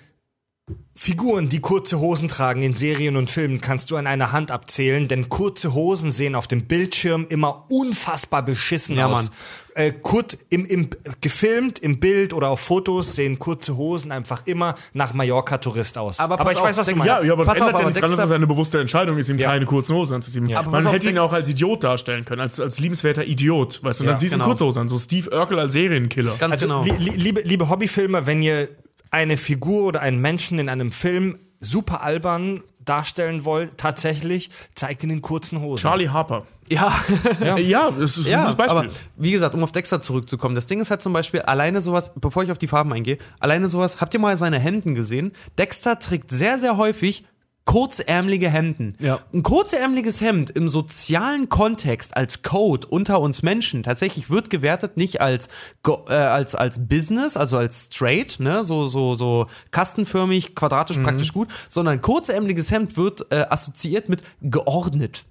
Figuren, 0.93 1.49
die 1.49 1.61
kurze 1.61 1.99
Hosen 1.99 2.27
tragen 2.27 2.61
in 2.61 2.73
Serien 2.73 3.15
und 3.15 3.29
Filmen, 3.29 3.59
kannst 3.59 3.89
du 3.89 3.95
an 3.97 4.05
einer 4.05 4.31
Hand 4.31 4.51
abzählen, 4.51 5.07
denn 5.07 5.29
kurze 5.29 5.73
Hosen 5.73 6.11
sehen 6.11 6.35
auf 6.35 6.47
dem 6.47 6.65
Bildschirm 6.65 7.25
immer 7.29 7.65
unfassbar 7.69 8.43
beschissen 8.45 8.97
Ja, 8.97 9.07
aus. 9.07 9.23
Mann. 9.23 9.29
Äh, 9.73 9.93
kurz 9.93 10.37
im, 10.49 10.65
im, 10.65 10.89
gefilmt, 11.21 11.79
im 11.79 11.99
Bild 12.01 12.33
oder 12.33 12.49
auf 12.49 12.59
Fotos 12.59 13.15
sehen 13.15 13.39
kurze 13.39 13.77
Hosen 13.77 14.11
einfach 14.11 14.45
immer 14.45 14.75
nach 14.93 15.13
Mallorca-Tourist 15.13 15.97
aus. 15.97 16.19
Aber 16.19 16.35
pass 16.35 16.51
ich 16.51 16.57
auf, 16.57 16.63
weiß, 16.65 16.77
was 16.77 16.85
du 16.87 16.91
meinst. 16.91 17.05
Ja, 17.07 17.23
ja, 17.23 17.33
aber 17.33 17.45
Pass 17.45 17.53
das 17.53 17.61
auf, 17.63 17.67
ändert 17.69 17.73
ja 17.73 17.79
aber 17.79 17.89
nichts 17.89 17.99
dran, 18.01 18.11
dass 18.17 18.25
es 18.25 18.31
eine 18.31 18.47
bewusste 18.47 18.79
Entscheidung 18.81 19.17
ist, 19.17 19.29
ihm 19.29 19.37
keine 19.37 19.65
kurzen 19.65 19.95
Hosen 19.95 20.15
anzuziehen. 20.15 20.53
Aber 20.53 20.69
Man 20.71 20.85
auf, 20.85 20.93
hätte 20.93 21.09
ihn 21.09 21.17
auch 21.17 21.31
als 21.31 21.47
Idiot 21.47 21.85
darstellen 21.85 22.25
können, 22.25 22.41
als, 22.41 22.59
als 22.59 22.79
liebenswerter 22.79 23.25
Idiot. 23.25 23.81
Weißt 23.81 24.01
du, 24.01 24.03
und 24.03 24.07
Ja, 24.07 24.11
dann 24.11 24.19
siehst 24.19 24.33
du 24.33 24.37
genau. 24.37 24.49
kurze 24.49 24.65
Hosen 24.65 24.79
an, 24.81 24.89
so 24.89 24.99
Steve 24.99 25.29
Urkel 25.31 25.57
als 25.57 25.71
Serienkiller. 25.71 26.35
Ganz 26.37 26.51
Also, 26.51 26.67
genau. 26.67 26.83
li 26.83 26.91
li 26.91 27.11
liebe, 27.15 27.41
liebe 27.41 27.69
Hobbyfilmer, 27.69 28.25
wenn 28.25 28.41
ihr 28.41 28.67
eine 29.11 29.37
Figur 29.37 29.83
oder 29.85 30.01
einen 30.01 30.19
Menschen 30.19 30.57
in 30.59 30.69
einem 30.69 30.91
Film 30.91 31.37
super 31.59 32.01
albern 32.01 32.63
darstellen 32.83 33.45
wollt, 33.45 33.77
tatsächlich, 33.77 34.49
zeigt 34.73 35.03
ihn 35.03 35.11
in 35.11 35.21
kurzen 35.21 35.61
Hosen. 35.61 35.83
Charlie 35.83 36.09
Harper. 36.09 36.47
ja. 36.67 36.91
Ja, 37.39 37.57
ja 37.59 37.91
das 37.91 38.17
ist 38.17 38.25
ein 38.25 38.31
Ja, 38.31 38.41
gutes 38.45 38.55
Beispiel. 38.55 38.77
aber 38.79 38.89
wie 39.17 39.31
gesagt, 39.31 39.53
um 39.53 39.63
auf 39.63 39.71
Dexter 39.71 40.01
zurückzukommen, 40.01 40.55
das 40.55 40.65
Ding 40.65 40.81
ist 40.81 40.89
halt 40.89 41.01
zum 41.03 41.13
Beispiel 41.13 41.41
alleine 41.43 41.81
sowas, 41.81 42.13
bevor 42.15 42.43
ich 42.43 42.51
auf 42.51 42.57
die 42.57 42.67
Farben 42.67 42.91
eingehe, 42.91 43.19
alleine 43.39 43.67
sowas, 43.69 44.01
habt 44.01 44.15
ihr 44.15 44.19
mal 44.19 44.35
seine 44.37 44.57
Hemden 44.57 44.95
gesehen? 44.95 45.33
Dexter 45.59 45.99
trägt 45.99 46.31
sehr, 46.31 46.57
sehr 46.57 46.77
häufig 46.77 47.23
kurzärmelige 47.65 48.49
Hemden. 48.49 48.95
Ja. 48.99 49.19
Ein 49.33 49.43
kurzärmeliges 49.43 50.21
Hemd 50.21 50.49
im 50.49 50.67
sozialen 50.67 51.47
Kontext 51.49 52.17
als 52.17 52.41
Code 52.41 52.87
unter 52.87 53.21
uns 53.21 53.43
Menschen 53.43 53.83
tatsächlich 53.83 54.29
wird 54.29 54.49
gewertet 54.49 54.97
nicht 54.97 55.21
als 55.21 55.47
äh, 55.87 56.13
als 56.13 56.55
als 56.55 56.87
Business, 56.87 57.37
also 57.37 57.57
als 57.57 57.89
straight, 57.91 58.39
ne, 58.39 58.63
so 58.63 58.87
so 58.87 59.15
so 59.15 59.47
kastenförmig, 59.69 60.55
quadratisch 60.55 60.97
praktisch 60.97 61.33
gut, 61.33 61.49
sondern 61.69 62.01
kurzärmeliges 62.01 62.71
Hemd 62.71 62.97
wird 62.97 63.31
äh, 63.31 63.45
assoziiert 63.49 64.09
mit 64.09 64.23
geordnet. 64.41 65.25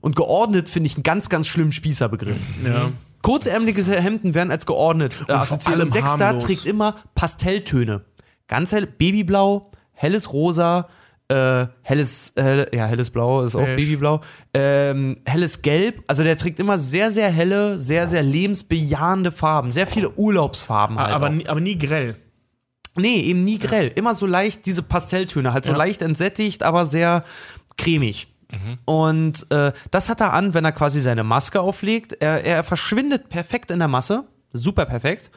Und 0.00 0.16
geordnet 0.16 0.68
finde 0.68 0.88
ich 0.88 0.96
einen 0.96 1.04
ganz 1.04 1.28
ganz 1.28 1.46
schlimmen 1.46 1.72
Spießerbegriff. 1.72 2.38
ja. 2.64 2.90
Kurzärmelige 3.22 3.82
Hemden 3.82 4.34
werden 4.34 4.52
als 4.52 4.66
geordnet 4.66 5.24
äh, 5.26 5.32
assoziiert. 5.32 5.80
Und 5.80 5.94
Dexter 5.94 6.26
harmlos. 6.26 6.44
trägt 6.44 6.64
immer 6.64 6.96
Pastelltöne. 7.16 8.02
Ganz 8.46 8.70
hell, 8.70 8.86
Babyblau, 8.86 9.72
helles 9.92 10.32
Rosa, 10.32 10.88
äh, 11.28 11.66
helles, 11.82 12.32
äh, 12.36 12.74
ja, 12.76 12.86
helles 12.86 13.10
Blau 13.10 13.42
ist 13.42 13.54
auch 13.56 13.60
Beige. 13.60 13.76
Babyblau, 13.82 14.20
ähm, 14.54 15.18
helles 15.24 15.62
Gelb. 15.62 16.02
Also 16.06 16.22
der 16.22 16.36
trägt 16.36 16.58
immer 16.60 16.78
sehr, 16.78 17.10
sehr 17.12 17.28
helle, 17.30 17.78
sehr, 17.78 18.08
sehr 18.08 18.22
lebensbejahende 18.22 19.32
Farben. 19.32 19.70
Sehr 19.72 19.86
viele 19.86 20.10
Urlaubsfarben 20.10 20.98
halt. 20.98 21.12
aber, 21.14 21.28
nie, 21.30 21.46
aber 21.48 21.60
nie 21.60 21.78
grell. 21.78 22.16
Nee, 22.96 23.20
eben 23.20 23.44
nie 23.44 23.58
grell. 23.58 23.92
Immer 23.94 24.14
so 24.14 24.24
leicht 24.26 24.64
diese 24.66 24.82
Pastelltöne, 24.82 25.52
halt 25.52 25.64
so 25.64 25.72
Ja. 25.72 25.76
leicht 25.78 26.00
entsättigt, 26.00 26.62
aber 26.62 26.86
sehr 26.86 27.24
cremig. 27.76 28.28
Und 28.84 29.50
äh, 29.50 29.72
das 29.90 30.08
hat 30.08 30.20
er 30.20 30.32
an, 30.32 30.54
wenn 30.54 30.64
er 30.64 30.70
quasi 30.72 31.00
seine 31.00 31.24
Maske 31.24 31.60
auflegt. 31.60 32.12
Er, 32.20 32.44
er 32.44 32.62
verschwindet 32.64 33.28
perfekt 33.28 33.70
in 33.72 33.80
der 33.80 33.88
Masse. 33.88 34.24
Super 34.56 34.86
perfekt. 34.86 35.30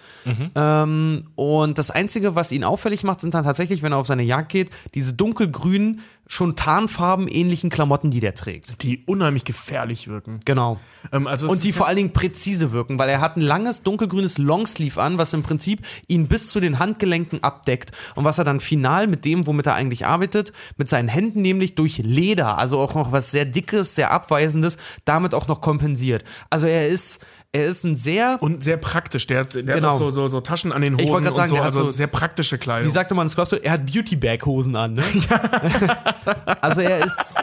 Ähm, 0.55 1.27
und 1.35 1.77
das 1.77 1.91
Einzige, 1.91 2.35
was 2.35 2.51
ihn 2.51 2.63
auffällig 2.63 3.03
macht, 3.03 3.21
sind 3.21 3.33
dann 3.33 3.43
tatsächlich, 3.43 3.81
wenn 3.81 3.91
er 3.91 3.97
auf 3.97 4.07
seine 4.07 4.23
Jagd 4.23 4.49
geht, 4.49 4.69
diese 4.93 5.13
dunkelgrünen, 5.13 6.01
schon 6.31 6.55
tarnfarben 6.55 7.27
ähnlichen 7.27 7.71
Klamotten, 7.71 8.11
die 8.11 8.19
der 8.19 8.35
trägt. 8.35 8.83
Die 8.83 9.03
unheimlich 9.07 9.45
gefährlich 9.45 10.07
wirken. 10.07 10.41
Genau. 10.45 10.79
Ähm, 11.11 11.25
also 11.25 11.49
Und 11.49 11.63
die 11.63 11.71
vor 11.71 11.87
allen 11.87 11.97
Dingen 11.97 12.13
präzise 12.13 12.71
wirken, 12.71 12.99
weil 12.99 13.09
er 13.09 13.19
hat 13.19 13.35
ein 13.35 13.41
langes 13.41 13.81
dunkelgrünes 13.81 14.37
Longsleeve 14.37 15.01
an, 15.01 15.17
was 15.17 15.33
im 15.33 15.41
Prinzip 15.41 15.81
ihn 16.07 16.27
bis 16.27 16.49
zu 16.49 16.59
den 16.59 16.77
Handgelenken 16.77 17.43
abdeckt 17.43 17.93
und 18.13 18.25
was 18.25 18.37
er 18.37 18.43
dann 18.43 18.59
final 18.59 19.07
mit 19.07 19.25
dem, 19.25 19.47
womit 19.47 19.65
er 19.65 19.73
eigentlich 19.73 20.05
arbeitet, 20.05 20.53
mit 20.77 20.87
seinen 20.87 21.07
Händen 21.07 21.41
nämlich 21.41 21.73
durch 21.73 21.97
Leder, 21.97 22.59
also 22.59 22.77
auch 22.77 22.93
noch 22.93 23.11
was 23.11 23.31
sehr 23.31 23.45
dickes, 23.45 23.95
sehr 23.95 24.11
abweisendes, 24.11 24.77
damit 25.05 25.33
auch 25.33 25.47
noch 25.47 25.61
kompensiert. 25.61 26.23
Also 26.51 26.67
er 26.67 26.87
ist 26.87 27.25
er 27.51 27.65
ist 27.65 27.83
ein 27.83 27.95
sehr 27.95 28.37
und 28.41 28.63
sehr 28.63 28.77
praktisch. 28.77 29.25
Der, 29.27 29.39
hat- 29.41 29.53
der 29.55 29.63
Genau. 29.63 29.87
hat 29.87 29.93
auch 29.95 29.97
so, 29.97 30.09
so, 30.11 30.27
so 30.27 30.39
Taschen 30.41 30.71
an 30.71 30.81
den 30.81 30.93
Hosen 30.93 31.03
Ich 31.05 31.09
wollte 31.11 31.29
und 31.29 31.35
sagen, 31.35 31.49
so, 31.49 31.55
der 31.55 31.63
hat 31.63 31.73
also 31.73 31.85
so- 31.85 31.91
sehr 31.91 32.07
praktische 32.07 32.57
Kleidung. 32.57 32.87
wie 32.87 32.91
sagte 32.91 33.15
man 33.15 33.27
du, 33.27 33.55
er 33.63 33.71
hat 33.71 33.85
Beauty 33.91 34.15
Bag 34.15 34.45
Hosen 34.45 34.75
an, 34.75 34.93
ne? 34.93 35.03
also 36.61 36.81
er 36.81 37.05
ist 37.05 37.35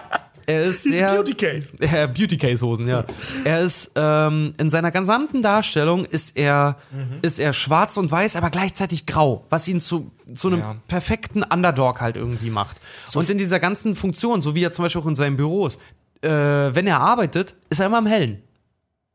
er 0.48 0.62
ist 0.62 0.84
Diese 0.84 0.98
sehr 0.98 1.12
Beauty 1.14 1.34
Case. 1.34 1.72
Ja, 1.80 2.06
Beauty 2.06 2.36
Case 2.38 2.64
Hosen, 2.64 2.86
ja. 2.86 3.04
Er 3.44 3.60
ist 3.62 3.90
ähm, 3.96 4.54
in 4.58 4.70
seiner 4.70 4.92
gesamten 4.92 5.42
Darstellung 5.42 6.04
ist 6.04 6.36
er 6.36 6.76
ist 7.22 7.40
er 7.40 7.52
schwarz 7.52 7.96
und 7.96 8.08
weiß, 8.12 8.36
aber 8.36 8.50
gleichzeitig 8.50 9.06
grau, 9.06 9.44
was 9.50 9.66
ihn 9.66 9.80
zu 9.80 10.12
zu 10.34 10.46
einem 10.48 10.60
Ja. 10.60 10.76
perfekten 10.86 11.42
Underdog 11.42 12.00
halt 12.00 12.14
irgendwie 12.14 12.50
macht. 12.50 12.80
und 13.16 13.28
in 13.28 13.38
dieser 13.38 13.58
ganzen 13.58 13.96
Funktion, 13.96 14.40
so 14.40 14.54
wie 14.54 14.62
er 14.62 14.72
zum 14.72 14.84
Beispiel 14.84 15.02
auch 15.02 15.06
in 15.06 15.16
seinem 15.16 15.34
Büro 15.34 15.66
ist, 15.66 15.80
äh, 16.22 16.28
wenn 16.30 16.86
er 16.86 17.00
arbeitet, 17.00 17.54
ist 17.68 17.80
er 17.80 17.86
immer 17.86 17.98
im 17.98 18.06
Hellen. 18.06 18.42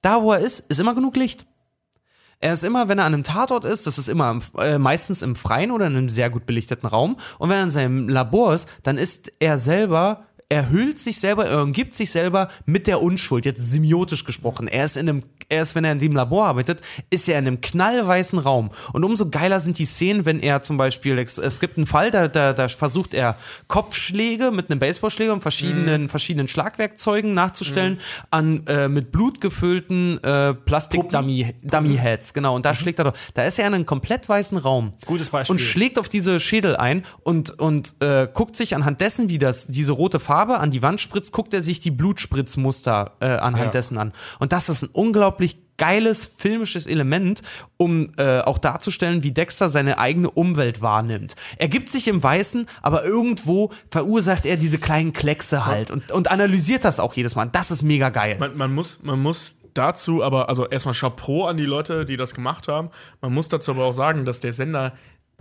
Da, 0.01 0.21
wo 0.21 0.31
er 0.31 0.39
ist, 0.39 0.61
ist 0.61 0.79
immer 0.79 0.95
genug 0.95 1.15
Licht. 1.15 1.45
Er 2.39 2.53
ist 2.53 2.63
immer, 2.63 2.89
wenn 2.89 2.97
er 2.97 3.05
an 3.05 3.13
einem 3.13 3.23
Tatort 3.23 3.65
ist, 3.65 3.85
das 3.85 3.99
ist 3.99 4.09
immer 4.09 4.31
im, 4.31 4.41
äh, 4.57 4.79
meistens 4.79 5.21
im 5.21 5.35
Freien 5.35 5.69
oder 5.69 5.85
in 5.85 5.95
einem 5.95 6.09
sehr 6.09 6.31
gut 6.31 6.47
belichteten 6.47 6.87
Raum. 6.87 7.17
Und 7.37 7.49
wenn 7.49 7.57
er 7.57 7.63
in 7.63 7.69
seinem 7.69 8.09
Labor 8.09 8.55
ist, 8.55 8.67
dann 8.81 8.97
ist 8.97 9.31
er 9.39 9.59
selber, 9.59 10.25
er 10.51 10.69
hüllt 10.69 10.99
sich 10.99 11.17
selber, 11.21 11.45
er 11.45 11.63
umgibt 11.63 11.95
sich 11.95 12.11
selber 12.11 12.49
mit 12.65 12.85
der 12.85 13.01
Unschuld, 13.01 13.45
jetzt 13.45 13.71
semiotisch 13.71 14.25
gesprochen. 14.25 14.67
Er 14.67 14.83
ist 14.83 14.97
in 14.97 15.07
einem, 15.07 15.23
er 15.47 15.61
ist, 15.61 15.75
wenn 15.75 15.85
er 15.85 15.93
in 15.93 15.99
dem 15.99 16.11
Labor 16.13 16.45
arbeitet, 16.45 16.81
ist 17.09 17.29
er 17.29 17.39
in 17.39 17.47
einem 17.47 17.61
knallweißen 17.61 18.37
Raum. 18.37 18.69
Und 18.91 19.05
umso 19.05 19.29
geiler 19.29 19.61
sind 19.61 19.79
die 19.79 19.85
Szenen, 19.85 20.25
wenn 20.25 20.41
er 20.41 20.61
zum 20.61 20.75
Beispiel, 20.75 21.17
es, 21.19 21.37
es 21.37 21.61
gibt 21.61 21.77
einen 21.77 21.85
Fall, 21.85 22.11
da, 22.11 22.27
da, 22.27 22.51
da 22.51 22.67
versucht 22.67 23.13
er 23.13 23.37
Kopfschläge 23.69 24.51
mit 24.51 24.69
einem 24.69 24.79
Baseballschläger 24.79 25.31
und 25.31 25.39
verschiedenen, 25.39 26.09
verschiedenen 26.09 26.49
Schlagwerkzeugen 26.49 27.33
nachzustellen 27.33 28.01
an 28.29 28.67
äh, 28.67 28.89
mit 28.89 29.13
Blut 29.13 29.39
gefüllten 29.39 30.21
äh, 30.21 30.53
Plastik-Dummy-Heads. 30.53 32.33
Genau, 32.33 32.57
und 32.57 32.65
da 32.65 32.75
schlägt 32.75 32.99
er 32.99 33.05
doch. 33.05 33.13
Da 33.35 33.43
ist 33.43 33.57
er 33.57 33.67
in 33.67 33.73
einem 33.73 33.85
komplett 33.85 34.27
weißen 34.27 34.57
Raum. 34.57 34.91
Gutes 35.05 35.29
Beispiel. 35.29 35.53
Und 35.53 35.59
schlägt 35.59 35.97
auf 35.97 36.09
diese 36.09 36.41
Schädel 36.41 36.75
ein 36.75 37.05
und, 37.23 37.57
und 37.57 37.95
äh, 38.01 38.27
guckt 38.33 38.57
sich 38.57 38.75
anhand 38.75 38.99
dessen, 38.99 39.29
wie 39.29 39.39
das 39.39 39.67
diese 39.67 39.93
rote 39.93 40.19
Farbe 40.41 40.59
an 40.59 40.71
die 40.71 40.81
Wand 40.81 40.99
spritzt, 40.99 41.31
guckt 41.33 41.53
er 41.53 41.61
sich 41.61 41.79
die 41.81 41.91
Blutspritzmuster 41.91 43.11
äh, 43.19 43.25
anhand 43.27 43.65
Ja. 43.65 43.71
dessen 43.71 43.97
an. 43.99 44.11
Und 44.39 44.53
das 44.53 44.69
ist 44.69 44.83
ein 44.83 44.89
unglaublich 44.91 45.57
geiles 45.77 46.25
filmisches 46.37 46.85
Element, 46.87 47.41
um 47.77 48.13
äh, 48.17 48.39
auch 48.39 48.57
darzustellen, 48.57 49.21
wie 49.23 49.31
Dexter 49.31 49.69
seine 49.69 49.97
eigene 49.99 50.29
Umwelt 50.31 50.81
wahrnimmt. 50.81 51.35
Er 51.57 51.67
gibt 51.67 51.89
sich 51.89 52.07
im 52.07 52.21
Weißen, 52.23 52.65
aber 52.81 53.03
irgendwo 53.03 53.71
verursacht 53.89 54.45
er 54.45 54.57
diese 54.57 54.79
kleinen 54.79 55.13
Kleckse 55.13 55.65
halt 55.65 55.91
und, 55.91 56.11
und 56.11 56.31
analysiert 56.31 56.85
das 56.85 56.99
auch 56.99 57.13
jedes 57.13 57.35
Mal. 57.35 57.45
Das 57.51 57.69
ist 57.71 57.83
mega 57.83 58.09
geil. 58.09 58.37
Man, 58.39 58.57
man, 58.57 58.73
muss, 58.73 59.01
man 59.03 59.19
muss 59.21 59.57
dazu 59.73 60.23
aber, 60.23 60.49
also 60.49 60.67
erstmal 60.67 60.93
Chapeau 60.95 61.45
an 61.45 61.57
die 61.57 61.65
Leute, 61.65 62.05
die 62.05 62.17
das 62.17 62.33
gemacht 62.35 62.67
haben. 62.67 62.89
Man 63.21 63.33
muss 63.33 63.47
dazu 63.47 63.71
aber 63.71 63.85
auch 63.85 63.93
sagen, 63.93 64.25
dass 64.25 64.39
der 64.39 64.53
Sender 64.53 64.93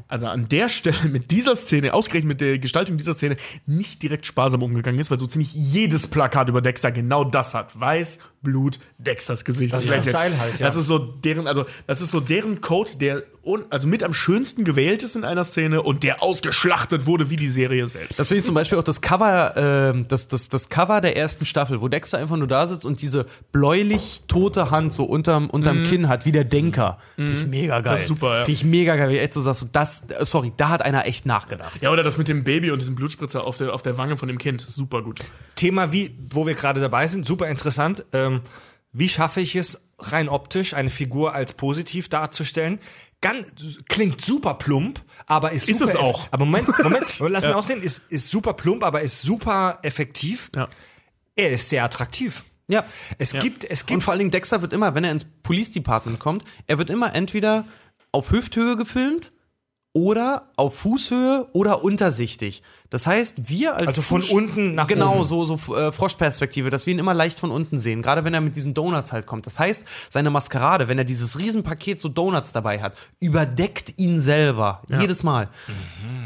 also 0.09 0.27
an 0.27 0.49
der 0.49 0.69
Stelle 0.69 1.09
mit 1.09 1.31
dieser 1.31 1.57
Szene, 1.57 1.95
ausgerechnet 1.95 2.29
mit 2.29 2.41
der 2.41 2.59
Gestaltung 2.59 2.97
dieser 2.97 3.15
Szene, 3.15 3.37
nicht 3.67 4.03
direkt 4.03 4.27
sparsam 4.27 4.63
umgegangen 4.63 5.01
ist, 5.01 5.11
weil 5.11 5.19
so 5.19 5.27
ziemlich 5.27 5.55
jedes 5.55 6.07
Plakat 6.07 6.49
über 6.49 6.61
Dexter 6.61 6.93
genau 6.93 7.25
das 7.25 7.55
hat. 7.55 7.79
Weiß, 7.79 8.19
Blut, 8.43 8.79
Dexters 8.99 9.45
Gesicht. 9.45 9.75
Das 9.75 9.85
ist 9.85 9.91
der 9.91 10.03
Style 10.03 10.39
halt, 10.39 10.59
ja. 10.59 10.67
Das 10.67 10.77
ist 10.77 10.87
so 10.87 10.99
deren, 10.99 11.47
also 11.47 11.67
das 11.87 12.01
ist 12.01 12.11
so 12.11 12.21
deren 12.21 12.61
Code, 12.63 12.93
der 12.99 13.23
un, 13.45 13.65
also 13.71 13.87
mit 13.87 14.03
am 14.03 14.15
schönsten 14.15 14.65
gewählt 14.65 15.03
ist 15.03 15.15
in 15.17 15.25
einer 15.25 15.45
Szene 15.45 15.83
und 15.83 16.03
der 16.03 16.23
ausgeschlachtet 16.23 17.07
wurde 17.07 17.29
wie 17.31 17.37
die 17.37 17.49
Serie 17.49 17.87
selbst. 17.87 18.19
Das 18.19 18.29
finde 18.29 18.41
ich 18.41 18.47
zum 18.47 18.55
Beispiel 18.55 18.79
auch 18.79 18.83
das 18.83 19.01
Cover, 19.01 19.55
ähm, 19.57 20.07
das, 20.09 20.29
das, 20.29 20.49
das 20.49 20.69
Cover 20.69 21.01
der 21.01 21.17
ersten 21.17 21.45
Staffel, 21.45 21.81
wo 21.81 21.89
Dexter 21.89 22.19
einfach 22.19 22.37
nur 22.37 22.49
da 22.49 22.67
sitzt 22.67 22.87
und 22.87 23.03
diese 23.03 23.27
bläulich 23.53 24.23
tote 24.29 24.71
Hand 24.71 24.93
so 24.93 25.05
unterm, 25.05 25.51
unterm 25.51 25.85
Kinn 25.85 26.09
hat, 26.09 26.25
wie 26.25 26.33
der 26.33 26.45
Denker. 26.45 26.99
Finde 27.17 27.33
ich 27.33 27.47
mega 27.47 27.81
geil. 27.81 27.93
Das 27.93 28.03
ist 28.03 28.09
super, 28.09 28.39
ja. 28.39 28.45
Finde 28.45 28.53
ich 28.53 28.65
mega 28.65 28.97
geil, 28.97 29.11
wie 29.11 29.19
echt 29.19 29.35
so 29.35 29.41
sagst, 29.41 29.63
du, 29.63 29.67
das, 29.71 30.05
äh, 30.11 30.25
sorry, 30.25 30.53
da 30.57 30.71
hat 30.71 30.83
einer 30.83 31.07
echt 31.07 31.27
nachgedacht. 31.27 31.83
ja, 31.83 31.91
oder 31.91 32.03
das 32.03 32.17
mit 32.17 32.29
dem 32.29 32.45
Baby 32.45 32.71
und 32.71 32.81
diesem 32.81 32.95
Blutspritzer 32.95 33.45
auf 33.45 33.59
der, 33.59 33.75
auf 33.75 33.83
der 33.83 33.99
Wange 33.99 34.17
von 34.17 34.29
dem 34.29 34.39
Kind. 34.39 34.65
Super 34.67 35.03
gut. 35.03 35.21
Thema, 35.57 35.93
wie, 35.93 36.11
wo 36.31 36.47
wir 36.47 36.55
gerade 36.55 36.81
dabei 36.81 37.07
sind, 37.07 37.27
super 37.27 37.49
interessant. 37.49 38.05
Ähm, 38.13 38.30
wie 38.93 39.09
schaffe 39.09 39.41
ich 39.41 39.57
es, 39.57 39.81
rein 39.99 40.29
optisch 40.29 40.75
eine 40.75 40.91
Figur 40.91 41.35
als 41.35 41.53
positiv 41.53 42.09
darzustellen? 42.09 42.79
Ganz, 43.21 43.47
klingt 43.89 44.21
super 44.21 44.55
plump, 44.55 45.03
aber 45.27 45.53
ist, 45.53 45.69
Ist 45.69 45.79
super 45.79 45.91
es 45.91 45.97
auch. 45.97 46.29
Aber 46.31 46.47
Moment, 46.47 46.69
Moment, 46.83 47.19
lass 47.29 47.45
mich 47.45 47.55
ausreden, 47.55 47.83
ist, 47.83 48.03
ist 48.09 48.31
super 48.31 48.55
plump, 48.55 48.83
aber 48.83 49.03
ist 49.03 49.21
super 49.23 49.79
effektiv. 49.83 50.51
Ja. 50.57 50.69
Er 51.37 51.51
ist 51.51 51.69
sehr 51.69 51.85
attraktiv. 51.85 52.45
Ja. 52.69 52.85
Es 53.19 53.33
gibt, 53.33 53.65
es 53.65 53.83
Und 53.83 53.87
gibt 53.89 54.03
vor 54.05 54.13
allen 54.13 54.21
Dingen 54.21 54.31
Dexter 54.31 54.63
wird 54.63 54.73
immer, 54.73 54.95
wenn 54.95 55.05
er 55.05 55.11
ins 55.11 55.27
Police 55.43 55.71
Department 55.71 56.19
kommt, 56.19 56.45
er 56.67 56.79
wird 56.79 56.89
immer 56.89 57.15
entweder 57.15 57.67
auf 58.13 58.31
Hüfthöhe 58.31 58.77
gefilmt 58.77 59.33
oder 59.93 60.51
auf 60.57 60.77
Fußhöhe 60.79 61.49
oder 61.53 61.83
untersichtig. 61.83 62.63
Das 62.91 63.07
heißt, 63.07 63.49
wir 63.49 63.75
als 63.77 63.87
Also 63.89 64.03
von 64.03 64.21
Zusch- 64.23 64.33
unten 64.33 64.75
nach 64.75 64.87
genau 64.89 65.17
oben. 65.17 65.25
so 65.25 65.45
so 65.45 65.77
äh, 65.77 65.93
Froschperspektive, 65.93 66.71
dass 66.71 66.87
wir 66.87 66.93
ihn 66.93 66.99
immer 66.99 67.15
leicht 67.15 67.39
von 67.41 67.51
unten 67.53 67.79
sehen, 67.81 68.03
gerade 68.03 68.25
wenn 68.25 68.35
er 68.35 68.41
mit 68.41 68.57
diesen 68.57 68.75
Donuts 68.75 69.13
halt 69.13 69.27
kommt. 69.27 69.47
Das 69.47 69.59
heißt, 69.61 69.85
seine 70.09 70.31
Maskerade, 70.31 70.87
wenn 70.89 70.99
er 70.99 71.05
dieses 71.05 71.39
Riesenpaket 71.39 72.01
so 72.01 72.09
Donuts 72.09 72.53
dabei 72.53 72.81
hat, 72.83 72.95
überdeckt 73.21 73.95
ihn 73.99 74.19
selber 74.19 74.83
jedes 74.89 75.23
Mal. 75.23 75.49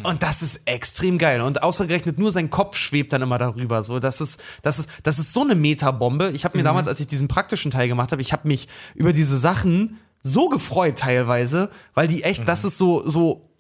Und 0.03 0.23
das 0.23 0.43
ist 0.43 0.63
extrem 0.67 1.19
geil 1.19 1.41
und 1.43 1.63
ausgerechnet 1.63 2.19
nur 2.19 2.33
sein 2.33 2.49
Kopf 2.51 2.77
schwebt 2.77 3.13
dann 3.13 3.23
immer 3.23 3.39
darüber, 3.39 3.83
so 3.83 3.99
das 3.99 4.21
ist 4.23 4.43
das 4.63 4.79
ist 4.79 4.89
das 5.03 5.19
ist 5.19 5.33
so 5.33 5.43
eine 5.43 5.55
Metabombe. 5.55 6.31
Ich 6.35 6.45
habe 6.45 6.57
mir 6.57 6.65
damals, 6.65 6.89
als 6.89 7.01
ich 7.01 7.07
diesen 7.07 7.29
praktischen 7.29 7.71
Teil 7.71 7.89
gemacht 7.89 8.13
habe, 8.13 8.23
ich 8.23 8.33
habe 8.33 8.47
mich 8.49 8.69
über 8.95 9.13
diese 9.15 9.39
Sachen 9.39 9.99
so 10.23 10.49
gefreut 10.49 10.97
teilweise, 10.99 11.69
weil 11.93 12.09
die 12.09 12.23
echt, 12.23 12.49
das 12.49 12.65
ist 12.65 12.79
so 12.79 13.07
so 13.07 13.51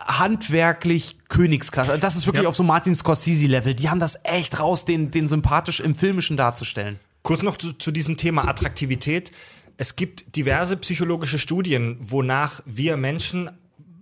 handwerklich 0.00 1.16
Königsklasse. 1.28 1.98
Das 1.98 2.16
ist 2.16 2.26
wirklich 2.26 2.44
Ja. 2.44 2.48
auf 2.48 2.56
so 2.56 2.62
Martin 2.62 2.94
Scorsese-Level. 2.94 3.74
Die 3.74 3.88
haben 3.90 4.00
das 4.00 4.18
echt 4.24 4.58
raus, 4.60 4.84
den, 4.84 5.10
den 5.10 5.28
sympathisch 5.28 5.80
im 5.80 5.94
Filmischen 5.94 6.36
darzustellen. 6.36 6.98
Kurz 7.22 7.42
noch 7.42 7.56
zu, 7.56 7.72
zu 7.72 7.90
diesem 7.90 8.16
Thema 8.16 8.46
Attraktivität. 8.48 9.32
Es 9.76 9.96
gibt 9.96 10.36
diverse 10.36 10.76
psychologische 10.76 11.38
Studien, 11.38 11.96
wonach 12.00 12.60
wir 12.66 12.96
Menschen, 12.96 13.50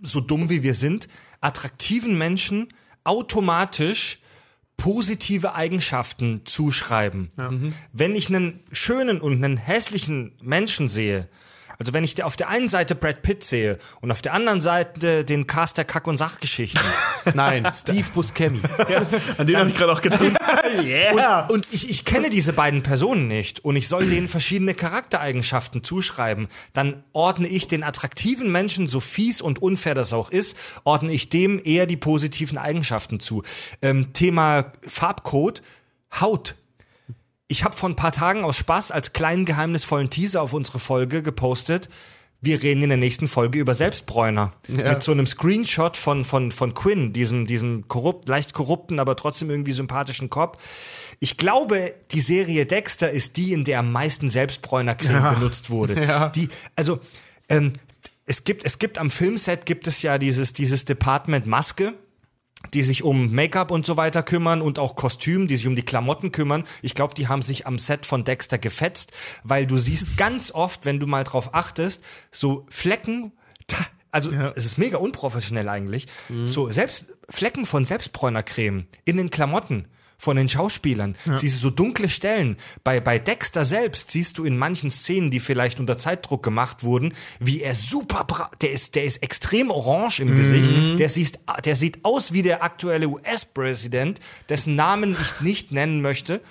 so 0.01 0.19
dumm 0.19 0.49
wie 0.49 0.61
wir 0.61 0.73
sind, 0.73 1.07
attraktiven 1.41 2.17
Menschen 2.17 2.67
automatisch 3.03 4.19
positive 4.77 5.55
Eigenschaften 5.55 6.41
zuschreiben. 6.45 7.29
Wenn 7.93 8.15
ich 8.15 8.27
einen 8.29 8.59
schönen 8.71 9.21
und 9.21 9.43
einen 9.43 9.57
hässlichen 9.57 10.33
Menschen 10.41 10.89
sehe, 10.89 11.29
also 11.77 11.93
wenn 11.93 12.03
ich 12.03 12.21
auf 12.23 12.35
der 12.35 12.49
einen 12.49 12.67
Seite 12.67 12.95
Brad 12.95 13.21
Pitt 13.21 13.43
sehe 13.43 13.77
und 14.01 14.11
auf 14.11 14.21
der 14.21 14.33
anderen 14.33 14.61
Seite 14.61 15.25
den 15.25 15.47
Cast 15.47 15.77
der 15.77 15.85
Kack- 15.85 16.07
und 16.07 16.17
Sachgeschichten, 16.17 16.81
Nein, 17.33 17.67
Steve 17.73 18.05
Buscemi. 18.13 18.61
An 19.37 19.47
den 19.47 19.57
habe 19.57 19.69
ich 19.69 19.75
gerade 19.75 19.91
auch 19.91 20.01
gedacht. 20.01 20.21
Und, 21.47 21.51
und 21.51 21.67
ich, 21.71 21.89
ich 21.89 22.05
kenne 22.05 22.29
diese 22.29 22.53
beiden 22.53 22.83
Personen 22.83 23.27
nicht 23.27 23.63
und 23.63 23.75
ich 23.75 23.87
soll 23.87 24.07
denen 24.07 24.27
verschiedene 24.27 24.73
Charaktereigenschaften 24.73 25.83
zuschreiben. 25.83 26.47
Dann 26.73 27.03
ordne 27.13 27.47
ich 27.47 27.67
den 27.67 27.83
attraktiven 27.83 28.51
Menschen, 28.51 28.87
so 28.87 28.99
fies 28.99 29.41
und 29.41 29.61
unfair 29.61 29.95
das 29.95 30.13
auch 30.13 30.31
ist, 30.31 30.57
ordne 30.83 31.11
ich 31.11 31.29
dem 31.29 31.61
eher 31.63 31.85
die 31.85 31.97
positiven 31.97 32.57
Eigenschaften 32.57 33.19
zu. 33.19 33.43
Ähm, 33.81 34.13
Thema 34.13 34.73
Farbcode, 34.85 35.61
Haut. 36.19 36.55
Ich 37.53 37.63
habe 37.63 37.77
vor 37.77 37.87
ein 37.87 37.95
paar 37.95 38.11
Tagen 38.11 38.45
aus 38.45 38.57
Spaß 38.57 38.89
als 38.89 39.13
kleinen 39.13 39.45
geheimnisvollen 39.45 40.09
Teaser 40.09 40.41
auf 40.41 40.53
unsere 40.53 40.79
Folge 40.79 41.21
gepostet. 41.21 41.87
Wir 42.41 42.63
reden 42.63 42.81
in 42.81 42.89
der 42.89 42.97
nächsten 42.97 43.27
Folge 43.27 43.59
über 43.59 43.75
Selbstbräuner. 43.75 44.53
Mit 44.67 45.03
so 45.03 45.11
einem 45.11 45.27
Screenshot 45.27 45.95
von, 45.95 46.23
von, 46.23 46.51
von 46.51 46.73
Quinn, 46.73 47.13
diesem, 47.13 47.45
diesem 47.45 47.87
korrupt, 47.87 48.27
leicht 48.27 48.55
korrupten, 48.55 48.99
aber 48.99 49.15
trotzdem 49.15 49.51
irgendwie 49.51 49.71
sympathischen 49.71 50.31
Cop. 50.31 50.59
Ich 51.19 51.37
glaube, 51.37 51.93
die 52.09 52.21
Serie 52.21 52.65
Dexter 52.65 53.11
ist 53.11 53.37
die, 53.37 53.53
in 53.53 53.65
der 53.65 53.77
am 53.77 53.91
meisten 53.91 54.31
Selbstbräunercreme 54.31 55.35
benutzt 55.35 55.69
wurde. 55.69 56.31
Die, 56.35 56.49
also, 56.75 57.01
ähm, 57.49 57.73
es 58.25 58.45
gibt, 58.45 58.65
es 58.65 58.79
gibt 58.79 58.97
am 58.97 59.11
Filmset 59.11 59.67
gibt 59.67 59.85
es 59.85 60.01
ja 60.01 60.17
dieses, 60.17 60.53
dieses 60.53 60.85
Department 60.85 61.45
Maske 61.45 61.93
die 62.73 62.81
sich 62.81 63.03
um 63.03 63.33
Make-up 63.33 63.71
und 63.71 63.85
so 63.85 63.97
weiter 63.97 64.23
kümmern 64.23 64.61
und 64.61 64.79
auch 64.79 64.95
Kostüm, 64.95 65.47
die 65.47 65.55
sich 65.55 65.67
um 65.67 65.75
die 65.75 65.83
Klamotten 65.83 66.31
kümmern. 66.31 66.63
Ich 66.81 66.95
glaube, 66.95 67.13
die 67.13 67.27
haben 67.27 67.41
sich 67.41 67.67
am 67.67 67.79
Set 67.79 68.05
von 68.05 68.23
Dexter 68.23 68.57
gefetzt, 68.57 69.11
weil 69.43 69.65
du 69.65 69.77
siehst 69.77 70.17
ganz 70.17 70.51
oft, 70.51 70.85
wenn 70.85 70.99
du 70.99 71.07
mal 71.07 71.23
drauf 71.23 71.53
achtest, 71.53 72.03
so 72.31 72.65
Flecken, 72.69 73.31
also 74.11 74.31
es 74.55 74.65
ist 74.65 74.77
mega 74.77 74.97
unprofessionell 74.97 75.69
eigentlich, 75.69 76.07
so 76.45 76.69
selbst 76.69 77.17
Flecken 77.29 77.65
von 77.65 77.85
Selbstbräunercreme 77.85 78.85
in 79.05 79.17
den 79.17 79.29
Klamotten 79.29 79.87
von 80.17 80.37
den 80.37 80.49
Schauspielern. 80.49 81.15
Siehst 81.35 81.57
du 81.57 81.59
so 81.59 81.69
dunkle 81.69 82.09
Stellen. 82.09 82.57
Bei, 82.83 82.99
bei 82.99 83.19
Dexter 83.19 83.65
selbst 83.65 84.11
siehst 84.11 84.37
du 84.37 84.45
in 84.45 84.57
manchen 84.57 84.89
Szenen, 84.89 85.31
die 85.31 85.39
vielleicht 85.39 85.79
unter 85.79 85.97
Zeitdruck 85.97 86.43
gemacht 86.43 86.83
wurden, 86.83 87.13
wie 87.39 87.61
er 87.61 87.75
super, 87.75 88.23
bra 88.23 88.51
der 88.61 88.71
ist, 88.71 88.95
der 88.95 89.03
ist 89.03 89.23
extrem 89.23 89.71
orange 89.71 90.19
im 90.19 90.35
Gesicht. 90.35 90.99
Der 90.99 91.09
sieht, 91.09 91.39
der 91.65 91.75
sieht 91.75 92.03
aus 92.03 92.33
wie 92.33 92.41
der 92.41 92.63
aktuelle 92.63 93.07
US-Präsident, 93.07 94.19
dessen 94.49 94.75
Namen 94.75 95.17
ich 95.21 95.41
nicht 95.41 95.71
nennen 95.71 96.01
möchte. 96.01 96.41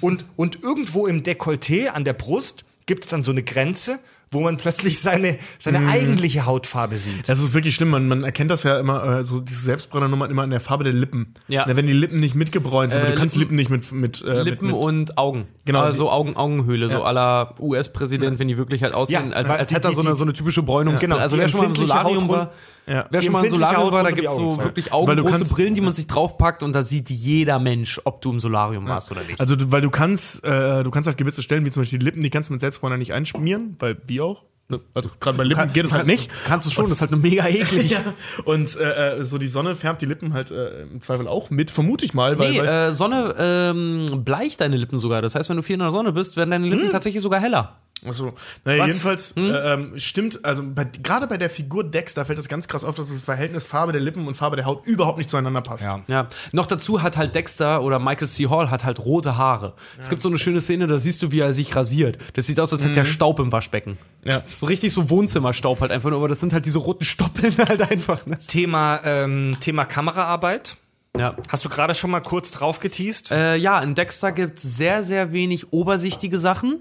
Und, 0.00 0.26
und 0.36 0.62
irgendwo 0.62 1.06
im 1.06 1.22
Dekolleté 1.22 1.88
an 1.88 2.04
der 2.04 2.14
Brust 2.14 2.64
gibt 2.86 3.04
es 3.04 3.10
dann 3.10 3.22
so 3.22 3.30
eine 3.30 3.42
Grenze, 3.42 4.00
wo 4.32 4.40
man 4.40 4.56
plötzlich 4.56 4.98
seine, 5.00 5.36
seine 5.58 5.88
eigentliche 5.88 6.44
Hautfarbe 6.46 6.96
sieht. 6.96 7.28
Das 7.28 7.38
ist 7.40 7.54
wirklich 7.54 7.74
schlimm. 7.76 7.90
Man, 7.90 8.08
man 8.08 8.24
erkennt 8.24 8.50
das 8.50 8.64
ja 8.64 8.80
immer, 8.80 9.18
äh, 9.20 9.24
so 9.24 9.38
diese 9.40 9.60
Selbstbräunernummer 9.60 10.28
immer 10.28 10.42
an 10.42 10.50
der 10.50 10.58
Farbe 10.60 10.82
der 10.84 10.92
Lippen. 10.92 11.34
Ja. 11.48 11.64
Na, 11.68 11.76
wenn 11.76 11.86
die 11.86 11.92
Lippen 11.92 12.18
nicht 12.18 12.34
mitgebräunt 12.34 12.92
sind, 12.92 13.02
aber 13.02 13.10
Äh, 13.10 13.12
du 13.14 13.18
kannst 13.18 13.36
Lippen- 13.36 13.54
Lippen 13.56 13.74
nicht 13.76 13.92
mit. 13.92 14.20
mit 14.22 14.22
äh, 14.24 14.42
Lippen 14.42 14.66
mit, 14.66 14.74
mit, 14.76 14.84
und 14.84 15.18
Augen. 15.18 15.46
Genau, 15.64 15.80
Also 15.80 16.10
Augen, 16.10 16.34
Augenhöhle, 16.36 16.88
so 16.90 17.04
aller 17.04 17.54
US-Präsident, 17.60 18.38
wenn 18.38 18.48
die 18.48 18.56
wirklich 18.56 18.82
halt 18.82 18.94
aussehen, 18.94 19.30
Ja, 19.30 19.36
als, 19.36 19.50
als 19.50 19.66
die- 19.68 19.74
hätte 19.76 19.88
er 19.88 19.92
so 19.94 20.00
eine, 20.00 20.16
so 20.16 20.24
eine 20.24 20.32
typische 20.32 20.62
Bräunung. 20.62 20.96
Genau, 20.96 21.16
also 21.18 21.36
wer 21.38 21.48
schon 21.48 21.60
mal 21.60 21.66
im 21.66 21.74
Solarium 21.76 22.28
war, 22.28 22.52
Ja. 22.86 23.06
wer 23.10 23.20
Die 23.20 23.26
schon 23.26 23.32
mal 23.32 23.38
im 23.40 23.44
empfindliche 23.44 23.70
Solarium 23.72 23.92
war, 23.92 24.02
da 24.02 24.08
die 24.10 24.20
gibt's 24.20 24.36
so 24.36 24.48
Augen, 24.50 24.64
wirklich 24.64 24.92
augengroße 24.92 25.44
Brillen, 25.54 25.74
die 25.74 25.80
man 25.80 25.94
sich 25.94 26.06
draufpackt 26.06 26.62
und 26.62 26.72
da 26.74 26.82
sieht 26.82 27.10
jeder 27.10 27.58
Mensch, 27.58 28.00
ob 28.04 28.20
du 28.22 28.30
im 28.30 28.40
Solarium 28.40 28.86
warst 28.86 29.10
oder 29.10 29.22
nicht. 29.22 29.40
Also, 29.40 29.56
du, 29.56 29.70
weil 29.70 29.80
du 29.80 29.90
kannst, 29.90 30.44
äh, 30.44 30.82
du 30.82 30.90
kannst 30.90 31.06
halt 31.06 31.16
gewisse 31.16 31.42
Stellen, 31.42 31.64
wie 31.64 31.70
zum 31.70 31.82
Beispiel 31.82 31.98
die 31.98 32.04
Lippen, 32.04 32.20
die 32.22 32.30
kannst 32.30 32.48
du 32.50 32.52
mit 32.54 32.60
Selbstbräuner 32.60 32.96
nicht 32.96 33.12
einschmieren, 33.12 33.76
weil 33.78 33.98
wie 34.06 34.20
auch. 34.20 34.42
Ne? 34.68 34.80
Also 34.94 35.10
gerade 35.20 35.36
bei 35.36 35.44
Lippen 35.44 35.72
geht 35.72 35.84
es 35.84 35.92
halt 35.92 36.06
nicht. 36.06 36.30
Kannst 36.46 36.66
du 36.66 36.70
schon, 36.70 36.84
das 36.84 36.94
ist 36.94 37.00
halt 37.02 37.10
nur 37.10 37.20
mega 37.20 37.46
eklig. 37.46 37.90
Ja. 37.92 38.00
Und 38.44 38.76
äh, 38.76 39.18
äh, 39.18 39.24
so 39.24 39.36
die 39.36 39.48
Sonne 39.48 39.76
färbt 39.76 40.00
die 40.00 40.06
Lippen 40.06 40.32
halt 40.32 40.50
äh, 40.50 40.82
im 40.82 41.00
Zweifel 41.02 41.28
auch 41.28 41.50
mit, 41.50 41.70
vermute 41.70 42.06
ich 42.06 42.14
mal. 42.14 42.38
Weil, 42.38 42.52
Nee, 42.52 42.60
weil, 42.60 42.68
äh, 42.68 42.92
Sonne 42.94 43.34
ähm, 43.38 44.06
bleicht 44.24 44.60
deine 44.60 44.76
Lippen 44.76 44.98
sogar. 44.98 45.20
Das 45.20 45.34
heißt, 45.34 45.50
wenn 45.50 45.56
du 45.56 45.62
viel 45.62 45.74
in 45.74 45.80
der 45.80 45.90
Sonne 45.90 46.12
bist, 46.12 46.36
werden 46.36 46.50
deine 46.50 46.66
Lippen 46.66 46.90
tatsächlich 46.90 47.22
sogar 47.22 47.40
heller. 47.40 47.76
Achso. 48.04 48.32
Naja, 48.64 48.82
Was? 48.82 48.88
jedenfalls 48.88 49.32
äh, 49.36 49.40
ähm, 49.40 49.98
stimmt, 49.98 50.44
also 50.44 50.62
bei, 50.64 50.84
gerade 50.84 51.26
bei 51.28 51.36
der 51.36 51.50
Figur 51.50 51.84
Dexter 51.84 52.24
fällt 52.24 52.38
es 52.38 52.48
ganz 52.48 52.66
krass 52.66 52.82
auf, 52.84 52.94
dass 52.94 53.10
das 53.10 53.22
Verhältnis 53.22 53.64
Farbe 53.64 53.92
der 53.92 54.00
Lippen 54.00 54.26
und 54.26 54.34
Farbe 54.34 54.56
der 54.56 54.64
Haut 54.64 54.86
überhaupt 54.86 55.18
nicht 55.18 55.30
zueinander 55.30 55.60
passt. 55.60 55.84
Ja. 55.84 56.00
Ja, 56.08 56.28
noch 56.52 56.66
dazu 56.66 57.02
hat 57.02 57.16
halt 57.16 57.34
Dexter 57.34 57.82
oder 57.82 57.98
Michael 57.98 58.26
C. 58.26 58.48
Hall 58.48 58.70
hat 58.70 58.84
halt 58.84 58.98
rote 59.00 59.36
Haare. 59.36 59.74
Es 59.98 60.08
gibt 60.08 60.22
so 60.22 60.28
eine 60.28 60.38
schöne 60.38 60.60
Szene, 60.60 60.86
da 60.86 60.98
siehst 60.98 61.22
du, 61.22 61.30
wie 61.30 61.40
er 61.40 61.52
sich 61.52 61.74
rasiert. 61.76 62.18
Das 62.34 62.46
sieht 62.46 62.58
aus, 62.58 62.72
als 62.72 62.84
hätte 62.84 62.98
er 62.98 63.04
Staub 63.04 63.38
im 63.38 63.52
Waschbecken. 63.52 63.98
Ja. 64.24 64.42
So 64.54 64.66
richtig 64.66 64.92
so 64.92 65.08
Wohnzimmerstaub 65.08 65.80
halt 65.80 65.92
einfach 65.92 66.10
nur, 66.10 66.18
aber 66.18 66.28
das 66.28 66.40
sind 66.40 66.52
halt 66.52 66.66
diese 66.66 66.78
roten 66.78 67.04
Stoppeln 67.04 67.56
halt 67.68 67.82
einfach. 67.82 68.26
Ne? 68.26 68.38
Thema, 68.38 69.00
ähm, 69.04 69.56
Thema 69.60 69.84
Kameraarbeit. 69.84 70.76
Ja. 71.16 71.36
Hast 71.48 71.64
du 71.64 71.68
gerade 71.68 71.94
schon 71.94 72.10
mal 72.10 72.20
kurz 72.20 72.50
drauf 72.50 72.80
geteased? 72.80 73.30
Äh, 73.30 73.56
ja, 73.56 73.78
in 73.80 73.94
Dexter 73.94 74.32
gibt's 74.32 74.62
sehr, 74.62 75.02
sehr 75.02 75.32
wenig 75.32 75.72
obersichtige 75.72 76.38
Sachen. 76.38 76.80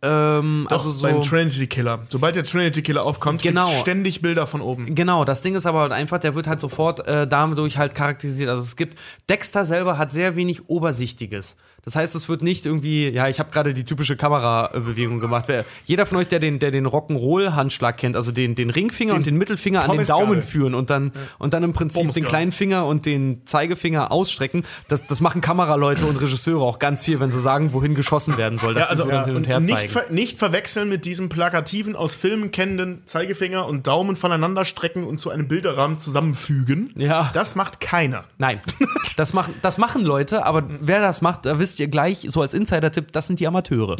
Ähm, 0.00 0.66
Doch, 0.68 0.72
also 0.76 0.92
so. 0.92 1.02
beim 1.06 1.22
Trinity 1.22 1.66
Killer. 1.66 2.00
Sobald 2.08 2.36
der 2.36 2.44
Trinity 2.44 2.82
Killer 2.82 3.02
aufkommt, 3.04 3.42
Genau. 3.42 3.68
ständig 3.80 4.22
Bilder 4.22 4.46
von 4.46 4.60
oben. 4.60 4.94
Genau, 4.94 5.24
das 5.24 5.42
Ding 5.42 5.54
ist 5.56 5.66
aber 5.66 5.80
halt 5.80 5.92
einfach, 5.92 6.18
der 6.18 6.34
wird 6.36 6.46
halt 6.46 6.60
sofort 6.60 7.06
äh, 7.08 7.26
dadurch 7.26 7.78
halt 7.78 7.94
charakterisiert. 7.96 8.48
Also 8.48 8.62
es 8.62 8.76
gibt, 8.76 8.96
Dexter 9.28 9.64
selber 9.64 9.98
hat 9.98 10.12
sehr 10.12 10.36
wenig 10.36 10.68
Obersichtiges. 10.68 11.56
Das 11.88 11.96
heißt, 11.96 12.14
es 12.16 12.28
wird 12.28 12.42
nicht 12.42 12.66
irgendwie, 12.66 13.08
ja, 13.08 13.28
ich 13.28 13.40
habe 13.40 13.50
gerade 13.50 13.72
die 13.72 13.84
typische 13.84 14.14
Kamerabewegung 14.14 15.20
gemacht. 15.20 15.44
Wer, 15.46 15.64
jeder 15.86 16.04
von 16.04 16.18
euch, 16.18 16.28
der 16.28 16.38
den, 16.38 16.58
der 16.58 16.70
den 16.70 16.86
Rock'n'Roll-Handschlag 16.86 17.96
kennt, 17.96 18.14
also 18.14 18.30
den, 18.30 18.54
den 18.54 18.68
Ringfinger 18.68 19.14
und 19.14 19.24
den 19.24 19.36
Mittelfinger 19.36 19.88
an 19.88 19.96
den. 19.96 20.06
Daumen 20.06 20.42
führen 20.42 20.74
und 20.74 20.90
dann, 20.90 21.12
und 21.38 21.54
dann 21.54 21.62
im 21.62 21.72
Prinzip 21.72 21.96
den 21.96 22.08
Pommesgabel. 22.08 22.28
kleinen 22.28 22.52
Finger 22.52 22.84
und 22.84 23.06
den 23.06 23.46
Zeigefinger 23.46 24.12
ausstrecken, 24.12 24.66
das, 24.88 25.06
das 25.06 25.22
machen 25.22 25.40
Kameraleute 25.40 26.04
und 26.04 26.20
Regisseure 26.20 26.62
auch 26.62 26.78
ganz 26.78 27.04
viel, 27.04 27.20
wenn 27.20 27.32
sie 27.32 27.40
sagen, 27.40 27.72
wohin 27.72 27.94
geschossen 27.94 28.36
werden 28.36 28.58
soll. 28.58 28.74
Dass 28.74 28.84
Ja, 28.84 28.90
also 28.90 29.04
so 29.04 29.24
hin 29.24 29.36
und 29.36 29.48
her 29.48 29.60
nicht, 29.60 29.72
zeigen. 29.74 29.88
ver 29.88 30.12
nicht 30.12 30.38
verwechseln 30.38 30.90
mit 30.90 31.06
diesem 31.06 31.30
plakativen, 31.30 31.96
aus 31.96 32.14
Filmen 32.14 32.50
kennenden 32.50 33.00
Zeigefinger 33.06 33.66
und 33.66 33.86
Daumen 33.86 34.16
voneinander 34.16 34.66
strecken 34.66 35.04
und 35.04 35.20
zu 35.20 35.30
einem 35.30 35.48
Bilderrahmen 35.48 35.98
zusammenfügen. 35.98 36.92
Ja. 36.96 37.30
Das 37.32 37.54
macht 37.54 37.80
keiner. 37.80 38.24
Nein, 38.36 38.60
das 39.16 39.32
machen, 39.32 39.54
das 39.62 39.78
machen 39.78 40.04
Leute, 40.04 40.44
aber 40.44 40.64
wer 40.82 41.00
das 41.00 41.22
macht, 41.22 41.46
da 41.46 41.58
wisst 41.58 41.77
ihr 41.80 41.88
gleich, 41.88 42.26
so 42.28 42.42
als 42.42 42.54
Insider-Tipp, 42.54 43.12
das 43.12 43.26
sind 43.26 43.40
die 43.40 43.46
Amateure. 43.46 43.96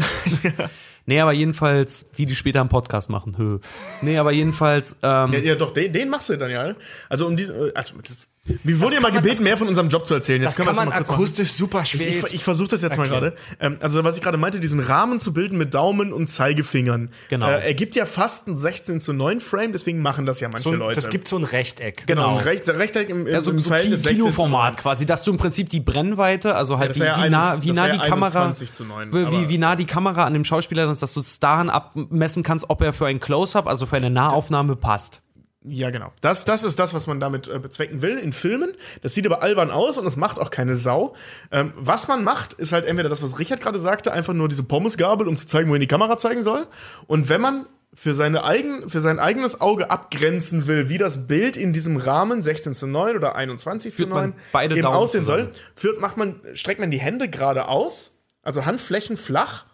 nee, 1.07 1.21
aber 1.21 1.33
jedenfalls, 1.33 2.11
die, 2.17 2.27
die 2.27 2.37
später 2.37 2.61
einen 2.61 2.69
Podcast 2.69 3.11
machen. 3.11 3.37
Hö. 3.39 3.59
Nee, 4.03 4.19
aber 4.19 4.33
jedenfalls, 4.33 4.97
ähm, 5.03 5.33
Ja, 5.33 5.39
ja 5.41 5.55
doch, 5.55 5.73
den, 5.73 5.93
den 5.93 6.09
machst 6.09 6.29
du 6.29 6.37
dann 6.37 6.51
ja. 6.51 6.75
Also 7.09 7.27
um 7.27 7.37
diesen, 7.37 7.75
also 7.75 7.95
das, 8.07 8.29
wir 8.65 8.81
wurden 8.81 8.95
ja 8.95 9.01
mal 9.01 9.13
man- 9.13 9.23
gebeten, 9.23 9.43
mehr 9.43 9.57
von 9.57 9.69
unserem 9.69 9.89
Job 9.89 10.07
zu 10.07 10.15
erzählen. 10.15 10.43
Jetzt 10.43 10.59
Das 10.59 10.67
kann 10.67 10.75
man 10.75 10.89
mal 10.89 10.95
akustisch 10.97 11.53
super 11.53 11.85
schwer. 11.85 12.09
Ich, 12.09 12.25
ich, 12.25 12.35
ich 12.35 12.45
versuche 12.45 12.69
das 12.69 12.83
jetzt 12.83 12.97
mal 12.97 13.05
erklären. 13.05 13.35
gerade. 13.35 13.37
Ähm, 13.61 13.77
also, 13.81 14.03
was 14.05 14.17
ich 14.17 14.23
gerade 14.23 14.39
meinte, 14.39 14.61
diesen 14.61 14.81
Rahmen 14.81 15.21
zu 15.21 15.33
bilden 15.33 15.59
mit 15.59 15.75
Daumen 15.75 16.13
und 16.13 16.29
Zeigefingern. 16.31 17.11
Genau. 17.29 17.49
Äh, 17.49 17.67
ergibt 17.67 17.95
ja 17.97 18.07
fast 18.07 18.47
ein 18.49 18.57
16 18.57 19.01
zu 19.01 19.13
9 19.13 19.41
Frame, 19.41 19.73
deswegen 19.73 20.01
machen 20.01 20.27
das 20.27 20.41
ja 20.41 20.49
manche 20.49 20.63
so, 20.65 20.71
ein- 20.71 20.79
Leute. 20.79 20.95
das 21.01 21.11
gibt 21.11 21.29
so 21.29 21.37
ein 21.37 21.45
Rechteck. 21.45 22.07
genau. 22.07 22.37
Ein 22.39 22.45
Recht, 22.45 22.69
Rechteck 22.69 23.09
im, 23.09 23.27
im, 23.27 23.33
ja, 23.33 23.41
so, 23.41 23.51
im 23.51 23.61
so 23.61 23.69
Verhältnis 23.69 24.01
Ki- 24.03 24.09
16 24.09 24.17
zu 24.17 24.23
9. 24.25 24.33
Kinoformat 24.35 24.77
quasi, 24.77 25.07
dass 25.07 25.25
du 25.25 25.31
im 25.33 25.37
Prinzip 25.39 25.69
die 25.69 25.81
Brennweite, 25.81 26.55
also 26.55 26.79
halt 26.79 26.91
das 26.91 26.97
wie, 26.99 27.05
ja 27.05 27.23
wie 27.25 27.31
nah, 27.31 27.53
21 27.53 27.69
wie 27.71 27.73
nah 27.75 27.89
die 27.89 27.99
Kamera, 27.99 28.27
21 28.45 28.73
zu 28.73 28.85
9, 28.85 29.13
wie, 29.13 29.19
aber- 29.23 29.33
wie, 29.33 29.49
wie 29.49 29.59
nah 29.59 29.77
die 29.77 29.87
Kamera 29.87 30.25
an 30.25 30.33
dem 30.35 30.45
Schauspieler 30.45 30.91
ist, 30.91 31.03
dass 31.03 31.15
du 31.15 31.21
es 31.21 31.39
daran 31.41 31.71
abmessen 31.71 32.43
kannst, 32.43 32.67
ob 32.69 32.83
er 32.83 32.93
für 32.93 33.07
ein 33.07 33.21
Close-Up, 33.21 33.67
also 33.67 33.87
für 33.87 33.97
eine 33.97 34.11
Nahaufnahme 34.11 34.77
passt. 34.77 35.23
Ja, 35.69 35.91
genau. 35.91 36.13
Das, 36.21 36.45
das 36.45 36.65
ist 36.65 36.79
das, 36.79 36.95
was 36.95 37.07
man 37.07 37.21
damit 37.21 37.49
äh, 37.49 37.59
bezwecken 37.59 38.03
will 38.03 38.19
in 38.19 38.33
Filmen. 38.33 38.73
Das 39.03 39.15
sieht 39.15 39.27
aber 39.27 39.43
albern 39.43 39.71
aus 39.71 39.99
und 39.99 40.05
das 40.05 40.17
macht 40.17 40.39
auch 40.39 40.51
keine 40.51 40.75
Sau. 40.77 41.15
Ähm, 41.51 41.73
was 41.77 42.09
man 42.09 42.25
macht, 42.25 42.55
ist 42.55 42.73
halt 42.73 42.87
entweder 42.87 43.09
das, 43.09 43.23
was 43.23 43.39
Richard 43.39 43.61
gerade 43.61 43.79
sagte, 43.79 44.13
einfach 44.13 44.35
nur 44.35 44.49
diese 44.49 44.63
Pommesgabel, 44.63 45.29
um 45.29 45.37
zu 45.37 45.47
zeigen, 45.47 45.69
wohin 45.69 45.81
die 45.81 45.87
Kamera 45.87 46.19
zeigen 46.19 46.43
soll. 46.43 46.67
Und 47.07 47.29
wenn 47.29 47.41
man 47.41 47.67
für, 47.95 48.15
seine 48.15 48.45
eigen, 48.45 48.89
für 48.91 49.01
sein 49.01 49.19
eigenes 49.19 49.61
Auge 49.61 49.91
abgrenzen 49.91 50.67
will, 50.67 50.89
wie 50.89 50.99
das 50.99 51.27
Bild 51.27 51.57
in 51.57 51.73
diesem 51.73 51.97
Rahmen 51.97 52.43
16 52.43 52.75
zu 52.75 52.87
9 52.87 53.17
oder 53.17 53.35
21 53.35 53.95
Führt 53.95 54.09
zu 54.09 54.15
man 54.15 54.31
9 54.31 54.41
beide 54.53 54.75
eben 54.75 54.83
Daumen 54.83 54.97
aussehen 54.97 55.25
zusammen. 55.25 55.53
soll, 55.53 55.63
führt, 55.75 56.01
macht 56.01 56.17
man, 56.17 56.41
streckt 56.55 56.81
man 56.81 56.91
die 56.91 57.01
Hände 57.01 57.29
gerade 57.29 57.69
aus, 57.69 58.19
also 58.43 58.67
Handflächen 58.67 59.17
flach, 59.17 59.65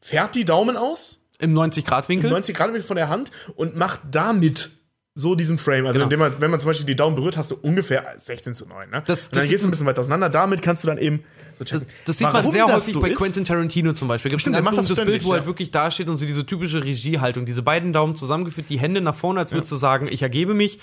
fährt 0.00 0.34
die 0.34 0.44
Daumen 0.44 0.76
aus 0.76 1.24
Im 1.38 1.54
90-Grad-Winkel. 1.54 2.30
90 2.30 2.54
Grad 2.54 2.68
Winkel 2.68 2.82
von 2.82 2.96
der 2.96 3.08
Hand 3.08 3.30
und 3.56 3.76
macht 3.76 4.00
damit 4.10 4.70
so 5.14 5.34
diesen 5.34 5.58
Frame. 5.58 5.86
Also 5.86 5.94
Genau. 5.94 6.04
indem 6.04 6.18
man, 6.20 6.40
wenn 6.40 6.50
man 6.50 6.60
zum 6.60 6.68
Beispiel 6.68 6.86
die 6.86 6.94
Daumen 6.96 7.16
berührt, 7.16 7.36
hast 7.36 7.50
du 7.50 7.56
ungefähr 7.56 8.14
16 8.16 8.54
zu 8.54 8.66
9. 8.66 8.90
Ne? 8.90 9.02
Das- 9.06 9.26
und 9.26 9.34
dann 9.36 9.42
das 9.42 9.50
gehst 9.50 9.64
du 9.64 9.68
ein 9.68 9.70
bisschen 9.72 9.86
weiter 9.86 10.00
auseinander. 10.00 10.28
Damit 10.30 10.62
kannst 10.62 10.84
du 10.84 10.88
dann 10.88 10.98
eben 10.98 11.24
so 11.58 11.64
checken. 11.64 11.86
Das 12.06 12.16
sieht 12.18 12.32
man 12.32 12.42
sehr 12.44 12.66
das 12.66 12.76
häufig 12.76 12.94
so 12.94 13.00
bei 13.00 13.10
ist? 13.10 13.18
Quentin 13.18 13.44
Tarantino 13.44 13.92
zum 13.92 14.06
Beispiel. 14.08 14.30
Gibt 14.30 14.40
Stimmt, 14.40 14.56
ein 14.56 14.64
ganz 14.64 14.76
macht 14.76 14.78
das 14.78 14.86
berühmtes 14.86 15.04
Bild, 15.04 15.20
ständig, 15.22 15.28
wo 15.28 15.32
halt 15.32 15.42
ja. 15.42 15.46
wirklich 15.46 15.70
dasteht 15.72 16.08
und 16.08 16.16
so 16.16 16.24
diese 16.24 16.46
typische 16.46 16.84
Regiehaltung, 16.84 17.44
diese 17.44 17.62
beiden 17.62 17.92
Daumen 17.92 18.14
zusammengeführt, 18.14 18.68
die 18.70 18.78
Hände 18.78 19.00
nach 19.00 19.16
vorne, 19.16 19.40
als 19.40 19.52
würdest 19.52 19.72
du 19.72 19.76
sagen, 19.76 20.08
ich 20.10 20.22
ergebe 20.22 20.54
mich. 20.54 20.78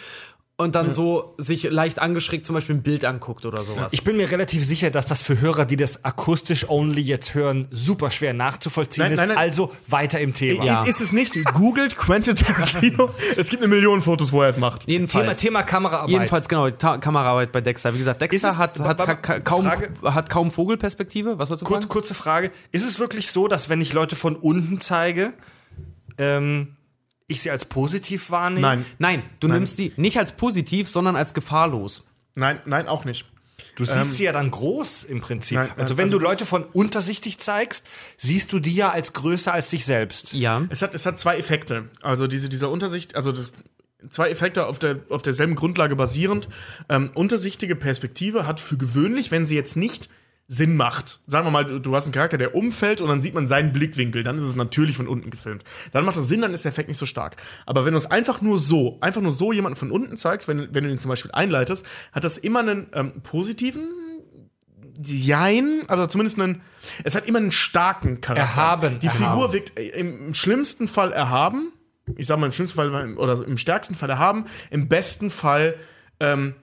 Und 0.60 0.74
dann 0.74 0.92
so 0.92 1.36
sich 1.38 1.70
leicht 1.70 2.00
angeschrägt 2.00 2.48
zum 2.48 2.56
Beispiel 2.56 2.74
ein 2.78 2.82
Bild 2.82 3.06
anguckt 3.06 3.46
oder 3.46 3.64
sowas. 3.64 3.94
Ich 3.94 4.04
bin 4.04 4.18
mir 4.18 4.32
relativ 4.32 4.66
sicher, 4.66 4.90
dass 4.90 5.06
das 5.06 5.22
für 5.22 5.40
Hörer, 5.40 5.66
die 5.66 5.76
das 5.76 6.04
akustisch 6.04 6.68
only 6.68 7.00
jetzt 7.02 7.36
hören, 7.36 7.68
super 7.70 8.10
schwer 8.10 8.34
nachzuvollziehen 8.34 9.04
Nein, 9.04 9.12
ist. 9.12 9.18
nein, 9.20 9.28
nein. 9.28 9.38
Also 9.38 9.72
weiter 9.88 10.20
im 10.20 10.34
Thema. 10.34 10.66
Ja. 10.66 10.82
Ist, 10.82 10.90
ist 10.90 11.02
es 11.02 11.12
nicht? 11.12 11.36
Googelt 11.54 11.96
Quentin 11.96 12.34
Tarantino. 12.34 13.12
es 13.38 13.50
gibt 13.50 13.62
eine 13.62 13.72
Million 13.72 14.02
Fotos, 14.02 14.32
wo 14.32 14.42
er 14.42 14.50
es 14.50 14.58
macht. 14.58 14.90
Jedenfalls, 14.90 15.40
Thema, 15.40 15.60
Thema 15.60 15.62
Kameraarbeit. 15.64 16.10
jedenfalls 16.10 16.50
genau, 16.50 16.68
Ta 16.72 16.98
Kameraarbeit 16.98 17.52
bei 17.52 17.62
Dexter. 17.62 17.94
Wie 17.94 18.00
gesagt, 18.00 18.22
Dexter 18.22 18.50
es- 18.50 18.58
hat, 18.58 18.80
hat, 18.80 19.22
ka- 19.22 19.40
kaum, 19.42 19.64
Frage- 19.64 19.92
hat 20.06 20.32
kaum 20.32 20.50
Vogelperspektive. 20.50 21.38
Was 21.38 21.52
wolltest 21.52 21.68
du 21.70 21.72
Kurz, 21.72 21.88
kurze 21.88 22.16
Frage. 22.16 22.50
Ist 22.72 22.84
es 22.84 22.98
wirklich 22.98 23.30
so, 23.32 23.48
dass 23.48 23.70
wenn 23.70 23.80
ich 23.80 23.94
Leute 23.94 24.16
von 24.16 24.36
unten 24.36 24.80
zeige, 24.80 25.34
ähm, 26.18 26.77
ich 27.28 27.42
sie 27.42 27.52
als 27.52 27.66
positiv 27.66 28.32
wahrnehme? 28.32 28.62
Nein, 28.62 28.86
Nein, 29.00 29.24
du 29.40 29.48
nimmst 29.48 29.76
sie 29.78 29.94
nicht 29.98 30.18
als 30.18 30.32
positiv, 30.32 30.90
sondern 30.90 31.16
als 31.16 31.34
gefahrlos. 31.34 32.06
nein, 32.36 32.62
nein, 32.66 32.88
auch 32.88 33.06
nicht. 33.06 33.26
Du 33.76 33.86
siehst 33.86 34.16
sie 34.16 34.24
ja 34.24 34.32
dann 34.32 34.50
groß 34.50 35.04
im 35.04 35.22
Prinzip. 35.22 35.58
Ähm, 35.58 35.64
Nein, 35.68 35.72
also 35.78 35.94
nein, 35.94 35.98
wenn 36.00 36.06
also 36.06 36.18
du 36.18 36.24
Leute 36.24 36.46
von 36.48 36.64
untersichtig 36.64 37.38
zeigst, 37.38 37.86
siehst 38.18 38.52
du 38.52 38.60
die 38.60 38.74
ja 38.74 38.90
als 38.90 39.14
größer 39.14 39.54
als 39.54 39.70
dich 39.70 39.86
selbst. 39.86 40.34
Ja. 40.34 40.64
Es 40.70 40.82
hat, 40.82 40.96
es 40.96 41.06
hat 41.06 41.20
zwei 41.20 41.38
Effekte. 41.38 41.90
Also 42.02 42.26
diese, 42.26 42.50
dieser 42.50 42.72
Untersicht, 42.72 43.16
also 43.16 43.32
das, 43.32 43.52
zwei 44.10 44.30
Effekte 44.30 44.66
auf, 44.66 44.80
der, 44.80 45.02
auf 45.10 45.22
derselben 45.22 45.54
Grundlage 45.56 45.96
basierend. 45.96 46.48
Ähm, 46.90 47.12
untersichtige 47.14 47.76
Perspektive 47.76 48.48
hat 48.48 48.60
für 48.60 48.78
gewöhnlich, 48.78 49.30
wenn 49.30 49.46
sie 49.46 49.56
jetzt 49.56 49.76
nicht 49.78 50.10
Sinn 50.50 50.78
macht. 50.78 51.20
Sagen 51.28 51.46
wir 51.46 51.52
mal, 51.52 51.66
du, 51.66 51.96
hast 51.96 52.06
einen 52.06 52.14
Charakter, 52.14 52.38
der 52.38 52.56
umfällt 52.56 53.02
und 53.02 53.10
dann 53.10 53.20
sieht 53.20 53.34
man 53.34 53.48
seinen 53.48 53.74
Blickwinkel, 53.74 54.24
dann 54.24 54.38
ist 54.38 54.46
es 54.46 54.56
natürlich 54.56 54.96
von 54.96 55.08
unten 55.08 55.30
gefilmt. 55.30 55.64
Dann 55.92 56.06
macht 56.06 56.16
das 56.16 56.28
Sinn, 56.30 56.42
dann 56.42 56.54
ist 56.54 56.64
der 56.64 56.72
Effekt 56.72 56.88
nicht 56.88 56.98
so 56.98 57.06
stark. 57.06 57.36
Aber 57.66 57.86
wenn 57.86 57.92
du 57.92 57.98
es 57.98 58.10
einfach 58.10 58.42
nur 58.42 58.58
so, 58.58 58.98
einfach 59.02 59.22
nur 59.22 59.34
so 59.34 59.52
jemanden 59.52 59.78
von 59.78 59.92
unten 59.92 60.16
zeigst, 60.16 60.48
wenn, 60.48 60.74
wenn 60.74 60.86
du 60.86 60.90
ihn 60.90 61.00
zum 61.00 61.10
Beispiel 61.10 61.32
einleitest, 61.32 61.86
hat 62.14 62.24
das 62.24 62.38
immer 62.38 62.60
einen 62.60 62.88
ähm, 62.94 63.22
positiven 63.22 63.90
Jein, 65.00 65.84
also 65.88 66.08
zumindest 66.08 66.40
einen, 66.40 66.62
es 67.04 67.14
hat 67.14 67.28
immer 67.28 67.38
einen 67.38 67.52
starken 67.52 68.20
Charakter. 68.20 68.42
Erhaben, 68.42 69.00
Die 69.00 69.08
erhaben. 69.08 69.26
Figur 69.26 69.54
wirkt 69.54 69.78
äh, 69.78 69.90
im 69.90 70.34
schlimmsten 70.34 70.88
Fall 70.88 71.12
erhaben, 71.12 71.72
ich 72.16 72.26
sag 72.26 72.40
mal 72.40 72.48
im 72.48 72.52
schlimmsten 72.52 72.78
Fall 72.78 73.16
oder 73.18 73.46
im 73.46 73.58
stärksten 73.58 73.96
Fall 73.96 74.10
erhaben, 74.10 74.46
im 74.72 74.88
besten 74.88 75.30
Fall, 75.30 75.76
ähm, 76.20 76.56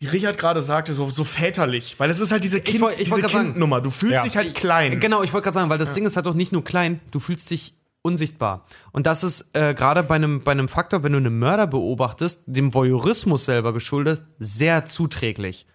wie 0.00 0.06
Richard 0.06 0.38
gerade 0.38 0.62
sagte, 0.62 0.94
so, 0.94 1.08
so 1.10 1.24
väterlich, 1.24 1.96
weil 1.98 2.08
es 2.10 2.20
ist 2.20 2.32
halt 2.32 2.42
diese, 2.42 2.60
kind, 2.60 2.82
ich 2.92 2.96
diese 2.96 3.10
wollt 3.12 3.22
grad 3.22 3.30
sagen- 3.32 3.44
Kindnummer. 3.50 3.80
Du 3.82 3.90
fühlst 3.90 4.14
Ja. 4.14 4.22
dich 4.24 4.36
halt 4.36 4.54
klein. 4.54 4.98
Genau, 4.98 5.22
ich 5.22 5.32
wollte 5.32 5.44
gerade 5.44 5.54
sagen, 5.54 5.70
weil 5.70 5.78
das 5.78 5.92
Ding 5.92 6.06
ist 6.06 6.16
halt 6.16 6.24
doch 6.26 6.34
nicht 6.34 6.52
nur 6.52 6.64
klein, 6.64 7.00
du 7.10 7.20
fühlst 7.20 7.50
dich 7.50 7.74
unsichtbar. 8.02 8.64
Und 8.92 9.06
das 9.06 9.22
ist 9.22 9.50
äh, 9.54 9.74
gerade 9.74 10.02
bei 10.02 10.14
einem, 10.14 10.40
bei 10.42 10.52
einem 10.52 10.68
Faktor, 10.68 11.02
wenn 11.02 11.12
du 11.12 11.18
einen 11.18 11.38
Mörder 11.38 11.66
beobachtest, 11.66 12.42
dem 12.46 12.72
Voyeurismus 12.72 13.44
selber 13.44 13.74
geschuldet, 13.74 14.22
sehr 14.38 14.86
zuträglich. 14.86 15.66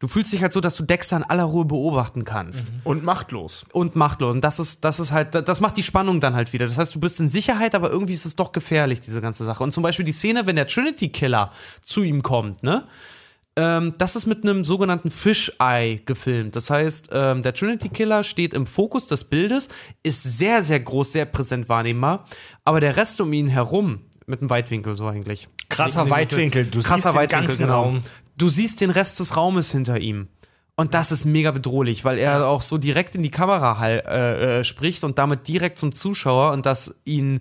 Du 0.00 0.08
fühlst 0.08 0.32
dich 0.32 0.42
halt 0.42 0.52
so, 0.52 0.60
dass 0.60 0.76
du 0.76 0.82
Dexter 0.84 1.16
in 1.16 1.22
aller 1.24 1.44
Ruhe 1.44 1.64
beobachten 1.64 2.24
kannst. 2.24 2.72
Und 2.82 3.04
machtlos. 3.04 3.64
Und 3.72 3.94
machtlos. 3.94 4.34
Und 4.34 4.42
das 4.42 4.58
ist, 4.58 4.84
das 4.84 4.98
ist 5.00 5.10
halt, 5.12 5.34
das 5.48 5.60
macht 5.60 5.76
die 5.76 5.82
Spannung 5.84 6.18
dann 6.20 6.34
halt 6.34 6.52
wieder. 6.52 6.66
Das 6.66 6.78
heißt, 6.78 6.94
du 6.96 7.00
bist 7.00 7.18
in 7.20 7.28
Sicherheit, 7.28 7.74
aber 7.76 7.90
irgendwie 7.90 8.12
ist 8.14 8.24
es 8.24 8.34
doch 8.36 8.50
gefährlich, 8.52 9.00
diese 9.00 9.20
ganze 9.20 9.44
Sache. 9.44 9.62
Und 9.62 9.72
zum 9.72 9.82
Beispiel 9.84 10.04
die 10.04 10.12
Szene, 10.12 10.46
wenn 10.46 10.56
der 10.56 10.66
Trinity 10.68 11.08
Killer 11.10 11.52
zu 11.82 12.02
ihm 12.02 12.22
kommt, 12.24 12.62
ne? 12.64 12.84
Ähm, 13.58 13.94
das 13.98 14.14
ist 14.14 14.26
mit 14.26 14.44
einem 14.44 14.62
sogenannten 14.62 15.10
Fisheye 15.10 15.98
gefilmt. 16.06 16.54
Das 16.54 16.70
heißt, 16.70 17.10
ähm, 17.12 17.42
der 17.42 17.54
Trinity 17.54 17.88
Killer 17.88 18.22
steht 18.22 18.54
im 18.54 18.66
Fokus 18.66 19.08
des 19.08 19.24
Bildes, 19.24 19.68
ist 20.04 20.22
sehr, 20.22 20.62
sehr 20.62 20.78
groß, 20.78 21.12
sehr 21.12 21.24
präsent 21.24 21.68
wahrnehmbar, 21.68 22.26
aber 22.64 22.78
der 22.78 22.96
Rest 22.96 23.20
um 23.20 23.32
ihn 23.32 23.48
herum, 23.48 24.02
mit 24.26 24.40
einem 24.40 24.50
Weitwinkel 24.50 24.96
so 24.96 25.06
eigentlich. 25.08 25.48
Krasser 25.68 26.08
Weitwinkel. 26.08 26.66
Du 26.66 26.82
Krasser 26.82 26.96
siehst 26.96 27.06
den 27.06 27.14
Weitwinkel, 27.14 27.46
ganzen 27.48 27.62
genau. 27.64 27.82
Raum. 27.82 28.02
Du 28.36 28.48
siehst 28.48 28.80
den 28.80 28.90
Rest 28.90 29.18
des 29.18 29.36
Raumes 29.36 29.72
hinter 29.72 29.98
ihm. 29.98 30.28
Und 30.76 30.94
das 30.94 31.10
ist 31.10 31.24
mega 31.24 31.50
bedrohlich, 31.50 32.04
weil 32.04 32.18
er 32.18 32.46
auch 32.46 32.62
so 32.62 32.78
direkt 32.78 33.16
in 33.16 33.24
die 33.24 33.32
Kamera 33.32 33.84
äh, 33.88 34.60
äh, 34.60 34.64
spricht 34.64 35.02
und 35.02 35.18
damit 35.18 35.48
direkt 35.48 35.80
zum 35.80 35.92
Zuschauer 35.92 36.52
und 36.52 36.64
das 36.64 37.00
ihn 37.04 37.40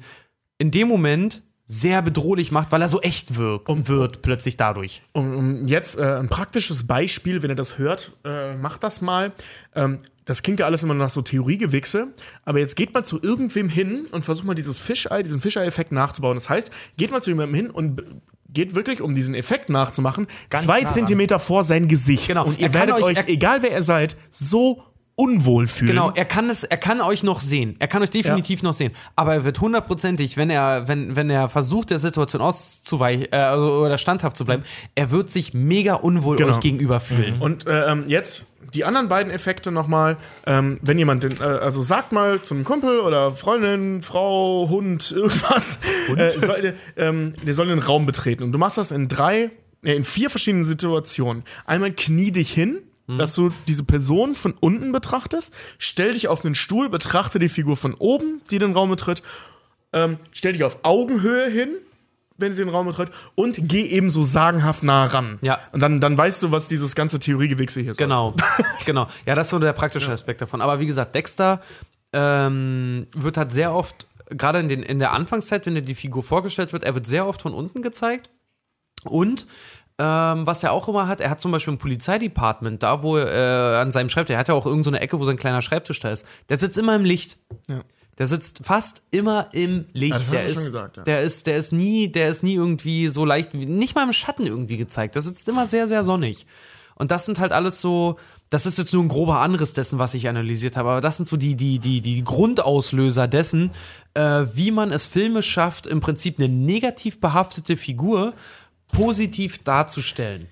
in 0.57 0.71
dem 0.71 0.87
Moment 0.87 1.43
sehr 1.69 2.01
bedrohlich 2.01 2.51
macht, 2.51 2.71
weil 2.71 2.81
er 2.81 2.87
so 2.87 3.01
echt 3.01 3.35
wirkt 3.35 3.67
und 3.67 3.89
wird 3.89 4.21
plötzlich 4.21 4.55
dadurch. 4.55 5.01
Um, 5.11 5.35
um 5.35 5.67
jetzt 5.67 5.99
äh, 5.99 6.15
ein 6.15 6.29
praktisches 6.29 6.87
Beispiel, 6.87 7.43
wenn 7.43 7.49
ihr 7.49 7.55
das 7.55 7.77
hört, 7.77 8.13
äh, 8.23 8.55
macht 8.55 8.83
das 8.83 9.01
mal. 9.01 9.33
Ähm, 9.75 9.99
das 10.23 10.43
klingt 10.43 10.59
ja 10.61 10.65
alles 10.65 10.83
immer 10.83 10.93
nach 10.93 11.09
so 11.09 11.21
Theoriegewichse, 11.21 12.07
aber 12.45 12.59
jetzt 12.59 12.75
geht 12.75 12.93
mal 12.93 13.03
zu 13.03 13.21
irgendwem 13.21 13.67
hin 13.69 14.07
und 14.11 14.23
versucht 14.25 14.45
mal 14.47 14.55
dieses 14.55 14.79
Fischei, 14.79 15.23
diesen 15.23 15.41
Fischei-Effekt 15.41 15.91
nachzubauen. 15.91 16.35
Das 16.35 16.49
heißt, 16.49 16.71
geht 16.97 17.11
mal 17.11 17.21
zu 17.21 17.29
jemandem 17.31 17.55
hin 17.55 17.69
und 17.69 18.01
geht 18.49 18.73
wirklich, 18.75 19.01
um 19.01 19.13
diesen 19.13 19.35
Effekt 19.35 19.69
nachzumachen, 19.69 20.27
Ganz 20.49 20.63
zwei 20.63 20.81
nah. 20.81 20.89
Zentimeter 20.89 21.37
vor 21.39 21.65
sein 21.65 21.89
Gesicht. 21.89 22.27
Genau. 22.27 22.45
Und 22.45 22.59
ihr 22.59 22.67
Er 22.67 22.73
werdet 22.73 23.01
euch- 23.01 23.27
egal 23.27 23.61
wer 23.61 23.71
ihr 23.71 23.83
seid, 23.83 24.15
so 24.31 24.83
unwohl 25.19 25.65
fühlen. 25.65 25.89
Genau, 25.89 26.11
er 26.13 26.25
kann 26.25 26.47
es, 26.47 26.63
er 26.63 26.77
kann 26.77 27.01
euch 27.01 27.23
noch 27.23 27.41
sehen. 27.41 27.75
Er 27.79 27.87
kann 27.87 28.03
euch 28.03 28.11
definitiv 28.11 28.61
noch 28.61 28.73
sehen. 28.73 28.93
Aber 29.15 29.33
er 29.33 29.43
wird 29.43 29.59
hundertprozentig, 29.59 30.37
wenn 30.37 30.51
er, 30.51 30.87
wenn, 30.87 31.15
wenn 31.15 31.31
er 31.31 31.49
versucht, 31.49 31.89
der 31.89 31.97
Situation 31.99 32.39
auszuweichen, 32.41 33.25
äh, 33.31 33.35
also, 33.37 33.83
oder 33.83 33.97
standhaft 33.97 34.37
zu 34.37 34.45
bleiben, 34.45 34.63
er 34.93 35.09
wird 35.09 35.31
sich 35.31 35.55
mega 35.55 35.95
unwohl 35.95 36.37
Genau. 36.37 36.53
euch 36.53 36.59
gegenüber 36.59 36.99
fühlen. 36.99 37.41
Und 37.41 37.65
äh, 37.65 37.91
ähm, 37.91 38.03
jetzt 38.07 38.45
die 38.75 38.85
anderen 38.85 39.07
beiden 39.09 39.31
Effekte 39.31 39.71
nochmal, 39.71 40.17
ähm, 40.45 40.77
wenn 40.83 40.99
jemand, 40.99 41.23
den, 41.23 41.31
äh, 41.39 41.43
also 41.43 41.81
sagt 41.81 42.11
mal 42.11 42.43
zum 42.43 42.63
Kumpel 42.63 42.99
oder 42.99 43.31
Freundin, 43.31 44.03
Frau, 44.03 44.67
Hund, 44.69 45.11
irgendwas, 45.15 45.79
Äh, 46.15 46.29
soll, 46.29 46.75
ähm, 46.95 47.33
der 47.43 47.55
soll 47.55 47.67
den 47.67 47.79
Raum 47.79 48.05
betreten. 48.05 48.43
Und 48.43 48.51
du 48.51 48.59
machst 48.59 48.77
das 48.77 48.91
in 48.91 49.07
drei, 49.07 49.49
äh, 49.83 49.95
in 49.95 50.03
vier 50.03 50.29
verschiedenen 50.29 50.63
Situationen. 50.63 51.43
Einmal 51.65 51.91
knie 51.91 52.31
dich 52.31 52.51
hin, 52.53 52.81
dass 53.07 53.33
du 53.33 53.51
diese 53.67 53.83
Person 53.83 54.35
von 54.35 54.53
unten 54.59 54.91
betrachtest, 54.91 55.53
stell 55.77 56.13
dich 56.13 56.27
auf 56.27 56.43
einen 56.43 56.55
Stuhl, 56.55 56.89
betrachte 56.89 57.39
die 57.39 57.49
Figur 57.49 57.77
von 57.77 57.93
oben, 57.93 58.41
die 58.49 58.59
den 58.59 58.73
Raum 58.73 58.89
betritt, 58.89 59.23
ähm, 59.93 60.17
stell 60.31 60.53
dich 60.53 60.63
auf 60.63 60.79
Augenhöhe 60.83 61.49
hin, 61.49 61.69
wenn 62.37 62.53
sie 62.53 62.63
den 62.63 62.69
Raum 62.69 62.85
betritt, 62.85 63.09
und 63.35 63.57
geh 63.61 63.85
eben 63.85 64.09
so 64.09 64.23
sagenhaft 64.23 64.83
nah 64.83 65.05
ran. 65.05 65.39
Ja. 65.41 65.59
Und 65.71 65.81
dann, 65.81 66.01
dann 66.01 66.17
weißt 66.17 66.43
du, 66.43 66.51
was 66.51 66.67
dieses 66.67 66.95
ganze 66.95 67.19
Theoriegewichse 67.19 67.81
hier 67.81 67.91
ist. 67.91 67.97
Genau, 67.97 68.35
genau. 68.85 69.07
Ja, 69.25 69.35
das 69.35 69.47
ist 69.47 69.51
so 69.51 69.59
der 69.59 69.73
praktische 69.73 70.11
Aspekt 70.11 70.41
davon. 70.41 70.61
Aber 70.61 70.79
wie 70.79 70.85
gesagt, 70.85 71.15
Dexter 71.15 71.61
ähm, 72.13 73.07
wird 73.15 73.37
halt 73.37 73.51
sehr 73.51 73.73
oft, 73.73 74.07
gerade 74.29 74.59
in, 74.59 74.67
den, 74.67 74.83
in 74.83 74.99
der 74.99 75.13
Anfangszeit, 75.13 75.65
wenn 75.65 75.75
dir 75.75 75.81
die 75.81 75.95
Figur 75.95 76.23
vorgestellt 76.23 76.73
wird, 76.73 76.83
er 76.83 76.93
wird 76.93 77.07
sehr 77.07 77.25
oft 77.25 77.41
von 77.41 77.53
unten 77.53 77.81
gezeigt. 77.81 78.29
Und 79.03 79.47
ähm, 79.99 80.45
was 80.45 80.63
er 80.63 80.71
auch 80.71 80.87
immer 80.87 81.07
hat, 81.07 81.21
er 81.21 81.29
hat 81.29 81.41
zum 81.41 81.51
Beispiel 81.51 81.73
im 81.73 81.79
Polizeidepartment, 81.79 82.83
da 82.83 83.01
wo 83.01 83.17
er 83.17 83.77
äh, 83.77 83.81
an 83.81 83.91
seinem 83.91 84.09
Schreibtisch, 84.09 84.33
er 84.33 84.39
hat 84.39 84.47
ja 84.47 84.53
auch 84.53 84.65
irgendeine 84.65 84.83
so 84.83 84.91
eine 84.91 84.99
Ecke, 84.99 85.19
wo 85.19 85.23
sein 85.23 85.37
kleiner 85.37 85.61
Schreibtisch 85.61 85.99
da 85.99 86.09
ist, 86.09 86.25
der 86.49 86.57
sitzt 86.57 86.77
immer 86.77 86.95
im 86.95 87.03
Licht. 87.03 87.37
Ja. 87.67 87.81
Der 88.17 88.25
sitzt 88.25 88.61
fast 88.63 89.03
immer 89.11 89.49
im 89.53 89.85
Licht. 89.93 90.13
Ja, 90.13 90.17
das 90.17 90.27
hast 90.27 90.33
der 90.33 90.41
du 90.41 90.47
ist, 90.47 90.55
schon 90.55 90.65
gesagt, 90.65 90.97
ja. 90.97 91.03
der 91.03 91.21
ist, 91.21 91.47
der 91.47 91.57
ist 91.57 91.71
nie, 91.71 92.11
der 92.11 92.29
ist 92.29 92.43
nie 92.43 92.55
irgendwie 92.55 93.07
so 93.07 93.25
leicht, 93.25 93.53
nicht 93.53 93.95
mal 93.95 94.03
im 94.03 94.13
Schatten 94.13 94.47
irgendwie 94.47 94.77
gezeigt. 94.77 95.15
Der 95.15 95.21
sitzt 95.21 95.47
immer 95.47 95.67
sehr, 95.67 95.87
sehr 95.87 96.03
sonnig. 96.03 96.47
Und 96.95 97.11
das 97.11 97.25
sind 97.25 97.39
halt 97.39 97.51
alles 97.51 97.79
so, 97.79 98.17
das 98.49 98.65
ist 98.65 98.79
jetzt 98.79 98.93
nur 98.93 99.03
ein 99.03 99.07
grober 99.07 99.39
Anriss 99.39 99.73
dessen, 99.73 99.99
was 99.99 100.15
ich 100.15 100.27
analysiert 100.27 100.77
habe, 100.77 100.89
aber 100.89 101.01
das 101.01 101.17
sind 101.17 101.27
so 101.27 101.37
die, 101.37 101.55
die, 101.55 101.77
die, 101.77 102.01
die 102.01 102.23
Grundauslöser 102.23 103.27
dessen, 103.27 103.71
äh, 104.15 104.45
wie 104.53 104.71
man 104.71 104.91
es 104.91 105.05
filmisch 105.05 105.49
schafft, 105.49 105.85
im 105.85 105.99
Prinzip 105.99 106.39
eine 106.39 106.49
negativ 106.49 107.19
behaftete 107.19 107.77
Figur 107.77 108.33
positiv 108.91 109.63
darzustellen. 109.63 110.47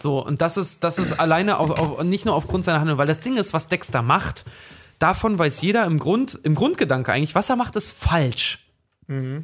So, 0.00 0.24
und 0.24 0.40
das 0.42 0.56
ist, 0.56 0.84
das 0.84 0.98
ist 0.98 1.18
alleine 1.18 1.58
auf, 1.58 1.70
auf, 1.70 2.02
nicht 2.04 2.24
nur 2.24 2.34
aufgrund 2.34 2.64
seiner 2.64 2.78
Handlung, 2.80 2.98
weil 2.98 3.06
das 3.06 3.20
Ding 3.20 3.36
ist, 3.36 3.52
was 3.52 3.66
Dexter 3.68 4.02
macht, 4.02 4.44
davon 4.98 5.38
weiß 5.38 5.60
jeder 5.60 5.84
im 5.86 5.98
Grund, 5.98 6.38
im 6.42 6.54
Grundgedanke 6.54 7.12
eigentlich, 7.12 7.34
was 7.34 7.50
er 7.50 7.56
macht, 7.56 7.74
ist 7.76 7.90
falsch. 7.90 8.64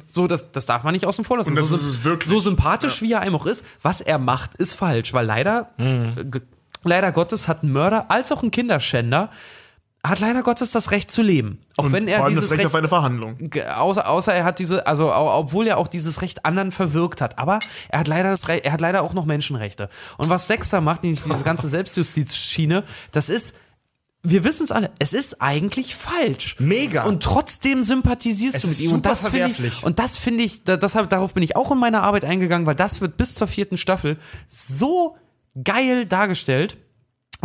So, 0.07 0.27
das, 0.27 0.51
das 0.51 0.67
darf 0.67 0.83
man 0.83 0.93
nicht 0.93 1.07
außen 1.07 1.25
vor 1.25 1.37
lassen. 1.37 1.49
Und 1.49 1.55
das 1.55 1.69
so, 1.69 1.75
ist 1.75 1.81
es 1.85 2.03
wirklich. 2.03 2.29
so 2.29 2.39
sympathisch, 2.39 3.01
wie 3.01 3.11
er 3.13 3.21
einem 3.21 3.35
auch 3.35 3.47
ist, 3.47 3.65
was 3.81 3.99
er 3.99 4.19
macht, 4.19 4.53
ist 4.55 4.73
falsch, 4.73 5.11
weil 5.13 5.25
leider, 5.25 5.71
ge- 5.77 6.41
leider 6.83 7.11
Gottes 7.11 7.47
hat 7.47 7.63
ein 7.63 7.71
Mörder 7.71 8.11
als 8.11 8.31
auch 8.31 8.43
ein 8.43 8.51
Kinderschänder 8.51 9.31
hat 10.09 10.19
leider 10.19 10.43
Gottes 10.43 10.71
das 10.71 10.91
Recht 10.91 11.11
zu 11.11 11.21
leben. 11.21 11.59
Auch 11.77 11.85
Und 11.85 11.91
wenn 11.91 12.07
er 12.07 12.17
vor 12.17 12.25
allem 12.25 12.35
dieses 12.35 12.49
das 12.49 12.57
Recht 12.57 12.65
auf 12.67 12.75
eine 12.75 12.87
Verhandlung. 12.87 13.37
Außer, 13.75 14.09
außer 14.09 14.33
er 14.33 14.43
hat 14.43 14.59
diese, 14.59 14.85
also 14.87 15.13
obwohl 15.13 15.67
er 15.67 15.77
auch 15.77 15.87
dieses 15.87 16.21
Recht 16.21 16.45
anderen 16.45 16.71
verwirkt 16.71 17.21
hat. 17.21 17.39
Aber 17.39 17.59
er 17.89 17.99
hat 17.99 18.07
leider 18.07 18.29
das 18.29 18.47
Re 18.47 18.63
er 18.63 18.71
hat 18.71 18.81
leider 18.81 19.03
auch 19.03 19.13
noch 19.13 19.25
Menschenrechte. 19.25 19.89
Und 20.17 20.29
was 20.29 20.47
Dexter 20.47 20.81
macht, 20.81 21.03
diese 21.03 21.43
ganze 21.43 21.67
Selbstjustizschiene, 21.69 22.83
das 23.11 23.29
ist, 23.29 23.55
wir 24.23 24.43
wissen 24.43 24.63
es 24.63 24.71
alle, 24.71 24.91
es 24.99 25.13
ist 25.13 25.41
eigentlich 25.41 25.95
falsch. 25.95 26.55
Mega. 26.59 27.03
Und 27.03 27.21
trotzdem 27.21 27.83
sympathisierst 27.83 28.55
Es 28.55 28.61
du 28.63 28.67
mit 28.69 28.79
ihm. 28.79 28.91
Und 28.93 28.97
super 29.05 29.09
das 29.09 29.21
finde 29.27 29.47
ich, 29.47 29.55
verwerflich. 29.55 29.83
und 29.83 29.99
das 29.99 30.17
finde 30.17 30.43
ich, 30.43 30.63
da- 30.63 30.77
deshalb, 30.77 31.09
darauf 31.09 31.33
bin 31.33 31.43
ich 31.43 31.55
auch 31.55 31.71
in 31.71 31.77
meiner 31.77 32.01
Arbeit 32.03 32.25
eingegangen, 32.25 32.65
weil 32.65 32.75
das 32.75 33.01
wird 33.01 33.17
bis 33.17 33.35
zur 33.35 33.47
vierten 33.47 33.77
Staffel 33.77 34.17
so 34.49 35.15
geil 35.63 36.05
dargestellt, 36.05 36.77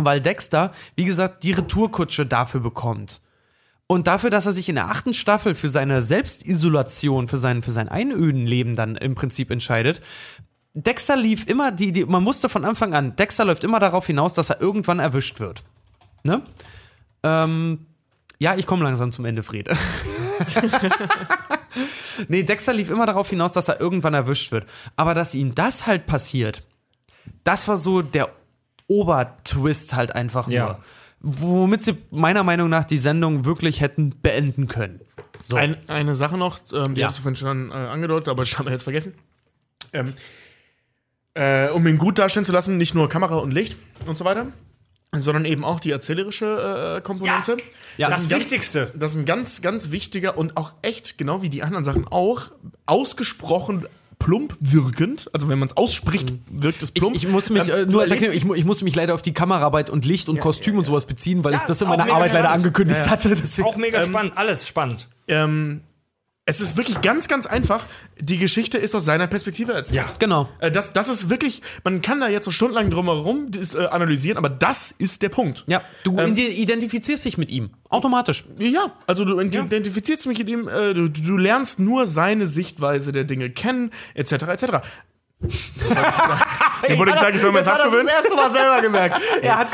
weil 0.05 0.21
Dexter, 0.21 0.73
wie 0.95 1.05
gesagt, 1.05 1.43
die 1.43 1.51
Retourkutsche 1.51 2.25
dafür 2.25 2.59
bekommt. 2.59 3.21
Und 3.87 4.07
dafür, 4.07 4.29
dass 4.29 4.45
er 4.45 4.53
sich 4.53 4.69
in 4.69 4.75
der 4.75 4.89
achten 4.89 5.13
Staffel 5.13 5.53
für 5.53 5.67
seine 5.67 6.01
Selbstisolation, 6.01 7.27
für 7.27 7.37
sein, 7.37 7.61
für 7.61 7.71
sein 7.71 7.89
Einödenleben 7.89 8.73
dann 8.73 8.95
im 8.95 9.15
Prinzip 9.15 9.51
entscheidet, 9.51 10.01
Dexter 10.73 11.17
lief 11.17 11.47
immer, 11.47 11.71
die, 11.71 11.91
die, 11.91 12.05
man 12.05 12.25
wusste 12.25 12.47
von 12.47 12.63
Anfang 12.63 12.93
an, 12.93 13.15
Dexter 13.17 13.43
läuft 13.43 13.65
immer 13.65 13.79
darauf 13.79 14.07
hinaus, 14.07 14.33
dass 14.33 14.49
er 14.49 14.61
irgendwann 14.61 14.99
erwischt 14.99 15.41
wird. 15.41 15.63
Ne? 16.23 16.41
Ähm, 17.23 17.85
ja, 18.39 18.55
ich 18.55 18.65
komme 18.65 18.83
langsam 18.83 19.11
zum 19.11 19.25
Ende, 19.25 19.43
Fred. 19.43 19.69
nee, 22.27 22.43
Dexter 22.43 22.73
lief 22.73 22.89
immer 22.89 23.05
darauf 23.05 23.29
hinaus, 23.29 23.51
dass 23.51 23.67
er 23.67 23.79
irgendwann 23.79 24.13
erwischt 24.13 24.51
wird. 24.51 24.65
Aber 24.95 25.13
dass 25.13 25.35
ihm 25.35 25.53
das 25.53 25.85
halt 25.85 26.05
passiert, 26.05 26.63
das 27.43 27.67
war 27.67 27.77
so 27.77 28.01
der 28.01 28.29
Obertwist 28.91 29.95
halt 29.95 30.13
einfach 30.15 30.47
nur. 30.47 30.55
Ja. 30.55 30.79
Womit 31.21 31.83
sie 31.83 31.97
meiner 32.11 32.43
Meinung 32.43 32.69
nach 32.69 32.83
die 32.83 32.97
Sendung 32.97 33.45
wirklich 33.45 33.79
hätten 33.81 34.15
beenden 34.21 34.67
können. 34.67 35.01
So. 35.43 35.55
Ein, 35.55 35.77
eine 35.87 36.15
Sache 36.15 36.37
noch, 36.37 36.59
ähm, 36.73 36.95
die 36.95 37.01
Ja. 37.01 37.07
hast 37.07 37.19
du 37.19 37.21
vorhin 37.23 37.35
schon 37.35 37.69
äh, 37.71 37.73
angedeutet, 37.73 38.27
aber 38.29 38.43
das 38.43 38.57
haben 38.57 38.65
wir 38.65 38.71
jetzt 38.71 38.83
vergessen. 38.83 39.13
Ähm, 39.93 40.13
äh, 41.33 41.69
um 41.69 41.85
ihn 41.87 41.97
gut 41.97 42.19
darstellen 42.19 42.45
zu 42.45 42.51
lassen, 42.51 42.77
nicht 42.77 42.93
nur 42.95 43.07
Kamera 43.07 43.35
und 43.37 43.51
Licht 43.51 43.77
und 44.05 44.17
so 44.17 44.25
weiter, 44.25 44.47
sondern 45.15 45.45
eben 45.45 45.63
auch 45.63 45.79
die 45.79 45.91
erzählerische 45.91 46.97
äh, 46.97 47.01
Komponente. 47.01 47.57
Ja, 47.97 48.09
das 48.09 48.19
ist 48.21 48.25
ein 48.25 48.29
ganz- 48.29 48.43
Wichtigste. 48.43 48.91
Das 48.95 49.11
ist 49.13 49.17
ein 49.17 49.25
ganz, 49.25 49.61
ganz 49.61 49.91
wichtiger 49.91 50.37
und 50.37 50.57
auch 50.57 50.73
echt, 50.81 51.17
genau 51.17 51.41
wie 51.41 51.49
die 51.49 51.63
anderen 51.63 51.83
Sachen 51.85 52.07
auch, 52.07 52.51
ausgesprochen 52.85 53.85
plump 54.21 54.55
wirkend. 54.59 55.29
Also 55.33 55.49
wenn 55.49 55.57
man 55.57 55.67
es 55.67 55.75
ausspricht, 55.75 56.33
wirkt 56.49 56.83
es 56.83 56.91
ich, 56.93 57.01
plump. 57.01 57.15
ich 57.15 57.27
muss 57.27 57.49
mich 57.49 57.69
Ähm, 57.69 57.75
äh, 57.75 57.85
nur 57.85 58.01
als 58.01 58.11
erlebst 58.11 58.35
Erklärung, 58.35 58.55
ich, 58.55 58.59
ich 58.61 58.65
musste 58.65 58.83
mich 58.83 58.95
leider 58.95 59.13
auf 59.13 59.21
die 59.21 59.33
Kameraarbeit 59.33 59.89
und 59.89 60.05
Licht 60.05 60.29
und 60.29 60.39
Kostüm 60.39 60.77
und 60.77 60.83
sowas 60.83 61.05
beziehen, 61.05 61.43
weil 61.43 61.55
ich 61.55 61.61
das 61.61 61.81
in 61.81 61.89
meiner 61.89 62.03
Arbeit 62.03 62.33
leider 62.33 62.49
spannend. 62.49 62.65
angekündigt 62.65 63.09
hatte. 63.09 63.29
Deswegen. 63.35 63.67
Auch 63.67 63.77
mega 63.77 64.03
spannend, 64.03 64.33
alles 64.35 64.67
spannend. 64.67 65.07
ähm, 65.27 65.81
es 66.51 66.61
ist 66.61 66.77
wirklich 66.77 67.01
ganz, 67.01 67.27
ganz 67.27 67.45
einfach. 67.47 67.85
Die 68.19 68.37
Geschichte 68.37 68.77
ist 68.77 68.93
aus 68.93 69.05
seiner 69.05 69.27
Perspektive 69.27 69.73
erzählt. 69.73 69.95
Ja. 69.97 70.05
Genau. 70.19 70.49
Äh, 70.59 70.69
Das, 70.71 70.93
das 70.93 71.07
ist 71.07 71.29
wirklich, 71.29 71.61
man 71.83 72.01
kann 72.01 72.19
da 72.19 72.27
jetzt 72.29 72.45
so 72.45 72.51
stundenlang 72.51 72.89
drumherum 72.89 73.49
das, 73.51 73.73
äh, 73.73 73.85
analysieren, 73.85 74.37
aber 74.37 74.49
das 74.49 74.91
ist 74.91 75.21
der 75.21 75.29
Punkt. 75.29 75.63
Ja, 75.67 75.81
du 76.03 76.17
Ähm, 76.19 76.33
ide- 76.33 76.49
identifizierst 76.49 77.23
dich 77.25 77.37
mit 77.37 77.49
ihm. 77.49 77.71
Automatisch. 77.89 78.43
Ja, 78.57 78.91
also 79.07 79.25
du 79.25 79.39
identifizierst 79.39 80.25
dich 80.25 80.37
mit 80.39 80.47
ihm, 80.49 80.67
äh, 80.67 80.93
du, 80.93 81.09
du 81.09 81.37
lernst 81.37 81.79
nur 81.79 82.05
seine 82.07 82.47
Sichtweise 82.47 83.11
der 83.11 83.23
Dinge 83.23 83.49
kennen, 83.49 83.91
etc., 84.13 84.33
etc. 84.49 84.63
Ja, 86.87 86.97
wurde 86.97 87.11
gesagt, 87.11 87.35
ich 87.35 87.41
soll 87.41 87.51
mir 87.51 87.59
das 87.59 87.67
hat 87.67 87.79
er 87.79 87.85
abgewöhnen. 87.85 88.07
das 88.07 88.15
erste 88.25 88.35
Mal 88.35 88.51
selber 88.51 88.81
gemerkt. 88.81 89.21
Er 89.41 89.57
hat, 89.57 89.69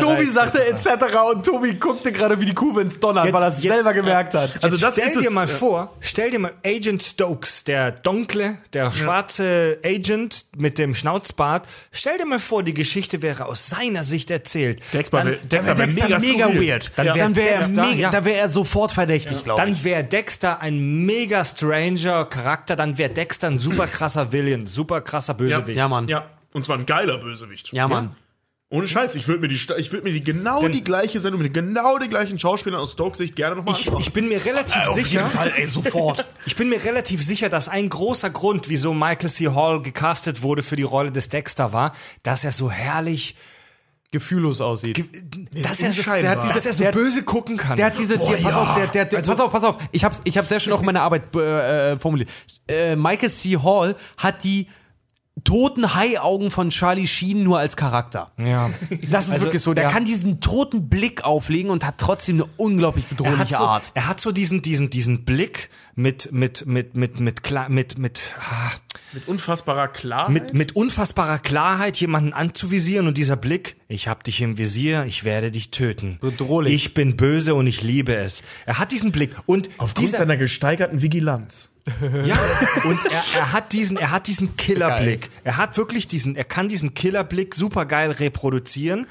Tobi 0.00 0.26
sagte 0.26 0.64
etc. 0.66 0.86
und 1.32 1.44
Tobi 1.46 1.74
guckte 1.74 2.10
gerade 2.12 2.40
wie 2.40 2.46
die 2.46 2.54
Kuh, 2.54 2.74
wenn's 2.74 2.98
donnert, 2.98 3.26
Jetzt- 3.26 3.34
weil 3.34 3.42
er 3.42 3.48
es 3.48 3.58
selber 3.62 3.92
gemerkt 3.94 4.34
hat. 4.34 4.62
Also 4.62 4.76
das 4.76 4.94
stell 4.94 5.06
ist 5.08 5.14
dir 5.20 5.28
es, 5.28 5.30
mal 5.30 5.48
ja. 5.48 5.54
vor, 5.54 5.92
stell 6.00 6.30
dir 6.30 6.38
mal 6.38 6.52
Agent 6.66 7.02
Stokes, 7.02 7.64
der 7.64 7.90
dunkle, 7.92 8.56
der 8.72 8.90
schwarze 8.92 9.78
Agent 9.84 10.44
mit 10.56 10.78
dem 10.78 10.94
Schnauzbart. 10.94 11.66
Stell 11.92 12.18
dir 12.18 12.26
mal 12.26 12.38
vor, 12.40 12.62
die 12.62 12.74
Geschichte 12.74 13.22
wäre 13.22 13.46
aus 13.46 13.68
seiner 13.68 14.02
Sicht 14.02 14.30
erzählt. 14.30 14.80
Dexter 14.92 15.24
wär- 15.24 15.36
Dexter 15.36 15.78
wär 15.78 15.86
Dexter 15.86 16.04
mega 16.20 16.48
mega 16.48 16.60
weird. 16.60 16.90
Dann 16.96 17.06
Dann, 17.06 17.16
wär 17.36 17.44
wäre 17.44 17.48
er, 17.54 17.58
Dexter- 17.60 17.86
mega, 17.86 18.10
ja. 18.12 18.24
wär 18.24 18.36
er 18.38 18.48
sofort 18.48 18.92
verdächtig, 18.92 19.44
glaube 19.44 19.60
ich. 19.62 19.66
Dann 19.76 19.84
wäre 19.84 20.04
Dexter 20.04 20.60
ein 20.60 21.04
mega 21.06 21.44
stranger 21.44 22.24
Charakter, 22.24 22.74
dann 22.76 22.98
wäre 22.98 23.10
Dexter 23.10 23.48
ein 23.48 23.58
super 23.58 23.86
krasser 23.86 24.32
Villain, 24.32 24.66
super 24.66 25.00
krasser 25.00 25.11
Bösewicht. 25.36 25.76
Ja, 25.76 25.88
Mann. 25.88 26.08
Ja, 26.08 26.26
und 26.54 26.64
zwar 26.64 26.78
ein 26.78 26.86
geiler 26.86 27.18
Bösewicht. 27.18 27.72
Ja, 27.72 27.88
Mann. 27.88 28.16
Ohne 28.70 28.88
Scheiß, 28.88 29.16
ich 29.16 29.28
würde 29.28 29.42
mir 29.42 29.48
die, 29.48 29.56
ich 29.56 29.92
würde 29.92 30.02
mir 30.04 30.12
die 30.14 30.24
genau 30.24 30.60
Denn- 30.60 30.72
die 30.72 30.82
gleiche 30.82 31.20
Sendung 31.20 31.42
mit 31.42 31.52
genau 31.52 31.98
den 31.98 32.08
gleichen 32.08 32.38
Schauspielern 32.38 32.80
aus 32.80 32.92
Stokes 32.92 33.18
Sicht 33.18 33.36
gerne 33.36 33.56
nochmal 33.56 33.74
Ich, 33.78 33.86
anschauen. 33.86 34.00
ich 34.00 34.12
bin 34.14 34.28
mir 34.28 34.42
relativ 34.42 34.88
Auf 34.88 34.94
sicher, 34.94 35.10
jeden 35.20 35.28
Fall, 35.28 35.52
ey, 35.58 35.66
sofort. 35.66 36.24
ich 36.46 36.56
bin 36.56 36.70
mir 36.70 36.82
relativ 36.82 37.22
sicher, 37.22 37.50
dass 37.50 37.68
ein 37.68 37.90
großer 37.90 38.30
Grund, 38.30 38.70
wieso 38.70 38.94
Michael 38.94 39.28
C. 39.28 39.48
Hall 39.48 39.82
gecastet 39.82 40.40
wurde 40.40 40.62
für 40.62 40.76
die 40.76 40.84
Rolle 40.84 41.12
des 41.12 41.28
Dexter 41.28 41.74
war, 41.74 41.92
dass 42.22 42.44
er 42.44 42.52
so 42.52 42.70
herrlich, 42.70 43.36
Gefühllos 44.10 44.60
aussieht. 44.60 45.04
dass 45.62 45.80
er 45.80 45.90
so, 45.92 46.02
der 46.02 46.30
hat 46.30 46.42
diese, 46.42 46.52
dass 46.54 46.66
er 46.66 46.72
so 46.74 46.82
Der- 46.84 46.92
böse 46.92 47.22
gucken 47.22 47.56
kann. 47.56 47.76
Der 47.76 47.86
hat 47.86 47.98
diese, 47.98 48.18
der, 48.18 48.24
pass 48.36 48.54
auf, 48.56 48.74
der, 48.74 48.86
der, 48.88 49.04
der, 49.06 49.18
Also- 49.20 49.32
pass 49.32 49.40
auf, 49.40 49.52
pass 49.52 49.64
auf. 49.64 49.78
Ich 49.90 50.04
hab's, 50.04 50.20
ich 50.24 50.36
hab's 50.38 50.48
sehr 50.50 50.60
schön 50.60 50.72
auch 50.74 50.80
in 50.80 50.86
meiner 50.86 51.00
Arbeit 51.02 51.34
äh, 51.34 51.92
äh, 51.92 51.98
formuliert. 51.98 52.28
Äh, 52.68 52.94
Michael 52.96 53.30
C. 53.30 53.56
Hall 53.62 53.96
hat 54.18 54.44
die 54.44 54.68
toten 55.44 55.94
Haiaugen 55.94 56.50
von 56.50 56.70
Charlie 56.70 57.06
Sheen 57.06 57.42
nur 57.42 57.58
als 57.58 57.76
Charakter. 57.76 58.32
ja. 58.38 58.70
Das 59.10 59.26
ist 59.28 59.32
Also, 59.34 59.46
wirklich 59.46 59.62
so. 59.62 59.72
Der 59.74 59.84
ja. 59.84 59.90
kann 59.90 60.04
diesen 60.04 60.40
toten 60.40 60.88
Blick 60.88 61.24
auflegen 61.24 61.70
und 61.70 61.84
hat 61.86 61.96
trotzdem 61.98 62.42
eine 62.42 62.50
unglaublich 62.58 63.06
er 63.10 63.16
bedrohliche 63.16 63.56
so, 63.56 63.64
Art. 63.64 63.90
er 63.94 64.08
hat 64.08 64.20
so 64.20 64.30
diesen, 64.30 64.62
diesen, 64.62 64.90
diesen 64.90 65.24
Blick 65.24 65.70
mit, 65.94 66.30
mit, 66.32 66.66
mit, 66.66 66.96
mit, 66.96 67.18
mit, 67.18 67.42
klar, 67.42 67.68
mit, 67.70 67.98
mit, 67.98 68.34
ah, 68.40 68.72
mit 69.14 69.26
unfassbarer 69.26 69.88
Klarheit. 69.88 70.30
mit, 70.30 70.54
mit 70.54 70.76
unfassbarer 70.76 71.38
Klarheit 71.38 71.96
jemanden 71.96 72.32
anzuvisieren 72.34 73.08
und 73.08 73.16
dieser 73.18 73.36
Blick, 73.36 73.76
ich 73.88 74.08
hab 74.08 74.24
dich 74.24 74.40
im 74.42 74.58
Visier, 74.58 75.04
ich 75.06 75.24
werde 75.24 75.50
dich 75.50 75.70
töten. 75.70 76.18
Bedrohlich. 76.20 76.74
Ich 76.74 76.94
bin 76.94 77.16
böse 77.16 77.54
und 77.54 77.66
ich 77.66 77.82
liebe 77.82 78.14
es. 78.14 78.42
Er 78.66 78.78
hat 78.78 78.92
diesen 78.92 79.12
Blick 79.12 79.34
und 79.46 79.68
Aufgrund 79.78 80.08
dieser, 80.08 80.18
seiner 80.18 80.36
gesteigerten 80.36 81.02
Vigilanz. 81.02 81.71
Ja, 82.24 82.38
und 82.84 82.98
er, 83.10 83.24
er 83.34 83.52
hat 83.52 83.72
diesen, 83.72 83.96
er 83.96 84.10
hat 84.10 84.28
diesen 84.28 84.56
Killerblick. 84.56 85.30
Er 85.42 85.56
hat 85.56 85.76
wirklich 85.76 86.06
diesen, 86.06 86.36
er 86.36 86.44
kann 86.44 86.68
diesen 86.68 86.94
Killerblick 86.94 87.54
super 87.54 87.86
geil 87.86 88.12
reproduzieren. 88.12 89.06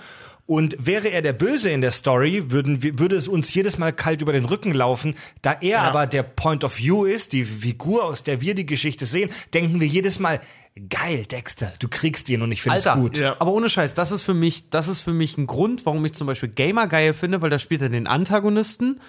Und 0.48 0.76
wäre 0.85 1.07
er 1.07 1.22
der 1.22 1.31
Böse 1.31 1.69
in 1.69 1.80
der 1.80 1.91
Story, 1.91 2.52
würden, 2.52 2.84
würde 2.99 3.15
es 3.15 3.30
uns 3.30 3.53
jedes 3.53 3.77
Mal 3.77 3.93
kalt 3.93 4.22
über 4.22 4.34
den 4.34 4.43
Rücken 4.43 4.73
laufen. 4.73 5.15
Da 5.41 5.53
er 5.61 5.81
aber 5.81 6.07
der 6.07 6.23
Point 6.23 6.65
of 6.65 6.77
View 6.77 7.06
ist, 7.06 7.31
die 7.31 7.45
Figur, 7.45 8.03
aus 8.03 8.23
der 8.23 8.41
wir 8.41 8.53
die 8.53 8.65
Geschichte 8.65 9.06
sehen, 9.06 9.30
denken 9.53 9.80
wir 9.80 9.88
jedes 9.88 10.19
Mal, 10.19 10.41
geil, 10.89 11.26
Dexter, 11.26 11.72
du 11.80 11.88
kriegst 11.88 12.27
ihn 12.30 12.41
und 12.41 12.52
ich 12.52 12.64
finde 12.64 12.80
es 12.80 12.85
gut. 12.85 13.18
Ja. 13.18 13.38
aber 13.39 13.53
ohne 13.53 13.69
Scheiß, 13.69 13.93
das 13.93 14.11
ist 14.11 14.23
für 14.23 14.34
mich, 14.34 14.69
das 14.69 14.89
ist 14.89 14.99
für 14.99 15.14
mich 15.14 15.38
ein 15.38 15.48
Grund, 15.48 15.85
warum 15.85 16.03
ich 16.03 16.14
zum 16.14 16.27
Beispiel 16.27 16.49
Gamer 16.49 16.88
geil 16.88 17.14
finde, 17.14 17.41
weil 17.41 17.49
da 17.49 17.60
spielt 17.60 17.81
er 17.81 17.89
den 17.89 18.07
Antagonisten 18.07 18.99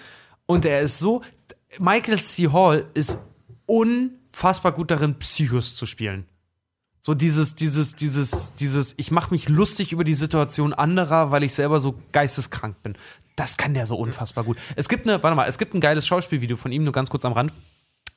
und 0.45 0.63
er 0.63 0.81
ist 0.81 0.99
so. 0.99 1.23
Michael 1.79 2.19
C. 2.19 2.49
Hall 2.49 2.85
ist 2.93 3.17
unfassbar 3.65 4.71
gut 4.71 4.91
darin, 4.91 5.15
Psychos 5.19 5.75
zu 5.75 5.85
spielen. 5.85 6.25
So 6.99 7.13
dieses, 7.13 7.55
dieses, 7.55 7.95
dieses, 7.95 8.55
dieses, 8.55 8.93
ich 8.97 9.11
mache 9.11 9.31
mich 9.31 9.49
lustig 9.49 9.91
über 9.91 10.05
die 10.05 10.13
Situation 10.13 10.73
anderer, 10.73 11.31
weil 11.31 11.43
ich 11.43 11.53
selber 11.53 11.81
so 11.81 11.95
geisteskrank 12.13 12.81
bin. 12.81 12.95
Das 13.35 13.57
kann 13.57 13.73
der 13.73 13.85
so 13.85 13.97
unfassbar 13.97 14.43
gut. 14.43 14.57
Es 14.75 14.87
gibt 14.87 15.05
eine, 15.05 15.21
warte 15.21 15.35
mal, 15.35 15.47
es 15.49 15.57
gibt 15.57 15.73
ein 15.73 15.81
geiles 15.81 16.07
Schauspielvideo 16.07 16.55
von 16.55 16.71
ihm, 16.71 16.83
nur 16.83 16.93
ganz 16.93 17.09
kurz 17.09 17.25
am 17.25 17.33
Rand. 17.33 17.51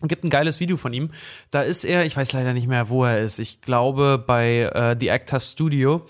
Es 0.01 0.09
gibt 0.09 0.25
ein 0.25 0.31
geiles 0.31 0.61
Video 0.61 0.77
von 0.77 0.93
ihm. 0.93 1.11
Da 1.51 1.63
ist 1.63 1.85
er, 1.85 2.05
ich 2.05 2.17
weiß 2.17 2.33
leider 2.33 2.53
nicht 2.53 2.69
mehr, 2.69 2.89
wo 2.89 3.05
er 3.05 3.23
ist. 3.23 3.39
Ich 3.39 3.61
glaube 3.61 4.23
bei 4.25 4.71
äh, 4.73 4.97
The 4.99 5.09
Actors 5.09 5.53
Studio. 5.53 6.07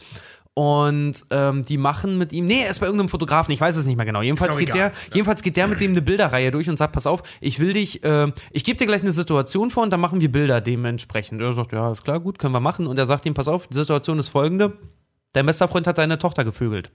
Und 0.59 1.26
ähm, 1.28 1.67
die 1.67 1.76
machen 1.76 2.17
mit 2.17 2.33
ihm, 2.33 2.47
nee, 2.47 2.62
er 2.62 2.70
ist 2.70 2.78
bei 2.78 2.86
irgendeinem 2.86 3.10
Fotografen, 3.10 3.52
ich 3.52 3.60
weiß 3.60 3.76
es 3.76 3.85
nicht 3.85 3.97
mehr 3.97 4.07
genau. 4.07 4.23
Jedenfalls 4.23 4.57
geht 4.57 4.70
egal. 4.70 4.91
der, 4.91 4.93
jedenfalls 5.12 5.43
geht 5.43 5.55
der 5.59 5.67
mit 5.67 5.83
dem 5.83 5.91
eine 5.91 6.01
Bilderreihe 6.01 6.51
durch 6.51 6.70
und 6.70 6.78
sagt, 6.78 6.94
pass 6.94 7.07
auf, 7.07 7.23
ich 7.43 7.60
will 7.60 7.75
dich, 7.75 8.02
äh, 8.05 8.33
ich 8.52 8.65
gebe 8.65 8.78
dir 8.78 8.86
gleich 8.86 9.02
eine 9.02 9.12
Situation 9.12 9.68
vor 9.68 9.83
und 9.83 9.91
dann 9.91 10.01
machen 10.01 10.23
wir 10.23 10.33
Bilder 10.33 10.62
dementsprechend. 10.62 11.43
Er 11.43 11.52
sagt, 11.52 11.73
ja, 11.73 11.93
ist 11.93 12.05
klar, 12.05 12.20
gut, 12.20 12.39
können 12.39 12.55
wir 12.55 12.60
machen. 12.60 12.86
Und 12.86 12.99
er 12.99 13.05
sagt 13.05 13.26
ihm, 13.26 13.35
pass 13.35 13.49
auf, 13.49 13.67
die 13.67 13.75
Situation 13.75 14.18
ist 14.18 14.31
folgende: 14.31 14.78
Dein 15.35 15.44
bester 15.44 15.68
Freund 15.68 15.86
hat 15.86 15.99
deine 15.99 16.17
Tochter 16.17 16.43
gevögelt. 16.43 16.91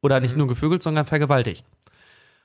Oder 0.00 0.18
nicht 0.18 0.34
nur 0.34 0.46
gevögelt, 0.46 0.82
sondern 0.82 1.04
vergewaltigt. 1.04 1.66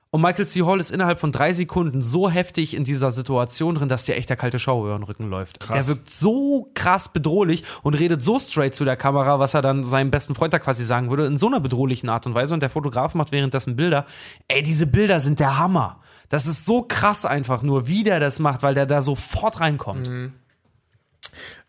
Und 0.10 0.22
Michael 0.22 0.45
C. 0.45 0.64
Hall 0.64 0.80
ist 0.80 0.90
innerhalb 0.90 1.19
von 1.19 1.32
drei 1.34 1.53
Sekunden 1.53 2.02
so 2.02 2.30
heftig 2.30 2.76
in 2.76 2.86
dieser 2.86 3.11
Situation 3.11 3.76
drin, 3.76 3.90
dass 3.90 4.06
dir 4.06 4.16
echt 4.16 4.30
der 4.30 4.38
kalte 4.38 4.58
Schauer 4.58 4.86
über 4.86 4.98
den 4.98 5.03
Rücken 5.03 5.30
läuft. 5.30 5.69
Der 5.69 5.86
wirkt 5.88 6.10
so 6.10 6.72
krass 6.76 7.11
bedrohlich 7.11 7.64
und 7.84 7.94
redet 7.94 8.22
so 8.22 8.40
straight 8.40 8.74
zu 8.74 8.86
der 8.86 8.95
Kamera, 8.95 9.40
was 9.40 9.53
er 9.53 9.61
dann 9.61 9.84
seinem 9.84 10.10
besten 10.10 10.34
Freund 10.34 10.53
da 10.53 10.60
quasi 10.60 10.86
sagen 10.86 11.10
würde, 11.10 11.26
in 11.26 11.38
so 11.38 11.48
einer 11.48 11.60
bedrohlichen 11.60 12.08
Art 12.08 12.26
und 12.26 12.36
Weise. 12.36 12.53
Und 12.53 12.61
der 12.61 12.69
Fotograf 12.69 13.16
macht 13.16 13.32
währenddessen 13.34 13.76
Bilder. 13.76 14.06
Ey, 14.48 14.64
diese 14.64 14.88
Bilder 14.88 15.19
sind 15.19 15.42
der 15.42 15.60
Hammer. 15.60 16.00
Das 16.30 16.48
ist 16.48 16.66
so 16.66 16.84
krass 16.84 17.26
einfach 17.26 17.61
nur, 17.61 17.88
wie 17.88 18.03
der 18.03 18.19
das 18.19 18.40
macht, 18.40 18.64
weil 18.64 18.76
der 18.76 18.86
da 18.86 19.02
sofort 19.02 19.60
reinkommt. 19.60 20.10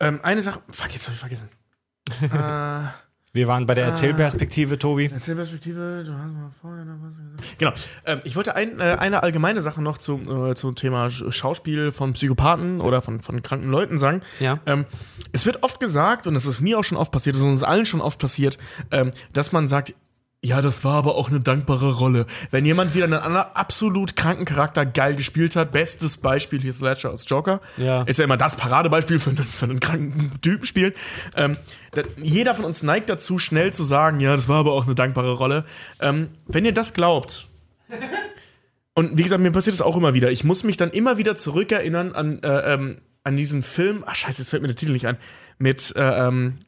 Ähm, 0.01 0.21
eine 0.23 0.43
Sache, 0.43 0.61
fuck, 0.71 0.93
jetzt 0.93 1.07
hab 1.07 1.15
ich 1.15 1.21
vergessen. 1.21 1.49
äh, 2.23 2.89
Wir 3.33 3.47
waren 3.47 3.67
bei 3.67 3.75
der 3.75 3.85
Erzählperspektive, 3.85 4.79
Tobi. 4.79 5.07
Erzählperspektive, 5.07 6.03
du 6.05 6.13
hast 6.13 6.33
mal 6.33 6.51
vorher 6.61 6.85
noch 6.85 6.97
was 7.03 7.17
gesagt. 7.17 7.59
Genau. 7.59 7.73
Ähm, 8.07 8.21
ich 8.25 8.37
wollte 8.37 8.57
ein, 8.57 8.81
äh, 8.81 8.97
eine 8.99 9.23
allgemeine 9.23 9.61
Sache 9.61 9.83
noch 9.83 9.99
zum, 9.99 10.51
äh, 10.51 10.55
zum 10.55 10.75
Thema 10.75 11.07
Sch- 11.09 11.31
Schauspiel 11.31 11.93
von 11.93 12.15
Psychopathen 12.15 12.81
oder 12.81 13.03
von, 13.03 13.21
von 13.21 13.43
kranken 13.43 13.69
Leuten 13.71 13.99
sagen. 13.99 14.23
Ja. 14.41 14.59
Ähm, 14.67 14.87
es 15.33 15.45
wird 15.45 15.63
oft 15.63 15.79
gesagt, 15.79 16.27
und 16.27 16.37
es 16.37 16.47
ist 16.47 16.61
mir 16.61 16.79
auch 16.79 16.85
schon 16.85 16.97
oft 16.99 17.13
passiert, 17.13 17.37
es 17.37 17.43
ist 17.43 17.47
uns 17.49 17.63
allen 17.63 17.85
schon 17.87 18.01
oft 18.01 18.19
passiert, 18.19 18.59
ähm, 18.91 19.11
dass 19.33 19.53
man 19.53 19.69
sagt, 19.69 19.95
ja, 20.45 20.63
das 20.63 20.85
war 20.85 20.95
aber 20.95 21.17
auch 21.17 21.31
eine 21.31 21.41
dankbare 21.41 21.93
Rolle. 21.95 22.27
Wenn 22.53 22.65
jemand 22.65 22.95
wieder 22.95 23.05
einen 23.05 23.15
anderen 23.15 23.47
absolut 23.55 24.15
kranken 24.15 24.45
Charakter 24.45 24.87
geil 24.87 25.17
gespielt 25.17 25.57
hat, 25.57 25.73
bestes 25.73 26.17
Beispiel 26.19 26.61
Heath 26.63 26.81
Ledger 26.81 27.11
als 27.11 27.25
Joker, 27.29 27.61
Ja. 27.77 28.03
ist 28.03 28.19
ja 28.19 28.25
immer 28.25 28.37
das 28.37 28.57
Paradebeispiel 28.57 29.19
für 29.19 29.31
einen, 29.31 29.45
für 29.45 29.65
einen 29.65 29.81
kranken 29.81 30.33
Typen 30.41 30.65
spielen. 30.65 30.93
Ähm, 31.35 31.57
jeder 32.23 32.55
von 32.55 32.65
uns 32.65 32.83
neigt 32.85 33.09
dazu, 33.11 33.39
schnell 33.39 33.73
zu 33.73 33.83
sagen, 33.83 34.21
ja, 34.21 34.37
das 34.37 34.49
war 34.49 34.59
aber 34.61 34.73
auch 34.73 34.87
eine 34.87 34.95
dankbare 34.95 35.33
Rolle. 35.33 35.65
Ähm, 36.01 36.29
wenn 36.47 36.65
ihr 36.65 36.73
das 36.75 36.95
glaubt, 36.95 37.49
und 38.95 39.17
wie 39.17 39.23
gesagt, 39.23 39.43
mir 39.43 39.51
passiert 39.53 39.75
das 39.75 39.83
auch 39.83 39.97
immer 39.97 40.15
wieder, 40.15 40.31
ich 40.31 40.45
muss 40.45 40.65
mich 40.65 40.77
dann 40.77 40.91
immer 40.91 41.19
wieder 41.19 41.35
zurückerinnern 41.37 42.13
an, 42.13 42.43
äh, 42.43 42.75
ähm, 42.75 42.99
an 43.25 43.37
diesen 43.37 43.63
Film, 43.63 44.05
ach 44.07 44.15
scheiße, 44.15 44.43
jetzt 44.43 44.51
fällt 44.51 44.63
mir 44.63 44.69
der 44.69 44.77
Titel 44.77 44.93
nicht 44.93 45.07
ein, 45.07 45.17
mit, 45.59 45.95
äh, 45.97 46.27
ähm, 46.29 46.59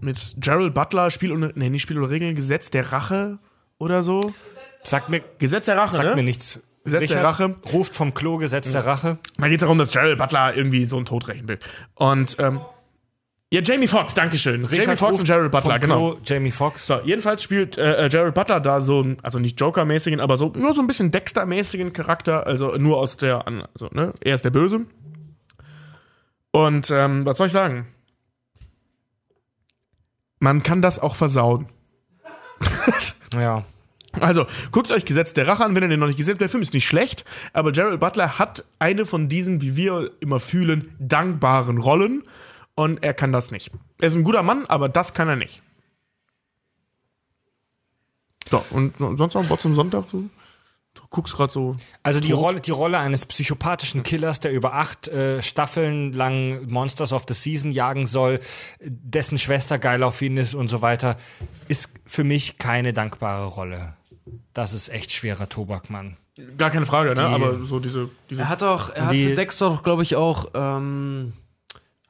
mit 0.00 0.36
Gerald 0.38 0.74
Butler, 0.74 1.10
Spiel 1.10 1.32
und, 1.32 1.56
nee, 1.56 1.70
nicht 1.70 1.82
Spiel 1.82 1.98
oder 1.98 2.10
Regeln, 2.10 2.34
Gesetz 2.34 2.70
der 2.70 2.92
Rache 2.92 3.38
oder 3.78 4.02
so. 4.02 4.32
Sagt 4.82 5.08
mir, 5.08 5.22
Gesetz 5.38 5.66
der 5.66 5.76
Rache, 5.76 5.96
sagt 5.96 6.08
ne? 6.10 6.16
mir 6.16 6.22
nichts. 6.22 6.60
Gesetz 6.84 7.08
der 7.08 7.22
Rache. 7.22 7.56
ruft 7.72 7.94
vom 7.94 8.14
Klo 8.14 8.38
Gesetz 8.38 8.70
der 8.72 8.86
Rache. 8.86 9.18
Da 9.36 9.48
geht 9.48 9.56
es 9.56 9.60
darum, 9.60 9.78
dass 9.78 9.92
Gerald 9.92 10.18
Butler 10.18 10.56
irgendwie 10.56 10.86
so 10.86 10.96
einen 10.96 11.04
Tod 11.04 11.28
rächen 11.28 11.48
will. 11.48 11.58
Und, 11.94 12.36
ähm, 12.38 12.60
ja, 13.52 13.60
Jamie 13.62 13.88
Foxx, 13.88 14.14
Dankeschön. 14.14 14.62
Jamie 14.62 14.78
Richard 14.78 14.98
Foxx 14.98 15.18
und 15.18 15.26
Gerald 15.26 15.50
Butler, 15.50 15.72
vom 15.72 15.80
genau. 15.80 16.12
Klo, 16.12 16.20
Jamie 16.24 16.52
Foxx. 16.52 16.86
So, 16.86 17.00
jedenfalls 17.04 17.42
spielt 17.42 17.76
äh, 17.76 18.06
äh, 18.06 18.08
Jared 18.08 18.32
Butler 18.32 18.60
da 18.60 18.80
so 18.80 19.04
also 19.22 19.40
nicht 19.40 19.60
Joker-mäßigen, 19.60 20.20
aber 20.20 20.36
so, 20.36 20.52
ja, 20.56 20.72
so 20.72 20.80
ein 20.80 20.86
bisschen 20.86 21.10
Dexter-mäßigen 21.10 21.92
Charakter, 21.92 22.46
also 22.46 22.76
nur 22.76 22.98
aus 22.98 23.16
der, 23.16 23.46
also, 23.46 23.88
ne, 23.92 24.14
er 24.20 24.36
ist 24.36 24.44
der 24.44 24.50
Böse. 24.50 24.86
Und, 26.52 26.90
ähm, 26.90 27.26
was 27.26 27.38
soll 27.38 27.48
ich 27.48 27.52
sagen? 27.52 27.88
Man 30.40 30.62
kann 30.64 30.82
das 30.82 30.98
auch 30.98 31.14
versauen. 31.14 31.66
Ja. 33.34 33.64
Also, 34.20 34.46
guckt 34.72 34.90
euch 34.90 35.04
Gesetz 35.04 35.34
der 35.34 35.46
Rache 35.46 35.64
an, 35.64 35.76
wenn 35.76 35.84
ihr 35.84 35.88
den 35.88 36.00
noch 36.00 36.08
nicht 36.08 36.16
gesehen 36.16 36.32
habt. 36.32 36.40
Der 36.40 36.48
Film 36.48 36.62
ist 36.62 36.72
nicht 36.74 36.86
schlecht, 36.86 37.24
aber 37.52 37.70
Gerald 37.70 38.00
Butler 38.00 38.38
hat 38.40 38.64
eine 38.80 39.06
von 39.06 39.28
diesen, 39.28 39.60
wie 39.62 39.76
wir 39.76 40.10
immer 40.18 40.40
fühlen, 40.40 40.92
dankbaren 40.98 41.78
Rollen 41.78 42.24
und 42.74 43.04
er 43.04 43.14
kann 43.14 43.30
das 43.30 43.52
nicht. 43.52 43.70
Er 44.00 44.08
ist 44.08 44.16
ein 44.16 44.24
guter 44.24 44.42
Mann, 44.42 44.66
aber 44.66 44.88
das 44.88 45.14
kann 45.14 45.28
er 45.28 45.36
nicht. 45.36 45.62
So, 48.50 48.64
und 48.70 48.96
so- 48.96 49.14
sonst 49.16 49.34
noch 49.34 49.48
was 49.48 49.60
zum 49.60 49.74
Sonntag? 49.76 50.06
So? 50.10 50.24
Du 50.94 51.02
guckst 51.08 51.34
gerade 51.34 51.52
so. 51.52 51.76
Also 52.02 52.18
die 52.20 52.32
Rolle, 52.32 52.60
die 52.60 52.72
Rolle 52.72 52.98
eines 52.98 53.24
psychopathischen 53.24 54.02
Killers, 54.02 54.40
der 54.40 54.52
über 54.52 54.74
acht 54.74 55.06
äh, 55.08 55.40
Staffeln 55.40 56.12
lang 56.12 56.68
Monsters 56.68 57.12
of 57.12 57.24
the 57.28 57.34
Season 57.34 57.70
jagen 57.70 58.06
soll, 58.06 58.40
dessen 58.80 59.38
Schwester 59.38 59.78
geil 59.78 60.02
auf 60.02 60.20
ihn 60.20 60.36
ist 60.36 60.54
und 60.54 60.68
so 60.68 60.82
weiter, 60.82 61.16
ist 61.68 61.90
für 62.06 62.24
mich 62.24 62.58
keine 62.58 62.92
dankbare 62.92 63.46
Rolle. 63.46 63.94
Das 64.52 64.72
ist 64.72 64.88
echt 64.88 65.12
schwerer 65.12 65.48
Tobak, 65.48 65.90
Mann. 65.90 66.16
Gar 66.56 66.70
keine 66.70 66.86
Frage, 66.86 67.14
ne? 67.14 67.22
Aber 67.22 67.58
so 67.60 67.78
diese. 67.78 68.08
diese 68.28 68.42
Er 68.42 68.48
hat 68.48 68.62
doch, 68.62 68.94
er 68.94 69.06
hat 69.06 69.12
Die- 69.12 69.28
für 69.28 69.34
Dexter 69.36 69.68
doch, 69.70 69.82
glaube 69.82 70.02
ich, 70.02 70.16
auch, 70.16 70.50
ähm, 70.54 71.34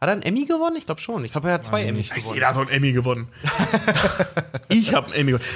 hat 0.00 0.08
er 0.08 0.12
einen 0.12 0.22
Emmy 0.22 0.46
gewonnen? 0.46 0.76
Ich 0.76 0.86
glaube 0.86 1.02
schon. 1.02 1.24
Ich 1.26 1.32
glaube, 1.32 1.48
er 1.48 1.54
hat 1.54 1.64
zwei 1.66 1.82
Emmys 1.84 2.08
gewonnen. 2.08 2.34
jeder 2.34 2.48
hat 2.48 2.54
so 2.54 2.60
einen 2.62 2.70
Emmy 2.70 2.92
gewonnen. 2.92 3.28
ich 4.68 4.94
habe 4.94 5.06
einen 5.08 5.14
Emmy 5.14 5.32
gewonnen. 5.32 5.48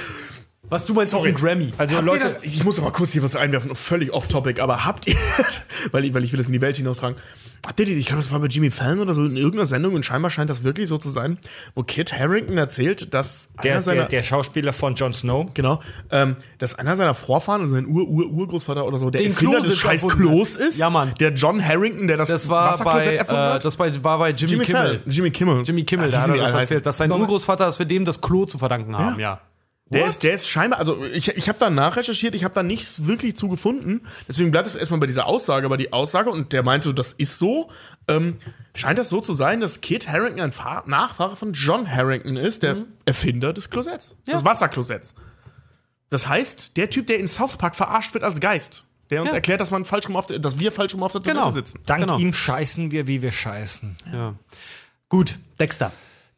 Was 0.69 0.85
du 0.85 0.93
meinst, 0.93 1.11
Sorry. 1.11 1.29
ist 1.29 1.35
ein 1.35 1.41
Grammy. 1.41 1.71
Also 1.77 1.95
Habt 1.97 2.05
Leute, 2.05 2.23
das, 2.23 2.37
ich 2.43 2.63
muss 2.63 2.79
aber 2.79 2.91
kurz 2.91 3.11
hier 3.11 3.21
was 3.23 3.35
einwerfen, 3.35 3.75
völlig 3.75 4.11
off-topic, 4.11 4.61
aber 4.61 4.85
habt 4.85 5.07
ihr, 5.07 5.15
weil 5.91 6.05
ich, 6.05 6.13
weil 6.13 6.23
ich 6.23 6.31
will 6.31 6.37
das 6.37 6.47
in 6.47 6.53
die 6.53 6.61
Welt 6.61 6.77
hinaustragen, 6.77 7.17
habt 7.65 7.79
ihr 7.79 7.85
die, 7.85 7.93
ich 7.93 8.07
glaube, 8.07 8.21
das 8.21 8.31
war 8.31 8.39
bei 8.39 8.47
Jimmy 8.47 8.71
Fallon 8.71 8.99
oder 8.99 9.13
so 9.13 9.23
in 9.23 9.37
irgendeiner 9.37 9.65
Sendung 9.67 9.93
und 9.93 10.03
scheinbar 10.03 10.31
scheint 10.31 10.49
das 10.49 10.63
wirklich 10.63 10.87
so 10.89 10.97
zu 10.97 11.09
sein, 11.09 11.37
wo 11.75 11.83
Kit 11.83 12.13
Harrington 12.13 12.57
erzählt, 12.57 13.13
dass 13.13 13.49
der, 13.63 13.73
einer 13.73 13.81
seiner, 13.83 13.99
der, 14.01 14.07
der 14.07 14.23
Schauspieler 14.23 14.73
von 14.73 14.95
Jon 14.95 15.13
Snow, 15.13 15.47
genau, 15.53 15.81
ähm, 16.11 16.35
dass 16.57 16.75
einer 16.75 16.95
seiner 16.95 17.13
Vorfahren, 17.13 17.61
also 17.61 17.75
sein 17.75 17.85
Ur-Ur-Urgroßvater 17.87 18.85
oder 18.85 18.97
so, 18.97 19.09
der 19.11 19.23
Erfinder 19.23 19.59
des 19.61 19.77
scheiß 19.77 20.03
hat. 20.03 20.11
Klos 20.11 20.55
ist, 20.55 20.77
Ja, 20.79 20.89
Mann. 20.89 21.13
der 21.19 21.31
John 21.33 21.63
Harrington, 21.63 22.07
der 22.07 22.17
das, 22.17 22.29
Das 22.29 22.49
war 22.49 22.77
bei, 22.83 23.15
erfunden 23.15 23.41
äh, 23.41 23.53
hat. 23.53 23.65
das 23.65 23.77
war 23.77 23.89
bei 24.17 24.31
Jimmy, 24.31 24.51
Jimmy 24.53 24.65
Kimmel. 24.65 24.81
Fallon, 24.81 25.01
Jimmy 25.05 25.31
Kimmel. 25.31 25.61
Jimmy 25.63 25.83
Kimmel, 25.83 26.07
Ach, 26.09 26.11
da 26.11 26.21
hat 26.21 26.29
er 26.29 26.37
das 26.37 26.53
erzählt, 26.53 26.85
dass 26.85 26.97
sein 26.97 27.11
Urgroßvater 27.11 27.67
es 27.67 27.77
für 27.77 27.85
dem 27.85 28.03
das 28.05 28.21
Klo 28.21 28.45
zu 28.45 28.57
verdanken 28.57 28.97
haben, 28.97 29.19
ja. 29.19 29.41
Der 29.91 30.07
ist, 30.07 30.23
der 30.23 30.33
ist 30.33 30.49
scheinbar, 30.49 30.79
also 30.79 31.05
ich, 31.05 31.27
ich 31.29 31.47
habe 31.47 31.59
da 31.59 31.69
nachrecherchiert, 31.69 32.33
ich 32.33 32.43
habe 32.43 32.55
da 32.55 32.63
nichts 32.63 33.05
wirklich 33.05 33.35
zu 33.35 33.47
gefunden. 33.49 34.01
Deswegen 34.27 34.49
bleibt 34.49 34.65
es 34.65 34.75
erstmal 34.75 34.99
bei 34.99 35.05
dieser 35.05 35.27
Aussage. 35.27 35.65
Aber 35.67 35.77
die 35.77 35.93
Aussage, 35.93 36.31
und 36.31 36.53
der 36.53 36.63
meinte, 36.63 36.91
das 36.95 37.13
ist 37.13 37.37
so, 37.37 37.69
ähm, 38.07 38.37
scheint 38.73 38.97
das 38.97 39.09
so 39.09 39.21
zu 39.21 39.35
sein, 39.35 39.59
dass 39.59 39.81
Kit 39.81 40.09
Harrington 40.09 40.41
ein 40.41 40.51
Fahr 40.53 40.83
Nachfahre 40.87 41.35
von 41.35 41.53
John 41.53 41.89
Harrington 41.89 42.35
ist, 42.35 42.63
der 42.63 42.85
Erfinder 43.05 43.53
des 43.53 43.69
Klosetts, 43.69 44.15
des 44.25 44.43
Wasserklosetts. 44.43 45.13
Das 46.09 46.27
heißt, 46.27 46.77
der 46.77 46.89
Typ, 46.89 47.05
der 47.05 47.19
in 47.19 47.27
South 47.27 47.57
Park 47.57 47.75
verarscht 47.75 48.13
wird 48.15 48.23
als 48.23 48.39
Geist, 48.39 48.85
der 49.11 49.21
uns 49.21 49.31
Ja. 49.31 49.35
erklärt, 49.35 49.61
dass, 49.61 49.69
man 49.69 49.85
falsch 49.85 50.07
rum 50.07 50.15
auf 50.15 50.25
der, 50.25 50.39
dass 50.39 50.57
wir 50.59 50.71
falsch 50.71 50.95
rum 50.95 51.03
auf 51.03 51.11
der 51.11 51.21
Toilette 51.21 51.41
Genau. 51.41 51.51
sitzen. 51.51 51.81
dank 51.85 52.01
Genau. 52.07 52.17
ihm 52.17 52.33
scheißen 52.33 52.89
wir, 52.89 53.05
wie 53.05 53.21
wir 53.21 53.31
scheißen. 53.31 53.95
ja. 54.11 54.33
Gut, 55.09 55.37
Dexter. 55.59 55.91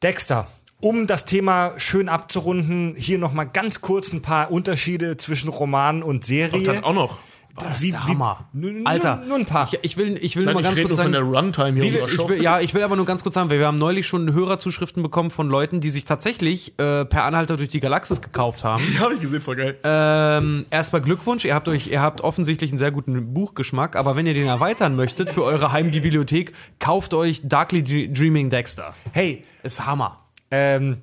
Dexter. 0.03 0.48
Um 0.80 1.07
das 1.07 1.25
Thema 1.25 1.72
schön 1.77 2.07
abzurunden, 2.07 2.93
hier 2.97 3.17
noch 3.17 3.33
mal 3.33 3.45
ganz 3.45 3.81
kurz 3.81 4.14
ein 4.14 4.22
paar 4.22 4.51
Unterschiede 4.51 5.17
zwischen 5.17 5.49
Roman 5.49 6.03
und 6.03 6.23
Serie. 6.23 6.64
Dann 6.64 6.83
auch 6.83 6.93
noch. 6.93 7.17
Das 7.59 7.77
ist 7.77 7.81
Wie- 7.81 7.89
der 7.91 8.01
wie- 8.06 8.09
Hammer. 8.11 8.45
Nur- 8.53 8.72
Alter, 8.85 9.23
nur 9.27 9.35
ein 9.39 9.45
paar. 9.45 9.67
Ich, 9.72 9.80
ich 9.81 9.97
will, 9.97 10.15
ich 10.22 10.35
will 10.35 10.45
Nein, 10.45 10.53
mal 10.53 10.59
ich 10.59 10.65
ganz 10.67 10.77
kurz 10.77 10.89
nur 10.89 10.97
von 11.03 11.11
sagen, 11.11 11.11
der 11.14 11.22
Runtime 11.41 11.81
hier 11.81 11.93
Wie, 12.07 12.14
ich 12.14 12.30
will, 12.30 12.43
ja, 12.43 12.59
ich 12.59 12.75
will 12.75 12.83
aber 12.83 12.95
nur 12.95 13.06
ganz 13.06 13.23
kurz 13.23 13.33
sagen, 13.33 13.49
weil 13.49 13.57
wir 13.57 13.65
haben 13.65 13.80
neulich 13.80 14.06
schon 14.06 14.31
Hörerzuschriften 14.31 15.01
bekommen 15.01 15.31
von 15.31 15.49
Leuten, 15.49 15.80
die 15.81 15.89
sich 15.89 16.06
tatsächlich 16.06 16.77
äh, 16.80 17.06
per 17.06 17.23
Anhalter 17.23 17.57
durch 17.57 17.69
die 17.69 17.80
Galaxis 17.80 18.22
gekauft 18.22 18.64
haben. 18.64 18.83
Habe 18.99 19.15
ich 19.15 19.22
gesehen, 19.22 19.41
voll 19.41 19.56
geil. 19.56 19.75
ähm, 19.83 20.67
erstmal 20.69 21.01
Glückwunsch, 21.01 21.45
ihr 21.45 21.56
habt 21.56 21.67
euch, 21.67 21.88
ihr 21.88 21.99
habt 21.99 22.22
offensichtlich 22.22 22.69
einen 22.69 22.77
sehr 22.77 22.91
guten 22.91 23.33
Buchgeschmack, 23.33 23.95
aber 23.95 24.15
wenn 24.15 24.27
ihr 24.27 24.35
den 24.35 24.45
erweitern 24.45 24.95
möchtet 24.95 25.31
für 25.31 25.43
eure 25.43 25.72
Heimbibliothek, 25.72 26.53
kauft 26.77 27.15
euch 27.15 27.41
Darkly 27.43 27.80
Dre- 27.81 28.14
Dreaming 28.14 28.51
Dexter. 28.51 28.93
Hey, 29.14 29.43
Ist 29.64 29.83
Hammer. 29.88 30.19
Ähm, 30.51 31.01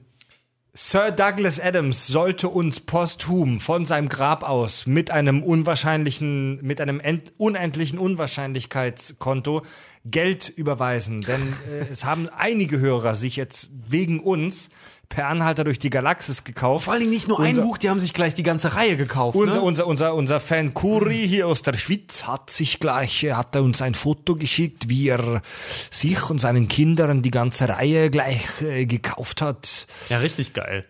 Sir 0.76 1.12
Douglas 1.12 1.60
Adams 1.60 2.08
sollte 2.08 2.48
uns 2.48 2.80
posthum 2.80 3.60
von 3.60 3.86
seinem 3.86 4.08
Grab 4.08 4.42
aus 4.42 4.86
mit 4.86 5.12
einem 5.12 5.40
unwahrscheinlichen, 5.44 6.58
mit 6.66 6.80
einem 6.80 6.98
end, 6.98 7.32
unendlichen 7.38 7.96
Unwahrscheinlichkeitskonto 7.96 9.62
Geld 10.04 10.48
überweisen. 10.48 11.20
Denn 11.20 11.54
äh, 11.70 11.86
es 11.92 12.04
haben 12.04 12.28
einige 12.28 12.80
Hörer 12.80 13.14
sich 13.14 13.36
jetzt 13.36 13.70
wegen 13.88 14.18
uns 14.18 14.70
per 15.08 15.28
Anhalter 15.28 15.64
durch 15.64 15.78
die 15.78 15.90
Galaxis 15.90 16.44
gekauft. 16.44 16.84
Vor 16.84 16.92
allen 16.92 17.00
Dingen 17.00 17.12
nicht 17.12 17.28
nur 17.28 17.38
ein 17.40 17.50
Unser- 17.50 17.62
Buch, 17.62 17.78
die 17.78 17.90
haben 17.90 18.00
sich 18.00 18.12
gleich 18.14 18.34
die 18.34 18.42
ganze 18.42 18.74
Reihe 18.74 18.96
gekauft. 18.96 19.36
Unser, 19.36 19.56
ne? 19.56 19.62
unser, 19.62 19.86
unser, 19.86 20.14
unser 20.14 20.40
Fan 20.40 20.74
Kuri 20.74 21.26
hier 21.28 21.46
aus 21.46 21.62
der 21.62 21.74
Schweiz 21.74 22.24
hat 22.26 22.50
sich 22.50 22.80
gleich, 22.80 23.22
äh, 23.24 23.32
hat 23.34 23.54
er 23.54 23.62
uns 23.62 23.82
ein 23.82 23.94
Foto 23.94 24.36
geschickt, 24.36 24.88
wie 24.88 25.08
er 25.08 25.42
sich 25.90 26.30
und 26.30 26.38
seinen 26.38 26.68
Kindern 26.68 27.22
die 27.22 27.30
ganze 27.30 27.68
Reihe 27.68 28.10
gleich 28.10 28.62
äh, 28.62 28.86
gekauft 28.86 29.42
hat. 29.42 29.86
Ja, 30.08 30.18
richtig 30.18 30.52
geil. 30.54 30.84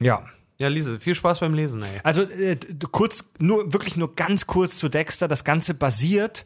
Ja. 0.00 0.24
Ja, 0.58 0.68
Lise, 0.68 1.00
viel 1.00 1.14
Spaß 1.14 1.40
beim 1.40 1.54
Lesen, 1.54 1.82
ey. 1.82 2.00
Also 2.02 2.22
äh, 2.22 2.56
kurz, 2.90 3.24
nur 3.38 3.72
wirklich 3.72 3.96
nur 3.96 4.14
ganz 4.14 4.46
kurz 4.46 4.76
zu 4.76 4.88
Dexter. 4.90 5.26
Das 5.26 5.44
Ganze 5.44 5.72
basiert, 5.72 6.44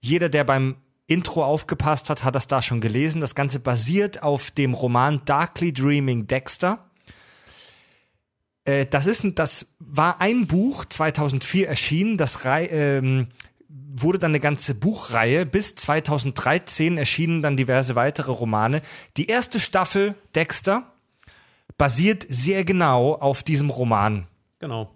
jeder, 0.00 0.28
der 0.28 0.42
beim 0.42 0.76
Intro 1.06 1.44
aufgepasst 1.44 2.10
hat, 2.10 2.24
hat 2.24 2.34
das 2.34 2.46
da 2.46 2.62
schon 2.62 2.80
gelesen. 2.80 3.20
Das 3.20 3.34
Ganze 3.34 3.60
basiert 3.60 4.22
auf 4.22 4.50
dem 4.50 4.74
Roman 4.74 5.22
Darkly 5.24 5.72
Dreaming 5.72 6.26
Dexter. 6.26 6.90
Äh, 8.64 8.86
das 8.86 9.06
ist, 9.06 9.24
das 9.34 9.74
war 9.78 10.20
ein 10.20 10.46
Buch 10.46 10.84
2004 10.84 11.68
erschienen. 11.68 12.16
Das 12.16 12.38
ähm, 12.44 13.28
wurde 13.68 14.18
dann 14.18 14.30
eine 14.30 14.40
ganze 14.40 14.74
Buchreihe. 14.74 15.44
Bis 15.44 15.74
2013 15.74 16.98
erschienen 16.98 17.42
dann 17.42 17.56
diverse 17.56 17.94
weitere 17.94 18.30
Romane. 18.30 18.80
Die 19.16 19.26
erste 19.26 19.60
Staffel 19.60 20.14
Dexter 20.34 20.92
basiert 21.78 22.24
sehr 22.28 22.64
genau 22.64 23.14
auf 23.14 23.42
diesem 23.42 23.70
Roman 23.70 24.26
Genau. 24.60 24.94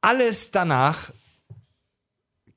alles 0.00 0.50
danach 0.50 1.12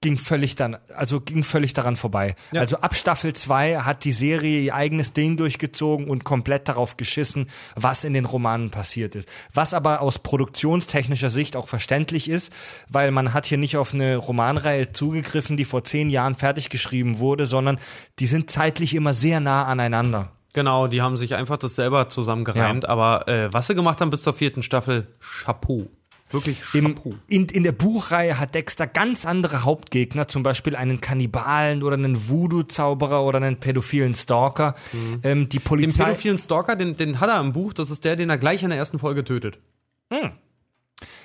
ging 0.02 0.18
völlig 0.18 0.56
dann, 0.56 0.78
also 0.96 1.20
ging 1.22 1.44
völlig 1.44 1.74
daran 1.74 1.96
vorbei. 1.96 2.36
Also 2.54 2.78
ab 2.78 2.96
Staffel 2.96 3.34
2 3.34 3.80
hat 3.80 4.04
die 4.04 4.12
Serie 4.12 4.62
ihr 4.62 4.76
eigenes 4.76 5.14
Ding 5.14 5.38
durchgezogen 5.38 6.08
und 6.08 6.24
komplett 6.24 6.70
darauf 6.70 6.98
geschissen, 6.98 7.50
was 7.76 8.04
in 8.04 8.14
den 8.14 8.26
Romanen 8.26 8.70
passiert 8.70 9.16
ist. 9.16 9.28
Was 9.54 9.74
aber 9.74 10.02
aus 10.02 10.20
produktionstechnischer 10.20 11.32
Sicht 11.32 11.56
auch 11.56 11.68
verständlich 11.68 12.30
ist, 12.30 12.54
weil 12.90 13.12
man 13.12 13.34
hat 13.34 13.48
hier 13.48 13.58
nicht 13.58 13.78
auf 13.78 13.94
eine 13.94 14.18
Romanreihe 14.18 14.92
zugegriffen, 14.94 15.58
die 15.58 15.66
vor 15.66 15.84
zehn 15.84 16.10
Jahren 16.10 16.36
fertig 16.36 16.70
geschrieben 16.70 17.18
wurde, 17.18 17.48
sondern 17.48 17.80
die 18.20 18.28
sind 18.28 18.52
zeitlich 18.52 18.94
immer 18.94 19.14
sehr 19.14 19.40
nah 19.40 19.66
aneinander. 19.66 20.32
Genau, 20.54 20.88
die 20.88 21.02
haben 21.02 21.18
sich 21.18 21.36
einfach 21.36 21.58
das 21.58 21.76
selber 21.76 22.10
zusammengereimt. 22.10 22.88
Aber 22.90 23.28
äh, 23.28 23.54
was 23.54 23.68
sie 23.68 23.76
gemacht 23.76 24.02
haben 24.02 24.10
bis 24.10 24.24
zur 24.24 24.34
vierten 24.34 24.64
Staffel, 24.64 25.08
Chapeau. 25.20 25.88
Wirklich 26.30 26.60
Im, 26.74 26.96
Chapeau. 26.96 27.16
in, 27.28 27.46
in 27.46 27.64
der 27.64 27.72
Buchreihe 27.72 28.38
hat 28.38 28.54
Dexter 28.54 28.86
ganz 28.86 29.26
andere 29.26 29.64
Hauptgegner, 29.64 30.28
zum 30.28 30.44
Beispiel 30.44 30.76
einen 30.76 31.00
Kannibalen 31.00 31.84
oder 31.84 31.96
einen 31.96 32.28
Voodoo-Zauberer 32.30 33.24
oder 33.24 33.38
einen 33.38 33.58
pädophilen 33.58 34.14
Stalker. 34.14 34.76
Ähm, 35.24 35.48
die 35.48 35.58
Den 35.60 35.64
Polizei. 35.64 36.04
pädophilen 36.04 36.38
Stalker, 36.38 36.76
den, 36.76 36.98
den 36.98 37.20
hat 37.22 37.30
er 37.30 37.40
im 37.40 37.54
Buch. 37.54 37.72
Das 37.74 37.90
ist 37.90 38.04
der, 38.04 38.16
den 38.18 38.30
er 38.30 38.38
gleich 38.38 38.62
in 38.64 38.70
der 38.70 38.78
ersten 38.78 39.00
Folge 39.00 39.24
tötet. 39.24 39.58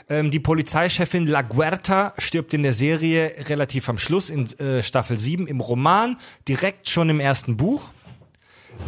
Ähm, 0.08 0.30
die 0.30 0.40
Polizeichefin 0.40 1.26
La 1.26 1.42
Guerta 1.42 2.14
stirbt 2.18 2.54
in 2.54 2.62
der 2.62 2.72
Serie 2.72 3.32
relativ 3.48 3.88
am 3.88 3.98
Schluss 3.98 4.30
in 4.30 4.46
äh, 4.58 4.82
Staffel 4.82 5.18
7. 5.18 5.46
Im 5.46 5.60
Roman 5.60 6.16
direkt 6.48 6.88
schon 6.88 7.08
im 7.08 7.20
ersten 7.20 7.56
Buch. 7.56 7.90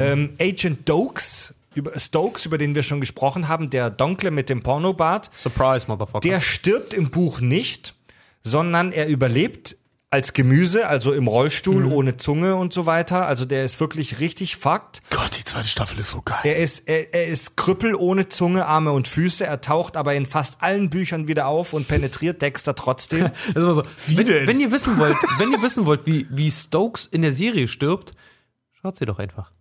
Ähm, 0.01 0.35
Agent 0.41 0.81
Stokes, 0.83 1.54
über, 1.75 1.99
Stokes, 1.99 2.47
über 2.47 2.59
den 2.59 2.75
wir 2.75 2.83
schon 2.83 3.01
gesprochen 3.01 3.49
haben, 3.49 3.71
der 3.71 3.91
Donkle 3.91 4.31
mit 4.31 4.49
dem 4.49 4.63
Pornobart, 4.63 5.31
Surprise, 5.35 5.87
Motherfucker. 5.89 6.21
der 6.21 6.41
stirbt 6.41 6.95
im 6.95 7.11
Buch 7.11 7.41
nicht, 7.41 7.95
sondern 8.43 8.93
er 8.93 9.09
überlebt 9.09 9.77
als 10.15 10.33
Gemüse, 10.33 10.87
also 10.87 11.13
im 11.13 11.27
Rollstuhl, 11.27 11.87
ohne 11.87 12.17
Zunge 12.17 12.55
und 12.55 12.73
so 12.73 12.87
weiter. 12.87 13.27
Also 13.27 13.47
der 13.47 13.65
ist 13.65 13.81
wirklich 13.81 14.21
richtig 14.21 14.55
fucked. 14.55 15.03
Gott, 15.11 15.37
die 15.37 15.43
zweite 15.43 15.67
Staffel 15.67 15.99
ist 15.99 16.13
so 16.13 16.23
geil. 16.25 16.39
Er 16.45 16.59
ist, 16.59 16.89
er, 16.89 17.13
er 17.13 17.27
ist 17.27 17.57
Krüppel 17.57 17.97
ohne 17.97 18.29
Zunge, 18.29 18.65
Arme 18.65 18.93
und 18.93 19.09
Füße. 19.09 19.45
Er 19.45 19.61
taucht 19.61 19.97
aber 19.97 20.15
in 20.15 20.25
fast 20.25 20.63
allen 20.63 20.89
Büchern 20.89 21.27
wieder 21.27 21.49
auf 21.49 21.73
und 21.73 21.89
penetriert 21.89 22.41
Dexter 22.41 22.77
trotzdem. 22.77 23.31
Das 23.55 23.57
ist 23.57 23.57
immer 23.57 23.75
so. 23.75 23.85
wenn, 24.07 24.27
denn? 24.27 24.47
wenn 24.47 24.61
ihr 24.61 24.71
wissen 24.71 24.99
wollt, 24.99 25.17
wenn 25.39 25.51
ihr 25.51 25.61
wissen 25.63 25.85
wollt, 25.85 26.07
wie, 26.07 26.27
wie 26.31 26.51
Stokes 26.51 27.07
in 27.07 27.23
der 27.23 27.33
Serie 27.33 27.67
stirbt, 27.67 28.13
schaut 28.81 28.97
sie 28.97 29.07
doch 29.07 29.19
einfach. 29.19 29.53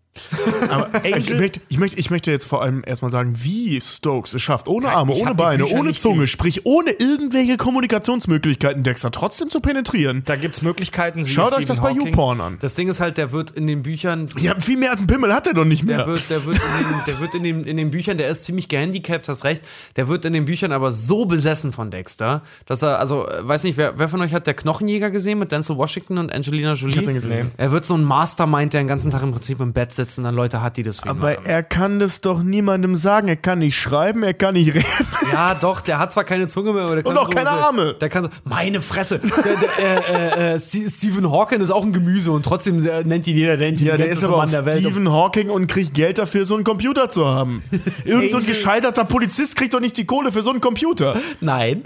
Aber 0.69 0.89
ich, 1.03 1.29
möchte, 1.33 1.59
ich, 1.69 1.79
möchte, 1.79 1.99
ich 1.99 2.09
möchte 2.11 2.29
jetzt 2.31 2.45
vor 2.45 2.61
allem 2.61 2.83
erstmal 2.85 3.11
sagen, 3.11 3.33
wie 3.37 3.79
Stokes 3.81 4.33
es 4.33 4.41
schafft, 4.41 4.67
ohne 4.67 4.89
Arme, 4.89 5.13
ich 5.13 5.21
ohne 5.21 5.33
Beine, 5.35 5.65
ohne 5.65 5.93
Zunge, 5.93 6.27
sprich 6.27 6.65
ohne 6.65 6.91
irgendwelche 6.91 7.57
Kommunikationsmöglichkeiten 7.57 8.83
Dexter 8.83 9.11
trotzdem 9.11 9.49
zu 9.49 9.59
penetrieren. 9.59 10.21
Da 10.25 10.35
gibt's 10.35 10.61
Möglichkeiten. 10.61 11.23
Sie 11.23 11.33
Schaut 11.33 11.47
Stephen 11.47 11.61
euch 11.63 11.65
das 11.65 11.81
bei 11.81 11.89
Hawking. 11.89 12.07
YouPorn 12.07 12.41
an. 12.41 12.57
Das 12.61 12.75
Ding 12.75 12.89
ist 12.89 12.99
halt, 12.99 13.17
der 13.17 13.31
wird 13.31 13.51
in 13.51 13.65
den 13.65 13.81
Büchern. 13.81 14.27
Ja, 14.37 14.59
viel 14.59 14.77
mehr 14.77 14.91
als 14.91 15.01
ein 15.01 15.07
Pimmel 15.07 15.33
hat 15.33 15.47
er 15.47 15.53
doch 15.53 15.65
nicht 15.65 15.87
Der 15.87 15.97
mehr. 15.97 16.07
wird, 16.07 16.29
der 16.29 16.45
wird, 16.45 16.57
in 16.57 16.61
den, 16.61 17.01
der 17.07 17.19
wird 17.19 17.35
in, 17.35 17.43
den, 17.43 17.63
in 17.63 17.77
den 17.77 17.91
Büchern, 17.91 18.17
der 18.17 18.29
ist 18.29 18.43
ziemlich 18.43 18.67
gehandicapt, 18.69 19.27
hast 19.27 19.43
recht. 19.43 19.63
Der 19.95 20.07
wird 20.07 20.25
in 20.25 20.33
den 20.33 20.45
Büchern 20.45 20.71
aber 20.71 20.91
so 20.91 21.25
besessen 21.25 21.71
von 21.73 21.89
Dexter, 21.89 22.43
dass 22.67 22.83
er, 22.83 22.99
also, 22.99 23.27
äh, 23.27 23.47
weiß 23.47 23.63
nicht, 23.63 23.77
wer, 23.77 23.97
wer 23.97 24.09
von 24.09 24.21
euch 24.21 24.33
hat 24.33 24.45
der 24.45 24.53
Knochenjäger 24.53 25.09
gesehen 25.09 25.39
mit 25.39 25.51
Denzel 25.51 25.77
Washington 25.77 26.19
und 26.19 26.31
Angelina 26.31 26.73
Jolie? 26.73 26.97
hab 26.97 27.05
den 27.05 27.15
gesehen. 27.15 27.51
Er 27.57 27.71
wird 27.71 27.83
so 27.85 27.95
ein 27.95 28.03
Mastermind, 28.03 28.73
der 28.73 28.83
den 28.83 28.87
ganzen 28.87 29.09
Tag 29.09 29.23
im 29.23 29.31
Prinzip 29.31 29.59
im 29.59 29.73
Bett 29.73 29.91
sitzt 29.91 30.02
und 30.17 30.23
dann 30.25 30.35
Leute 30.35 30.61
hat, 30.61 30.77
die 30.77 30.83
das 30.83 30.99
für 30.99 31.05
ihn 31.07 31.11
Aber 31.11 31.31
machen. 31.31 31.45
er 31.45 31.63
kann 31.63 31.99
das 31.99 32.21
doch 32.21 32.43
niemandem 32.43 32.95
sagen. 32.95 33.27
Er 33.27 33.35
kann 33.35 33.59
nicht 33.59 33.77
schreiben, 33.77 34.23
er 34.23 34.33
kann 34.33 34.53
nicht 34.53 34.73
reden. 34.73 34.85
Ja, 35.31 35.55
doch, 35.55 35.81
der 35.81 35.97
hat 35.99 36.13
zwar 36.13 36.25
keine 36.25 36.47
Zunge 36.47 36.73
mehr, 36.73 36.83
aber 36.83 36.95
der 36.95 37.03
kann 37.03 37.13
Und 37.13 37.17
auch 37.17 37.25
so, 37.25 37.31
keine 37.31 37.49
Arme. 37.49 37.95
Der 37.99 38.09
kann 38.09 38.23
so, 38.23 38.29
meine 38.43 38.81
Fresse. 38.81 39.19
Der, 39.19 39.55
der, 39.55 39.79
äh, 39.79 40.51
äh, 40.51 40.53
äh, 40.55 40.59
Ste- 40.59 40.89
Stephen 40.89 41.31
Hawking 41.31 41.61
ist 41.61 41.71
auch 41.71 41.83
ein 41.83 41.91
Gemüse 41.93 42.31
und 42.31 42.43
trotzdem 42.45 42.85
äh, 42.85 43.03
nennt 43.03 43.25
ihn 43.25 43.37
jeder 43.37 43.57
der 43.57 43.71
Ja, 43.73 43.97
der 43.97 44.07
ist 44.07 44.23
aber 44.23 44.37
Mann 44.37 44.51
der 44.51 44.65
Welt. 44.65 44.79
Stephen 44.81 45.09
Hawking 45.11 45.49
und 45.49 45.67
kriegt 45.67 45.93
Geld 45.95 46.17
dafür, 46.19 46.45
so 46.45 46.55
einen 46.55 46.63
Computer 46.63 47.09
zu 47.09 47.25
haben. 47.25 47.63
Irgend 48.05 48.31
so 48.31 48.37
ein 48.37 48.45
gescheiterter 48.45 49.05
Polizist 49.05 49.55
kriegt 49.55 49.73
doch 49.73 49.79
nicht 49.79 49.97
die 49.97 50.05
Kohle 50.05 50.31
für 50.31 50.43
so 50.43 50.51
einen 50.51 50.61
Computer. 50.61 51.15
Nein, 51.41 51.83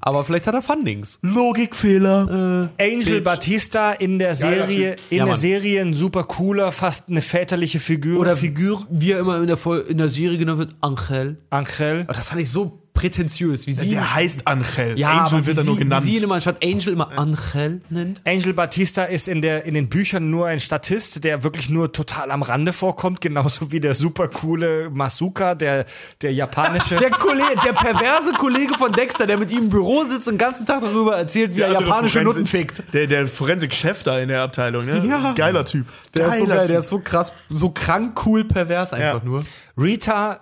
aber 0.00 0.24
vielleicht 0.24 0.46
hat 0.46 0.54
er 0.54 0.62
Fundings. 0.62 1.18
Logikfehler. 1.22 2.70
Angel 2.80 3.20
Batista 3.20 3.92
in 3.92 4.18
der 4.18 4.34
Serie, 4.34 4.96
in 5.10 5.18
Ja, 5.18 5.24
der. 5.26 5.36
Serie 5.36 5.80
ein 5.82 5.94
super 5.94 6.24
cooler, 6.24 6.72
fast 6.72 7.08
eine 7.08 7.22
väterliche 7.22 7.80
Figur. 7.80 8.20
Oder 8.20 8.36
Figur. 8.36 8.86
wie 8.90 9.12
er 9.12 9.20
immer 9.20 9.38
in 9.40 9.46
der, 9.46 9.56
Vol 9.62 9.84
in 9.88 9.98
der 9.98 10.08
Serie 10.08 10.38
genannt 10.38 10.58
wird, 10.58 10.74
Angel. 10.80 11.38
Angel. 11.50 12.02
Aber 12.04 12.14
das 12.14 12.28
fand 12.28 12.40
ich 12.40 12.50
so 12.50 12.82
prätentiös, 13.00 13.66
wie 13.66 13.72
sie. 13.72 13.88
Der 13.90 14.14
heißt 14.14 14.46
Angel. 14.46 14.98
ja, 14.98 15.10
Angel 15.10 15.38
aber 15.38 15.46
wird 15.46 15.56
wie 15.56 15.60
er 15.60 15.64
nur 15.64 15.74
sie, 15.74 15.80
genannt. 15.80 16.04
Wie 16.06 16.10
sie 16.10 16.16
ihn 16.18 16.22
immer 16.24 16.34
anstatt 16.34 16.62
Angel 16.62 16.92
immer 16.92 17.18
Angel 17.18 17.80
nennt. 17.88 18.20
Angel 18.26 18.52
Batista 18.52 19.04
ist 19.04 19.26
in, 19.28 19.40
der, 19.42 19.64
in 19.64 19.74
den 19.74 19.88
Büchern 19.88 20.30
nur 20.30 20.46
ein 20.46 20.60
Statist, 20.60 21.24
der 21.24 21.42
wirklich 21.44 21.70
nur 21.70 21.92
total 21.92 22.30
am 22.30 22.42
Rande 22.42 22.72
vorkommt, 22.72 23.20
genauso 23.20 23.72
wie 23.72 23.80
der 23.80 23.94
super 23.94 24.28
coole 24.28 24.90
Masuka, 24.90 25.54
der, 25.54 25.86
der 26.22 26.32
japanische. 26.32 26.96
Der 26.96 27.10
Kollege, 27.10 27.56
der 27.64 27.72
perverse 27.72 28.32
Kollege 28.32 28.74
von 28.76 28.92
Dexter, 28.92 29.26
der 29.26 29.38
mit 29.38 29.50
ihm 29.50 29.64
im 29.64 29.68
Büro 29.70 30.04
sitzt 30.04 30.28
und 30.28 30.34
den 30.34 30.38
ganzen 30.38 30.66
Tag 30.66 30.82
darüber 30.82 31.16
erzählt, 31.16 31.56
wie 31.56 31.60
er 31.62 31.68
andere 31.68 31.84
japanische 31.84 32.18
Forensik- 32.20 32.24
Nutten 32.24 32.46
fickt. 32.46 32.82
Der, 32.92 33.06
der 33.06 33.26
Forensik-Chef 33.28 34.02
da 34.02 34.18
in 34.18 34.28
der 34.28 34.42
Abteilung, 34.42 34.84
ne? 34.84 35.02
Ja. 35.06 35.32
Geiler 35.32 35.64
Typ. 35.64 35.86
Der 36.14 36.28
ist 36.28 36.38
so 36.38 36.44
Geiler 36.44 36.56
geil, 36.56 36.68
der 36.68 36.78
ist 36.80 36.88
so 36.88 36.98
krass, 37.00 37.32
so 37.48 37.70
krank, 37.70 38.26
cool, 38.26 38.44
pervers 38.44 38.92
einfach 38.92 39.22
Ja. 39.22 39.24
nur. 39.24 39.42
Rita, 39.78 40.40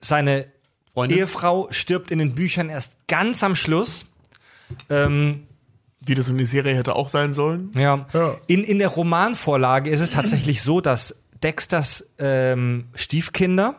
seine 0.00 0.46
Freundin? 0.98 1.18
Ehefrau, 1.18 1.68
stirbt 1.70 2.10
in 2.10 2.18
den 2.18 2.34
Büchern 2.34 2.70
erst 2.70 2.96
ganz 3.06 3.44
am 3.44 3.54
Schluss. 3.54 4.06
Ähm, 4.90 5.46
Wie 6.00 6.14
das 6.14 6.28
in 6.28 6.36
der 6.36 6.46
Serie 6.46 6.74
hätte 6.74 6.96
auch 6.96 7.08
sein 7.08 7.34
sollen. 7.34 7.70
Ja. 7.76 8.06
Ja. 8.12 8.36
In, 8.48 8.64
in 8.64 8.80
der 8.80 8.88
Romanvorlage 8.88 9.90
ist 9.90 10.00
es 10.00 10.10
tatsächlich 10.10 10.60
so, 10.62 10.80
dass 10.80 11.22
Dexters 11.42 12.10
ähm, 12.18 12.88
Stiefkinder 12.94 13.76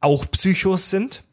auch 0.00 0.30
Psychos 0.30 0.90
sind 0.90 1.24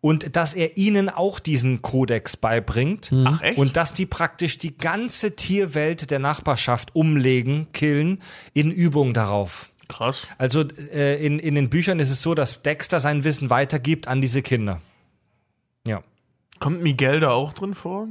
und 0.00 0.36
dass 0.36 0.54
er 0.54 0.76
ihnen 0.76 1.08
auch 1.08 1.40
diesen 1.40 1.82
Kodex 1.82 2.36
beibringt. 2.36 3.10
Ach, 3.24 3.42
echt? 3.42 3.58
Und 3.58 3.76
dass 3.76 3.92
die 3.92 4.06
praktisch 4.06 4.58
die 4.58 4.76
ganze 4.76 5.34
Tierwelt 5.34 6.10
der 6.10 6.20
Nachbarschaft 6.20 6.94
umlegen, 6.94 7.66
killen, 7.72 8.20
in 8.54 8.70
Übung 8.70 9.12
darauf. 9.12 9.70
Krass. 9.90 10.28
Also 10.38 10.64
äh, 10.94 11.24
in, 11.24 11.38
in 11.38 11.56
den 11.56 11.68
Büchern 11.68 11.98
ist 11.98 12.10
es 12.10 12.22
so, 12.22 12.34
dass 12.34 12.62
Dexter 12.62 13.00
sein 13.00 13.24
Wissen 13.24 13.50
weitergibt 13.50 14.06
an 14.06 14.20
diese 14.20 14.40
Kinder. 14.40 14.80
Ja. 15.86 16.02
Kommt 16.60 16.82
Miguel 16.82 17.20
da 17.20 17.30
auch 17.30 17.52
drin 17.52 17.74
vor? 17.74 18.08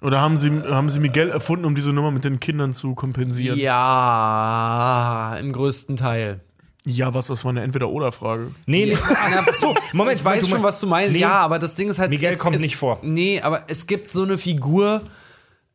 Oder 0.00 0.20
haben 0.20 0.38
sie, 0.38 0.50
haben 0.62 0.90
sie 0.90 1.00
Miguel 1.00 1.30
erfunden, 1.30 1.64
um 1.64 1.74
diese 1.74 1.92
Nummer 1.92 2.10
mit 2.10 2.24
den 2.24 2.38
Kindern 2.38 2.72
zu 2.72 2.94
kompensieren? 2.94 3.58
Ja, 3.58 5.36
im 5.40 5.52
größten 5.52 5.96
Teil. 5.96 6.40
Ja, 6.84 7.14
was, 7.14 7.28
das 7.28 7.44
war 7.44 7.50
eine 7.50 7.62
Entweder-Oder-Frage. 7.62 8.50
Nee, 8.66 8.86
nee. 8.86 8.96
So, 9.54 9.74
Moment, 9.92 10.18
Ich 10.18 10.24
weiß 10.24 10.42
du 10.42 10.48
schon, 10.48 10.62
was 10.62 10.78
du 10.80 10.86
meinst. 10.86 11.14
Nee. 11.14 11.20
Ja, 11.20 11.40
aber 11.40 11.58
das 11.58 11.74
Ding 11.74 11.88
ist 11.88 11.98
halt. 11.98 12.10
Miguel 12.10 12.34
es, 12.34 12.38
kommt 12.38 12.56
es, 12.56 12.62
nicht 12.62 12.76
vor. 12.76 12.98
Nee, 13.02 13.40
aber 13.40 13.64
es 13.68 13.86
gibt 13.86 14.10
so 14.10 14.22
eine 14.22 14.36
Figur, 14.36 15.02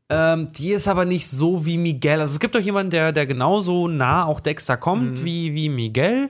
ähm, 0.10 0.52
die 0.54 0.72
ist 0.72 0.88
aber 0.88 1.06
nicht 1.06 1.28
so 1.28 1.66
wie 1.66 1.78
Miguel. 1.78 2.20
Also 2.22 2.34
es 2.34 2.40
gibt 2.40 2.56
doch 2.56 2.60
jemanden, 2.60 2.90
der, 2.90 3.12
der 3.12 3.28
genauso 3.28 3.88
nah 3.88 4.26
auch 4.26 4.40
Dexter 4.40 4.76
kommt 4.78 5.24
wie, 5.24 5.54
wie 5.54 5.70
Miguel. 5.70 6.30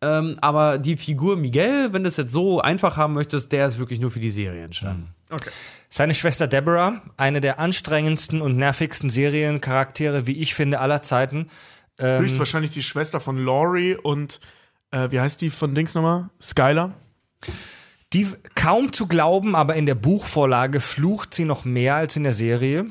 Ähm, 0.00 0.36
aber 0.40 0.78
die 0.78 0.96
Figur 0.96 1.36
Miguel, 1.36 1.92
wenn 1.92 2.04
du 2.04 2.08
es 2.08 2.16
jetzt 2.16 2.30
so 2.30 2.60
einfach 2.60 2.96
haben 2.96 3.14
möchtest, 3.14 3.50
der 3.50 3.66
ist 3.66 3.78
wirklich 3.78 3.98
nur 3.98 4.10
für 4.10 4.20
die 4.20 4.30
Serie 4.30 4.64
entstanden. 4.64 5.14
Okay. 5.30 5.50
Seine 5.88 6.14
Schwester 6.14 6.46
Deborah, 6.46 7.02
eine 7.16 7.40
der 7.40 7.58
anstrengendsten 7.58 8.42
und 8.42 8.56
nervigsten 8.56 9.10
Seriencharaktere, 9.10 10.26
wie 10.26 10.40
ich 10.40 10.54
finde, 10.54 10.80
aller 10.80 11.02
Zeiten. 11.02 11.48
Ähm, 11.98 12.20
Höchstwahrscheinlich 12.20 12.72
die 12.72 12.82
Schwester 12.82 13.20
von 13.20 13.42
Laurie 13.42 13.96
und 13.96 14.40
äh, 14.90 15.10
wie 15.10 15.18
heißt 15.18 15.40
die 15.40 15.50
von 15.50 15.74
Dings 15.74 15.94
nochmal? 15.94 16.28
Skylar? 16.40 16.92
Die 18.12 18.28
kaum 18.54 18.92
zu 18.92 19.08
glauben, 19.08 19.56
aber 19.56 19.74
in 19.74 19.86
der 19.86 19.96
Buchvorlage 19.96 20.80
flucht 20.80 21.34
sie 21.34 21.44
noch 21.44 21.64
mehr 21.64 21.96
als 21.96 22.16
in 22.16 22.22
der 22.22 22.32
Serie. 22.32 22.84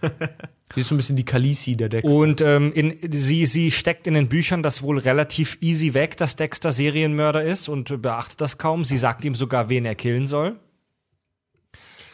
Die 0.74 0.80
ist 0.80 0.88
so 0.88 0.94
ein 0.94 0.98
bisschen 0.98 1.14
die 1.14 1.24
Khaleesi 1.24 1.76
der 1.76 1.88
Dexter. 1.88 2.10
Und 2.12 2.40
ähm, 2.40 2.72
in, 2.72 2.96
sie, 3.12 3.46
sie 3.46 3.70
steckt 3.70 4.08
in 4.08 4.14
den 4.14 4.28
Büchern 4.28 4.62
das 4.64 4.82
wohl 4.82 4.98
relativ 4.98 5.58
easy 5.60 5.94
weg, 5.94 6.16
dass 6.16 6.34
Dexter 6.34 6.72
Serienmörder 6.72 7.44
ist 7.44 7.68
und 7.68 8.02
beachtet 8.02 8.40
das 8.40 8.58
kaum. 8.58 8.82
Sie 8.82 8.98
sagt 8.98 9.24
ihm 9.24 9.36
sogar, 9.36 9.68
wen 9.68 9.84
er 9.84 9.94
killen 9.94 10.26
soll. 10.26 10.56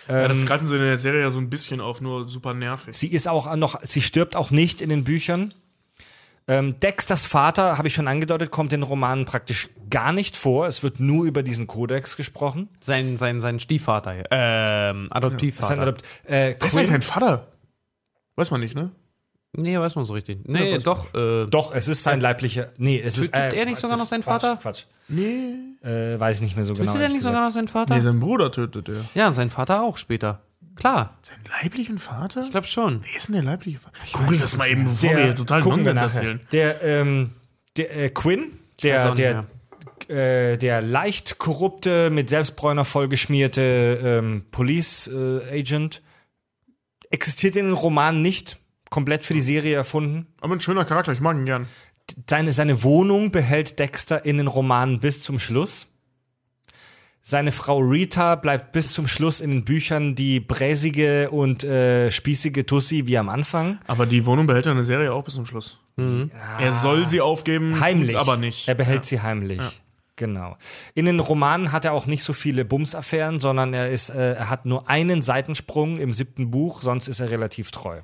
Ja, 0.08 0.28
das 0.28 0.40
Ähm, 0.40 0.46
greifen 0.46 0.66
sie 0.66 0.74
in 0.74 0.82
der 0.82 0.98
Serie 0.98 1.20
ja 1.22 1.30
so 1.30 1.38
ein 1.38 1.48
bisschen 1.48 1.80
auf, 1.80 2.00
nur 2.02 2.28
super 2.28 2.52
nervig. 2.52 2.94
Sie 2.94 3.08
ist 3.08 3.28
auch 3.28 3.54
noch, 3.56 3.80
sie 3.82 4.02
stirbt 4.02 4.36
auch 4.36 4.50
nicht 4.50 4.82
in 4.82 4.90
den 4.90 5.04
Büchern. 5.04 5.54
Ähm, 6.50 6.80
Dexters 6.80 7.26
Vater, 7.26 7.78
habe 7.78 7.86
ich 7.86 7.94
schon 7.94 8.08
angedeutet, 8.08 8.50
kommt 8.50 8.72
in 8.72 8.80
den 8.80 8.88
Romanen 8.88 9.24
praktisch 9.24 9.68
gar 9.88 10.12
nicht 10.12 10.36
vor. 10.36 10.66
Es 10.66 10.82
wird 10.82 10.98
nur 10.98 11.24
über 11.24 11.44
diesen 11.44 11.68
Kodex 11.68 12.16
gesprochen. 12.16 12.68
sein, 12.80 13.16
sein, 13.18 13.40
sein 13.40 13.60
Stiefvater, 13.60 14.12
hier. 14.12 14.24
ähm, 14.32 15.06
Adoptivvater. 15.12 15.66
Sein 15.68 15.78
Adopt 15.78 16.02
äh, 16.24 16.56
Wer 16.58 16.82
ist 16.82 16.88
sein 16.88 17.02
Vater? 17.02 17.46
Weiß 18.34 18.50
man 18.50 18.60
nicht, 18.60 18.74
ne? 18.74 18.90
nee, 19.52 19.78
weiß 19.78 19.94
man 19.94 20.04
so 20.04 20.12
richtig. 20.14 20.40
Nee, 20.44 20.78
doch. 20.78 21.14
Äh, 21.14 21.46
Doch, 21.46 21.72
es 21.72 21.86
ist 21.86 22.02
sein 22.02 22.20
leiblicher. 22.20 22.68
Nee, 22.78 23.00
es 23.00 23.16
ist. 23.16 23.32
Tötet 23.32 23.54
er 23.54 23.64
nicht 23.66 23.78
sogar 23.78 23.96
noch 23.96 24.06
seinen 24.06 24.24
Vater? 24.24 24.56
Quatsch. 24.56 24.86
Nee. 25.06 25.54
Äh, 25.82 26.18
weiß 26.18 26.36
ich 26.36 26.42
nicht 26.42 26.56
mehr 26.56 26.64
so 26.64 26.74
genau. 26.74 26.92
Tötet 26.92 27.08
er 27.08 27.12
nicht 27.12 27.22
sogar 27.22 27.40
noch 27.42 27.48
gesagt. 27.48 27.68
seinen 27.68 27.68
Vater? 27.68 27.94
Nee, 27.94 28.00
sein 28.00 28.18
Bruder 28.18 28.50
tötet 28.50 28.88
er. 28.88 29.04
ja, 29.14 29.30
sein 29.30 29.50
Vater 29.50 29.82
auch 29.82 29.96
später. 29.96 30.40
Klar, 30.80 31.18
Seinen 31.22 31.44
leiblichen 31.62 31.98
Vater? 31.98 32.42
ich 32.42 32.50
glaube 32.50 32.66
schon. 32.66 33.00
Wer 33.04 33.16
ist 33.16 33.28
denn 33.28 33.34
der 33.34 33.44
leibliche 33.44 33.78
Vater? 33.78 33.96
Google 34.12 34.38
das 34.38 34.56
mal 34.56 34.68
eben, 34.68 34.84
bevor 34.84 35.02
wir 35.02 35.16
Der, 35.16 35.24
hier 35.26 35.34
total 35.34 35.64
wir 35.64 35.76
Nonsens 35.76 36.02
erzählen. 36.02 36.40
Der, 36.52 36.82
ähm, 36.82 37.30
der 37.76 37.96
äh, 37.96 38.08
Quinn, 38.08 38.58
der, 38.82 39.12
der, 39.12 39.46
äh, 40.08 40.56
der 40.56 40.80
leicht 40.80 41.38
korrupte, 41.38 42.08
mit 42.08 42.30
Selbstbräuner 42.30 42.86
vollgeschmierte 42.86 44.00
ähm, 44.02 44.46
Police 44.50 45.08
äh, 45.08 45.60
Agent, 45.60 46.02
existiert 47.10 47.56
in 47.56 47.66
den 47.66 47.74
Romanen 47.74 48.22
nicht. 48.22 48.58
Komplett 48.88 49.24
für 49.24 49.34
die 49.34 49.40
Serie 49.40 49.76
erfunden. 49.76 50.26
Aber 50.40 50.56
ein 50.56 50.60
schöner 50.60 50.84
Charakter, 50.84 51.12
ich 51.12 51.20
mag 51.20 51.36
ihn 51.36 51.44
gern. 51.44 51.66
Seine, 52.28 52.52
seine 52.52 52.82
Wohnung 52.82 53.30
behält 53.30 53.78
Dexter 53.78 54.24
in 54.24 54.38
den 54.38 54.48
Romanen 54.48 54.98
bis 54.98 55.22
zum 55.22 55.38
Schluss. 55.38 55.86
Seine 57.22 57.52
Frau 57.52 57.78
Rita 57.78 58.34
bleibt 58.34 58.72
bis 58.72 58.92
zum 58.92 59.06
Schluss 59.06 59.40
in 59.40 59.50
den 59.50 59.64
Büchern 59.64 60.14
die 60.14 60.40
bräsige 60.40 61.30
und 61.30 61.64
äh, 61.64 62.10
spießige 62.10 62.64
Tussi 62.64 63.06
wie 63.06 63.18
am 63.18 63.28
Anfang. 63.28 63.78
Aber 63.86 64.06
die 64.06 64.24
Wohnung 64.24 64.46
behält 64.46 64.66
er 64.66 64.72
in 64.72 64.78
der 64.78 64.84
Serie 64.84 65.12
auch 65.12 65.22
bis 65.22 65.34
zum 65.34 65.44
Schluss. 65.44 65.78
Er 66.58 66.72
soll 66.72 67.08
sie 67.08 67.20
aufgeben, 67.20 67.78
Heimlich. 67.80 68.16
aber 68.16 68.38
nicht. 68.38 68.68
Er 68.68 68.74
behält 68.74 69.04
sie 69.04 69.20
heimlich. 69.20 69.60
Genau. 70.16 70.56
In 70.94 71.06
den 71.06 71.20
Romanen 71.20 71.72
hat 71.72 71.84
er 71.84 71.92
auch 71.92 72.06
nicht 72.06 72.22
so 72.22 72.32
viele 72.32 72.64
Bumsaffären, 72.64 73.40
sondern 73.40 73.72
er 73.74 73.90
ist, 73.90 74.10
äh, 74.10 74.34
er 74.34 74.50
hat 74.50 74.66
nur 74.66 74.88
einen 74.88 75.22
Seitensprung 75.22 75.98
im 75.98 76.12
siebten 76.12 76.50
Buch, 76.50 76.82
sonst 76.82 77.08
ist 77.08 77.20
er 77.20 77.30
relativ 77.30 77.70
treu. 77.70 78.00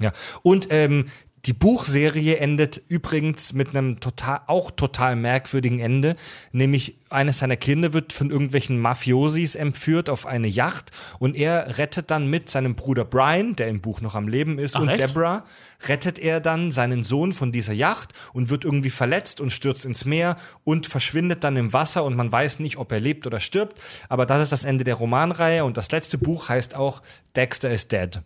Ja. 0.00 0.12
Und 0.42 0.68
ähm, 0.70 1.06
die 1.46 1.52
Buchserie 1.52 2.36
endet 2.36 2.80
übrigens 2.88 3.52
mit 3.52 3.70
einem 3.70 4.00
total, 4.00 4.40
auch 4.46 4.70
total 4.70 5.14
merkwürdigen 5.14 5.78
Ende, 5.78 6.16
nämlich 6.52 6.96
eines 7.10 7.38
seiner 7.38 7.56
Kinder 7.56 7.92
wird 7.92 8.12
von 8.12 8.30
irgendwelchen 8.30 8.78
Mafiosis 8.78 9.54
entführt 9.54 10.08
auf 10.08 10.26
eine 10.26 10.48
Yacht 10.48 10.90
und 11.18 11.36
er 11.36 11.78
rettet 11.78 12.10
dann 12.10 12.28
mit 12.28 12.48
seinem 12.48 12.74
Bruder 12.74 13.04
Brian, 13.04 13.56
der 13.56 13.68
im 13.68 13.80
Buch 13.80 14.00
noch 14.00 14.14
am 14.14 14.26
Leben 14.26 14.58
ist, 14.58 14.76
und 14.76 14.88
echt? 14.88 15.02
Deborah, 15.02 15.44
rettet 15.86 16.18
er 16.18 16.40
dann 16.40 16.70
seinen 16.70 17.02
Sohn 17.02 17.32
von 17.32 17.52
dieser 17.52 17.74
Yacht 17.74 18.14
und 18.32 18.48
wird 18.48 18.64
irgendwie 18.64 18.90
verletzt 18.90 19.40
und 19.40 19.50
stürzt 19.50 19.84
ins 19.84 20.04
Meer 20.04 20.36
und 20.64 20.86
verschwindet 20.86 21.44
dann 21.44 21.56
im 21.56 21.72
Wasser 21.72 22.04
und 22.04 22.16
man 22.16 22.32
weiß 22.32 22.58
nicht, 22.58 22.78
ob 22.78 22.90
er 22.90 23.00
lebt 23.00 23.26
oder 23.26 23.38
stirbt. 23.38 23.80
Aber 24.08 24.24
das 24.24 24.42
ist 24.42 24.52
das 24.52 24.64
Ende 24.64 24.84
der 24.84 24.94
Romanreihe 24.94 25.64
und 25.64 25.76
das 25.76 25.90
letzte 25.90 26.16
Buch 26.16 26.48
heißt 26.48 26.74
auch 26.74 27.02
Dexter 27.36 27.70
is 27.70 27.86
Dead. 27.88 28.20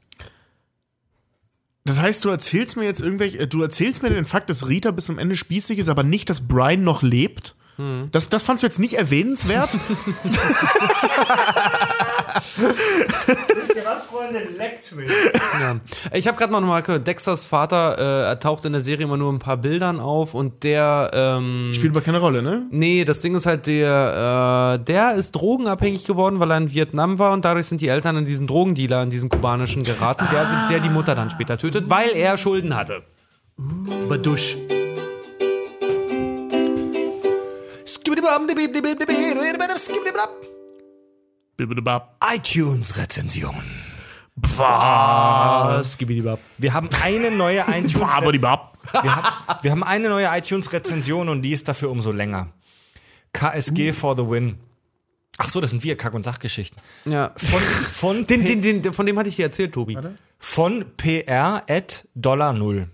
Das 1.89 1.99
heißt, 1.99 2.23
du 2.23 2.29
erzählst 2.29 2.77
mir 2.77 2.85
jetzt 2.85 3.01
irgendwelche, 3.01 3.39
äh, 3.39 3.47
du 3.47 3.63
erzählst 3.63 4.03
mir 4.03 4.11
den 4.11 4.27
Fakt, 4.27 4.51
dass 4.51 4.69
Rita 4.69 4.91
bis 4.91 5.07
zum 5.07 5.19
Ende 5.19 5.39
spießig 5.39 5.79
ist, 5.79 5.89
aber 5.89 6.03
nicht, 6.03 6.29
dass 6.29 6.47
Brian 6.47 6.85
noch 6.85 7.03
lebt? 7.03 7.55
Das, 8.11 8.29
das 8.29 8.43
fandst 8.43 8.65
du 8.65 8.67
jetzt 8.67 8.81
nicht 8.81 8.95
erwähnenswert? 8.95 9.71
Wisst 13.55 13.77
ihr 13.77 13.85
was, 13.85 14.05
Freunde? 14.07 14.41
Leckt 14.57 14.93
mich. 14.97 15.09
Ich 16.13 16.27
habe 16.27 16.37
gerade 16.37 16.53
mal 16.53 16.61
noch 16.61 16.67
mal 16.67 16.83
gehört, 16.83 17.07
Dexters 17.07 17.47
Vater 17.47 17.97
äh, 17.99 18.27
er 18.29 18.41
taucht 18.41 18.65
in 18.65 18.73
der 18.73 18.81
Serie 18.81 19.05
immer 19.05 19.17
nur 19.17 19.33
ein 19.33 19.39
paar 19.39 19.57
Bildern 19.59 20.01
auf 20.01 20.35
und 20.35 20.65
der 20.65 21.11
ähm, 21.15 21.71
Spielt 21.73 21.95
aber 21.95 22.05
keine 22.05 22.19
Rolle, 22.19 22.43
ne? 22.43 22.67
Nee, 22.71 23.05
das 23.05 23.21
Ding 23.21 23.37
ist 23.37 23.47
halt, 23.47 23.69
der, 23.69 24.79
äh, 24.81 24.85
der 24.85 25.15
ist 25.15 25.33
drogenabhängig 25.33 26.05
geworden, 26.05 26.41
weil 26.41 26.51
er 26.51 26.59
in 26.59 26.73
Vietnam 26.73 27.19
war 27.21 27.33
und 27.33 27.45
dadurch 27.45 27.67
sind 27.67 27.81
die 27.81 27.89
Eltern 27.89 28.17
an 28.17 28.25
diesen 28.25 28.49
Drogendealer, 28.49 28.99
an 28.99 29.11
diesen 29.11 29.29
kubanischen 29.29 29.85
geraten, 29.85 30.27
der, 30.33 30.47
sind, 30.47 30.59
der 30.71 30.81
die 30.81 30.91
Mutter 30.91 31.15
dann 31.15 31.31
später 31.31 31.57
tötet, 31.59 31.89
weil 31.89 32.11
er 32.15 32.37
Schulden 32.37 32.75
hatte. 32.75 33.03
Badusch. 34.09 34.57
Bibidibab. 34.57 34.88
iTunes-Rezension. 42.35 43.55
Was? 44.37 45.99
Wir 46.59 46.73
haben 46.75 46.89
eine 47.03 47.31
neue 47.31 47.61
iTunes 47.69 47.95
Babadibab. 48.13 48.79
wir, 48.93 49.17
haben, 49.17 49.59
wir 49.63 49.71
haben 49.71 49.83
eine 49.83 50.09
neue 50.09 50.27
iTunes-Rezension 50.27 51.29
und 51.29 51.43
die 51.43 51.53
ist 51.53 51.67
dafür 51.69 51.91
umso 51.91 52.13
länger. 52.13 52.53
KSG 53.33 53.93
for 53.93 54.17
the 54.17 54.23
win. 54.29 54.59
Ach 55.39 55.49
so, 55.49 55.61
das 55.61 55.71
sind 55.71 55.85
wir, 55.85 55.97
Kack- 55.97 56.15
und 56.15 56.25
Sachgeschichten. 56.25 56.81
Ja. 57.05 57.33
Von, 57.37 57.61
von, 57.61 58.27
Den, 58.29 58.43
P- 58.43 58.57
den, 58.57 58.83
den, 58.83 58.93
von 58.93 59.07
dem 59.07 59.19
hatte 59.19 59.29
ich 59.29 59.37
dir 59.37 59.45
erzählt, 59.45 59.73
Tobi. 59.73 59.97
von 60.39 60.85
PR 60.97 61.63
at 61.69 62.07
Dollar 62.15 62.53
Null. 62.53 62.89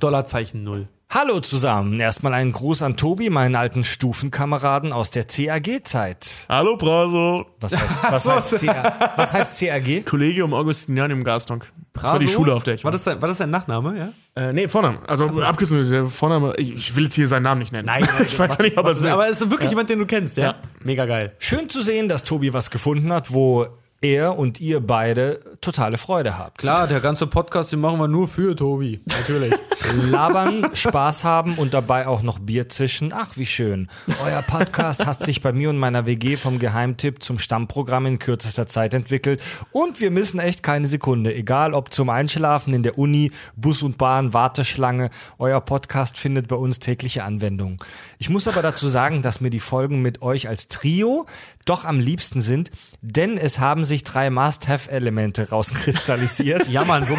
Dollarzeichen 0.00 0.64
null. 0.64 0.88
Hallo 1.08 1.38
zusammen. 1.38 2.00
Erstmal 2.00 2.34
einen 2.34 2.50
Gruß 2.50 2.82
an 2.82 2.96
Tobi, 2.96 3.30
meinen 3.30 3.54
alten 3.54 3.84
Stufenkameraden 3.84 4.92
aus 4.92 5.12
der 5.12 5.24
CAG-Zeit. 5.24 6.46
Hallo, 6.48 6.76
Praso. 6.76 7.46
Was 7.60 7.76
heißt, 7.76 7.98
was, 8.10 8.28
heißt 8.28 8.66
CA, 8.66 9.12
was 9.16 9.32
heißt 9.32 9.60
CAG? 9.60 10.04
Collegium 10.04 10.52
Augustinianum 10.52 11.22
Gastonk. 11.22 11.72
Das 11.92 12.02
war 12.02 12.18
die 12.18 12.28
Schule, 12.28 12.52
auf 12.52 12.64
der 12.64 12.74
ich 12.74 12.82
war. 12.82 12.88
war. 12.88 12.92
Das 12.92 13.04
sein, 13.04 13.22
war 13.22 13.28
das 13.28 13.38
sein 13.38 13.50
Nachname, 13.50 13.96
ja? 13.96 14.12
Äh, 14.48 14.52
nee, 14.52 14.66
Vorname. 14.66 14.98
Also, 15.06 15.26
Abkürzung 15.26 15.78
ist 15.78 15.92
der 15.92 16.06
Vorname. 16.06 16.54
Ich, 16.56 16.74
ich 16.74 16.96
will 16.96 17.04
jetzt 17.04 17.14
hier 17.14 17.28
seinen 17.28 17.44
Namen 17.44 17.60
nicht 17.60 17.72
nennen. 17.72 17.86
Nein, 17.86 18.02
nein, 18.02 18.22
ich 18.26 18.36
weiß 18.36 18.56
ja 18.58 18.64
nicht, 18.64 18.76
ob 18.76 18.84
er 18.84 18.90
es 18.90 19.02
will. 19.02 19.10
Aber 19.10 19.28
es 19.28 19.40
ist 19.40 19.50
wirklich 19.50 19.70
jemand, 19.70 19.88
den 19.88 20.00
du 20.00 20.06
kennst, 20.06 20.36
ja? 20.36 20.44
Ja. 20.44 20.54
Mega 20.82 21.06
geil. 21.06 21.34
Schön 21.38 21.68
zu 21.68 21.82
sehen, 21.82 22.08
dass 22.08 22.24
Tobi 22.24 22.52
was 22.52 22.70
gefunden 22.70 23.12
hat, 23.12 23.32
wo 23.32 23.68
er 24.12 24.38
und 24.38 24.60
ihr 24.60 24.80
beide 24.80 25.40
totale 25.60 25.98
Freude 25.98 26.38
habt. 26.38 26.58
Klar, 26.58 26.86
der 26.86 27.00
ganze 27.00 27.26
Podcast, 27.26 27.72
den 27.72 27.80
machen 27.80 27.98
wir 27.98 28.08
nur 28.08 28.28
für 28.28 28.54
Tobi. 28.54 29.00
Natürlich. 29.06 29.54
labern, 30.10 30.68
Spaß 30.74 31.24
haben 31.24 31.54
und 31.54 31.74
dabei 31.74 32.06
auch 32.06 32.22
noch 32.22 32.38
Bier 32.38 32.68
zischen. 32.68 33.12
Ach, 33.12 33.36
wie 33.36 33.46
schön. 33.46 33.88
Euer 34.24 34.42
Podcast 34.42 35.06
hat 35.06 35.22
sich 35.22 35.42
bei 35.42 35.52
mir 35.52 35.70
und 35.70 35.78
meiner 35.78 36.06
WG 36.06 36.36
vom 36.36 36.58
Geheimtipp 36.58 37.22
zum 37.22 37.38
Stammprogramm 37.38 38.06
in 38.06 38.18
kürzester 38.18 38.66
Zeit 38.66 38.94
entwickelt 38.94 39.40
und 39.72 40.00
wir 40.00 40.10
missen 40.10 40.40
echt 40.40 40.62
keine 40.62 40.88
Sekunde. 40.88 41.34
Egal 41.34 41.74
ob 41.74 41.92
zum 41.92 42.10
Einschlafen 42.10 42.74
in 42.74 42.82
der 42.82 42.98
Uni, 42.98 43.30
Bus 43.56 43.82
und 43.82 43.98
Bahn, 43.98 44.32
Warteschlange, 44.32 45.10
euer 45.38 45.60
Podcast 45.60 46.18
findet 46.18 46.48
bei 46.48 46.56
uns 46.56 46.78
tägliche 46.78 47.24
Anwendung. 47.24 47.76
Ich 48.18 48.28
muss 48.28 48.48
aber 48.48 48.62
dazu 48.62 48.88
sagen, 48.88 49.22
dass 49.22 49.40
mir 49.40 49.50
die 49.50 49.60
Folgen 49.60 50.02
mit 50.02 50.22
euch 50.22 50.48
als 50.48 50.68
Trio 50.68 51.26
doch 51.66 51.84
am 51.84 52.00
liebsten 52.00 52.40
sind, 52.40 52.70
denn 53.02 53.36
es 53.36 53.58
haben 53.58 53.84
sich 53.84 54.04
drei 54.04 54.30
Must-Have-Elemente 54.30 55.50
rauskristallisiert. 55.50 56.68
Ja, 56.76 56.84
Mann, 56.84 57.06
so, 57.06 57.16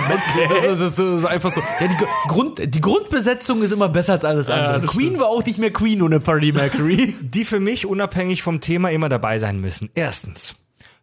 so, 0.50 0.76
so, 0.76 0.88
so, 0.88 1.18
so 1.18 1.28
einfach 1.28 1.52
so. 1.54 1.62
Ja, 1.80 1.88
die, 1.88 2.30
Grund, 2.30 2.76
die 2.76 2.82
Grundbesetzung 2.82 3.62
ist 3.62 3.72
immer 3.72 3.90
besser 3.90 4.14
als 4.14 4.26
alles 4.26 4.50
andere. 4.50 4.86
Queen 4.88 5.20
war 5.20 5.28
auch 5.28 5.44
nicht 5.46 5.58
mehr 5.58 5.72
Queen 5.72 6.02
ohne 6.02 6.22
Freddie 6.22 6.52
Mercury. 6.52 7.16
die 7.22 7.46
für 7.46 7.60
mich 7.60 7.86
unabhängig 7.86 8.44
vom 8.44 8.62
Thema 8.62 8.92
immer 8.92 9.10
dabei 9.10 9.40
sein 9.40 9.60
müssen. 9.60 9.90
Erstens, 9.94 10.56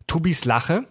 Tobis 0.07 0.45
Lache. 0.45 0.85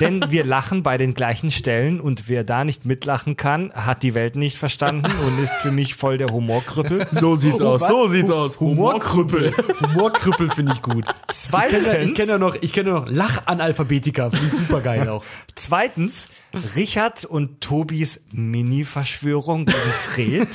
Denn 0.00 0.24
wir 0.30 0.44
lachen 0.44 0.82
bei 0.82 0.98
den 0.98 1.14
gleichen 1.14 1.50
Stellen 1.50 2.00
und 2.00 2.28
wer 2.28 2.44
da 2.44 2.64
nicht 2.64 2.84
mitlachen 2.84 3.36
kann, 3.36 3.72
hat 3.72 4.02
die 4.02 4.14
Welt 4.14 4.36
nicht 4.36 4.58
verstanden 4.58 5.10
und 5.26 5.42
ist 5.42 5.52
für 5.54 5.70
mich 5.70 5.94
voll 5.94 6.18
der 6.18 6.28
Humorkrüppel. 6.30 7.06
So 7.10 7.36
sieht's 7.36 7.60
aus. 7.60 7.80
was? 7.82 7.88
So 7.88 8.06
sieht's 8.06 8.30
aus. 8.30 8.60
Humorkrüppel. 8.60 9.52
Humorkrüppel 9.80 10.50
finde 10.50 10.72
ich 10.74 10.82
gut. 10.82 11.04
Zweitens, 11.28 11.86
Ich 11.86 11.90
kenne 11.92 12.04
ja, 12.06 12.12
kenn 12.14 12.28
ja 12.28 12.38
noch, 12.38 12.56
ich 12.60 12.72
kenn 12.72 12.86
ja 12.86 13.00
noch 13.00 13.08
Lachanalphabetiker, 13.08 14.30
finde 14.30 14.46
ich 14.46 14.52
super 14.52 14.80
geil 14.80 15.08
auch. 15.08 15.24
zweitens 15.54 16.28
Richard 16.74 17.24
und 17.24 17.60
Tobis 17.60 18.24
Mini-Verschwörung 18.32 19.66
gegen 19.66 19.78
Fred. 19.78 20.48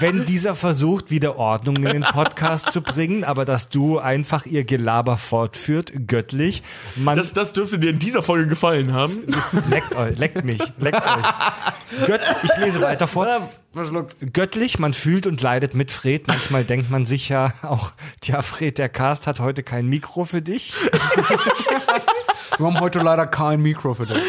wenn 0.00 0.24
dieser 0.24 0.54
versucht, 0.54 1.10
wieder 1.10 1.36
Ordnung 1.36 1.76
in 1.76 1.84
den 1.84 2.02
Podcast 2.02 2.72
zu 2.72 2.82
bringen, 2.82 3.24
aber 3.24 3.44
das 3.44 3.68
Duo 3.68 3.98
einfach 3.98 4.46
ihr 4.46 4.64
Gelaber 4.64 5.16
fortführt, 5.16 5.92
göttlich. 6.06 6.62
Man 6.96 7.16
Das, 7.16 7.32
das 7.32 7.52
dürfte 7.52 7.78
dir 7.78 7.92
dieser 8.02 8.22
Folge 8.22 8.46
gefallen 8.46 8.92
haben. 8.92 9.22
leckt 9.70 9.94
euch, 9.96 10.18
leckt 10.18 10.44
mich, 10.44 10.60
leckt 10.78 11.02
euch. 11.02 12.06
Gött, 12.06 12.20
ich 12.42 12.56
lese 12.58 12.80
weiter 12.80 13.08
vor. 13.08 13.26
Göttlich, 14.32 14.78
man 14.78 14.92
fühlt 14.92 15.26
und 15.26 15.40
leidet 15.40 15.74
mit 15.74 15.92
Fred. 15.92 16.26
Manchmal 16.26 16.64
denkt 16.64 16.90
man 16.90 17.06
sich 17.06 17.28
ja 17.28 17.52
auch, 17.62 17.92
tja, 18.20 18.42
Fred, 18.42 18.78
der 18.78 18.88
Cast 18.88 19.26
hat 19.26 19.40
heute 19.40 19.62
kein 19.62 19.86
Mikro 19.86 20.24
für 20.24 20.42
dich. 20.42 20.74
Wir 22.58 22.66
haben 22.66 22.80
heute 22.80 22.98
leider 22.98 23.26
kein 23.26 23.62
Mikro 23.62 23.94
für 23.94 24.06
dich. 24.06 24.22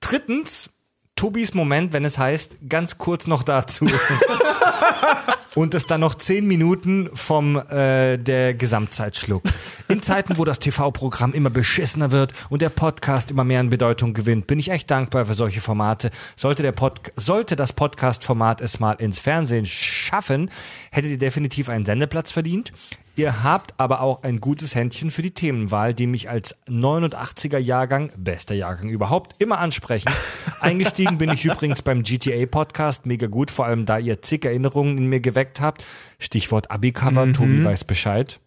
Drittens, 0.00 0.70
Tobis 1.16 1.54
Moment, 1.54 1.92
wenn 1.92 2.04
es 2.04 2.18
heißt, 2.18 2.58
ganz 2.68 2.98
kurz 2.98 3.26
noch 3.26 3.42
dazu. 3.42 3.86
Und 5.54 5.72
es 5.74 5.86
dann 5.86 6.00
noch 6.00 6.16
zehn 6.16 6.46
Minuten 6.46 7.08
vom 7.14 7.56
äh, 7.56 8.16
der 8.18 8.54
Gesamtzeit 8.54 9.16
schluckt. 9.16 9.52
In 9.86 10.02
Zeiten, 10.02 10.36
wo 10.36 10.44
das 10.44 10.58
TV-Programm 10.58 11.32
immer 11.32 11.50
beschissener 11.50 12.10
wird 12.10 12.32
und 12.50 12.60
der 12.60 12.70
Podcast 12.70 13.30
immer 13.30 13.44
mehr 13.44 13.60
an 13.60 13.70
Bedeutung 13.70 14.14
gewinnt, 14.14 14.48
bin 14.48 14.58
ich 14.58 14.72
echt 14.72 14.90
dankbar 14.90 15.26
für 15.26 15.34
solche 15.34 15.60
Formate. 15.60 16.10
Sollte, 16.34 16.64
der 16.64 16.72
Pod 16.72 17.12
sollte 17.14 17.54
das 17.54 17.72
Podcast-Format 17.72 18.60
es 18.60 18.80
mal 18.80 18.94
ins 18.94 19.20
Fernsehen 19.20 19.64
schaffen, 19.64 20.50
hättet 20.90 21.12
ihr 21.12 21.18
definitiv 21.18 21.68
einen 21.68 21.86
Sendeplatz 21.86 22.32
verdient. 22.32 22.72
Ihr 23.16 23.44
habt 23.44 23.74
aber 23.78 24.00
auch 24.00 24.24
ein 24.24 24.40
gutes 24.40 24.74
Händchen 24.74 25.12
für 25.12 25.22
die 25.22 25.30
Themenwahl, 25.30 25.94
die 25.94 26.08
mich 26.08 26.28
als 26.28 26.56
89er 26.66 27.58
Jahrgang, 27.58 28.10
bester 28.16 28.56
Jahrgang 28.56 28.88
überhaupt, 28.88 29.40
immer 29.40 29.58
ansprechen. 29.58 30.10
Eingestiegen 30.60 31.16
bin 31.16 31.30
ich 31.30 31.44
übrigens 31.44 31.82
beim 31.82 32.02
GTA 32.02 32.44
Podcast, 32.46 33.06
mega 33.06 33.28
gut, 33.28 33.52
vor 33.52 33.66
allem 33.66 33.86
da 33.86 33.98
ihr 33.98 34.20
zig 34.22 34.44
Erinnerungen 34.44 34.98
in 34.98 35.06
mir 35.06 35.20
geweckt 35.20 35.60
habt. 35.60 35.84
Stichwort 36.18 36.72
Abi-Cover, 36.72 37.32
Tobi 37.32 37.64
weiß 37.64 37.84
Bescheid. 37.84 38.40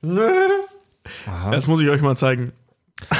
Das 1.49 1.67
muss 1.67 1.79
ich 1.79 1.87
euch 1.87 2.01
mal 2.01 2.17
zeigen. 2.17 2.51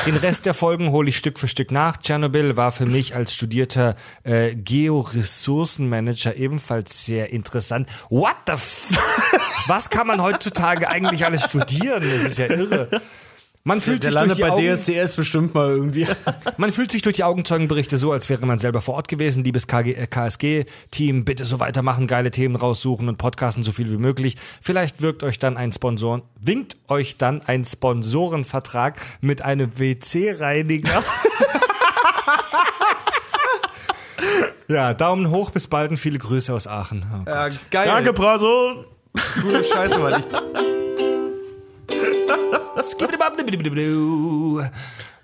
Den 0.06 0.18
Rest 0.18 0.46
der 0.46 0.54
Folgen 0.56 0.92
hole 0.92 1.10
ich 1.10 1.18
Stück 1.18 1.38
für 1.38 1.48
Stück 1.48 1.72
nach. 1.72 1.98
Tschernobyl 1.98 2.58
war 2.58 2.72
für 2.72 2.88
mich 2.88 3.16
als 3.16 3.34
studierter 3.34 3.96
äh, 4.24 4.56
Georessourcenmanager 4.56 6.36
ebenfalls 6.36 7.06
sehr 7.06 7.32
interessant. 7.32 7.88
What 8.10 8.36
the 8.48 8.54
f 8.54 8.90
Was 9.68 9.90
kann 9.90 10.08
man 10.08 10.22
heutzutage 10.22 10.90
eigentlich 10.90 11.26
alles 11.26 11.44
studieren? 11.44 12.02
Das 12.02 12.24
ist 12.24 12.38
ja 12.38 12.48
irre. 12.48 13.02
Man 13.68 13.82
fühlt, 13.82 14.02
Der 14.02 14.14
sich 14.14 14.22
durch 14.22 14.38
die 14.38 14.42
bei 14.44 14.52
Augen, 14.52 14.76
DSDS 14.78 15.18
bestimmt 15.18 15.54
mal 15.54 15.68
irgendwie. 15.68 16.08
man 16.58 16.72
fühlt 16.72 16.90
sich 16.90 17.02
durch 17.02 17.18
die 17.18 17.26
Augenzeugenberichte 17.26 17.98
so, 17.98 18.14
als 18.14 18.30
wäre 18.30 18.46
man 18.46 18.60
selber 18.60 18.80
vor 18.80 18.96
Ort 18.96 19.10
gewesen. 19.10 19.44
Liebes 19.44 19.68
KG 19.68 19.92
äh, 19.92 20.08
KSG-Team, 20.08 21.26
bitte 21.26 21.44
so 21.44 21.60
weitermachen, 21.60 22.08
geile 22.08 22.32
Themen 22.32 22.56
raussuchen 22.56 23.10
und 23.10 23.18
podcasten 23.18 23.64
so 23.64 23.74
viel 23.74 23.92
wie 23.92 23.98
möglich. 23.98 24.38
Vielleicht 24.62 25.02
wirkt 25.02 25.22
euch 25.22 25.38
dann 25.38 25.58
ein 25.58 25.74
Sponsor, 25.74 26.22
winkt 26.40 26.78
euch 26.88 27.18
dann 27.18 27.42
ein 27.46 27.66
Sponsorenvertrag 27.66 29.02
mit 29.20 29.42
einem 29.42 29.78
WC-Reiniger. 29.78 31.04
ja, 34.70 34.94
Daumen 34.94 35.30
hoch, 35.30 35.50
bis 35.50 35.68
bald 35.68 35.92
und 35.92 35.98
viele 35.98 36.20
Grüße 36.20 36.54
aus 36.54 36.68
Aachen. 36.68 37.06
Oh 37.14 37.26
Gott. 37.26 37.28
Ja, 37.28 37.50
geil. 37.70 37.88
Danke, 37.88 38.14
Praso. 38.14 38.86
Coole 39.42 39.62
Scheiße, 39.62 40.02
weil 40.02 40.22
ich. 40.22 40.26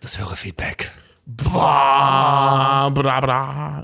Das 0.01 0.19
Hörerfeedback. 0.19 0.91
Bra, 1.25 2.90
bra, 2.90 3.22
bra. 3.22 3.82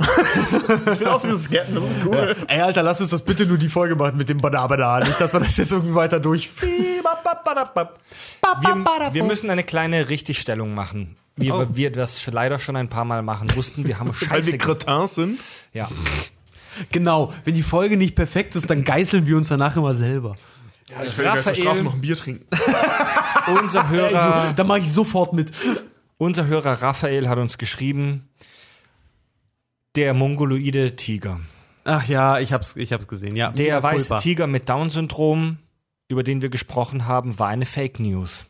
ich 0.92 1.00
will 1.00 1.08
auch 1.08 1.22
dieses 1.22 1.46
Scatten, 1.46 1.74
das 1.76 1.86
ist 1.92 2.00
cool. 2.06 2.36
Ey, 2.48 2.60
Alter, 2.60 2.84
lass 2.84 3.00
uns 3.00 3.12
das 3.12 3.24
bitte 3.24 3.46
nur 3.46 3.58
die 3.58 3.70
Folge 3.70 3.96
machen 3.96 4.18
mit 4.18 4.28
dem 4.28 4.36
Badabada. 4.38 5.00
Nicht, 5.00 5.22
dass 5.22 5.32
wir 5.34 5.40
das 5.40 5.56
jetzt 5.56 5.72
irgendwie 5.72 5.96
weiter 5.96 6.20
durch. 6.20 6.50
Wir, 6.62 7.02
wir 9.14 9.24
müssen 9.24 9.50
eine 9.50 9.64
kleine 9.64 10.10
Richtigstellung 10.10 10.74
machen. 10.74 11.16
Wie 11.38 11.52
Oh. 11.54 11.66
wir 11.72 11.92
das 11.94 12.28
leider 12.28 12.60
schon 12.60 12.76
ein 12.76 12.90
paar 12.90 13.06
Mal 13.06 13.22
machen 13.22 13.48
mussten. 13.56 13.88
Wir 13.88 14.00
haben 14.00 14.10
Weil 14.10 14.16
scheiße. 14.28 14.52
wir 14.52 14.58
Cretins 14.58 15.16
sind. 15.16 15.40
Ja. 15.74 15.88
Genau, 16.92 17.34
wenn 17.46 17.56
die 17.56 17.64
Folge 17.64 17.96
nicht 17.96 18.16
perfekt 18.16 18.58
ist, 18.58 18.70
dann 18.70 18.84
geißeln 18.84 19.26
wir 19.28 19.38
uns 19.38 19.48
danach 19.48 19.78
immer 19.78 19.94
selber. 19.94 20.36
Ich 21.08 21.18
will 21.18 21.28
Raphael, 21.28 21.84
noch 21.84 21.94
ein 21.94 22.02
Bier 22.02 22.16
trinken. 22.16 22.46
unser 23.62 23.90
Hörer, 23.90 24.54
Da 24.56 24.64
mache 24.64 24.80
ich 24.80 24.92
sofort 24.92 25.34
mit. 25.34 25.52
unser 26.18 26.48
Hörer 26.48 26.82
Raphael 26.82 27.30
hat 27.30 27.38
uns 27.38 27.58
geschrieben, 27.58 28.28
der 29.96 30.14
mongoloide 30.14 30.96
Tiger. 30.96 31.40
Ach 31.84 32.08
ja, 32.08 32.40
ich 32.40 32.54
hab's, 32.54 32.76
ich 32.76 32.94
hab's 32.94 33.08
gesehen. 33.08 33.36
Ja, 33.36 33.52
Der 33.52 33.82
weiße 33.82 34.08
culpa. 34.08 34.22
Tiger 34.22 34.48
mit 34.48 34.70
Down-Syndrom, 34.70 35.58
über 36.08 36.24
den 36.24 36.42
wir 36.42 36.50
gesprochen 36.50 37.06
haben, 37.06 37.40
war 37.40 37.48
eine 37.50 37.66
Fake 37.66 38.00
News. 38.00 38.46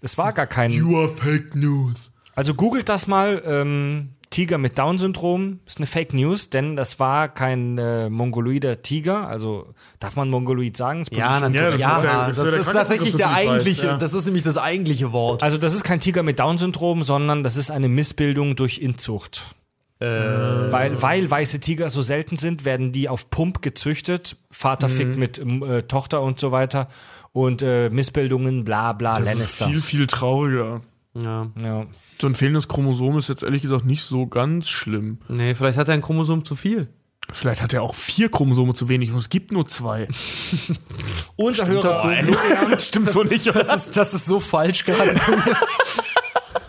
Es 0.00 0.18
war 0.18 0.32
gar 0.32 0.46
kein. 0.48 0.72
are 0.94 1.08
fake 1.16 1.54
news. 1.54 2.10
Also 2.34 2.54
googelt 2.54 2.88
das 2.88 3.06
mal. 3.06 3.40
Ähm, 3.44 4.10
Tiger 4.32 4.58
mit 4.58 4.76
Down-Syndrom 4.78 5.60
ist 5.66 5.76
eine 5.76 5.86
Fake 5.86 6.12
News, 6.12 6.50
denn 6.50 6.74
das 6.74 6.98
war 6.98 7.28
kein 7.28 7.78
äh, 7.78 8.10
mongoloider 8.10 8.82
Tiger. 8.82 9.28
Also 9.28 9.72
darf 10.00 10.16
man 10.16 10.28
mongoloid 10.30 10.76
sagen? 10.76 11.02
Ist 11.02 11.12
Ja, 11.14 11.38
natürlich. 11.38 11.80
Ja, 11.80 12.00
das 12.00 12.00
ist 12.00 12.04
Ja, 12.04 12.10
der- 12.10 12.26
das 12.26 12.36
das, 12.36 12.46
ist 12.46 12.52
der 12.54 12.60
ist 12.60 12.72
tatsächlich 12.72 13.14
der 13.14 13.30
eigentliche. 13.30 13.82
weiß, 13.82 13.92
ja. 13.92 13.96
Das 13.98 14.14
ist 14.14 14.24
nämlich 14.24 14.42
das 14.42 14.58
eigentliche 14.58 15.12
Wort. 15.12 15.42
Also 15.44 15.56
das 15.58 15.72
ist 15.72 15.84
kein 15.84 16.00
Tiger 16.00 16.24
mit 16.24 16.40
Down-Syndrom, 16.40 17.04
sondern 17.04 17.44
das 17.44 17.56
ist 17.56 17.70
eine 17.70 17.88
Missbildung 17.88 18.56
durch 18.56 18.78
Inzucht. 18.78 19.54
Weil, 20.00 21.00
weil 21.00 21.30
weiße 21.30 21.60
Tiger 21.60 21.88
so 21.88 22.02
selten 22.02 22.36
sind, 22.36 22.64
werden 22.64 22.90
die 22.90 23.08
auf 23.08 23.30
Pump 23.30 23.62
gezüchtet. 23.62 24.36
Vater 24.50 24.88
fickt 24.88 25.16
mit 25.16 25.38
äh, 25.38 25.82
Tochter 25.84 26.22
und 26.22 26.40
so 26.40 26.50
weiter. 26.50 26.88
Und 27.32 27.62
äh, 27.62 27.88
Missbildungen, 27.88 28.64
bla 28.64 28.94
bla, 28.94 29.20
Das 29.20 29.28
ist 29.28 29.60
Lannister. 29.60 29.66
viel, 29.68 29.80
viel 29.80 30.06
trauriger. 30.08 30.80
Ja. 31.14 31.50
ja. 31.60 31.84
So 32.20 32.26
ein 32.26 32.34
fehlendes 32.34 32.68
Chromosom 32.68 33.18
ist 33.18 33.28
jetzt 33.28 33.42
ehrlich 33.42 33.62
gesagt 33.62 33.84
nicht 33.84 34.02
so 34.02 34.26
ganz 34.26 34.68
schlimm. 34.68 35.18
Nee, 35.28 35.54
vielleicht 35.54 35.78
hat 35.78 35.88
er 35.88 35.94
ein 35.94 36.02
Chromosom 36.02 36.44
zu 36.44 36.56
viel. 36.56 36.88
Vielleicht 37.32 37.62
hat 37.62 37.72
er 37.72 37.82
auch 37.82 37.94
vier 37.94 38.30
Chromosome 38.30 38.74
zu 38.74 38.88
wenig 38.88 39.10
und 39.10 39.18
es 39.18 39.28
gibt 39.30 39.52
nur 39.52 39.66
zwei. 39.68 40.08
Unser 41.36 41.66
Hörer, 41.66 41.94
Florian, 41.94 42.36
stimmt 42.80 43.10
so 43.10 43.22
nicht. 43.22 43.46
Das 43.46 43.72
ist, 43.74 43.96
das 43.96 44.12
ist 44.12 44.24
so 44.24 44.40
falsch 44.40 44.84
gerade. 44.84 45.14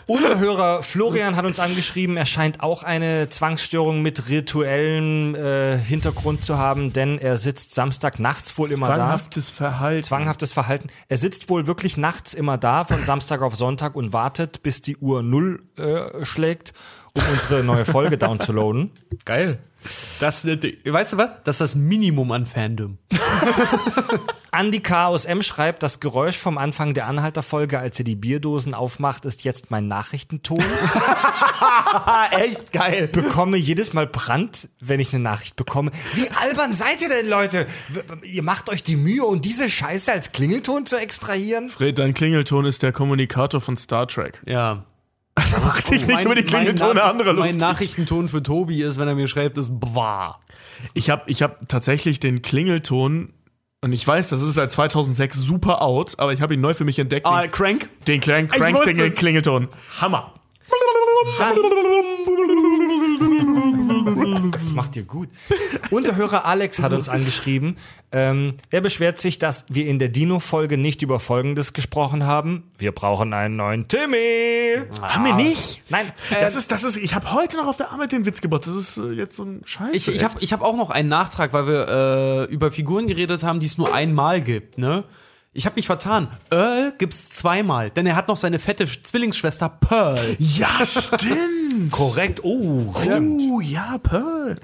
unser 0.07 0.39
Hörer 0.39 0.83
Florian 0.83 1.35
hat 1.35 1.45
uns 1.45 1.59
angeschrieben, 1.59 2.17
er 2.17 2.25
scheint 2.25 2.61
auch 2.61 2.83
eine 2.83 3.29
Zwangsstörung 3.29 4.01
mit 4.01 4.29
rituellem 4.29 5.35
äh, 5.35 5.77
Hintergrund 5.77 6.43
zu 6.43 6.57
haben, 6.57 6.93
denn 6.93 7.17
er 7.19 7.37
sitzt 7.37 7.75
Samstag 7.75 8.19
nachts 8.19 8.57
wohl 8.57 8.71
immer 8.71 8.87
da. 8.87 8.95
Zwanghaftes 8.95 9.49
Verhalten. 9.49 10.03
Zwanghaftes 10.03 10.53
Verhalten. 10.53 10.89
Er 11.07 11.17
sitzt 11.17 11.49
wohl 11.49 11.67
wirklich 11.67 11.97
nachts 11.97 12.33
immer 12.33 12.57
da, 12.57 12.85
von 12.85 13.05
Samstag 13.05 13.41
auf 13.41 13.55
Sonntag 13.55 13.95
und 13.95 14.13
wartet, 14.13 14.63
bis 14.63 14.81
die 14.81 14.97
Uhr 14.97 15.23
null 15.23 15.63
äh, 15.77 16.25
schlägt, 16.25 16.73
um 17.15 17.23
unsere 17.31 17.63
neue 17.63 17.85
Folge 17.85 18.17
downzuladen. 18.17 18.91
Geil. 19.25 19.59
Das, 20.19 20.45
weißt 20.45 21.13
du 21.13 21.17
was? 21.17 21.29
Das 21.43 21.55
ist 21.55 21.61
das 21.61 21.75
Minimum 21.75 22.31
an 22.31 22.45
Fandom. 22.45 22.97
Andy 24.51 24.81
K. 24.81 25.07
aus 25.07 25.25
M. 25.25 25.41
schreibt, 25.41 25.81
das 25.81 25.99
Geräusch 25.99 26.37
vom 26.37 26.59
Anfang 26.59 26.93
der 26.93 27.07
Anhalterfolge, 27.07 27.79
als 27.79 27.97
er 27.97 28.05
die 28.05 28.15
Bierdosen 28.15 28.75
aufmacht, 28.75 29.25
ist 29.25 29.43
jetzt 29.43 29.71
mein 29.71 29.87
Nachrichtenton. 29.87 30.63
Echt 32.31 32.71
geil. 32.71 33.07
bekomme 33.07 33.57
jedes 33.57 33.93
Mal 33.93 34.05
Brand, 34.05 34.69
wenn 34.79 34.99
ich 34.99 35.11
eine 35.11 35.23
Nachricht 35.23 35.55
bekomme. 35.55 35.91
Wie 36.13 36.29
albern 36.29 36.75
seid 36.75 37.01
ihr 37.01 37.09
denn, 37.09 37.27
Leute? 37.27 37.65
Ihr 38.21 38.43
macht 38.43 38.69
euch 38.69 38.83
die 38.83 38.95
Mühe, 38.95 39.25
um 39.25 39.41
diese 39.41 39.69
Scheiße 39.69 40.11
als 40.11 40.31
Klingelton 40.33 40.85
zu 40.85 40.97
extrahieren? 40.97 41.69
Fred, 41.69 41.97
dein 41.97 42.13
Klingelton 42.13 42.65
ist 42.65 42.83
der 42.83 42.91
Kommunikator 42.91 43.59
von 43.59 43.75
Star 43.75 44.07
Trek. 44.07 44.39
Ja. 44.45 44.85
Macht 45.35 45.89
dich 45.89 46.05
nicht 46.05 46.21
über 46.23 46.35
die 46.35 46.43
Klingeltone 46.43 46.95
Nach- 46.95 47.05
anderer 47.09 47.33
Mein 47.33 47.43
lustig. 47.43 47.61
Nachrichtenton 47.61 48.29
für 48.29 48.43
Tobi 48.43 48.81
ist, 48.81 48.97
wenn 48.99 49.07
er 49.07 49.15
mir 49.15 49.27
schreibt, 49.27 49.57
ist 49.57 49.79
Bwa. 49.79 50.39
Ich 50.93 51.09
habe 51.09 51.23
ich 51.27 51.41
hab 51.41 51.67
tatsächlich 51.67 52.19
den 52.19 52.41
Klingelton, 52.41 53.33
und 53.81 53.91
ich 53.93 54.05
weiß, 54.07 54.29
das 54.29 54.41
ist 54.41 54.53
seit 54.55 54.71
2006 54.71 55.37
super 55.39 55.81
out, 55.81 56.15
aber 56.19 56.33
ich 56.33 56.41
habe 56.41 56.53
ihn 56.53 56.61
neu 56.61 56.73
für 56.73 56.85
mich 56.85 56.99
entdeckt. 56.99 57.25
Ah, 57.25 57.41
den, 57.41 57.51
Crank? 57.51 57.89
den 58.07 58.21
Crank, 58.21 58.51
Ich 58.53 58.59
Crank 58.61 58.75
wusste 58.75 58.89
Klingel, 58.91 59.07
es. 59.07 59.15
Klingelton. 59.15 59.67
Hammer. 59.99 60.33
Dann, 61.37 61.55
Das 64.51 64.73
macht 64.73 64.95
dir 64.95 65.03
gut. 65.03 65.29
Unser 65.89 66.15
Hörer 66.15 66.45
Alex 66.45 66.81
hat 66.81 66.93
uns 66.93 67.09
angeschrieben. 67.09 67.77
Ähm, 68.11 68.55
er 68.69 68.81
beschwert 68.81 69.19
sich, 69.19 69.39
dass 69.39 69.65
wir 69.69 69.87
in 69.87 69.97
der 69.99 70.09
Dino-Folge 70.09 70.77
nicht 70.77 71.01
über 71.01 71.19
Folgendes 71.19 71.73
gesprochen 71.73 72.25
haben. 72.25 72.69
Wir 72.77 72.91
brauchen 72.91 73.33
einen 73.33 73.55
neuen 73.55 73.87
Timmy. 73.87 74.83
Haben 75.01 75.25
wir 75.25 75.33
nicht? 75.33 75.81
Nein, 75.89 76.11
Das 76.29 76.55
ist, 76.55 76.71
das 76.71 76.83
ist, 76.83 76.97
ich 76.97 77.15
habe 77.15 77.33
heute 77.33 77.57
noch 77.57 77.67
auf 77.67 77.77
der 77.77 77.91
Arbeit 77.91 78.11
den 78.11 78.25
Witz 78.25 78.41
gebracht. 78.41 78.67
Das 78.67 78.75
ist 78.75 78.97
äh, 78.97 79.11
jetzt 79.11 79.35
so 79.35 79.43
ein 79.43 79.61
Scheiß. 79.65 79.89
Ich, 79.93 80.07
ich 80.07 80.23
habe 80.23 80.35
ich 80.39 80.53
hab 80.53 80.61
auch 80.61 80.75
noch 80.75 80.89
einen 80.91 81.09
Nachtrag, 81.09 81.53
weil 81.53 81.67
wir 81.67 81.87
äh, 82.49 82.53
über 82.53 82.71
Figuren 82.71 83.07
geredet 83.07 83.43
haben, 83.43 83.59
die 83.59 83.65
es 83.65 83.77
nur 83.77 83.93
einmal 83.93 84.41
gibt, 84.41 84.77
ne? 84.77 85.03
Ich 85.55 85.67
habe 85.67 85.75
mich 85.75 85.85
vertan. 85.85 86.29
Earl 86.49 86.93
gibt's 86.97 87.29
zweimal, 87.29 87.91
denn 87.91 88.07
er 88.07 88.15
hat 88.15 88.27
noch 88.27 88.37
seine 88.37 88.57
fette 88.57 88.87
Zwillingsschwester 88.87 89.69
Pearl. 89.69 90.35
Ja, 90.39 90.83
stimmt. 90.83 91.72
Korrekt. 91.91 92.41
Oh, 92.43 92.93
Oh, 92.93 93.61
ja, 93.61 93.97
Pearl. 94.03 94.55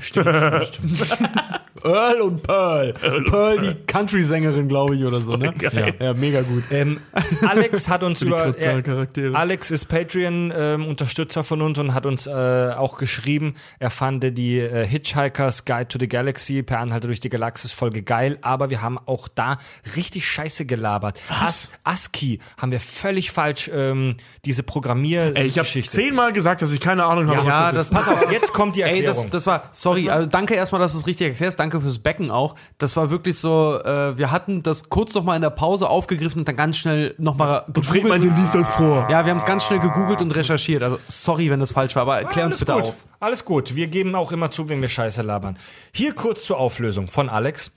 Earl 1.83 2.21
und 2.21 2.43
Pearl. 2.43 2.93
Pearl, 2.93 3.59
die 3.59 3.75
Country-Sängerin, 3.85 4.67
glaube 4.67 4.95
ich, 4.95 5.03
oder 5.03 5.21
so, 5.21 5.35
ne? 5.37 5.53
Geil. 5.57 5.93
Ja, 5.99 6.13
mega 6.13 6.41
gut. 6.41 6.63
Ähm, 6.71 6.99
Alex 7.47 7.87
hat 7.87 8.03
uns 8.03 8.21
über. 8.21 8.57
Er, 8.57 8.81
Charaktere. 8.81 9.35
Alex 9.35 9.71
ist 9.71 9.85
Patreon-Unterstützer 9.87 11.43
von 11.43 11.61
uns 11.61 11.79
und 11.79 11.93
hat 11.93 12.05
uns 12.05 12.27
äh, 12.27 12.31
auch 12.31 12.97
geschrieben, 12.97 13.55
er 13.79 13.89
fand 13.89 14.23
die 14.37 14.59
äh, 14.59 14.85
Hitchhiker's 14.85 15.65
Guide 15.65 15.87
to 15.87 15.97
the 15.99 16.07
Galaxy 16.07 16.63
per 16.63 16.79
Anhalter 16.79 17.07
durch 17.07 17.19
die 17.19 17.29
Galaxis 17.29 17.71
Folge 17.71 18.03
geil, 18.03 18.37
aber 18.41 18.69
wir 18.69 18.81
haben 18.81 18.97
auch 18.97 19.27
da 19.27 19.57
richtig 19.95 20.27
Scheiße 20.27 20.65
gelabert. 20.65 21.19
Was? 21.29 21.39
As 21.39 21.69
ASCII 21.83 22.39
haben 22.57 22.71
wir 22.71 22.79
völlig 22.79 23.31
falsch 23.31 23.69
ähm, 23.73 24.17
diese 24.45 24.63
Programmier 24.63 25.33
Ey, 25.35 25.47
ich 25.47 25.57
habe 25.57 25.67
zehnmal 25.67 26.33
gesagt, 26.33 26.61
dass 26.61 26.71
ich 26.71 26.79
keine 26.79 26.98
Ahnung 27.05 27.27
habe, 27.27 27.47
Ja, 27.47 27.47
was 27.47 27.55
das, 27.55 27.73
das, 27.73 27.85
ist. 27.85 27.93
Pass 27.93 28.23
auf, 28.23 28.31
jetzt 28.31 28.53
kommt 28.53 28.75
die 28.75 28.81
Ey, 28.81 28.89
Erklärung. 28.89 29.23
das, 29.23 29.29
das 29.31 29.47
war, 29.47 29.63
sorry, 29.71 30.09
also 30.09 30.27
danke 30.27 30.53
erstmal, 30.55 30.79
dass 30.81 30.93
du 30.93 30.99
es 30.99 31.07
richtig 31.07 31.27
erklärst, 31.27 31.59
danke 31.59 31.79
fürs 31.81 31.99
Becken 31.99 32.31
auch. 32.31 32.55
Das 32.77 32.95
war 32.95 33.09
wirklich 33.09 33.37
so, 33.39 33.79
äh, 33.83 34.17
wir 34.17 34.31
hatten 34.31 34.63
das 34.63 34.89
kurz 34.89 35.13
noch 35.13 35.23
mal 35.23 35.35
in 35.35 35.41
der 35.41 35.49
Pause 35.49 35.89
aufgegriffen 35.89 36.39
und 36.39 36.47
dann 36.47 36.55
ganz 36.55 36.77
schnell 36.77 37.15
noch 37.17 37.35
mal 37.35 37.63
Und 37.73 37.85
Fred 37.85 38.05
meinte, 38.05 38.27
lies 38.29 38.51
das 38.51 38.69
vor. 38.69 39.07
Ja, 39.09 39.25
wir 39.25 39.31
haben 39.31 39.37
es 39.37 39.45
ganz 39.45 39.65
schnell 39.65 39.79
gegoogelt 39.79 40.21
und 40.21 40.35
recherchiert. 40.35 40.83
Also 40.83 40.99
sorry, 41.07 41.49
wenn 41.49 41.59
das 41.59 41.71
falsch 41.71 41.95
war, 41.95 42.03
aber 42.03 42.19
erklär 42.19 42.45
uns 42.45 42.55
Alles 42.55 42.59
bitte 42.59 42.73
gut. 42.73 42.83
auf. 42.83 42.95
Alles 43.19 43.43
gut. 43.45 43.75
Wir 43.75 43.87
geben 43.87 44.15
auch 44.15 44.31
immer 44.31 44.49
zu, 44.51 44.69
wenn 44.69 44.81
wir 44.81 44.87
Scheiße 44.89 45.21
labern. 45.21 45.57
Hier 45.91 46.13
kurz 46.13 46.43
zur 46.45 46.57
Auflösung 46.57 47.07
von 47.07 47.29
Alex. 47.29 47.71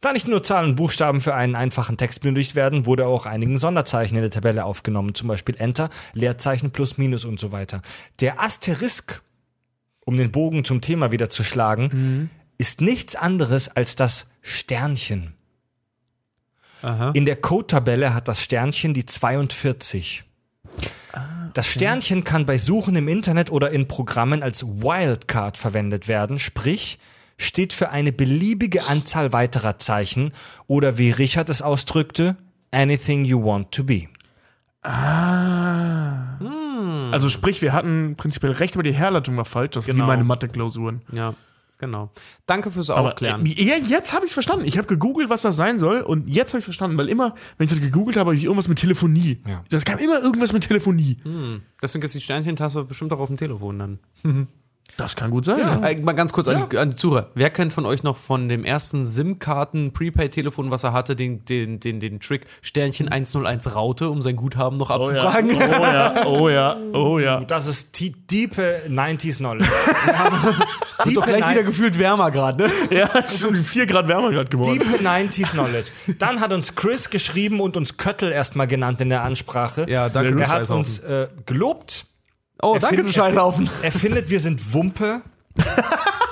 Da 0.00 0.12
nicht 0.14 0.28
nur 0.28 0.42
Zahlen 0.42 0.70
und 0.70 0.76
Buchstaben 0.76 1.20
für 1.20 1.34
einen 1.34 1.54
einfachen 1.54 1.98
Text 1.98 2.22
benötigt 2.22 2.54
werden, 2.54 2.86
wurde 2.86 3.06
auch 3.06 3.26
einigen 3.26 3.58
Sonderzeichen 3.58 4.16
in 4.16 4.22
der 4.22 4.30
Tabelle 4.30 4.64
aufgenommen, 4.64 5.14
zum 5.14 5.28
Beispiel 5.28 5.56
Enter, 5.58 5.90
Leerzeichen, 6.14 6.70
Plus, 6.70 6.96
Minus 6.96 7.26
und 7.26 7.38
so 7.38 7.52
weiter. 7.52 7.82
Der 8.20 8.40
Asterisk, 8.40 9.20
um 10.06 10.16
den 10.16 10.32
Bogen 10.32 10.64
zum 10.64 10.80
Thema 10.80 11.12
wieder 11.12 11.28
zu 11.28 11.44
schlagen, 11.44 12.30
ist 12.56 12.80
nichts 12.80 13.14
anderes 13.14 13.68
als 13.68 13.94
das 13.94 14.28
Sternchen. 14.40 15.34
In 17.12 17.26
der 17.26 17.36
Code-Tabelle 17.36 18.14
hat 18.14 18.26
das 18.26 18.42
Sternchen 18.42 18.94
die 18.94 19.04
42. 19.04 20.24
Das 21.52 21.66
Sternchen 21.66 22.24
kann 22.24 22.46
bei 22.46 22.56
Suchen 22.56 22.96
im 22.96 23.08
Internet 23.08 23.50
oder 23.50 23.70
in 23.70 23.86
Programmen 23.86 24.42
als 24.42 24.64
Wildcard 24.64 25.58
verwendet 25.58 26.08
werden, 26.08 26.38
sprich 26.38 26.98
steht 27.40 27.72
für 27.72 27.90
eine 27.90 28.12
beliebige 28.12 28.84
Anzahl 28.86 29.32
weiterer 29.32 29.78
Zeichen 29.78 30.32
oder 30.66 30.98
wie 30.98 31.10
Richard 31.10 31.48
es 31.50 31.62
ausdrückte, 31.62 32.36
anything 32.70 33.24
you 33.24 33.42
want 33.42 33.72
to 33.72 33.82
be. 33.84 34.08
Also 37.12 37.28
sprich, 37.28 37.60
wir 37.62 37.72
hatten 37.72 38.14
prinzipiell 38.16 38.52
recht, 38.52 38.74
aber 38.74 38.82
die 38.82 38.92
Herleitung 38.92 39.36
war 39.36 39.44
falsch. 39.44 39.70
Das 39.72 39.84
ist 39.86 39.92
Genau. 39.92 40.04
wie 40.04 40.08
meine 40.08 40.24
Mathe-Klausuren. 40.24 41.02
Ja, 41.12 41.34
genau. 41.78 42.10
Danke 42.46 42.70
fürs 42.70 42.88
Aber 42.90 43.08
Aufklären. 43.10 43.44
äh, 43.44 43.62
ja, 43.62 43.76
jetzt 43.76 44.12
habe 44.12 44.24
ich 44.24 44.30
es 44.30 44.34
verstanden. 44.34 44.64
Ich 44.64 44.78
habe 44.78 44.86
gegoogelt, 44.86 45.28
was 45.28 45.42
das 45.42 45.56
sein 45.56 45.78
soll 45.78 46.00
und 46.00 46.28
jetzt 46.28 46.52
habe 46.52 46.58
ich 46.58 46.62
es 46.62 46.66
verstanden, 46.66 46.96
weil 46.96 47.08
immer, 47.08 47.34
wenn 47.58 47.64
ich 47.66 47.70
das 47.70 47.80
gegoogelt 47.80 48.16
habe, 48.16 48.28
habe 48.30 48.36
ich 48.36 48.44
irgendwas 48.44 48.68
mit 48.68 48.78
Telefonie. 48.78 49.40
Ja. 49.46 49.64
Das 49.70 49.84
kam 49.84 49.98
immer 49.98 50.20
irgendwas 50.22 50.52
mit 50.52 50.62
Telefonie. 50.66 51.18
Deswegen 51.82 52.04
ist 52.04 52.14
die 52.14 52.20
Sternchentaste 52.20 52.84
bestimmt 52.84 53.12
auch 53.12 53.20
auf 53.20 53.28
dem 53.28 53.36
Telefon 53.36 53.78
dann. 53.78 53.98
Das 54.96 55.16
kann 55.16 55.30
gut 55.30 55.44
sein. 55.44 55.58
Ja. 55.58 55.80
Äh, 55.88 56.00
mal 56.00 56.12
ganz 56.12 56.32
kurz 56.32 56.48
an, 56.48 56.68
die, 56.70 56.76
an 56.78 56.90
die 56.90 56.96
Zuhörer. 56.96 57.30
Wer 57.34 57.50
kennt 57.50 57.72
von 57.72 57.86
euch 57.86 58.02
noch 58.02 58.16
von 58.16 58.48
dem 58.48 58.64
ersten 58.64 59.06
SIM-Karten-Prepaid-Telefon, 59.06 60.70
was 60.70 60.84
er 60.84 60.92
hatte, 60.92 61.16
den, 61.16 61.44
den, 61.44 61.80
den, 61.80 62.00
den 62.00 62.20
Trick 62.20 62.46
Sternchen 62.62 63.08
101 63.08 63.74
Raute, 63.74 64.10
um 64.10 64.22
sein 64.22 64.36
Guthaben 64.36 64.78
noch 64.78 64.90
Oh 64.90 65.10
ja. 65.10 65.22
abzufragen? 65.22 65.50
oh 65.56 65.60
ja, 65.86 66.26
oh 66.26 66.48
ja, 66.48 66.76
oh 66.92 67.18
ja. 67.18 67.40
Das 67.40 67.66
ist 67.66 67.98
die 67.98 68.10
diepe 68.12 68.82
90s 68.88 69.36
Knowledge. 69.38 69.70
Wird 71.04 71.16
doch 71.16 71.26
gleich 71.26 71.48
wieder 71.50 71.62
gefühlt 71.62 71.98
wärmer 71.98 72.30
gerade, 72.30 72.64
ne? 72.64 72.70
Ja, 72.90 73.08
schon 73.28 73.56
4 73.56 73.86
Grad 73.86 74.08
wärmer 74.08 74.30
gerade 74.30 74.50
geworden. 74.50 74.78
Diepe 74.78 75.02
90s 75.02 75.50
Knowledge. 75.52 75.90
Dann 76.18 76.40
hat 76.40 76.52
uns 76.52 76.74
Chris 76.74 77.10
geschrieben 77.10 77.60
und 77.60 77.76
uns 77.76 77.96
Köttel 77.96 78.32
erstmal 78.32 78.66
genannt 78.66 79.00
in 79.00 79.08
der 79.08 79.22
Ansprache. 79.22 79.86
Ja, 79.88 80.08
danke, 80.08 80.40
Er 80.40 80.48
hat 80.48 80.70
uns 80.70 80.98
äh, 81.00 81.28
gelobt. 81.46 82.06
Oh, 82.62 82.74
Er 82.74 82.80
danke, 82.80 82.96
findet- 82.96 83.16
du 83.16 83.18
Scheißhaufen. 83.20 83.70
Er 83.82 83.92
findet, 83.92 84.30
wir 84.30 84.40
sind 84.40 84.72
Wumpe. 84.74 85.22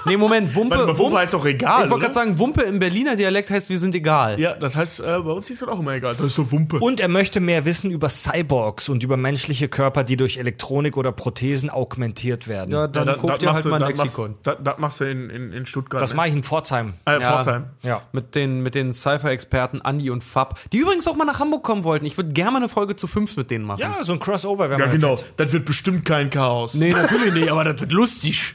Nee, 0.04 0.16
Moment, 0.16 0.54
Wumpe. 0.54 0.74
Warte 0.76 0.92
mal, 0.92 0.98
Wumpe 0.98 1.18
heißt 1.18 1.34
doch 1.34 1.44
egal, 1.44 1.84
Ich 1.84 1.90
wollte 1.90 2.04
gerade 2.04 2.14
sagen, 2.14 2.38
Wumpe 2.38 2.62
im 2.62 2.78
Berliner 2.78 3.14
Dialekt 3.14 3.50
heißt, 3.50 3.68
wir 3.68 3.76
sind 3.76 3.94
egal. 3.94 4.40
Ja, 4.40 4.54
das 4.54 4.74
heißt, 4.74 5.00
äh, 5.00 5.18
bei 5.18 5.32
uns 5.32 5.48
hieß 5.48 5.58
das 5.58 5.68
auch 5.68 5.80
immer 5.80 5.92
egal. 5.92 6.14
Das 6.14 6.24
ist 6.28 6.34
so 6.36 6.50
Wumpe. 6.50 6.78
Und 6.78 7.00
er 7.00 7.08
möchte 7.08 7.40
mehr 7.40 7.66
wissen 7.66 7.90
über 7.90 8.08
Cyborgs 8.08 8.88
und 8.88 9.02
über 9.02 9.18
menschliche 9.18 9.68
Körper, 9.68 10.04
die 10.04 10.16
durch 10.16 10.38
Elektronik 10.38 10.96
oder 10.96 11.12
Prothesen 11.12 11.68
augmentiert 11.68 12.48
werden. 12.48 12.70
Ja, 12.70 12.86
dann 12.86 13.06
Ja, 13.06 13.14
kauft 13.16 13.42
ihr 13.42 13.52
halt 13.52 13.66
mal 13.66 13.82
ein 13.82 13.90
das 13.94 13.98
Lexikon. 14.02 14.30
machst- 14.30 14.46
Das, 14.46 14.56
das 14.64 14.78
machst 14.78 15.00
du 15.00 15.04
in, 15.10 15.28
in, 15.28 15.52
in 15.52 15.66
Stuttgart. 15.66 16.00
Das 16.00 16.10
ne? 16.10 16.16
mache 16.16 16.28
ich 16.28 16.34
in 16.34 16.42
Pforzheim. 16.42 16.94
äh, 17.04 17.20
Ja. 17.20 17.32
Pforzheim. 17.32 17.64
Ja. 17.82 18.00
Mit 18.12 18.34
den, 18.34 18.62
mit 18.62 18.74
den 18.74 18.94
Cypher-Experten 18.94 19.82
Andi 19.82 20.08
und 20.08 20.24
Fab, 20.24 20.58
die 20.72 20.78
übrigens 20.78 21.06
auch 21.06 21.16
mal 21.16 21.26
nach 21.26 21.40
Hamburg 21.40 21.62
kommen 21.64 21.84
wollten. 21.84 22.06
Ich 22.06 22.16
würde 22.16 22.30
gerne 22.32 22.52
mal 22.52 22.58
eine 22.58 22.70
Folge 22.70 22.96
zu 22.96 23.08
fünf 23.08 23.36
mit 23.36 23.50
denen 23.50 23.66
machen. 23.66 23.80
Ja, 23.80 23.96
so 24.02 24.14
ein 24.14 24.20
Crossover 24.20 24.70
wäre 24.70 24.80
Ja, 24.80 24.86
genau. 24.86 25.16
fett. 25.16 25.26
Das 25.36 25.52
wird 25.52 25.66
bestimmt 25.66 26.06
kein 26.06 26.30
Chaos. 26.30 26.74
Nee, 26.74 26.92
natürlich 26.92 27.34
nicht, 27.34 27.50
aber 27.50 27.64
das 27.64 27.78
wird 27.82 27.92
lustig. 27.92 28.54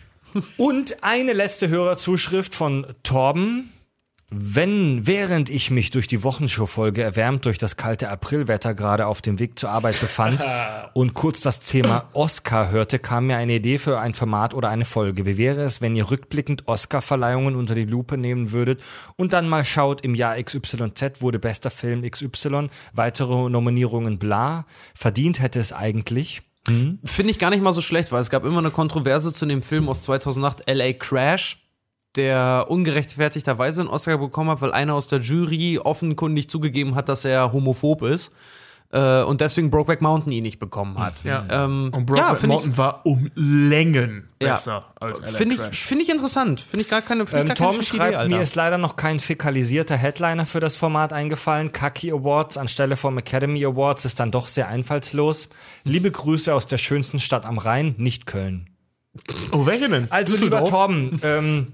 Und 0.58 1.03
eine 1.03 1.34
letzte 1.34 1.70
Hörerzuschrift 1.70 2.56
von 2.56 2.86
Torben. 3.03 3.72
Wenn, 4.36 5.06
während 5.06 5.52
ich 5.52 5.70
mich 5.70 5.92
durch 5.92 6.08
die 6.08 6.24
Wochenshow-Folge 6.24 7.03
erwärmt 7.03 7.45
durch 7.45 7.60
das 7.60 7.78
kalte 7.78 8.10
Aprilwetter 8.10 8.74
gerade 8.74 9.06
auf 9.06 9.22
dem 9.22 9.38
Weg 9.38 9.60
zur 9.60 9.70
Arbeit 9.70 10.00
befand 10.00 10.44
und 10.95 11.14
kurz 11.14 11.40
das 11.40 11.60
Thema 11.60 12.10
Oscar 12.14 12.72
hörte, 12.72 12.98
kam 12.98 13.28
mir 13.28 13.38
eine 13.38 13.53
Idee 13.53 13.78
für 13.78 14.00
ein 14.00 14.16
Format 14.16 14.56
oder 14.56 14.70
eine 14.70 14.86
Folge. 14.86 15.28
Wie 15.28 15.38
wäre 15.38 15.62
es, 15.62 15.82
wenn 15.82 15.95
ihr 15.95 16.10
rückblickend 16.10 16.68
Oscar-Verleihungen 16.68 17.56
unter 17.56 17.76
die 17.76 17.86
Lupe 17.86 18.18
nehmen 18.18 18.52
würdet 18.52 18.82
und 19.18 19.34
dann 19.34 19.48
mal 19.48 19.64
schaut, 19.64 20.02
im 20.02 20.16
Jahr 20.16 20.42
XYZ 20.42 21.22
wurde 21.22 21.38
bester 21.38 21.70
Film 21.70 22.02
XY, 22.02 22.70
weitere 22.94 23.52
Nominierungen 23.52 24.18
bla, 24.18 24.66
verdient 24.95 25.42
hätte 25.42 25.60
es 25.60 25.74
eigentlich. 25.74 26.42
Finde 26.66 27.32
ich 27.32 27.40
gar 27.40 27.50
nicht 27.50 27.61
mal 27.61 27.74
so 27.74 27.82
schlecht, 27.82 28.11
weil 28.11 28.22
es 28.22 28.30
gab 28.30 28.45
immer 28.45 28.59
eine 28.59 28.72
Kontroverse 28.72 29.33
zu 29.33 29.45
dem 29.45 29.61
Film 29.61 29.90
aus 29.90 30.03
2008, 30.03 30.64
LA 30.69 30.93
Crash, 30.93 31.58
der 32.16 32.67
ungerechtfertigterweise 32.69 33.82
einen 33.82 33.90
Oscar 33.90 34.17
bekommen 34.17 34.50
hat, 34.50 34.61
weil 34.61 34.72
einer 34.72 34.93
aus 34.93 35.08
der 35.08 35.19
Jury 35.19 35.80
offenkundig 35.80 36.50
zugegeben 36.50 36.95
hat, 36.95 37.09
dass 37.09 37.25
er 37.25 37.51
homophob 37.51 38.03
ist. 38.03 38.32
Äh, 38.94 39.24
und 39.24 39.42
deswegen 39.42 39.72
Brokeback 39.72 40.02
Mountain 40.02 40.32
ihn 40.32 40.44
nicht 40.44 40.60
bekommen 40.60 41.00
hat. 41.00 41.24
Ja. 41.24 41.44
ähm, 41.50 41.90
Und 41.94 42.06
Brokeback 42.06 42.30
ja, 42.30 42.36
finde 42.36 42.56
ich, 42.58 42.62
Mountain 42.62 42.78
war 42.78 43.06
um 43.08 43.32
Längen 43.34 44.30
Ja. 44.40 44.50
besser 44.54 44.86
als 45.00 45.20
LA 45.20 45.28
finde 45.32 45.56
ich, 45.56 45.80
finde 45.80 46.04
ich 46.04 46.10
interessant. 46.12 46.62
Finde 46.62 46.82
ich 46.84 46.90
gar 46.90 47.02
keine, 47.02 47.26
finde 47.26 47.42
Ähm, 47.42 47.48
ich 47.48 47.48
gar 47.50 47.58
keine 47.58 47.72
Tom 47.72 47.82
schlechte 47.82 47.98
schreibt, 47.98 48.26
Idee, 48.28 48.36
mir 48.36 48.42
ist 48.44 48.54
leider 48.54 48.78
noch 48.78 48.96
kein 48.96 49.20
fäkalisierter 49.20 49.98
Headliner 49.98 50.46
für 50.46 50.60
das 50.60 50.76
Format 50.76 51.12
eingefallen. 51.12 51.72
Kaki 51.72 52.12
Awards 52.12 52.56
anstelle 52.58 52.96
vom 52.96 53.18
Academy 53.18 53.66
Awards 53.66 54.06
ist 54.06 54.20
dann 54.20 54.30
doch 54.30 54.48
sehr 54.48 54.68
einfallslos. 54.68 55.50
Liebe 55.84 56.12
Grüße 56.12 56.54
aus 56.54 56.68
der 56.68 56.78
schönsten 56.78 57.18
Stadt 57.18 57.48
am 57.48 57.58
Rhein, 57.58 57.96
nicht 57.98 58.28
Köln. 58.28 58.70
Oh, 59.54 59.66
welche 59.66 59.90
denn? 59.90 60.06
Also 60.12 60.36
lieber 60.36 60.60
Düsseldorf? 60.62 60.70
Torben, 60.70 61.20
ähm, 61.24 61.68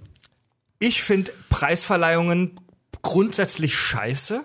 ich 0.80 1.04
finde 1.04 1.34
Preisverleihungen 1.50 2.58
grundsätzlich 3.02 3.76
scheiße. 3.76 4.42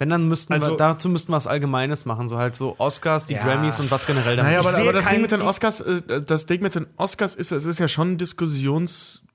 Wenn, 0.00 0.08
dann 0.08 0.28
müssten 0.28 0.54
Also- 0.54 0.70
wir, 0.70 0.76
dazu 0.78 1.10
müssten 1.10 1.30
wir 1.30 1.36
was 1.36 1.46
Allgemeines 1.46 2.06
machen, 2.06 2.26
so 2.26 2.38
halt 2.38 2.56
so 2.56 2.74
Oscars, 2.78 3.26
die 3.26 3.34
Ja. 3.34 3.44
Grammys 3.44 3.78
und 3.80 3.90
was 3.90 4.06
generell 4.06 4.34
damit 4.34 4.50
Naja, 4.54 4.66
aber, 4.66 4.74
aber 4.78 4.92
das 4.94 5.06
Ding 5.10 5.20
mit 5.20 5.30
den 5.30 5.42
Oscars, 5.42 5.82
äh, 5.82 6.22
das 6.22 6.46
Ding 6.46 6.62
mit 6.62 6.74
den 6.74 6.86
Oscars 6.96 7.34
ist, 7.34 7.52
es 7.52 7.66
ist 7.66 7.78
ja 7.80 7.86
schon 7.86 8.12
ein 8.12 8.16
Diskussionsding 8.16 9.28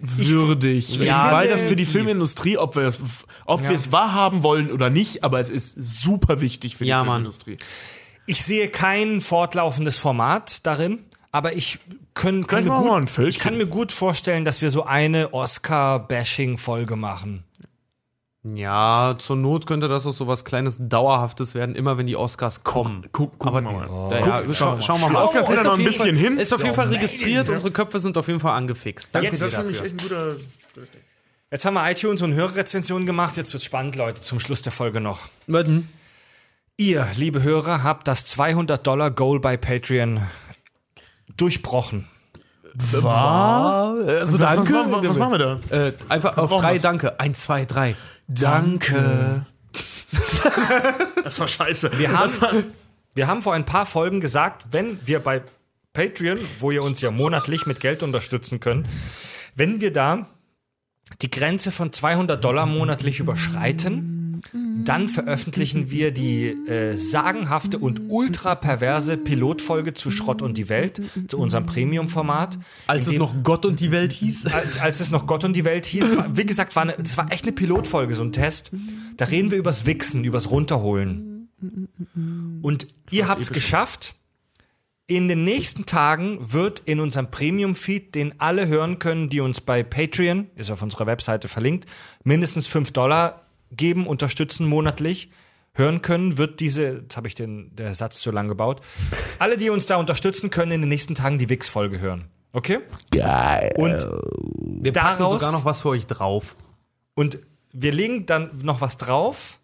würdig. 0.00 0.98
Ich 0.98 1.04
Ja, 1.06 1.30
weil 1.32 1.48
das 1.50 1.60
für 1.62 1.76
die 1.76 1.84
Filmindustrie, 1.84 2.56
ob 2.56 2.74
wir 2.76 2.84
es, 2.84 3.00
ob 3.44 3.60
Ja. 3.62 3.68
wir 3.68 3.76
es 3.76 3.92
wahrhaben 3.92 4.42
wollen 4.42 4.70
oder 4.72 4.88
nicht, 4.88 5.24
aber 5.24 5.40
es 5.40 5.50
ist 5.50 5.74
super 6.00 6.40
wichtig 6.40 6.76
für 6.76 6.84
die 6.84 6.90
Ja, 6.90 6.98
Mann. 7.04 7.16
Filmindustrie. 7.16 7.58
Ich 8.24 8.42
sehe 8.44 8.68
kein 8.70 9.20
fortlaufendes 9.20 9.98
Format 9.98 10.64
darin, 10.66 11.04
aber 11.32 11.52
ich 11.52 11.80
können, 12.14 12.46
kann, 12.46 12.64
Vielleicht 12.64 12.82
mir 12.82 13.06
gut, 13.06 13.28
ich 13.28 13.38
kann 13.38 13.56
mir 13.58 13.66
gut 13.66 13.92
vorstellen, 13.92 14.44
dass 14.46 14.62
wir 14.62 14.70
so 14.70 14.84
eine 14.84 15.34
Oscar-Bashing-Folge 15.34 16.96
machen. 16.96 17.44
Ja, 18.44 19.16
zur 19.18 19.36
Not 19.36 19.66
könnte 19.66 19.88
das 19.88 20.06
auch 20.06 20.12
so 20.12 20.26
was 20.28 20.44
kleines 20.44 20.76
Dauerhaftes 20.78 21.54
werden, 21.54 21.74
immer 21.74 21.98
wenn 21.98 22.06
die 22.06 22.16
Oscars 22.16 22.62
kommen. 22.62 23.02
Guck, 23.12 23.38
gucken 23.38 23.48
Aber 23.48 23.62
wir 23.62 23.86
mal. 23.88 24.10
Ja, 24.12 24.20
ja, 24.20 24.40
Guck- 24.42 24.54
schau, 24.54 24.80
schauen 24.80 25.00
wir 25.00 25.08
Die 25.08 25.12
mal. 25.12 25.24
Oscars 25.24 25.46
sind 25.48 25.56
Ist 25.56 25.58
ja 25.58 25.64
noch 25.64 25.72
auf 25.72 25.78
ein 25.78 25.80
jeden 25.80 25.92
bisschen 25.92 26.06
Fall, 26.16 26.24
hin. 26.24 26.38
Ist 26.38 26.52
auf 26.54 26.60
jeden 26.60 26.70
Ja, 26.70 26.74
Fall 26.82 26.88
registriert, 26.88 27.48
unsere 27.48 27.70
Köpfe 27.72 27.98
sind 27.98 28.16
auf 28.16 28.28
jeden 28.28 28.40
Fall 28.40 28.54
angefixt. 28.56 29.10
Danke 29.12 29.28
Jetzt- 29.28 29.42
Das 29.42 29.52
ist 29.52 29.58
nämlich 29.58 29.82
echt 29.82 29.90
ein 29.92 29.96
guter. 29.98 30.36
Jetzt 31.50 31.64
haben 31.64 31.74
wir 31.74 31.90
iTunes 31.90 32.22
und 32.22 32.34
Hörerrezensionen 32.34 33.06
gemacht. 33.06 33.36
Jetzt 33.36 33.52
wird 33.54 33.62
spannend, 33.62 33.96
Leute, 33.96 34.20
zum 34.20 34.38
Schluss 34.38 34.62
der 34.62 34.72
Folge 34.72 35.00
noch. 35.00 35.20
Warten. 35.46 35.88
Ihr, 36.76 37.08
liebe 37.16 37.42
Hörer, 37.42 37.82
habt 37.82 38.06
das 38.06 38.24
200-Dollar-Goal 38.26 39.40
bei 39.40 39.56
Patreon 39.56 40.20
durchbrochen. 41.36 42.06
Also 42.80 43.02
Was, 43.02 44.32
was, 44.32 44.38
danke. 44.38 44.74
was, 44.88 45.08
was 45.08 45.16
machen 45.18 45.32
wir 45.32 45.38
da? 45.38 45.60
Äh, 45.70 45.92
einfach 46.08 46.36
auf 46.36 46.54
drei. 46.54 46.78
Danke. 46.78 47.18
Eins, 47.18 47.42
zwei, 47.42 47.64
drei. 47.64 47.96
Danke. 48.28 49.46
Das 51.24 51.40
war 51.40 51.48
scheiße. 51.48 51.98
Wir 51.98 52.12
haben, 52.12 52.72
wir 53.14 53.26
haben 53.26 53.42
vor 53.42 53.54
ein 53.54 53.64
paar 53.64 53.86
Folgen 53.86 54.20
gesagt, 54.20 54.66
wenn 54.70 54.98
wir 55.06 55.18
bei 55.18 55.42
Patreon, 55.92 56.38
wo 56.58 56.70
ihr 56.70 56.82
uns 56.82 57.00
ja 57.00 57.10
monatlich 57.10 57.66
mit 57.66 57.80
Geld 57.80 58.02
unterstützen 58.02 58.60
könnt, 58.60 58.86
wenn 59.56 59.80
wir 59.80 59.92
da 59.92 60.26
die 61.22 61.30
Grenze 61.30 61.72
von 61.72 61.92
200 61.92 62.42
Dollar 62.42 62.66
monatlich 62.66 63.18
überschreiten, 63.18 64.17
dann 64.84 65.08
veröffentlichen 65.08 65.90
wir 65.90 66.12
die 66.12 66.46
äh, 66.46 66.96
sagenhafte 66.96 67.78
und 67.78 68.02
ultra 68.08 68.54
perverse 68.54 69.16
Pilotfolge 69.16 69.94
zu 69.94 70.10
Schrott 70.10 70.42
und 70.42 70.58
die 70.58 70.68
Welt, 70.68 71.00
zu 71.28 71.38
unserem 71.38 71.66
Premium-Format. 71.66 72.58
Als 72.86 73.06
es 73.06 73.16
noch 73.16 73.42
Gott 73.42 73.66
und 73.66 73.80
die 73.80 73.90
Welt 73.90 74.12
hieß. 74.12 74.46
als, 74.46 74.78
als 74.80 75.00
es 75.00 75.10
noch 75.10 75.26
Gott 75.26 75.44
und 75.44 75.54
die 75.54 75.64
Welt 75.64 75.86
hieß, 75.86 76.16
war, 76.16 76.36
wie 76.36 76.46
gesagt, 76.46 76.76
war 76.76 76.84
eine, 76.84 76.96
war 77.16 77.32
echt 77.32 77.44
eine 77.44 77.52
Pilotfolge, 77.52 78.14
so 78.14 78.22
ein 78.22 78.32
Test. 78.32 78.70
Da 79.16 79.26
reden 79.26 79.50
wir 79.50 79.58
übers 79.58 79.86
Wichsen, 79.86 80.24
übers 80.24 80.50
Runterholen. 80.50 81.48
Und 82.62 82.86
ihr 83.10 83.28
habt 83.28 83.40
es 83.40 83.52
geschafft. 83.52 84.14
In 85.10 85.26
den 85.26 85.42
nächsten 85.42 85.86
Tagen 85.86 86.52
wird 86.52 86.80
in 86.80 87.00
unserem 87.00 87.30
Premium-Feed, 87.30 88.14
den 88.14 88.38
alle 88.40 88.66
hören 88.66 88.98
können, 88.98 89.30
die 89.30 89.40
uns 89.40 89.62
bei 89.62 89.82
Patreon, 89.82 90.48
ist 90.54 90.70
auf 90.70 90.82
unserer 90.82 91.06
Webseite 91.06 91.48
verlinkt, 91.48 91.86
mindestens 92.24 92.66
5 92.66 92.92
Dollar 92.92 93.47
geben, 93.70 94.06
unterstützen 94.06 94.66
monatlich, 94.66 95.30
hören 95.74 96.02
können, 96.02 96.38
wird 96.38 96.60
diese, 96.60 97.00
jetzt 97.02 97.16
habe 97.16 97.28
ich 97.28 97.34
den 97.34 97.74
der 97.76 97.94
Satz 97.94 98.20
zu 98.20 98.30
lang 98.30 98.48
gebaut, 98.48 98.80
alle, 99.38 99.56
die 99.56 99.70
uns 99.70 99.86
da 99.86 99.96
unterstützen, 99.96 100.50
können 100.50 100.72
in 100.72 100.80
den 100.82 100.88
nächsten 100.88 101.14
Tagen 101.14 101.38
die 101.38 101.48
Wix-Folge 101.48 102.00
hören. 102.00 102.24
Okay? 102.52 102.80
Geil. 103.10 103.72
Und 103.76 104.02
Wir 104.82 104.92
packen 104.92 105.18
daraus- 105.18 105.40
sogar 105.40 105.52
noch 105.52 105.64
was 105.64 105.82
für 105.82 105.90
euch 105.90 106.06
drauf. 106.06 106.56
Und 107.14 107.38
wir 107.72 107.92
legen 107.92 108.26
dann 108.26 108.50
noch 108.62 108.80
was 108.80 108.96
drauf, 108.96 109.60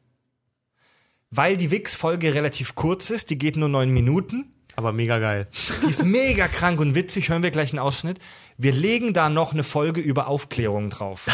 weil 1.31 1.57
die 1.57 1.71
Wix-Folge 1.71 2.35
relativ 2.35 2.75
kurz 2.75 3.11
ist, 3.11 3.31
die 3.31 3.39
geht 3.39 3.57
nur 3.57 3.69
neun 3.69 3.91
Minuten. 3.91 4.54
Aber 4.77 4.93
mega 4.93 5.19
geil. 5.19 5.47
Die 5.83 5.89
ist 5.89 6.05
mega 6.05 6.49
krank 6.49 6.81
und 6.81 6.95
witzig, 6.95 7.29
hören 7.29 7.43
wir 7.43 7.51
gleich 7.51 7.71
einen 7.73 7.79
Ausschnitt. 7.79 8.19
Wir 8.59 8.73
legen 8.73 9.13
da 9.13 9.29
noch 9.29 9.53
eine 9.53 9.63
Folge 9.63 10.01
über 10.01 10.29
Aufklärung 10.29 10.91
drauf. 10.91 11.27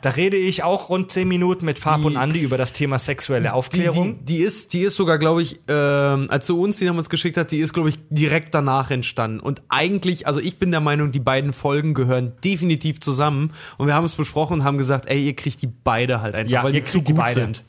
Da 0.00 0.10
rede 0.10 0.36
ich 0.36 0.62
auch 0.62 0.88
rund 0.88 1.10
zehn 1.10 1.28
Minuten 1.28 1.64
mit 1.66 1.78
Fab 1.78 2.04
und 2.04 2.16
Andi 2.16 2.40
über 2.40 2.56
das 2.56 2.72
Thema 2.72 2.98
sexuelle 2.98 3.52
Aufklärung. 3.52 4.18
Die, 4.20 4.24
die, 4.24 4.36
die, 4.38 4.42
ist, 4.42 4.72
die 4.72 4.80
ist 4.82 4.96
sogar, 4.96 5.18
glaube 5.18 5.42
ich, 5.42 5.60
ähm, 5.68 6.26
als 6.30 6.46
du 6.46 6.62
uns 6.62 6.78
die 6.78 6.86
damals 6.86 7.10
geschickt 7.10 7.36
hat, 7.36 7.50
die 7.50 7.58
ist, 7.60 7.72
glaube 7.74 7.88
ich, 7.90 7.96
direkt 8.10 8.54
danach 8.54 8.90
entstanden. 8.90 9.40
Und 9.40 9.62
eigentlich, 9.68 10.26
also 10.26 10.40
ich 10.40 10.58
bin 10.58 10.70
der 10.70 10.80
Meinung, 10.80 11.12
die 11.12 11.20
beiden 11.20 11.52
Folgen 11.52 11.92
gehören 11.94 12.32
definitiv 12.44 13.00
zusammen. 13.00 13.52
Und 13.76 13.86
wir 13.88 13.94
haben 13.94 14.04
es 14.04 14.14
besprochen 14.14 14.54
und 14.60 14.64
haben 14.64 14.78
gesagt, 14.78 15.06
ey, 15.08 15.22
ihr 15.24 15.36
kriegt 15.36 15.60
die 15.62 15.66
beide 15.68 16.20
halt 16.22 16.34
einfach, 16.34 16.50
Ja, 16.50 16.64
weil 16.64 16.74
ihr 16.74 16.80
die 16.80 16.86
zu 16.86 16.92
kriegt 16.98 17.08
die 17.08 17.12
gut 17.12 17.20
beide. 17.20 17.40
sind. 17.40 17.64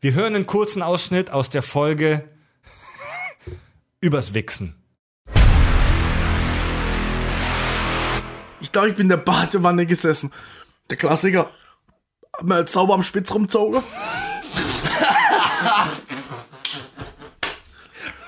Wir 0.00 0.14
hören 0.14 0.34
einen 0.36 0.46
kurzen 0.46 0.82
Ausschnitt 0.82 1.32
aus 1.32 1.50
der 1.50 1.62
Folge 1.62 2.24
übers 4.00 4.34
Wichsen. 4.34 4.74
Ich 8.60 8.72
glaube, 8.72 8.88
ich 8.88 8.96
bin 8.96 9.04
in 9.04 9.10
der 9.10 9.16
Badewanne 9.18 9.86
gesessen. 9.86 10.32
Der 10.90 10.96
Klassiker. 10.96 11.50
Hab 12.32 12.42
mir 12.44 12.54
halt 12.54 12.68
sauber 12.70 12.94
am 12.94 13.02
Spitz 13.02 13.32
rumgezogen. 13.32 13.82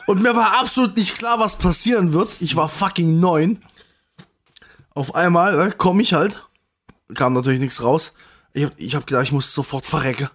Und 0.07 0.23
mir 0.23 0.35
war 0.35 0.59
absolut 0.59 0.97
nicht 0.97 1.19
klar, 1.19 1.39
was 1.39 1.57
passieren 1.57 2.13
wird. 2.15 2.37
Ich 2.41 2.57
war 2.57 2.69
fucking 2.69 3.21
neun. 3.21 3.63
Auf 4.95 5.15
einmal 5.15 5.69
äh, 5.69 5.71
komme 5.71 6.03
ich 6.03 6.15
halt. 6.15 6.49
Kam 7.15 7.35
natürlich 7.35 7.61
nichts 7.61 7.83
raus. 7.83 8.15
Ich 8.55 8.65
hab, 8.65 8.73
ich 8.79 8.95
hab 8.95 9.07
gedacht, 9.07 9.25
ich 9.25 9.33
muss 9.33 9.53
sofort 9.53 9.85
verrecken. 9.85 10.31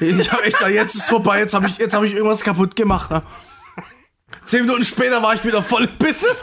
Ich 0.00 0.32
hab 0.32 0.42
echt 0.44 0.58
gedacht, 0.58 0.74
jetzt 0.74 0.94
ist 0.94 1.08
vorbei, 1.08 1.38
jetzt 1.38 1.54
habe 1.54 1.68
ich, 1.68 1.78
hab 1.80 2.02
ich 2.02 2.12
irgendwas 2.12 2.42
kaputt 2.42 2.76
gemacht. 2.76 3.10
Ne? 3.10 3.22
Zehn 4.44 4.62
Minuten 4.66 4.84
später 4.84 5.22
war 5.22 5.34
ich 5.34 5.44
wieder 5.44 5.62
voll 5.62 5.84
im 5.84 5.96
Business. 5.98 6.42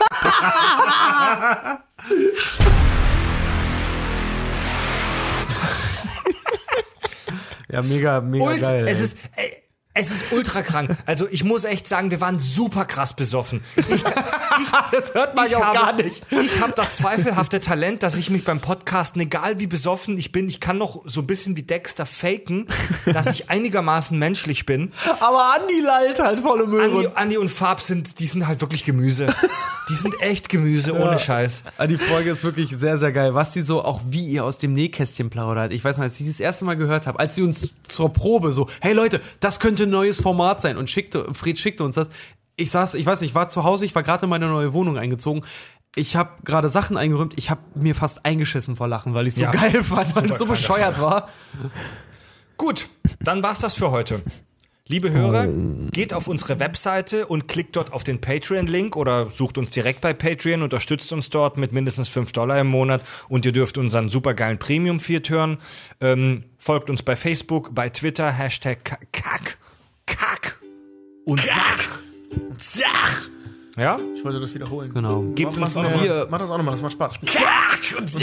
Ja, 7.71 7.81
mega, 7.81 8.19
mega 8.21 8.45
Ult 8.45 8.61
geil. 8.61 8.87
es 8.87 8.99
ey. 8.99 9.03
ist, 9.05 9.17
ey, 9.35 9.57
es 9.93 10.11
ist 10.11 10.31
ultra 10.31 10.61
krank. 10.61 10.97
Also 11.05 11.27
ich 11.29 11.43
muss 11.43 11.63
echt 11.63 11.87
sagen, 11.87 12.11
wir 12.11 12.19
waren 12.21 12.39
super 12.39 12.85
krass 12.85 13.15
besoffen. 13.15 13.63
Ich, 13.77 14.03
das 14.91 15.13
hört 15.13 15.35
man 15.35 15.49
ja 15.49 15.57
auch 15.57 15.63
habe, 15.63 15.77
gar 15.77 15.93
nicht. 15.93 16.23
Ich 16.29 16.59
habe 16.59 16.73
das 16.75 16.97
zweifelhafte 16.97 17.59
Talent, 17.59 18.03
dass 18.03 18.15
ich 18.15 18.29
mich 18.29 18.43
beim 18.43 18.59
Podcasten, 18.59 19.21
egal 19.21 19.59
wie 19.59 19.67
besoffen 19.67 20.17
ich 20.17 20.31
bin, 20.31 20.47
ich 20.49 20.59
kann 20.59 20.77
noch 20.77 21.01
so 21.05 21.21
ein 21.21 21.27
bisschen 21.27 21.57
wie 21.57 21.63
Dexter 21.63 22.05
faken, 22.05 22.67
dass 23.05 23.27
ich 23.27 23.49
einigermaßen 23.49 24.17
menschlich 24.17 24.65
bin. 24.65 24.91
Aber 25.19 25.55
Andi 25.55 25.79
lallt 25.81 26.19
halt 26.19 26.39
volle 26.41 26.67
Möhre. 26.67 26.83
Andi, 26.85 27.07
Andi 27.15 27.37
und 27.37 27.49
Fab 27.49 27.81
sind, 27.81 28.19
die 28.19 28.25
sind 28.27 28.47
halt 28.47 28.61
wirklich 28.61 28.83
Gemüse. 28.85 29.33
Die 29.89 29.95
sind 29.95 30.13
echt 30.21 30.47
Gemüse, 30.47 30.93
ohne 30.93 31.19
Scheiß. 31.19 31.63
Ah, 31.77 31.87
Die 31.87 31.97
Folge 31.97 32.29
ist 32.29 32.43
wirklich 32.43 32.69
sehr, 32.69 32.97
sehr 32.97 33.11
geil. 33.11 33.33
Was 33.33 33.51
die 33.51 33.61
so, 33.61 33.83
auch 33.83 33.99
wie 34.07 34.25
ihr 34.25 34.45
aus 34.45 34.57
dem 34.57 34.73
Nähkästchen 34.73 35.29
plaudert. 35.29 35.73
Ich 35.73 35.83
weiß 35.83 35.97
noch, 35.97 36.03
als 36.03 36.19
ich 36.19 36.27
das 36.27 36.39
erste 36.39 36.65
Mal 36.65 36.75
gehört 36.77 37.07
habe, 37.07 37.19
als 37.19 37.35
sie 37.35 37.41
uns 37.41 37.73
zur 37.87 38.13
Probe 38.13 38.53
so, 38.53 38.69
hey 38.79 38.93
Leute, 38.93 39.19
das 39.39 39.59
könnte 39.59 39.83
ein 39.83 39.89
neues 39.89 40.21
Format 40.21 40.61
sein. 40.61 40.77
Und 40.77 40.89
schickte, 40.89 41.33
Fred 41.33 41.59
schickte 41.59 41.83
uns 41.83 41.95
das. 41.95 42.09
Ich 42.55 42.71
saß, 42.71 42.95
ich 42.95 43.05
weiß 43.05 43.21
nicht, 43.21 43.31
ich 43.31 43.35
war 43.35 43.49
zu 43.49 43.63
Hause, 43.63 43.85
ich 43.85 43.95
war 43.95 44.03
gerade 44.03 44.25
in 44.25 44.29
meine 44.29 44.47
neue 44.47 44.73
Wohnung 44.73 44.97
eingezogen. 44.97 45.43
Ich 45.95 46.15
habe 46.15 46.31
gerade 46.43 46.69
Sachen 46.69 46.95
eingeräumt. 46.97 47.33
Ich 47.37 47.49
habe 47.49 47.61
mir 47.75 47.95
fast 47.95 48.25
eingeschissen 48.25 48.75
vor 48.75 48.87
Lachen, 48.87 49.13
weil 49.13 49.27
ich 49.27 49.35
so 49.35 49.41
Ja. 49.41 49.51
geil 49.51 49.83
fand, 49.83 50.15
weil 50.15 50.31
es 50.31 50.37
so 50.37 50.45
bescheuert 50.45 50.95
Scheiß. 50.95 51.03
war. 51.05 51.29
Gut, 52.57 52.87
dann 53.19 53.41
war's 53.43 53.59
das 53.59 53.73
für 53.73 53.91
heute. 53.91 54.21
Liebe 54.87 55.11
Hörer, 55.11 55.47
geht 55.91 56.13
auf 56.13 56.27
unsere 56.27 56.59
Webseite 56.59 57.25
und 57.25 57.47
klickt 57.47 57.77
dort 57.77 57.93
auf 57.93 58.03
den 58.03 58.19
Patreon-Link 58.19 58.97
oder 58.97 59.29
sucht 59.29 59.57
uns 59.57 59.69
direkt 59.69 60.01
bei 60.01 60.13
Patreon, 60.13 60.63
unterstützt 60.63 61.13
uns 61.13 61.29
dort 61.29 61.55
mit 61.55 61.71
mindestens 61.71 62.09
5 62.09 62.33
Dollar 62.33 62.59
im 62.59 62.67
Monat 62.67 63.01
und 63.29 63.45
ihr 63.45 63.53
dürft 63.53 63.77
unseren 63.77 64.09
supergeilen 64.09 64.59
Premium-Feed 64.59 65.29
hören. 65.29 65.59
Ähm, 66.01 66.43
folgt 66.57 66.89
uns 66.89 67.03
bei 67.03 67.15
Facebook, 67.15 67.73
bei 67.73 67.87
Twitter, 67.89 68.31
Hashtag 68.31 68.83
Ka- 68.83 68.97
Kack, 69.13 69.57
Kack 70.05 70.59
und 71.25 71.39
Sach. 71.41 71.99
Zach! 72.57 73.29
Ja? 73.77 73.97
Ich 74.15 74.23
wollte 74.25 74.39
das 74.39 74.53
wiederholen. 74.53 74.93
Genau. 74.93 75.21
Gebt 75.33 75.51
Mach 75.55 75.61
uns 75.61 75.73
das, 75.73 75.77
auch 75.77 75.87
eine... 75.89 75.97
noch 75.97 76.05
mal, 76.07 76.27
mach 76.29 76.39
das 76.39 76.51
auch 76.51 76.57
nochmal, 76.57 76.73
das 76.73 76.81
macht 76.81 76.91
Spaß. 76.91 77.19
Kack 77.25 77.99
und 77.99 78.09
Sach. 78.09 78.19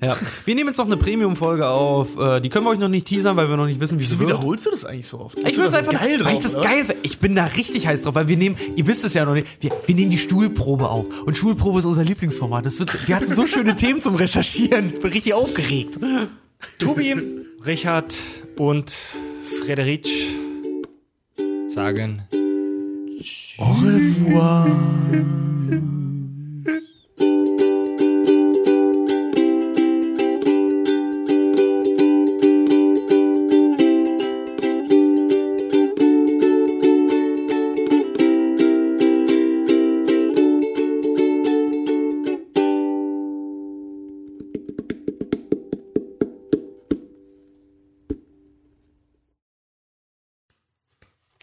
Ja. 0.00 0.16
Wir 0.44 0.54
nehmen 0.54 0.68
jetzt 0.68 0.78
noch 0.78 0.86
eine 0.86 0.96
Premium-Folge 0.96 1.66
auf. 1.66 2.16
Äh, 2.18 2.40
Die 2.40 2.48
können 2.48 2.64
wir 2.66 2.70
euch 2.70 2.78
noch 2.78 2.88
nicht 2.88 3.06
teasern, 3.06 3.36
weil 3.36 3.48
wir 3.48 3.56
noch 3.56 3.66
nicht 3.66 3.80
wissen, 3.80 3.98
wie 3.98 4.04
sie 4.04 4.12
Wieso 4.12 4.20
wird. 4.20 4.30
wiederholst 4.38 4.66
du 4.66 4.70
das 4.70 4.84
eigentlich 4.84 5.06
so 5.08 5.20
oft? 5.20 5.38
Ich 5.38 5.56
will 5.56 5.66
es 5.66 5.74
einfach, 5.74 5.92
geil 5.92 6.20
weil 6.24 6.34
ich 6.34 6.40
drauf, 6.40 6.42
das 6.42 6.56
oder? 6.56 6.68
geil. 6.68 6.96
Ich 7.02 7.18
bin 7.18 7.34
da 7.34 7.44
richtig 7.46 7.86
heiß 7.86 8.02
drauf, 8.02 8.14
weil 8.14 8.28
wir 8.28 8.36
nehmen, 8.36 8.56
ihr 8.76 8.86
wisst 8.86 9.04
es 9.04 9.14
ja 9.14 9.24
noch 9.24 9.34
nicht, 9.34 9.46
wir, 9.60 9.70
wir 9.86 9.94
nehmen 9.94 10.10
die 10.10 10.18
Stuhlprobe 10.18 10.88
auf. 10.88 11.06
Und 11.24 11.36
Stuhlprobe 11.36 11.78
ist 11.80 11.84
unser 11.84 12.04
Lieblingsformat. 12.04 12.64
Das 12.66 12.78
wird, 12.78 13.08
wir 13.08 13.16
hatten 13.16 13.34
so 13.34 13.46
schöne 13.46 13.76
Themen 13.76 14.00
zum 14.00 14.14
Recherchieren. 14.14 14.92
Ich 14.94 15.00
bin 15.00 15.12
richtig 15.12 15.34
aufgeregt. 15.34 15.98
Tobi, 16.78 17.16
Richard 17.64 18.18
und 18.56 18.90
Frederich 19.60 20.36
sagen 21.68 22.22
Au 23.58 23.72
revoir. 23.74 24.66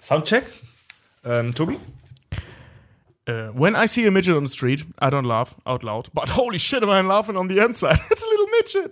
Soundcheck? 0.10 0.44
Ähm, 1.24 1.54
Tobi? 1.54 1.78
Uh, 3.28 3.52
when 3.54 3.76
I 3.76 3.88
see 3.88 4.08
a 4.08 4.12
midget 4.12 4.36
on 4.36 4.44
the 4.44 4.52
street, 4.52 4.88
I 5.00 5.12
don't 5.12 5.28
laugh 5.28 5.56
out 5.68 5.84
loud. 5.84 6.10
But 6.16 6.36
holy 6.36 6.58
shit, 6.58 6.82
am 6.82 6.90
I 6.90 7.02
laughing 7.02 7.38
on 7.38 7.48
the 7.48 7.60
inside? 7.60 8.00
It's 8.10 8.24
a 8.24 8.28
little 8.28 8.48
midget. 8.58 8.92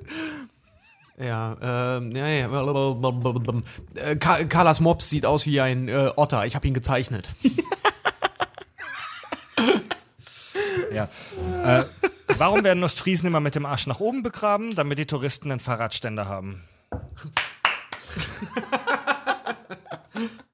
Ja, 1.19 1.57
ähm, 1.59 2.11
ja, 2.11 2.27
ja. 2.27 3.63
Äh, 3.95 4.15
Ka- 4.17 4.43
Carlas 4.43 4.79
Mops 4.79 5.09
sieht 5.09 5.25
aus 5.25 5.47
wie 5.47 5.59
ein 5.59 5.87
äh, 5.87 6.11
Otter. 6.15 6.45
Ich 6.45 6.55
habe 6.55 6.67
ihn 6.67 6.75
gezeichnet. 6.75 7.29
Ja. 10.89 11.09
Äh, 11.63 11.85
warum 12.37 12.63
werden 12.63 12.83
Ostfriesen 12.83 13.27
immer 13.27 13.39
mit 13.39 13.55
dem 13.55 13.65
Arsch 13.65 13.87
nach 13.87 13.99
oben 13.99 14.23
begraben? 14.23 14.73
Damit 14.73 14.97
die 14.97 15.05
Touristen 15.05 15.51
einen 15.51 15.59
Fahrradständer 15.59 16.27
haben. 16.27 16.63